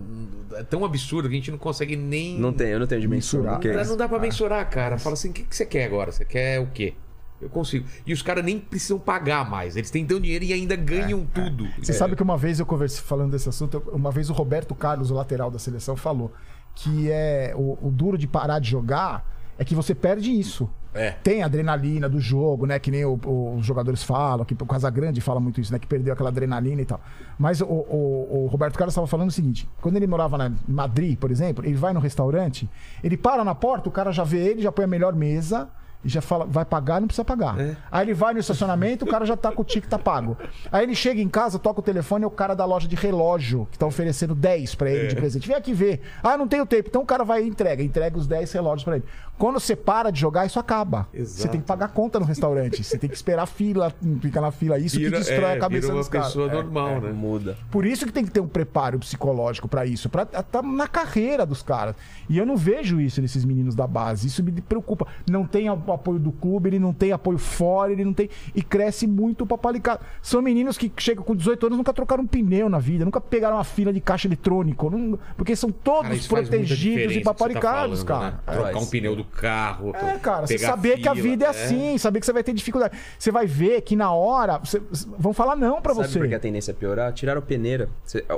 é 0.55 0.63
tão 0.63 0.83
absurda 0.83 1.29
que 1.29 1.35
a 1.35 1.37
gente 1.37 1.51
não 1.51 1.57
consegue 1.57 1.95
nem. 1.95 2.37
Não 2.37 2.51
tem, 2.51 2.69
eu 2.69 2.79
não 2.79 2.87
tenho 2.87 2.99
dimensão 2.99 3.39
Mensurar. 3.41 3.65
é 3.65 3.85
Não, 3.85 3.95
dá 3.95 4.09
pra 4.09 4.19
mensurar, 4.19 4.69
cara. 4.69 4.97
Fala 4.97 5.13
assim: 5.13 5.29
o 5.29 5.33
que, 5.33 5.43
que 5.43 5.55
você 5.55 5.65
quer 5.65 5.85
agora? 5.85 6.11
Você 6.11 6.25
quer 6.25 6.59
o 6.59 6.67
quê? 6.67 6.93
Eu 7.41 7.49
consigo. 7.49 7.85
E 8.05 8.11
os 8.13 8.21
caras 8.21 8.43
nem 8.43 8.59
precisam 8.59 8.99
pagar 8.99 9.49
mais. 9.49 9.75
Eles 9.77 9.89
têm 9.89 10.05
tão 10.05 10.19
dinheiro 10.19 10.43
e 10.43 10.51
ainda 10.53 10.75
ganham 10.75 11.25
tudo. 11.33 11.67
Você 11.81 11.91
É. 11.91 11.95
sabe 11.95 12.15
que 12.15 12.23
uma 12.23 12.37
vez 12.37 12.59
eu 12.59 12.65
conversei 12.65 13.01
falando 13.01 13.31
desse 13.31 13.47
assunto, 13.47 13.81
uma 13.93 14.11
vez 14.11 14.29
o 14.29 14.33
Roberto 14.33 14.75
Carlos, 14.75 15.09
o 15.09 15.13
lateral 15.13 15.49
da 15.49 15.57
seleção, 15.59 15.95
falou 15.95 16.31
que 16.75 17.09
é 17.11 17.53
o, 17.55 17.77
o 17.87 17.91
duro 17.91 18.17
de 18.17 18.27
parar 18.27 18.59
de 18.59 18.69
jogar 18.69 19.25
é 19.57 19.65
que 19.65 19.75
você 19.75 19.93
perde 19.95 20.31
isso. 20.31 20.69
É. 20.93 21.11
Tem 21.11 21.43
a 21.43 21.45
adrenalina 21.45 22.09
do 22.09 22.19
jogo, 22.19 22.65
né? 22.65 22.79
Que 22.79 22.89
nem 22.89 23.05
o- 23.05 23.19
o- 23.25 23.55
os 23.57 23.65
jogadores 23.65 24.01
falam, 24.01 24.43
que 24.43 24.53
o 24.53 24.65
Casagrande 24.65 25.21
fala 25.21 25.39
muito 25.39 25.61
isso, 25.61 25.71
né? 25.71 25.77
Que 25.77 25.85
perdeu 25.85 26.11
aquela 26.13 26.29
adrenalina 26.29 26.81
e 26.81 26.85
tal. 26.85 26.99
Mas 27.37 27.61
o, 27.61 27.65
o- 27.65 28.43
o 28.45 28.47
Roberto 28.47 28.75
Carlos 28.77 28.93
estava 28.93 29.05
falando 29.05 29.29
o 29.29 29.31
seguinte: 29.31 29.69
quando 29.81 29.97
ele 29.97 30.07
morava 30.07 30.37
na 30.37 30.47
em 30.47 30.55
Madrid, 30.67 31.17
por 31.17 31.29
exemplo, 31.29 31.63
ele 31.65 31.75
vai 31.75 31.93
no 31.93 31.99
restaurante, 31.99 32.67
ele 33.03 33.15
para 33.17 33.43
na 33.43 33.53
porta, 33.53 33.87
o 33.87 33.91
cara 33.91 34.11
já 34.11 34.23
vê 34.23 34.39
ele, 34.39 34.61
já 34.61 34.71
põe 34.71 34.85
a 34.85 34.87
melhor 34.87 35.13
mesa. 35.13 35.69
E 36.03 36.07
já 36.07 36.21
fala, 36.21 36.45
vai 36.45 36.63
pagar, 36.63 37.01
não 37.01 37.07
precisa 37.07 37.25
pagar. 37.25 37.59
É. 37.59 37.75
Aí 37.91 38.05
ele 38.05 38.13
vai 38.13 38.33
no 38.33 38.39
estacionamento, 38.39 39.03
o 39.03 39.07
cara 39.07 39.25
já 39.25 39.35
tá 39.35 39.51
com 39.51 39.61
o 39.61 39.65
ticket 39.65 39.89
tá 39.89 39.99
pago. 39.99 40.37
Aí 40.71 40.83
ele 40.83 40.95
chega 40.95 41.19
em 41.21 41.27
casa, 41.27 41.59
toca 41.59 41.81
o 41.81 41.83
telefone, 41.83 42.23
é 42.23 42.27
o 42.27 42.31
cara 42.31 42.53
da 42.55 42.63
loja 42.63 42.87
de 42.87 42.95
relógio 42.95 43.67
que 43.69 43.77
tá 43.77 43.85
oferecendo 43.85 44.33
10 44.33 44.75
pra 44.75 44.89
ele 44.89 45.07
de 45.07 45.15
É. 45.15 45.19
presente. 45.19 45.45
Vem 45.47 45.57
aqui 45.57 45.73
ver. 45.73 46.01
Ah, 46.23 46.37
não 46.37 46.47
tenho 46.47 46.65
tempo. 46.65 46.87
Então 46.87 47.01
o 47.01 47.05
cara 47.05 47.25
vai 47.25 47.43
e 47.43 47.47
entrega, 47.49 47.83
entrega 47.83 48.17
os 48.17 48.27
10 48.27 48.49
relógios 48.53 48.85
pra 48.85 48.95
ele. 48.95 49.05
Quando 49.39 49.59
você 49.59 49.75
para 49.75 50.11
de 50.11 50.19
jogar, 50.19 50.45
isso 50.45 50.59
acaba. 50.59 51.07
Exato. 51.13 51.41
Você 51.41 51.47
tem 51.47 51.59
que 51.61 51.65
pagar 51.65 51.87
conta 51.87 52.19
no 52.19 52.25
restaurante. 52.25 52.83
Você 52.83 52.97
tem 52.97 53.09
que 53.09 53.15
esperar 53.15 53.43
a 53.43 53.45
fila, 53.47 53.91
fica 54.21 54.39
na 54.41 54.51
fila. 54.51 54.77
Isso 54.77 54.97
Vira- 54.97 55.11
que 55.11 55.17
destrói 55.23 55.51
é, 55.51 55.53
a 55.53 55.59
cabeça 55.59 55.81
vira 55.87 55.93
uma 55.93 55.99
dos 56.01 56.09
caras. 56.09 56.27
pessoa 56.27 56.49
É. 56.49 56.53
normal, 56.53 57.01
né? 57.01 57.11
Muda. 57.11 57.57
Por 57.71 57.85
isso 57.85 58.05
que 58.05 58.11
tem 58.11 58.25
que 58.25 58.31
ter 58.31 58.41
um 58.41 58.47
preparo 58.47 58.99
psicológico 58.99 59.67
pra 59.67 59.85
isso, 59.85 60.09
pra 60.09 60.23
estar 60.23 60.61
na 60.61 60.87
carreira 60.87 61.45
dos 61.45 61.61
caras. 61.63 61.95
E 62.29 62.37
eu 62.37 62.45
não 62.45 62.57
vejo 62.57 62.99
isso 63.01 63.21
nesses 63.21 63.45
meninos 63.45 63.73
da 63.75 63.87
base. 63.87 64.27
Isso 64.27 64.43
me 64.43 64.51
preocupa. 64.61 65.07
Não 65.29 65.45
tem 65.45 65.69
o 65.69 65.73
apoio 65.93 66.19
do 66.19 66.31
clube, 66.33 66.67
ele 66.69 66.79
não 66.79 66.93
tem 66.93 67.11
apoio 67.13 67.37
fora, 67.37 67.91
ele 67.93 68.03
não 68.03 68.13
tem. 68.13 68.29
E 68.53 68.61
cresce 68.61 69.07
muito 69.07 69.45
o 69.45 69.47
papalicado. 69.47 70.01
São 70.21 70.41
meninos 70.41 70.77
que 70.77 70.91
chegam 70.97 71.23
com 71.23 71.33
18 71.33 71.65
anos 71.67 71.77
nunca 71.77 71.93
trocaram 71.93 72.23
um 72.23 72.27
pneu 72.27 72.67
na 72.67 72.79
vida, 72.79 73.05
nunca 73.05 73.21
pegaram 73.21 73.55
uma 73.55 73.63
fila 73.63 73.93
de 73.93 74.01
caixa 74.01 74.27
eletrônico. 74.27 74.89
não- 74.89 75.17
porque 75.37 75.55
são 75.55 75.71
todos 75.71 76.27
Cara, 76.27 76.41
protegidos 76.43 77.11
e 77.11 77.13
você 77.15 77.21
tá 77.21 77.33
papalicados, 77.33 78.03
falando, 78.03 78.05
cara. 78.05 78.31
né? 78.31 78.39
É. 78.47 78.51
Trocar 78.51 78.69
um 78.71 78.73
Faz. 78.79 78.89
pneu 78.89 79.15
do 79.15 79.23
carro. 79.29 79.93
É, 79.95 80.17
cara, 80.17 80.45
você 80.47 80.57
saber 80.57 80.97
que 80.99 81.07
a 81.07 81.13
fila, 81.15 81.23
vida 81.27 81.45
é 81.45 81.49
assim, 81.49 81.97
saber 81.97 82.19
que 82.19 82.25
você 82.25 82.33
vai 82.33 82.43
ter 82.43 82.53
dificuldade. 82.53 82.97
Você 83.17 83.31
vai 83.31 83.45
ver 83.45 83.81
que 83.81 83.95
na 83.95 84.11
hora 84.13 84.57
você- 84.57 84.81
vão 85.17 85.33
falar 85.33 85.55
não 85.55 85.81
pra 85.81 85.93
Sabe 85.95 86.07
você. 86.07 86.19
por 86.19 86.27
que 86.27 86.35
a 86.35 86.39
tendência 86.39 86.71
é 86.71 86.73
piorar? 86.73 87.13
Tiraram 87.13 87.41
peneira. 87.41 87.89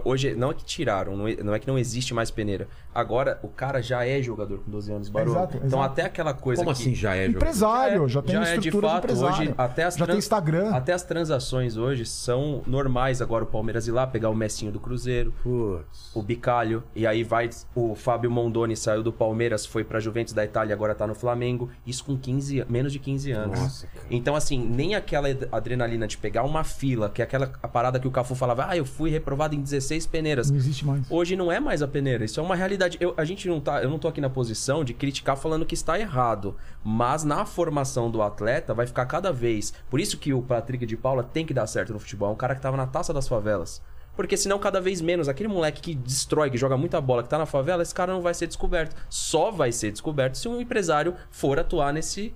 Hoje, 0.03 0.35
não 0.35 0.51
é 0.51 0.53
que 0.53 0.63
tiraram, 0.63 1.15
não 1.18 1.27
é, 1.27 1.35
não 1.43 1.53
é 1.55 1.59
que 1.59 1.68
não 1.68 1.77
existe 1.77 2.13
mais 2.13 2.30
peneira. 2.30 2.68
Agora, 2.93 3.39
o 3.41 3.47
cara 3.47 3.81
já 3.81 4.05
é 4.05 4.22
jogador 4.22 4.59
com 4.59 4.69
12 4.69 4.91
anos, 4.91 5.07
Barulho. 5.09 5.31
Exato, 5.38 5.57
Então, 5.57 5.68
exato. 5.80 5.84
até 5.84 6.01
aquela 6.03 6.34
coisa 6.34 6.61
Como 6.63 6.76
que... 6.76 6.81
assim 6.81 6.93
já 6.93 7.15
é 7.15 7.22
jogador? 7.27 7.38
Empresário, 7.38 8.07
já, 8.09 8.22
tem 8.22 8.35
já 8.35 8.41
é 8.41 8.43
de 8.43 8.49
estrutura 8.68 8.88
de, 8.88 8.93
fato 8.93 9.03
empresário. 9.05 9.35
hoje 9.38 9.55
até 9.57 9.84
as 9.85 9.95
já 9.95 10.05
tem 10.05 10.18
Instagram. 10.18 10.69
até 10.72 10.93
as 10.93 11.03
transações 11.03 11.77
hoje 11.77 12.05
são 12.05 12.61
normais 12.68 13.22
agora 13.22 13.43
o 13.45 13.47
Palmeiras 13.47 13.88
ir 13.88 13.91
lá 13.91 14.05
pegar 14.05 14.30
o 14.30 14.35
Messinho 14.35 14.72
do 14.72 14.80
Cruzeiro 14.80 15.34
Putz. 15.41 16.11
o 16.13 16.22
Bicalho 16.22 16.84
e 16.95 17.07
aí 17.07 17.23
vai 17.23 17.49
o 17.73 17.95
Fábio 17.95 18.30
Mondoni 18.30 18.76
saiu 18.76 19.01
do 19.03 19.13
Palmeiras 19.13 19.65
foi 19.65 19.84
pra 19.85 19.99
Juventus 19.99 20.34
da 20.34 20.43
Itália 20.43 20.73
agora 20.82 20.95
tá 20.95 21.06
no 21.06 21.14
Flamengo 21.14 21.70
isso 21.86 22.03
com 22.03 22.18
15 22.18 22.66
menos 22.68 22.91
de 22.91 22.98
15 22.99 23.32
anos 23.32 23.60
Nossa, 23.60 23.88
então 24.10 24.36
assim 24.36 24.58
nem 24.60 24.95
aquela 24.95 25.30
ad- 25.30 25.48
adrenalina 25.52 26.08
de 26.08 26.18
pegar 26.18 26.44
uma 26.44 26.64
fila 26.64 27.10
que 27.10 27.22
é 27.22 27.26
aquela 27.26 27.52
a 27.62 27.68
parada 27.68 27.99
que 27.99 28.08
o 28.08 28.12
Cafu 28.12 28.34
falava 28.34 28.66
ah 28.68 28.76
eu 28.76 28.84
fui 28.86 29.10
reprovado 29.12 29.53
em 29.56 29.62
16 29.62 30.08
peneiras 30.08 30.49
Não 30.49 30.58
existe 30.58 30.86
mais. 30.86 31.06
Hoje 31.10 31.36
não 31.36 31.52
é 31.52 31.60
mais 31.60 31.82
a 31.84 31.88
peneira, 31.88 32.26
isso 32.26 32.40
é 32.40 32.44
uma 32.44 32.56
realidade. 32.56 32.98
Eu, 32.99 33.14
a 33.16 33.24
gente 33.24 33.48
não 33.48 33.60
tá, 33.60 33.82
eu 33.84 33.90
não 33.90 33.99
tô 33.99 34.08
aqui 34.08 34.20
na 34.20 34.30
posição 34.30 34.84
de 34.84 34.94
criticar 34.94 35.38
falando 35.38 35.66
que 35.66 35.74
está 35.76 35.99
errado, 35.99 36.56
mas 36.84 37.24
na 37.24 37.45
formação 37.45 38.10
do 38.10 38.22
atleta 38.22 38.74
vai 38.74 38.88
ficar 38.88 39.06
cada 39.06 39.32
vez. 39.32 39.74
Por 39.90 39.99
isso 39.99 40.18
que 40.18 40.34
o 40.34 40.41
Patrick 40.41 40.86
de 40.86 40.98
Paula 40.98 41.24
tem 41.24 41.45
que 41.45 41.53
dar 41.53 41.68
certo 41.68 41.94
no 41.94 41.99
futebol, 41.99 42.30
é 42.30 42.34
um 42.34 42.36
cara 42.36 42.56
que 42.56 42.62
tava 42.62 42.76
na 42.78 42.88
taça 42.88 43.14
das 43.14 43.28
favelas. 43.28 43.82
Porque 44.15 44.35
senão 44.35 44.59
cada 44.59 44.81
vez 44.81 45.01
menos 45.01 45.29
aquele 45.29 45.49
moleque 45.49 45.81
que 45.81 45.95
destrói, 45.95 46.49
que 46.49 46.57
joga 46.57 46.77
muita 46.77 46.99
bola, 46.99 47.23
que 47.23 47.29
tá 47.29 47.38
na 47.38 47.45
favela, 47.45 47.81
esse 47.81 47.93
cara 47.93 48.13
não 48.13 48.21
vai 48.21 48.33
ser 48.33 48.47
descoberto. 48.47 48.95
Só 49.09 49.51
vai 49.51 49.71
ser 49.71 49.91
descoberto 49.91 50.35
se 50.35 50.47
um 50.47 50.59
empresário 50.59 51.15
for 51.29 51.59
atuar 51.59 51.93
nesse, 51.93 52.33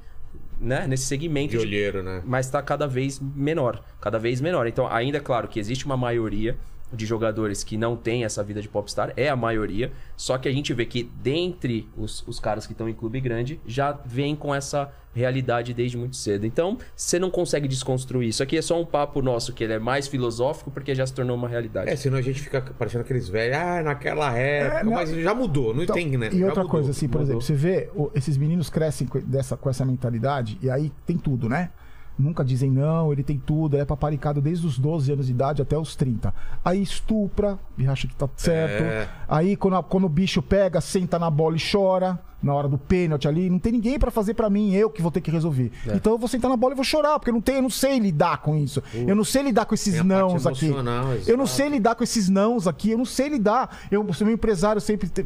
né, 0.60 0.88
nesse 0.88 1.06
segmento 1.06 1.52
De 1.52 1.58
de 1.58 1.64
olheiro, 1.66 2.02
né? 2.02 2.22
mas 2.26 2.46
está 2.46 2.62
cada 2.62 2.88
vez 2.88 3.20
menor, 3.20 3.84
cada 4.00 4.18
vez 4.18 4.40
menor. 4.40 4.68
Então, 4.68 4.88
ainda 4.88 5.18
é 5.18 5.22
claro 5.22 5.48
que 5.48 5.60
existe 5.60 5.86
uma 5.86 5.98
maioria 5.98 6.58
de 6.96 7.06
jogadores 7.06 7.64
que 7.64 7.78
não 7.78 7.96
tem 7.96 8.24
essa 8.24 8.44
vida 8.44 8.62
de 8.62 8.68
popstar, 8.70 9.14
é 9.18 9.30
a 9.30 9.36
maioria, 9.36 9.92
só 10.16 10.38
que 10.38 10.48
a 10.48 10.52
gente 10.52 10.74
vê 10.74 10.86
que 10.86 11.10
dentre 11.22 11.88
os, 11.98 12.24
os 12.28 12.40
caras 12.40 12.66
que 12.66 12.72
estão 12.74 12.88
em 12.90 12.94
clube 12.94 13.20
grande, 13.20 13.60
já 13.66 13.92
vem 14.06 14.36
com 14.36 14.54
essa 14.54 14.92
realidade 15.14 15.74
desde 15.74 15.98
muito 15.98 16.16
cedo. 16.18 16.46
Então, 16.46 16.78
você 16.94 17.18
não 17.18 17.30
consegue 17.32 17.68
desconstruir. 17.70 18.28
Isso 18.28 18.44
aqui 18.44 18.58
é 18.58 18.62
só 18.62 18.80
um 18.80 18.86
papo 18.86 19.22
nosso, 19.22 19.54
que 19.54 19.64
ele 19.64 19.72
é 19.74 19.80
mais 19.80 20.08
filosófico, 20.08 20.70
porque 20.70 20.94
já 20.94 21.06
se 21.08 21.14
tornou 21.14 21.38
uma 21.38 21.48
realidade. 21.48 21.90
É, 21.90 21.96
senão 21.96 22.18
a 22.18 22.22
gente 22.22 22.42
fica 22.42 22.62
parecendo 22.62 23.04
aqueles 23.04 23.30
velhos, 23.30 23.56
ah, 23.58 23.82
naquela 23.82 24.38
época, 24.38 24.84
não. 24.84 24.92
mas 24.92 25.10
já 25.12 25.34
mudou, 25.34 25.74
não 25.74 25.84
Então, 25.84 25.96
tem, 25.96 26.18
né? 26.18 26.30
E 26.34 26.40
Já 26.40 26.48
outra 26.48 26.64
mudou, 26.64 26.70
coisa, 26.70 26.92
assim, 26.92 27.08
por 27.08 27.22
mudou. 27.22 27.38
exemplo, 27.38 27.42
você 27.42 27.54
vê, 27.54 27.90
esses 28.14 28.36
meninos 28.38 28.70
crescem 28.70 29.08
dessa, 29.26 29.56
com 29.56 29.70
essa 29.70 29.86
mentalidade, 29.86 30.58
e 30.62 30.70
aí 30.70 30.92
tem 31.06 31.18
tudo, 31.18 31.48
né? 31.48 31.70
Nunca 32.18 32.44
dizem 32.46 32.72
não, 32.72 33.12
ele 33.12 33.24
tem 33.24 33.38
tudo, 33.46 33.76
ele 33.76 33.82
é 33.84 33.86
paparicado 33.86 34.40
desde 34.42 34.66
os 34.66 34.80
12 34.80 35.12
anos 35.12 35.26
de 35.26 35.32
idade 35.34 35.62
até 35.62 35.78
os 35.78 35.96
30. 35.96 36.34
Aí 36.64 36.82
estupra 36.82 37.60
e 37.78 37.86
acha 37.88 38.08
que 38.08 38.16
tá 38.16 38.28
certo. 38.38 38.84
É. 38.84 39.10
Aí 39.28 39.56
quando, 39.56 39.82
quando 39.84 40.06
o 40.06 40.10
bicho 40.10 40.42
pega, 40.42 40.80
senta 40.80 41.20
na 41.20 41.30
bola 41.30 41.56
e 41.56 41.60
chora. 41.72 42.20
Na 42.44 42.54
hora 42.54 42.68
do 42.68 42.78
pênalti 42.78 43.28
ali, 43.28 43.50
não 43.50 43.58
tem 43.58 43.72
ninguém 43.72 43.98
pra 43.98 44.12
fazer 44.12 44.36
pra 44.36 44.52
mim, 44.52 44.72
eu 44.76 44.88
que 44.88 45.02
vou 45.02 45.10
ter 45.10 45.20
que 45.20 45.32
resolver. 45.32 45.72
É. 45.88 45.96
Então 45.96 46.12
eu 46.14 46.18
vou 46.20 46.28
sentar 46.28 46.48
na 46.52 46.56
bola 46.56 46.74
e 46.74 46.76
vou 46.76 46.84
chorar, 46.86 47.18
porque 47.18 47.32
eu 47.32 47.34
não 47.34 47.42
tenho, 47.42 47.58
eu 47.58 47.62
não 47.64 47.72
sei 47.72 47.98
lidar 47.98 48.38
com 48.44 48.56
isso. 48.56 48.84
Eu 48.94 49.16
não 49.16 49.24
sei 49.24 49.42
lidar 49.42 49.66
com 49.66 49.74
esses 49.74 50.04
nãos 50.04 50.46
aqui. 50.46 50.66
emocional, 50.68 51.06
Eu 51.26 51.38
não 51.38 51.48
sei 51.48 51.70
lidar 51.70 51.96
com 51.96 52.04
esses 52.04 52.30
nãos 52.30 52.68
aqui, 52.68 52.92
eu 52.92 53.00
não 53.00 53.06
sei 53.06 53.30
lidar. 53.30 53.80
Eu, 53.90 54.02
o 54.02 54.24
meu 54.26 54.34
empresário 54.34 54.80
sempre 54.80 55.10
te- 55.10 55.26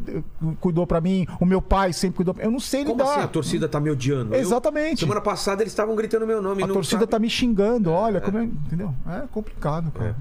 cuidou 0.61 0.87
pra 0.87 1.01
mim, 1.01 1.27
o 1.41 1.45
meu 1.45 1.61
pai 1.61 1.91
sempre 1.91 2.15
cuidou 2.17 2.33
pra 2.33 2.41
mim. 2.43 2.47
Eu 2.47 2.51
não 2.53 2.59
sei 2.59 2.85
Como 2.85 2.95
lidar. 2.97 3.11
assim 3.15 3.23
a 3.23 3.27
torcida 3.27 3.67
tá 3.67 3.81
me 3.81 3.89
odiando? 3.91 4.33
Eu- 4.33 4.39
Exatamente. 4.39 5.01
semana 5.01 5.19
passada 5.19 5.61
eles 5.61 5.73
estavam 5.73 5.95
gritando 5.97 6.25
meu 6.25 6.41
nome. 6.41 6.63
A 6.63 6.67
não 6.67 6.75
torcida 6.81 7.07
tá 7.07 7.19
me 7.19 7.29
xingando, 7.29 7.91
olha, 7.91 8.19
como 8.21 8.37
é, 8.37 8.43
entendeu? 8.43 8.93
É 9.07 9.27
complicado, 9.31 9.91
cara. 9.91 10.15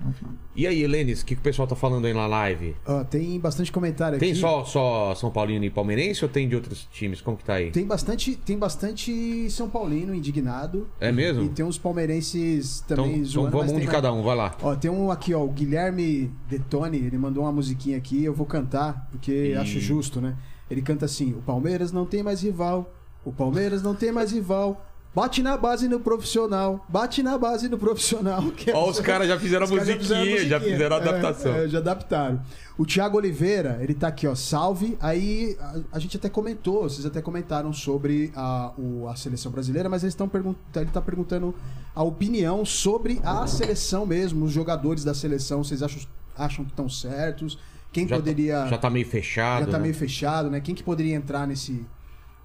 E 0.56 0.66
aí, 0.66 0.82
Helenes, 0.82 1.22
o 1.22 1.26
que, 1.26 1.35
que 1.35 1.40
o 1.40 1.44
pessoal 1.44 1.68
tá 1.68 1.76
falando 1.76 2.05
aí 2.06 2.12
na 2.12 2.26
live? 2.26 2.74
Tem 3.10 3.39
bastante 3.39 3.70
comentário 3.70 4.18
Tem 4.18 4.32
aqui. 4.32 4.40
só, 4.40 4.64
só 4.64 5.14
São 5.14 5.30
Paulino 5.30 5.64
e 5.64 5.70
Palmeirense 5.70 6.24
ou 6.24 6.28
tem 6.28 6.48
de 6.48 6.55
outros 6.56 6.89
times? 6.90 7.20
Como 7.20 7.36
que 7.36 7.44
tá 7.44 7.55
aí? 7.55 7.70
Tem 7.70 7.86
bastante, 7.86 8.35
tem 8.35 8.59
bastante 8.59 9.48
São 9.51 9.68
Paulino 9.70 10.14
indignado. 10.14 10.89
É 11.01 11.12
mesmo? 11.12 11.44
E 11.44 11.48
tem 11.48 11.64
uns 11.64 11.78
palmeirenses 11.78 12.82
Então, 12.85 12.97
também 13.05 13.18
então 13.20 13.26
zoando. 13.30 13.51
vamos 13.51 13.66
mas 13.66 13.70
um 13.72 13.74
tem 13.76 13.80
de 13.80 13.86
mais- 13.86 13.97
cada 13.97 14.12
um, 14.12 14.22
vai 14.22 14.36
lá. 14.36 14.55
Ó, 14.62 14.74
tem 14.74 14.90
um 14.90 15.10
aqui, 15.10 15.32
ó, 15.35 15.44
o 15.44 15.48
Guilherme 15.48 16.30
Detone, 16.48 16.98
ele 16.98 17.18
mandou 17.18 17.44
uma 17.44 17.52
musiquinha 17.52 17.97
aqui, 17.97 18.24
eu 18.24 18.35
vou 18.35 18.47
cantar, 18.47 19.06
porque 19.10 19.51
Ih. 19.52 19.55
acho 19.56 19.78
justo, 19.80 20.20
né? 20.20 20.36
Ele 20.70 20.82
canta 20.82 21.05
assim: 21.05 21.32
O 21.32 21.43
Palmeiras 21.43 21.93
não 21.93 22.05
tem 22.05 22.22
mais 22.22 22.43
rival, 22.43 22.93
o 23.24 23.32
Palmeiras 23.32 23.82
não 23.82 23.94
tem 23.94 24.10
mais 24.12 24.32
rival. 24.32 24.85
Bate 25.20 25.43
na 25.43 25.57
base 25.57 25.89
no 25.89 25.99
profissional, 25.99 26.86
bate 26.89 27.24
na 27.24 27.36
base 27.36 27.69
no 27.69 27.77
profissional. 27.77 28.43
que 28.57 28.70
é- 28.70 28.74
Ó, 28.74 28.89
os 28.89 29.01
caras 29.01 29.27
já 29.27 29.36
fizeram 29.36 29.62
a 29.62 29.69
Os 29.69 29.70
caras 29.77 29.89
musiquinha, 29.97 30.47
já 30.47 30.61
fizeram 30.61 30.95
a 30.97 30.99
É, 31.01 31.03
adaptação. 31.09 31.55
é, 31.55 31.69
já 31.69 31.78
adaptaram. 31.78 32.40
O 32.78 32.86
Thiago 32.86 33.16
Oliveira, 33.16 33.78
ele 33.81 33.95
tá 33.95 34.07
aqui, 34.07 34.28
ó, 34.28 34.35
salve. 34.36 34.97
Aí 35.01 35.57
a, 35.61 35.81
a 35.95 35.99
gente 35.99 36.16
até 36.16 36.28
comentou, 36.28 36.85
vocês 36.85 37.05
até 37.05 37.20
comentaram 37.20 37.73
sobre 37.73 38.31
a, 38.36 38.73
o- 38.78 39.09
a 39.09 39.16
seleção 39.16 39.51
brasileira, 39.51 39.89
mas 39.89 40.05
eles 40.05 40.12
estão 40.12 40.28
perguntando, 40.28 40.61
ele 40.77 40.90
tá 40.93 41.03
perguntando 41.03 41.53
a 41.97 42.03
opinião 42.05 42.65
sobre 42.65 43.20
a 43.24 43.45
seleção 43.49 44.07
mesmo, 44.07 44.45
os 44.45 44.53
jogadores 44.53 45.03
da 45.03 45.15
seleção, 45.15 45.65
vocês 45.65 45.82
acham, 45.82 46.01
acham 46.36 46.65
que 46.65 46.70
estão 46.70 46.89
certos? 46.89 47.59
Quem 47.93 48.07
Já, 48.07 48.15
poderia. 48.16 48.61
tá, 48.61 48.66
já 48.69 48.78
tá 48.78 48.89
meio 48.90 49.07
fechado. 49.07 49.65
já 49.65 49.70
tá 49.73 49.78
né? 49.78 49.82
meio 49.82 49.95
fechado, 49.95 50.49
né? 50.49 50.61
Quem 50.61 50.74
que 50.77 50.82
poderia 50.85 51.16
entrar 51.16 51.45
nesse. 51.45 51.85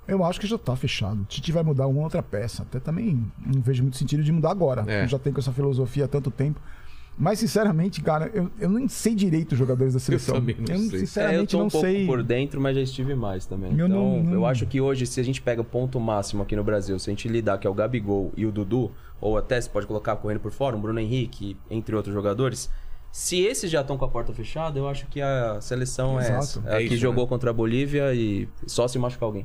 Eu 0.08 0.24
acho 0.24 0.40
que 0.40 0.48
já 0.48 0.58
tá 0.58 0.76
fechado. 0.76 1.22
O 1.22 1.26
Tite 1.26 1.52
vai 1.52 1.64
mudar 1.64 1.88
uma 1.88 2.02
outra 2.02 2.22
peça. 2.22 2.64
Até 2.64 2.80
também 2.80 3.26
não 3.46 3.62
vejo 3.62 3.84
muito 3.84 3.98
sentido 3.98 4.24
de 4.24 4.32
mudar 4.32 4.52
agora. 4.52 4.84
É. 4.88 5.04
Eu 5.04 5.08
já 5.08 5.18
tenho 5.20 5.34
com 5.34 5.40
essa 5.40 5.52
filosofia 5.54 6.06
há 6.06 6.08
tanto 6.08 6.30
tempo. 6.30 6.60
Mas, 7.16 7.38
sinceramente, 7.40 8.02
cara, 8.02 8.30
eu, 8.34 8.50
eu 8.60 8.70
nem 8.72 8.88
sei 8.88 9.14
direito 9.14 9.52
os 9.52 9.58
jogadores 9.60 9.94
da 9.94 10.00
seleção. 10.00 10.36
também 10.36 10.56
não 10.58 10.66
sei. 10.66 10.76
É, 10.76 10.80
eu 10.80 10.90
sinceramente, 11.00 11.52
tô 11.52 11.58
um 11.60 11.62
não 11.62 11.70
pouco 11.70 11.86
sei. 11.86 12.08
por 12.08 12.24
dentro, 12.24 12.60
mas 12.60 12.76
já 12.76 12.82
estive 12.82 13.14
mais 13.14 13.46
também. 13.46 13.70
Eu 13.78 13.86
então, 13.86 13.90
não- 13.90 14.24
não- 14.24 14.34
eu 14.34 14.46
acho 14.48 14.66
que 14.66 14.82
hoje, 14.82 15.06
se 15.06 15.20
a 15.20 15.24
gente 15.24 15.40
pega 15.40 15.62
o 15.62 15.64
ponto 15.64 16.00
máximo 16.00 16.42
aqui 16.42 16.56
no 16.56 16.64
Brasil, 16.64 16.98
se 16.98 17.10
a 17.10 17.14
gente 17.14 17.28
lidar 17.30 17.60
que 17.60 17.68
é 17.68 17.70
o 17.70 17.74
Gabigol 17.74 18.34
e 18.36 18.48
o 18.48 18.52
Dudu, 18.52 18.92
ou 19.22 19.38
até 19.38 19.62
se 19.62 19.70
pode 19.70 19.86
colocar 19.86 20.16
correndo 20.16 20.40
por 20.40 20.52
fora, 20.52 20.76
um 20.76 20.82
Bruno 20.82 21.00
Henrique, 21.00 21.56
entre 21.70 21.96
outros 21.96 22.14
jogadores, 22.16 22.68
se 23.12 23.40
esses 23.42 23.70
já 23.70 23.82
estão 23.82 23.96
com 23.96 24.06
a 24.06 24.10
porta 24.10 24.34
fechada, 24.34 24.80
eu 24.80 24.88
acho 24.90 25.06
que 25.06 25.22
a 25.22 25.62
seleção 25.62 26.20
é 26.20 26.24
Exato. 26.24 26.40
essa. 26.40 26.64
É 26.66 26.76
É 26.84 26.88
que 26.88 26.96
isso, 26.96 26.98
jogou 26.98 27.26
né? 27.26 27.30
contra 27.30 27.52
a 27.52 27.54
Bolívia 27.54 28.12
e 28.16 28.50
só 28.66 28.88
se 28.88 28.98
machucar 28.98 29.28
alguém. 29.28 29.44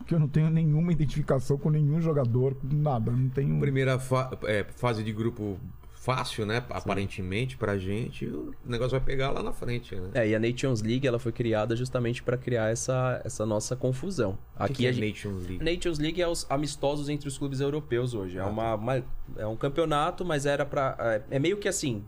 Porque 0.00 0.14
eu 0.14 0.18
não 0.18 0.28
tenho 0.28 0.50
nenhuma 0.50 0.90
identificação 0.92 1.56
com 1.56 1.70
nenhum 1.70 2.00
jogador, 2.00 2.54
com 2.54 2.66
nada. 2.68 3.10
Não 3.12 3.28
tenho. 3.28 3.60
Primeira 3.60 3.98
fa- 3.98 4.36
é, 4.44 4.64
fase 4.76 5.04
de 5.04 5.12
grupo 5.12 5.58
fácil, 5.94 6.46
né? 6.46 6.64
Aparentemente 6.70 7.56
pra 7.58 7.76
gente. 7.76 8.24
O 8.26 8.54
negócio 8.64 8.92
vai 8.92 9.00
pegar 9.00 9.30
lá 9.30 9.42
na 9.42 9.52
frente, 9.52 9.94
né? 9.94 10.08
É, 10.14 10.28
e 10.28 10.34
a 10.34 10.38
Nations 10.40 10.80
League 10.82 11.06
ela 11.06 11.18
foi 11.18 11.30
criada 11.30 11.76
justamente 11.76 12.22
para 12.22 12.38
criar 12.38 12.70
essa, 12.72 13.20
essa 13.24 13.44
nossa 13.44 13.76
confusão. 13.76 14.36
Aqui 14.56 14.72
que 14.72 14.78
que 14.80 14.86
a 14.86 14.90
é 14.90 14.92
gente... 14.94 15.08
Nations 15.26 15.46
League? 15.46 15.62
Nations 15.74 15.98
League 15.98 16.22
é 16.22 16.26
os 16.26 16.46
amistosos 16.50 17.08
entre 17.10 17.28
os 17.28 17.36
clubes 17.36 17.60
europeus 17.60 18.14
hoje. 18.14 18.38
É, 18.38 18.42
uma, 18.44 18.74
uma- 18.76 19.04
é 19.36 19.46
um 19.46 19.56
campeonato, 19.56 20.24
mas 20.24 20.46
era 20.46 20.64
pra. 20.64 20.96
É, 20.98 21.36
é 21.36 21.38
meio 21.38 21.58
que 21.58 21.68
assim. 21.68 22.02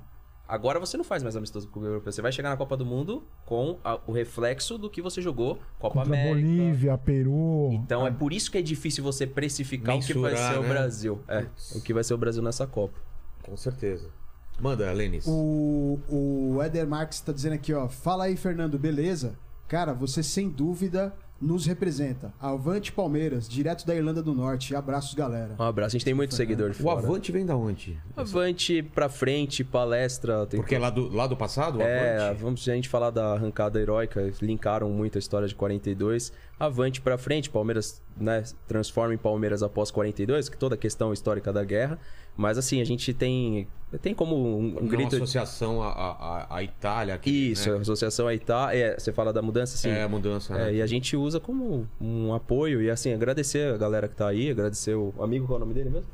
Agora 0.53 0.79
você 0.79 0.99
não 0.99 1.05
faz 1.05 1.23
mais 1.23 1.35
amistoso 1.35 1.66
com 1.69 1.81
o 1.81 1.85
europeu. 1.87 2.12
Você 2.12 2.20
vai 2.20 2.31
chegar 2.31 2.51
na 2.51 2.57
Copa 2.59 2.77
do 2.77 2.85
Mundo 2.85 3.24
com 3.47 3.79
a- 3.83 3.99
o 4.07 4.12
reflexo 4.12 4.77
do 4.77 4.91
que 4.91 5.01
você 5.01 5.23
jogou 5.23 5.59
Copa 5.79 6.01
Contra 6.01 6.12
América. 6.12 6.35
Bolívia, 6.35 6.99
Peru. 6.99 7.70
Então 7.73 8.07
é 8.07 8.11
por 8.11 8.35
isso 8.35 8.51
que 8.53 8.59
é 8.59 8.62
difícil 8.62 9.03
você 9.03 9.27
precificar 9.27 9.97
o 9.97 10.01
que 10.01 10.12
vai 10.12 10.33
Mensurar, 10.33 10.53
ser 10.53 10.59
o 10.59 10.62
né? 10.62 10.69
Brasil. 10.69 11.20
É, 11.27 11.47
o 11.74 11.81
que 11.81 11.95
vai 11.95 12.05
ser 12.05 12.12
o 12.12 12.19
Brasil 12.19 12.43
nessa 12.43 12.66
Copa. 12.66 13.01
Com 13.43 13.57
certeza. 13.57 14.11
Manda, 14.61 14.93
Lenis. 14.93 15.24
O, 15.27 15.99
o 16.07 16.62
Éder 16.62 16.87
Marques 16.87 17.20
tá 17.23 17.33
dizendo 17.33 17.55
aqui, 17.55 17.73
ó. 17.73 17.89
Fala 17.89 18.24
aí, 18.24 18.37
Fernando, 18.37 18.79
beleza? 18.79 19.39
Cara, 19.66 19.95
você 19.95 20.23
sem 20.23 20.51
dúvida 20.51 21.15
nos 21.43 21.66
representa. 21.66 22.32
Avante 22.40 22.93
Palmeiras, 22.93 23.48
direto 23.48 23.85
da 23.85 23.94
Irlanda 23.94 24.23
do 24.23 24.32
Norte. 24.32 24.74
Abraços, 24.77 25.12
galera. 25.14 25.55
Um 25.59 25.62
abraço. 25.64 25.97
A 25.97 25.98
gente 25.98 26.05
tem 26.05 26.14
muito 26.14 26.35
seguidor 26.35 26.70
O 26.70 26.74
fora. 26.74 27.01
Avante 27.01 27.32
vem 27.32 27.44
da 27.44 27.56
onde? 27.56 27.98
Avante 28.16 28.82
pra 28.82 29.09
frente, 29.09 29.64
palestra. 29.64 30.47
Tem 30.47 30.60
Porque 30.60 30.77
é 30.77 30.78
lá 30.78 30.89
do, 30.90 31.09
lá 31.12 31.27
do 31.27 31.36
passado? 31.36 31.78
o 31.78 31.82
É, 31.82 32.19
Avante? 32.28 32.40
vamos 32.40 32.69
a 32.69 32.74
gente 32.74 32.89
falar 32.89 33.10
da 33.10 33.32
arrancada 33.35 33.81
heróica, 33.81 34.32
linkaram 34.40 34.89
muito 34.90 35.16
a 35.16 35.20
história 35.20 35.48
de 35.48 35.55
42. 35.55 36.32
Avante 36.60 37.01
pra 37.01 37.19
frente, 37.19 37.51
Palmeiras, 37.51 38.01
né, 38.16 38.44
transforma 38.69 39.12
em 39.12 39.19
Palmeiras 39.19 39.64
após 39.64 39.90
42, 39.90 40.48
que 40.48 40.56
toda 40.56 40.77
a 40.77 40.78
questão 40.78 41.12
histórica 41.12 41.52
da 41.52 41.64
guerra. 41.64 41.98
Mas 42.37 42.59
assim, 42.59 42.81
a 42.81 42.85
gente 42.85 43.13
tem 43.13 43.67
tem 44.01 44.15
como 44.15 44.35
um, 44.37 44.79
um 44.81 44.87
grito 44.87 45.17
associação 45.17 45.83
à, 45.83 46.63
Itália. 46.63 47.15
aqui, 47.15 47.53
isso, 47.53 47.71
né? 47.71 47.77
a 47.77 47.81
associação 47.81 48.27
à 48.27 48.35
Itália, 48.35 48.79
é, 48.79 48.99
você 48.99 49.13
fala 49.13 49.33
da 49.33 49.43
mudança, 49.43 49.77
sim. 49.77 49.91
É, 49.91 50.03
a 50.03 50.09
mudança. 50.09 50.55
É, 50.55 50.65
né? 50.65 50.75
e 50.77 50.83
a 50.83 50.87
gente 50.87 51.15
usa 51.15 51.39
como 51.39 51.87
um 52.01 52.33
apoio 52.33 52.81
e 52.81 52.91
assim, 52.91 53.13
agradecer 53.13 53.75
a 53.75 53.77
galera 53.77 54.09
que 54.09 54.17
tá 54.17 54.29
aí, 54.29 54.51
agradecer 54.51 54.95
o 54.95 55.13
amigo, 55.21 55.47
qual 55.47 55.59
é 55.59 55.63
o 55.63 55.67
nome 55.67 55.75
dele 55.75 55.91
mesmo? 55.91 56.09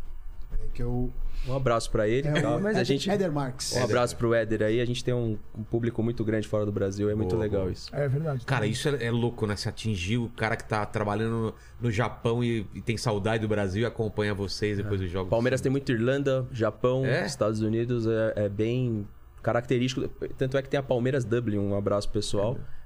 Que 0.78 0.82
eu... 0.84 1.10
Um 1.48 1.56
abraço 1.56 1.90
pra 1.90 2.06
ele, 2.06 2.26
É, 2.28 2.40
tá? 2.40 2.56
o 2.56 2.60
mas 2.60 2.66
a 2.76 2.80
Éder- 2.80 2.84
gente 2.84 3.10
Éder 3.10 3.32
Marques. 3.32 3.72
um 3.74 3.82
abraço 3.82 4.16
pro 4.16 4.32
Éder 4.34 4.62
aí, 4.62 4.80
a 4.80 4.84
gente 4.84 5.02
tem 5.04 5.12
um, 5.14 5.36
um 5.56 5.62
público 5.64 6.02
muito 6.02 6.24
grande 6.24 6.46
fora 6.46 6.64
do 6.64 6.70
Brasil, 6.70 7.10
é 7.10 7.14
muito 7.16 7.30
Boa, 7.34 7.42
legal 7.42 7.68
isso. 7.70 7.94
É 7.94 8.06
verdade. 8.08 8.44
Cara, 8.44 8.64
isso 8.66 8.88
é, 8.88 9.06
é 9.06 9.10
louco, 9.10 9.44
né? 9.46 9.56
Se 9.56 9.68
atingir 9.68 10.18
o 10.18 10.28
cara 10.36 10.54
que 10.56 10.64
tá 10.64 10.84
trabalhando 10.86 11.30
no, 11.32 11.54
no 11.80 11.90
Japão 11.90 12.42
e, 12.44 12.66
e 12.74 12.80
tem 12.80 12.96
saudade 12.96 13.40
do 13.42 13.48
Brasil 13.48 13.82
e 13.82 13.86
acompanha 13.86 14.34
vocês 14.34 14.76
depois 14.76 15.00
dos 15.00 15.10
jogos. 15.10 15.30
Palmeiras 15.30 15.60
tem 15.60 15.70
muito 15.70 15.90
Irlanda, 15.90 16.46
Japão, 16.52 17.04
É? 17.04 17.24
Estados 17.26 17.60
Unidos, 17.60 18.06
é, 18.06 18.32
é 18.36 18.48
bem 18.48 19.06
característico. 19.42 20.08
Tanto 20.36 20.56
é 20.56 20.62
que 20.62 20.68
tem 20.68 20.78
a 20.78 20.82
Palmeiras 20.82 21.24
Dublin, 21.24 21.58
um 21.58 21.76
abraço 21.76 22.08
pessoal. 22.08 22.56
É, 22.60 22.77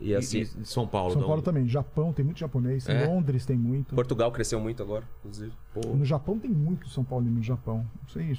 e 0.00 0.08
E, 0.10 0.14
assim, 0.14 0.40
e 0.40 0.64
São 0.64 0.86
Paulo. 0.86 1.10
São 1.12 1.20
da 1.20 1.26
Paulo 1.26 1.38
onde? 1.40 1.44
também. 1.44 1.68
Japão 1.68 2.12
tem 2.12 2.24
muito 2.24 2.38
japonês. 2.38 2.88
É? 2.88 3.06
Londres 3.06 3.44
tem 3.46 3.56
muito. 3.56 3.94
Portugal 3.94 4.32
cresceu 4.32 4.58
muito 4.60 4.82
agora, 4.82 5.04
inclusive. 5.20 5.52
No 5.94 6.04
Japão 6.04 6.38
tem 6.38 6.50
muito 6.50 6.88
São 6.88 7.04
Paulo 7.04 7.24
no 7.24 7.42
Japão. 7.42 7.86
Não 8.02 8.08
sei. 8.08 8.38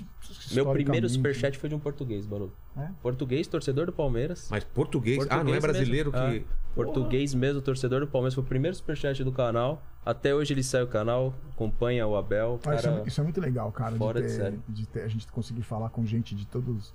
Meu 0.53 0.69
primeiro 0.71 1.07
superchat 1.07 1.57
foi 1.57 1.69
de 1.69 1.75
um 1.75 1.79
português, 1.79 2.25
Barulho. 2.25 2.51
É? 2.77 2.87
Português, 3.01 3.47
torcedor 3.47 3.85
do 3.85 3.91
Palmeiras. 3.93 4.47
Mas 4.49 4.63
português. 4.63 5.17
ah, 5.17 5.27
Português 5.27 5.45
não 5.45 5.53
é 5.53 5.59
brasileiro 5.59 6.11
mesmo. 6.11 6.39
que. 6.39 6.45
Ah, 6.49 6.55
português 6.73 7.33
mesmo, 7.33 7.61
torcedor 7.61 7.99
do 8.01 8.07
Palmeiras. 8.07 8.33
Foi 8.33 8.43
o 8.43 8.47
primeiro 8.47 8.75
superchat 8.75 9.23
do 9.23 9.31
canal. 9.31 9.81
Até 10.05 10.33
hoje 10.33 10.53
ele 10.53 10.63
sai 10.63 10.81
o 10.81 10.87
canal, 10.87 11.33
acompanha 11.53 12.07
o 12.07 12.15
Abel. 12.17 12.59
Ah, 12.65 12.73
isso, 12.75 12.83
Cara, 12.83 13.01
é, 13.01 13.07
isso 13.07 13.21
é 13.21 13.23
muito 13.23 13.39
legal, 13.39 13.71
cara. 13.71 13.95
fora 13.95 14.19
de, 14.21 14.27
de 14.27 14.33
ter, 14.33 14.39
série. 14.41 14.59
de 14.67 14.87
ter- 14.87 15.03
a 15.03 15.07
gente 15.07 15.27
conseguir 15.31 15.61
falar 15.61 15.89
com 15.89 16.03
gente 16.05 16.33
de 16.33 16.47
todos. 16.47 16.93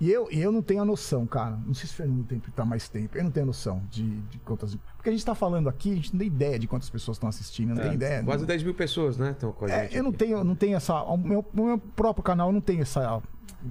E 0.00 0.10
eu, 0.10 0.28
e 0.30 0.40
eu 0.40 0.52
não 0.52 0.62
tenho 0.62 0.80
a 0.80 0.84
noção, 0.84 1.26
cara. 1.26 1.58
Não 1.66 1.74
sei 1.74 1.86
se 1.88 1.94
o 1.94 1.96
Fernando 1.96 2.24
tem 2.24 2.38
tá 2.38 2.64
mais 2.64 2.88
tempo. 2.88 3.18
Eu 3.18 3.24
não 3.24 3.30
tenho 3.32 3.44
a 3.44 3.46
noção 3.48 3.82
de, 3.90 4.08
de 4.22 4.38
quantas. 4.38 4.76
Porque 4.96 5.08
a 5.08 5.12
gente 5.12 5.24
tá 5.24 5.34
falando 5.34 5.68
aqui, 5.68 5.92
a 5.92 5.96
gente 5.96 6.12
não 6.12 6.18
tem 6.20 6.28
ideia 6.28 6.56
de 6.58 6.68
quantas 6.68 6.88
pessoas 6.88 7.16
estão 7.16 7.28
assistindo. 7.28 7.74
Não 7.74 7.82
tem 7.82 7.94
ideia. 7.94 8.22
Quase 8.22 8.42
não, 8.42 8.46
10 8.46 8.62
mil 8.62 8.74
pessoas, 8.74 9.18
né? 9.18 9.32
Estão 9.32 9.50
com 9.50 9.64
a 9.64 9.70
é, 9.70 9.82
gente. 9.82 9.96
eu 9.96 10.02
não 10.04 10.10
aqui. 10.10 10.18
tenho, 10.18 10.44
não 10.44 10.54
tenho 10.54 10.76
essa. 10.76 11.02
O 11.02 11.16
meu, 11.16 11.44
o 11.52 11.64
meu 11.64 11.78
próprio 11.78 12.22
canal 12.22 12.52
não 12.52 12.60
tem 12.60 12.80
essa. 12.80 13.00
Não 13.00 13.22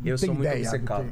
Eu 0.04 0.18
sou 0.18 0.28
muito 0.30 0.42
ideia 0.42 0.56
do 0.56 0.68
obcecado. 0.68 1.06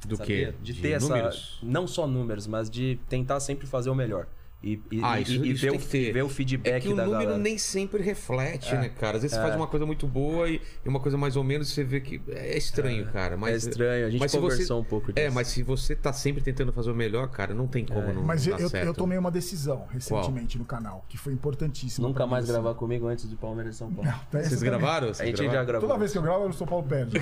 que- 0.00 0.08
Do 0.08 0.16
sabia? 0.16 0.52
quê? 0.52 0.58
De 0.62 0.74
ter 0.74 0.90
essa. 0.90 1.08
números? 1.08 1.58
Não 1.62 1.86
só 1.86 2.06
números, 2.06 2.46
mas 2.46 2.68
de 2.68 3.00
tentar 3.08 3.40
sempre 3.40 3.66
fazer 3.66 3.88
o 3.88 3.94
melhor. 3.94 4.26
E, 4.62 4.82
e, 4.90 5.00
Ah, 5.02 5.20
e- 5.20 5.22
isso, 5.22 5.44
e 5.44 5.50
isso 5.52 5.62
ver, 5.62 5.70
o, 5.72 5.78
ver 6.12 6.22
o 6.24 6.26
É 6.26 6.30
feedback 6.30 6.82
que 6.82 6.88
o 6.92 6.96
da 6.96 7.04
número 7.04 7.22
galera. 7.24 7.38
nem 7.38 7.56
sempre 7.58 8.02
reflete, 8.02 8.74
né, 8.74 8.88
cara? 8.88 9.16
Às 9.18 9.22
vezes 9.22 9.36
você 9.36 9.42
faz 9.42 9.54
uma 9.54 9.66
coisa 9.66 9.84
muito 9.86 10.06
boa 10.08 10.48
e, 10.48 10.60
e 10.84 10.88
uma 10.88 10.98
coisa 10.98 11.16
mais 11.16 11.36
ou 11.36 11.44
menos 11.44 11.68
você 11.70 11.84
vê 11.84 12.00
que 12.00 12.20
é 12.28 12.56
estranho, 12.56 13.06
cara. 13.12 13.36
Mas, 13.36 13.64
é 13.66 13.68
estranho, 13.68 14.06
a 14.06 14.10
gente 14.10 14.18
mas 14.20 14.32
conversou 14.32 14.66
você- 14.66 14.72
um 14.72 14.82
pouco 14.84 15.12
É, 15.14 15.24
disso. 15.24 15.34
mas 15.34 15.48
se 15.48 15.62
você 15.62 15.94
tá 15.94 16.12
sempre 16.12 16.42
tentando 16.42 16.72
fazer 16.72 16.90
o 16.90 16.94
melhor, 16.94 17.28
cara, 17.28 17.54
não 17.54 17.66
tem 17.68 17.84
como 17.84 18.12
não 18.12 18.22
Mas 18.22 18.44
não 18.46 18.52
eu, 18.54 18.56
dar 18.58 18.62
eu, 18.64 18.68
certo. 18.70 18.86
eu 18.86 18.94
tomei 18.94 19.16
uma 19.18 19.30
decisão 19.30 19.86
recentemente 19.90 20.58
no 20.58 20.64
canal, 20.64 21.04
que 21.08 21.16
foi 21.18 21.32
importantíssima. 21.32 22.08
Nunca 22.08 22.26
mais 22.26 22.44
assim. 22.44 22.52
gravar 22.54 22.74
comigo 22.74 23.06
antes 23.06 23.28
de 23.28 23.36
Palmeiras 23.36 23.74
e 23.76 23.78
São 23.78 23.92
Paulo. 23.92 24.08
Essa 24.10 24.26
Vocês 24.32 24.48
também. 24.60 24.64
gravaram? 24.64 25.08
A 25.10 25.14
Vocês 25.14 25.28
gente 25.28 25.36
já 25.36 25.42
gravaram? 25.44 25.66
gravou. 25.66 25.88
Toda 25.88 25.98
vez 26.00 26.10
que 26.12 26.18
eu 26.18 26.22
gravo, 26.22 26.46
o 26.48 26.52
São 26.52 26.66
Paulo 26.66 26.84
perde. 26.88 27.20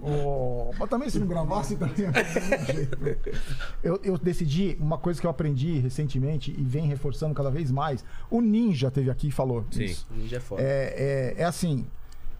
Oh, 0.00 0.70
mas 0.78 0.88
também 0.88 1.10
se 1.10 1.18
não 1.18 1.26
gravasse, 1.26 1.76
também 1.76 2.06
é 2.06 2.86
do 2.86 3.18
eu, 3.82 4.00
eu 4.04 4.16
decidi 4.18 4.76
uma 4.80 4.96
coisa 4.96 5.20
que 5.20 5.26
eu 5.26 5.30
aprendi 5.30 5.78
recentemente 5.80 6.54
e 6.56 6.67
vem 6.68 6.86
reforçando 6.86 7.34
cada 7.34 7.50
vez 7.50 7.70
mais. 7.70 8.04
O 8.30 8.40
Ninja 8.40 8.90
teve 8.90 9.10
aqui 9.10 9.28
e 9.28 9.30
falou. 9.32 9.64
Sim. 9.70 9.84
isso. 9.84 10.06
Ninja 10.16 10.36
é 10.36 10.40
foda. 10.40 10.62
É, 10.62 11.34
é, 11.36 11.42
é 11.42 11.44
assim. 11.44 11.86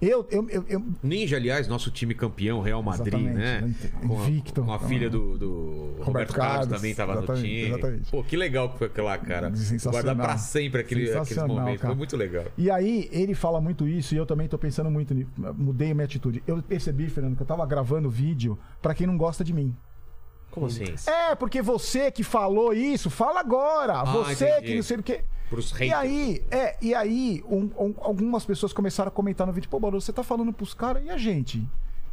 Eu, 0.00 0.24
eu, 0.30 0.48
eu, 0.48 0.64
eu- 0.68 0.86
Ninja, 1.02 1.36
aliás, 1.36 1.66
nosso 1.66 1.90
time 1.90 2.14
campeão, 2.14 2.60
Real 2.60 2.80
Madrid, 2.80 3.14
Exatamente, 3.14 3.36
né? 3.36 3.74
Com 4.06 4.22
a, 4.22 4.64
com 4.64 4.72
a 4.72 4.78
filha 4.78 5.10
do, 5.10 5.36
do 5.36 5.94
Roberto, 5.98 6.32
Carlos, 6.34 6.56
Carlos, 6.68 6.68
também 6.68 6.94
tava 6.94 7.20
no 7.20 7.26
time. 7.34 7.62
exatamente. 7.62 8.08
Pô, 8.08 8.22
que 8.22 8.36
legal 8.36 8.68
que 8.70 8.78
foi 8.78 8.86
aquela, 8.86 9.18
cara. 9.18 9.52
Guardar 9.90 10.14
pra 10.14 10.38
sempre 10.38 10.82
aquele, 10.82 11.10
aqueles 11.10 11.42
momentos. 11.42 11.80
cara. 11.80 11.92
Foi 11.94 11.98
muito 11.98 12.16
legal. 12.16 12.44
E 12.56 12.70
aí, 12.70 13.08
ele 13.10 13.34
fala 13.34 13.60
muito 13.60 13.88
isso 13.88 14.14
e 14.14 14.18
eu 14.18 14.24
também 14.24 14.46
tô 14.46 14.56
pensando 14.56 14.88
muito 14.88 15.12
nisso. 15.12 15.30
Mudei 15.36 15.90
a 15.90 15.94
minha 15.94 16.04
atitude. 16.04 16.44
Eu 16.46 16.62
percebi, 16.62 17.10
Fernando, 17.10 17.34
que 17.34 17.42
eu 17.42 17.46
tava 17.46 17.66
gravando 17.66 18.08
vídeo 18.08 18.56
pra 18.80 18.94
quem 18.94 19.04
não 19.04 19.16
gosta 19.18 19.42
de 19.42 19.52
mim. 19.52 19.74
Como 20.60 20.66
assim? 20.66 21.10
É, 21.10 21.34
porque 21.34 21.60
você 21.62 22.10
que 22.10 22.22
falou 22.22 22.72
isso, 22.72 23.08
fala 23.10 23.40
agora. 23.40 24.04
você 24.04 24.44
Ah, 24.44 24.48
entendi. 24.58 24.66
que 24.68 24.76
não 24.76 24.82
sei 24.82 24.96
o 24.98 25.02
quê. 25.02 25.22
Pros 25.50 25.72
E 25.80 25.92
aí, 25.92 26.42
é, 26.50 26.76
e 26.82 26.94
aí, 26.94 27.42
um- 27.48 27.70
um- 27.78 27.94
algumas 28.00 28.44
pessoas 28.44 28.72
começaram 28.72 29.08
a 29.08 29.10
comentar 29.10 29.46
no 29.46 29.52
vídeo, 29.52 29.68
pô, 29.70 29.80
Barulho, 29.80 30.00
você 30.00 30.12
tá 30.12 30.22
falando 30.22 30.52
pros 30.52 30.74
caras, 30.74 31.02
e 31.04 31.08
a 31.10 31.16
gente? 31.16 31.66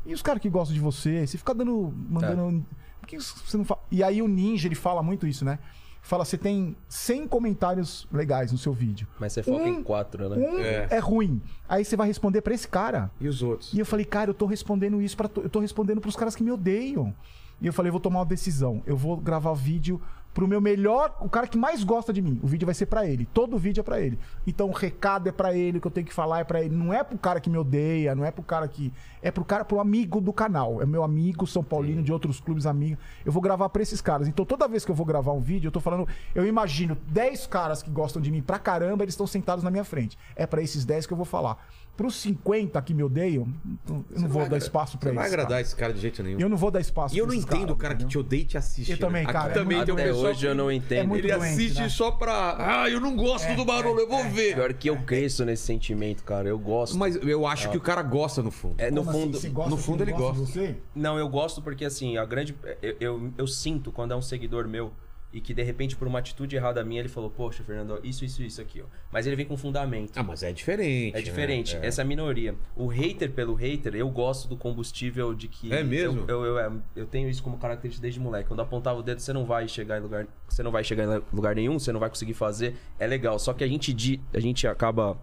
E 0.05 0.13
os 0.13 0.21
caras 0.21 0.41
que 0.41 0.49
gostam 0.49 0.73
de 0.73 0.79
você? 0.79 1.25
Você 1.27 1.37
fica 1.37 1.53
dando. 1.53 1.93
mandando. 2.09 2.65
Por 3.01 3.07
que 3.07 3.17
você 3.19 3.57
não 3.57 3.65
fala? 3.65 3.81
E 3.91 4.01
aí 4.03 4.21
o 4.21 4.27
Ninja, 4.27 4.67
ele 4.67 4.75
fala 4.75 5.03
muito 5.03 5.27
isso, 5.27 5.43
né? 5.43 5.59
Fala, 6.01 6.23
você 6.23 6.37
tem 6.37 6.75
100 6.87 7.27
comentários 7.27 8.07
legais 8.13 8.51
no 8.51 8.57
seu 8.59 8.71
vídeo. 8.71 9.07
Mas 9.19 9.33
você 9.33 9.41
foca 9.43 9.63
Um- 9.63 9.67
em 9.67 9.83
quatro, 9.83 10.29
né? 10.29 10.37
Um 10.37 10.59
É. 10.59 10.87
é. 10.91 10.99
ruim. 10.99 11.41
Aí 11.67 11.83
você 11.83 11.95
vai 11.97 12.07
responder 12.07 12.41
pra 12.41 12.53
esse 12.53 12.67
cara. 12.67 13.09
E 13.19 13.27
os 13.27 13.41
outros? 13.41 13.73
E 13.73 13.79
eu 13.79 13.85
falei, 13.87 14.05
cara, 14.05 14.29
eu 14.29 14.33
tô 14.35 14.45
respondendo 14.45 15.01
isso 15.01 15.17
para 15.17 15.29
eu 15.37 15.49
tô 15.49 15.59
respondendo 15.59 15.99
pros 15.99 16.15
caras 16.15 16.35
que 16.35 16.43
me 16.43 16.51
odeiam. 16.51 17.13
E 17.61 17.67
eu 17.67 17.73
falei, 17.73 17.89
eu 17.89 17.93
vou 17.93 18.01
tomar 18.01 18.19
uma 18.19 18.25
decisão. 18.25 18.81
Eu 18.85 18.97
vou 18.97 19.17
gravar 19.17 19.53
vídeo 19.53 20.01
pro 20.35 20.49
meu 20.49 20.59
melhor, 20.59 21.15
o 21.21 21.29
cara 21.29 21.47
que 21.47 21.57
mais 21.57 21.81
gosta 21.81 22.11
de 22.11 22.21
mim. 22.21 22.37
O 22.43 22.47
vídeo 22.47 22.65
vai 22.65 22.75
ser 22.75 22.87
pra 22.87 23.07
ele. 23.07 23.25
Todo 23.33 23.57
vídeo 23.57 23.79
é 23.79 23.83
pra 23.83 24.01
ele. 24.01 24.19
Então 24.45 24.67
o 24.67 24.73
recado 24.73 25.29
é 25.29 25.31
pra 25.31 25.55
ele, 25.55 25.77
o 25.77 25.81
que 25.81 25.87
eu 25.87 25.91
tenho 25.91 26.05
que 26.05 26.13
falar 26.13 26.41
é 26.41 26.43
pra 26.43 26.61
ele. 26.61 26.75
Não 26.75 26.93
é 26.93 27.05
pro 27.05 27.17
cara 27.17 27.39
que 27.39 27.49
me 27.49 27.57
odeia, 27.57 28.13
não 28.13 28.25
é 28.25 28.31
pro 28.31 28.43
cara 28.43 28.67
que. 28.67 28.91
É 29.21 29.31
pro 29.31 29.45
cara, 29.45 29.63
pro 29.63 29.79
amigo 29.79 30.19
do 30.19 30.33
canal. 30.33 30.81
É 30.81 30.85
meu 30.85 31.03
amigo 31.03 31.47
São 31.47 31.63
Paulino 31.63 32.03
de 32.03 32.11
outros 32.11 32.41
clubes 32.41 32.65
amigos. 32.65 33.01
Eu 33.25 33.31
vou 33.31 33.41
gravar 33.41 33.69
pra 33.69 33.81
esses 33.81 34.01
caras. 34.01 34.27
Então 34.27 34.45
toda 34.45 34.67
vez 34.67 34.83
que 34.83 34.91
eu 34.91 34.95
vou 34.95 35.05
gravar 35.05 35.31
um 35.31 35.39
vídeo, 35.39 35.69
eu 35.69 35.71
tô 35.71 35.79
falando. 35.79 36.05
Eu 36.35 36.45
imagino 36.45 36.97
10 37.07 37.47
caras 37.47 37.81
que 37.81 37.89
gostam 37.89 38.21
de 38.21 38.29
mim 38.29 38.41
pra 38.41 38.59
caramba, 38.59 39.05
eles 39.05 39.13
estão 39.13 39.25
sentados 39.25 39.63
na 39.63 39.71
minha 39.71 39.85
frente. 39.85 40.17
É 40.35 40.45
pra 40.45 40.61
esses 40.61 40.83
10 40.83 41.07
que 41.07 41.13
eu 41.13 41.17
vou 41.17 41.25
falar. 41.25 41.65
Pros 41.95 42.15
50 42.17 42.81
que 42.81 42.93
me 42.93 43.03
odeiam, 43.03 43.47
eu 43.89 44.03
não 44.19 44.27
vou 44.27 44.41
vai 44.41 44.49
dar 44.49 44.57
espaço 44.57 44.97
pra 44.97 45.09
Você 45.09 45.15
não 45.15 45.21
vai 45.21 45.27
agradar 45.29 45.49
cara. 45.51 45.61
esse 45.61 45.75
cara 45.75 45.93
de 45.93 46.01
jeito 46.01 46.21
nenhum. 46.21 46.39
Eu 46.41 46.49
não 46.49 46.57
vou 46.57 46.69
dar 46.69 46.81
espaço 46.81 47.15
E 47.15 47.17
eu 47.17 47.25
não 47.25 47.33
entendo 47.33 47.71
o 47.71 47.75
cara 47.77 47.95
que 47.95 48.03
entendeu? 48.03 48.21
te 48.21 48.25
odeia 48.27 48.41
e 48.41 48.45
te 48.45 48.57
assiste. 48.57 48.91
Eu 48.91 48.97
também, 48.99 49.25
né? 49.25 49.31
cara, 49.31 49.45
Aqui 49.45 49.51
é 49.59 49.61
também 49.61 49.77
muito- 49.77 49.95
tem 49.95 50.03
Até 50.05 50.13
hoje 50.13 50.45
eu 50.45 50.51
que 50.51 50.57
não 50.57 50.71
entendo. 50.71 51.07
muito 51.07 51.25
Ele 51.25 51.33
doente, 51.33 51.53
assiste 51.53 51.79
né? 51.81 51.87
só 51.89 52.11
pra. 52.11 52.55
Ah, 52.83 52.89
eu 52.89 52.99
não 52.99 53.15
gosto 53.15 53.55
do 53.55 53.63
barulho, 53.63 54.01
eu 54.01 54.09
vou 54.09 54.25
ver. 54.29 54.55
Pior 54.55 54.73
que 54.73 54.89
eu 54.89 54.97
cresço 55.03 55.45
nesse 55.45 55.63
sentimento, 55.63 56.21
cara. 56.23 56.49
Eu 56.49 56.59
gosto. 56.59 56.97
Mas 56.97 57.15
eu 57.15 57.47
acho 57.47 57.71
que 57.71 57.77
o 57.77 57.81
cara 57.81 58.01
gosta 58.03 58.43
no 58.43 58.51
fundo. 58.51 58.75
É, 58.77 58.91
no 58.91 58.97
Como 58.97 59.09
assim? 59.11 59.21
fundo. 59.21 59.39
Você 59.39 59.49
gosta 59.49 59.69
no 59.69 59.77
que 59.77 59.83
fundo 59.83 59.97
não 59.99 60.11
ele 60.11 60.11
gosta. 60.11 60.45
Você? 60.45 60.75
Não, 60.93 61.17
eu 61.17 61.29
gosto 61.29 61.61
porque 61.61 61.85
assim, 61.85 62.17
a 62.17 62.25
grande. 62.25 62.53
Eu, 62.81 62.95
eu, 62.99 63.31
eu 63.37 63.47
sinto 63.47 63.91
quando 63.93 64.11
é 64.11 64.15
um 64.17 64.21
seguidor 64.21 64.67
meu 64.67 64.91
e 65.35 65.41
que 65.41 65.53
de 65.53 65.61
repente, 65.61 65.97
por 65.97 66.07
uma 66.07 66.19
atitude 66.19 66.55
errada 66.55 66.81
minha, 66.83 67.01
ele 67.01 67.09
falou, 67.09 67.29
poxa, 67.29 67.61
Fernando, 67.61 67.99
isso, 68.03 68.23
isso, 68.23 68.41
isso 68.41 68.61
aqui, 68.61 68.81
ó. 68.81 68.85
Mas 69.11 69.27
ele 69.27 69.35
vem 69.35 69.45
com 69.45 69.57
fundamento. 69.57 70.13
Ah, 70.17 70.23
mas 70.23 70.41
é 70.43 70.53
diferente. 70.53 71.17
É 71.17 71.21
diferente, 71.21 71.75
né? 71.75 71.81
É. 71.83 71.87
essa 71.87 72.01
é 72.01 72.05
minoria. 72.05 72.55
O 72.73 72.87
hater 72.87 73.29
pelo 73.31 73.53
hater, 73.53 73.93
eu 73.95 74.09
gosto 74.09 74.47
do 74.47 74.55
combustível 74.55 75.35
de 75.35 75.49
que. 75.49 75.73
É 75.73 75.83
mesmo? 75.83 76.23
Eu, 76.27 76.45
eu, 76.45 76.57
eu, 76.57 76.81
eu 76.95 77.05
tenho 77.05 77.27
isso 77.29 77.43
como 77.43 77.57
característica 77.57 78.01
desde 78.01 78.17
moleque. 78.19 78.47
Quando 78.47 78.61
apontava 78.61 78.97
o 78.97 79.03
dedo, 79.03 79.19
você 79.19 79.33
não 79.33 79.43
vai 79.45 79.67
chegar 79.67 79.97
em 79.97 80.01
lugar. 80.01 80.25
Você 80.47 80.63
não 80.63 80.71
vai 80.71 80.83
chegar 80.83 81.03
em 81.03 81.21
lugar 81.33 81.53
nenhum, 81.53 81.77
você 81.77 81.91
não 81.91 81.99
vai 81.99 82.07
conseguir 82.09 82.33
fazer. 82.33 82.75
É 82.97 83.05
legal. 83.05 83.37
Só 83.37 83.53
que 83.53 83.63
a 83.63 83.67
gente, 83.67 83.93
a 84.33 84.39
gente 84.39 84.67
acaba 84.67 85.17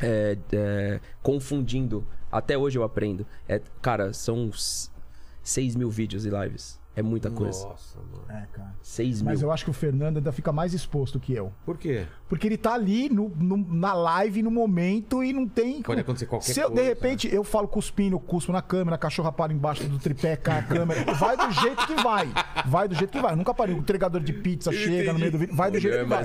é, 0.00 0.36
é, 0.52 1.00
confundindo. 1.22 2.06
Até 2.32 2.56
hoje 2.58 2.78
eu 2.78 2.82
aprendo. 2.82 3.26
É, 3.48 3.60
cara, 3.80 4.12
são 4.12 4.48
s- 4.48 4.90
6 5.42 5.76
mil 5.76 5.90
vídeos 5.90 6.24
e 6.26 6.30
lives. 6.30 6.79
É 6.94 7.02
muita 7.02 7.30
coisa. 7.30 7.66
Nossa, 7.66 7.98
mano. 7.98 8.24
É, 8.28 8.46
cara. 8.52 8.74
6 8.82 9.22
mil. 9.22 9.30
Mas 9.30 9.42
eu 9.42 9.50
acho 9.52 9.64
que 9.64 9.70
o 9.70 9.74
Fernando 9.74 10.16
ainda 10.16 10.32
fica 10.32 10.52
mais 10.52 10.74
exposto 10.74 11.20
que 11.20 11.32
eu. 11.32 11.52
Por 11.64 11.78
quê? 11.78 12.06
Porque 12.30 12.46
ele 12.46 12.56
tá 12.56 12.72
ali 12.74 13.10
no, 13.10 13.28
no- 13.36 13.66
na 13.68 13.92
live, 13.92 14.40
no 14.42 14.50
momento, 14.52 15.22
e 15.22 15.32
não 15.32 15.46
tem. 15.46 15.82
Pode 15.82 16.00
acontecer 16.00 16.26
qualquer 16.26 16.52
Se 16.54 16.60
eu, 16.60 16.68
coisa, 16.70 16.80
De 16.82 16.88
repente, 16.88 17.28
eu 17.34 17.42
falo 17.44 17.66
cuspindo, 17.68 18.18
cuspo 18.20 18.52
na 18.52 18.62
câmera, 18.62 18.96
cachorra 18.96 19.32
para 19.32 19.52
embaixo 19.52 19.82
do 19.88 19.98
tripé, 19.98 20.36
cai 20.36 20.60
a 20.60 20.62
câmera. 20.64 21.12
Vai 21.14 21.36
do 21.36 21.50
jeito 21.50 21.86
que 21.88 21.94
vai. 22.02 22.28
Vai 22.66 22.86
do 22.88 22.94
jeito 22.94 23.10
que 23.10 23.20
vai. 23.20 23.32
Eu 23.32 23.36
nunca 23.36 23.52
parei. 23.52 23.74
O 23.74 23.78
entregador 23.78 24.20
de 24.22 24.32
pizza 24.32 24.70
chega 24.72 25.12
no 25.12 25.18
meio 25.18 25.32
do 25.32 25.38
vídeo. 25.38 25.56
Vai 25.56 25.70
do 25.72 25.78
jeito 25.80 25.98
que 25.98 26.04
vai. 26.04 26.22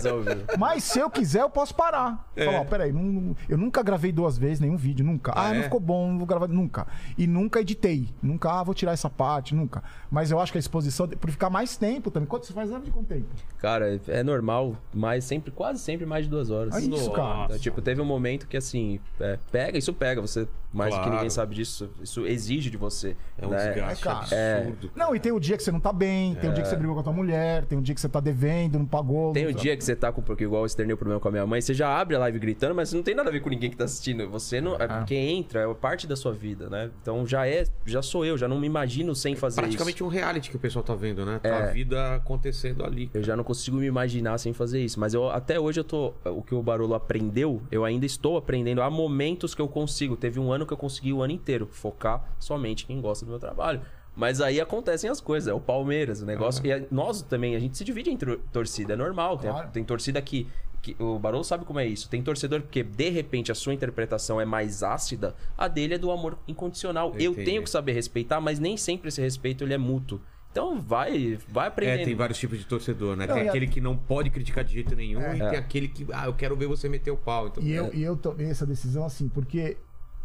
Mas 0.59 0.83
se 0.83 0.99
eu 0.99 1.09
quiser, 1.09 1.41
eu 1.41 1.49
posso 1.49 1.73
parar. 1.73 2.29
É. 2.35 2.45
Falar, 2.45 2.61
ó, 2.61 2.65
peraí, 2.65 2.93
não- 2.93 3.01
não- 3.03 3.35
eu 3.49 3.57
nunca 3.57 3.81
gravei 3.81 4.11
duas 4.11 4.37
vezes 4.37 4.59
nenhum 4.59 4.77
vídeo, 4.77 5.03
nunca. 5.03 5.31
Ah, 5.31 5.47
Ah, 5.47 5.53
não 5.53 5.59
é? 5.61 5.63
ficou 5.63 5.79
bom, 5.79 6.11
não 6.11 6.19
vou 6.19 6.27
gravar, 6.27 6.47
nunca. 6.47 6.85
E 7.17 7.25
nunca 7.25 7.59
editei. 7.61 8.09
Nunca, 8.21 8.51
ah, 8.51 8.61
vou 8.61 8.75
tirar 8.75 8.91
essa 8.91 9.09
parte, 9.09 9.55
nunca. 9.55 9.83
Mas 10.11 10.29
eu 10.29 10.39
acho 10.39 10.51
que 10.51 10.57
a 10.57 10.59
exposição, 10.59 11.07
por 11.07 11.31
ficar 11.31 11.49
mais 11.49 11.77
tempo 11.77 12.11
também. 12.11 12.27
Quanto 12.27 12.45
você 12.45 12.53
faz 12.53 12.69
live 12.69 12.85
de 12.85 12.91
quanto 12.91 13.07
tempo? 13.07 13.25
Cara, 13.57 13.99
é 14.07 14.21
normal, 14.23 14.75
mas 14.93 15.23
sempre, 15.23 15.49
quase 15.51 15.79
sempre 15.79 15.94
mais 16.03 16.25
de 16.25 16.31
duas 16.31 16.49
horas. 16.49 16.75
É 16.75 16.79
isso, 16.81 17.11
cara. 17.11 17.45
Então, 17.45 17.59
tipo, 17.59 17.79
teve 17.81 18.01
um 18.01 18.05
momento 18.05 18.47
que 18.47 18.57
assim, 18.57 18.99
é, 19.19 19.37
pega, 19.51 19.77
isso 19.77 19.93
pega, 19.93 20.19
você 20.19 20.47
mais 20.73 20.89
do 20.93 20.97
que 20.97 21.03
Claro. 21.03 21.15
ninguém 21.15 21.29
sabe 21.29 21.55
disso, 21.55 21.89
isso 22.01 22.25
exige 22.27 22.69
de 22.69 22.75
você. 22.75 23.15
É 23.37 23.45
um 23.47 23.51
né? 23.51 23.57
desgaste 23.71 24.01
É, 24.01 24.03
cara. 24.03 24.57
absurdo. 24.63 24.91
Não, 24.95 25.15
e 25.15 25.19
tem 25.21 25.31
o 25.31 25.39
dia 25.39 25.55
que 25.55 25.63
você 25.63 25.71
não 25.71 25.79
tá 25.79 25.93
bem, 25.93 26.35
tem 26.35 26.49
o 26.49 26.53
dia 26.53 26.63
que 26.63 26.67
você 26.69 26.75
brigou 26.75 26.95
com 26.95 26.99
a 26.99 27.03
tua 27.03 27.13
mulher, 27.13 27.63
tem 27.65 27.77
o 27.77 27.81
dia 27.81 27.95
que 27.95 28.01
você 28.01 28.09
tá 28.09 28.19
devendo, 28.19 28.77
não 28.79 28.85
pagou. 28.85 29.31
Tem 29.31 29.43
não 29.45 29.51
o 29.51 29.55
tá- 29.55 29.61
dia 29.61 29.77
que 29.77 29.83
você 29.85 29.95
tá 29.95 30.11
com, 30.11 30.21
porque 30.21 30.43
igual 30.43 30.63
eu 30.63 30.65
externei 30.65 30.93
o 30.93 30.97
problema 30.97 31.21
com 31.21 31.27
a 31.29 31.31
minha 31.31 31.45
mãe, 31.45 31.61
você 31.61 31.73
já 31.73 31.87
abre 31.97 32.15
a 32.15 32.19
live 32.19 32.39
gritando, 32.39 32.75
mas 32.75 32.91
não 32.91 33.01
tem 33.03 33.15
nada 33.15 33.29
a 33.29 33.31
ver 33.31 33.39
com 33.39 33.49
ninguém 33.49 33.69
que 33.69 33.77
tá 33.77 33.85
assistindo. 33.85 34.27
Você 34.29 34.59
não. 34.59 34.75
É. 34.75 35.03
Quem 35.07 35.37
entra 35.39 35.61
é 35.61 35.73
parte 35.75 36.07
da 36.07 36.15
sua 36.17 36.33
vida, 36.33 36.69
né? 36.69 36.89
Então 37.01 37.25
já 37.25 37.47
é, 37.47 37.63
já 37.85 38.01
sou 38.01 38.25
eu, 38.25 38.37
já 38.37 38.47
não 38.47 38.59
me 38.59 38.67
imagino 38.67 39.15
sem 39.15 39.33
fazer 39.35 39.61
Praticamente 39.61 39.95
isso. 39.97 40.05
um 40.05 40.09
reality 40.09 40.49
que 40.49 40.57
o 40.57 40.59
pessoal 40.59 40.83
tá 40.83 40.93
vendo, 40.95 41.25
né? 41.25 41.39
Tá 41.41 41.47
É. 41.49 41.63
a 41.63 41.65
vida 41.67 42.15
acontecendo 42.15 42.83
ali. 42.83 43.09
Eu 43.13 43.23
já 43.23 43.35
não 43.37 43.43
consigo 43.45 43.77
me 43.77 43.85
imaginar 43.85 44.37
sem 44.39 44.51
fazer 44.51 44.81
isso. 44.83 44.99
Mas 44.99 45.13
eu 45.13 45.29
até 45.29 45.57
hoje 45.57 45.79
eu 45.79 45.83
tô. 45.85 46.13
O 46.25 46.41
que 46.41 46.53
o 46.53 46.61
Barolo 46.61 46.93
aprendeu, 46.93 47.61
eu 47.71 47.85
ainda 47.85 48.05
estou 48.05 48.35
aprendendo. 48.35 48.81
Há 48.81 48.89
momentos 48.89 49.55
que 49.55 49.61
eu 49.61 49.67
consigo. 49.69 50.17
Teve 50.17 50.39
um 50.39 50.51
ano 50.51 50.65
que 50.65 50.73
eu 50.73 50.77
consegui 50.77 51.13
o 51.13 51.21
ano 51.21 51.31
inteiro 51.31 51.67
focar 51.71 52.35
somente 52.39 52.83
em 52.83 52.87
quem 52.87 53.01
gosta 53.01 53.23
do 53.25 53.29
meu 53.29 53.39
trabalho. 53.39 53.81
Mas 54.15 54.39
aí 54.41 54.59
acontecem 54.61 55.09
as 55.09 55.19
coisas, 55.21 55.47
é 55.49 55.53
o 55.53 55.59
Palmeiras, 55.59 56.21
o 56.21 56.25
negócio. 56.25 56.65
E 56.65 56.71
a- 56.71 56.81
nós 56.91 57.21
também, 57.21 57.55
a 57.55 57.59
gente 57.59 57.77
se 57.77 57.83
divide 57.83 58.09
entre 58.09 58.37
torcida, 58.51 58.93
é 58.93 58.95
normal. 58.95 59.37
Tem, 59.37 59.51
Claro. 59.51 59.69
tem 59.71 59.83
torcida 59.83 60.21
que, 60.21 60.47
que. 60.81 60.95
O 60.97 61.19
Barolo 61.19 61.43
sabe 61.43 61.65
como 61.65 61.79
é 61.79 61.85
isso. 61.85 62.09
Tem 62.09 62.21
torcedor 62.23 62.61
que, 62.61 62.81
de 62.81 63.09
repente, 63.09 63.51
a 63.51 63.55
sua 63.55 63.73
interpretação 63.73 64.39
é 64.39 64.45
mais 64.45 64.83
ácida, 64.83 65.35
a 65.57 65.67
dele 65.67 65.95
é 65.95 65.97
do 65.97 66.11
amor 66.11 66.37
incondicional. 66.47 67.13
Eu 67.15 67.33
Eu, 67.33 67.35
tenho 67.43 67.61
que 67.61 67.69
saber 67.69 67.91
respeitar, 67.91 68.39
mas 68.39 68.57
nem 68.57 68.77
sempre 68.77 69.09
esse 69.09 69.19
respeito 69.21 69.63
ele 69.65 69.73
é 69.73 69.77
mútuo. 69.77 70.21
Então 70.55 70.79
vai, 70.79 71.37
vai 71.49 71.67
aprendendo. 71.67 71.99
É, 72.01 72.05
tem 72.05 72.15
vários 72.15 72.39
tipos 72.39 72.57
de 72.57 72.63
torcedor, 72.65 73.17
né? 73.17 73.27
Não, 73.27 73.35
tem 73.35 73.43
e 73.43 73.47
a- 73.47 73.51
aquele 73.51 73.67
que 73.67 73.81
não 73.81 73.97
pode 73.97 74.29
criticar 74.29 74.63
de 74.63 74.71
jeito 74.71 74.95
nenhum 74.95 75.19
e 75.19 75.23
É. 75.41 75.49
tem 75.49 75.57
aquele 75.59 75.89
que, 75.89 76.07
ah, 76.13 76.27
eu 76.27 76.33
quero 76.33 76.55
ver 76.55 76.65
você 76.67 76.87
meter 76.87 77.11
o 77.11 77.17
pau. 77.17 77.47
Então, 77.47 77.61
E 77.61 77.73
eu, 77.73 77.93
e 77.93 78.01
eu 78.01 78.15
tomei 78.15 78.47
essa 78.47 78.65
decisão 78.65 79.03
assim, 79.05 79.27
porque 79.27 79.75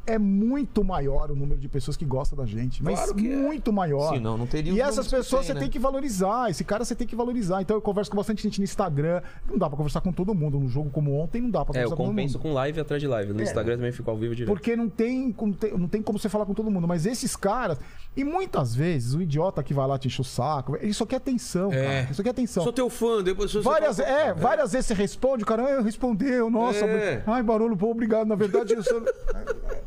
é 0.06 0.18
muito 0.18 0.82
maior 0.82 1.30
o 1.30 1.36
número 1.36 1.60
de 1.60 1.68
pessoas 1.68 1.96
que 1.96 2.04
gostam 2.06 2.36
da 2.36 2.46
gente. 2.46 2.82
Mas 2.82 2.94
Claro 2.98 3.14
que 3.14 3.30
é. 3.30 3.36
muito 3.36 3.70
maior. 3.72 4.14
Senão 4.14 4.36
não 4.38 4.46
teria 4.46 4.72
os 4.72 4.78
E 4.78 4.80
essas 4.80 5.06
pessoas 5.06 5.42
tem, 5.42 5.48
você 5.48 5.54
né? 5.54 5.60
tem 5.60 5.68
que 5.68 5.78
valorizar. 5.78 6.48
Esse 6.50 6.64
cara 6.64 6.84
você 6.84 6.94
tem 6.96 7.06
que 7.06 7.14
valorizar. 7.14 7.60
Então 7.60 7.76
eu 7.76 7.82
converso 7.82 8.10
com 8.10 8.16
bastante 8.16 8.42
gente 8.42 8.58
no 8.58 8.64
Instagram. 8.64 9.20
Não 9.48 9.58
dá 9.58 9.68
pra 9.68 9.76
conversar 9.76 10.00
com 10.00 10.10
todo 10.10 10.34
mundo. 10.34 10.58
Num 10.58 10.68
jogo 10.68 10.90
como 10.90 11.14
ontem, 11.20 11.42
não 11.42 11.50
dá 11.50 11.64
pra 11.64 11.72
É, 11.72 11.84
conversar 11.84 11.92
eu 11.92 11.96
com 11.96 12.02
todo 12.04 12.08
compenso 12.12 12.38
mundo. 12.38 12.42
com 12.42 12.52
live 12.54 12.80
atrás 12.80 13.00
de 13.00 13.06
live. 13.06 13.32
No 13.34 13.40
É. 13.40 13.42
Instagram 13.42 13.76
também 13.76 13.92
fico 13.92 14.10
ao 14.10 14.16
vivo 14.16 14.34
direto. 14.34 14.48
Porque 14.52 14.74
não 14.74 14.88
tem, 14.88 15.34
não 15.78 15.86
tem 15.86 16.02
como 16.02 16.18
você 16.18 16.28
falar 16.30 16.46
com 16.46 16.54
todo 16.54 16.70
mundo. 16.70 16.88
Mas 16.88 17.04
esses 17.04 17.36
caras. 17.36 17.78
E 18.16 18.24
muitas 18.24 18.74
vezes, 18.74 19.14
o 19.14 19.22
idiota 19.22 19.62
que 19.62 19.72
vai 19.72 19.86
lá 19.86 19.96
te 19.98 20.08
encher 20.08 20.20
o 20.20 20.24
saco, 20.24 20.76
ele 20.76 20.92
só 20.92 21.06
quer 21.06 21.16
atenção, 21.16 21.72
É. 21.72 21.76
cara. 21.82 22.00
Ele 22.02 22.14
só 22.14 22.22
quer 22.22 22.30
atenção. 22.30 22.62
Sou 22.64 22.72
teu 22.72 22.90
fã, 22.90 23.22
depois 23.22 23.52
você 23.52 23.60
Várias, 23.60 23.96
fala- 23.98 24.08
é, 24.08 24.34
várias 24.34 24.72
vezes 24.72 24.86
você 24.86 24.94
responde, 24.94 25.44
o 25.44 25.46
cara 25.46 25.78
"Ah, 25.78 25.80
respondeu, 25.80 26.50
nossa, 26.50 26.84
É. 26.84 27.22
ai, 27.26 27.42
Barolo, 27.42 27.76
pô, 27.76 27.90
obrigado. 27.90 28.26
Na 28.26 28.34
verdade, 28.34 28.74
eu 28.74 28.82
sou... 28.82 29.00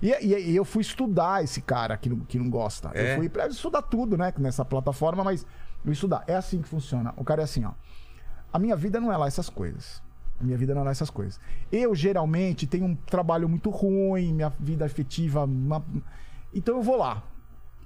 E, 0.00 0.10
e- 0.12 0.50
e 0.52 0.56
eu 0.56 0.64
fui 0.64 0.80
estudar 0.82 1.42
esse 1.42 1.60
cara 1.60 1.96
que 1.96 2.08
não, 2.08 2.20
que 2.20 2.38
não 2.38 2.48
gosta. 2.48 2.92
É? 2.94 3.14
Eu 3.14 3.16
fui 3.16 3.28
pra 3.28 3.48
estudar 3.48 3.82
tudo, 3.82 4.16
né, 4.16 4.32
nessa 4.38 4.64
plataforma, 4.64 5.24
mas 5.24 5.44
eu 5.84 5.90
estudar. 5.92 6.22
É 6.28 6.36
assim 6.36 6.62
que 6.62 6.68
funciona. 6.68 7.12
O 7.16 7.24
cara 7.24 7.40
é 7.40 7.44
assim, 7.44 7.64
ó. 7.64 7.72
A 8.52 8.60
minha 8.60 8.76
vida 8.76 9.00
não 9.00 9.12
é 9.12 9.16
lá 9.16 9.26
essas 9.26 9.50
coisas. 9.50 10.00
A 10.40 10.44
minha 10.44 10.56
vida 10.56 10.72
não 10.72 10.82
é 10.82 10.84
lá 10.84 10.90
essas 10.92 11.10
coisas. 11.10 11.40
Eu, 11.72 11.96
geralmente, 11.96 12.64
tenho 12.64 12.84
um 12.86 12.94
trabalho 12.94 13.48
muito 13.48 13.70
ruim, 13.70 14.32
minha 14.32 14.52
vida 14.60 14.84
afetiva... 14.84 15.44
uma- 15.44 15.84
Então 16.54 16.76
eu 16.76 16.82
vou 16.82 16.96
lá. 16.96 17.24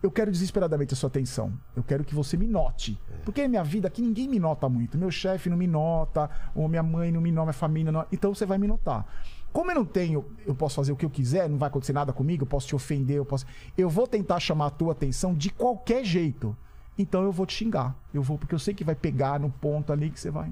Eu 0.02 0.10
quero 0.10 0.32
desesperadamente 0.32 0.94
a 0.94 0.96
sua 0.96 1.06
atenção. 1.06 1.52
Eu 1.76 1.82
quero 1.82 2.02
que 2.02 2.14
você 2.14 2.36
me 2.36 2.46
note. 2.46 2.98
Porque 3.24 3.46
minha 3.46 3.62
vida 3.62 3.86
aqui 3.86 4.02
ninguém 4.02 4.28
me 4.28 4.40
nota 4.40 4.68
muito. 4.68 4.98
Meu 4.98 5.10
chefe 5.10 5.48
não 5.48 5.56
me 5.56 5.68
nota, 5.68 6.28
ou 6.54 6.68
minha 6.68 6.82
mãe 6.82 7.12
não 7.12 7.20
me 7.20 7.30
nota, 7.30 7.46
minha 7.46 7.52
família 7.52 7.92
não. 7.92 8.04
Então 8.10 8.34
você 8.34 8.44
vai 8.44 8.58
me 8.58 8.66
notar. 8.66 9.06
Como 9.52 9.70
eu 9.70 9.74
não 9.74 9.84
tenho, 9.84 10.24
eu 10.46 10.54
posso 10.54 10.76
fazer 10.76 10.92
o 10.92 10.96
que 10.96 11.04
eu 11.04 11.10
quiser, 11.10 11.48
não 11.48 11.58
vai 11.58 11.68
acontecer 11.68 11.92
nada 11.92 12.12
comigo, 12.12 12.42
eu 12.42 12.46
posso 12.46 12.66
te 12.66 12.74
ofender, 12.74 13.18
eu 13.18 13.24
posso. 13.24 13.46
Eu 13.76 13.88
vou 13.88 14.06
tentar 14.06 14.40
chamar 14.40 14.66
a 14.66 14.70
tua 14.70 14.92
atenção 14.92 15.34
de 15.34 15.50
qualquer 15.50 16.04
jeito. 16.04 16.56
Então 16.98 17.22
eu 17.22 17.30
vou 17.30 17.46
te 17.46 17.54
xingar. 17.54 17.94
Eu 18.12 18.22
vou, 18.22 18.38
porque 18.38 18.54
eu 18.54 18.58
sei 18.58 18.74
que 18.74 18.82
vai 18.82 18.94
pegar 18.94 19.38
no 19.38 19.50
ponto 19.50 19.92
ali 19.92 20.10
que 20.10 20.18
você 20.18 20.30
vai. 20.30 20.50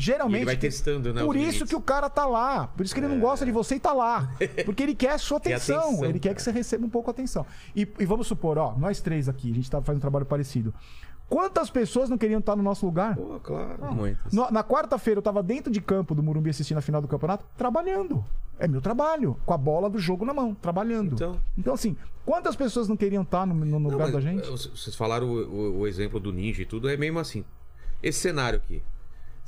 Geralmente. 0.00 0.36
Ele 0.38 0.44
vai 0.44 0.56
testando, 0.56 1.12
né, 1.12 1.24
Por 1.24 1.34
isso 1.34 1.44
limites. 1.46 1.68
que 1.68 1.74
o 1.74 1.80
cara 1.80 2.08
tá 2.08 2.24
lá. 2.24 2.68
Por 2.68 2.86
isso 2.86 2.94
que 2.94 3.00
ele 3.00 3.08
não 3.08 3.18
gosta 3.18 3.44
de 3.44 3.50
você 3.50 3.74
e 3.74 3.80
tá 3.80 3.92
lá. 3.92 4.30
Porque 4.64 4.82
ele 4.84 4.94
quer 4.94 5.10
a 5.12 5.18
sua 5.18 5.38
atenção. 5.38 5.78
atenção, 5.80 6.04
ele 6.04 6.20
quer 6.20 6.34
que 6.36 6.40
você 6.42 6.52
receba 6.52 6.86
um 6.86 6.88
pouco 6.88 7.08
de 7.12 7.16
atenção. 7.20 7.44
E, 7.74 7.80
e 7.98 8.04
vamos 8.06 8.28
supor, 8.28 8.58
ó, 8.58 8.76
nós 8.78 9.00
três 9.00 9.28
aqui, 9.28 9.50
a 9.50 9.54
gente 9.54 9.68
tá 9.68 9.82
fazendo 9.82 9.96
um 9.98 10.00
trabalho 10.00 10.24
parecido. 10.24 10.72
Quantas 11.28 11.68
pessoas 11.68 12.08
não 12.08 12.16
queriam 12.16 12.38
estar 12.38 12.56
no 12.56 12.62
nosso 12.62 12.86
lugar? 12.86 13.14
Pô, 13.16 13.38
claro. 13.40 13.92
Muitas. 13.94 14.32
No- 14.32 14.50
na 14.50 14.64
quarta-feira 14.64 15.18
eu 15.18 15.22
tava 15.22 15.42
dentro 15.42 15.70
de 15.70 15.80
campo 15.80 16.14
do 16.14 16.22
Morumbi 16.22 16.48
assistindo 16.48 16.78
a 16.78 16.80
final 16.80 17.02
do 17.02 17.08
campeonato, 17.08 17.44
trabalhando. 17.56 18.24
É 18.58 18.66
meu 18.66 18.80
trabalho, 18.80 19.36
com 19.44 19.52
a 19.52 19.58
bola 19.58 19.90
do 19.90 19.98
jogo 19.98 20.24
na 20.24 20.32
mão, 20.32 20.54
trabalhando. 20.54 21.16
Então. 21.58 21.74
assim, 21.74 21.96
quantas 22.24 22.56
pessoas 22.56 22.88
não 22.88 22.96
queriam 22.96 23.22
estar 23.24 23.46
no, 23.46 23.52
no- 23.54 23.78
Não, 23.78 23.90
lugar 23.90 24.06
mas, 24.06 24.12
da 24.12 24.20
gente? 24.20 24.48
Vocês 24.48 24.96
falaram 24.96 25.26
o, 25.28 25.34
o- 25.34 25.78
o 25.80 25.86
exemplo 25.86 26.18
do 26.18 26.32
ninja 26.32 26.62
e 26.62 26.66
tudo, 26.66 26.88
é 26.88 26.96
mesmo 26.96 27.18
assim. 27.18 27.44
Esse 28.02 28.20
cenário 28.20 28.58
aqui, 28.58 28.82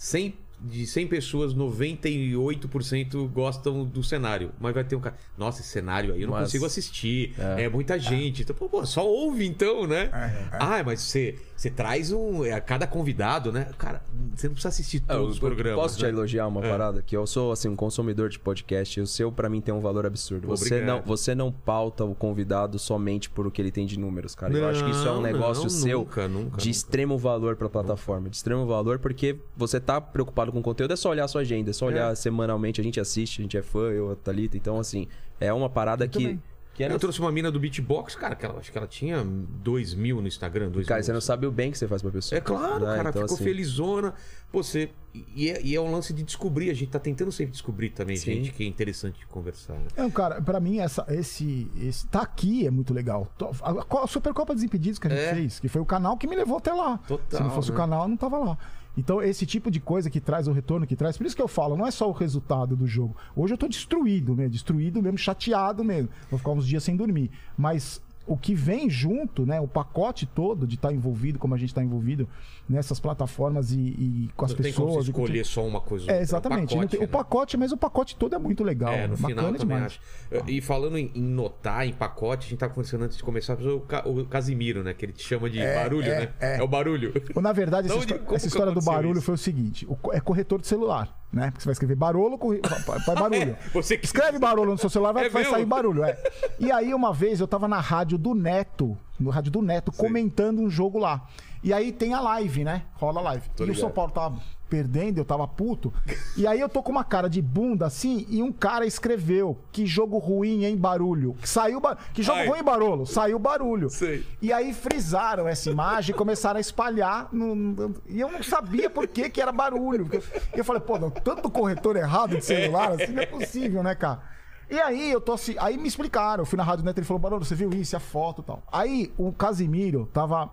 sem 0.00 0.34
de 0.62 0.86
100 0.86 1.06
pessoas, 1.08 1.54
98% 1.54 3.28
gostam 3.28 3.84
do 3.84 4.02
cenário. 4.02 4.52
Mas 4.60 4.74
vai 4.74 4.84
ter 4.84 4.96
um 4.96 5.00
cara. 5.00 5.16
Nossa, 5.36 5.60
esse 5.60 5.68
cenário 5.70 6.12
aí 6.14 6.22
eu 6.22 6.26
não 6.26 6.34
Mas- 6.34 6.44
consigo 6.44 6.64
assistir. 6.66 7.34
É, 7.38 7.68
muita 7.68 7.98
gente. 7.98 8.42
Então, 8.42 8.54
pô, 8.56 8.68
pô, 8.68 8.84
só 8.86 9.06
ouve 9.06 9.46
então, 9.46 9.86
né? 9.86 10.10
Ah, 10.52 10.82
mas 10.84 11.00
você, 11.02 11.38
você 11.60 11.68
traz 11.68 12.10
um. 12.10 12.42
A 12.44 12.58
cada 12.58 12.86
convidado, 12.86 13.52
né? 13.52 13.66
Cara, 13.76 14.02
você 14.34 14.46
não 14.48 14.54
precisa 14.54 14.70
assistir 14.70 15.02
Ah, 15.06 15.12
todos 15.14 15.26
eu- 15.26 15.32
os 15.32 15.38
programas. 15.38 15.78
Posso 15.82 15.98
te 15.98 16.04
né? 16.04 16.08
elogiar 16.08 16.46
uma 16.46 16.62
parada? 16.62 17.02
Que 17.02 17.14
eu 17.14 17.26
sou, 17.26 17.52
assim, 17.52 17.68
um 17.68 17.76
consumidor 17.76 18.30
de 18.30 18.38
podcast. 18.38 18.98
E 18.98 19.02
o 19.02 19.06
seu, 19.06 19.30
pra 19.30 19.46
mim, 19.50 19.60
tem 19.60 19.74
um 19.74 19.80
valor 19.80 20.06
absurdo. 20.06 20.48
Você 20.48 20.80
não, 20.80 21.02
você 21.02 21.34
não 21.34 21.52
pauta 21.52 22.02
o 22.02 22.14
convidado 22.14 22.78
somente 22.78 23.28
por 23.28 23.46
o 23.46 23.50
que 23.50 23.60
ele 23.60 23.70
tem 23.70 23.84
de 23.84 23.98
números, 23.98 24.34
cara. 24.34 24.56
eu 24.56 24.66
acho 24.68 24.82
que 24.82 24.90
isso 24.90 25.06
é 25.06 25.10
um 25.10 25.16
Não, 25.16 25.22
negócio 25.22 25.64
não, 25.64 25.70
seu 25.70 25.98
nunca, 25.98 26.26
nunca, 26.26 26.44
de 26.44 26.50
nunca. 26.56 26.68
extremo 26.70 27.18
valor 27.18 27.56
pra 27.56 27.68
plataforma. 27.68 28.30
De 28.30 28.36
extremo 28.36 28.64
valor 28.64 28.98
porque 28.98 29.36
você 29.54 29.78
tá 29.78 30.00
preocupado 30.00 30.50
com 30.50 30.60
o 30.60 30.62
conteúdo. 30.62 30.92
É 30.94 30.96
só 30.96 31.10
olhar 31.10 31.24
a 31.24 31.28
sua 31.28 31.42
agenda. 31.42 31.68
É 31.68 31.72
só 31.74 31.84
olhar 31.84 32.16
semanalmente. 32.16 32.80
A 32.80 32.84
gente 32.84 32.98
assiste, 32.98 33.40
a 33.40 33.42
gente 33.42 33.58
é 33.58 33.62
fã, 33.62 33.90
eu, 33.90 34.10
a 34.12 34.16
Thalita. 34.16 34.56
Então, 34.56 34.78
assim, 34.78 35.06
é 35.38 35.52
uma 35.52 35.68
parada 35.68 36.08
que... 36.08 36.18
também. 36.22 36.42
Que 36.80 36.84
era... 36.84 36.94
Eu 36.94 36.98
trouxe 36.98 37.20
uma 37.20 37.30
mina 37.30 37.50
do 37.50 37.60
beatbox, 37.60 38.14
cara, 38.14 38.34
que 38.34 38.44
ela, 38.46 38.58
acho 38.58 38.72
que 38.72 38.78
ela 38.78 38.86
tinha 38.86 39.22
2 39.22 39.92
mil 39.94 40.22
no 40.22 40.26
Instagram. 40.26 40.70
2 40.70 40.86
Cara, 40.86 40.98
mil. 41.00 41.04
você 41.04 41.12
não 41.12 41.20
sabe 41.20 41.46
o 41.46 41.50
bem 41.52 41.70
que 41.70 41.76
você 41.76 41.86
faz 41.86 42.00
pra 42.00 42.10
pessoa. 42.10 42.38
É 42.38 42.40
claro, 42.40 42.86
né? 42.86 42.96
cara, 42.96 43.10
Então, 43.10 43.22
ficou 43.22 43.34
assim, 43.34 43.44
felizona. 43.44 44.14
Pô, 44.50 44.62
você. 44.62 44.90
E 45.36 45.50
é, 45.50 45.60
e 45.62 45.74
é 45.74 45.80
um 45.80 45.92
lance 45.92 46.12
de 46.14 46.22
descobrir. 46.22 46.70
A 46.70 46.74
gente 46.74 46.90
tá 46.90 46.98
tentando 46.98 47.30
sempre 47.30 47.52
descobrir 47.52 47.90
também 47.90 48.16
Sim. 48.16 48.32
gente 48.36 48.52
que 48.52 48.64
é 48.64 48.66
interessante 48.66 49.18
de 49.18 49.26
conversar. 49.26 49.74
Né? 49.74 49.86
Não, 49.96 50.10
cara, 50.10 50.40
pra 50.40 50.58
mim, 50.58 50.78
essa, 50.78 51.04
esse, 51.10 51.70
esse. 51.80 52.06
Tá 52.06 52.22
aqui 52.22 52.66
é 52.66 52.70
muito 52.70 52.94
legal. 52.94 53.28
A 53.62 54.06
Supercopa 54.06 54.54
Desimpedidos 54.54 54.98
que 54.98 55.06
a 55.06 55.10
gente 55.10 55.20
É. 55.20 55.34
fez, 55.34 55.60
que 55.60 55.68
foi 55.68 55.80
o 55.82 55.86
canal 55.86 56.16
que 56.16 56.26
me 56.26 56.34
levou 56.34 56.56
até 56.58 56.72
lá. 56.72 56.98
Total, 57.06 57.38
Se 57.38 57.42
não 57.42 57.50
fosse 57.50 57.68
né? 57.68 57.74
o 57.74 57.76
canal, 57.76 58.02
eu 58.04 58.08
não 58.08 58.16
tava 58.16 58.38
lá. 58.38 58.58
Então, 58.96 59.22
esse 59.22 59.46
tipo 59.46 59.70
de 59.70 59.80
coisa 59.80 60.10
que 60.10 60.20
traz 60.20 60.48
o 60.48 60.52
retorno, 60.52 60.86
que 60.86 60.96
traz. 60.96 61.16
Por 61.16 61.26
isso 61.26 61.36
que 61.36 61.42
eu 61.42 61.48
falo, 61.48 61.76
não 61.76 61.86
é 61.86 61.90
só 61.90 62.08
o 62.08 62.12
resultado 62.12 62.76
do 62.76 62.86
jogo. 62.86 63.16
Hoje 63.34 63.54
eu 63.54 63.58
tô 63.58 63.68
destruído 63.68 64.34
mesmo, 64.34 64.50
destruído 64.50 65.02
mesmo, 65.02 65.18
chateado 65.18 65.84
mesmo. 65.84 66.10
Vou 66.28 66.38
ficar 66.38 66.50
uns 66.50 66.66
dias 66.66 66.82
sem 66.82 66.96
dormir. 66.96 67.30
Mas 67.56 68.02
o 68.32 68.36
que 68.36 68.54
vem 68.54 68.88
junto, 68.88 69.44
né? 69.44 69.60
O 69.60 69.66
pacote 69.66 70.24
todo 70.24 70.66
de 70.66 70.76
estar 70.76 70.92
envolvido, 70.92 71.38
como 71.38 71.52
a 71.54 71.58
gente 71.58 71.70
está 71.70 71.82
envolvido 71.82 72.28
nessas 72.68 73.00
plataformas 73.00 73.72
e, 73.72 73.78
e 73.80 74.30
com 74.36 74.44
as 74.44 74.52
não 74.52 74.58
tem 74.60 74.72
como 74.72 74.86
pessoas. 74.86 75.04
você 75.06 75.10
e 75.10 75.14
com- 75.14 75.20
escolher 75.22 75.44
só 75.44 75.66
uma 75.66 75.80
coisa. 75.80 76.04
É, 76.04 76.08
outra. 76.12 76.22
exatamente. 76.22 76.72
o 76.72 76.76
pacote, 76.76 76.90
tem- 76.90 76.98
O 77.00 77.02
né? 77.02 77.06
pacote, 77.08 77.56
mas 77.56 77.72
o 77.72 77.76
pacote 77.76 78.14
todo 78.16 78.34
é 78.36 78.38
muito 78.38 78.62
legal. 78.62 78.92
É, 78.92 79.08
no 79.08 79.16
final 79.16 79.52
também 79.52 79.78
acho. 79.78 80.00
E 80.46 80.60
falando 80.60 80.96
em, 80.96 81.10
em 81.14 81.22
notar, 81.22 81.86
em 81.86 81.92
pacote, 81.92 82.46
a 82.46 82.50
gente 82.50 82.58
tava 82.60 82.72
conversando 82.72 83.02
antes 83.04 83.16
de 83.16 83.22
começar, 83.24 83.54
o, 83.60 83.80
Ca- 83.80 84.06
o 84.08 84.24
Casimiro, 84.26 84.84
né? 84.84 84.94
Que 84.94 85.06
ele 85.06 85.12
te 85.12 85.24
chama 85.24 85.50
de 85.50 85.58
barulho, 85.58 86.06
é, 86.10 86.20
né? 86.20 86.28
é. 86.38 86.62
o 86.62 86.68
barulho. 86.68 87.12
Ou, 87.34 87.42
Na 87.42 87.52
verdade, 87.52 87.88
Da 87.88 87.94
essa, 87.94 88.04
histó- 88.04 88.18
como 88.20 88.36
essa 88.36 88.46
história 88.46 88.72
do 88.72 88.80
barulho 88.80 89.16
isso? 89.18 89.22
foi 89.26 89.34
o 89.34 89.38
seguinte: 89.38 89.86
o 89.88 89.96
é 90.12 90.20
corretor 90.20 90.60
de 90.60 90.68
celular, 90.68 91.19
né? 91.32 91.46
Porque 91.50 91.60
você 91.60 91.66
vai 91.66 91.72
escrever 91.72 91.94
barulho, 91.96 92.38
vai 92.38 93.14
barulho. 93.16 93.56
Você 93.72 93.96
que- 93.96 94.06
Escreve 94.06 94.38
barulho 94.38 94.72
no 94.72 94.78
seu 94.78 94.90
celular, 94.90 95.12
vai, 95.12 95.26
É 95.26 95.28
vai 95.28 95.44
sair 95.44 95.64
barulho. 95.64 96.04
É. 96.04 96.16
E 96.58 96.70
aí, 96.70 96.92
uma 96.92 97.12
vez, 97.12 97.40
eu 97.40 97.48
tava 97.48 97.66
na 97.68 97.80
rádio 97.80 98.18
do 98.18 98.34
Neto, 98.34 98.96
no 99.18 99.30
rádio 99.30 99.50
do 99.50 99.62
Neto, 99.62 99.90
comentando 99.92 100.60
um 100.60 100.68
jogo 100.68 100.98
lá. 100.98 101.26
E 101.62 101.72
aí 101.72 101.92
tem 101.92 102.14
a 102.14 102.20
live, 102.20 102.64
né? 102.64 102.82
Rola 102.94 103.20
a 103.20 103.22
live. 103.24 103.48
Tô 103.56 103.62
e 103.62 103.64
o 103.64 103.66
ligado. 103.68 103.80
São 103.80 103.90
Paulo 103.90 104.10
tava 104.12 104.40
perdendo, 104.70 105.18
eu 105.18 105.24
tava 105.24 105.46
puto. 105.48 105.92
E 106.36 106.46
aí 106.46 106.60
eu 106.60 106.68
tô 106.68 106.82
com 106.82 106.92
uma 106.92 107.02
cara 107.04 107.28
de 107.28 107.42
bunda 107.42 107.84
assim, 107.86 108.24
e 108.30 108.42
um 108.42 108.52
cara 108.52 108.86
escreveu: 108.86 109.58
Que 109.72 109.84
jogo 109.84 110.16
ruim, 110.18 110.64
hein, 110.64 110.76
barulho? 110.76 111.34
Saiu 111.44 111.80
ba... 111.80 111.98
Que 112.14 112.22
jogo 112.22 112.38
Ai. 112.38 112.46
ruim, 112.48 112.62
barulho? 112.62 113.04
Saiu 113.04 113.38
barulho. 113.38 113.90
Sei. 113.90 114.24
E 114.40 114.52
aí 114.52 114.72
frisaram 114.72 115.48
essa 115.48 115.68
imagem 115.70 116.14
e 116.14 116.18
começaram 116.18 116.58
a 116.58 116.60
espalhar. 116.60 117.28
no- 117.32 117.94
E 118.08 118.20
eu 118.20 118.30
não 118.30 118.42
sabia 118.42 118.88
por 118.88 119.06
que, 119.08 119.28
que 119.28 119.40
era 119.42 119.50
barulho. 119.52 120.06
Porque 120.06 120.60
Eu 120.60 120.64
falei, 120.64 120.80
pô, 120.80 120.98
não, 120.98 121.10
tanto 121.10 121.50
corretor 121.50 121.96
errado 121.96 122.36
de 122.36 122.44
celular, 122.44 122.92
assim 122.92 123.12
não 123.12 123.22
é 123.22 123.26
possível, 123.26 123.82
né, 123.82 123.94
cara? 123.94 124.22
E 124.70 124.78
aí 124.78 125.10
eu 125.10 125.20
tô 125.20 125.32
assim. 125.32 125.56
Aí 125.58 125.76
me 125.76 125.88
explicaram. 125.88 126.42
Eu 126.42 126.46
fui 126.46 126.56
na 126.56 126.62
Rádio 126.62 126.84
Neto 126.84 126.98
e 126.98 127.00
ele 127.00 127.06
falou, 127.06 127.18
Barulho, 127.20 127.44
você 127.44 127.56
viu 127.56 127.70
isso, 127.72 127.96
a 127.96 128.00
foto 128.00 128.40
e 128.40 128.44
tal. 128.44 128.62
Aí 128.70 129.12
o 129.18 129.32
Casimiro 129.32 130.08
tava. 130.12 130.48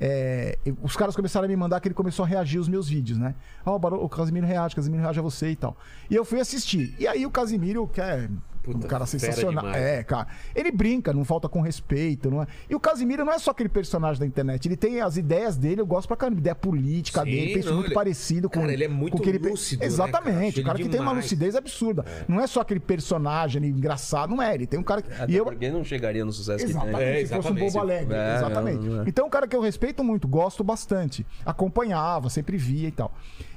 É, 0.00 0.58
os 0.82 0.96
caras 0.96 1.14
começaram 1.14 1.44
a 1.44 1.48
me 1.48 1.56
mandar 1.56 1.80
que 1.80 1.88
ele 1.88 1.94
começou 1.94 2.24
a 2.24 2.28
reagir 2.28 2.58
aos 2.58 2.68
meus 2.68 2.88
vídeos, 2.88 3.18
né? 3.18 3.34
Ó, 3.64 3.76
o, 3.76 3.78
Barulho, 3.78 4.02
o 4.02 4.08
Casimiro 4.08 4.46
reage, 4.46 4.74
o 4.74 4.76
Casimiro 4.76 5.02
reage 5.02 5.18
a 5.18 5.22
você 5.22 5.50
e 5.50 5.56
tal. 5.56 5.76
E 6.10 6.14
eu 6.14 6.24
fui 6.24 6.40
assistir. 6.40 6.94
E 6.98 7.06
aí 7.06 7.24
o 7.24 7.30
Casimiro, 7.30 7.86
que 7.86 8.00
é 8.00 8.28
um 8.70 8.74
Puta, 8.74 8.86
cara 8.86 9.06
fera 9.06 9.20
sensacional. 9.20 9.64
demais. 9.64 9.82
É, 9.82 10.02
cara. 10.04 10.28
Ele 10.54 10.70
brinca, 10.70 11.12
não 11.12 11.24
falta 11.24 11.48
com 11.48 11.60
respeito, 11.60 12.30
não 12.30 12.42
é? 12.42 12.46
E 12.70 12.74
o 12.74 12.80
Casimiro 12.80 13.24
não 13.24 13.32
é 13.32 13.38
só 13.38 13.50
aquele 13.50 13.68
personagem 13.68 14.20
da 14.20 14.26
internet, 14.26 14.66
ele 14.68 14.76
tem 14.76 15.00
as 15.00 15.16
ideias 15.16 15.56
dele, 15.56 15.80
eu 15.80 15.86
gosto 15.86 16.06
pra 16.06 16.16
caramba, 16.16 16.38
ideia 16.38 16.54
política 16.54 17.20
Sim, 17.24 17.30
dele, 17.30 17.54
penso 17.54 17.68
não, 17.68 17.74
muito 17.76 17.88
ele- 17.88 17.94
parecido 17.94 18.48
com 18.48 18.60
Cara, 18.60 18.72
ele 18.72 18.84
é 18.84 18.88
muito 18.88 19.16
com 19.16 19.24
lúcido, 19.30 19.42
né, 19.42 19.58
cara? 19.78 19.86
Exatamente, 19.86 20.50
Acho 20.52 20.60
o 20.60 20.64
cara 20.64 20.76
ele 20.78 20.84
que 20.84 20.90
tem 20.90 21.00
uma 21.00 21.10
demais. 21.10 21.24
lucidez 21.24 21.56
absurda. 21.56 22.04
Não 22.28 22.40
é 22.40 22.46
só 22.46 22.60
aquele 22.60 22.80
personagem 22.80 23.60
ali, 23.62 23.68
engraçado, 23.72 24.30
não 24.34 24.42
é, 24.42 24.54
ele 24.54 24.66
tem 24.66 24.78
um 24.78 24.84
cara 24.84 25.02
que 25.02 25.12
Até 25.12 25.32
e 25.32 25.36
eu 25.36 25.44
porque 25.44 25.70
não 25.70 25.82
chegaria 25.84 26.24
no 26.24 26.32
sucesso 26.32 26.64
Exatamente, 26.64 26.92
que 26.98 26.98
tem. 27.04 27.08
É, 27.08 27.26
se 27.26 27.26
fosse 27.26 27.34
um 27.34 27.38
exatamente. 27.40 27.72
bobo 27.72 27.78
alegre. 27.80 28.14
É, 28.14 28.36
exatamente. 28.36 28.78
não, 28.86 28.94
não 28.96 29.02
é. 29.02 29.08
Então, 29.08 29.26
um 29.26 29.30
cara 29.30 29.46
que 29.48 29.56
eu 29.56 29.60
respeito 29.60 30.04
muito, 30.04 30.28
gosto 30.28 30.62
bastante. 30.62 31.26
Acompanhava, 31.44 32.28
sempre 32.30 32.56
via 32.56 32.88
e 32.88 32.92
tal. 32.92 33.12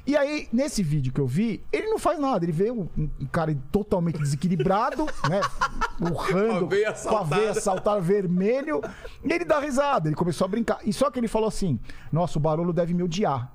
E 0.07 0.15
aí, 0.15 0.47
nesse 0.53 0.83
vídeo 0.83 1.11
que 1.11 1.19
eu 1.19 1.25
vi, 1.25 1.63
ele 1.71 1.87
não 1.87 1.97
faz 1.97 2.19
nada. 2.19 2.45
Ele 2.45 2.51
vê 2.51 2.71
um, 2.71 2.87
um 2.95 3.25
cara 3.31 3.57
totalmente 3.71 4.19
desequilibrado, 4.19 5.05
né? 5.27 5.41
Urrando, 5.99 6.69
Com 7.03 7.17
a 7.17 7.23
veia 7.23 7.53
saltada 7.55 7.99
vermelho. 7.99 8.81
E 9.23 9.33
ele 9.33 9.45
dá 9.45 9.59
risada, 9.59 10.07
ele 10.07 10.15
começou 10.15 10.45
a 10.45 10.47
brincar. 10.47 10.79
E 10.83 10.93
só 10.93 11.09
que 11.09 11.19
ele 11.19 11.27
falou 11.27 11.47
assim: 11.47 11.79
Nossa, 12.11 12.37
o 12.37 12.41
Barolo 12.41 12.71
deve 12.71 12.93
me 12.93 13.01
odiar. 13.01 13.54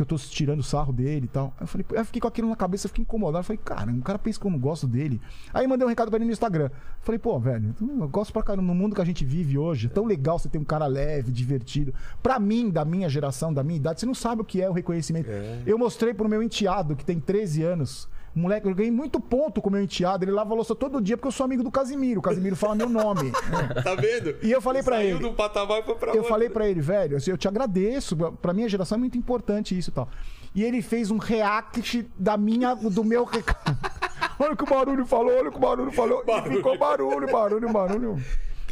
Porque 0.00 0.14
eu 0.14 0.18
tô 0.18 0.24
tirando 0.24 0.62
sarro 0.62 0.92
dele 0.92 1.26
e 1.26 1.28
tal. 1.28 1.52
Aí 1.58 1.64
eu 1.64 1.66
falei, 1.66 1.86
eu 1.90 2.04
fiquei 2.06 2.20
com 2.20 2.28
aquilo 2.28 2.48
na 2.48 2.56
cabeça, 2.56 2.86
eu 2.86 2.88
fiquei 2.88 3.02
incomodado. 3.02 3.40
Eu 3.40 3.44
falei, 3.44 3.60
cara, 3.62 3.92
o 3.92 4.00
cara 4.00 4.18
pensa 4.18 4.40
que 4.40 4.46
eu 4.46 4.50
não 4.50 4.58
gosto 4.58 4.86
dele. 4.86 5.20
Aí 5.52 5.66
mandei 5.66 5.84
um 5.84 5.88
recado 5.88 6.08
pra 6.08 6.16
ele 6.16 6.24
no 6.24 6.32
Instagram. 6.32 6.64
Eu 6.64 6.70
falei, 7.02 7.18
pô, 7.18 7.38
velho, 7.38 7.74
eu 7.80 8.08
gosto 8.08 8.32
pra 8.32 8.42
caramba. 8.42 8.66
No 8.66 8.74
mundo 8.74 8.94
que 8.94 9.02
a 9.02 9.04
gente 9.04 9.24
vive 9.24 9.58
hoje, 9.58 9.88
é 9.88 9.90
tão 9.90 10.06
legal 10.06 10.38
você 10.38 10.48
ter 10.48 10.58
um 10.58 10.64
cara 10.64 10.86
leve, 10.86 11.30
divertido. 11.30 11.92
Pra 12.22 12.38
mim, 12.38 12.70
da 12.70 12.82
minha 12.84 13.08
geração, 13.10 13.52
da 13.52 13.62
minha 13.62 13.76
idade, 13.76 14.00
você 14.00 14.06
não 14.06 14.14
sabe 14.14 14.40
o 14.40 14.44
que 14.44 14.62
é 14.62 14.70
o 14.70 14.72
reconhecimento. 14.72 15.28
Eu 15.66 15.76
mostrei 15.76 16.14
pro 16.14 16.28
meu 16.28 16.42
enteado, 16.42 16.96
que 16.96 17.04
tem 17.04 17.20
13 17.20 17.62
anos. 17.62 18.08
Moleque, 18.34 18.66
eu 18.68 18.74
ganhei 18.74 18.92
muito 18.92 19.18
ponto 19.20 19.60
com 19.60 19.68
o 19.68 19.72
meu 19.72 19.82
enteado. 19.82 20.24
Ele 20.24 20.30
lava 20.30 20.52
a 20.52 20.56
louça 20.56 20.74
todo 20.74 21.00
dia 21.00 21.16
porque 21.16 21.28
eu 21.28 21.32
sou 21.32 21.44
amigo 21.44 21.62
do 21.64 21.70
Casimiro. 21.70 22.20
O 22.20 22.22
Casimiro 22.22 22.54
fala 22.54 22.74
meu 22.74 22.88
nome. 22.88 23.32
Tá 23.82 23.94
vendo? 23.96 24.36
E 24.42 24.50
eu 24.52 24.60
falei 24.62 24.82
pra 24.82 24.96
Saiu 24.96 25.16
ele- 25.16 25.26
um 25.26 25.34
patamar 25.34 25.82
foi 25.84 25.94
pra 25.96 26.10
Eu 26.12 26.16
outro. 26.18 26.28
falei 26.28 26.48
pra 26.48 26.68
ele, 26.68 26.80
velho, 26.80 27.16
assim, 27.16 27.30
eu 27.30 27.38
te 27.38 27.48
agradeço. 27.48 28.16
Pra 28.40 28.52
minha 28.52 28.68
geração 28.68 28.96
é 28.96 28.98
muito 28.98 29.18
importante 29.18 29.76
isso 29.76 29.90
e 29.90 29.92
tal. 29.92 30.08
E 30.54 30.62
ele 30.64 30.80
fez 30.82 31.10
um 31.10 31.18
react 31.18 32.08
da 32.18 32.36
minha, 32.36 32.74
do 32.74 33.04
meu 33.04 33.24
recado. 33.24 33.76
olha 34.38 34.52
o 34.52 34.56
que 34.56 34.64
o 34.64 34.66
barulho 34.66 35.06
falou, 35.06 35.32
olha 35.36 35.48
o 35.48 35.52
que 35.52 35.58
o 35.58 35.60
barulho 35.60 35.92
falou. 35.92 36.24
Barulho. 36.24 36.52
E 36.52 36.56
ficou 36.56 36.78
barulho, 36.78 37.30
barulho, 37.30 37.72
barulho. 37.72 38.22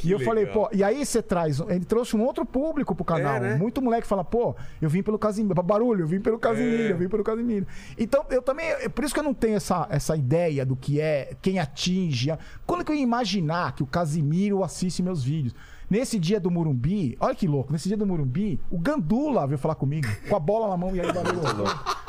E 0.06 0.10
eu 0.12 0.18
legal. 0.18 0.34
falei, 0.34 0.46
pô, 0.46 0.68
e 0.72 0.84
aí 0.84 1.04
você 1.04 1.22
traz, 1.22 1.60
ele 1.60 1.84
trouxe 1.84 2.16
um 2.16 2.22
outro 2.22 2.44
público 2.44 2.94
pro 2.94 3.04
canal. 3.04 3.36
É, 3.36 3.40
né? 3.40 3.54
Muito 3.56 3.80
moleque 3.82 4.06
fala, 4.06 4.22
pô, 4.24 4.54
eu 4.80 4.88
vim 4.88 5.02
pelo 5.02 5.18
Casimiro, 5.18 5.60
barulho, 5.62 6.02
eu 6.02 6.06
vim 6.06 6.20
pelo 6.20 6.38
Casimiro, 6.38 6.82
É. 6.84 6.92
eu 6.92 6.98
vim 6.98 7.08
pelo 7.08 7.24
Casimiro. 7.24 7.66
Então, 7.96 8.24
eu 8.30 8.42
também, 8.42 8.66
por 8.90 9.04
isso 9.04 9.14
que 9.14 9.20
eu 9.20 9.24
não 9.24 9.34
tenho 9.34 9.56
essa, 9.56 9.86
essa 9.90 10.16
ideia 10.16 10.64
do 10.64 10.76
que 10.76 11.00
é, 11.00 11.34
quem 11.42 11.58
atinge. 11.58 12.30
Quando 12.66 12.84
que 12.84 12.92
eu 12.92 12.96
ia 12.96 13.02
imaginar 13.02 13.72
que 13.74 13.82
o 13.82 13.86
Casimiro 13.86 14.62
assiste 14.62 15.02
meus 15.02 15.22
vídeos? 15.22 15.54
Nesse 15.90 16.18
dia 16.18 16.38
do 16.38 16.50
Murumbi, 16.50 17.16
olha 17.18 17.34
que 17.34 17.46
louco, 17.48 17.72
nesse 17.72 17.88
dia 17.88 17.96
do 17.96 18.06
Murumbi, 18.06 18.60
o 18.70 18.78
Gandula 18.78 19.46
veio 19.46 19.56
falar 19.58 19.74
comigo, 19.74 20.06
com 20.28 20.36
a 20.36 20.38
bola 20.38 20.68
na 20.68 20.76
mão 20.76 20.94
e 20.94 21.00
aí 21.00 21.10
barulho. 21.10 21.40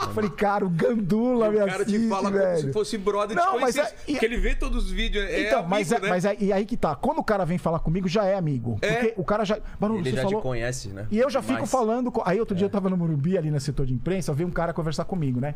Eu 0.01 0.13
falei, 0.13 0.29
cara, 0.31 0.65
o 0.65 0.69
Gandula 0.69 1.47
O 1.47 1.51
me 1.51 1.57
cara 1.59 1.83
assiste, 1.83 1.99
te 1.99 2.09
fala 2.09 2.29
velho. 2.31 2.43
como 2.55 2.57
se 2.67 2.73
fosse 2.73 2.97
brother 2.97 3.37
Não, 3.37 3.53
de 3.55 3.61
mas 3.61 3.77
é- 3.77 3.95
e- 4.07 4.11
Porque 4.13 4.25
ele 4.25 4.37
vê 4.37 4.53
todos 4.55 4.85
os 4.85 4.91
vídeos. 4.91 5.23
É 5.25 5.47
Então, 5.47 5.59
amigo, 5.59 5.69
mas, 5.69 5.91
é, 5.91 5.99
né? 5.99 6.09
mas 6.09 6.25
é, 6.25 6.35
e 6.39 6.51
aí 6.51 6.65
que 6.65 6.75
tá. 6.75 6.93
Quando 6.95 7.19
o 7.19 7.23
cara 7.23 7.45
vem 7.45 7.57
falar 7.57 7.79
comigo, 7.79 8.07
já 8.07 8.25
é 8.25 8.35
amigo. 8.35 8.77
É. 8.81 8.91
Porque 8.93 9.13
o 9.17 9.23
cara 9.23 9.45
já. 9.45 9.57
Barulho, 9.79 10.01
Ele 10.01 10.09
você 10.09 10.15
já 10.17 10.23
falou. 10.23 10.39
te 10.39 10.43
conhece, 10.43 10.89
né? 10.89 11.07
E 11.11 11.17
eu 11.19 11.29
já 11.29 11.41
fico 11.41 11.61
Mas- 11.61 11.71
falando. 11.71 12.11
com- 12.11 12.21
Aí 12.25 12.39
outro 12.39 12.55
dia 12.55 12.65
eu 12.65 12.69
tava 12.69 12.89
no 12.89 12.97
Morumbi, 12.97 13.37
ali 13.37 13.49
no 13.51 13.59
setor 13.61 13.85
de 13.85 13.93
imprensa, 13.93 14.33
veio 14.33 14.49
um 14.49 14.51
cara 14.51 14.73
conversar 14.73 15.05
comigo, 15.05 15.39
né? 15.39 15.55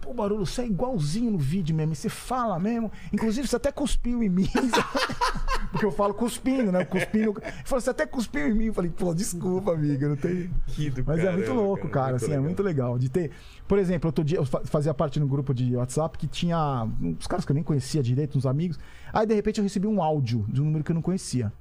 Pô, 0.00 0.14
Barulho, 0.14 0.46
você 0.46 0.62
é 0.62 0.66
igualzinho 0.66 1.30
no 1.32 1.38
vídeo 1.38 1.74
mesmo, 1.76 1.94
você 1.94 2.08
fala 2.08 2.58
mesmo. 2.58 2.90
Inclusive, 3.12 3.46
você 3.46 3.56
até 3.56 3.70
cuspiu 3.70 4.22
em 4.22 4.28
mim. 4.28 4.48
Porque 5.70 5.84
eu 5.84 5.92
falo 5.92 6.12
cuspindo, 6.14 6.72
né? 6.72 6.84
Cuspindo. 6.84 7.34
Falou, 7.64 7.80
você 7.80 7.90
até 7.90 8.04
cuspiu 8.04 8.48
em 8.48 8.54
mim. 8.54 8.64
Eu 8.66 8.74
falei, 8.74 8.90
pô, 8.90 9.14
desculpa, 9.14 9.72
amiga, 9.72 10.08
não 10.08 10.16
tem. 10.16 10.50
Que 10.66 10.90
do 10.90 11.04
Mas 11.06 11.20
é 11.20 11.30
muito 11.30 11.44
caramba, 11.46 11.62
louco, 11.62 11.88
cara, 11.88 12.16
assim, 12.16 12.26
é 12.26 12.28
legal. 12.30 12.42
muito 12.44 12.62
legal. 12.62 12.98
De 12.98 13.08
ter. 13.08 13.30
Por 13.68 13.78
exemplo, 13.78 14.08
outro 14.08 14.24
dia 14.24 14.38
eu 14.38 14.44
fa- 14.44 14.62
fazia 14.64 14.92
parte 14.92 15.20
no 15.20 15.28
grupo 15.28 15.54
de 15.54 15.76
WhatsApp 15.76 16.18
que 16.18 16.26
tinha 16.26 16.88
uns 17.00 17.26
caras 17.26 17.44
que 17.44 17.52
eu 17.52 17.54
nem 17.54 17.62
conhecia 17.62 18.02
direito, 18.02 18.36
uns 18.36 18.46
amigos. 18.46 18.78
Aí, 19.12 19.26
de 19.26 19.34
repente, 19.34 19.58
eu 19.58 19.62
recebi 19.64 19.86
um 19.86 20.02
áudio 20.02 20.44
de 20.48 20.60
um 20.60 20.64
número 20.64 20.82
que 20.82 20.90
eu 20.90 20.94
não 20.94 21.02
conhecia. 21.02 21.52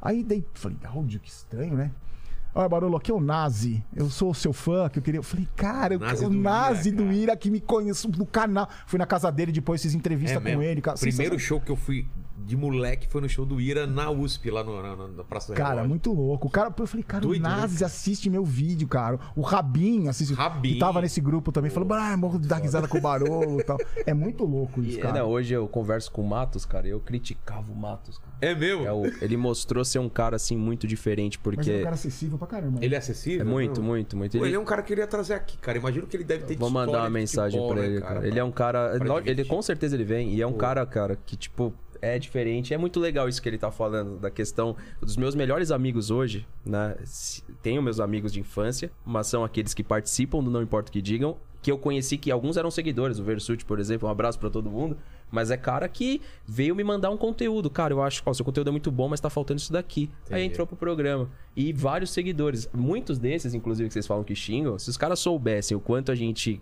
Aí 0.00 0.24
daí, 0.24 0.44
falei, 0.54 0.78
áudio, 0.84 1.20
que 1.20 1.28
estranho, 1.30 1.76
né? 1.76 1.92
Olha, 2.54 2.68
Barolo, 2.68 2.96
aqui 2.98 3.10
é 3.10 3.14
o 3.14 3.20
Nazi. 3.20 3.82
Eu 3.96 4.10
sou 4.10 4.30
o 4.30 4.34
seu 4.34 4.52
fã, 4.52 4.88
que 4.88 4.98
eu 4.98 5.02
queria. 5.02 5.18
Eu 5.20 5.22
falei, 5.22 5.48
cara, 5.56 5.98
Nazi 5.98 6.26
o 6.26 6.28
do 6.28 6.36
Nazi 6.36 6.88
Ira, 6.88 6.96
do 6.98 7.02
cara. 7.04 7.16
Ira 7.16 7.36
que 7.36 7.50
me 7.50 7.60
conhece 7.60 8.06
do 8.08 8.26
canal. 8.26 8.68
Fui 8.86 8.98
na 8.98 9.06
casa 9.06 9.32
dele 9.32 9.52
depois, 9.52 9.80
fiz 9.80 9.94
entrevista 9.94 10.36
É 10.36 10.38
com 10.38 10.44
mesmo. 10.44 10.62
ele. 10.62 10.82
Cara, 10.82 10.98
Primeiro 10.98 11.38
show 11.38 11.60
que 11.60 11.70
eu 11.70 11.76
fui 11.76 12.06
de 12.44 12.56
moleque 12.56 13.06
foi 13.08 13.20
no 13.20 13.28
show 13.28 13.44
do 13.46 13.60
Ira 13.60 13.86
na 13.86 14.10
USP, 14.10 14.50
lá 14.50 14.62
no, 14.64 14.82
na, 14.82 15.08
na 15.08 15.24
Praça 15.24 15.48
da 15.52 15.54
Cara, 15.56 15.68
Relógio. 15.70 15.88
muito 15.88 16.12
louco. 16.12 16.48
O 16.48 16.50
cara, 16.50 16.72
eu 16.76 16.86
falei, 16.86 17.04
cara, 17.04 17.22
Doido, 17.22 17.40
o 17.44 17.48
né, 17.48 17.56
Nazi 17.56 17.84
assiste 17.84 18.28
meu 18.28 18.44
vídeo, 18.44 18.86
cara. 18.88 19.18
O 19.36 19.40
Rabin 19.42 20.08
assiste. 20.08 20.34
Rabin. 20.34 20.74
Que 20.74 20.78
tava 20.78 21.00
nesse 21.00 21.20
grupo 21.20 21.50
também. 21.52 21.70
Falou, 21.70 21.92
ah, 21.94 22.16
morro 22.16 22.38
de 22.38 22.48
dar 22.48 22.56
risada 22.58 22.86
com 22.88 22.98
o 22.98 23.00
Barolo 23.00 23.60
e 23.60 23.64
tal. 23.64 23.78
É 24.06 24.12
muito 24.14 24.44
louco 24.44 24.82
isso, 24.82 24.98
E, 24.98 25.00
cara. 25.00 25.14
né, 25.14 25.22
hoje 25.22 25.54
eu 25.54 25.66
converso 25.68 26.10
com 26.10 26.22
o 26.22 26.28
Matos, 26.28 26.64
cara, 26.66 26.86
e 26.86 26.90
eu 26.90 27.00
criticava 27.00 27.70
o 27.70 27.76
Matos, 27.76 28.18
cara. 28.18 28.32
É 28.40 28.54
meu? 28.54 28.84
É 28.86 28.92
o- 28.92 29.06
ele 29.22 29.36
mostrou 29.36 29.84
ser 29.84 29.98
um 30.00 30.08
cara, 30.08 30.36
assim, 30.36 30.56
muito 30.56 30.86
diferente, 30.86 31.38
Mas 31.38 31.42
porque... 31.56 31.70
é 31.70 31.78
um 31.80 31.82
cara 31.84 31.94
acessível 31.94 32.36
pra 32.38 32.46
caramba. 32.48 32.80
né? 32.80 32.84
Ele 32.86 32.94
é 32.94 32.98
acessível? 32.98 33.40
É 33.40 33.44
muito, 33.44 33.80
Não. 33.80 33.88
muito, 33.88 34.16
muito. 34.16 34.36
Ele... 34.36 34.46
Ele- 34.46 34.54
é 34.56 34.58
um 34.58 34.64
cara 34.64 34.82
que 34.82 34.92
eu 34.92 34.96
queria 34.96 35.06
trazer 35.06 35.34
aqui, 35.34 35.56
cara. 35.58 35.78
Imagino 35.78 36.06
que 36.06 36.16
ele 36.16 36.24
deve 36.24 36.44
ter 36.44 36.56
Vou 36.56 36.68
mandar 36.70 36.98
uma 37.00 37.10
mensagem 37.10 37.58
futebol, 37.60 37.74
pra 37.76 37.82
né, 37.82 37.88
ele, 37.94 38.00
cara. 38.00 38.26
Ele 38.26 38.38
é 38.38 38.44
um 38.44 38.50
cara. 38.52 38.98
Ele 39.24 39.44
com 39.44 39.62
certeza 39.62 39.94
ele 39.96 40.04
vem. 40.04 40.34
E 40.34 40.42
é 40.42 40.46
um 40.46 40.52
cara, 40.52 40.84
cara, 40.84 41.16
que, 41.24 41.36
tipo, 41.36 41.72
é 42.02 42.18
diferente. 42.18 42.74
É 42.74 42.78
muito 42.78 42.98
legal 42.98 43.28
isso 43.28 43.40
que 43.40 43.48
ele 43.48 43.56
tá 43.56 43.70
falando, 43.70 44.18
da 44.18 44.30
questão 44.30 44.76
dos 45.00 45.16
meus 45.16 45.36
melhores 45.36 45.70
amigos 45.70 46.10
hoje, 46.10 46.46
né? 46.66 46.96
Tenho 47.62 47.80
meus 47.80 48.00
amigos 48.00 48.32
de 48.32 48.40
infância, 48.40 48.90
mas 49.06 49.28
são 49.28 49.44
aqueles 49.44 49.72
que 49.72 49.84
participam 49.84 50.42
do 50.42 50.50
Não 50.50 50.60
Importa 50.60 50.90
o 50.90 50.92
que 50.92 51.00
Digam. 51.00 51.36
Que 51.62 51.70
eu 51.70 51.78
conheci 51.78 52.18
que 52.18 52.28
alguns 52.28 52.56
eram 52.56 52.72
seguidores, 52.72 53.20
o 53.20 53.22
Versuti, 53.22 53.64
por 53.64 53.78
exemplo, 53.78 54.08
um 54.08 54.10
abraço 54.10 54.36
pra 54.36 54.50
todo 54.50 54.68
mundo. 54.68 54.98
Mas 55.30 55.50
é 55.52 55.56
cara 55.56 55.88
que 55.88 56.20
veio 56.44 56.74
me 56.74 56.82
mandar 56.82 57.08
um 57.08 57.16
conteúdo. 57.16 57.70
Cara, 57.70 57.94
eu 57.94 58.02
acho, 58.02 58.20
ó, 58.26 58.34
seu 58.34 58.44
conteúdo 58.44 58.68
é 58.68 58.70
muito 58.72 58.90
bom, 58.90 59.08
mas 59.08 59.20
tá 59.20 59.30
faltando 59.30 59.60
isso 59.60 59.72
daqui. 59.72 60.10
Aí 60.28 60.40
Entendi. 60.40 60.52
entrou 60.52 60.66
pro 60.66 60.76
programa. 60.76 61.30
E 61.56 61.72
vários 61.72 62.10
seguidores. 62.10 62.68
Muitos 62.74 63.16
desses, 63.16 63.54
inclusive, 63.54 63.88
que 63.88 63.92
vocês 63.92 64.06
falam 64.06 64.24
que 64.24 64.34
xingam, 64.34 64.76
se 64.76 64.90
os 64.90 64.96
caras 64.96 65.20
soubessem 65.20 65.76
o 65.76 65.80
quanto 65.80 66.10
a 66.10 66.14
gente 66.16 66.60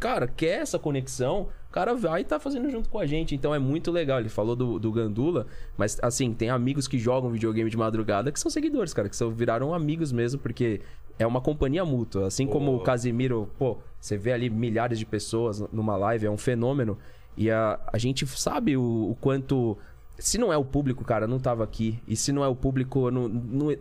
cara, 0.00 0.26
quer 0.26 0.62
essa 0.62 0.78
conexão, 0.78 1.48
o 1.68 1.72
cara 1.72 1.94
vai 1.94 2.22
e 2.22 2.24
tá 2.24 2.40
fazendo 2.40 2.70
junto 2.70 2.88
com 2.88 2.98
a 2.98 3.06
gente. 3.06 3.34
Então 3.34 3.54
é 3.54 3.58
muito 3.58 3.92
legal. 3.92 4.18
Ele 4.18 4.30
falou 4.30 4.56
do, 4.56 4.78
do 4.78 4.90
Gandula, 4.90 5.46
mas 5.76 5.98
assim, 6.02 6.32
tem 6.32 6.48
amigos 6.48 6.88
que 6.88 6.98
jogam 6.98 7.30
videogame 7.30 7.70
de 7.70 7.76
madrugada 7.76 8.32
que 8.32 8.40
são 8.40 8.50
seguidores, 8.50 8.94
cara, 8.94 9.08
que 9.08 9.14
são, 9.14 9.30
viraram 9.30 9.74
amigos 9.74 10.10
mesmo, 10.10 10.40
porque 10.40 10.80
é 11.18 11.26
uma 11.26 11.40
companhia 11.40 11.84
mútua. 11.84 12.26
Assim 12.26 12.46
como 12.46 12.74
o 12.74 12.80
Casimiro, 12.80 13.48
pô, 13.58 13.76
você 14.00 14.16
vê 14.16 14.32
ali 14.32 14.48
milhares 14.48 14.98
de 14.98 15.04
pessoas 15.04 15.60
numa 15.70 15.96
live, 15.96 16.26
é 16.26 16.30
um 16.30 16.38
fenômeno. 16.38 16.98
E 17.36 17.50
a, 17.50 17.78
a 17.92 17.98
gente 17.98 18.26
sabe 18.26 18.76
o, 18.76 19.10
o 19.10 19.16
quanto. 19.20 19.76
Se 20.18 20.38
não 20.38 20.52
é 20.52 20.56
o 20.56 20.64
público, 20.64 21.04
cara, 21.04 21.26
não 21.26 21.38
tava 21.38 21.62
aqui. 21.62 21.98
E 22.08 22.16
se 22.16 22.32
não 22.32 22.42
é 22.42 22.48
o 22.48 22.56
público, 22.56 23.10
não, 23.10 23.28
não, 23.28 23.76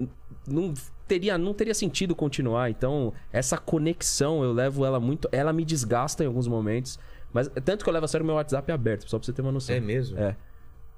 não 0.47 0.73
teria, 1.09 1.37
não 1.37 1.53
teria 1.53 1.73
sentido 1.73 2.15
continuar. 2.15 2.69
Então, 2.69 3.11
essa 3.33 3.57
conexão, 3.57 4.43
eu 4.43 4.53
levo 4.53 4.85
ela 4.85 4.99
muito. 4.99 5.27
Ela 5.31 5.51
me 5.51 5.65
desgasta 5.65 6.23
em 6.23 6.27
alguns 6.27 6.47
momentos. 6.47 6.99
Mas 7.33 7.49
tanto 7.65 7.83
que 7.83 7.89
eu 7.89 7.93
levo 7.93 8.05
a 8.05 8.07
sério 8.07 8.25
meu 8.25 8.35
WhatsApp 8.35 8.71
é 8.71 8.73
aberto, 8.73 9.09
só 9.09 9.17
pra 9.19 9.25
você 9.25 9.33
ter 9.33 9.41
uma 9.41 9.51
noção. 9.51 9.75
É 9.75 9.79
mesmo? 9.79 10.17
É. 10.19 10.35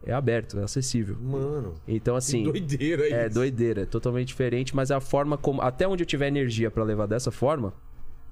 É 0.05 0.13
aberto, 0.13 0.57
é 0.59 0.63
acessível. 0.63 1.15
Mano. 1.21 1.75
Então, 1.87 2.15
Que 2.15 2.17
assim. 2.17 2.43
doideira 2.43 3.07
É 3.07 3.25
isso. 3.27 3.35
doideira, 3.35 3.81
é 3.83 3.85
totalmente 3.85 4.27
diferente, 4.29 4.75
mas 4.75 4.89
a 4.91 4.99
forma 4.99 5.37
como. 5.37 5.61
Até 5.61 5.87
onde 5.87 6.01
eu 6.03 6.07
tiver 6.07 6.27
energia 6.27 6.69
pra 6.71 6.83
levar 6.83 7.05
dessa 7.05 7.31
forma. 7.31 7.71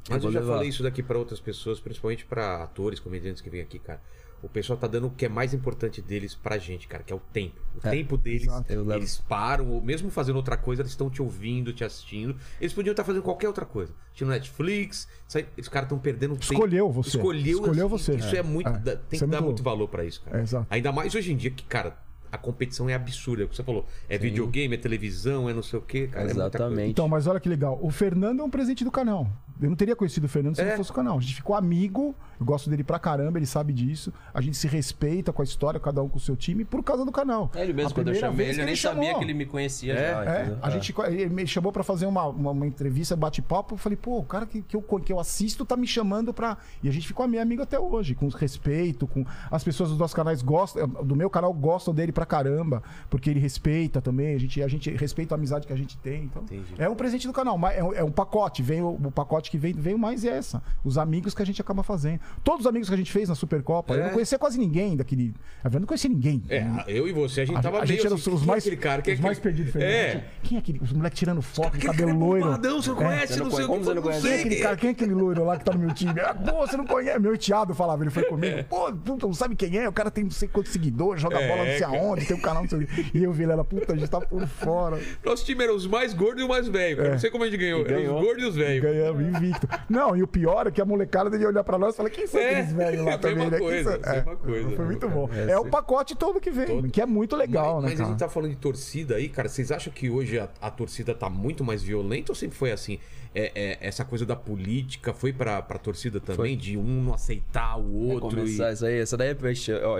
Mas 0.10 0.18
eu 0.18 0.22
vou 0.23 0.31
já 0.31 0.39
levar. 0.39 0.53
falei 0.53 0.69
isso 0.69 0.81
daqui 0.81 1.03
pra 1.03 1.18
outras 1.18 1.39
pessoas, 1.39 1.80
principalmente 1.80 2.26
pra 2.26 2.64
atores, 2.64 2.99
comediantes 2.99 3.41
que 3.41 3.49
vêm 3.49 3.61
aqui, 3.61 3.77
cara. 3.77 4.01
O 4.41 4.47
pessoal 4.47 4.77
tá 4.79 4.87
dando 4.87 5.07
o 5.07 5.09
que 5.09 5.25
é 5.25 5.29
mais 5.29 5.53
importante 5.53 6.01
deles 6.01 6.33
pra 6.33 6.57
gente, 6.57 6.87
cara, 6.87 7.03
que 7.03 7.11
é 7.11 7.15
o 7.15 7.19
tempo. 7.33 7.59
O 7.83 7.85
É, 7.87 7.91
tempo 7.91 8.17
deles, 8.17 8.47
eles 8.95 9.17
param, 9.27 9.67
ou 9.69 9.81
mesmo 9.81 10.09
fazendo 10.09 10.37
outra 10.37 10.55
coisa, 10.55 10.81
eles 10.81 10.91
estão 10.91 11.09
te 11.09 11.21
ouvindo, 11.21 11.73
te 11.73 11.83
assistindo. 11.83 12.35
Eles 12.59 12.73
podiam 12.73 12.91
estar 12.91 13.03
fazendo 13.03 13.21
qualquer 13.21 13.47
outra 13.47 13.65
coisa. 13.65 13.91
Assistindo 14.07 14.29
Netflix, 14.29 15.07
sai- 15.27 15.45
os 15.57 15.67
caras 15.67 15.87
estão 15.87 15.99
perdendo 15.99 16.35
tempo. 16.37 16.53
Escolheu 16.53 16.89
você. 16.91 17.17
Escolheu, 17.17 17.59
Escolheu 17.59 17.89
você. 17.89 18.15
Isso 18.15 18.35
é, 18.35 18.39
É, 18.39 18.43
muito. 18.43 18.69
é. 18.69 18.73
Tem 18.79 18.93
Isso 19.11 19.19
que 19.19 19.23
é 19.23 19.27
dar 19.27 19.41
muito 19.41 19.61
valor 19.61 19.87
pra 19.89 20.05
isso, 20.05 20.21
cara. 20.23 20.39
É, 20.39 20.41
exato. 20.43 20.67
Ainda 20.69 20.91
mais 20.91 21.13
hoje 21.15 21.33
em 21.33 21.35
dia 21.37 21.51
que, 21.51 21.63
cara, 21.65 21.97
a 22.31 22.37
competição 22.37 22.87
é 22.89 22.93
absurda. 22.93 23.43
É 23.43 23.45
o 23.45 23.49
que 23.49 23.55
você 23.55 23.63
falou. 23.63 23.85
É 24.07 24.17
videogame, 24.17 24.73
é 24.75 24.77
televisão, 24.77 25.49
é 25.49 25.53
não 25.53 25.63
sei 25.63 25.79
o 25.79 25.81
quê, 25.81 26.07
cara. 26.07 26.27
é. 26.27 26.31
Exatamente. 26.31 26.91
Então, 26.91 27.07
mas 27.07 27.27
olha 27.27 27.39
que 27.39 27.49
legal. 27.49 27.77
O 27.81 27.89
Fernando 27.89 28.39
é 28.39 28.43
um 28.43 28.49
presente 28.49 28.83
do 28.83 28.91
canal. 28.91 29.27
Eu 29.61 29.69
não 29.69 29.76
teria 29.76 29.95
conhecido 29.95 30.23
o 30.26 30.27
Fernando 30.30 30.56
se 30.56 30.61
É. 30.61 30.69
não 30.69 30.77
fosse 30.77 30.91
o 30.91 30.94
canal. 30.94 31.18
A 31.18 31.22
gente 31.22 31.36
ficou 31.36 31.56
amigo. 31.56 32.15
Eu 32.40 32.45
gosto 32.45 32.69
dele 32.69 32.84
pra 32.84 32.98
caramba, 32.98 33.38
ele 33.38 33.45
sabe 33.45 33.73
disso. 33.73 34.14
A 34.34 34.40
gente 34.40 34.56
se 34.56 34.68
respeita 34.68 35.34
com 35.34 35.41
a 35.41 35.45
história, 35.45 35.80
cada 35.80 36.02
um 36.02 36.07
com 36.07 36.18
o 36.18 36.19
seu 36.22 36.36
time, 36.36 36.64
por 36.64 36.81
causa 36.81 37.03
do 37.03 37.11
canal. 37.11 37.52
É 37.53 37.64
ele 37.64 37.73
mesmo, 37.73 37.90
A 37.91 37.94
quando 37.94 38.07
eu 38.07 38.14
primeira 38.14 38.27
chamei 38.27 38.45
vez 38.45 38.56
ele, 38.57 38.61
eu 38.61 38.65
nem 38.65 38.76
que 38.76 38.81
sabia 38.81 39.03
chamou. 39.03 39.19
que 39.19 39.26
ele 39.26 39.34
me 39.34 39.45
conhecia 39.45 39.94
É, 39.94 40.11
já. 40.11 40.23
É, 40.26 40.41
entendeu? 40.44 40.57
a 40.61 40.69
gente, 40.69 40.95
ele 41.07 41.30
me 41.30 41.45
chamou 41.48 41.72
pra 41.73 41.84
fazer 41.84 42.06
uma, 42.06 42.26
uma, 42.27 42.52
uma 42.52 42.65
entrevista, 42.68 43.15
bate-papo. 43.15 43.73
Eu 43.73 43.77
falei, 43.77 43.98
pô, 43.98 44.19
o 44.19 44.23
cara 44.23 44.45
que, 44.45 44.61
que, 44.61 44.76
eu, 44.76 44.81
que 44.81 45.11
eu 45.11 45.19
assisto 45.19 45.65
tá 45.65 45.76
me 45.76 45.86
chamando 45.86 46.34
pra. 46.34 46.57
E 46.81 46.88
a 46.88 46.91
gente 46.91 47.06
ficou 47.06 47.27
meio 47.27 47.44
amigo 47.44 47.61
até 47.61 47.77
hoje, 47.77 48.15
com 48.15 48.30
respeito, 48.30 49.06
com. 49.06 49.26
As 49.52 49.64
pessoas 49.64 49.90
dos 49.90 49.98
nossos 49.99 50.14
canais 50.15 50.41
gostam, 50.41 50.88
do 50.88 51.15
meu 51.15 51.30
canal 51.30 51.53
gostam 51.53 51.94
dele 51.94 52.11
pra 52.14 52.26
caramba, 52.26 52.81
porque 53.10 53.30
ele 53.30 53.40
respeita 53.40 53.99
também, 54.02 54.36
a 54.36 54.40
gente, 54.40 54.64
a 54.64 54.68
gente 54.69 54.90
respeita 54.91 55.36
a 55.36 55.38
amizade 55.38 55.68
que 55.68 55.73
a 55.73 55.76
gente 55.77 55.98
tem. 55.98 56.23
Então, 56.23 56.44
Entendi. 56.44 56.73
é 56.77 56.88
um 56.90 56.95
presente 56.95 57.27
do 57.27 57.34
canal, 57.34 57.57
mas 57.57 57.77
é, 57.77 57.84
um- 57.84 57.94
é 57.94 58.03
um 58.03 58.11
pacote, 58.11 58.64
vem 58.64 58.81
o, 58.81 58.91
o 58.94 59.11
pacote 59.11 59.48
que 59.49 59.57
vem, 59.57 59.73
veio 59.73 59.97
mais 59.97 60.23
é 60.26 60.30
essa. 60.30 60.61
Os 60.84 60.97
amigos 60.97 61.34
que 61.34 61.41
a 61.41 61.45
gente 61.45 61.61
acaba 61.61 61.84
fazendo. 61.84 62.19
Todos 62.43 62.61
os 62.61 62.67
amigos 62.67 62.88
que 62.88 62.93
a 62.93 62.97
gente 62.97 63.11
fez 63.11 63.30
na 63.30 63.35
Supercopa, 63.35 63.93
eu 63.93 64.01
É. 64.01 64.03
não 64.05 64.13
conhecia 64.13 64.38
quase 64.39 64.57
ninguém 64.59 64.95
daquele. 64.95 65.34
Eu 65.63 65.80
não 65.80 65.88
conhecia 65.88 66.09
ninguém. 66.09 66.43
É, 66.49 66.65
eu 66.88 67.07
e 67.07 67.11
você, 67.11 67.41
a 67.41 67.45
gente 67.45 67.57
A, 67.57 67.61
tava 67.61 67.77
a 67.77 67.80
meio 67.81 67.93
gente 67.93 68.05
era 68.05 68.15
assim, 68.15 68.30
os, 68.30 68.35
os 68.41 68.43
é 68.43 68.45
mais, 68.45 68.63
aquele 68.63 68.77
cara? 68.77 69.01
Quem 69.01 69.13
é 69.13 69.15
os 69.15 69.21
mais 69.21 69.39
perdidos. 69.39 69.76
É. 69.76 70.23
Quem 70.43 70.57
é 70.57 70.59
aquele? 70.59 70.80
Os 70.81 70.91
moleques 70.93 71.19
tirando 71.19 71.41
foto, 71.41 71.67
Aquele 71.69 71.85
cabelo 71.85 72.07
cara 72.09 72.17
é 72.17 72.26
loiro. 72.26 72.45
bombadão, 72.45 72.81
você 72.81 72.89
não 72.89 72.95
conhece, 72.95 73.34
Você 73.34 73.39
não 73.39 73.45
não 73.49 73.55
sei 73.55 73.65
o 73.65 73.67
conhece, 73.67 73.67
que. 73.67 73.67
como 73.67 73.84
você 73.84 73.89
não 73.89 73.97
eu 73.97 74.01
conhece? 74.03 74.21
Quem 74.21 74.31
é 74.31 74.39
aquele 74.39 74.55
cara? 74.61 74.77
Quem 74.77 74.88
é 74.89 74.91
aquele 74.91 75.13
loiro 75.13 75.45
lá 75.45 75.57
que 75.57 75.65
tá 75.65 75.73
no 75.73 75.80
meu 75.80 75.93
time? 75.93 76.19
Ah, 76.19 76.34
Pô, 76.34 76.65
você 76.67 76.77
não 76.77 76.85
conhece? 76.85 77.19
Meu 77.19 77.38
teado 77.38 77.73
falava, 77.73 78.03
ele 78.03 78.11
foi 78.11 78.23
comigo. 78.23 78.63
Pô, 78.65 78.91
tu 78.91 79.27
não 79.27 79.34
sabe 79.34 79.55
quem 79.55 79.77
é? 79.77 79.88
O 79.89 79.93
cara 79.93 80.09
tem 80.11 80.23
não 80.23 80.31
sei 80.31 80.47
quantos 80.47 80.71
seguidores, 80.71 81.21
joga 81.21 81.39
É, 81.39 81.47
bola 81.47 81.65
não 81.65 81.71
sei 81.77 81.84
aonde, 81.84 82.26
tem 82.26 82.35
um 82.38 82.41
canal 82.41 82.63
não 82.63 82.69
sei 82.69 82.80
o 82.80 82.88
quê. 82.88 83.05
E 83.13 83.23
eu 83.23 83.31
vi 83.31 83.43
ela, 83.43 83.63
puta, 83.63 83.93
a 83.93 83.95
gente 83.95 84.09
tá 84.09 84.21
por 84.21 84.45
fora. 84.47 84.99
Nosso 85.26 85.45
time 85.45 85.63
era 85.63 85.73
os 85.73 85.88
mais 85.88 86.13
gordos 86.13 86.41
e 86.41 86.43
os 86.43 86.49
mais 86.49 86.67
velhos, 86.67 86.97
cara. 86.97 87.09
É. 87.09 87.11
Não 87.13 87.19
sei 87.19 87.30
como 87.31 87.43
a 87.43 87.47
gente 87.49 87.57
ganhou. 87.59 87.81
Era 87.81 87.95
ganhou. 87.97 88.19
os 88.19 88.26
gordos 88.26 88.43
e 88.43 88.47
os 88.47 88.55
velhos. 88.55 88.84
Ganhamos, 88.84 89.38
invicto. 89.39 89.67
Não, 89.89 90.15
e 90.15 90.21
o 90.23 90.27
pior 90.27 90.67
é 90.67 90.71
que 90.71 90.81
a 90.81 90.85
molecada 90.85 91.29
devia 91.29 91.47
olhar 91.47 91.63
pra 91.63 91.77
nós 91.77 91.93
e 91.93 91.97
falar, 91.97 92.09
quem 92.09 92.27
são 92.27 92.39
É, 92.39 92.49
aqueles 92.51 92.73
velhos 92.73 93.05
lá 93.05 93.11
é 93.11 93.13
a 93.13 93.17
também? 93.17 93.35
mesma 93.37 93.51
né? 93.51 93.57
Coisa, 93.59 93.99
é 94.03 94.09
a 94.09 94.13
mesma 94.15 94.35
coisa, 94.35 94.69
Foi 94.69 94.77
né, 94.77 94.85
muito 94.85 95.09
bom. 95.09 95.29
É, 95.33 95.51
É 95.51 95.59
o 95.59 95.65
pacote 95.69 96.15
todo 96.15 96.39
que 96.39 96.51
vem, 96.51 96.65
Todo. 96.67 96.89
que 96.89 97.01
é 97.01 97.05
muito 97.05 97.35
legal, 97.35 97.75
mas, 97.75 97.83
né, 97.83 97.89
mas 97.89 97.93
a 97.93 97.97
cara? 98.03 98.09
gente 98.09 98.19
tá 98.19 98.29
falando 98.29 98.49
de 98.51 98.57
torcida 98.57 99.15
aí, 99.15 99.29
cara. 99.29 99.47
Vocês 99.49 99.71
acham 99.71 99.91
que 99.91 100.09
hoje 100.09 100.37
a, 100.39 100.49
a 100.61 100.69
torcida 100.69 101.13
tá 101.15 101.29
muito 101.29 101.63
mais 101.63 101.81
violenta 101.81 102.31
ou 102.31 102.35
sempre 102.35 102.57
foi 102.57 102.71
assim? 102.71 102.99
É, 103.33 103.51
é, 103.53 103.77
essa 103.81 104.03
coisa 104.03 104.25
da 104.25 104.35
política 104.35 105.13
foi 105.13 105.31
pra, 105.31 105.61
pra 105.61 105.77
torcida 105.77 106.19
também? 106.19 106.57
De 106.57 106.75
um 106.77 107.03
não 107.03 107.13
aceitar 107.13 107.77
o 107.77 107.93
outro 108.09 108.29
e... 108.39 108.41
Começar 108.41 108.73
isso 108.73 108.85
aí, 108.85 108.99
essa 108.99 109.15
daí 109.15 109.29
é. 109.29 109.37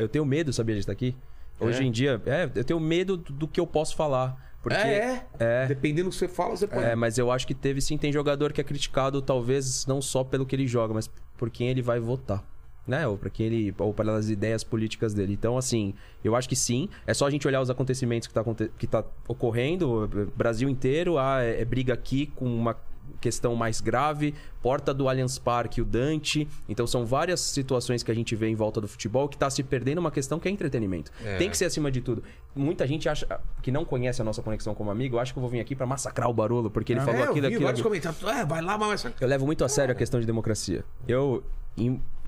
Eu 0.02 0.10
tenho 0.10 0.26
medo, 0.26 0.52
sabia, 0.52 0.74
de 0.76 0.82
estar 0.82 0.92
aqui? 0.94 1.16
Hoje 1.60 1.84
É? 1.84 1.86
em 1.86 1.92
dia, 1.92 2.20
é, 2.26 2.50
eu 2.56 2.64
tenho 2.64 2.80
medo 2.80 3.18
do, 3.18 3.32
do 3.34 3.48
que 3.48 3.60
eu 3.60 3.68
posso 3.68 3.96
falar. 3.96 4.49
Porque, 4.62 4.78
É, 4.78 5.26
é? 5.40 5.64
É. 5.64 5.66
Dependendo 5.68 6.10
do 6.10 6.12
que 6.12 6.18
você 6.18 6.28
fala, 6.28 6.56
você 6.56 6.68
pode... 6.68 6.84
É, 6.84 6.96
mas 6.96 7.18
eu 7.18 7.32
acho 7.32 7.48
que 7.48 7.54
teve 7.54 7.82
sim, 7.82 7.98
tem 7.98 8.12
jogador 8.12 8.52
que 8.52 8.60
é 8.60 8.64
criticado, 8.64 9.22
talvez 9.22 9.86
não 9.86 10.02
só 10.02 10.24
pelo 10.24 10.46
que 10.46 10.56
ele 10.56 10.68
joga, 10.68 10.94
mas 10.94 11.10
por 11.38 11.50
quem 11.50 11.70
ele 11.70 11.82
vai 11.82 12.00
votar. 12.00 12.44
Né? 12.86 13.08
Ou 13.08 13.18
para 13.18 13.30
quem 13.30 13.46
ele. 13.46 13.76
Ou 13.78 13.94
pelas 13.94 14.32
ideias 14.32 14.64
políticas 14.64 15.14
dele. 15.14 15.32
Então, 15.32 15.56
assim, 15.58 15.94
eu 16.24 16.36
acho 16.36 16.50
que 16.50 16.56
sim. 16.56 16.90
É 17.06 17.14
só 17.14 17.28
a 17.28 17.30
gente 17.30 17.48
olhar 17.48 17.62
os 17.62 17.70
acontecimentos 17.70 18.28
que 18.28 18.34
tá, 18.34 18.44
que 18.80 18.88
tá 18.88 19.06
ocorrendo. 19.28 20.10
Brasil 20.36 20.68
inteiro, 20.68 21.20
ah, 21.20 21.44
é, 21.44 21.62
é 21.62 21.66
briga 21.66 21.94
aqui 21.94 22.26
com 22.36 22.46
uma 22.46 22.76
questão 23.20 23.56
mais 23.56 23.82
grave, 23.82 24.34
porta 24.62 24.94
do 24.94 25.08
Allianz 25.10 25.38
Parque, 25.40 25.82
o 25.82 25.86
Dante. 25.86 26.48
Então 26.68 26.86
são 26.88 27.06
várias 27.06 27.40
situações 27.40 28.04
que 28.04 28.12
a 28.12 28.14
gente 28.14 28.36
vê 28.36 28.48
em 28.48 28.56
volta 28.56 28.80
do 28.82 28.88
futebol 28.88 29.28
que 29.28 29.38
tá 29.38 29.50
se 29.50 29.64
perdendo 29.64 30.00
uma 30.00 30.12
questão 30.12 30.40
que 30.40 30.48
é 30.48 30.52
entretenimento. 30.52 31.12
É. 31.24 31.38
Tem 31.38 31.50
que 31.50 31.58
ser 31.58 31.66
acima 31.66 31.92
de 31.92 32.02
tudo. 32.02 32.24
Muita 32.56 32.86
gente 32.88 33.08
acha 33.08 33.40
que 33.62 33.72
não 33.72 33.86
conhece 33.86 34.22
a 34.22 34.26
nossa 34.26 34.42
conexão 34.42 34.74
como 34.76 34.90
amigo, 34.92 35.18
acha 35.20 35.32
que 35.34 35.40
eu 35.40 35.42
vou 35.42 35.50
vir 35.50 35.60
aqui 35.60 35.76
pra 35.76 35.86
massacrar 35.86 36.30
o 36.30 36.34
Barolo, 36.34 36.70
porque 36.70 36.94
ele 36.94 37.00
É, 37.00 37.04
falou 37.04 37.20
eu 37.20 37.24
aquilo, 37.32 37.42
vi 37.42 37.48
aquilo. 37.48 37.64
vários 37.64 37.80
aquilo. 37.86 38.02
comentários. 38.02 38.40
É, 38.42 38.46
vai 38.46 38.62
lá, 38.62 38.78
mas... 38.78 39.06
Eu 39.20 39.28
levo 39.28 39.46
muito 39.46 39.64
a 39.64 39.70
sério 39.70 39.92
a 39.94 39.96
questão 39.96 40.20
de 40.20 40.26
democracia. 40.26 40.84
Eu, 41.08 41.44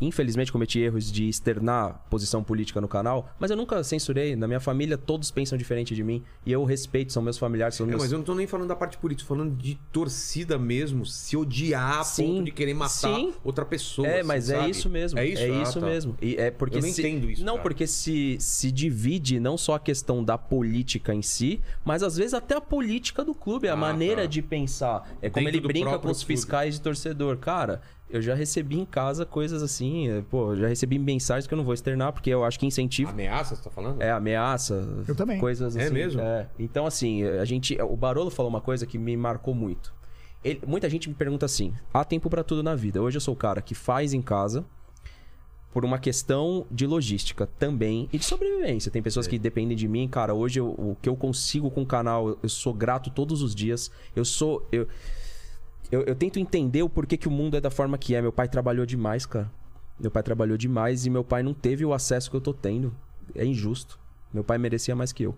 infelizmente, 0.02 0.52
cometi 0.52 0.80
erros 0.80 1.10
de 1.12 1.30
externar 1.30 2.04
posição 2.10 2.44
política 2.44 2.82
no 2.82 2.88
canal, 2.88 3.30
mas 3.40 3.52
eu 3.52 3.56
nunca 3.56 3.84
censurei. 3.84 4.36
Na 4.36 4.48
minha 4.48 4.60
família, 4.60 4.98
todos 4.98 5.30
pensam 5.32 5.58
diferente 5.58 5.94
de 5.96 6.04
mim. 6.04 6.24
E 6.46 6.52
eu 6.52 6.64
respeito, 6.66 7.14
são 7.14 7.22
meus 7.22 7.38
familiares, 7.38 7.76
são 7.76 7.86
É, 7.86 7.90
meus. 7.90 8.02
mas 8.02 8.12
eu 8.12 8.18
não 8.18 8.26
tô 8.26 8.34
nem 8.36 8.48
falando 8.48 8.68
da 8.68 8.76
parte 8.76 8.98
política, 8.98 9.28
tô 9.28 9.36
falando 9.36 9.56
de 9.56 9.76
torcida 9.92 10.58
mesmo, 10.58 11.06
se 11.06 11.38
odiar 11.38 12.00
a 12.00 12.04
Sim, 12.04 12.26
ponto 12.28 12.46
de 12.46 12.52
querer 12.52 12.74
matar 12.74 12.90
sim. 13.16 13.34
outra 13.44 13.64
pessoa. 13.64 14.08
É, 14.08 14.20
assim, 14.20 14.28
mas 14.28 14.50
é 14.50 14.58
sabe? 14.58 14.70
isso 14.72 14.90
mesmo. 14.90 15.20
É 15.20 15.26
isso, 15.28 15.42
É 15.44 15.50
Ah, 15.52 15.62
isso 15.64 15.80
tá. 15.80 15.86
mesmo. 15.86 16.18
E 16.22 16.36
é 16.36 16.50
porque 16.52 16.78
Eu 16.78 16.82
não 16.82 16.90
se... 16.90 17.02
entendo 17.02 17.30
isso, 17.30 17.44
Não, 17.46 17.54
cara. 17.54 17.64
porque 17.64 17.86
se, 17.88 18.38
se 18.40 18.72
divide 18.72 19.40
não 19.40 19.58
só 19.58 19.76
a 19.76 19.80
questão 19.80 20.24
da 20.24 20.38
política 20.38 21.14
em 21.14 21.22
si, 21.22 21.62
mas 21.86 22.02
às 22.04 22.18
vezes 22.18 22.34
até 22.34 22.56
a 22.56 22.62
política 22.62 23.24
do 23.24 23.34
clube, 23.36 23.68
a 23.68 23.74
Ah, 23.74 23.76
maneira 23.76 24.22
tá. 24.24 24.28
de 24.28 24.42
pensar. 24.42 25.08
É 25.22 25.30
como 25.30 25.46
Dentro 25.46 25.60
ele 25.60 25.68
brinca 25.68 26.00
com 26.00 26.10
os 26.10 26.20
clube. 26.24 26.34
fiscais 26.36 26.76
de 26.76 26.82
torcedor. 26.82 27.38
Cara, 27.38 27.82
eu 28.12 28.22
já 28.22 28.34
recebi 28.36 28.80
em 28.80 28.86
casa 28.86 29.26
coisas 29.26 29.62
assim, 29.64 30.10
é, 30.10 30.22
pô, 30.30 30.56
já 30.56 30.68
recebi 30.68 30.98
mensagens 31.00 31.48
que 31.48 31.54
eu 31.54 31.58
não 31.58 31.64
vou 31.64 31.74
externar, 31.74 32.12
porque 32.14 32.30
eu 32.30 32.44
acho 32.44 32.60
que 32.60 32.66
incentivo. 32.66 33.10
Ameaça, 33.12 33.56
você 33.56 33.64
tá 33.64 33.70
falando? 33.70 34.02
É, 34.02 34.12
ameaça. 34.12 34.88
Eu 35.08 35.16
também. 35.16 35.40
Coisas 35.40 35.76
É 35.76 35.84
assim. 35.86 35.94
mesmo? 35.94 36.22
É. 36.22 36.48
Então, 36.60 36.86
assim, 36.86 37.24
a 37.24 37.46
gente. 37.46 37.80
O 37.82 37.96
Barolo 37.96 38.30
falou 38.30 38.50
uma 38.50 38.62
coisa 38.62 38.86
que 38.86 38.98
me 38.98 39.16
marcou 39.18 39.54
muito. 39.56 39.94
Ele- 40.44 40.62
muita 40.66 40.90
gente 40.90 41.08
me 41.10 41.16
pergunta 41.16 41.46
assim: 41.46 41.74
há 41.94 42.04
tempo 42.04 42.30
pra 42.30 42.44
tudo 42.44 42.62
na 42.64 42.76
vida. 42.76 43.02
Hoje 43.02 43.18
eu 43.18 43.22
sou 43.22 43.34
o 43.34 43.38
cara 43.38 43.62
que 43.62 43.76
faz 43.76 44.14
em 44.14 44.22
casa, 44.22 44.66
por 45.74 45.86
uma 45.86 45.98
questão 46.00 46.66
de 46.70 46.86
logística 46.86 47.48
também 47.58 48.10
e 48.12 48.18
de 48.18 48.26
sobrevivência. 48.26 48.92
Tem 48.92 49.02
pessoas 49.02 49.26
que 49.28 49.40
dependem 49.40 49.78
de 49.78 49.88
mim, 49.88 50.08
cara. 50.08 50.34
Hoje 50.34 50.60
eu- 50.60 50.68
o 50.72 50.98
que 51.02 51.08
eu 51.08 51.16
consigo 51.16 51.72
com 51.72 51.84
o 51.84 51.86
canal, 51.86 52.38
eu 52.44 52.50
sou 52.50 52.74
grato 52.74 53.10
todos 53.10 53.42
os 53.42 53.56
dias. 53.56 53.90
Eu 54.16 54.26
sou. 54.26 54.68
Eu, 54.72 54.88
eu, 55.92 56.02
eu 56.04 56.16
tento 56.16 56.40
entender 56.40 56.82
o 56.84 56.90
porquê 56.90 57.18
que 57.18 57.28
o 57.28 57.32
mundo 57.32 57.58
é 57.58 57.62
da 57.62 57.70
forma 57.70 57.98
que 57.98 58.16
é. 58.16 58.22
Meu 58.22 58.32
pai 58.32 58.48
trabalhou 58.48 58.86
demais, 58.86 59.26
cara. 59.26 59.52
Meu 60.00 60.10
pai 60.10 60.24
trabalhou 60.24 60.58
demais 60.58 61.06
e 61.06 61.10
meu 61.10 61.24
pai 61.24 61.44
não 61.44 61.54
teve 61.54 61.86
o 61.86 61.94
acesso 61.94 62.30
que 62.30 62.36
eu 62.36 62.42
tô 62.42 62.54
tendo. 62.54 62.94
É 63.36 63.46
injusto. 63.46 64.00
Meu 64.34 64.44
pai 64.44 64.58
merecia 64.58 64.96
mais 64.96 65.12
que 65.12 65.24
eu. 65.24 65.36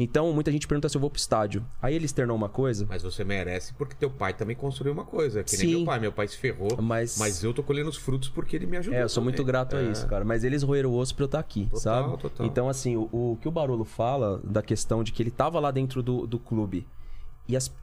Então, 0.00 0.32
muita 0.32 0.52
gente 0.52 0.68
pergunta 0.68 0.88
se 0.88 0.96
eu 0.96 1.00
vou 1.00 1.10
pro 1.10 1.18
estádio. 1.18 1.66
Aí 1.82 1.92
ele 1.92 2.04
externou 2.06 2.36
uma 2.36 2.48
coisa. 2.48 2.86
Mas 2.88 3.02
você 3.02 3.24
merece 3.24 3.74
porque 3.74 3.96
teu 3.96 4.08
pai 4.08 4.32
também 4.32 4.54
construiu 4.54 4.92
uma 4.92 5.04
coisa. 5.04 5.42
Que 5.42 5.56
nem 5.56 5.66
Sim. 5.66 5.76
meu 5.78 5.84
pai. 5.86 5.98
Meu 5.98 6.12
pai 6.12 6.28
se 6.28 6.36
ferrou. 6.38 6.80
Mas- 6.80 7.18
Mas 7.18 7.42
eu 7.42 7.52
tô 7.52 7.64
colhendo 7.64 7.90
os 7.90 7.96
frutos 7.96 8.28
porque 8.28 8.54
ele 8.54 8.64
me 8.66 8.76
ajudou. 8.76 8.96
É, 8.96 9.02
eu 9.02 9.08
sou 9.08 9.20
muito 9.22 9.38
também. 9.38 9.46
grato 9.48 9.76
a 9.76 9.82
É. 9.82 9.90
isso, 9.90 10.06
cara. 10.06 10.24
Mas 10.24 10.44
eles 10.44 10.62
roeram 10.62 10.90
o 10.90 10.96
osso 10.96 11.14
pra 11.16 11.24
eu 11.24 11.26
estar 11.26 11.40
aqui, 11.40 11.64
Total, 11.64 11.80
sabe? 11.80 12.18
total. 12.18 12.46
Então, 12.46 12.68
assim, 12.68 12.96
o, 12.96 13.08
o 13.12 13.38
que 13.42 13.48
o 13.48 13.50
Barolo 13.50 13.84
fala 13.84 14.40
da 14.44 14.62
questão 14.62 15.02
de 15.02 15.10
que 15.10 15.20
ele 15.20 15.32
tava 15.32 15.58
lá 15.58 15.72
dentro 15.72 16.00
do, 16.00 16.28
do 16.28 16.38
clube 16.38 16.86
e 17.48 17.56
as, 17.56 17.74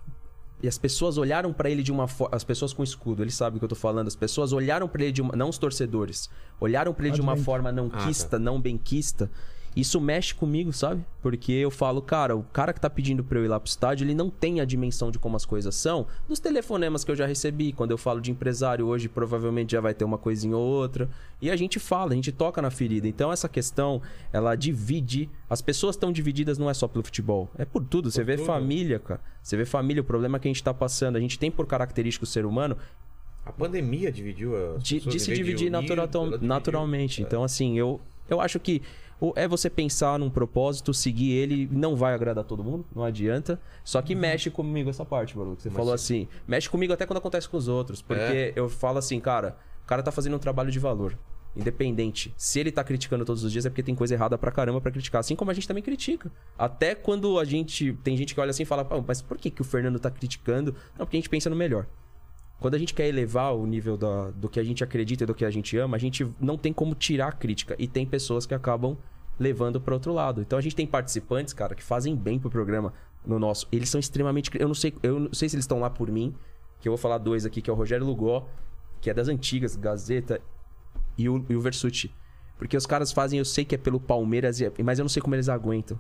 e 0.66 0.68
as 0.68 0.80
pessoas 0.80 1.16
olharam 1.20 1.54
pra 1.54 1.70
ele 1.70 1.84
de 1.84 1.92
uma 1.92 2.08
forma. 2.08 2.36
As 2.36 2.44
pessoas 2.44 2.74
com 2.74 2.84
escudo, 2.84 3.22
ele 3.22 3.30
sabe 3.30 3.58
o 3.58 3.60
que 3.60 3.66
eu 3.66 3.70
tô 3.70 3.76
falando. 3.76 4.08
As 4.08 4.16
pessoas 4.16 4.52
olharam 4.52 4.88
pra 4.88 5.04
ele 5.04 5.12
de 5.12 5.22
uma. 5.22 5.36
Não 5.36 5.48
os 5.48 5.60
torcedores. 5.60 6.28
Olharam 6.60 6.92
pra 6.92 7.06
ele 7.06 7.14
de 7.14 7.22
uma 7.22 7.38
forma 7.38 7.72
não 7.72 7.88
Ah, 7.94 8.04
quista, 8.08 8.40
não 8.40 8.60
benquista. 8.60 9.30
Isso 9.76 10.00
mexe 10.00 10.34
comigo, 10.34 10.72
sabe? 10.72 11.04
Porque 11.22 11.52
eu 11.52 11.70
falo, 11.70 12.02
cara, 12.02 12.34
o 12.36 12.44
cara 12.44 12.72
que 12.72 12.80
tá 12.80 12.90
pedindo 12.90 13.26
pra 13.26 13.38
eu 13.40 13.44
ir 13.44 13.50
lá 13.50 13.60
pro 13.60 13.68
estádio, 13.68 14.06
ele 14.06 14.16
não 14.16 14.30
tem 14.30 14.62
a 14.62 14.66
dimensão 14.66 15.12
de 15.12 15.20
como 15.20 15.36
as 15.36 15.44
coisas 15.46 15.76
são. 15.76 16.08
Dos 16.30 16.40
telefonemas 16.40 17.04
que 17.04 17.12
eu 17.12 17.16
já 17.16 17.26
recebi, 17.26 17.74
quando 17.74 17.92
eu 17.92 17.98
falo 17.98 18.22
de 18.22 18.32
empresário 18.32 18.86
hoje, 18.88 19.10
provavelmente 19.10 19.74
já 19.74 19.82
vai 19.82 19.94
ter 19.94 20.06
uma 20.06 20.18
coisinha 20.18 20.56
ou 20.56 20.64
outra. 20.66 21.10
E 21.42 21.52
a 21.52 21.56
gente 21.58 21.78
fala, 21.78 22.14
a 22.14 22.16
gente 22.16 22.32
toca 22.32 22.62
na 22.62 22.72
ferida. 22.72 23.06
Então 23.06 23.34
essa 23.34 23.50
questão, 23.50 24.02
ela 24.32 24.56
divide. 24.56 25.30
As 25.50 25.62
pessoas 25.62 25.96
estão 25.96 26.10
divididas 26.12 26.58
não 26.58 26.70
é 26.70 26.74
só 26.74 26.88
pelo 26.88 27.04
futebol, 27.04 27.50
é 27.58 27.66
por 27.66 27.84
tudo. 27.84 28.10
Você 28.10 28.24
vê 28.24 28.38
tudo. 28.38 28.46
família, 28.46 28.98
cara. 28.98 29.20
Você 29.44 29.58
vê 29.58 29.66
família, 29.66 30.02
o 30.02 30.06
problema 30.06 30.40
que 30.40 30.48
a 30.48 30.50
gente 30.54 30.64
tá 30.64 30.74
passando. 30.74 31.18
A 31.18 31.20
gente 31.20 31.38
tem 31.38 31.52
por 31.52 31.68
característica 31.68 32.24
o 32.24 32.28
ser 32.28 32.46
humano 32.46 32.78
A 33.46 33.52
pandemia 33.52 34.10
dividiu 34.12 34.56
as 34.76 34.82
de, 34.82 34.96
pessoas, 34.96 35.14
de 35.16 35.20
se 35.20 35.34
dividir 35.34 35.68
unir, 35.68 35.72
natural- 35.72 36.40
naturalmente. 36.42 37.22
Então, 37.22 37.44
assim, 37.44 37.78
eu, 37.78 38.00
eu 38.30 38.40
acho 38.42 38.60
que 38.60 38.82
o- 39.20 39.34
é 39.36 39.48
você 39.48 39.70
pensar 39.70 40.18
num 40.20 40.30
propósito, 40.30 40.94
seguir 40.94 41.32
ele, 41.32 41.68
não 41.72 41.96
vai 41.96 42.14
agradar 42.14 42.44
todo 42.44 42.64
mundo, 42.64 42.86
não 42.96 43.04
adianta. 43.04 43.60
Só 43.84 44.02
que 44.02 44.14
mexe 44.16 44.50
comigo 44.50 44.90
essa 44.90 45.06
parte, 45.06 45.36
Baru. 45.36 45.56
que 45.56 45.64
Você 45.64 45.70
falou 45.70 45.94
assim, 45.94 46.28
mexe 46.48 46.70
comigo 46.70 46.92
até 46.94 47.06
quando 47.06 47.18
acontece 47.20 47.48
com 47.48 47.58
os 47.58 47.68
outros. 47.68 48.02
Porque 48.02 48.22
É. 48.22 48.54
eu 48.56 48.68
falo 48.70 48.98
assim, 48.98 49.20
cara, 49.20 49.58
o 49.84 49.88
cara 49.88 50.02
tá 50.04 50.12
fazendo 50.12 50.36
um 50.36 50.40
trabalho 50.40 50.72
de 50.72 50.80
valor. 50.80 51.18
Independente. 51.56 52.34
Se 52.36 52.60
ele 52.60 52.70
tá 52.70 52.84
criticando 52.84 53.24
todos 53.24 53.44
os 53.46 53.50
dias 53.52 53.66
é 53.66 53.70
porque 53.70 53.82
tem 53.82 53.96
coisa 53.96 54.14
errada 54.14 54.38
pra 54.38 54.52
caramba 54.52 54.82
pra 54.82 54.92
criticar. 54.92 55.22
Assim 55.22 55.38
como 55.38 55.52
a 55.52 55.54
gente 55.54 55.66
também 55.66 55.82
critica. 55.82 56.30
Até 56.58 56.94
quando 56.94 57.40
a 57.40 57.46
gente. 57.46 57.94
Tem 58.04 58.18
gente 58.18 58.34
que 58.36 58.42
olha 58.42 58.50
assim 58.50 58.64
e 58.64 58.66
fala, 58.66 58.84
"Pô, 58.84 59.02
mas 59.08 59.22
por 59.22 59.38
que, 59.38 59.50
que 59.50 59.62
o 59.62 59.64
Fernando 59.64 59.98
tá 59.98 60.12
criticando? 60.12 60.76
Não, 61.00 61.06
porque 61.06 61.16
a 61.16 61.20
gente 61.20 61.30
pensa 61.30 61.50
no 61.50 61.56
melhor. 61.56 61.88
Quando 62.60 62.76
a 62.76 62.78
gente 62.78 62.94
quer 62.94 63.08
elevar 63.08 63.54
o 63.56 63.66
nível 63.66 63.98
da- 63.98 64.32
do 64.32 64.48
que 64.50 64.60
a 64.60 64.64
gente 64.64 64.84
acredita 64.84 65.24
e 65.24 65.28
do 65.28 65.36
que 65.36 65.44
a 65.46 65.52
gente 65.52 65.78
ama, 65.78 65.98
a 65.98 66.00
gente 66.00 66.26
não 66.40 66.58
tem 66.58 66.72
como 66.74 66.96
tirar 66.96 67.28
a 67.28 67.32
crítica. 67.32 67.76
E 67.78 67.88
tem 67.88 68.06
pessoas 68.06 68.46
que 68.46 68.54
acabam 68.54 68.98
levando 69.38 69.80
para 69.82 69.94
outro 69.94 70.14
lado. 70.14 70.42
Então 70.42 70.58
a 70.58 70.62
gente 70.62 70.76
tem 70.76 70.88
participantes, 70.88 71.54
cara, 71.54 71.76
que 71.76 71.84
fazem 71.84 72.16
bem 72.16 72.40
pro 72.40 72.50
programa 72.50 72.94
no 73.26 73.38
nosso. 73.38 73.68
Eles 73.72 73.90
são 73.90 74.00
extremamente. 74.00 74.50
Eu 74.58 74.68
não 74.68 74.76
sei, 74.76 74.94
eu 75.04 75.20
não 75.20 75.34
sei 75.34 75.50
se 75.50 75.56
eles 75.56 75.64
estão 75.64 75.80
lá 75.80 75.90
por 75.90 76.10
mim, 76.10 76.34
que 76.80 76.88
eu 76.88 76.92
vou 76.92 76.98
falar 76.98 77.18
dois 77.18 77.46
aqui, 77.46 77.62
que 77.62 77.70
é 77.70 77.74
o 77.74 77.76
Rogério 77.76 78.06
Lugó, 78.06 78.48
que 79.02 79.10
é 79.10 79.14
das 79.14 79.28
antigas, 79.28 79.76
Gazeta, 79.76 80.40
e 81.18 81.28
o, 81.28 81.46
e 81.50 81.56
o 81.56 81.62
Versuti. 81.62 82.14
Porque 82.58 82.78
os 82.78 82.86
caras 82.86 83.12
fazem, 83.12 83.38
eu 83.40 83.46
sei 83.46 83.66
que 83.66 83.76
é 83.76 83.78
pelo 83.78 84.00
Palmeiras, 84.00 84.62
e- 84.62 84.72
mas 84.84 84.98
eu 84.98 85.04
não 85.04 85.10
sei 85.10 85.22
como 85.22 85.36
eles 85.36 85.50
aguentam. 85.50 86.00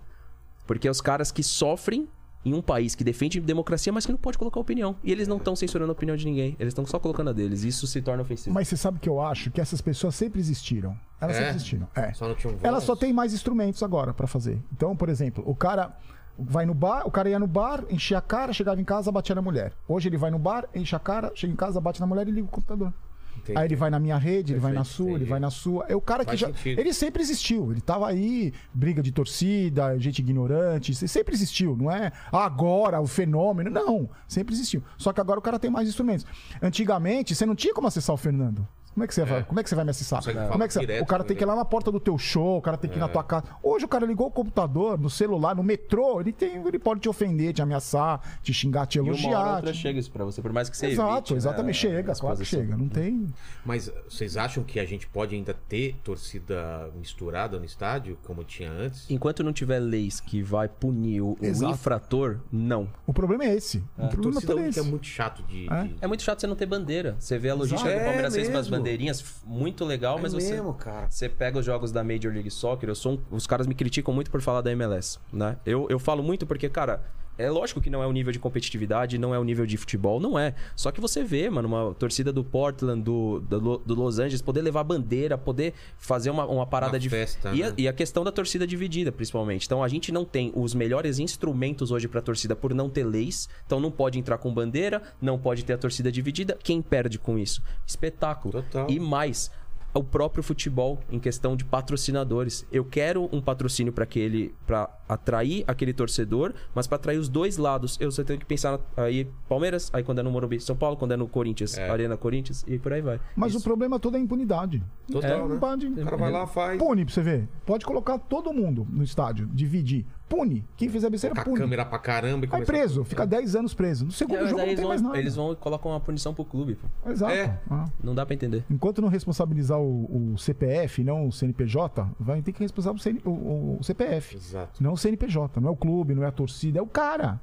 Porque 0.66 0.88
é 0.88 0.92
os 0.92 1.02
caras 1.02 1.32
que 1.32 1.44
sofrem 1.44 2.08
em 2.46 2.54
um 2.54 2.62
país 2.62 2.94
que 2.94 3.04
defende 3.04 3.42
democracia, 3.42 3.92
mas 3.92 4.06
que 4.06 4.12
não 4.12 4.20
pode 4.20 4.38
colocar 4.38 4.60
opinião. 4.60 4.96
E 5.04 5.12
eles 5.12 5.28
não 5.28 5.38
estão 5.38 5.56
censurando 5.56 5.92
a 5.92 5.94
opinião 5.94 6.16
de 6.16 6.26
ninguém. 6.26 6.56
Eles 6.60 6.72
estão 6.72 6.86
só 6.86 7.00
colocando 7.00 7.32
a 7.32 7.34
deles. 7.34 7.64
Isso 7.64 7.88
se 7.88 8.02
torna 8.02 8.22
ofensivo. 8.22 8.54
Mas 8.54 8.68
você 8.68 8.78
sabe 8.78 9.00
que 9.00 9.10
eu 9.10 9.20
acho 9.20 9.50
que 9.50 9.60
essas 9.60 9.82
pessoas 9.82 10.14
sempre 10.14 10.40
existiram. 10.40 10.96
Elas 11.20 11.36
É? 11.36 11.40
sempre 11.40 11.56
existiram. 11.56 11.88
É. 11.96 12.14
Só 12.14 12.28
não 12.28 12.36
tinham. 12.36 12.56
Elas 12.62 12.84
só 12.84 12.96
têm 12.96 13.12
mais 13.12 13.34
instrumentos 13.34 13.82
agora 13.82 14.14
pra 14.14 14.28
fazer. 14.28 14.62
Então, 14.72 14.96
por 14.96 15.10
exemplo, 15.10 15.44
o 15.48 15.56
cara 15.56 15.98
vai 16.38 16.66
no 16.66 16.74
bar, 16.74 17.08
o 17.08 17.12
cara 17.12 17.30
ia 17.30 17.40
no 17.40 17.48
bar, 17.48 17.84
enchia 17.90 18.18
a 18.20 18.22
cara, 18.22 18.54
chegava 18.54 18.80
em 18.80 18.84
casa, 18.84 19.12
batia 19.12 19.34
na 19.34 19.42
mulher. 19.42 19.74
Hoje 19.88 20.08
ele 20.10 20.18
vai 20.18 20.30
no 20.30 20.38
bar, 20.38 20.68
enche 20.76 20.96
a 20.96 21.00
cara, 21.00 21.32
chega 21.34 21.52
em 21.52 21.56
casa, 21.56 21.82
bate 21.82 22.00
na 22.00 22.06
mulher 22.06 22.28
e 22.28 22.32
liga 22.32 22.46
o 22.46 22.50
computador. 22.52 22.94
Entendi. 23.38 23.58
Aí 23.58 23.66
ele 23.68 23.76
vai 23.76 23.90
na 23.90 24.00
minha 24.00 24.18
rede, 24.18 24.54
ele 24.54 24.60
vai 24.60 24.72
na 24.74 24.84
sua, 24.84 25.06
ele 25.08 25.16
entendi. 25.16 25.30
vai 25.30 25.40
na 25.40 25.50
sua. 25.50 25.86
É 25.88 25.96
o 25.96 26.02
cara 26.02 26.24
que 26.24 26.32
Faz 26.32 26.40
já. 26.40 26.48
sentido. 26.48 26.80
Ele 26.80 26.94
sempre 26.94 27.22
existiu. 27.22 27.72
Ele 27.72 27.82
tava 27.82 28.08
aí, 28.08 28.54
briga 28.74 29.02
de 29.02 29.12
torcida, 29.12 29.98
gente 30.00 30.20
ignorante. 30.20 30.94
Sempre 31.08 31.34
existiu, 31.36 31.76
não 31.76 31.92
é 31.92 32.12
agora 32.32 33.00
o 33.02 33.08
fenômeno. 33.08 33.70
Não, 33.70 34.10
sempre 34.28 34.54
existiu. 34.56 34.82
Só 34.98 35.14
que 35.14 35.22
agora 35.22 35.40
o 35.40 35.42
cara 35.42 35.60
tem 35.60 35.70
mais 35.70 35.88
instrumentos. 35.88 36.26
Antigamente, 36.62 37.36
você 37.36 37.46
não 37.46 37.56
tinha 37.56 37.74
como 37.74 37.88
acessar 37.88 38.14
o 38.14 38.18
Fernando. 38.18 38.68
Como 38.96 39.04
é 39.04 39.08
que 39.08 39.14
você, 39.14 39.26
vai, 39.26 39.44
como 39.44 39.60
é 39.60 39.64
que 39.64 39.70
você 39.70 39.76
vai 39.76 39.84
me 39.84 39.92
acessar? 39.92 40.24
Como 40.24 40.64
é 40.64 40.68
que 40.68 40.74
você- 40.74 40.80
direto 40.80 41.04
o 41.04 41.06
cara 41.06 41.22
tem 41.26 41.36
que 41.36 41.44
ir 41.44 41.46
lá 41.46 41.54
na 41.56 41.66
porta 41.66 41.92
do 41.92 42.00
teu 42.00 42.18
show, 42.18 42.58
o 42.58 42.62
cara 42.62 42.78
tem 42.78 42.90
que 42.90 42.96
ir 42.96 43.00
na 43.00 43.10
tua 43.10 43.24
casa. 43.26 43.44
Hoje 43.62 43.84
o 43.84 43.88
cara 43.90 44.06
ligou 44.06 44.28
o 44.28 44.32
computador, 44.32 44.98
no 44.98 45.10
celular, 45.10 45.54
no 45.54 45.62
metrô, 45.64 46.22
ele, 46.22 46.32
tem, 46.32 46.66
ele 46.66 46.80
pode 46.80 47.02
te 47.02 47.10
ofender, 47.10 47.54
te 47.54 47.62
ameaçar, 47.62 48.22
te 48.42 48.54
xingar, 48.54 48.86
te 48.86 48.98
E 48.98 49.02
uma 49.02 49.10
hora 49.12 49.18
ou 49.18 49.22
elogiar. 49.26 49.56
outra 49.58 49.72
te- 49.74 49.78
chega 49.80 50.00
isso 50.00 50.10
pra 50.10 50.24
você, 50.24 50.42
por 50.42 50.54
mais 50.54 50.70
que 50.70 50.78
você 50.78 50.88
Exato, 50.88 51.12
evite, 51.12 51.32
né, 51.34 51.38
exatamente. 51.38 51.78
Chega, 51.78 52.12
as 52.14 52.22
claro 52.22 52.38
que 52.38 52.46
chega. 52.46 52.78
Não 52.78 52.88
tem. 52.88 53.28
Mas 53.66 53.92
vocês 54.08 54.38
acham 54.38 54.64
que 54.64 54.80
a 54.80 54.86
gente 54.86 55.06
pode 55.08 55.36
ainda 55.36 55.54
ter 55.68 55.98
torcida 56.02 56.90
misturada 56.98 57.60
no 57.60 57.66
estádio, 57.66 58.18
como 58.26 58.44
tinha 58.46 58.72
antes? 58.72 59.10
Enquanto 59.10 59.44
não 59.44 59.52
tiver 59.52 59.80
leis 59.80 60.20
que 60.22 60.42
vai 60.42 60.70
punir 60.70 61.20
o, 61.22 61.38
Exato. 61.42 61.74
infrator, 61.74 62.38
não. 62.52 62.88
O 63.06 63.14
problema 63.14 63.44
é 63.44 63.54
esse. 63.56 63.84
O 63.98 64.08
problema 64.08 64.40
torcida 64.42 64.62
é 64.62 64.66
é 64.66 64.70
esse. 64.70 64.82
muito 64.84 65.06
chato 65.06 65.44
de. 65.44 65.68
É. 65.72 65.84
de- 65.84 65.96
É 66.02 66.08
muito 66.08 66.24
chato 66.24 66.40
você 66.40 66.48
não 66.48 66.56
ter 66.56 66.66
bandeira. 66.66 67.16
Você 67.20 67.38
vê 67.38 67.50
a 67.50 67.54
logística 67.56 67.90
Exato. 67.90 68.02
do 68.04 68.06
Palmeiras 68.06 68.34
É 68.34 68.38
fez 68.38 68.50
com 68.50 68.58
as 68.58 68.70
mesmo. 68.70 68.84
Bandeirinhas, 68.86 69.24
muito 69.46 69.84
legal, 69.84 70.18
É 70.20 70.22
mas 70.22 70.34
você. 70.34 70.52
mesmo, 70.54 70.74
cara. 70.74 71.10
Você 71.10 71.28
pega 71.28 71.60
os 71.60 71.66
jogos 71.66 71.92
da 71.92 72.04
Major 72.04 72.32
League 72.32 72.52
Soccer, 72.52 72.88
eu 72.90 72.96
sou 72.96 73.14
um- 73.14 73.36
os 73.36 73.48
caras 73.48 73.66
me 73.68 73.74
criticam 73.74 74.14
muito 74.14 74.30
por 74.32 74.42
falar 74.42 74.62
da 74.62 74.72
MLS, 74.72 75.20
né? 75.34 75.58
Eu, 75.66 75.88
eu 75.90 76.00
falo 76.00 76.22
muito 76.24 76.46
porque, 76.46 76.70
cara, 76.70 77.04
é 77.38 77.50
lógico 77.50 77.82
que 77.82 77.90
não 77.90 78.02
é 78.02 78.08
o 78.08 78.12
nível 78.12 78.32
de 78.32 78.40
competitividade, 78.40 79.18
não 79.18 79.34
é 79.34 79.40
o 79.40 79.44
nível 79.44 79.66
de 79.66 79.78
futebol, 79.78 80.20
não 80.20 80.38
é. 80.38 80.54
Só 80.76 80.92
que 80.92 81.02
você 81.02 81.24
vê, 81.24 81.50
mano, 81.50 81.68
uma 81.68 81.94
torcida 81.94 82.32
do 82.32 82.44
Portland, 82.44 83.02
do, 83.02 83.40
do, 83.42 83.78
do 83.78 83.96
Los 83.96 84.20
Angeles, 84.20 84.42
poder 84.42 84.62
levar 84.62 84.84
bandeira, 84.84 85.38
poder 85.38 85.74
fazer 85.98 86.30
uma, 86.30 86.46
uma 86.46 86.66
parada 86.66 86.94
Uma 86.94 87.00
de. 87.00 87.10
festa, 87.10 87.54
e, 87.54 87.64
a, 87.64 87.70
né? 87.70 87.76
e 87.78 87.88
a 87.88 87.94
questão 87.94 88.24
da 88.24 88.32
torcida 88.32 88.66
dividida, 88.66 89.12
principalmente. 89.12 89.66
Então 89.66 89.84
a 89.84 89.88
gente 89.88 90.12
não 90.12 90.24
tem 90.26 90.52
os 90.56 90.74
melhores 90.74 91.20
instrumentos 91.20 91.92
hoje 91.92 92.08
pra 92.08 92.22
torcida 92.22 92.56
por 92.56 92.74
não 92.74 92.90
ter 92.90 93.04
leis. 93.04 93.50
Então 93.66 93.80
não 93.80 93.92
pode 93.92 94.18
entrar 94.18 94.38
com 94.38 94.54
bandeira, 94.54 95.02
não 95.22 95.38
pode 95.38 95.66
ter 95.66 95.74
a 95.74 95.78
torcida 95.78 96.12
dividida. 96.12 96.58
Quem 96.62 96.82
perde 96.82 97.20
com 97.20 97.38
isso? 97.38 97.62
Espetáculo. 97.86 98.54
Total. 98.54 98.90
E 98.90 99.00
mais, 99.00 99.52
o 99.96 100.04
próprio 100.04 100.44
futebol 100.44 101.00
em 101.10 101.20
questão 101.20 101.56
de 101.56 101.64
patrocinadores. 101.66 102.66
Eu 102.72 102.84
quero 102.86 103.30
um 103.32 103.42
patrocínio 103.42 103.94
para 103.94 104.04
aquele 104.04 104.54
para 104.68 104.90
atrair 105.08 105.64
aquele 105.68 105.94
torcedor, 105.94 106.54
mas 106.74 106.88
para 106.88 106.96
atrair 106.98 107.18
os 107.18 107.30
dois 107.30 107.58
lados. 107.58 107.98
Eu 108.00 108.12
só 108.12 108.24
tenho 108.24 108.40
que 108.40 108.46
pensar 108.46 108.80
na- 108.98 109.04
aí 109.04 109.28
Palmeiras, 109.48 109.90
aí 109.94 110.04
quando 110.04 110.20
é 110.20 110.24
no 110.24 110.32
Morumbi, 110.32 110.60
São 110.60 110.76
Paulo, 110.76 110.98
quando 110.98 111.14
é 111.14 111.18
no 111.18 111.28
Corinthians, 111.28 111.78
É. 111.78 111.90
Arena 111.90 112.18
Corinthians 112.18 112.64
e 112.68 112.78
por 112.78 112.92
aí 112.94 113.02
vai. 113.02 113.20
Mas 113.36 113.52
Isso. 113.52 113.60
o 113.60 113.64
problema 113.64 114.00
todo 114.00 114.16
é 114.16 114.20
a 114.20 114.22
impunidade. 114.22 114.84
Total, 115.12 115.46
É, 115.46 115.48
né? 115.48 115.58
Pode. 115.60 115.88
O 115.88 116.04
cara 116.04 116.18
vai 116.18 116.32
lá, 116.32 116.46
faz. 116.48 116.78
Pune 116.78 117.06
pra 117.06 117.14
você 117.14 117.22
ver. 117.22 117.48
Pode 117.66 117.86
colocar 117.86 118.18
todo 118.18 118.52
mundo 118.54 118.86
no 118.90 119.04
estádio, 119.04 119.48
dividir. 119.54 120.06
Pune. 120.28 120.66
Quem 120.76 120.90
fizer 120.90 121.10
besteira, 121.10 121.36
Com 121.36 121.42
a 121.42 121.44
pune. 121.46 121.58
câmera 121.60 121.86
pra 121.86 122.00
caramba 122.00 122.46
e 122.46 122.50
Vai 122.50 122.62
começar- 122.62 122.74
preso, 122.74 123.04
fica 123.04 123.28
10 123.28 123.56
anos 123.56 123.74
preso. 123.76 124.06
No 124.06 124.12
segundo 124.12 124.38
É, 124.38 124.42
mas 124.42 124.50
jogo 124.50 124.62
aí 124.62 124.66
não 124.66 124.72
eles, 124.72 124.80
tem 124.80 124.88
mais 124.90 125.02
vão, 125.02 125.10
nada. 125.12 125.22
eles 125.22 125.36
vão 125.36 125.52
e 125.52 125.56
colocam 125.56 125.92
uma 125.92 126.00
punição 126.00 126.34
pro 126.34 126.44
clube. 126.44 126.76
pô. 127.04 127.10
Exato. 127.12 127.32
É. 127.32 127.60
Ah. 127.70 127.86
Não 128.04 128.16
dá 128.16 128.26
pra 128.26 128.34
entender. 128.34 128.64
Enquanto 128.70 129.02
não 129.02 129.08
responsabilizar 129.10 129.80
o, 129.80 130.32
o 130.34 130.38
CPF, 130.38 131.04
não 131.04 131.28
o 131.28 131.32
CNPJ, 131.32 132.10
vai 132.20 132.42
ter 132.42 132.52
que 132.54 132.60
responsabilizar 132.62 132.96
o, 133.14 133.20
CN 133.20 133.22
o- 133.24 133.78
o 133.80 133.84
CPF. 133.84 134.36
Exato. 134.36 134.82
Não 134.84 134.94
o 134.94 134.98
CNPJ, 134.98 135.60
não 135.62 135.70
é 135.70 135.72
o 135.72 135.76
clube, 135.76 136.16
não 136.16 136.24
é 136.24 136.28
a 136.28 136.32
torcida, 136.32 136.80
é 136.80 136.82
o 136.82 136.88
cara. 136.88 137.40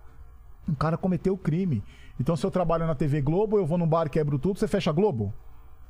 O 0.68 0.74
cara 0.74 0.96
cometeu 0.96 1.34
o 1.34 1.38
crime. 1.38 1.82
Então, 2.20 2.34
se 2.36 2.44
eu 2.44 2.50
trabalho 2.50 2.86
na 2.86 2.94
TV 2.94 3.20
Globo, 3.22 3.58
eu 3.58 3.66
vou 3.66 3.78
num 3.78 3.86
bar 3.86 4.06
e 4.06 4.10
quebro 4.10 4.38
tudo, 4.38 4.58
você 4.58 4.66
fecha 4.68 4.90
a 4.90 4.92
Globo? 4.92 5.32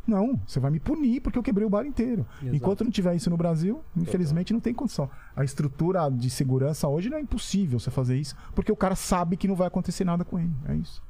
Não, 0.07 0.41
você 0.47 0.59
vai 0.59 0.71
me 0.71 0.81
punir 0.81 1.21
porque 1.21 1.39
eu 1.39 1.43
quebrei 1.43 1.67
o 1.67 1.71
bar 1.71 1.87
inteiro. 1.87 2.27
Exato. 2.41 2.57
Enquanto 2.57 2.85
não 2.85 2.91
tiver 2.91 3.15
isso 3.15 3.31
no 3.31 3.37
Brasil, 3.37 3.83
infelizmente 3.97 4.53
não 4.53 4.61
tem 4.61 4.75
condição. 4.75 5.09
A 5.35 5.45
estrutura 5.45 6.09
de 6.11 6.29
segurança 6.29 6.89
hoje 6.89 7.09
não 7.09 7.19
é 7.19 7.21
impossível 7.21 7.79
você 7.79 7.91
fazer 7.91 8.19
isso, 8.19 8.35
porque 8.55 8.73
o 8.73 8.77
cara 8.77 8.97
sabe 8.97 9.37
que 9.37 9.47
não 9.47 9.55
vai 9.55 9.69
acontecer 9.69 10.05
nada 10.05 10.25
com 10.25 10.39
ele. 10.39 10.53
É 10.69 10.75
isso. 10.75 11.03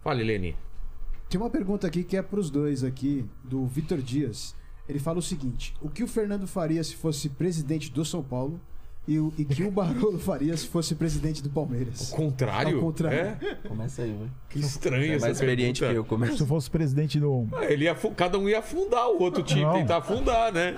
Fala, 0.00 0.20
Helene. 0.20 0.56
Tem 1.28 1.40
uma 1.40 1.50
pergunta 1.50 1.86
aqui 1.86 2.02
que 2.02 2.16
é 2.16 2.22
pros 2.22 2.50
dois 2.50 2.82
aqui, 2.82 3.24
do 3.44 3.66
Vitor 3.66 3.98
Dias. 3.98 4.56
Ele 4.88 4.98
fala 4.98 5.18
o 5.18 5.22
seguinte: 5.22 5.76
o 5.80 5.88
que 5.88 6.02
o 6.02 6.08
Fernando 6.08 6.46
faria 6.46 6.82
se 6.82 6.96
fosse 6.96 7.28
presidente 7.28 7.92
do 7.92 8.04
São 8.04 8.22
Paulo 8.22 8.58
e 9.08 9.18
o 9.18 9.32
e 9.38 9.44
que 9.44 9.64
o 9.64 9.70
Barolo 9.70 10.18
faria 10.18 10.54
se 10.54 10.66
fosse 10.66 10.94
presidente 10.94 11.42
do 11.42 11.48
Palmeiras. 11.48 12.12
O 12.12 12.16
contrário? 12.16 12.76
Ao 12.76 12.82
contrário. 12.82 13.18
É? 13.18 13.56
Começa 13.66 14.02
aí, 14.02 14.12
velho. 14.12 14.30
Que 14.50 14.60
estranho 14.60 15.12
É 15.12 15.16
essa 15.16 15.24
mais 15.26 15.38
experiente 15.38 15.80
que 15.80 15.86
pergunta. 15.86 15.98
eu. 15.98 16.04
Começa. 16.04 16.36
Se 16.36 16.42
eu 16.42 16.46
fosse 16.46 16.70
presidente 16.70 17.18
do. 17.18 17.48
Ele 17.62 17.84
ia, 17.84 17.94
cada 18.14 18.38
um 18.38 18.46
ia 18.48 18.58
afundar 18.58 19.08
o 19.08 19.20
outro 19.22 19.42
time, 19.42 19.62
Não. 19.62 19.72
tentar 19.72 19.96
afundar, 19.96 20.52
né? 20.52 20.74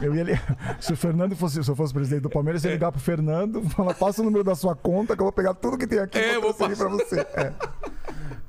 Eu 0.00 0.14
ia 0.14 0.24
Se 0.78 0.92
o 0.92 0.96
Fernando 0.96 1.34
fosse, 1.34 1.62
se 1.64 1.70
eu 1.70 1.74
fosse 1.76 1.94
presidente 1.94 2.22
do 2.22 2.30
Palmeiras, 2.30 2.64
eu 2.64 2.70
ia 2.70 2.74
ligar 2.74 2.92
pro 2.92 3.00
Fernando, 3.00 3.62
falar, 3.70 3.94
passa 3.94 4.20
o 4.20 4.24
número 4.24 4.44
da 4.44 4.54
sua 4.54 4.74
conta, 4.76 5.14
que 5.16 5.22
eu 5.22 5.24
vou 5.24 5.32
pegar 5.32 5.54
tudo 5.54 5.78
que 5.78 5.86
tem 5.86 6.00
aqui 6.00 6.18
É, 6.18 6.32
e 6.32 6.40
vou 6.40 6.52
vou 6.52 6.54
transferir 6.54 6.76
pra 6.76 6.88
você. 6.88 7.26
É. 7.40 7.52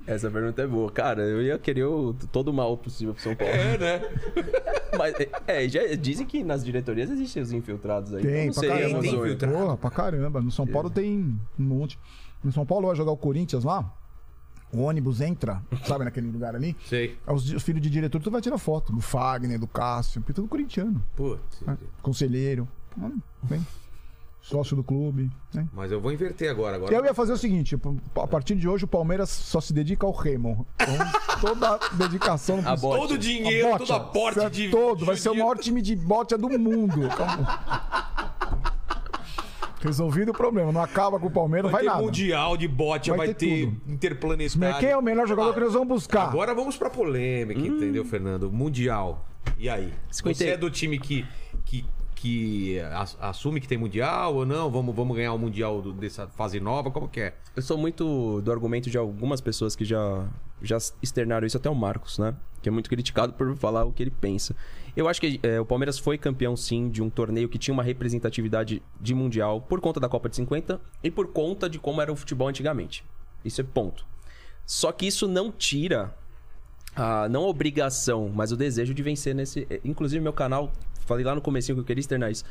Essa 0.05 0.30
pergunta 0.30 0.61
é 0.61 0.67
boa. 0.67 0.91
Cara, 0.91 1.21
eu 1.23 1.41
ia 1.41 1.57
querer 1.57 1.85
o, 1.85 2.13
todo 2.31 2.49
o 2.49 2.53
mal 2.53 2.77
possível 2.77 3.13
pro 3.13 3.23
São 3.23 3.35
Paulo. 3.35 3.53
É, 3.53 3.77
né? 3.77 4.01
Mas, 4.97 5.15
é, 5.47 5.67
já 5.67 5.95
dizem 5.95 6.25
que 6.25 6.43
nas 6.43 6.63
diretorias 6.63 7.09
existem 7.09 7.41
os 7.41 7.51
infiltrados 7.51 8.13
aí. 8.13 8.21
Tem, 8.21 8.47
então 8.47 8.63
pra 8.63 8.73
não 8.73 8.81
caramba. 8.81 9.01
Tem 9.01 9.15
infiltrado. 9.15 9.53
Porra, 9.57 9.77
pra 9.77 9.89
caramba. 9.89 10.41
No 10.41 10.51
São 10.51 10.67
Paulo 10.67 10.89
tem 10.89 11.39
um 11.59 11.63
monte. 11.63 11.97
No 12.43 12.51
São 12.51 12.65
Paulo 12.65 12.88
vai 12.88 12.95
jogar 12.95 13.11
o 13.11 13.17
Corinthians 13.17 13.63
lá, 13.63 13.91
o 14.73 14.81
ônibus 14.81 15.21
entra, 15.21 15.61
sabe, 15.85 16.03
naquele 16.03 16.27
lugar 16.30 16.55
ali? 16.55 16.75
Sei. 16.88 17.17
Aí 17.25 17.35
Os, 17.35 17.49
os 17.53 17.63
filhos 17.63 17.81
de 17.81 17.89
diretor, 17.89 18.21
tu 18.21 18.31
vai 18.31 18.41
tirar 18.41 18.57
foto 18.57 18.91
do 18.91 18.99
Fagner, 18.99 19.59
do 19.59 19.67
Cássio, 19.67 20.19
porque 20.19 20.34
tudo 20.34 20.47
corintiano. 20.47 21.01
Putz. 21.15 21.61
né? 21.61 21.77
Conselheiro, 22.01 22.67
hum, 22.97 23.19
bem, 23.43 23.65
sócio 24.43 24.75
do 24.75 24.83
clube. 24.83 25.31
Né? 25.53 25.65
Mas 25.73 25.91
eu 25.91 25.99
vou 25.99 26.11
inverter 26.11 26.51
agora. 26.51 26.75
agora. 26.75 26.93
Eu 26.93 27.03
ia 27.03 27.13
fazer 27.13 27.31
o 27.31 27.37
seguinte: 27.37 27.75
a 28.15 28.27
partir 28.27 28.55
de 28.55 28.67
hoje 28.67 28.83
o 28.83 28.87
Palmeiras 28.87 29.29
só 29.29 29.59
se 29.59 29.73
dedica 29.73 30.05
ao 30.05 30.11
remo. 30.11 30.67
Então, 30.75 30.95
toda 31.41 31.75
a 31.75 31.77
dedicação 31.93 32.61
A 32.65 32.75
bote. 32.75 33.01
Todo 33.01 33.11
o 33.13 33.17
dinheiro, 33.17 33.69
bote, 33.69 33.87
todo 33.87 33.93
aporte 33.93 34.39
certo? 34.39 34.53
de. 34.53 34.69
Todo, 34.69 35.05
vai 35.05 35.15
ser 35.15 35.29
o 35.29 35.33
maior 35.35 35.57
time 35.57 35.81
de 35.81 35.95
bote 35.95 36.35
do 36.37 36.49
mundo. 36.59 37.01
Resolvido 39.81 40.29
o 40.29 40.33
problema, 40.33 40.71
não 40.71 40.81
acaba 40.81 41.19
com 41.19 41.27
o 41.27 41.31
Palmeiras, 41.31 41.69
Vai, 41.69 41.83
vai, 41.83 41.89
ter 41.89 41.93
nada. 41.93 42.05
mundial 42.05 42.55
de 42.55 42.69
bote, 42.69 43.09
vai, 43.09 43.17
Vai 43.17 43.27
ter, 43.33 43.35
ter 43.35 43.63
interplanetário. 43.85 44.79
Quem 44.79 44.89
é 44.89 44.97
o 44.97 45.01
melhor 45.01 45.27
jogador 45.27 45.53
que 45.53 45.59
nós 45.59 45.73
vamos 45.73 45.89
buscar? 45.89 46.29
Agora 46.29 46.55
vamos 46.55 46.77
pra 46.77 46.89
polêmica, 46.89 47.59
entendeu, 47.59 48.05
Fernando? 48.05 48.49
Mundial. 48.49 49.27
E 49.57 49.67
aí? 49.67 49.93
50. 50.09 50.37
Você 50.37 50.49
é 50.51 50.57
do 50.57 50.69
time 50.69 50.97
que, 50.97 51.25
que, 51.65 51.83
que 52.23 52.79
ass- 52.79 53.17
assume 53.19 53.59
que 53.59 53.67
tem 53.67 53.77
mundial 53.77 54.33
ou 54.35 54.45
não? 54.45 54.71
Vamos, 54.71 54.95
vamos 54.95 55.15
ganhar 55.17 55.33
o 55.33 55.37
mundial 55.37 55.81
do- 55.81 55.91
dessa 55.91 56.25
fase 56.27 56.57
nova? 56.59 56.89
Como 56.89 57.07
que 57.09 57.19
é? 57.19 57.33
Eu 57.53 57.61
sou 57.61 57.77
muito 57.77 58.39
do 58.41 58.49
argumento 58.51 58.89
de 58.89 58.97
algumas 58.97 59.41
pessoas 59.41 59.75
que 59.75 59.83
já, 59.83 60.25
já 60.61 60.77
externaram 61.01 61.45
isso, 61.45 61.57
até 61.57 61.69
o 61.69 61.75
Marcos, 61.75 62.17
né? 62.17 62.33
Que 62.61 62.69
é 62.69 62.71
muito 62.71 62.89
criticado 62.89 63.33
por 63.33 63.53
falar 63.57 63.83
o 63.83 63.91
que 63.91 64.01
ele 64.01 64.09
pensa. 64.11 64.55
Eu 64.95 65.09
acho 65.09 65.19
que 65.19 65.37
é, 65.43 65.59
o 65.59 65.65
Palmeiras 65.65 65.99
foi 65.99 66.17
campeão, 66.17 66.55
sim, 66.55 66.89
de 66.89 67.01
um 67.01 67.09
torneio 67.09 67.49
que 67.49 67.57
tinha 67.57 67.73
uma 67.73 67.83
representatividade 67.83 68.81
de 69.01 69.13
mundial 69.13 69.59
por 69.59 69.81
conta 69.81 69.99
da 69.99 70.07
Copa 70.07 70.29
de 70.29 70.37
50 70.37 70.79
e 71.03 71.11
por 71.11 71.27
conta 71.27 71.69
de 71.69 71.77
como 71.77 72.01
era 72.01 72.11
o 72.11 72.15
futebol 72.15 72.47
antigamente. 72.47 73.03
Isso 73.43 73.59
é 73.59 73.63
ponto. 73.65 74.05
Só 74.65 74.91
que 74.93 75.05
isso 75.05 75.27
não 75.27 75.51
tira 75.51 76.15
a 76.95 77.27
não 77.27 77.43
a 77.43 77.47
obrigação, 77.47 78.31
mas 78.33 78.51
o 78.51 78.55
desejo 78.57 78.93
de 78.93 79.03
vencer 79.03 79.35
nesse. 79.35 79.67
eh, 79.69 79.81
Inclusive, 79.83 80.23
meu 80.23 80.31
canal, 80.31 80.71
falei 81.05 81.25
lá 81.25 81.35
no 81.35 81.41
comecinho 81.41 81.75
que 81.75 81.81
eu 81.81 81.85
queria 81.85 82.01
externar 82.01 82.31
isso. 82.31 82.43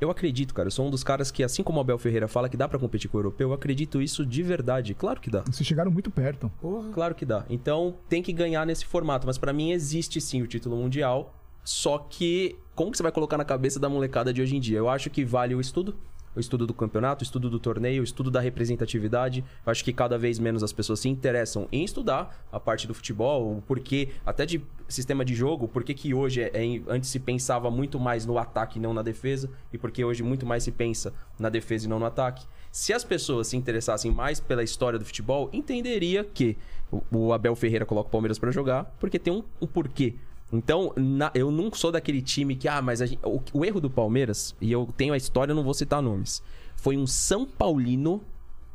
Eu 0.00 0.10
acredito, 0.10 0.52
cara. 0.52 0.66
Eu 0.66 0.70
sou 0.72 0.86
um 0.86 0.90
dos 0.90 1.04
caras 1.04 1.30
que, 1.30 1.44
assim 1.44 1.62
como 1.62 1.78
o 1.78 1.80
Abel 1.80 1.96
Ferreira 1.96 2.26
fala 2.26 2.48
que 2.48 2.56
dá 2.56 2.66
pra 2.66 2.78
competir 2.78 3.08
com 3.08 3.18
o 3.18 3.20
europeu, 3.20 3.50
eu 3.50 3.54
acredito 3.54 4.02
isso 4.02 4.26
de 4.26 4.42
verdade. 4.42 4.94
Claro 4.94 5.20
que 5.20 5.30
dá. 5.30 5.42
Vocês 5.42 5.64
chegaram 5.64 5.92
muito 5.92 6.10
perto. 6.10 6.50
Claro 6.92 7.14
que 7.14 7.24
dá. 7.24 7.44
Então 7.48 7.94
tem 8.08 8.20
que 8.20 8.32
ganhar 8.32 8.66
nesse 8.66 8.84
formato. 8.84 9.26
Mas 9.26 9.38
pra 9.38 9.52
mim 9.52 9.70
existe 9.70 10.20
sim 10.20 10.42
o 10.42 10.46
título 10.46 10.76
mundial. 10.76 11.32
Só 11.62 11.98
que 11.98 12.56
como 12.74 12.90
que 12.90 12.96
você 12.96 13.02
vai 13.04 13.12
colocar 13.12 13.38
na 13.38 13.44
cabeça 13.44 13.78
da 13.78 13.88
molecada 13.88 14.32
de 14.32 14.42
hoje 14.42 14.56
em 14.56 14.60
dia? 14.60 14.78
Eu 14.78 14.88
acho 14.88 15.08
que 15.08 15.24
vale 15.24 15.54
o 15.54 15.60
estudo. 15.60 15.94
O 16.34 16.40
estudo 16.40 16.66
do 16.66 16.72
campeonato, 16.72 17.22
o 17.22 17.24
estudo 17.24 17.50
do 17.50 17.60
torneio, 17.60 18.00
o 18.00 18.04
estudo 18.04 18.30
da 18.30 18.40
representatividade. 18.40 19.44
Eu 19.66 19.70
acho 19.70 19.84
que 19.84 19.92
cada 19.92 20.16
vez 20.16 20.38
menos 20.38 20.62
as 20.62 20.72
pessoas 20.72 21.00
se 21.00 21.08
interessam 21.08 21.68
em 21.70 21.84
estudar 21.84 22.42
a 22.50 22.58
parte 22.58 22.86
do 22.86 22.94
futebol, 22.94 23.58
o 23.58 23.62
porquê, 23.62 24.08
até 24.24 24.46
de 24.46 24.62
sistema 24.88 25.24
de 25.24 25.34
jogo, 25.34 25.68
por 25.68 25.84
que 25.84 26.14
hoje 26.14 26.42
é, 26.42 26.50
é- 26.54 26.82
antes 26.88 27.10
se 27.10 27.18
pensava 27.20 27.70
muito 27.70 28.00
mais 28.00 28.24
no 28.24 28.38
ataque 28.38 28.78
e 28.78 28.82
não 28.82 28.94
na 28.94 29.02
defesa, 29.02 29.50
e 29.72 29.78
porque 29.78 30.04
hoje 30.04 30.22
muito 30.22 30.46
mais 30.46 30.62
se 30.64 30.72
pensa 30.72 31.12
na 31.38 31.48
defesa 31.48 31.86
e 31.86 31.88
não 31.88 31.98
no 31.98 32.06
ataque. 32.06 32.46
Se 32.70 32.92
as 32.94 33.04
pessoas 33.04 33.48
se 33.48 33.56
interessassem 33.56 34.10
mais 34.10 34.40
pela 34.40 34.62
história 34.62 34.98
do 34.98 35.04
futebol, 35.04 35.50
entenderia 35.52 36.24
que 36.24 36.56
o- 36.90 37.02
o 37.10 37.32
Abel 37.34 37.54
Ferreira 37.54 37.84
coloca 37.84 38.08
o 38.08 38.10
Palmeiras 38.10 38.38
pra 38.38 38.50
jogar, 38.50 38.84
porque 38.98 39.18
tem 39.18 39.32
um, 39.32 39.42
um 39.60 39.66
porquê. 39.66 40.14
Então, 40.52 40.92
na- 40.96 41.30
eu 41.34 41.50
não 41.50 41.72
sou 41.72 41.90
daquele 41.90 42.20
time 42.20 42.54
que, 42.54 42.68
ah, 42.68 42.82
mas 42.82 42.98
gente- 43.00 43.18
o, 43.24 43.40
o 43.54 43.64
erro 43.64 43.80
do 43.80 43.88
Palmeiras, 43.88 44.54
e 44.60 44.70
eu 44.70 44.88
tenho 44.96 45.14
a 45.14 45.16
história, 45.16 45.52
eu 45.52 45.56
não 45.56 45.64
vou 45.64 45.74
citar 45.74 46.02
nomes, 46.02 46.42
foi 46.76 46.96
um 46.96 47.06
São 47.06 47.46
Paulino 47.46 48.22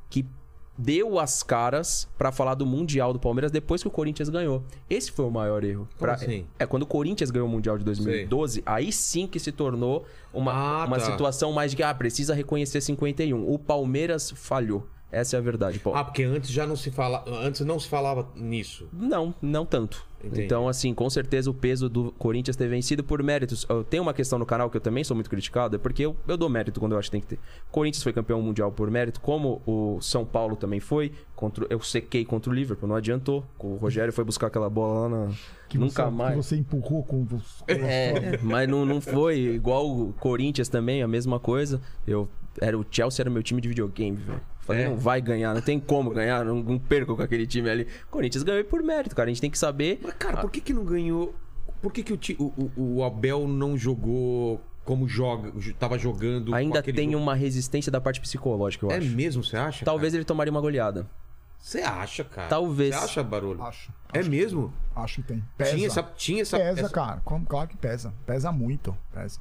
que 0.09 0.25
deu 0.79 1.17
as 1.19 1.41
caras 1.41 2.07
pra 2.17 2.31
falar 2.31 2.53
do 2.53 2.63
Mundial 2.65 3.11
do 3.11 3.19
Palmeiras 3.19 3.51
depois 3.51 3.81
que 3.81 3.87
o 3.87 3.91
Corinthians 3.91 4.29
ganhou. 4.29 4.63
Esse 4.89 5.11
foi 5.11 5.25
o 5.25 5.31
maior 5.31 5.63
erro. 5.63 5.87
Pra- 5.97 6.13
assim? 6.13 6.45
É, 6.59 6.65
quando 6.67 6.83
o 6.83 6.85
Corinthians 6.87 7.31
ganhou 7.31 7.47
o 7.47 7.51
Mundial 7.51 7.77
de 7.79 7.83
2012, 7.83 8.61
aí 8.65 8.91
sim 8.91 9.25
que 9.27 9.39
se 9.39 9.51
tornou 9.51 10.05
uma, 10.33 10.51
Ah, 10.53 10.85
uma 10.85 10.97
tá. 10.99 11.05
situação 11.05 11.51
mais 11.51 11.71
de 11.71 11.77
que, 11.77 11.83
ah, 11.83 11.93
precisa 11.93 12.33
reconhecer 12.35 12.79
51. 12.81 13.51
O 13.51 13.57
Palmeiras 13.57 14.29
falhou. 14.31 14.85
Essa 15.11 15.37
é 15.37 15.39
a 15.39 15.41
verdade, 15.41 15.79
Paulo. 15.79 15.97
Ah, 15.97 16.03
porque 16.03 16.23
antes 16.23 16.49
já 16.49 16.67
não 16.67 16.75
se 16.75 16.91
fala, 16.91 17.23
antes 17.27 17.61
não 17.61 17.79
se 17.79 17.87
falava 17.87 18.27
nisso. 18.35 18.87
Não, 18.91 19.33
não 19.41 19.65
tanto. 19.65 20.05
Entendi. 20.23 20.43
Então, 20.43 20.67
assim, 20.67 20.93
com 20.93 21.09
certeza 21.09 21.49
o 21.49 21.53
peso 21.53 21.87
do 21.87 22.11
Corinthians 22.13 22.55
ter 22.55 22.67
vencido 22.67 23.03
por 23.03 23.21
méritos. 23.21 23.65
Eu 23.69 23.83
tenho 23.83 24.03
uma 24.03 24.13
questão 24.13 24.37
no 24.39 24.45
canal 24.45 24.69
que 24.69 24.75
eu 24.75 24.81
também 24.81 25.03
sou 25.03 25.15
muito 25.15 25.29
criticado, 25.29 25.75
é 25.75 25.79
porque 25.79 26.03
eu, 26.03 26.15
eu 26.27 26.35
dou 26.35 26.49
mérito 26.49 26.79
quando 26.79 26.93
eu 26.93 26.99
acho 26.99 27.07
que 27.07 27.11
tem 27.11 27.21
que 27.21 27.27
ter. 27.27 27.35
O 27.69 27.71
Corinthians 27.71 28.03
foi 28.03 28.11
campeão 28.11 28.41
mundial 28.41 28.71
por 28.71 28.89
mérito, 28.89 29.21
como 29.21 29.61
o 29.65 30.01
São 30.01 30.25
Paulo 30.25 30.55
também 30.55 30.79
foi. 30.79 31.13
Contra, 31.35 31.67
eu 31.69 31.79
sequei 31.79 32.25
contra 32.25 32.51
o 32.51 32.53
Liverpool, 32.53 32.89
não 32.89 32.95
adiantou. 32.95 33.45
O 33.59 33.75
Rogério 33.75 34.11
foi 34.11 34.23
buscar 34.23 34.47
aquela 34.47 34.69
bola 34.69 35.07
lá 35.07 35.09
na. 35.09 35.33
Que 35.69 35.77
Nunca 35.77 36.05
você, 36.05 36.11
mais. 36.11 36.31
Que 36.31 36.43
você 36.43 36.55
empurrou 36.57 37.03
com 37.03 37.25
os. 37.31 37.63
É, 37.67 38.37
mas 38.41 38.67
não, 38.67 38.85
não 38.85 38.99
foi 38.99 39.39
igual 39.39 39.87
o 39.87 40.13
Corinthians 40.13 40.67
também, 40.67 41.03
a 41.03 41.07
mesma 41.07 41.39
coisa. 41.39 41.79
Eu 42.05 42.27
era 42.59 42.77
o 42.77 42.85
Chelsea 42.89 43.21
era 43.21 43.29
meu 43.29 43.43
time 43.43 43.61
de 43.61 43.67
videogame, 43.67 44.17
velho. 44.17 44.41
Falei, 44.67 44.83
É. 44.83 44.89
não 44.89 44.97
vai 44.97 45.19
ganhar, 45.21 45.53
não 45.55 45.61
tem 45.61 45.79
como 45.79 46.09
ganhar, 46.11 46.43
não, 46.45 46.57
não 46.61 46.77
perco 46.77 47.15
com 47.15 47.21
aquele 47.23 47.47
time 47.47 47.69
ali. 47.69 47.87
O 48.07 48.11
Corinthians 48.11 48.43
ganhou 48.43 48.63
por 48.65 48.83
mérito, 48.83 49.15
cara. 49.15 49.27
A 49.29 49.33
gente 49.33 49.41
tem 49.41 49.49
que 49.49 49.57
saber. 49.57 49.99
Mas, 50.03 50.13
cara, 50.13 50.37
por 50.37 50.51
que 50.51 50.59
que 50.61 50.73
não 50.73 50.83
ganhou? 50.83 51.33
Por 51.81 51.91
que 51.93 52.03
que 52.03 52.35
o, 52.37 52.43
o, 52.43 52.97
o- 52.97 53.03
Abel 53.03 53.47
não 53.47 53.77
jogou 53.77 54.59
como 54.83 55.07
joga, 55.07 55.51
tava 55.79 55.97
jogando? 55.97 56.53
Ainda 56.53 56.81
tem 56.83 57.11
jogo? 57.11 57.23
uma 57.23 57.33
resistência 57.35 57.91
da 57.91 58.01
parte 58.01 58.19
psicológica, 58.19 58.85
eu 58.85 58.91
É 58.91 58.97
acho. 58.97 59.09
mesmo, 59.09 59.43
você 59.43 59.55
acha? 59.57 59.85
Talvez 59.85 60.13
ele 60.13 60.23
tomaria 60.25 60.51
uma 60.51 60.61
goleada. 60.61 61.01
cara? 61.03 61.11
Você 61.59 61.79
acha, 61.81 62.23
cara? 62.23 62.47
Talvez. 62.47 62.95
Você 62.95 63.03
acha, 63.03 63.23
Barulho? 63.23 63.61
Acho. 63.63 63.91
É 64.13 64.21
mesmo? 64.23 64.71
Acho 64.95 65.15
que 65.21 65.27
tem. 65.27 65.43
Pesa. 65.57 65.71
Tinha 65.75 65.87
essa. 65.87 66.03
Tinha 66.03 66.41
essa, 66.41 66.57
Pesa, 66.57 66.79
essa- 66.81 66.89
cara. 66.89 67.21
Como- 67.25 67.45
Claro 67.45 67.67
que 67.67 67.75
pesa. 67.77 68.13
Pesa 68.25 68.51
muito. 68.51 68.95
Pesa. 69.13 69.39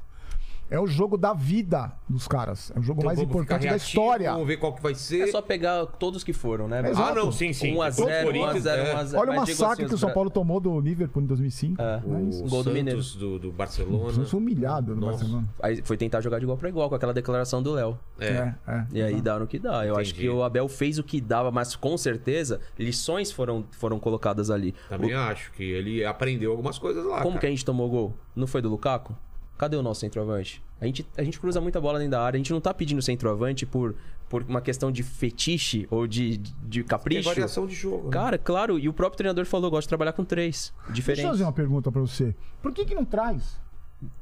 É 0.70 0.80
o 0.80 0.86
jogo 0.86 1.16
da 1.16 1.32
vida 1.32 1.93
dos 2.09 2.26
caras. 2.26 2.72
É 2.74 2.78
o 2.78 2.82
jogo 2.82 3.01
Então 3.01 3.06
mais 3.06 3.20
importante 3.20 3.62
da 3.62 3.70
reativo, 3.70 3.86
história. 3.88 4.32
Vamos 4.32 4.47
ver 4.48 4.56
qual 4.56 4.74
que 4.74 4.82
vai 4.82 4.94
ser. 4.94 5.28
É 5.28 5.30
só 5.30 5.40
pegar 5.40 5.86
todos 5.86 6.24
que 6.24 6.32
foram, 6.32 6.66
né? 6.66 6.80
Exato. 6.90 7.12
Ah, 7.12 7.14
não, 7.14 7.30
sim, 7.30 7.52
sim. 7.52 7.74
1x0, 7.74 8.24
Corinthians, 8.24 8.64
1x0, 8.64 8.68
é. 8.68 8.94
1x0. 8.94 9.14
Olha 9.14 9.20
o 9.20 9.24
digo 9.26 9.40
massacre 9.40 9.72
assim, 9.84 9.88
que 9.88 9.94
o 9.94 9.98
São 9.98 10.09
bra- 10.09 10.14
Paulo 10.14 10.30
tomou 10.30 10.59
do 10.60 10.80
Liverpool 10.80 11.22
em 11.22 11.26
2005. 11.26 11.80
É. 11.80 11.84
É? 11.84 11.98
O 12.44 12.48
Gol 12.48 12.64
do 12.64 12.70
Mineiro. 12.70 13.02
Santos 13.02 13.16
do, 13.16 13.38
do 13.38 13.52
Barcelona. 13.52 14.24
Sou 14.24 14.40
humilhado 14.40 14.94
no 14.94 15.02
Nossa. 15.02 15.18
Barcelona. 15.18 15.48
Aí 15.62 15.82
foi 15.82 15.97
tentar 15.97 16.20
jogar 16.20 16.38
de 16.38 16.44
igual 16.44 16.59
pra 16.59 16.68
igual 16.68 16.88
com 16.88 16.94
aquela 16.94 17.14
declaração 17.14 17.62
do 17.62 17.72
Léo. 17.72 17.98
É. 18.18 18.26
É, 18.26 18.55
é. 18.66 18.86
E 18.93 19.02
aí 19.02 19.20
dá 19.20 19.38
no 19.38 19.47
que 19.47 19.59
dá. 19.59 19.86
Eu 19.86 19.94
acho 19.97 20.10
Entendi. 20.10 20.26
que 20.26 20.28
o 20.28 20.43
Abel 20.43 20.68
fez 20.68 20.98
o 20.98 21.05
que 21.05 21.20
dava, 21.20 21.51
mas 21.51 21.76
com 21.76 21.97
certeza 21.97 22.60
lições 22.78 23.30
foram, 23.30 23.64
foram 23.70 23.98
colocadas 23.98 24.51
ali. 24.51 24.74
Também 24.88 25.14
acho 25.14 25.52
que 25.52 25.62
ele 25.62 26.05
aprendeu 26.05 26.51
algumas 26.51 26.78
coisas 26.78 27.05
lá. 27.05 27.18
Como 27.18 27.30
cara. 27.30 27.40
que 27.40 27.47
a 27.47 27.51
gente 27.51 27.64
tomou 27.64 27.88
gol? 27.88 28.14
Não 28.34 28.47
foi 28.47 28.60
do 28.60 28.68
Lukaku? 28.68 29.14
Cadê 29.58 29.76
o 29.76 29.82
nosso 29.82 30.00
centroavante? 30.00 30.62
A 30.80 30.84
gente, 30.86 31.06
a 31.16 31.22
gente 31.22 31.40
cruza 31.40 31.60
muita 31.60 31.80
bola 31.80 31.98
dentro 31.98 32.10
da 32.12 32.22
área. 32.22 32.36
A 32.36 32.38
gente 32.38 32.52
não 32.52 32.60
tá 32.60 32.74
pedindo 32.74 33.00
centroavante 33.00 33.64
por, 33.64 33.94
por 34.28 34.42
uma 34.42 34.60
questão 34.60 34.92
de 34.92 35.02
fetiche 35.02 35.86
ou 35.90 36.06
de, 36.06 36.36
de 36.36 36.80
Tem 36.80 36.82
capricho. 36.84 37.28
variação 37.28 37.66
de 37.66 37.74
jogo. 37.74 38.04
né? 38.06 38.10
Cara, 38.12 38.36
claro, 38.36 38.78
e 38.78 38.88
o 38.88 38.92
próprio 38.92 39.16
treinador 39.16 39.46
falou: 39.46 39.70
gosto 39.70 39.86
de 39.86 39.88
trabalhar 39.88 40.12
com 40.12 40.24
três 40.24 40.72
Deixa 40.76 40.90
eu 40.90 40.94
diferentes. 40.94 41.30
fazer 41.30 41.42
uma 41.44 41.52
pergunta 41.52 41.90
pra 41.90 42.00
você. 42.00 42.34
Por 42.60 42.72
que 42.72 42.84
que 42.84 42.94
não 42.94 43.04
traz? 43.04 43.58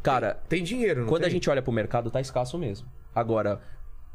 Cara, 0.02 0.40
Tem 0.48 0.62
dinheiro, 0.62 1.00
não 1.00 1.08
quando 1.08 1.22
tem? 1.22 1.28
a 1.28 1.32
gente 1.32 1.50
olha 1.50 1.60
pro 1.60 1.72
mercado, 1.72 2.08
tá 2.10 2.20
escasso 2.20 2.56
mesmo. 2.56 2.86
Agora, 3.12 3.60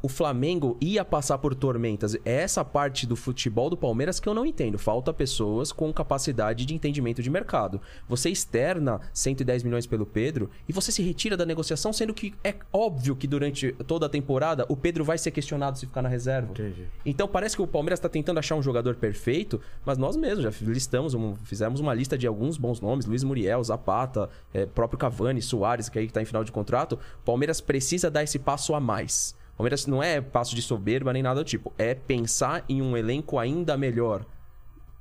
o 0.01 0.07
Flamengo 0.07 0.77
ia 0.80 1.03
passar 1.03 1.38
por 1.39 1.53
tormentas. 1.53 2.15
É 2.26 2.35
essa 2.41 2.63
parte 2.63 3.05
do 3.05 3.15
futebol 3.15 3.69
do 3.69 3.76
Palmeiras 3.77 4.19
que 4.19 4.30
eu 4.30 4.34
não 4.34 4.45
entendo. 4.45 4.77
Falta 4.80 5.13
pessoas 5.13 5.71
com 5.71 5.91
capacidade 5.91 6.65
de 6.65 6.73
entendimento 6.73 7.21
de 7.21 7.30
mercado. 7.30 7.81
Você 8.07 8.30
externa 8.30 9.01
110 9.13 9.63
milhões 9.63 9.85
pelo 9.85 10.05
Pedro 10.05 10.49
e 10.67 10.73
você 10.73 10.91
se 10.91 11.01
retira 11.01 11.35
da 11.35 11.45
negociação, 11.45 11.91
sendo 11.91 12.13
que 12.13 12.34
é 12.43 12.55
óbvio 12.71 13.15
que 13.15 13.27
durante 13.27 13.71
toda 13.88 14.05
a 14.05 14.09
temporada 14.09 14.65
o 14.69 14.76
Pedro 14.77 15.03
vai 15.03 15.17
ser 15.17 15.31
questionado 15.31 15.77
se 15.77 15.85
ficar 15.85 16.01
na 16.01 16.09
reserva. 16.09 16.51
Entendi. 16.51 16.88
Então 17.05 17.27
parece 17.27 17.55
que 17.55 17.61
o 17.61 17.67
Palmeiras 17.67 17.99
está 17.99 18.07
tentando 18.09 18.38
achar 18.39 18.55
um 18.55 18.63
jogador 18.63 18.95
perfeito, 18.95 19.59
mas 19.85 19.97
nós 19.97 20.15
mesmos 20.15 20.43
já 20.43 20.65
listamos, 20.65 21.13
um- 21.13 21.35
fizemos 21.43 21.80
uma 21.80 21.93
lista 21.93 22.17
de 22.17 22.26
alguns 22.26 22.57
bons 22.57 22.80
nomes: 22.80 23.05
Luiz 23.05 23.23
Muriel, 23.23 23.63
Zapata, 23.63 24.30
é, 24.53 24.65
próprio 24.65 24.97
Cavani, 24.97 25.41
Soares, 25.41 25.89
que 25.89 25.99
aí 25.99 26.05
está 26.05 26.21
em 26.21 26.26
final 26.26 26.43
de 26.43 26.51
contrato. 26.51 26.93
O 26.93 27.26
Palmeiras 27.26 27.59
precisa 27.59 28.09
dar 28.09 28.23
esse 28.23 28.39
passo 28.39 28.73
a 28.73 28.80
mais. 28.80 29.38
Palmeiras 29.60 29.86
não 29.86 30.02
é 30.02 30.22
passo 30.22 30.56
de 30.56 30.61
soberba 30.61 31.11
nem 31.11 31.22
nada 31.22 31.41
do 31.41 31.45
tipo, 31.45 31.73
é 31.77 31.94
pensar 31.94 32.64
em 32.69 32.81
um 32.81 32.95
elenco 32.95 33.38
ainda 33.38 33.76
melhor. 33.76 34.26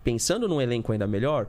Pensando 0.03 0.49
num 0.49 0.61
elenco 0.61 0.91
ainda 0.91 1.07
melhor, 1.07 1.47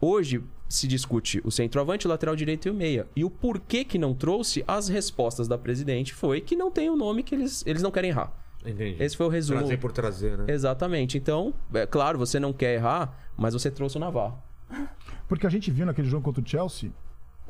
hoje 0.00 0.42
se 0.66 0.88
discute 0.88 1.42
o 1.44 1.50
centroavante, 1.50 2.06
o 2.06 2.08
lateral 2.08 2.34
direito 2.34 2.66
e 2.66 2.70
o 2.70 2.74
meia. 2.74 3.06
E 3.14 3.24
o 3.24 3.28
porquê 3.28 3.84
que 3.84 3.98
não 3.98 4.14
trouxe, 4.14 4.64
as 4.66 4.88
respostas 4.88 5.48
da 5.48 5.58
presidente 5.58 6.14
foi 6.14 6.40
que 6.40 6.56
não 6.56 6.70
tem 6.70 6.88
o 6.88 6.96
nome 6.96 7.22
que 7.22 7.34
eles, 7.34 7.62
eles 7.66 7.82
não 7.82 7.90
querem 7.90 8.08
errar. 8.08 8.32
Entendi. 8.64 8.96
Esse 8.98 9.18
foi 9.18 9.26
o 9.26 9.28
resumo. 9.28 9.58
Trazer 9.58 9.76
por 9.76 9.92
trazer, 9.92 10.38
né? 10.38 10.46
Exatamente. 10.48 11.18
Então, 11.18 11.52
é 11.74 11.84
claro, 11.84 12.18
você 12.18 12.40
não 12.40 12.54
quer 12.54 12.74
errar, 12.74 13.30
mas 13.36 13.52
você 13.52 13.70
trouxe 13.70 13.98
o 13.98 14.00
Navarro. 14.00 14.42
Porque 15.28 15.46
a 15.46 15.50
gente 15.50 15.70
viu 15.70 15.84
naquele 15.84 16.08
jogo 16.08 16.24
contra 16.24 16.42
o 16.42 16.48
Chelsea. 16.48 16.90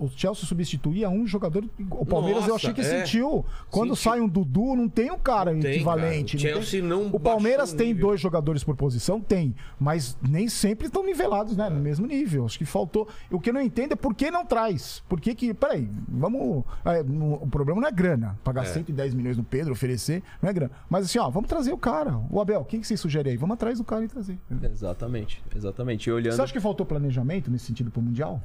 O 0.01 0.09
Chelsea 0.09 0.47
substituía 0.47 1.11
um 1.11 1.27
jogador. 1.27 1.63
O 1.91 2.07
Palmeiras 2.07 2.45
eu 2.45 2.55
Nossa, 2.55 2.69
achei 2.69 2.73
que 2.73 2.81
é. 2.81 2.85
sentiu. 3.05 3.45
Quando 3.71 3.95
sai 3.95 4.19
um 4.21 4.27
Dudu, 4.27 4.75
não 4.75 4.89
tem 4.89 5.11
um 5.11 5.19
cara 5.19 5.55
tem, 5.55 5.75
equivalente. 5.75 6.39
cara. 6.39 6.49
O 6.55 6.57
não 6.57 6.63
Chelsea 6.63 6.81
tem- 6.81 6.89
não 6.89 7.07
O 7.13 7.21
Palmeiras 7.21 7.73
tem 7.75 7.89
nível. 7.89 8.09
dois 8.09 8.21
jogadores 8.21 8.65
por 8.65 8.75
posição? 8.75 9.21
Tem. 9.21 9.55
Mas 9.79 10.17
nem 10.27 10.49
sempre 10.49 10.87
estão 10.87 11.05
nivelados, 11.05 11.55
né? 11.57 11.69
No 11.69 11.79
mesmo 11.81 12.07
nível. 12.07 12.47
Acho 12.47 12.57
que 12.59 12.65
faltou. 12.65 13.07
O 13.31 13.39
que 13.39 13.51
eu 13.51 13.55
não 13.55 13.61
entendo 13.61 13.93
é 13.93 13.97
por 13.97 14.15
que 14.15 14.31
não 14.31 14.45
traz. 14.47 15.03
Por 15.09 15.21
que 15.21 15.35
que. 15.35 15.53
Peraí, 15.53 15.87
vamos. 16.09 16.65
é, 16.85 17.03
no- 17.03 17.35
o 17.35 17.47
problema 17.49 17.81
não 17.81 17.89
é 17.89 17.93
grana. 17.93 18.39
Pagar 18.43 18.65
110 18.65 19.13
milhões 19.13 19.37
no 19.37 19.45
Pedro, 19.45 19.73
oferecer, 19.73 20.23
não 20.41 20.49
é 20.49 20.53
grana. 20.55 20.73
Mas 20.89 21.05
assim, 21.05 21.19
ó, 21.19 21.29
vamos 21.29 21.49
trazer 21.49 21.73
o 21.73 21.79
cara. 21.79 22.19
O 22.31 22.41
Abel, 22.41 22.65
quem 22.65 22.81
que 22.81 22.87
você 22.87 22.97
sugere 22.97 23.29
aí? 23.31 23.37
Vamos 23.37 23.55
atrás 23.55 23.77
do 23.79 23.85
cara 23.85 24.03
e 24.05 24.09
trazer. 24.09 24.39
Exatamente. 24.63 25.43
Exatamente. 25.55 26.09
E 26.09 26.13
olhando 26.13 26.35
Você 26.35 26.41
acha 26.43 26.53
que 26.53 26.61
faltou 26.61 26.87
planejamento 26.87 27.51
nesse 27.51 27.67
sentido 27.67 27.91
pro 27.91 28.01
Mundial? 28.01 28.41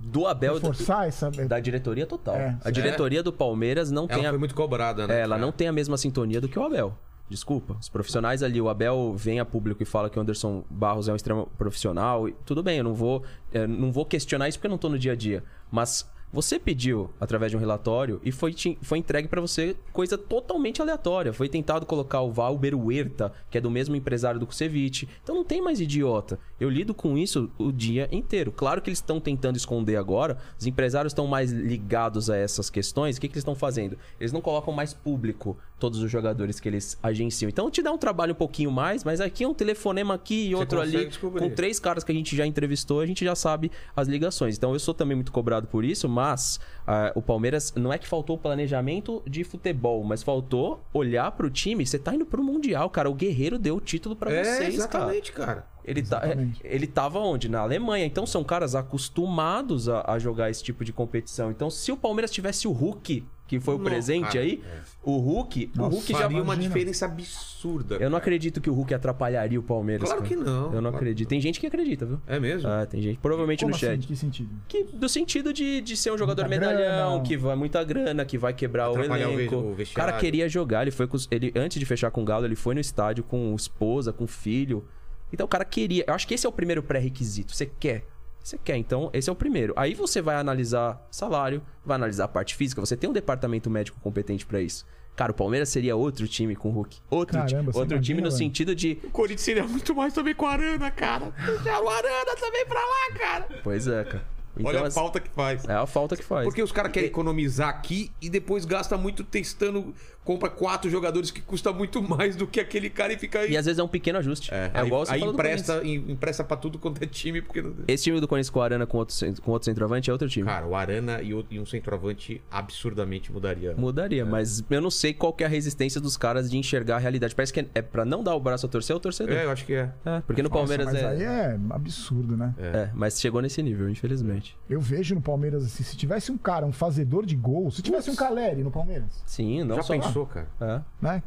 Do 0.00 0.26
Abel 0.26 0.58
Forçar 0.60 1.06
essa. 1.06 1.30
da 1.30 1.60
diretoria 1.60 2.06
total. 2.06 2.34
É, 2.34 2.58
a 2.64 2.70
diretoria 2.70 3.22
do 3.22 3.32
Palmeiras 3.32 3.90
não 3.90 4.04
Ela 4.04 4.14
tem 4.14 4.26
a 4.26 4.30
foi 4.30 4.38
muito 4.38 4.54
cobrada, 4.54 5.06
né? 5.06 5.18
É, 5.18 5.20
ela 5.20 5.36
não 5.36 5.52
tem 5.52 5.68
a 5.68 5.72
mesma 5.72 5.96
sintonia 5.96 6.40
do 6.40 6.48
que 6.48 6.58
o 6.58 6.64
Abel. 6.64 6.96
Desculpa. 7.28 7.76
Os 7.80 7.88
profissionais 7.88 8.42
ali, 8.42 8.60
o 8.60 8.68
Abel 8.68 9.14
vem 9.16 9.38
a 9.38 9.44
público 9.44 9.80
e 9.82 9.86
fala 9.86 10.10
que 10.10 10.18
o 10.18 10.22
Anderson 10.22 10.64
Barros 10.68 11.06
é 11.06 11.12
um 11.12 11.16
extremo 11.16 11.46
profissional. 11.56 12.28
e 12.28 12.32
Tudo 12.44 12.60
bem, 12.60 12.78
eu 12.78 12.84
não 12.84 12.92
vou, 12.92 13.22
é, 13.52 13.68
não 13.68 13.92
vou 13.92 14.04
questionar 14.04 14.48
isso 14.48 14.58
porque 14.58 14.66
eu 14.66 14.70
não 14.72 14.78
tô 14.78 14.88
no 14.88 14.98
dia 14.98 15.12
a 15.12 15.14
dia. 15.14 15.44
Mas 15.70 16.10
você 16.32 16.58
pediu 16.58 17.10
através 17.20 17.50
de 17.50 17.56
um 17.56 17.60
relatório 17.60 18.20
e 18.24 18.30
foi, 18.30 18.54
foi 18.82 18.98
entregue 18.98 19.28
pra 19.28 19.40
você 19.40 19.76
coisa 19.92 20.16
totalmente 20.16 20.80
aleatória. 20.80 21.32
Foi 21.32 21.48
tentado 21.48 21.84
colocar 21.86 22.20
o 22.20 22.30
Valber 22.30 22.74
Huerta, 22.78 23.32
que 23.50 23.58
é 23.58 23.60
do 23.60 23.70
mesmo 23.70 23.96
empresário 23.96 24.38
do 24.38 24.46
Kusevich. 24.46 25.08
Então 25.22 25.34
não 25.34 25.44
tem 25.44 25.60
mais 25.60 25.80
idiota. 25.80 26.38
Eu 26.58 26.70
lido 26.70 26.94
com 26.94 27.18
isso 27.18 27.50
o 27.58 27.72
dia 27.72 28.08
inteiro. 28.12 28.52
Claro 28.52 28.80
que 28.80 28.88
eles 28.88 28.98
estão 28.98 29.20
tentando 29.20 29.56
esconder 29.56 29.96
agora. 29.96 30.38
Os 30.58 30.66
empresários 30.66 31.12
estão 31.12 31.26
mais 31.26 31.50
ligados 31.50 32.30
a 32.30 32.36
essas 32.36 32.70
questões. 32.70 33.16
O 33.16 33.20
que, 33.20 33.28
que 33.28 33.34
eles 33.34 33.42
estão 33.42 33.54
fazendo? 33.54 33.98
Eles 34.18 34.32
não 34.32 34.40
colocam 34.40 34.72
mais 34.72 34.94
público 34.94 35.56
todos 35.80 36.00
os 36.02 36.10
jogadores 36.10 36.60
que 36.60 36.68
eles 36.68 36.96
agenciam. 37.02 37.48
Então 37.48 37.70
te 37.70 37.82
dá 37.82 37.90
um 37.90 37.98
trabalho 37.98 38.32
um 38.32 38.36
pouquinho 38.36 38.70
mais, 38.70 39.02
mas 39.02 39.20
aqui 39.20 39.42
é 39.42 39.48
um 39.48 39.54
telefonema 39.54 40.14
aqui 40.14 40.48
e 40.50 40.54
outro 40.54 40.80
ali. 40.80 41.06
descobrir. 41.06 41.40
Com 41.40 41.50
três 41.54 41.80
caras 41.80 42.04
que 42.04 42.12
a 42.12 42.14
gente 42.14 42.36
já 42.36 42.46
entrevistou, 42.46 43.00
a 43.00 43.06
gente 43.06 43.24
já 43.24 43.34
sabe 43.34 43.70
as 43.96 44.06
ligações. 44.06 44.56
Então 44.56 44.72
eu 44.72 44.78
sou 44.78 44.94
também 44.94 45.16
muito 45.16 45.32
cobrado 45.32 45.66
por 45.66 45.84
isso, 45.84 46.08
mas 46.08 46.60
ah, 46.86 47.10
o 47.14 47.22
Palmeiras 47.22 47.72
não 47.74 47.92
é 47.92 47.98
que 47.98 48.06
faltou 48.06 48.36
planejamento 48.38 49.22
de 49.26 49.42
futebol, 49.42 50.04
mas 50.04 50.22
faltou 50.22 50.84
olhar 50.92 51.30
pro 51.32 51.50
time. 51.50 51.86
Você 51.86 51.98
tá 51.98 52.14
indo 52.14 52.26
pro 52.26 52.42
Mundial, 52.44 52.90
cara. 52.90 53.08
O 53.10 53.14
Guerreiro 53.14 53.58
deu 53.58 53.76
o 53.76 53.80
título 53.80 54.14
pra 54.14 54.30
É, 54.30 54.44
vocês, 54.44 54.58
cara. 54.58 54.68
exatamente, 54.74 55.32
cara. 55.32 55.66
Ele, 55.82 56.02
tá, 56.02 56.18
Exatamente. 56.18 56.60
ele 56.62 56.86
tava 56.86 57.18
onde? 57.20 57.48
Na 57.48 57.60
Alemanha. 57.60 58.04
Então 58.04 58.26
são 58.26 58.44
caras 58.44 58.74
acostumados 58.74 59.88
a, 59.88 60.04
a 60.12 60.18
jogar 60.18 60.50
esse 60.50 60.62
tipo 60.62 60.84
de 60.84 60.92
competição. 60.92 61.50
Então, 61.50 61.70
se 61.70 61.90
o 61.90 61.96
Palmeiras 61.96 62.30
tivesse 62.30 62.68
o 62.68 62.72
Hulk, 62.72 63.24
que 63.50 63.58
foi 63.58 63.74
o 63.74 63.78
Não, 63.78 63.84
presente 63.84 64.28
cara, 64.28 64.40
aí, 64.42 64.62
o 65.02 65.16
Hulk, 65.16 65.72
o 65.76 65.82
Hulk 65.88 66.12
já 66.12 66.18
Faria 66.20 66.40
uma 66.40 66.56
diferença 66.56 67.04
absurda. 67.04 67.96
Eu 67.96 68.02
não 68.02 68.10
cara. 68.10 68.18
acredito 68.18 68.60
que 68.60 68.70
o 68.70 68.72
Hulk 68.72 68.94
atrapalharia 68.94 69.58
o 69.58 69.62
Palmeiras. 69.62 70.04
Claro 70.08 70.22
cara. 70.22 70.28
que 70.36 70.40
não, 70.40 70.66
Eu 70.66 70.80
não 70.80 70.82
claro 70.82 70.96
acredito. 70.98 71.26
Tem 71.28 71.40
gente 71.40 71.58
que 71.58 71.66
acredita, 71.66 72.06
viu? 72.06 72.20
É 72.28 72.38
mesmo? 72.38 72.68
Ah, 72.68 72.86
tem 72.86 73.02
gente. 73.02 73.18
Provavelmente 73.18 73.64
Como 73.64 73.70
no 73.70 73.76
assim? 73.76 73.86
chat. 73.86 74.04
Em 74.04 74.06
que 74.06 74.14
sentido? 74.14 74.50
Que, 74.68 74.84
do 74.84 75.08
sentido 75.08 75.52
de, 75.52 75.80
de 75.80 75.96
ser 75.96 76.12
um 76.12 76.16
jogador 76.18 76.42
Muita 76.46 76.60
medalhão, 76.60 77.08
grana. 77.14 77.22
que 77.24 77.36
vai 77.36 77.56
muita 77.56 77.82
grana, 77.82 78.24
que 78.24 78.38
vai 78.38 78.52
quebrar 78.54 78.88
o 78.88 78.92
Atrapalhar 78.92 79.28
o 79.30 79.32
elenco. 79.32 79.56
o 79.56 79.72
O, 79.72 79.86
cara 79.92 80.12
queria 80.12 80.48
jogar, 80.48 80.82
ele 80.82 80.92
foi 80.92 81.08
com 81.08 81.16
ele 81.28 81.52
antes 81.56 81.80
de 81.80 81.84
fechar 81.84 82.12
com 82.12 82.22
o 82.22 82.24
Galo, 82.24 82.44
ele 82.44 82.54
foi 82.54 82.74
no 82.76 82.80
estádio 82.80 83.24
com 83.24 83.52
esposa, 83.56 84.12
com 84.12 84.28
filho. 84.28 84.84
Então 85.32 85.44
o 85.44 85.48
cara 85.48 85.64
queria. 85.64 86.04
Eu 86.06 86.14
acho 86.14 86.24
que 86.28 86.34
esse 86.34 86.46
é 86.46 86.48
o 86.48 86.52
primeiro 86.52 86.84
pré-requisito. 86.84 87.52
Você 87.52 87.66
quer. 87.66 88.04
Você 88.42 88.58
quer, 88.58 88.76
então 88.76 89.10
esse 89.12 89.28
é 89.28 89.32
o 89.32 89.36
primeiro. 89.36 89.72
Aí 89.76 89.94
você 89.94 90.20
vai 90.22 90.36
analisar 90.36 91.00
salário, 91.10 91.62
vai 91.84 91.94
analisar 91.96 92.24
a 92.24 92.28
parte 92.28 92.54
física. 92.54 92.80
Você 92.80 92.96
tem 92.96 93.08
um 93.08 93.12
departamento 93.12 93.68
médico 93.70 93.98
competente 94.00 94.46
pra 94.46 94.60
isso. 94.60 94.86
Cara, 95.16 95.32
o 95.32 95.34
Palmeiras 95.34 95.68
seria 95.68 95.94
outro 95.96 96.26
time 96.26 96.56
com 96.56 96.70
o 96.70 96.72
Hulk. 96.72 96.98
Outro, 97.10 97.34
Caramba, 97.36 97.72
ti- 97.72 97.76
outro 97.78 97.96
imagina, 97.96 98.00
time 98.00 98.20
no 98.22 98.28
velho? 98.28 98.38
sentido 98.38 98.74
de. 98.74 98.98
O 99.04 99.10
Corinthians 99.10 99.42
seria 99.42 99.64
muito 99.66 99.94
mais 99.94 100.14
também 100.14 100.34
com 100.34 100.46
a 100.46 100.52
Arana, 100.52 100.90
cara. 100.90 101.30
Deixaram 101.36 101.84
o 101.84 101.88
Arana 101.90 102.36
também 102.40 102.64
pra 102.64 102.80
lá, 102.80 103.18
cara. 103.18 103.48
Pois 103.62 103.86
é, 103.86 104.04
cara. 104.04 104.24
Então, 104.56 104.68
Olha 104.70 104.80
a 104.80 104.86
assim, 104.86 104.94
falta 104.94 105.20
que 105.20 105.30
faz. 105.30 105.64
É 105.68 105.74
a 105.74 105.86
falta 105.86 106.16
que 106.16 106.24
faz. 106.24 106.44
Porque 106.44 106.62
os 106.62 106.72
caras 106.72 106.90
querem 106.92 107.08
economizar 107.08 107.68
aqui 107.68 108.10
e 108.20 108.28
depois 108.28 108.64
gasta 108.64 108.96
muito 108.98 109.22
testando, 109.24 109.94
compra 110.24 110.50
quatro 110.50 110.90
jogadores 110.90 111.30
que 111.30 111.40
custa 111.40 111.72
muito 111.72 112.02
mais 112.02 112.34
do 112.36 112.46
que 112.46 112.58
aquele 112.60 112.90
cara 112.90 113.12
e 113.12 113.18
fica 113.18 113.38
aí. 113.40 113.52
E 113.52 113.56
às 113.56 113.64
vezes 113.66 113.78
é 113.78 113.82
um 113.82 113.88
pequeno 113.88 114.18
ajuste. 114.18 114.52
É, 114.52 114.70
aí, 114.74 114.86
igual 114.86 115.06
você 115.06 115.12
aí 115.14 115.22
empresta, 115.22 115.80
em- 115.84 116.10
empresta 116.12 116.42
pra 116.44 116.56
tudo 116.56 116.78
quanto 116.78 117.02
é 117.02 117.06
time, 117.06 117.40
porque. 117.40 117.64
Esse 117.88 118.04
time 118.04 118.20
do 118.20 118.26
Corinthians 118.28 118.50
com 118.50 118.58
o 118.58 118.62
Arana 118.62 118.86
com 118.86 118.98
outro, 118.98 119.14
com 119.40 119.52
outro 119.52 119.64
centroavante 119.66 120.10
é 120.10 120.12
outro 120.12 120.28
time. 120.28 120.46
Cara, 120.46 120.66
o 120.66 120.74
Arana 120.74 121.22
e, 121.22 121.32
o- 121.32 121.46
e 121.50 121.58
um 121.60 121.64
centroavante 121.66 122.42
absurdamente 122.50 123.32
mudaria. 123.32 123.74
Mudaria, 123.76 124.24
mas 124.26 124.62
eu 124.68 124.80
não 124.80 124.90
sei 124.90 125.14
qual 125.14 125.32
que 125.32 125.42
é 125.44 125.46
a 125.46 125.50
resistência 125.50 126.00
dos 126.00 126.16
caras 126.16 126.50
de 126.50 126.58
enxergar 126.58 126.96
a 126.96 126.98
realidade. 126.98 127.34
Parece 127.34 127.52
que 127.52 127.60
é, 127.60 127.66
é 127.76 127.82
pra 127.82 128.04
não 128.04 128.22
dar 128.22 128.34
o 128.34 128.40
braço 128.40 128.66
a 128.66 128.68
torcer, 128.68 128.94
é 128.94 128.96
o 128.96 129.00
torcedor. 129.00 129.34
É, 129.36 129.44
eu 129.44 129.50
acho 129.50 129.64
que 129.64 129.74
é. 129.74 129.90
É, 130.04 130.20
porque 130.26 130.42
no 130.42 130.50
Palmeiras 130.50 130.86
Nossa, 130.86 131.02
mas 131.02 131.20
aí 131.20 131.22
é... 131.22 131.28
é 131.54 131.58
absurdo, 131.70 132.36
né? 132.36 132.54
é. 132.58 132.90
mas 132.94 133.20
chegou 133.20 133.40
nesse 133.40 133.62
nível, 133.62 133.88
infelizmente. 133.88 134.39
Eu 134.68 134.80
vejo 134.80 135.14
no 135.14 135.20
Palmeiras 135.20 135.64
assim, 135.64 135.82
se 135.82 135.96
tivesse 135.96 136.30
um 136.32 136.38
cara, 136.38 136.66
um 136.66 136.72
fazedor 136.72 137.24
de 137.26 137.36
gol, 137.36 137.70
se 137.70 137.82
tivesse 137.82 138.10
um 138.10 138.14
Caleri 138.16 138.62
no 138.64 138.70
Palmeiras, 138.70 139.22
Sim, 139.26 139.64
não 139.64 139.76
Já 139.76 139.82
só... 139.82 139.92
pensou, 139.94 140.26
cara? 140.26 140.48
É, 140.60 140.80
né? 141.00 141.22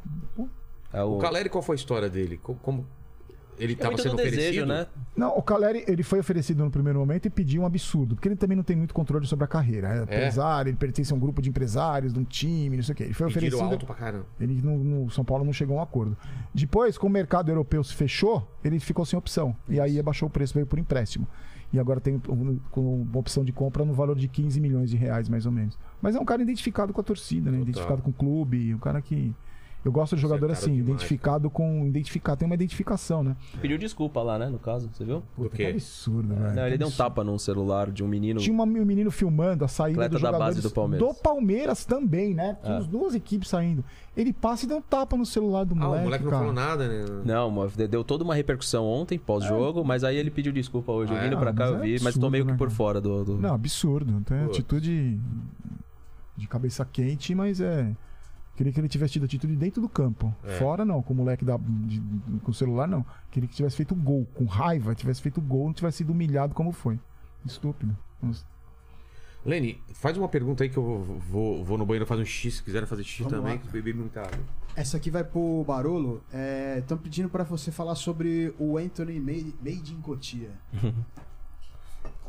É 0.91 1.03
o... 1.03 1.18
O 1.18 1.19
Caleri, 1.19 1.49
qual 1.49 1.61
foi 1.61 1.76
a 1.76 1.77
história 1.77 2.10
dele? 2.10 2.38
Co- 2.38 2.56
Como, 2.56 2.85
ele 3.60 3.73
É 3.73 3.76
tava 3.76 3.91
muito 3.91 4.02
sendo 4.03 4.11
do 4.11 4.15
oferecido? 4.15 4.40
desejo, 4.41 4.65
né? 4.65 4.88
Não, 5.15 5.30
o 5.38 5.41
Caleri, 5.41 5.84
ele 5.88 6.02
foi 6.03 6.19
oferecido 6.19 6.64
no 6.64 6.72
primeiro 6.72 6.98
momento 6.99 7.27
e 7.27 7.30
pediu 7.30 7.61
um 7.61 7.65
absurdo, 7.65 8.15
porque 8.15 8.27
ele 8.27 8.35
também 8.35 8.56
não 8.57 8.64
tem 8.64 8.76
muito 8.76 8.94
controle 8.95 9.26
sobre 9.27 9.45
a 9.45 9.48
carreira. 9.48 9.88
É 9.90 10.03
empresário, 10.03 10.69
ele 10.72 10.77
pertence 10.77 11.14
a 11.14 11.15
um 11.15 11.19
grupo 11.19 11.41
de 11.41 11.49
empresários, 11.49 12.14
de 12.14 12.19
um 12.19 12.23
time, 12.23 12.77
não 12.77 12.84
sei 12.84 12.94
o 12.94 12.95
quê. 12.95 13.03
Ele 13.03 13.14
foi 13.14 13.27
Pediram 13.27 13.48
oferecido. 13.57 13.73
alto 13.73 13.85
pra 13.85 13.95
caramba. 13.95 14.26
Ele 14.40 14.60
no, 14.61 14.77
no 14.84 15.10
São 15.11 15.23
Paulo 15.23 15.45
não 15.45 15.53
chegou 15.53 15.77
a 15.77 15.81
um 15.81 15.84
acordo. 15.84 16.18
Depois, 16.53 16.98
como 16.98 17.10
o 17.10 17.14
mercado 17.14 17.49
europeu 17.52 17.84
se 17.84 17.94
fechou, 17.94 18.48
ele 18.64 18.80
ficou 18.80 19.06
sem 19.06 19.18
opção. 19.18 19.56
E 19.69 19.80
aí 19.80 19.99
abaixou 19.99 20.27
o 20.27 20.31
preço, 20.31 20.53
veio 20.56 20.65
por 20.65 20.80
empréstimo. 20.80 21.27
E 21.73 21.79
agora 21.79 21.99
tem 21.99 22.15
um- 22.29 22.59
com 22.69 23.01
uma 23.01 23.17
opção 23.19 23.43
de 23.43 23.51
compra 23.51 23.83
no 23.83 23.93
valor 23.93 24.15
de 24.15 24.27
15 24.27 24.61
milhões 24.61 24.91
de 24.91 24.95
reais, 24.95 25.27
mais 25.27 25.45
ou 25.47 25.51
menos. 25.51 25.77
Mas 25.99 26.15
é 26.15 26.19
um 26.19 26.25
cara 26.25 26.41
identificado 26.43 26.93
com 26.93 27.01
a 27.01 27.03
torcida, 27.03 27.49
né? 27.49 27.57
Identificado 27.61 28.01
com 28.03 28.11
o 28.11 28.13
clube, 28.13 28.75
um 28.75 28.77
cara 28.79 29.01
que. 29.01 29.33
Eu 29.85 29.91
gosto 29.91 30.15
de 30.15 30.22
jogador 30.22 30.47
cara 30.47 30.53
assim, 30.53 30.72
demais, 30.72 30.88
identificado 30.88 31.49
com. 31.49 31.85
Identificar, 31.85 32.35
tem 32.38 32.45
uma 32.45 32.55
identificação, 32.55 33.22
né? 33.22 33.35
Pediu 33.61 33.77
desculpa 33.77 34.22
lá, 34.22 34.39
né, 34.39 34.47
no 34.47 34.57
caso, 34.57 34.89
você 34.93 35.03
viu? 35.03 35.22
Do 35.38 35.49
Que 35.49 35.57
quê? 35.57 35.65
absurdo, 35.65 36.34
velho. 36.34 36.55
Não, 36.55 36.68
ele 36.68 36.77
deu 36.77 36.88
um 36.88 36.91
tapa 36.91 37.22
num 37.23 37.38
celular 37.38 37.91
de 37.91 38.01
um 38.03 38.07
menino... 38.07 38.39
Tinha 38.39 38.53
uma- 38.53 38.64
um 38.64 38.85
menino 38.85 39.11
filmando 39.11 39.65
a 39.65 39.68
saída 39.68 40.07
dos 40.07 40.22
da 40.22 40.27
jogadores 40.30 40.55
base 40.55 40.68
do 40.68 40.73
Palmeiras. 40.73 41.07
do 41.07 41.14
Palmeiras 41.22 41.85
também, 41.85 42.34
né? 42.34 42.57
Tinha 42.64 42.77
as 42.77 42.88
duas 42.88 43.14
equipes 43.14 43.49
saindo. 43.49 43.84
Ele 44.15 44.31
passa 44.31 44.64
e 44.65 44.68
dá 44.69 44.76
um 44.77 44.81
tapa 44.81 45.18
no 45.18 45.26
celular 45.26 45.65
do 45.65 45.73
Ah, 45.76 45.77
moleque, 45.80 45.99
o 46.01 46.03
moleque 46.05 46.23
não 46.23 46.31
cara. 46.31 46.41
falou 46.43 46.53
nada, 46.55 46.88
né? 46.88 47.05
Não, 47.26 47.51
mas 47.51 47.76
deu 47.76 48.03
toda 48.05 48.23
uma 48.23 48.35
repercussão 48.35 48.85
ontem, 48.85 49.19
pós-jogo, 49.19 49.84
mas 49.84 50.03
aí 50.05 50.15
ele 50.15 50.31
pediu 50.31 50.53
desculpa 50.53 50.91
hoje. 50.93 51.11
Ah, 51.11 51.15
Eu 51.15 51.22
é? 51.22 51.23
vindo 51.30 51.38
pra 51.38 51.49
Ah, 51.49 51.53
cá, 51.53 51.64
mas 51.65 51.72
eu 51.73 51.77
é 51.80 51.81
vi, 51.81 51.91
mas 51.95 52.01
absurdo, 52.07 52.22
tô 52.22 52.30
meio 52.30 52.45
que 52.45 52.51
né, 52.51 52.57
por 52.57 52.68
cara? 52.68 52.77
fora 52.77 53.01
do... 53.01 53.26
do- 53.26 53.38
Não, 53.38 53.53
absurdo. 53.53 54.22
Tem 54.26 54.38
Putz. 54.45 54.49
atitude 54.60 55.19
de 56.38 56.47
cabeça 56.47 56.85
quente, 56.85 57.35
mas 57.35 57.60
é. 57.60 57.91
Queria 58.55 58.71
que 58.71 58.80
ele 58.80 58.88
tivesse 58.88 59.13
tido 59.13 59.25
atitude 59.25 59.55
dentro 59.55 59.81
do 59.81 59.89
campo. 59.89 60.34
É. 60.43 60.57
Fora 60.57 60.85
não, 60.85 61.01
com 61.01 61.13
o 61.13 61.15
moleque 61.17 61.43
da, 61.43 61.57
de- 61.57 62.01
com 62.43 62.51
o 62.51 62.53
celular 62.53 62.88
não. 62.88 63.03
Queria 63.31 63.49
que 63.49 63.55
tivesse 63.55 63.75
feito 63.75 63.95
gol, 63.95 64.27
com 64.35 64.45
raiva, 64.45 64.93
tivesse 64.93 65.21
feito 65.21 65.41
gol, 65.41 65.65
não 65.65 65.73
tivesse 65.73 65.97
sido 65.97 66.11
humilhado 66.11 66.53
como 66.53 66.71
foi. 66.71 66.99
Estúpido. 67.45 67.97
Nossa. 68.21 68.45
Lene, 69.45 69.81
faz 69.93 70.15
uma 70.17 70.30
pergunta 70.30 70.63
aí 70.63 70.69
que 70.69 70.77
eu 70.77 70.84
vou, 70.84 71.03
vou, 71.19 71.65
vou 71.65 71.77
no 71.77 71.85
banheiro 71.85 72.05
fazer 72.05 72.21
um 72.21 72.25
xixi. 72.25 72.51
Se 72.51 72.63
quiserem 72.63 72.88
fazer 72.88 73.03
xixi 73.03 73.23
Vamos 73.23 73.39
também, 73.39 73.53
lá. 73.55 73.59
que 73.59 73.67
eu 73.67 73.71
bebi 73.71 73.91
muita 73.93 74.21
água. 74.21 74.39
Essa 74.75 74.97
aqui 74.97 75.09
vai 75.11 75.23
pro 75.23 75.63
Barolo. 75.67 76.23
Estão 76.77 76.97
pedindo 76.97 77.27
pra 77.30 77.43
você 77.43 77.71
falar 77.71 77.95
sobre 77.95 78.53
o 78.59 78.77
Anthony 78.77 79.19
Made, 79.19 79.93
in 79.93 79.99
Cotia. 80.01 80.51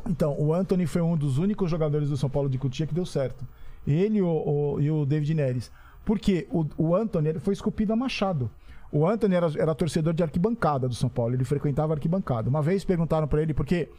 Então, 0.07 0.39
o 0.39 0.53
Anthony 0.53 0.85
foi 0.85 1.01
um 1.01 1.17
dos 1.17 1.37
únicos 1.39 1.69
jogadores 1.69 2.09
do 2.09 2.17
São 2.17 2.29
Paulo 2.29 2.47
de 2.47 2.57
Cutia 2.59 2.85
que 2.85 2.93
deu 2.93 3.05
certo. 3.05 3.43
Ele 3.87 4.21
o, 4.21 4.27
o- 4.75 4.79
e 4.81 4.91
o 4.91 5.03
David 5.05 5.33
Neres. 5.33 5.71
Porque 6.05 6.47
o, 6.51 6.65
o 6.77 6.95
Anthony 6.95 7.29
ele 7.29 7.39
foi 7.39 7.53
esculpido 7.53 7.91
a 7.91 7.95
machado. 7.95 8.49
O 8.91 9.05
Anthony 9.05 9.35
era, 9.35 9.51
era 9.57 9.75
torcedor 9.75 10.13
de 10.13 10.23
arquibancada 10.23 10.87
do 10.87 10.95
São 10.95 11.09
Paulo. 11.09 11.33
Ele 11.33 11.43
frequentava 11.43 11.93
arquibancada. 11.93 12.49
Uma 12.49 12.61
vez 12.61 12.85
perguntaram 12.85 13.27
pra 13.27 13.41
ele 13.41 13.53
porque 13.53 13.89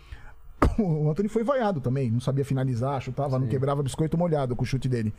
o 0.78 1.10
Anthony 1.10 1.28
foi 1.28 1.42
vaiado 1.42 1.80
também. 1.80 2.10
Não 2.10 2.20
sabia 2.20 2.44
finalizar, 2.44 3.02
chutava, 3.02 3.38
não 3.38 3.46
quebrava 3.46 3.82
biscoito 3.82 4.16
molhado 4.16 4.54
com 4.54 4.62
o 4.62 4.66
chute 4.66 4.88
dele. 4.88 5.12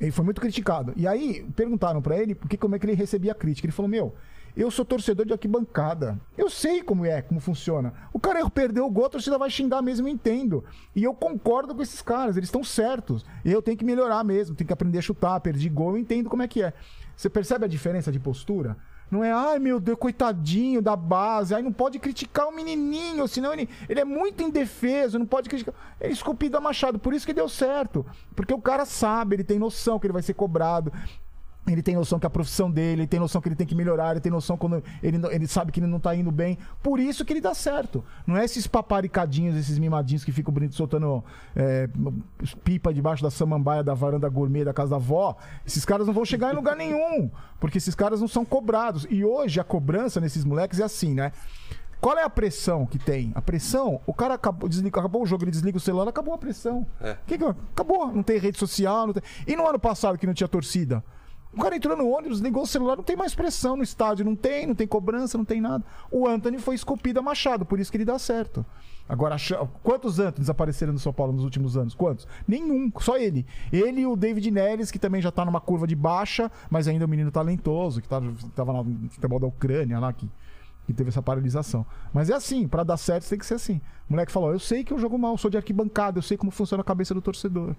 Ele 0.00 0.10
foi 0.10 0.24
muito 0.24 0.40
criticado. 0.40 0.92
E 0.96 1.06
aí 1.06 1.46
perguntaram 1.54 2.02
pra 2.02 2.18
ele 2.18 2.34
porque 2.34 2.56
como 2.56 2.74
é 2.74 2.78
que 2.78 2.84
ele 2.84 2.94
recebia 2.94 3.32
a 3.32 3.34
crítica. 3.34 3.66
Ele 3.66 3.72
falou: 3.72 3.88
Meu, 3.88 4.14
eu 4.56 4.70
sou 4.70 4.84
torcedor 4.84 5.26
de 5.26 5.32
arquibancada. 5.32 6.18
Eu 6.36 6.48
sei 6.48 6.82
como 6.82 7.04
é, 7.04 7.20
como 7.20 7.40
funciona. 7.40 7.92
O 8.12 8.18
cara 8.18 8.48
perdeu 8.48 8.86
o 8.86 8.90
gol, 8.90 9.04
a 9.04 9.10
torcida 9.10 9.36
vai 9.36 9.50
xingar 9.50 9.82
mesmo, 9.82 10.08
eu 10.08 10.12
entendo. 10.12 10.64
E 10.94 11.04
eu 11.04 11.12
concordo 11.12 11.74
com 11.74 11.82
esses 11.82 12.00
caras, 12.00 12.36
eles 12.36 12.48
estão 12.48 12.64
certos. 12.64 13.24
Eu 13.44 13.60
tenho 13.60 13.76
que 13.76 13.84
melhorar 13.84 14.24
mesmo, 14.24 14.56
tenho 14.56 14.66
que 14.66 14.72
aprender 14.72 14.98
a 14.98 15.02
chutar, 15.02 15.40
perdi 15.40 15.68
gol, 15.68 15.90
eu 15.90 15.98
entendo 15.98 16.30
como 16.30 16.42
é 16.42 16.48
que 16.48 16.62
é. 16.62 16.72
Você 17.14 17.28
percebe 17.28 17.66
a 17.66 17.68
diferença 17.68 18.10
de 18.10 18.18
postura? 18.18 18.76
Não 19.10 19.22
é, 19.22 19.30
ai 19.30 19.58
meu 19.58 19.78
Deus, 19.78 19.98
coitadinho 19.98 20.82
da 20.82 20.96
base, 20.96 21.54
aí 21.54 21.62
não 21.62 21.72
pode 21.72 21.98
criticar 21.98 22.48
o 22.48 22.52
menininho, 22.52 23.28
senão 23.28 23.52
ele, 23.52 23.68
ele 23.88 24.00
é 24.00 24.04
muito 24.04 24.42
indefeso, 24.42 25.18
não 25.18 25.26
pode 25.26 25.48
criticar. 25.48 25.74
Ele 26.00 26.12
esculpido 26.12 26.56
a 26.56 26.60
machado, 26.60 26.98
por 26.98 27.14
isso 27.14 27.24
que 27.24 27.32
deu 27.32 27.48
certo. 27.48 28.04
Porque 28.34 28.52
o 28.52 28.60
cara 28.60 28.84
sabe, 28.84 29.36
ele 29.36 29.44
tem 29.44 29.58
noção 29.58 29.98
que 29.98 30.06
ele 30.06 30.12
vai 30.12 30.22
ser 30.22 30.34
cobrado. 30.34 30.92
Ele 31.66 31.82
tem 31.82 31.96
noção 31.96 32.18
que 32.18 32.26
a 32.26 32.30
profissão 32.30 32.70
dele, 32.70 33.02
ele 33.02 33.06
tem 33.08 33.18
noção 33.18 33.40
que 33.40 33.48
ele 33.48 33.56
tem 33.56 33.66
que 33.66 33.74
melhorar, 33.74 34.12
ele 34.12 34.20
tem 34.20 34.30
noção 34.30 34.56
quando 34.56 34.82
ele, 35.02 35.18
ele 35.32 35.46
sabe 35.48 35.72
que 35.72 35.80
ele 35.80 35.86
não 35.88 35.98
tá 35.98 36.14
indo 36.14 36.30
bem. 36.30 36.56
Por 36.82 37.00
isso 37.00 37.24
que 37.24 37.32
ele 37.32 37.40
dá 37.40 37.54
certo. 37.54 38.04
Não 38.26 38.36
é 38.36 38.44
esses 38.44 38.66
paparicadinhos, 38.68 39.56
esses 39.56 39.78
mimadinhos 39.78 40.24
que 40.24 40.30
ficam 40.30 40.54
bonitos 40.54 40.76
soltando 40.76 41.24
é, 41.56 41.88
pipa 42.62 42.94
debaixo 42.94 43.22
da 43.22 43.30
samambaia 43.30 43.82
da 43.82 43.94
varanda 43.94 44.28
gourmet 44.28 44.64
da 44.64 44.72
casa 44.72 44.90
da 44.90 44.96
avó. 44.96 45.36
Esses 45.66 45.84
caras 45.84 46.06
não 46.06 46.14
vão 46.14 46.24
chegar 46.24 46.52
em 46.52 46.56
lugar 46.56 46.76
nenhum, 46.76 47.30
porque 47.58 47.78
esses 47.78 47.94
caras 47.94 48.20
não 48.20 48.28
são 48.28 48.44
cobrados. 48.44 49.06
E 49.10 49.24
hoje 49.24 49.58
a 49.58 49.64
cobrança 49.64 50.20
nesses 50.20 50.44
moleques 50.44 50.78
é 50.78 50.84
assim, 50.84 51.14
né? 51.14 51.32
Qual 52.00 52.16
é 52.16 52.22
a 52.22 52.30
pressão 52.30 52.86
que 52.86 52.98
tem? 52.98 53.32
A 53.34 53.42
pressão, 53.42 54.00
o 54.06 54.12
cara 54.14 54.34
acabou, 54.34 54.68
desliga, 54.68 55.00
acabou 55.00 55.22
o 55.22 55.26
jogo, 55.26 55.42
ele 55.44 55.50
desliga 55.50 55.78
o 55.78 55.80
celular, 55.80 56.06
acabou 56.06 56.34
a 56.34 56.38
pressão. 56.38 56.86
Que 57.26 57.36
que- 57.38 57.44
acabou, 57.44 58.12
não 58.12 58.22
tem 58.22 58.38
rede 58.38 58.58
social. 58.58 59.12
Tem... 59.12 59.22
E 59.46 59.56
no 59.56 59.66
ano 59.66 59.78
passado 59.78 60.16
que 60.18 60.26
não 60.26 60.34
tinha 60.34 60.46
torcida? 60.46 61.02
O 61.56 61.60
cara 61.62 61.74
entrou 61.74 61.96
no 61.96 62.08
ônibus, 62.10 62.40
ligou 62.40 62.64
o 62.64 62.66
celular, 62.66 62.96
não 62.96 63.02
tem 63.02 63.16
mais 63.16 63.34
pressão 63.34 63.76
no 63.76 63.82
estádio, 63.82 64.26
não 64.26 64.36
tem, 64.36 64.66
não 64.66 64.74
tem 64.74 64.86
cobrança, 64.86 65.38
não 65.38 65.44
tem 65.44 65.58
nada. 65.58 65.82
O 66.10 66.28
Anthony 66.28 66.58
foi 66.58 66.74
esculpido 66.74 67.18
a 67.18 67.22
machado, 67.22 67.64
por 67.64 67.80
isso 67.80 67.90
que 67.90 67.96
ele 67.96 68.04
dá 68.04 68.18
certo. 68.18 68.64
Agora, 69.08 69.36
quantos 69.82 70.18
Anthonys 70.18 70.50
apareceram 70.50 70.92
no 70.92 70.98
São 70.98 71.14
Paulo 71.14 71.32
nos 71.32 71.44
últimos 71.44 71.74
anos? 71.74 71.94
Quantos? 71.94 72.26
Nenhum, 72.46 72.92
só 73.00 73.16
ele. 73.16 73.46
Ele 73.72 74.02
e 74.02 74.06
o 74.06 74.16
David 74.16 74.50
Neres, 74.50 74.90
que 74.90 74.98
também 74.98 75.22
já 75.22 75.30
tá 75.30 75.46
numa 75.46 75.60
curva 75.60 75.86
de 75.86 75.96
baixa, 75.96 76.50
mas 76.68 76.88
ainda 76.88 77.04
é 77.04 77.06
um 77.06 77.10
menino 77.10 77.30
talentoso, 77.30 78.02
que 78.02 78.08
tá, 78.08 78.20
tava 78.54 78.72
lá 78.72 78.84
no 78.84 79.08
futebol 79.08 79.38
da 79.38 79.46
Ucrânia, 79.46 79.98
lá, 79.98 80.12
que, 80.12 80.28
que 80.84 80.92
teve 80.92 81.08
essa 81.08 81.22
paralisação. 81.22 81.86
Mas 82.12 82.28
é 82.28 82.34
assim, 82.34 82.68
pra 82.68 82.84
dar 82.84 82.98
certo 82.98 83.26
tem 83.28 83.38
que 83.38 83.46
ser 83.46 83.54
assim. 83.54 83.80
O 84.10 84.12
moleque 84.12 84.30
falou: 84.30 84.52
Eu 84.52 84.58
sei 84.58 84.84
que 84.84 84.92
eu 84.92 84.98
jogo 84.98 85.16
mal, 85.16 85.38
sou 85.38 85.50
de 85.50 85.56
arquibancada, 85.56 86.18
eu 86.18 86.22
sei 86.22 86.36
como 86.36 86.50
funciona 86.50 86.82
a 86.82 86.84
cabeça 86.84 87.14
do 87.14 87.22
torcedor. 87.22 87.74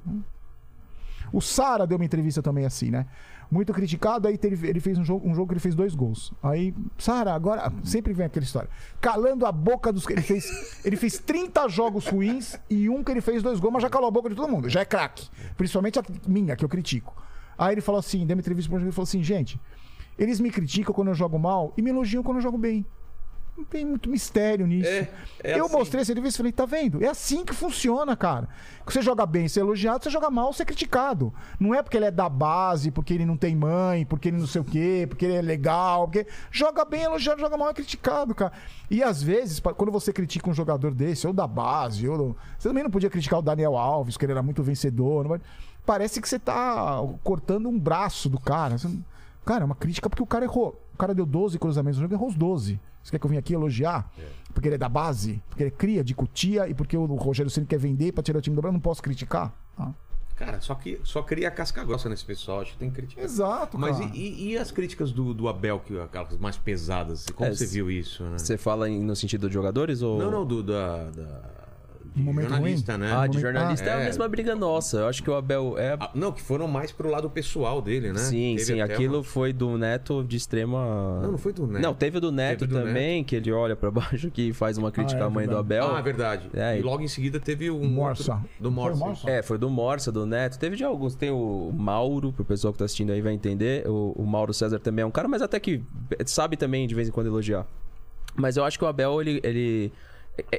O 1.32 1.42
Sara 1.42 1.86
deu 1.86 1.98
uma 1.98 2.06
entrevista 2.06 2.42
também 2.42 2.66
assim, 2.66 2.90
né? 2.90 3.06
Muito 3.50 3.74
criticado, 3.74 4.28
aí 4.28 4.38
teve- 4.38 4.68
ele 4.68 4.80
fez 4.82 4.98
um 4.98 5.06
jogo, 5.06 5.28
um 5.28 5.34
jogo 5.34 5.48
que 5.48 5.54
ele 5.54 5.60
fez 5.62 5.74
dois 5.74 5.96
gols. 5.96 6.34
Aí, 6.44 6.74
Sara, 6.98 7.34
agora 7.34 7.72
sempre 7.84 8.12
vem 8.14 8.26
aquela 8.26 8.44
história. 8.44 8.70
Calando 9.00 9.46
a 9.46 9.52
boca 9.52 9.92
dos 9.94 10.06
que 10.06 10.14
ele 10.14 10.22
fez. 10.22 10.82
Ele 10.84 10.98
fez 10.98 11.18
30 11.20 11.68
jogos 11.70 12.08
ruins 12.08 12.60
e 12.70 12.90
um 12.90 13.04
que 13.04 13.12
ele 13.12 13.22
fez 13.22 13.42
dois 13.42 13.60
gols, 13.60 13.74
mas 13.76 13.84
já 13.84 13.90
calou 13.90 14.08
a 14.08 14.12
boca 14.12 14.30
de 14.30 14.36
todo 14.36 14.52
mundo. 14.52 14.68
Já 14.70 14.82
é 14.82 14.86
craque. 14.86 15.30
Principalmente 15.56 15.98
a 15.98 16.04
minha, 16.28 16.56
que 16.58 16.66
eu 16.66 16.70
critico. 16.70 17.16
Aí 17.58 17.74
ele 17.74 17.82
falou 17.82 18.00
assim, 18.00 18.26
deu 18.26 18.36
uma 18.36 18.42
entrevista 18.42 18.70
pra 18.70 18.82
ele 18.82 18.92
falou 18.92 19.04
assim, 19.04 19.24
gente, 19.24 19.60
eles 20.18 20.40
me 20.40 20.52
criticam 20.52 20.94
quando 20.94 21.08
eu 21.08 21.16
jogo 21.16 21.40
mal 21.40 21.74
e 21.78 21.82
me 21.82 21.90
elogiam 21.90 22.22
quando 22.24 22.38
eu 22.38 22.42
jogo 22.42 22.58
bem. 22.58 22.86
Não 23.58 23.66
tem 23.66 23.84
muito 23.84 24.08
mistério 24.08 24.68
nisso. 24.68 24.88
É, 24.88 25.10
é 25.44 25.60
eu 25.60 25.66
assim. 25.66 25.76
mostrei 25.76 26.02
essa 26.04 26.12
entrevista 26.12 26.38
e 26.38 26.40
falei, 26.40 26.52
tá 26.52 26.66
vendo? 26.66 27.04
É 27.04 27.08
assim 27.08 27.44
que 27.44 27.54
funciona, 27.54 28.16
cara. 28.16 28.48
Você 28.86 29.02
joga 29.02 29.26
bem, 29.26 29.48
você 29.48 29.60
é 29.60 29.64
elogiado, 29.64 30.04
você 30.04 30.12
joga 30.12 30.30
mal, 30.30 30.54
você 30.54 30.62
é 30.62 30.66
criticado. 30.66 31.34
Não 31.60 31.74
é 31.74 31.82
porque 31.82 31.98
ele 31.98 32.06
é 32.06 32.12
da 32.12 32.30
base, 32.30 32.92
porque 32.92 33.14
ele 33.14 33.26
não 33.26 33.36
tem 33.36 33.56
mãe, 33.56 34.06
porque 34.06 34.28
ele 34.28 34.38
não 34.38 34.46
sei 34.46 34.62
o 34.62 34.64
quê, 34.64 35.08
porque 35.10 35.26
ele 35.26 35.34
é 35.36 35.42
legal, 35.42 36.08
porque. 36.08 36.28
Joga 36.52 36.86
bem, 36.86 37.02
elogiado, 37.02 37.42
joga 37.42 37.58
mal, 37.58 37.70
é 37.70 37.74
criticado, 37.74 38.36
cara. 38.36 38.54
E 38.92 39.02
às 39.02 39.24
vezes, 39.24 39.60
quando 39.60 39.92
você 39.92 40.14
critica 40.14 40.50
um 40.50 40.54
jogador 40.54 40.94
desse, 40.94 41.26
ou 41.26 41.34
da 41.34 41.48
base, 41.48 42.08
ou. 42.08 42.38
Você 42.60 42.70
também 42.70 42.84
não 42.84 42.92
podia 42.92 43.10
criticar 43.10 43.40
o 43.40 43.42
Daniel 43.42 43.76
Alves, 43.76 44.18
que 44.18 44.24
ele 44.26 44.34
era 44.34 44.44
muito 44.44 44.62
vencedor. 44.62 45.28
vai- 45.28 45.42
Parece 45.86 46.22
que 46.22 46.28
você 46.30 46.38
tá 46.38 47.02
cortando 47.24 47.68
um 47.70 47.80
braço 47.80 48.30
do 48.30 48.40
cara. 48.40 48.78
Você 48.78 48.90
Cara, 49.48 49.64
é 49.64 49.66
uma 49.66 49.76
crítica 49.76 50.10
porque 50.10 50.22
o 50.22 50.26
cara 50.28 50.44
errou. 50.44 50.78
O 50.94 50.98
cara 50.98 51.16
deu 51.16 51.26
12 51.26 51.58
cruzamentos 51.58 51.98
no 51.98 52.04
jogo, 52.04 52.14
errou 52.14 52.28
os 52.28 52.36
12. 52.36 52.78
Você 53.08 53.12
quer 53.12 53.20
que 53.20 53.26
eu 53.26 53.30
venha 53.30 53.40
aqui 53.40 53.54
elogiar? 53.54 54.12
Porque 54.54 54.68
ele 54.68 54.76
é 54.76 54.78
da 54.78 54.90
base? 54.90 55.42
Porque 55.48 55.64
ele 55.64 55.70
é 55.70 55.72
cria 55.72 56.04
de 56.04 56.14
cutia 56.14 56.68
e 56.68 56.74
porque 56.74 56.98
o 56.98 57.06
Rogério 57.16 57.50
Ceni 57.50 57.66
quer 57.66 57.80
vender 57.80 58.12
pra 58.12 58.22
tirar 58.22 58.40
o 58.40 58.42
time 58.42 58.54
do 58.54 58.62
Brasil, 58.62 58.74
não 58.74 58.82
posso 58.82 59.02
criticar? 59.02 59.54
Ah. 59.80 59.92
Cara, 60.36 60.60
só 60.60 60.76
que 60.76 61.00
só 61.06 61.22
cria 61.24 61.50
casca 61.50 61.84
grossa 61.86 62.10
nesse 62.10 62.26
pessoal, 62.26 62.60
acho 62.62 62.74
que 62.74 62.78
tem 62.80 62.90
que 62.90 62.98
criticar. 62.98 63.24
Exato, 63.24 63.78
Mas 63.80 63.98
cara. 63.98 64.12
e, 64.14 64.50
e- 64.52 64.58
as 64.58 64.72
críticas 64.72 65.12
do, 65.14 65.34
do 65.34 65.48
Abel, 65.48 65.80
que 65.80 65.98
aquelas 66.00 66.38
mais 66.38 66.58
pesadas? 66.58 67.26
Como 67.34 67.50
É, 67.50 67.56
você 67.56 67.66
viu 67.66 67.90
isso, 67.90 68.24
né? 68.26 68.38
Você 68.38 68.58
fala 68.58 68.90
em- 68.90 69.00
no 69.02 69.16
sentido 69.16 69.48
de 69.48 69.54
jogadores 69.54 70.02
ou. 70.02 70.20
Não, 70.20 70.30
não, 70.30 70.46
do 70.46 70.62
da. 70.62 71.06
da 71.12 71.67
de 72.16 72.22
Momento 72.22 72.50
jornalista, 72.50 72.98
né? 72.98 73.12
Ah, 73.14 73.28
de 73.28 73.40
jornalista 73.40 73.86
é 73.90 73.94
a 73.94 73.98
Ah, 73.98 74.02
é. 74.02 74.06
mesma 74.06 74.28
briga 74.28 74.56
nossa. 74.56 74.98
Eu 74.98 75.08
acho 75.08 75.22
que 75.24 75.30
o 75.30 75.36
Abel 75.36 75.76
é. 75.78 75.98
Ah, 76.00 76.10
não, 76.14 76.32
que 76.32 76.42
foram 76.42 76.68
mais 76.68 76.92
pro 76.92 77.10
lado 77.10 77.30
pessoal 77.30 77.82
dele, 77.82 78.12
né? 78.12 78.20
Sim, 78.20 78.56
Teve 78.58 78.66
sim. 78.74 78.82
Aquilo 78.82 79.18
uma- 79.18 79.24
foi 79.24 79.54
do 79.54 79.78
Neto 79.78 80.24
de 80.24 80.38
extrema. 80.38 81.20
Não, 81.22 81.32
não 81.32 81.38
foi 81.38 81.54
do 81.54 81.66
Neto. 81.68 81.82
Não, 81.82 81.94
teve 81.94 82.18
o 82.18 82.22
do 82.22 82.32
Neto 82.32 82.60
Teve 82.68 82.74
do 82.74 82.80
também, 82.80 83.24
que 83.24 83.36
ele 83.36 83.52
olha 83.52 83.76
pra 83.76 83.90
baixo 83.92 84.30
que 84.32 84.54
faz 84.54 84.78
uma 84.78 84.92
crítica 84.92 85.22
Ah, 85.22 85.24
é 85.24 85.28
à 85.28 85.30
mãe 85.30 85.46
do 85.48 85.56
verdade. 85.56 85.82
Abel. 85.84 85.96
Ah, 85.96 86.00
é 86.00 86.02
verdade. 86.02 86.50
É, 86.54 86.80
e 86.80 86.82
logo 86.82 87.02
em 87.04 87.08
seguida 87.08 87.40
teve 87.40 87.70
um. 87.72 87.88
Morsa. 87.88 88.34
outro- 88.34 88.50
Do 88.60 88.72
Morsa. 88.72 89.00
Morsa? 89.06 89.30
É, 89.30 89.42
foi 89.42 89.58
do 89.58 89.70
Morsa, 89.70 90.12
do 90.12 90.26
Neto. 90.26 90.58
Teve 90.60 90.76
de 90.76 90.84
alguns. 90.84 91.16
Tem 91.16 91.30
o 91.32 91.72
Mauro, 91.74 92.32
pro 92.34 92.44
pessoal 92.46 92.72
que 92.74 92.80
tá 92.80 92.86
assistindo 92.86 93.12
aí 93.12 93.22
vai 93.22 93.34
entender. 93.34 93.88
O, 93.88 94.14
o 94.16 94.26
Mauro 94.26 94.54
César 94.54 94.80
também 94.80 95.04
é 95.04 95.06
um 95.06 95.12
cara, 95.12 95.28
mas 95.28 95.42
até 95.42 95.60
que 95.60 95.84
sabe 96.26 96.58
também 96.58 96.88
de 96.88 96.94
vez 96.96 97.08
em 97.08 97.12
quando 97.12 97.28
elogiar. 97.28 97.66
Mas 98.36 98.56
eu 98.56 98.64
acho 98.64 98.78
que 98.78 98.86
o 98.86 98.88
Abel, 98.88 99.20
ele. 99.22 99.40
ele... 99.44 99.92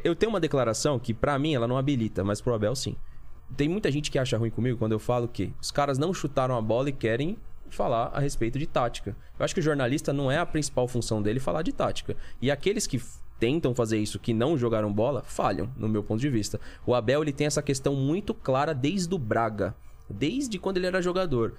Eu 0.05 0.15
tenho 0.15 0.31
uma 0.31 0.41
declaração 0.41 0.99
que, 0.99 1.15
pra 1.15 1.39
mim, 1.39 1.55
ela 1.55 1.69
não 1.69 1.79
habilita, 1.79 2.25
mas 2.25 2.41
pro 2.41 2.55
Abel, 2.55 2.75
sim. 2.75 2.97
Tem 3.57 3.69
muita 3.69 3.91
gente 3.91 4.11
que 4.11 4.19
acha 4.19 4.37
ruim 4.37 4.51
comigo 4.51 4.79
quando 4.79 4.93
eu 4.93 4.99
falo 4.99 5.27
que 5.29 5.53
os 5.61 5.71
caras 5.71 5.99
não 5.99 6.13
chutaram 6.13 6.57
a 6.57 6.61
bola 6.61 6.91
e 6.91 6.93
querem 6.93 7.39
falar 7.71 8.11
a 8.15 8.21
respeito 8.21 8.59
de 8.59 8.67
tática. 8.67 9.17
Eu 9.39 9.45
acho 9.45 9.55
que 9.55 9.61
o 9.61 9.63
jornalista 9.63 10.13
não 10.13 10.31
é 10.31 10.39
a 10.39 10.47
principal 10.47 10.89
função 10.89 11.23
dele 11.23 11.41
falar 11.41 11.63
de 11.63 11.73
tática. 11.73 12.17
E 12.41 12.51
aqueles 12.51 12.87
que 12.87 13.01
tentam 13.39 13.75
fazer 13.75 13.99
isso, 13.99 14.19
que 14.19 14.35
não 14.35 14.59
jogaram 14.59 14.93
bola, 14.93 15.23
falham, 15.23 15.71
no 15.77 15.89
meu 15.89 16.03
ponto 16.03 16.21
de 16.21 16.29
vista. 16.29 16.61
O 16.85 16.95
Abel 16.95 17.23
ele 17.23 17.33
tem 17.33 17.47
essa 17.47 17.63
questão 17.63 17.95
muito 17.95 18.35
clara 18.35 18.75
desde 18.75 19.15
o 19.15 19.19
Braga, 19.19 19.75
desde 20.09 20.59
quando 20.59 20.79
ele 20.79 20.87
era 20.87 21.01
jogador. 21.01 21.55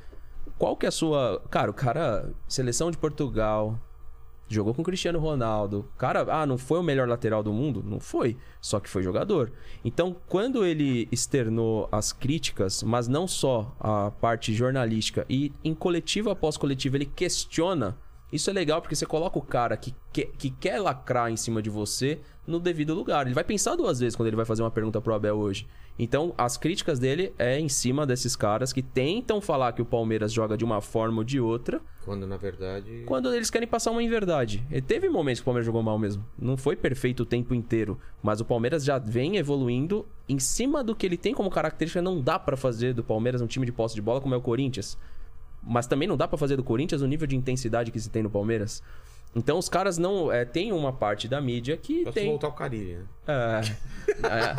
Qual 0.57 0.75
que 0.75 0.85
é 0.85 0.89
a 0.89 0.91
sua. 0.91 1.41
Cara, 1.49 1.71
o 1.71 1.73
cara. 1.73 2.29
Seleção 2.47 2.91
de 2.91 2.97
Portugal. 2.97 3.79
Jogou 4.49 4.73
com 4.73 4.81
o 4.81 4.85
Cristiano 4.85 5.19
Ronaldo. 5.19 5.87
Cara, 5.97 6.25
ah, 6.27 6.45
não 6.45 6.57
foi 6.57 6.79
o 6.79 6.83
melhor 6.83 7.07
lateral 7.07 7.43
do 7.43 7.53
mundo? 7.53 7.83
Não 7.85 7.99
foi. 7.99 8.35
Só 8.59 8.79
que 8.79 8.89
foi 8.89 9.03
jogador. 9.03 9.51
Então, 9.85 10.15
quando 10.27 10.65
ele 10.65 11.07
externou 11.11 11.87
as 11.91 12.11
críticas, 12.11 12.81
mas 12.81 13.07
não 13.07 13.27
só 13.27 13.75
a 13.79 14.09
parte 14.09 14.51
jornalística, 14.53 15.23
e 15.29 15.53
em 15.63 15.75
coletiva 15.75 16.31
após 16.31 16.57
coletiva 16.57 16.97
ele 16.97 17.05
questiona, 17.05 17.95
isso 18.31 18.49
é 18.49 18.53
legal 18.53 18.81
porque 18.81 18.95
você 18.95 19.05
coloca 19.05 19.37
o 19.37 19.41
cara 19.41 19.77
que, 19.77 19.93
que, 20.11 20.25
que 20.25 20.49
quer 20.49 20.79
lacrar 20.79 21.31
em 21.31 21.37
cima 21.37 21.61
de 21.61 21.69
você 21.69 22.19
no 22.49 22.59
devido 22.59 22.93
lugar. 22.93 23.25
Ele 23.25 23.35
vai 23.35 23.43
pensar 23.43 23.75
duas 23.75 23.99
vezes 23.99 24.15
quando 24.15 24.27
ele 24.27 24.35
vai 24.35 24.45
fazer 24.45 24.63
uma 24.63 24.71
pergunta 24.71 24.99
pro 24.99 25.13
Abel 25.13 25.37
hoje. 25.37 25.67
Então, 25.97 26.33
as 26.37 26.57
críticas 26.57 26.97
dele 26.97 27.33
é 27.37 27.59
em 27.59 27.69
cima 27.69 28.05
desses 28.05 28.35
caras 28.35 28.71
que 28.73 28.81
tentam 28.81 29.39
falar 29.41 29.73
que 29.73 29.81
o 29.81 29.85
Palmeiras 29.85 30.31
joga 30.33 30.57
de 30.57 30.63
uma 30.65 30.81
forma 30.81 31.17
ou 31.19 31.23
de 31.23 31.39
outra, 31.39 31.81
Quando 32.05 32.25
na 32.25 32.37
verdade. 32.37 33.03
quando 33.05 33.33
eles 33.33 33.49
querem 33.49 33.67
passar 33.67 33.91
uma 33.91 34.01
inverdade. 34.01 34.65
E 34.71 34.81
teve 34.81 35.09
momentos 35.09 35.41
que 35.41 35.43
o 35.43 35.45
Palmeiras 35.45 35.65
jogou 35.65 35.83
mal 35.83 35.99
mesmo. 35.99 36.25
Não 36.37 36.55
foi 36.57 36.75
perfeito 36.75 37.23
o 37.23 37.25
tempo 37.25 37.53
inteiro. 37.53 37.99
Mas 38.23 38.39
o 38.41 38.45
Palmeiras 38.45 38.83
já 38.83 38.97
vem 38.97 39.35
evoluindo 39.37 40.05
em 40.27 40.39
cima 40.39 40.83
do 40.83 40.95
que 40.95 41.05
ele 41.05 41.17
tem 41.17 41.33
como 41.33 41.49
característica. 41.49 42.01
Não 42.01 42.21
dá 42.21 42.39
pra 42.39 42.55
fazer 42.57 42.93
do 42.93 43.03
Palmeiras 43.03 43.41
um 43.41 43.47
time 43.47 43.65
de 43.65 43.71
posse 43.71 43.93
de 43.93 44.01
bola 44.01 44.21
como 44.21 44.33
é 44.33 44.37
o 44.37 44.41
Corinthians. 44.41 44.97
Mas 45.61 45.85
também 45.85 46.07
não 46.07 46.15
dá 46.15 46.25
pra 46.27 46.37
fazer 46.37 46.55
do 46.55 46.63
Corinthians 46.63 47.01
o 47.01 47.07
nível 47.07 47.27
de 47.27 47.35
intensidade 47.35 47.91
que 47.91 47.99
se 47.99 48.09
tem 48.09 48.23
no 48.23 48.29
Palmeiras. 48.29 48.81
Então 49.35 49.57
os 49.59 49.69
caras 49.69 49.97
não. 49.97 50.31
É, 50.31 50.43
tem 50.43 50.71
uma 50.71 50.91
parte 50.91 51.27
da 51.27 51.39
mídia 51.39 51.77
que 51.77 52.03
Só 52.03 52.09
se 52.11 52.15
tem. 52.15 52.27
voltar 52.29 52.47
ao 52.47 52.53
Caribe, 52.53 52.95
né? 52.97 53.03
É. 53.27 53.61
É. 54.27 54.55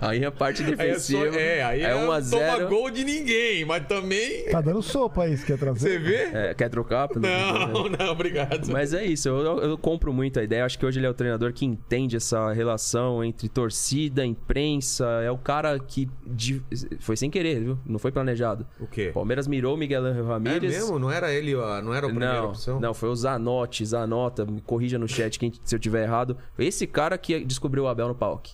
Aí 0.06 0.24
a 0.24 0.30
parte 0.30 0.62
Aí 0.62 0.70
é, 0.72 0.76
só, 0.76 0.82
defensiva. 1.22 1.36
é, 1.36 1.62
aí 1.62 1.80
é 1.82 1.90
é 1.90 1.94
1 1.94 2.10
a 2.10 2.14
não 2.14 2.20
0 2.22 2.52
toma 2.58 2.68
gol 2.68 2.90
de 2.90 3.04
ninguém, 3.04 3.64
mas 3.64 3.86
também. 3.86 4.44
Tá 4.50 4.60
dando 4.60 4.82
sopa 4.82 5.24
aí, 5.24 5.36
você 5.36 5.44
quer 5.46 5.58
trazer? 5.58 5.78
Você 5.90 5.98
vê? 5.98 6.16
É, 6.32 6.54
quer 6.54 6.68
trocar? 6.70 7.08
pelo- 7.08 7.20
Não, 7.20 7.88
não, 7.88 8.12
obrigado. 8.12 8.70
Mas 8.70 8.94
é 8.94 9.04
isso, 9.04 9.28
eu, 9.28 9.58
eu 9.60 9.78
compro 9.78 10.12
muito 10.12 10.38
a 10.38 10.42
ideia. 10.42 10.64
Acho 10.64 10.78
que 10.78 10.86
hoje 10.86 10.98
ele 10.98 11.06
é 11.06 11.10
o 11.10 11.14
treinador 11.14 11.52
que 11.52 11.64
entende 11.66 12.16
essa 12.16 12.52
relação 12.52 13.22
entre 13.24 13.48
torcida, 13.48 14.24
imprensa. 14.24 15.04
É 15.22 15.30
o 15.30 15.38
cara 15.38 15.78
que. 15.78 16.08
de- 16.26 16.62
Foi 17.00 17.16
sem 17.16 17.30
querer, 17.30 17.60
viu? 17.60 17.78
Não 17.84 17.98
foi 17.98 18.10
planejado. 18.12 18.66
O 18.78 18.86
quê? 18.86 19.10
Palmeiras 19.12 19.46
mirou 19.46 19.74
o 19.74 19.78
Miguel 19.78 20.06
É 20.06 20.12
Ramírez. 20.22 20.72
mesmo? 20.74 20.98
Não 20.98 21.10
era 21.10 21.32
ele, 21.32 21.54
a- 21.54 21.82
não 21.82 21.92
era 21.94 22.06
a 22.06 22.10
primeira 22.10 22.34
Não, 22.40 22.48
opção? 22.50 22.80
não, 22.80 22.94
foi 22.94 23.08
o 23.10 23.14
Zanotti, 23.32 23.84
Zanota, 23.86 24.44
me 24.44 24.60
corrija 24.60 24.98
no 24.98 25.08
chat 25.08 25.38
quem, 25.38 25.52
se 25.64 25.74
eu 25.74 25.78
tiver 25.78 26.02
errado. 26.04 26.36
Foi 26.54 26.66
esse 26.66 26.86
cara 26.86 27.16
que 27.18 27.44
descobriu 27.44 27.84
o 27.84 27.88
Abel 27.88 28.08
no 28.08 28.14
palco. 28.14 28.48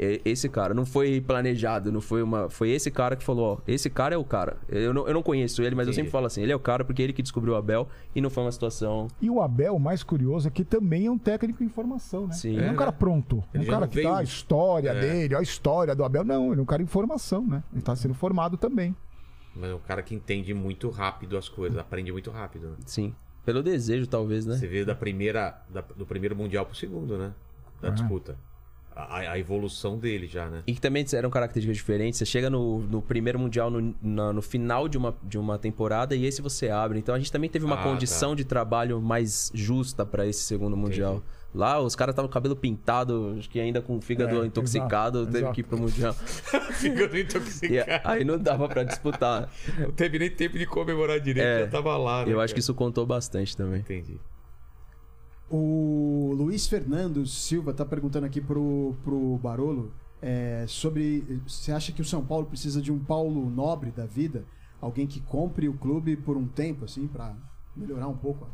É, 0.00 0.20
Esse 0.24 0.48
cara, 0.48 0.72
não 0.74 0.86
foi 0.86 1.20
planejado, 1.20 1.90
não 1.90 2.00
foi 2.00 2.22
uma. 2.22 2.48
Foi 2.48 2.70
esse 2.70 2.88
cara 2.88 3.16
que 3.16 3.24
falou, 3.24 3.54
ó, 3.54 3.58
esse 3.66 3.90
cara 3.90 4.14
é 4.14 4.18
o 4.18 4.22
cara. 4.24 4.56
Eu 4.68 4.94
não, 4.94 5.08
eu 5.08 5.12
não 5.12 5.24
conheço 5.24 5.60
ele, 5.60 5.74
mas 5.74 5.88
eu 5.88 5.90
Entendi. 5.92 5.96
sempre 6.06 6.12
falo 6.12 6.26
assim, 6.26 6.40
ele 6.40 6.52
é 6.52 6.54
o 6.54 6.60
cara 6.60 6.84
porque 6.84 7.02
ele 7.02 7.12
que 7.12 7.20
descobriu 7.20 7.54
o 7.54 7.56
Abel 7.56 7.88
e 8.14 8.20
não 8.20 8.30
foi 8.30 8.44
uma 8.44 8.52
situação. 8.52 9.08
E 9.20 9.28
o 9.28 9.42
Abel, 9.42 9.74
o 9.74 9.80
mais 9.80 10.04
curioso, 10.04 10.46
é 10.46 10.52
que 10.52 10.62
também 10.62 11.06
é 11.06 11.10
um 11.10 11.18
técnico 11.18 11.64
em 11.64 11.68
formação, 11.68 12.28
né? 12.28 12.32
Sim. 12.34 12.50
Ele 12.50 12.66
é 12.66 12.70
um 12.70 12.74
É, 12.74 12.76
cara 12.76 12.92
né? 12.92 12.96
pronto. 12.96 13.42
Ele 13.52 13.64
um 13.64 13.66
cara 13.66 13.88
que 13.88 13.96
tá 14.00 14.08
veio- 14.08 14.14
a 14.14 14.22
história 14.22 14.90
É. 14.90 15.00
dele, 15.00 15.34
a 15.34 15.42
história 15.42 15.96
do 15.96 16.04
Abel. 16.04 16.22
Não, 16.24 16.52
ele 16.52 16.60
é 16.60 16.62
um 16.62 16.66
cara 16.66 16.80
em 16.80 16.86
formação, 16.86 17.44
né? 17.44 17.64
Ele 17.72 17.82
tá 17.82 17.96
sendo 17.96 18.14
formado 18.14 18.56
também. 18.56 18.94
Mas 19.56 19.68
é 19.70 19.74
um 19.74 19.80
cara 19.80 20.00
que 20.04 20.14
entende 20.14 20.54
muito 20.54 20.88
rápido 20.90 21.36
as 21.36 21.48
coisas, 21.48 21.76
aprende 21.76 22.12
muito 22.12 22.30
rápido, 22.30 22.68
né? 22.68 22.76
Sim. 22.86 23.12
Pelo 23.48 23.62
desejo, 23.62 24.06
talvez, 24.06 24.44
né? 24.44 24.56
Você 24.56 24.66
vê 24.66 24.84
da 24.84 24.94
primeira, 24.94 25.58
da- 25.70 25.80
do 25.96 26.04
primeiro 26.04 26.36
Mundial 26.36 26.66
pro 26.66 26.76
segundo, 26.76 27.16
né? 27.16 27.32
Da 27.80 27.88
É. 27.88 27.90
disputa. 27.92 28.36
A, 28.94 29.20
a 29.20 29.38
evolução 29.38 29.96
dele 29.96 30.26
já, 30.26 30.50
né? 30.50 30.62
E 30.66 30.74
que 30.74 30.80
também 30.82 31.02
eram 31.14 31.30
características 31.30 31.76
diferentes. 31.78 32.18
Você 32.18 32.26
chega 32.26 32.50
no, 32.50 32.80
no 32.80 33.00
primeiro 33.00 33.38
mundial 33.38 33.70
no, 33.70 33.94
na- 34.02 34.32
no 34.34 34.42
final 34.42 34.86
de 34.86 34.98
uma, 34.98 35.16
de 35.22 35.38
uma 35.38 35.56
temporada 35.56 36.14
e 36.14 36.26
esse 36.26 36.42
você 36.42 36.68
abre. 36.68 36.98
Então 36.98 37.14
a 37.14 37.18
gente 37.18 37.32
também 37.32 37.48
teve 37.48 37.64
uma 37.64 37.80
Ah, 37.80 37.82
condição 37.84 38.30
tá. 38.30 38.36
de 38.36 38.44
trabalho 38.44 39.00
mais 39.00 39.50
justa 39.54 40.04
pra 40.04 40.26
esse 40.26 40.42
segundo 40.42 40.76
mundial. 40.76 41.22
Lá 41.54 41.80
os 41.80 41.96
caras 41.96 42.12
estavam 42.12 42.28
com 42.28 42.32
o 42.32 42.34
cabelo 42.34 42.54
pintado, 42.54 43.34
acho 43.38 43.48
que 43.48 43.58
ainda 43.58 43.80
com 43.80 43.96
o 43.96 44.00
fígado 44.02 44.42
É, 44.42 44.46
intoxicado, 44.46 45.18
exato, 45.20 45.32
teve 45.32 45.38
exato. 45.44 45.54
que 45.54 45.60
ir 45.62 45.64
pro 45.64 45.78
mundial. 45.78 46.12
Ficando 46.78 47.16
E 47.16 47.22
intoxicado. 47.22 48.00
aí 48.04 48.22
não 48.24 48.38
dava 48.38 48.68
pra 48.68 48.84
disputar. 48.84 49.50
Não 49.78 49.90
teve 49.92 50.18
nem 50.18 50.30
tempo 50.30 50.58
de 50.58 50.66
comemorar 50.66 51.18
direito, 51.18 51.46
É, 51.46 51.60
já 51.64 51.68
tava 51.70 51.96
lá, 51.96 52.26
né? 52.26 52.32
Eu 52.32 52.40
acho 52.40 52.52
que 52.52 52.56
cara? 52.56 52.60
isso 52.60 52.74
contou 52.74 53.06
bastante 53.06 53.56
também. 53.56 53.80
Entendi. 53.80 54.20
O 55.50 56.34
Luiz 56.36 56.66
Fernando 56.66 57.24
Silva 57.26 57.72
tá 57.72 57.84
perguntando 57.84 58.26
aqui 58.26 58.40
pro, 58.40 58.94
pro 59.02 59.38
Barolo 59.38 59.90
é, 60.20 60.66
sobre. 60.68 61.40
Você 61.46 61.72
acha 61.72 61.90
que 61.92 62.02
o 62.02 62.04
São 62.04 62.22
Paulo 62.24 62.44
precisa 62.44 62.82
de 62.82 62.92
um 62.92 62.98
Paulo 62.98 63.48
Nobre 63.48 63.90
da 63.90 64.04
vida? 64.04 64.44
Alguém 64.80 65.06
que 65.06 65.20
compre 65.20 65.66
o 65.68 65.72
clube 65.72 66.16
por 66.16 66.36
um 66.36 66.46
tempo, 66.46 66.84
assim, 66.84 67.06
pra 67.06 67.34
melhorar 67.74 68.08
um 68.08 68.16
pouco 68.16 68.44
a 68.44 68.48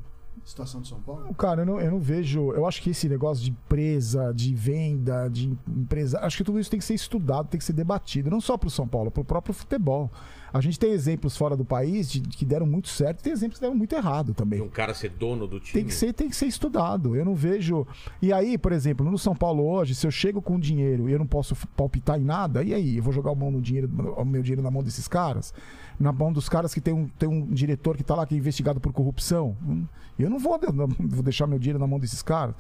situação 0.45 0.81
do 0.81 0.87
São 0.87 1.01
Paulo? 1.01 1.35
Cara, 1.35 1.63
eu 1.63 1.67
não, 1.67 1.81
eu 1.81 1.91
não 1.91 2.01
vejo. 2.01 2.53
Eu 2.53 2.67
acho 2.67 2.81
que 2.83 2.91
esse 2.91 3.09
negócio 3.09 3.45
de 3.45 3.51
empresa, 3.51 4.33
de 4.35 4.55
venda, 4.55 5.29
de 5.29 5.53
empresa. 5.69 6.19
Acho 6.21 6.37
que 6.37 6.45
tudo 6.45 6.59
isso 6.59 6.71
tem 6.71 6.79
que 6.79 6.85
ser 6.85 6.95
estudado, 6.95 7.49
tem 7.49 7.59
que 7.59 7.65
ser 7.65 7.73
debatido. 7.73 8.31
Não 8.31 8.41
só 8.41 8.57
pro 8.57 8.69
São 8.71 8.87
Paulo, 8.87 9.11
pro 9.11 9.25
próprio 9.25 9.55
futebol. 9.55 10.11
A 10.53 10.61
gente 10.61 10.79
tem 10.79 10.93
exemplos 10.93 11.37
fora 11.37 11.57
do 11.57 11.65
país 11.65 12.09
de, 12.09 12.21
que 12.21 12.45
deram 12.45 12.65
muito 12.65 12.87
certo 12.89 13.19
e 13.19 13.23
tem 13.25 13.33
exemplos 13.33 13.59
que 13.59 13.63
deram 13.65 13.75
muito 13.77 13.93
errado 13.93 14.31
E 14.31 14.35
também. 14.35 14.61
um 14.61 14.69
cara 14.69 14.95
ser 14.95 15.09
dono 15.11 15.49
do 15.49 15.59
time. 15.59 15.73
Tem 15.73 15.85
que 15.85 15.93
ser, 15.93 16.13
tem 16.13 16.29
que 16.29 16.37
ser 16.37 16.47
estudado. 16.47 17.17
Eu 17.17 17.25
não 17.25 17.35
vejo. 17.35 17.85
E 18.23 18.33
aí, 18.33 18.57
por 18.57 18.71
exemplo, 18.71 19.05
no 19.11 19.19
São 19.19 19.35
Paulo 19.35 19.65
hoje, 19.65 19.97
se 19.97 20.07
eu 20.07 20.13
chego 20.13 20.41
com 20.41 20.57
dinheiro 20.61 21.09
e 21.09 21.13
eu 21.13 21.19
não 21.19 21.27
posso 21.27 21.57
palpitar 21.77 22.21
em 22.21 22.25
nada, 22.25 22.63
e 22.63 22.73
aí? 22.73 22.99
Eu 22.99 23.03
vou 23.03 23.13
jogar 23.13 23.33
o, 23.33 23.35
mão 23.35 23.51
no 23.51 23.61
dinheiro, 23.61 23.91
o 24.17 24.25
meu 24.25 24.43
dinheiro 24.43 24.63
na 24.63 24.71
mão 24.71 24.85
desses 24.85 25.09
caras? 25.09 25.53
Na 25.99 26.13
mão 26.13 26.33
dos 26.33 26.49
caras 26.49 26.75
que 26.75 26.81
tem 26.81 26.93
um, 26.95 27.07
tem 27.09 27.29
um 27.29 27.47
diretor 27.47 27.97
que 27.97 28.03
tá 28.03 28.15
lá 28.15 28.27
que 28.27 28.35
é 28.35 28.39
investigado 28.39 28.81
por 28.81 28.93
corrupção? 28.93 29.57
Hum, 29.67 29.87
Eu 30.19 30.31
não 30.31 30.39
vou, 30.39 30.59
não 30.73 30.87
vou 30.89 31.23
deixar 31.23 31.47
meu 31.47 31.59
dinheiro 31.59 31.79
na 31.79 31.87
mão 31.87 31.99
desses 31.99 32.23
caras. 32.23 32.55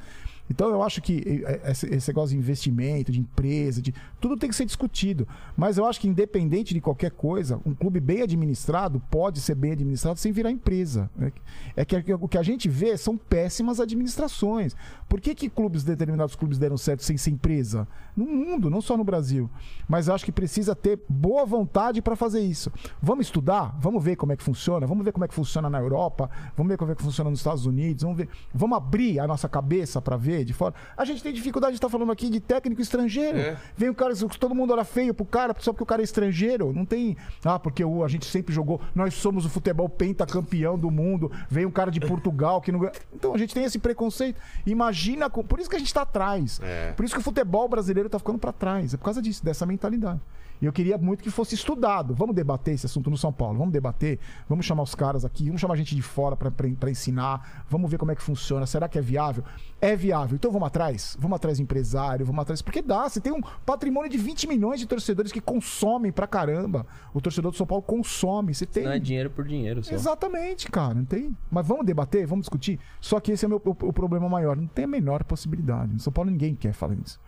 Então 0.50 0.68
eu 0.68 0.82
acho 0.82 1.00
que 1.00 1.42
eh, 1.46 1.70
esse, 1.70 1.86
esse 1.86 2.08
negócio 2.10 2.30
de 2.30 2.36
investimento, 2.36 3.10
de 3.10 3.18
empresa, 3.18 3.80
de 3.80 3.94
tudo 4.20 4.36
tem 4.36 4.50
que 4.50 4.54
ser 4.54 4.66
discutido. 4.66 5.26
Mas 5.56 5.78
eu 5.78 5.86
acho 5.86 5.98
que 5.98 6.06
independente 6.06 6.74
de 6.74 6.82
qualquer 6.82 7.12
coisa, 7.12 7.58
um 7.64 7.74
clube 7.74 7.98
bem 7.98 8.20
administrado 8.20 9.00
pode 9.10 9.40
ser 9.40 9.54
bem 9.54 9.72
administrado 9.72 10.18
sem 10.18 10.32
virar 10.32 10.50
empresa. 10.50 11.10
né? 11.16 11.32
É 11.74 11.84
que 11.84 11.96
o 12.12 12.28
que 12.28 12.36
a 12.36 12.42
gente 12.42 12.68
vê 12.68 12.94
são 12.98 13.16
péssimas 13.16 13.80
administrações. 13.80 14.76
Por 15.08 15.18
que, 15.20 15.34
que 15.34 15.48
clubes, 15.48 15.82
determinados 15.82 16.36
clubes 16.36 16.58
deram 16.58 16.76
certo 16.76 17.02
sem 17.02 17.16
ser 17.16 17.30
empresa? 17.30 17.88
No 18.14 18.26
mundo, 18.26 18.68
não 18.68 18.82
só 18.82 18.98
no 18.98 19.04
Brasil. 19.04 19.48
Mas 19.88 20.08
eu 20.08 20.14
acho 20.14 20.24
que 20.26 20.32
precisa 20.32 20.74
ter 20.74 21.00
boa 21.08 21.46
vontade 21.46 22.02
para 22.02 22.16
fazer 22.16 22.40
isso. 22.40 22.70
Vamos 23.00 23.23
estudar? 23.24 23.76
Vamos 23.80 24.02
ver 24.02 24.16
como 24.16 24.32
é 24.32 24.36
que 24.36 24.42
funciona? 24.42 24.86
Vamos 24.86 25.04
ver 25.04 25.12
como 25.12 25.24
é 25.24 25.28
que 25.28 25.34
funciona 25.34 25.68
na 25.68 25.78
Europa? 25.78 26.30
Vamos 26.56 26.70
ver 26.70 26.76
como 26.76 26.92
é 26.92 26.94
que 26.94 27.02
funciona 27.02 27.30
nos 27.30 27.40
Estados 27.40 27.66
Unidos? 27.66 28.02
Vamos 28.02 28.16
ver. 28.18 28.28
Vamos 28.54 28.76
abrir 28.76 29.18
a 29.18 29.26
nossa 29.26 29.48
cabeça 29.48 30.00
para 30.00 30.16
ver 30.16 30.44
de 30.44 30.52
fora. 30.52 30.74
A 30.96 31.04
gente 31.04 31.22
tem 31.22 31.32
dificuldade 31.32 31.72
de 31.72 31.78
estar 31.78 31.88
falando 31.88 32.12
aqui 32.12 32.30
de 32.30 32.40
técnico 32.40 32.80
estrangeiro. 32.80 33.38
É. 33.38 33.56
Vem 33.76 33.88
o 33.88 33.94
cara, 33.94 34.14
todo 34.38 34.54
mundo 34.54 34.72
olha 34.72 34.84
feio 34.84 35.12
pro 35.12 35.24
cara 35.24 35.54
só 35.58 35.72
porque 35.72 35.82
o 35.82 35.86
cara 35.86 36.02
é 36.02 36.04
estrangeiro. 36.04 36.72
Não 36.72 36.84
tem. 36.84 37.16
Ah, 37.44 37.58
porque 37.58 37.84
o, 37.84 38.04
a 38.04 38.08
gente 38.08 38.26
sempre 38.26 38.54
jogou. 38.54 38.80
Nós 38.94 39.14
somos 39.14 39.44
o 39.44 39.50
futebol 39.50 39.88
pentacampeão 39.88 40.78
do 40.78 40.90
mundo. 40.90 41.30
Vem 41.48 41.66
um 41.66 41.70
cara 41.70 41.90
de 41.90 42.00
Portugal 42.00 42.60
que 42.60 42.70
não. 42.70 42.78
ganha. 42.78 42.92
Então 43.12 43.34
a 43.34 43.38
gente 43.38 43.54
tem 43.54 43.64
esse 43.64 43.78
preconceito. 43.78 44.40
Imagina. 44.66 45.28
Por 45.30 45.58
isso 45.58 45.68
que 45.68 45.76
a 45.76 45.78
gente 45.78 45.92
tá 45.92 46.02
atrás. 46.02 46.60
É. 46.62 46.92
Por 46.92 47.04
isso 47.04 47.14
que 47.14 47.20
o 47.20 47.24
futebol 47.24 47.68
brasileiro 47.68 48.08
tá 48.08 48.18
ficando 48.18 48.38
para 48.38 48.52
trás. 48.52 48.94
É 48.94 48.96
por 48.96 49.04
causa 49.04 49.20
disso, 49.22 49.44
dessa 49.44 49.64
mentalidade. 49.66 50.20
E 50.60 50.66
eu 50.66 50.72
queria 50.72 50.96
muito 50.96 51.22
que 51.22 51.30
fosse 51.30 51.54
estudado. 51.54 52.14
Vamos 52.14 52.34
debater 52.34 52.74
esse 52.74 52.86
assunto 52.86 53.10
no 53.10 53.16
São 53.16 53.32
Paulo. 53.32 53.58
Vamos 53.58 53.72
debater. 53.72 54.18
Vamos 54.48 54.64
chamar 54.64 54.82
os 54.82 54.94
caras 54.94 55.24
aqui. 55.24 55.46
Vamos 55.46 55.60
chamar 55.60 55.76
gente 55.76 55.94
de 55.94 56.02
fora 56.02 56.36
para 56.36 56.90
ensinar. 56.90 57.64
Vamos 57.68 57.90
ver 57.90 57.98
como 57.98 58.12
é 58.12 58.14
que 58.14 58.22
funciona. 58.22 58.66
Será 58.66 58.88
que 58.88 58.98
é 58.98 59.02
viável? 59.02 59.44
É 59.80 59.94
viável. 59.94 60.36
Então 60.36 60.50
vamos 60.50 60.66
atrás. 60.66 61.16
Vamos 61.20 61.36
atrás 61.36 61.60
empresário. 61.60 62.24
Vamos 62.24 62.40
atrás. 62.42 62.62
Porque 62.62 62.80
dá. 62.80 63.08
Você 63.08 63.20
tem 63.20 63.32
um 63.32 63.40
patrimônio 63.66 64.10
de 64.10 64.16
20 64.16 64.48
milhões 64.48 64.80
de 64.80 64.86
torcedores 64.86 65.32
que 65.32 65.40
consomem 65.40 66.10
pra 66.10 66.26
caramba. 66.26 66.86
O 67.12 67.20
torcedor 67.20 67.50
do 67.50 67.56
São 67.56 67.66
Paulo 67.66 67.82
consome. 67.82 68.54
Você 68.54 68.66
tem. 68.66 68.84
Não 68.84 68.92
é 68.92 68.98
dinheiro 68.98 69.30
por 69.30 69.46
dinheiro 69.46 69.82
só. 69.82 69.94
Exatamente, 69.94 70.70
cara, 70.70 70.94
não 70.94 71.04
tem. 71.04 71.36
Mas 71.50 71.66
vamos 71.66 71.84
debater, 71.84 72.26
vamos 72.26 72.44
discutir. 72.44 72.78
Só 73.00 73.20
que 73.20 73.32
esse 73.32 73.44
é 73.44 73.48
o, 73.48 73.50
meu, 73.50 73.62
o, 73.64 73.70
o 73.70 73.92
problema 73.92 74.28
maior. 74.28 74.56
Não 74.56 74.66
tem 74.66 74.84
a 74.84 74.88
menor 74.88 75.24
possibilidade. 75.24 75.92
No 75.92 76.00
São 76.00 76.12
Paulo 76.12 76.30
ninguém 76.30 76.54
quer 76.54 76.72
falar 76.72 76.94
isso. 76.94 77.20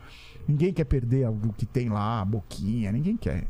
Ninguém 0.47 0.73
quer 0.73 0.85
perder 0.85 1.29
o 1.29 1.53
que 1.53 1.67
tem 1.67 1.89
lá, 1.89 2.21
a 2.21 2.25
boquinha, 2.25 2.93
ninguém 2.93 3.17
quer. 3.17 3.47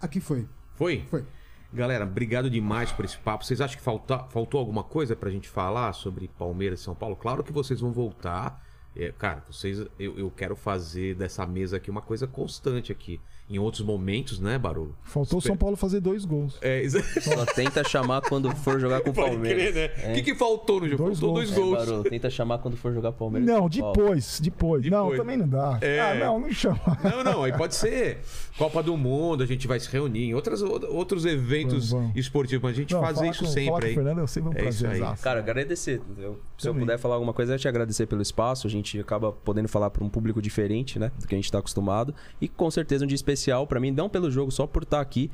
Aqui 0.00 0.20
foi. 0.20 0.46
Foi? 0.74 1.04
Foi. 1.10 1.24
Galera, 1.72 2.04
obrigado 2.04 2.48
demais 2.48 2.92
por 2.92 3.04
esse 3.04 3.18
papo. 3.18 3.44
Vocês 3.44 3.60
acham 3.60 3.76
que 3.76 3.82
falta, 3.82 4.20
faltou 4.30 4.58
alguma 4.58 4.82
coisa 4.82 5.14
pra 5.14 5.28
gente 5.30 5.48
falar 5.48 5.92
sobre 5.92 6.28
Palmeiras 6.28 6.80
e 6.80 6.82
São 6.82 6.94
Paulo? 6.94 7.14
Claro 7.16 7.44
que 7.44 7.52
vocês 7.52 7.80
vão 7.80 7.92
voltar. 7.92 8.64
É, 8.96 9.12
cara, 9.12 9.44
vocês, 9.50 9.78
eu, 9.98 10.18
eu 10.18 10.30
quero 10.30 10.56
fazer 10.56 11.14
dessa 11.14 11.46
mesa 11.46 11.76
aqui 11.76 11.90
uma 11.90 12.00
coisa 12.00 12.26
constante 12.26 12.90
aqui. 12.90 13.20
Em 13.50 13.58
outros 13.58 13.82
momentos, 13.82 14.38
né, 14.38 14.58
Barulho? 14.58 14.94
Faltou 15.04 15.38
o 15.38 15.42
São 15.42 15.56
Paulo 15.56 15.74
fazer 15.74 16.00
dois 16.00 16.26
gols. 16.26 16.58
É, 16.60 16.82
exa- 16.82 17.02
Só 17.22 17.46
tenta 17.46 17.82
chamar 17.82 18.20
quando 18.20 18.54
for 18.54 18.78
jogar 18.78 19.00
com 19.00 19.08
o 19.08 19.12
Palmeiras. 19.14 19.72
crer, 19.72 19.74
né? 19.74 20.04
O 20.06 20.10
É. 20.10 20.14
que, 20.16 20.22
que 20.22 20.34
faltou 20.34 20.80
no 20.80 20.86
jogo? 20.88 21.04
Dois 21.04 21.18
faltou 21.18 21.34
gols. 21.36 21.48
dois 21.50 21.58
É, 21.58 21.60
gols. 21.62 21.78
Barolo, 21.86 22.04
tenta 22.04 22.28
chamar 22.28 22.58
quando 22.58 22.76
for 22.76 22.92
jogar 22.92 23.12
Palmeiras. 23.12 23.48
Não, 23.48 23.68
Paulo. 23.70 23.70
depois, 23.70 24.38
depois, 24.40 24.84
Não, 24.84 25.02
Depois. 25.04 25.18
também 25.18 25.36
não 25.38 25.48
dá. 25.48 25.78
É. 25.80 25.98
Ah, 25.98 26.14
não, 26.14 26.40
não 26.40 26.52
chama. 26.52 26.78
Não, 27.02 27.24
não, 27.24 27.42
aí 27.44 27.52
pode 27.56 27.74
ser 27.74 28.18
Copa 28.58 28.82
do 28.82 28.96
Mundo, 28.98 29.42
a 29.42 29.46
gente 29.46 29.66
vai 29.66 29.80
se 29.80 29.88
reunir 29.90 30.24
em 30.24 30.34
outras, 30.34 30.60
outros 30.60 31.24
eventos 31.24 31.90
Vamos, 31.90 32.04
vamos. 32.08 32.16
esportivos, 32.16 32.62
mas 32.62 32.72
a 32.76 32.80
gente 32.82 32.92
Não, 32.92 33.00
falar 33.00 33.28
isso 33.30 33.44
com- 33.44 33.50
sempre 33.50 33.70
falar. 33.70 33.94
Fernando, 33.94 34.18
eu 34.18 34.26
sempre 34.26 34.50
um 34.50 34.52
É 34.52 34.68
isso 34.68 34.82
prazer. 34.84 35.02
aí. 35.04 35.16
Cara, 35.22 35.38
agradecer. 35.38 36.02
entendeu? 36.10 36.38
Se 36.58 36.68
eu 36.68 36.72
Também. 36.74 36.86
puder 36.86 36.98
falar 36.98 37.14
alguma 37.14 37.32
coisa, 37.32 37.54
é 37.54 37.56
te 37.58 37.66
agradecer 37.66 38.04
pelo 38.06 38.20
espaço. 38.20 38.66
A 38.66 38.70
gente 38.70 39.00
acaba 39.00 39.32
podendo 39.32 39.68
falar 39.68 39.88
para 39.88 40.04
um 40.04 40.08
público 40.10 40.42
diferente, 40.42 40.98
né? 40.98 41.10
Do 41.18 41.26
que 41.26 41.34
a 41.34 41.38
gente 41.38 41.50
tá 41.50 41.60
acostumado. 41.60 42.14
E 42.42 42.46
com 42.48 42.70
certeza 42.70 43.04
um 43.04 43.08
dia 43.08 43.14
especial 43.14 43.37
para 43.66 43.78
mim, 43.80 43.90
não 43.90 44.08
pelo 44.08 44.30
jogo, 44.30 44.50
só 44.50 44.66
por 44.66 44.82
estar 44.82 45.00
aqui. 45.00 45.30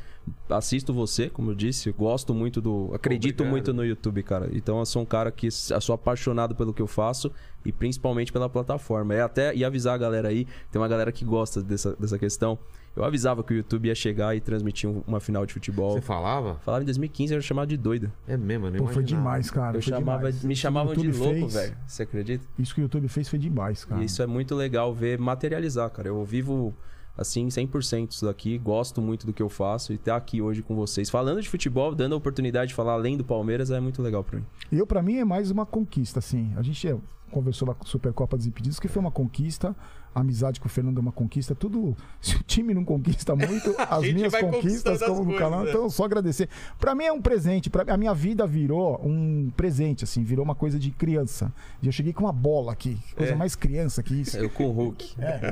Assisto 0.49 0.93
você, 0.93 1.29
como 1.29 1.51
eu 1.51 1.55
disse. 1.55 1.91
Gosto 1.93 2.33
muito 2.35 2.61
do. 2.61 2.91
Acredito 2.95 3.41
Obrigado. 3.41 3.51
muito 3.51 3.73
no 3.75 3.85
YouTube, 3.85 4.23
cara. 4.23 4.49
Então 4.53 4.79
eu 4.79 4.87
sou 4.87 5.03
um 5.03 5.07
cara 5.07 5.31
que 5.31 5.49
eu 5.49 5.81
sou 5.81 5.95
apaixonado 5.95 6.55
pelo 6.55 6.73
que 6.73 6.81
eu 6.81 6.87
faço 6.87 7.31
e 7.65 7.71
principalmente 7.73 8.33
pela 8.33 8.49
plataforma. 8.49 9.15
É 9.15 9.21
até 9.23 9.55
e 9.55 9.65
avisar 9.65 9.95
a 9.95 9.99
galera 9.99 10.29
aí, 10.29 10.47
tem 10.71 10.81
uma 10.81 10.89
galera 10.89 11.13
que 11.13 11.25
gosta 11.25 11.63
dessa, 11.63 11.95
dessa 11.97 12.19
questão. 12.19 12.59
Eu 12.97 13.03
avisava 13.05 13.43
que 13.43 13.53
o 13.53 13.57
YouTube 13.57 13.87
ia 13.89 13.95
chegar 13.95 14.37
e 14.37 14.41
transmitir 14.41 14.89
um- 14.89 15.03
uma 15.07 15.19
final 15.19 15.45
de 15.45 15.53
futebol. 15.53 15.95
Você 15.95 16.01
falava? 16.01 16.55
Falava 16.65 16.83
em 16.83 16.87
2015, 16.87 17.33
eu 17.33 17.37
era 17.39 17.43
chamado 17.43 17.69
de 17.69 17.77
doido. 17.77 18.11
É 18.27 18.37
mesmo, 18.37 18.67
eu 18.67 18.71
não 18.71 18.79
Pô, 18.79 18.87
foi 18.87 19.03
demais, 19.03 19.51
cara. 19.51 19.77
Eu 19.77 19.83
foi 19.83 19.93
chamava, 19.93 20.19
demais. 20.31 20.45
me 20.45 20.55
chamavam 20.55 20.95
de 20.95 21.11
louco, 21.11 21.35
fez, 21.35 21.55
velho. 21.55 21.77
Você 21.89 22.03
acredita? 22.05 22.45
Isso 22.57 22.73
que 22.73 22.81
o 22.81 22.83
YouTube 22.83 23.09
fez 23.09 23.29
foi 23.29 23.39
demais, 23.39 23.85
cara. 23.85 24.01
E 24.01 24.05
isso 24.05 24.23
é 24.23 24.27
muito 24.29 24.55
legal 24.55 24.95
ver 24.95 25.19
materializar, 25.19 25.91
cara. 25.91 26.07
Eu 26.09 26.25
vivo 26.25 26.73
assim, 27.17 27.47
100% 27.49 28.13
isso 28.13 28.25
daqui. 28.25 28.59
Gosto 28.59 29.01
muito 29.01 29.27
do 29.27 29.33
que 29.33 29.43
eu 29.43 29.49
faço 29.49 29.93
e 29.93 29.97
estar 29.97 30.17
aqui 30.17 30.43
hoje 30.43 30.63
com 30.63 30.75
vocês. 30.75 31.09
Falando 31.11 31.41
de 31.41 31.49
futebol, 31.49 31.95
dando 31.95 32.15
a 32.15 32.19
oportunidade 32.19 32.69
de 32.69 32.75
falar 32.75 32.93
além 32.93 33.17
do 33.17 33.25
Palmeiras, 33.25 33.71
é 33.71 33.81
muito 33.81 34.03
legal 34.03 34.25
pra 34.25 34.39
mim. 34.39 34.47
Eu, 34.71 34.87
pra 34.87 35.03
mim, 35.03 35.17
é 35.17 35.25
mais 35.25 35.51
uma 35.51 35.65
conquista, 35.65 36.19
assim. 36.19 36.53
A 36.57 36.63
gente 36.63 36.87
é, 36.89 36.97
conversou 37.31 37.67
na 37.69 37.75
Supercopa 37.85 38.37
dos 38.37 38.47
Impedidos, 38.47 38.81
que 38.81 38.89
foi 38.89 39.01
uma 39.01 39.11
conquista. 39.11 39.75
A 40.15 40.21
amizade 40.21 40.61
com 40.61 40.67
o 40.67 40.71
Fernando 40.71 40.99
é 40.99 41.01
uma 41.01 41.11
conquista. 41.11 41.55
Tudo. 41.57 41.97
Se 42.21 42.37
o 42.37 42.43
time 42.45 42.73
não 42.73 42.85
conquista 42.85 43.35
muito, 43.35 43.75
as 43.91 44.03
minhas 44.13 44.33
conquistas, 44.35 45.03
como 45.03 45.25
no 45.25 45.37
canal, 45.37 45.67
então 45.69 45.91
só 45.91 46.05
agradecer. 46.05 46.49
Pra 46.79 46.95
mim 46.95 47.05
é 47.05 47.13
um 47.13 47.21
presente. 47.21 47.69
Pra, 47.69 47.85
a 47.93 47.97
minha 47.97 48.15
vida 48.15 48.47
virou 48.47 49.01
um 49.05 49.51
presente, 49.57 50.05
assim. 50.05 50.23
Virou 50.23 50.45
uma 50.45 50.55
coisa 50.55 50.79
de 50.79 50.93
criança. 50.93 51.53
E 51.83 51.87
eu 51.87 51.93
cheguei 51.93 52.13
com 52.13 52.23
uma 52.25 52.33
bola 52.33 52.71
aqui. 52.73 52.97
Coisa 53.17 53.33
É. 53.33 53.35
mais 53.37 53.57
criança 53.57 54.03
que 54.05 54.15
isso. 54.21 54.37
Eu 54.37 54.49
com 54.49 54.67
o 54.69 54.71
Hulk. 54.73 55.15
É, 55.25 55.47
é 55.47 55.51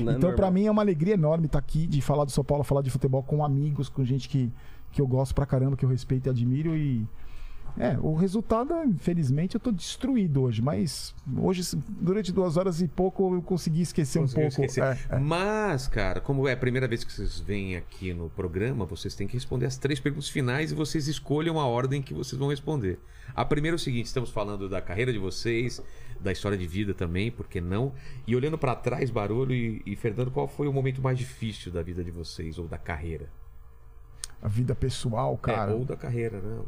então, 0.00 0.18
pra 0.18 0.28
normal. 0.30 0.52
mim, 0.52 0.66
é 0.66 0.70
uma 0.70 0.82
alegria 0.82 1.14
enorme 1.14 1.46
estar 1.46 1.58
aqui, 1.58 1.86
de 1.86 2.00
falar 2.00 2.24
do 2.24 2.30
São 2.30 2.42
Paulo, 2.44 2.64
falar 2.64 2.80
de 2.82 2.90
futebol 2.90 3.22
com 3.22 3.44
amigos, 3.44 3.88
com 3.88 4.04
gente 4.04 4.28
que, 4.28 4.50
que 4.92 5.00
eu 5.00 5.06
gosto 5.06 5.34
pra 5.34 5.44
caramba, 5.44 5.76
que 5.76 5.84
eu 5.84 5.88
respeito 5.88 6.26
e 6.26 6.30
admiro. 6.30 6.74
E. 6.76 7.06
É, 7.78 7.96
o 8.00 8.14
resultado, 8.14 8.74
infelizmente, 8.84 9.54
eu 9.54 9.60
tô 9.60 9.70
destruído 9.70 10.42
hoje, 10.42 10.62
mas 10.62 11.14
hoje, 11.38 11.62
durante 11.88 12.32
duas 12.32 12.56
horas 12.56 12.80
e 12.80 12.88
pouco, 12.88 13.34
eu 13.34 13.42
consegui 13.42 13.82
esquecer 13.82 14.20
Conseguiu 14.20 14.46
um 14.46 14.50
pouco. 14.50 14.64
esquecer. 14.64 14.82
É, 15.10 15.16
é. 15.16 15.18
Mas, 15.18 15.86
cara, 15.88 16.20
como 16.20 16.46
é 16.48 16.52
a 16.52 16.56
primeira 16.56 16.86
vez 16.88 17.04
que 17.04 17.12
vocês 17.12 17.40
vêm 17.40 17.76
aqui 17.76 18.12
no 18.12 18.28
programa, 18.30 18.84
vocês 18.84 19.14
têm 19.14 19.26
que 19.26 19.34
responder 19.34 19.66
as 19.66 19.76
três 19.76 20.00
perguntas 20.00 20.28
finais 20.28 20.72
e 20.72 20.74
vocês 20.74 21.08
escolham 21.08 21.58
a 21.58 21.66
ordem 21.66 22.02
que 22.02 22.14
vocês 22.14 22.38
vão 22.38 22.48
responder. 22.48 22.98
A 23.34 23.44
primeira 23.44 23.74
é 23.74 23.78
o 23.78 23.78
seguinte: 23.78 24.06
estamos 24.06 24.30
falando 24.30 24.68
da 24.68 24.80
carreira 24.80 25.12
de 25.12 25.18
vocês, 25.18 25.80
da 26.20 26.32
história 26.32 26.58
de 26.58 26.66
vida 26.66 26.92
também, 26.92 27.30
por 27.30 27.46
que 27.46 27.60
não? 27.60 27.92
E 28.26 28.34
olhando 28.36 28.58
pra 28.58 28.74
trás, 28.74 29.10
Barulho 29.10 29.54
e, 29.54 29.82
e 29.86 29.96
Fernando, 29.96 30.30
qual 30.30 30.46
foi 30.48 30.66
o 30.68 30.72
momento 30.72 31.00
mais 31.00 31.18
difícil 31.18 31.72
da 31.72 31.82
vida 31.82 32.02
de 32.02 32.10
vocês 32.10 32.58
ou 32.58 32.66
da 32.66 32.78
carreira? 32.78 33.28
A 34.42 34.48
vida 34.48 34.74
pessoal, 34.74 35.36
cara. 35.36 35.72
É, 35.72 35.74
ou 35.74 35.84
da 35.84 35.96
carreira, 35.96 36.40
né? 36.40 36.62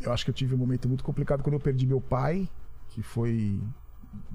Eu 0.00 0.12
acho 0.12 0.24
que 0.24 0.30
eu 0.30 0.34
tive 0.34 0.54
um 0.54 0.58
momento 0.58 0.88
muito 0.88 1.04
complicado 1.04 1.42
quando 1.42 1.54
eu 1.54 1.60
perdi 1.60 1.86
meu 1.86 2.00
pai, 2.00 2.48
que 2.88 3.02
foi. 3.02 3.60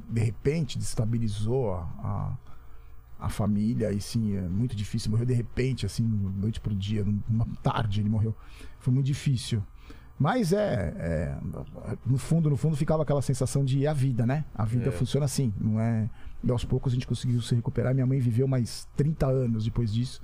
De 0.10 0.22
repente, 0.22 0.78
destabilizou 0.78 1.74
a, 1.74 1.82
a, 2.04 2.38
a 3.26 3.30
família. 3.30 3.92
E 3.92 4.00
sim, 4.00 4.36
é 4.38 4.42
muito 4.42 4.76
difícil. 4.76 5.10
Morreu 5.10 5.26
de 5.26 5.34
repente, 5.34 5.86
assim, 5.86 6.04
noite 6.04 6.60
pro 6.60 6.76
dia, 6.76 7.04
numa 7.28 7.48
tarde 7.64 8.02
ele 8.02 8.10
morreu. 8.10 8.36
Foi 8.80 8.94
muito 8.94 9.08
difícil. 9.08 9.64
Mas 10.20 10.54
é, 10.54 10.94
é, 10.98 11.38
No 12.06 12.20
fundo, 12.20 12.50
no 12.50 12.56
fundo, 12.56 12.76
ficava 12.76 13.02
aquela 13.02 13.22
sensação 13.22 13.66
de 13.66 13.86
é 13.86 13.90
a 13.90 13.94
vida, 13.94 14.26
né? 14.26 14.46
A 14.54 14.64
vida 14.64 14.90
É. 14.90 14.92
funciona 14.92 15.26
assim, 15.26 15.52
não 15.60 15.80
é. 15.80 16.08
E 16.44 16.52
aos 16.52 16.64
poucos 16.64 16.94
a 16.94 16.96
gente 16.96 17.08
conseguiu 17.08 17.42
se 17.42 17.56
recuperar. 17.56 17.94
Minha 17.96 18.06
mãe 18.06 18.20
viveu 18.20 18.48
mais 18.48 18.88
30 18.96 19.26
anos 19.26 19.66
depois 19.66 19.92
disso. 19.92 20.22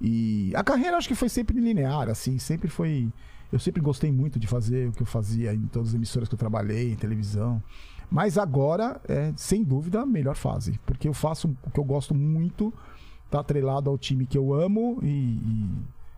E 0.00 0.52
a 0.54 0.64
carreira 0.64 0.96
acho 0.96 1.08
que 1.08 1.14
foi 1.14 1.28
sempre 1.28 1.60
linear, 1.60 2.08
assim, 2.08 2.38
sempre 2.38 2.68
foi. 2.68 3.12
Eu 3.52 3.58
sempre 3.58 3.80
gostei 3.80 4.10
muito 4.12 4.38
de 4.38 4.46
fazer 4.46 4.88
o 4.88 4.92
que 4.92 5.02
eu 5.02 5.06
fazia 5.06 5.52
em 5.52 5.66
todas 5.66 5.88
as 5.88 5.94
emissoras 5.94 6.28
que 6.28 6.34
eu 6.34 6.38
trabalhei, 6.38 6.92
em 6.92 6.96
televisão. 6.96 7.62
Mas 8.10 8.38
agora 8.38 9.00
é, 9.08 9.32
sem 9.36 9.62
dúvida, 9.62 10.00
a 10.00 10.06
melhor 10.06 10.36
fase. 10.36 10.80
Porque 10.86 11.06
eu 11.06 11.12
faço 11.14 11.54
o 11.64 11.70
que 11.70 11.78
eu 11.78 11.84
gosto 11.84 12.14
muito, 12.14 12.72
tá 13.30 13.40
atrelado 13.40 13.90
ao 13.90 13.98
time 13.98 14.24
que 14.24 14.38
eu 14.38 14.54
amo 14.54 14.98
e, 15.02 15.08
e 15.08 15.68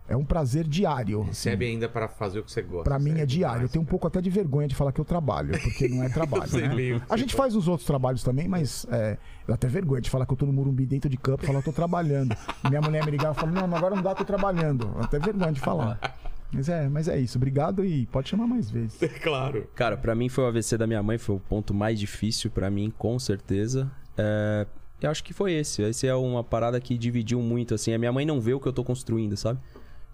é 0.07 0.15
um 0.17 0.25
prazer 0.25 0.67
diário. 0.67 1.21
assim. 1.21 1.29
Recebe 1.29 1.65
ainda 1.65 1.87
pra 1.87 2.07
fazer 2.07 2.39
o 2.39 2.43
que 2.43 2.51
você 2.51 2.61
gosta. 2.61 2.83
Pra 2.83 2.99
mim 2.99 3.11
Isso 3.11 3.21
é 3.21 3.25
diário. 3.25 3.55
demais, 3.55 3.61
Eu 3.63 3.69
tenho 3.69 3.83
um 3.83 3.87
pouco 3.87 4.07
até 4.07 4.19
de 4.21 4.29
vergonha 4.29 4.67
de 4.67 4.75
falar 4.75 4.91
que 4.91 4.99
eu 4.99 5.05
trabalho, 5.05 5.51
porque 5.61 5.87
não 5.87 6.03
é 6.03 6.09
trabalho, 6.13 6.51
né? 6.51 6.75
que 6.75 7.01
A 7.09 7.17
gente 7.17 7.33
fala. 7.33 7.43
faz 7.45 7.55
os 7.55 7.67
outros 7.67 7.85
trabalhos 7.87 8.23
também, 8.23 8.47
mas 8.47 8.85
é, 8.91 9.17
eu 9.47 9.53
até 9.53 9.67
vergonha 9.67 10.01
de 10.01 10.09
falar 10.09 10.25
que 10.25 10.33
eu 10.33 10.37
tô 10.37 10.45
no 10.45 10.53
Morumbi 10.53 10.85
dentro 10.85 11.09
de 11.09 11.17
campo 11.17 11.43
e 11.43 11.47
falar 11.47 11.61
que 11.61 11.69
eu 11.69 11.73
tô 11.73 11.75
trabalhando. 11.75 12.35
Minha 12.69 12.81
mulher 12.81 13.05
me 13.05 13.11
ligava 13.11 13.31
e 13.37 13.39
falava, 13.41 13.67
não, 13.67 13.77
agora 13.77 13.95
não 13.95 14.03
dá, 14.03 14.13
tô 14.13 14.25
trabalhando. 14.25 14.91
Eu 14.95 15.03
até 15.03 15.19
vergonha 15.19 15.51
de 15.51 15.59
falar. 15.59 15.99
Mas 16.55 16.69
é, 16.69 16.87
mas 16.87 17.07
é 17.07 17.19
isso. 17.19 17.35
Obrigado 17.39 17.83
e 17.83 18.05
pode 18.05 18.29
chamar 18.29 18.45
mais 18.45 18.69
vezes. 18.69 18.99
Claro. 19.23 19.67
Cara, 19.73 19.97
pra 19.97 20.13
mim 20.13 20.29
foi 20.29 20.43
o 20.43 20.47
AVC 20.47 20.77
da 20.77 20.85
minha 20.85 21.01
mãe, 21.01 21.17
foi 21.17 21.35
o 21.35 21.39
ponto 21.39 21.73
mais 21.73 21.99
difícil 21.99 22.51
pra 22.51 22.69
mim, 22.69 22.93
com 22.95 23.17
certeza. 23.17 23.89
É, 24.15 24.67
eu 25.01 25.09
acho 25.09 25.23
que 25.23 25.33
foi 25.33 25.53
esse. 25.53 25.81
Esse 25.81 26.05
é 26.05 26.13
uma 26.13 26.43
parada 26.43 26.79
que 26.79 26.95
dividiu 26.95 27.41
muito, 27.41 27.73
assim. 27.73 27.91
A 27.91 27.97
minha 27.97 28.11
mãe 28.11 28.23
não 28.23 28.39
vê 28.39 28.53
o 28.53 28.59
que 28.59 28.67
eu 28.67 28.71
tô 28.73 28.83
construindo, 28.83 29.35
sabe? 29.35 29.59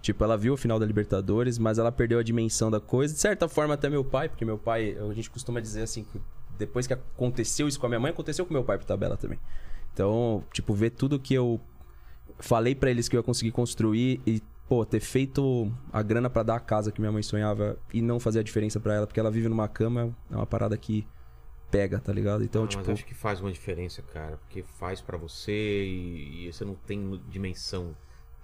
Tipo, 0.01 0.23
ela 0.23 0.37
viu 0.37 0.53
o 0.53 0.57
final 0.57 0.79
da 0.79 0.85
Libertadores, 0.85 1.57
mas 1.57 1.77
ela 1.77 1.91
perdeu 1.91 2.19
a 2.19 2.23
dimensão 2.23 2.71
da 2.71 2.79
coisa. 2.79 3.13
De 3.13 3.19
certa 3.19 3.49
forma, 3.49 3.73
até 3.73 3.89
meu 3.89 4.03
pai, 4.03 4.29
porque 4.29 4.45
meu 4.45 4.57
pai, 4.57 4.97
a 4.97 5.13
gente 5.13 5.29
costuma 5.29 5.59
dizer 5.59 5.81
assim, 5.81 6.03
que 6.03 6.21
depois 6.57 6.87
que 6.87 6.93
aconteceu 6.93 7.67
isso 7.67 7.79
com 7.79 7.85
a 7.85 7.89
minha 7.89 7.99
mãe, 7.99 8.11
aconteceu 8.11 8.45
com 8.45 8.53
meu 8.53 8.63
pai 8.63 8.77
por 8.77 8.85
tabela 8.85 9.17
também. 9.17 9.39
Então, 9.93 10.43
tipo, 10.53 10.73
ver 10.73 10.91
tudo 10.91 11.19
que 11.19 11.33
eu 11.33 11.59
falei 12.39 12.73
pra 12.73 12.89
eles 12.89 13.09
que 13.09 13.15
eu 13.15 13.19
ia 13.19 13.23
conseguir 13.23 13.51
construir 13.51 14.21
e, 14.25 14.41
pô, 14.69 14.85
ter 14.85 15.01
feito 15.01 15.69
a 15.91 16.01
grana 16.01 16.29
pra 16.29 16.43
dar 16.43 16.55
a 16.55 16.59
casa 16.59 16.91
que 16.91 17.01
minha 17.01 17.11
mãe 17.11 17.21
sonhava 17.23 17.77
e 17.93 18.01
não 18.01 18.19
fazer 18.19 18.39
a 18.39 18.43
diferença 18.43 18.79
pra 18.79 18.93
ela, 18.93 19.05
porque 19.07 19.19
ela 19.19 19.31
vive 19.31 19.49
numa 19.49 19.67
cama, 19.67 20.15
é 20.31 20.35
uma 20.35 20.45
parada 20.45 20.77
que 20.77 21.05
pega, 21.69 21.99
tá 21.99 22.13
ligado? 22.13 22.43
Então, 22.43 22.63
Ah, 22.63 22.67
tipo, 22.67 22.83
Mas 22.87 22.93
acho 22.93 23.05
que 23.05 23.13
faz 23.13 23.41
uma 23.41 23.51
diferença, 23.51 24.01
cara. 24.01 24.37
Porque 24.37 24.63
faz 24.63 25.01
pra 25.01 25.17
você 25.17 25.51
e, 25.85 26.47
e 26.47 26.53
você 26.53 26.63
não 26.63 26.75
tem 26.75 27.21
dimensão 27.29 27.95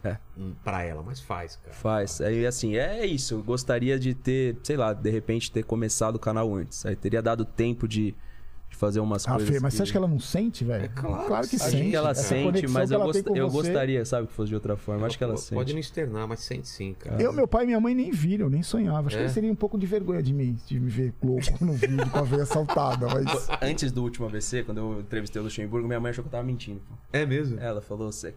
É. 0.05 0.17
hum, 0.37 0.53
pra 0.63 0.83
ela, 0.83 1.01
mas 1.03 1.19
faz, 1.19 1.55
cara. 1.57 1.75
faz. 1.75 2.21
Aí, 2.21 2.45
assim, 2.45 2.75
é 2.75 3.05
isso. 3.05 3.33
Eu 3.33 3.43
gostaria 3.43 3.97
de 3.97 4.13
ter, 4.13 4.55
sei 4.63 4.77
lá, 4.77 4.93
de 4.93 5.09
repente 5.09 5.51
ter 5.51 5.63
começado 5.63 6.15
o 6.15 6.19
canal 6.19 6.53
antes. 6.53 6.85
Aí 6.85 6.95
teria 6.95 7.21
dado 7.21 7.43
tempo 7.43 7.87
de, 7.87 8.13
de 8.69 8.75
fazer 8.75 8.99
umas 8.99 9.27
Ah, 9.27 9.31
coisas. 9.31 9.49
Fê, 9.49 9.59
mas 9.59 9.73
você 9.73 9.83
acha 9.83 9.91
que 9.91 9.97
ela 9.97 10.07
não 10.07 10.19
sente, 10.19 10.63
velho? 10.63 10.85
É 10.85 10.87
claro 10.89 11.25
claro 11.27 11.47
que 11.47 11.55
que 11.57 11.61
Acho 11.63 11.71
sente. 11.71 11.89
que 11.89 11.95
ela 11.95 12.13
sente, 12.13 12.67
mas 12.67 12.89
que 12.89 12.95
eu, 12.95 12.99
gost- 12.99 13.27
eu 13.35 13.49
você. 13.49 13.67
gostaria, 13.69 14.05
sabe, 14.05 14.27
que 14.27 14.33
fosse 14.33 14.49
de 14.49 14.55
outra 14.55 14.75
forma. 14.77 15.07
Acho 15.07 15.17
que 15.17 15.23
ela 15.23 15.33
Pode- 15.33 15.43
sente. 15.45 15.55
Pode 15.55 15.73
não 15.73 15.79
externar, 15.79 16.27
mas 16.27 16.39
sente 16.41 16.67
sim, 16.67 16.93
cara. 16.93 17.21
Eu, 17.21 17.33
meu 17.33 17.47
pai 17.47 17.63
e 17.63 17.67
minha 17.67 17.79
mãe 17.79 17.95
nem 17.95 18.11
viram, 18.11 18.49
nem 18.49 18.61
sonhavam. 18.61 19.07
Acho 19.07 19.15
É? 19.15 19.19
que 19.19 19.23
eles 19.23 19.33
teriam 19.33 19.53
um 19.53 19.55
pouco 19.55 19.77
de 19.77 19.85
vergonha 19.85 20.21
de 20.21 20.33
mim, 20.33 20.57
de 20.67 20.79
me 20.79 20.89
ver 20.89 21.13
louco 21.23 21.41
no 21.65 21.73
vídeo 21.73 22.09
com 22.11 22.19
a 22.19 22.23
veia 22.23 22.45
saltada, 22.45 23.07
mas. 23.07 23.47
Antes 23.61 23.91
do 23.91 24.03
último 24.03 24.27
AVC, 24.27 24.63
quando 24.63 24.77
eu 24.79 24.99
entrevistei 24.99 25.39
o 25.41 25.45
Luxemburgo, 25.45 25.87
minha 25.87 25.99
mãe 25.99 26.09
achou 26.11 26.23
que 26.23 26.27
eu 26.27 26.31
tava 26.31 26.43
mentindo. 26.43 26.81
É 27.11 27.25
mesmo? 27.25 27.59
Ela 27.59 27.81
falou, 27.81 28.11
"Cê- 28.11 28.33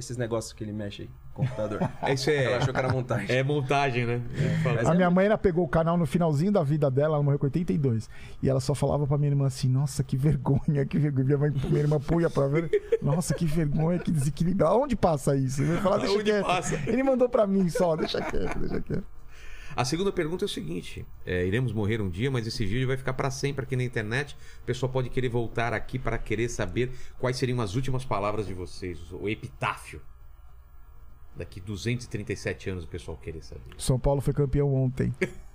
esses 0.00 0.16
negócios 0.16 0.52
que 0.52 0.64
ele 0.64 0.72
mexe 0.72 1.02
aí, 1.02 1.10
computador. 1.32 1.78
Isso 2.12 2.28
é, 2.30 2.44
Ela 2.44 2.56
achou 2.58 2.72
que 2.74 2.78
era 2.78 2.92
montagem. 2.92 3.36
é 3.36 3.42
montagem, 3.42 4.06
né? 4.06 4.20
Mas 4.64 4.88
A 4.88 4.92
é 4.92 4.96
minha 4.96 5.10
mãe 5.10 5.26
ela 5.26 5.38
pegou 5.38 5.64
o 5.64 5.68
canal 5.68 5.96
no 5.96 6.04
finalzinho 6.06 6.50
da 6.50 6.62
vida 6.62 6.90
dela, 6.90 7.14
ela 7.14 7.22
morreu 7.22 7.38
com 7.38 7.46
82. 7.46 8.08
E 8.42 8.48
ela 8.48 8.60
só 8.60 8.74
falava 8.74 9.06
pra 9.06 9.16
minha 9.16 9.30
irmã 9.30 9.46
assim: 9.46 9.68
Nossa, 9.68 10.02
que 10.02 10.16
vergonha, 10.16 10.84
que 10.84 10.98
vergonha. 10.98 11.24
Minha, 11.24 11.38
mãe, 11.38 11.50
minha 11.68 11.80
irmã 11.80 12.00
punha 12.00 12.28
pra 12.28 12.46
ver. 12.48 12.70
Nossa, 13.02 13.34
que 13.34 13.44
vergonha, 13.46 13.98
que 13.98 14.10
desequilíbrio. 14.10 14.66
Aonde 14.66 14.96
passa 14.96 15.36
isso? 15.36 15.62
Eu 15.62 15.74
ia 15.74 15.80
falar, 15.80 15.98
deixa 15.98 16.12
Aonde 16.14 16.24
quieto. 16.24 16.46
passa? 16.46 16.74
Ele 16.86 17.02
mandou 17.02 17.28
pra 17.28 17.46
mim 17.46 17.68
só, 17.68 17.94
deixa 17.96 18.20
quieto, 18.20 18.58
deixa 18.58 18.80
quieto. 18.80 19.04
A 19.76 19.84
segunda 19.84 20.12
pergunta 20.12 20.44
é 20.44 20.46
o 20.46 20.48
seguinte: 20.48 21.06
é, 21.24 21.46
iremos 21.46 21.72
morrer 21.72 22.00
um 22.00 22.08
dia, 22.08 22.30
mas 22.30 22.46
esse 22.46 22.64
vídeo 22.64 22.86
vai 22.86 22.96
ficar 22.96 23.12
para 23.12 23.30
sempre 23.30 23.64
aqui 23.64 23.76
na 23.76 23.84
internet. 23.84 24.36
O 24.62 24.66
pessoal 24.66 24.90
pode 24.90 25.08
querer 25.08 25.28
voltar 25.28 25.72
aqui 25.72 25.98
para 25.98 26.18
querer 26.18 26.48
saber 26.48 26.90
quais 27.18 27.36
seriam 27.36 27.60
as 27.60 27.74
últimas 27.74 28.04
palavras 28.04 28.46
de 28.46 28.54
vocês, 28.54 28.98
o 29.12 29.28
epitáfio. 29.28 30.00
Daqui 31.36 31.60
237 31.60 32.70
anos 32.70 32.84
o 32.84 32.88
pessoal 32.88 33.16
querer 33.16 33.42
saber. 33.42 33.74
São 33.78 33.98
Paulo 33.98 34.20
foi 34.20 34.34
campeão 34.34 34.74
ontem. 34.74 35.14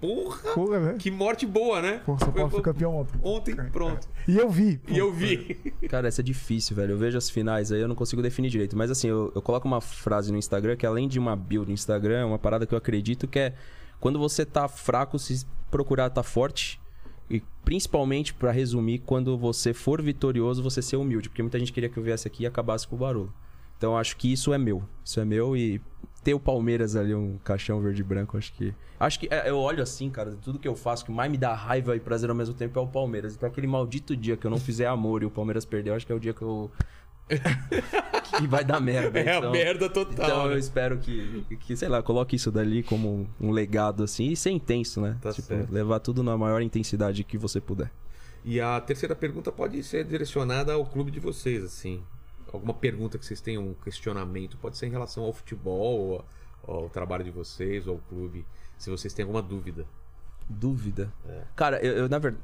Porra! 0.00 0.54
Porra, 0.54 0.80
né? 0.80 0.96
Que 0.98 1.10
morte 1.10 1.46
boa, 1.46 1.82
né? 1.82 2.02
São 2.18 2.32
Paulo 2.32 2.50
foi 2.50 2.62
campeão 2.62 2.96
ontem. 2.96 3.18
Ontem, 3.22 3.54
pronto. 3.70 4.08
E 4.26 4.36
eu 4.36 4.48
vi. 4.48 4.80
E 4.88 4.98
eu 4.98 5.12
vi. 5.12 5.54
Cara, 5.88 6.08
essa 6.08 6.20
é 6.20 6.24
difícil, 6.24 6.76
velho. 6.76 6.92
Eu 6.92 6.98
vejo 6.98 7.18
as 7.18 7.28
finais 7.28 7.72
aí, 7.72 7.80
eu 7.80 7.88
não 7.88 7.94
consigo 7.94 8.22
definir 8.22 8.50
direito. 8.50 8.76
Mas 8.76 8.90
assim, 8.90 9.08
eu, 9.08 9.32
eu 9.34 9.42
coloco 9.42 9.66
uma 9.66 9.80
frase 9.80 10.30
no 10.30 10.38
Instagram 10.38 10.76
que 10.76 10.86
além 10.86 11.08
de 11.08 11.18
uma 11.18 11.34
build 11.34 11.68
no 11.68 11.74
Instagram, 11.74 12.18
é 12.20 12.24
uma 12.24 12.38
parada 12.38 12.66
que 12.66 12.74
eu 12.74 12.78
acredito 12.78 13.26
que 13.26 13.38
é 13.38 13.54
quando 13.98 14.18
você 14.18 14.46
tá 14.46 14.66
fraco, 14.66 15.18
se 15.18 15.46
procurar 15.70 16.10
tá 16.10 16.22
forte. 16.22 16.80
E 17.28 17.42
principalmente, 17.64 18.34
pra 18.34 18.50
resumir, 18.50 19.00
quando 19.00 19.36
você 19.38 19.72
for 19.72 20.02
vitorioso, 20.02 20.62
você 20.62 20.82
ser 20.82 20.96
humilde. 20.96 21.28
Porque 21.28 21.42
muita 21.42 21.58
gente 21.58 21.72
queria 21.72 21.88
que 21.88 21.96
eu 21.96 22.02
viesse 22.02 22.26
aqui 22.26 22.42
e 22.42 22.46
acabasse 22.46 22.88
com 22.88 22.96
o 22.96 22.98
barulho. 22.98 23.32
Então 23.80 23.92
eu 23.92 23.96
acho 23.96 24.14
que 24.18 24.30
isso 24.30 24.52
é 24.52 24.58
meu. 24.58 24.82
Isso 25.02 25.18
é 25.18 25.24
meu 25.24 25.56
e 25.56 25.80
ter 26.22 26.34
o 26.34 26.38
Palmeiras 26.38 26.96
ali, 26.96 27.14
um 27.14 27.38
caixão 27.38 27.80
verde 27.80 28.02
e 28.02 28.04
branco, 28.04 28.36
acho 28.36 28.52
que. 28.52 28.74
Acho 29.00 29.18
que 29.18 29.26
é, 29.30 29.48
eu 29.48 29.56
olho 29.56 29.82
assim, 29.82 30.10
cara, 30.10 30.36
tudo 30.42 30.58
que 30.58 30.68
eu 30.68 30.76
faço, 30.76 31.02
que 31.02 31.10
mais 31.10 31.30
me 31.30 31.38
dá 31.38 31.54
raiva 31.54 31.96
e 31.96 32.00
prazer 32.00 32.28
ao 32.28 32.36
mesmo 32.36 32.54
tempo 32.54 32.78
é 32.78 32.82
o 32.82 32.86
Palmeiras. 32.86 33.34
Então 33.34 33.48
aquele 33.48 33.66
maldito 33.66 34.14
dia 34.14 34.36
que 34.36 34.46
eu 34.46 34.50
não 34.50 34.60
fizer 34.60 34.84
amor 34.84 35.22
e 35.22 35.24
o 35.24 35.30
Palmeiras 35.30 35.64
perdeu, 35.64 35.94
acho 35.94 36.04
que 36.04 36.12
é 36.12 36.14
o 36.14 36.20
dia 36.20 36.34
que 36.34 36.42
eu. 36.42 36.70
que 38.38 38.46
vai 38.46 38.62
dar 38.62 38.80
merda. 38.80 39.18
É 39.18 39.32
a 39.32 39.38
então- 39.38 39.50
merda 39.50 39.88
total. 39.88 40.26
Então 40.26 40.44
eu 40.44 40.50
né? 40.50 40.58
espero 40.58 40.98
que, 40.98 41.46
que, 41.60 41.74
sei 41.74 41.88
lá, 41.88 42.02
coloque 42.02 42.36
isso 42.36 42.52
dali 42.52 42.82
como 42.82 43.08
um, 43.40 43.48
um 43.48 43.50
legado, 43.50 44.02
assim, 44.02 44.28
e 44.28 44.36
ser 44.36 44.50
intenso, 44.50 45.00
né? 45.00 45.16
Tá 45.22 45.32
tipo, 45.32 45.48
certo. 45.48 45.72
levar 45.72 46.00
tudo 46.00 46.22
na 46.22 46.36
maior 46.36 46.60
intensidade 46.60 47.24
que 47.24 47.38
você 47.38 47.62
puder. 47.62 47.90
E 48.44 48.60
a 48.60 48.78
terceira 48.78 49.16
pergunta 49.16 49.50
pode 49.50 49.82
ser 49.82 50.04
direcionada 50.04 50.74
ao 50.74 50.84
clube 50.84 51.10
de 51.10 51.18
vocês, 51.18 51.64
assim. 51.64 52.02
Alguma 52.52 52.74
pergunta 52.74 53.18
que 53.18 53.24
vocês 53.24 53.40
tenham, 53.40 53.68
um 53.68 53.74
questionamento, 53.74 54.56
pode 54.56 54.76
ser 54.76 54.86
em 54.86 54.90
relação 54.90 55.24
ao 55.24 55.32
futebol, 55.32 56.24
ou 56.66 56.82
ao 56.82 56.88
trabalho 56.88 57.24
de 57.24 57.30
vocês, 57.30 57.86
ou 57.86 57.94
ao 57.94 58.00
clube. 58.08 58.44
Se 58.76 58.90
vocês 58.90 59.12
têm 59.14 59.22
alguma 59.22 59.42
dúvida. 59.42 59.86
Dúvida. 60.48 61.12
Cara, 61.54 61.78
eu, 61.80 61.92
eu, 61.92 62.08
na, 62.08 62.18
ver... 62.18 62.34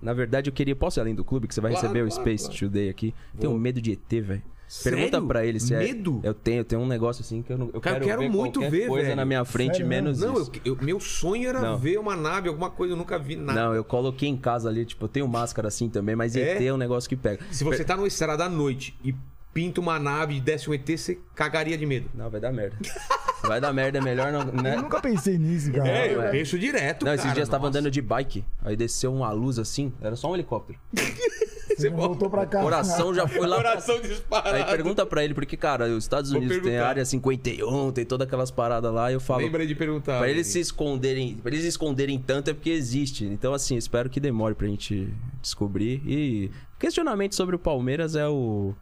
na 0.00 0.12
verdade 0.12 0.48
eu 0.48 0.54
queria. 0.54 0.76
Posso 0.76 0.98
ir 0.98 1.02
além 1.02 1.14
do 1.14 1.24
clube, 1.24 1.48
que 1.48 1.54
você 1.54 1.60
vai 1.60 1.72
Claro, 1.72 1.86
receber 1.86 2.02
o 2.04 2.08
claro, 2.08 2.22
Space 2.22 2.44
claro. 2.44 2.58
Today 2.58 2.88
aqui? 2.88 3.14
Tenho 3.38 3.52
Vou. 3.52 3.60
medo 3.60 3.80
de 3.80 3.92
ET, 3.92 4.22
velho. 4.22 4.42
Pergunta 4.82 5.20
pra 5.22 5.44
ele 5.46 5.60
se 5.60 5.74
Medo? 5.74 6.20
é. 6.24 6.28
Eu 6.28 6.34
tenho, 6.34 6.58
eu 6.60 6.64
tenho 6.64 6.82
um 6.82 6.86
negócio 6.86 7.22
assim 7.22 7.42
que 7.42 7.52
eu 7.52 7.58
não. 7.58 7.70
Eu 7.72 7.80
Cara, 7.80 7.96
eu 7.96 8.00
quero, 8.00 8.06
quero 8.06 8.20
ver 8.22 8.28
muito 8.36 8.60
ver, 8.60 8.88
coisa 8.88 9.04
velho. 9.06 9.16
na 9.16 9.24
minha 9.24 9.44
frente, 9.44 9.72
Sério 9.72 9.86
menos 9.86 10.20
Não, 10.20 10.40
isso. 10.40 10.50
eu- 10.64 10.76
meu 10.80 10.98
sonho 10.98 11.48
era 11.48 11.60
Não. 11.60 11.78
ver 11.78 11.98
uma 11.98 12.16
nave, 12.16 12.48
alguma 12.48 12.70
coisa, 12.70 12.92
eu 12.94 12.96
nunca 12.96 13.18
vi 13.18 13.36
nada. 13.36 13.60
Não, 13.60 13.74
eu 13.74 13.84
coloquei 13.84 14.28
em 14.28 14.36
casa 14.36 14.68
ali, 14.68 14.84
tipo, 14.84 15.04
eu 15.04 15.08
tenho 15.08 15.28
máscara 15.28 15.68
assim 15.68 15.88
também, 15.88 16.16
mas 16.16 16.34
É? 16.34 16.56
ET 16.56 16.66
é 16.66 16.72
um 16.72 16.76
negócio 16.76 17.08
que 17.08 17.16
pega. 17.16 17.40
Se 17.50 17.62
você 17.64 17.84
tá 17.84 17.96
numa 17.96 18.08
estrada 18.08 18.44
à 18.44 18.48
noite 18.48 18.96
e 19.04 19.14
pinta 19.54 19.80
uma 19.80 19.98
nave 19.98 20.34
e 20.34 20.40
desce 20.40 20.68
um 20.68 20.74
ET, 20.74 20.86
você 20.86 21.18
cagaria 21.34 21.78
de 21.78 21.86
medo. 21.86 22.10
Não, 22.12 22.28
vai 22.28 22.40
dar 22.40 22.52
merda. 22.52 22.76
Vai 23.46 23.60
dar 23.60 23.74
merda, 23.74 23.98
é 23.98 24.00
melhor 24.00 24.32
não. 24.32 24.42
Né? 24.46 24.74
Eu 24.74 24.80
nunca 24.80 25.02
pensei 25.02 25.36
nisso, 25.36 25.70
cara. 25.70 25.86
É, 25.86 26.14
eu 26.14 26.22
é. 26.22 26.30
penso 26.30 26.58
direto, 26.58 27.04
Não, 27.04 27.12
cara. 27.14 27.16
esses 27.16 27.34
dias 27.34 27.46
tava 27.46 27.66
nossa. 27.66 27.78
andando 27.78 27.90
de 27.90 28.00
bike, 28.00 28.42
aí 28.64 28.74
desceu 28.74 29.12
uma 29.12 29.30
luz 29.32 29.58
assim, 29.58 29.92
era 30.00 30.16
só 30.16 30.30
um 30.30 30.34
helicóptero. 30.34 30.78
Você 31.76 31.90
voltou 31.90 32.30
pra 32.30 32.46
cá. 32.46 32.60
O 32.60 32.62
coração 32.62 33.12
já 33.14 33.28
foi 33.28 33.46
lá. 33.46 33.56
pra- 33.60 33.70
Coração 33.72 34.00
disparado. 34.00 34.56
Aí 34.56 34.64
pergunta 34.64 35.04
pra 35.04 35.22
ele, 35.22 35.34
porque, 35.34 35.58
cara, 35.58 35.86
os 35.88 36.04
Estados 36.04 36.30
Unidos 36.32 36.58
tem 36.62 36.78
a 36.78 36.86
área 36.88 37.04
51, 37.04 37.92
tem 37.92 38.06
todas 38.06 38.26
aquelas 38.26 38.50
paradas 38.50 38.90
lá, 38.90 39.10
e 39.10 39.14
eu 39.14 39.20
falo. 39.20 39.42
Lembrei 39.42 39.66
de 39.66 39.74
perguntar. 39.74 40.18
Pra 40.18 40.30
eles 40.30 40.46
se 40.46 40.60
esconderem, 40.60 41.34
pra 41.36 41.52
eles 41.52 41.64
esconderem 41.66 42.18
tanto 42.18 42.48
é 42.50 42.54
porque 42.54 42.70
existe. 42.70 43.26
Então, 43.26 43.52
assim, 43.52 43.76
espero 43.76 44.08
que 44.08 44.20
demore 44.20 44.54
pra 44.54 44.68
gente 44.68 45.12
descobrir. 45.42 46.00
E 46.06 46.50
questionamento 46.78 47.34
sobre 47.34 47.56
o 47.56 47.58
Palmeiras 47.58 48.14
é 48.16 48.26
o. 48.26 48.74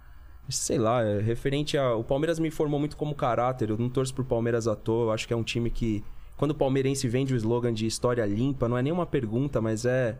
Sei 0.54 0.78
lá, 0.78 1.02
é 1.02 1.20
referente 1.20 1.76
a. 1.76 1.94
O 1.94 2.04
Palmeiras 2.04 2.38
me 2.38 2.50
formou 2.50 2.78
muito 2.78 2.96
como 2.96 3.14
caráter. 3.14 3.70
Eu 3.70 3.78
não 3.78 3.88
torço 3.88 4.14
pro 4.14 4.24
Palmeiras 4.24 4.66
à 4.68 4.76
toa. 4.76 5.06
Eu 5.06 5.12
acho 5.12 5.26
que 5.26 5.32
é 5.32 5.36
um 5.36 5.42
time 5.42 5.70
que. 5.70 6.04
Quando 6.36 6.52
o 6.52 6.54
palmeirense 6.54 7.06
vende 7.06 7.32
o 7.34 7.36
slogan 7.36 7.72
de 7.72 7.86
história 7.86 8.24
limpa, 8.26 8.68
não 8.68 8.76
é 8.76 8.82
nenhuma 8.82 9.06
pergunta, 9.06 9.60
mas 9.60 9.84
é. 9.84 10.18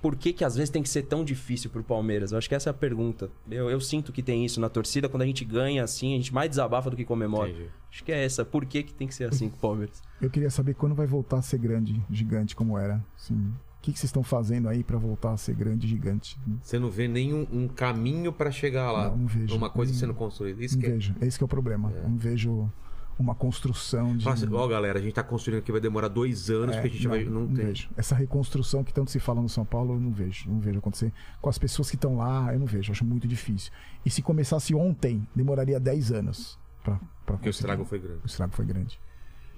Por 0.00 0.16
que, 0.16 0.32
que 0.32 0.44
às 0.44 0.56
vezes 0.56 0.68
tem 0.68 0.82
que 0.82 0.88
ser 0.88 1.02
tão 1.02 1.24
difícil 1.24 1.70
pro 1.70 1.82
Palmeiras? 1.82 2.32
Eu 2.32 2.38
acho 2.38 2.48
que 2.48 2.54
essa 2.56 2.70
é 2.70 2.72
a 2.72 2.74
pergunta. 2.74 3.30
Eu, 3.48 3.70
eu 3.70 3.80
sinto 3.80 4.12
que 4.12 4.20
tem 4.20 4.44
isso 4.44 4.60
na 4.60 4.68
torcida. 4.68 5.08
Quando 5.08 5.22
a 5.22 5.26
gente 5.26 5.44
ganha 5.44 5.84
assim, 5.84 6.14
a 6.14 6.16
gente 6.16 6.34
mais 6.34 6.50
desabafa 6.50 6.90
do 6.90 6.96
que 6.96 7.04
comemora. 7.04 7.50
Entendi. 7.50 7.68
Acho 7.88 8.02
que 8.02 8.10
é 8.10 8.24
essa. 8.24 8.44
Por 8.44 8.64
que, 8.66 8.82
que 8.82 8.92
tem 8.92 9.06
que 9.06 9.14
ser 9.14 9.28
assim 9.28 9.48
com 9.48 9.56
o 9.56 9.60
Palmeiras? 9.60 10.02
Eu 10.20 10.28
queria 10.28 10.50
saber 10.50 10.74
quando 10.74 10.94
vai 10.94 11.06
voltar 11.06 11.38
a 11.38 11.42
ser 11.42 11.58
grande, 11.58 12.02
gigante 12.10 12.56
como 12.56 12.76
era. 12.76 13.04
Assim, 13.16 13.34
o 13.34 13.71
que, 13.82 13.92
que 13.92 13.98
vocês 13.98 14.08
estão 14.08 14.22
fazendo 14.22 14.68
aí 14.68 14.82
pra 14.84 14.96
voltar 14.96 15.32
a 15.32 15.36
ser 15.36 15.54
grande, 15.54 15.86
gigante? 15.88 16.38
Você 16.62 16.78
não 16.78 16.88
vê 16.90 17.08
nenhum 17.08 17.46
um 17.52 17.68
caminho 17.68 18.32
pra 18.32 18.50
chegar 18.50 18.90
lá. 18.92 19.10
Não, 19.10 19.16
não 19.18 19.26
vejo. 19.26 19.54
Uma 19.56 19.68
coisa 19.68 19.92
Não- 19.92 19.98
sendo 19.98 20.14
construída. 20.14 20.64
Isso 20.64 20.76
Não 20.76 20.80
que 20.82 20.86
é. 20.86 20.92
vejo. 20.92 21.14
Esse 21.20 21.36
que 21.36 21.44
é 21.44 21.46
o 21.46 21.48
problema. 21.48 21.90
Eu 21.94 22.08
Não 22.08 22.16
vejo 22.16 22.70
uma 23.18 23.34
construção 23.34 24.16
de. 24.16 24.24
Nossa, 24.24 24.48
ó, 24.54 24.66
galera, 24.68 24.98
a 24.98 25.02
gente 25.02 25.12
tá 25.14 25.22
construindo 25.22 25.58
aqui, 25.58 25.70
vai 25.70 25.80
demorar 25.80 26.08
dois 26.08 26.48
anos, 26.48 26.76
É, 26.76 26.80
porque 26.80 26.96
a 26.96 26.98
gente 26.98 27.08
vai. 27.08 27.24
Não, 27.24 27.46
tem. 27.46 27.66
vejo. 27.66 27.90
Essa 27.96 28.14
reconstrução 28.14 28.82
que 28.84 28.92
tanto 28.92 29.10
se 29.10 29.18
fala 29.20 29.42
no 29.42 29.48
São 29.48 29.64
Paulo, 29.64 29.94
eu 29.94 30.00
não 30.00 30.10
vejo. 30.12 30.48
Não 30.48 30.60
vejo 30.60 30.78
acontecer. 30.78 31.12
Com 31.40 31.50
as 31.50 31.58
pessoas 31.58 31.90
que 31.90 31.96
estão 31.96 32.16
lá, 32.16 32.52
eu 32.52 32.58
não 32.60 32.66
vejo. 32.66 32.90
Acho 32.92 33.04
muito 33.04 33.26
difícil. 33.28 33.72
E 34.06 34.10
se 34.10 34.22
começasse 34.22 34.74
ontem, 34.74 35.26
demoraria 35.34 35.78
10 35.78 36.10
anos 36.12 36.58
pra, 36.82 36.96
pra 37.26 37.36
Porque 37.36 37.48
o 37.48 37.50
estrago 37.50 37.84
foi 37.84 37.98
grande. 37.98 38.20
O 38.22 38.26
estrago 38.26 38.52
foi 38.54 38.64
grande. 38.64 38.98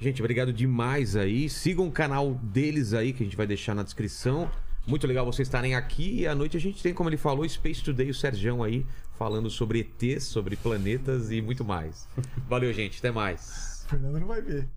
Gente, 0.00 0.20
obrigado 0.20 0.52
demais 0.52 1.16
aí. 1.16 1.48
Sigam 1.48 1.89
o 1.89 1.92
canal 1.92 2.34
deles 2.34 2.92
aí, 2.92 3.12
que 3.12 3.23
a 3.23 3.26
gente 3.26 3.36
vai 3.36 3.47
deixar 3.47 3.74
na 3.74 3.82
descrição. 3.82 4.50
Muito 4.86 5.06
legal 5.06 5.24
vocês 5.24 5.48
estarem 5.48 5.74
aqui. 5.74 6.20
E 6.20 6.26
à 6.26 6.34
noite 6.34 6.56
a 6.56 6.60
gente 6.60 6.82
tem, 6.82 6.92
como 6.92 7.08
ele 7.08 7.16
falou, 7.16 7.48
Space 7.48 7.82
Today, 7.82 8.10
o 8.10 8.14
Sergião 8.14 8.62
aí, 8.62 8.84
falando 9.18 9.48
sobre 9.48 9.78
ETs, 9.81 10.24
sobre 10.24 10.56
planetas 10.56 11.31
e 11.31 11.40
muito 11.40 11.64
mais. 11.64 12.06
Valeu, 12.48 12.73
gente. 12.73 12.98
Até 12.98 13.10
mais. 13.10 13.84
O 13.86 13.90
Fernando 13.90 14.20
não 14.20 14.26
vai 14.26 14.42
ver. 14.42 14.68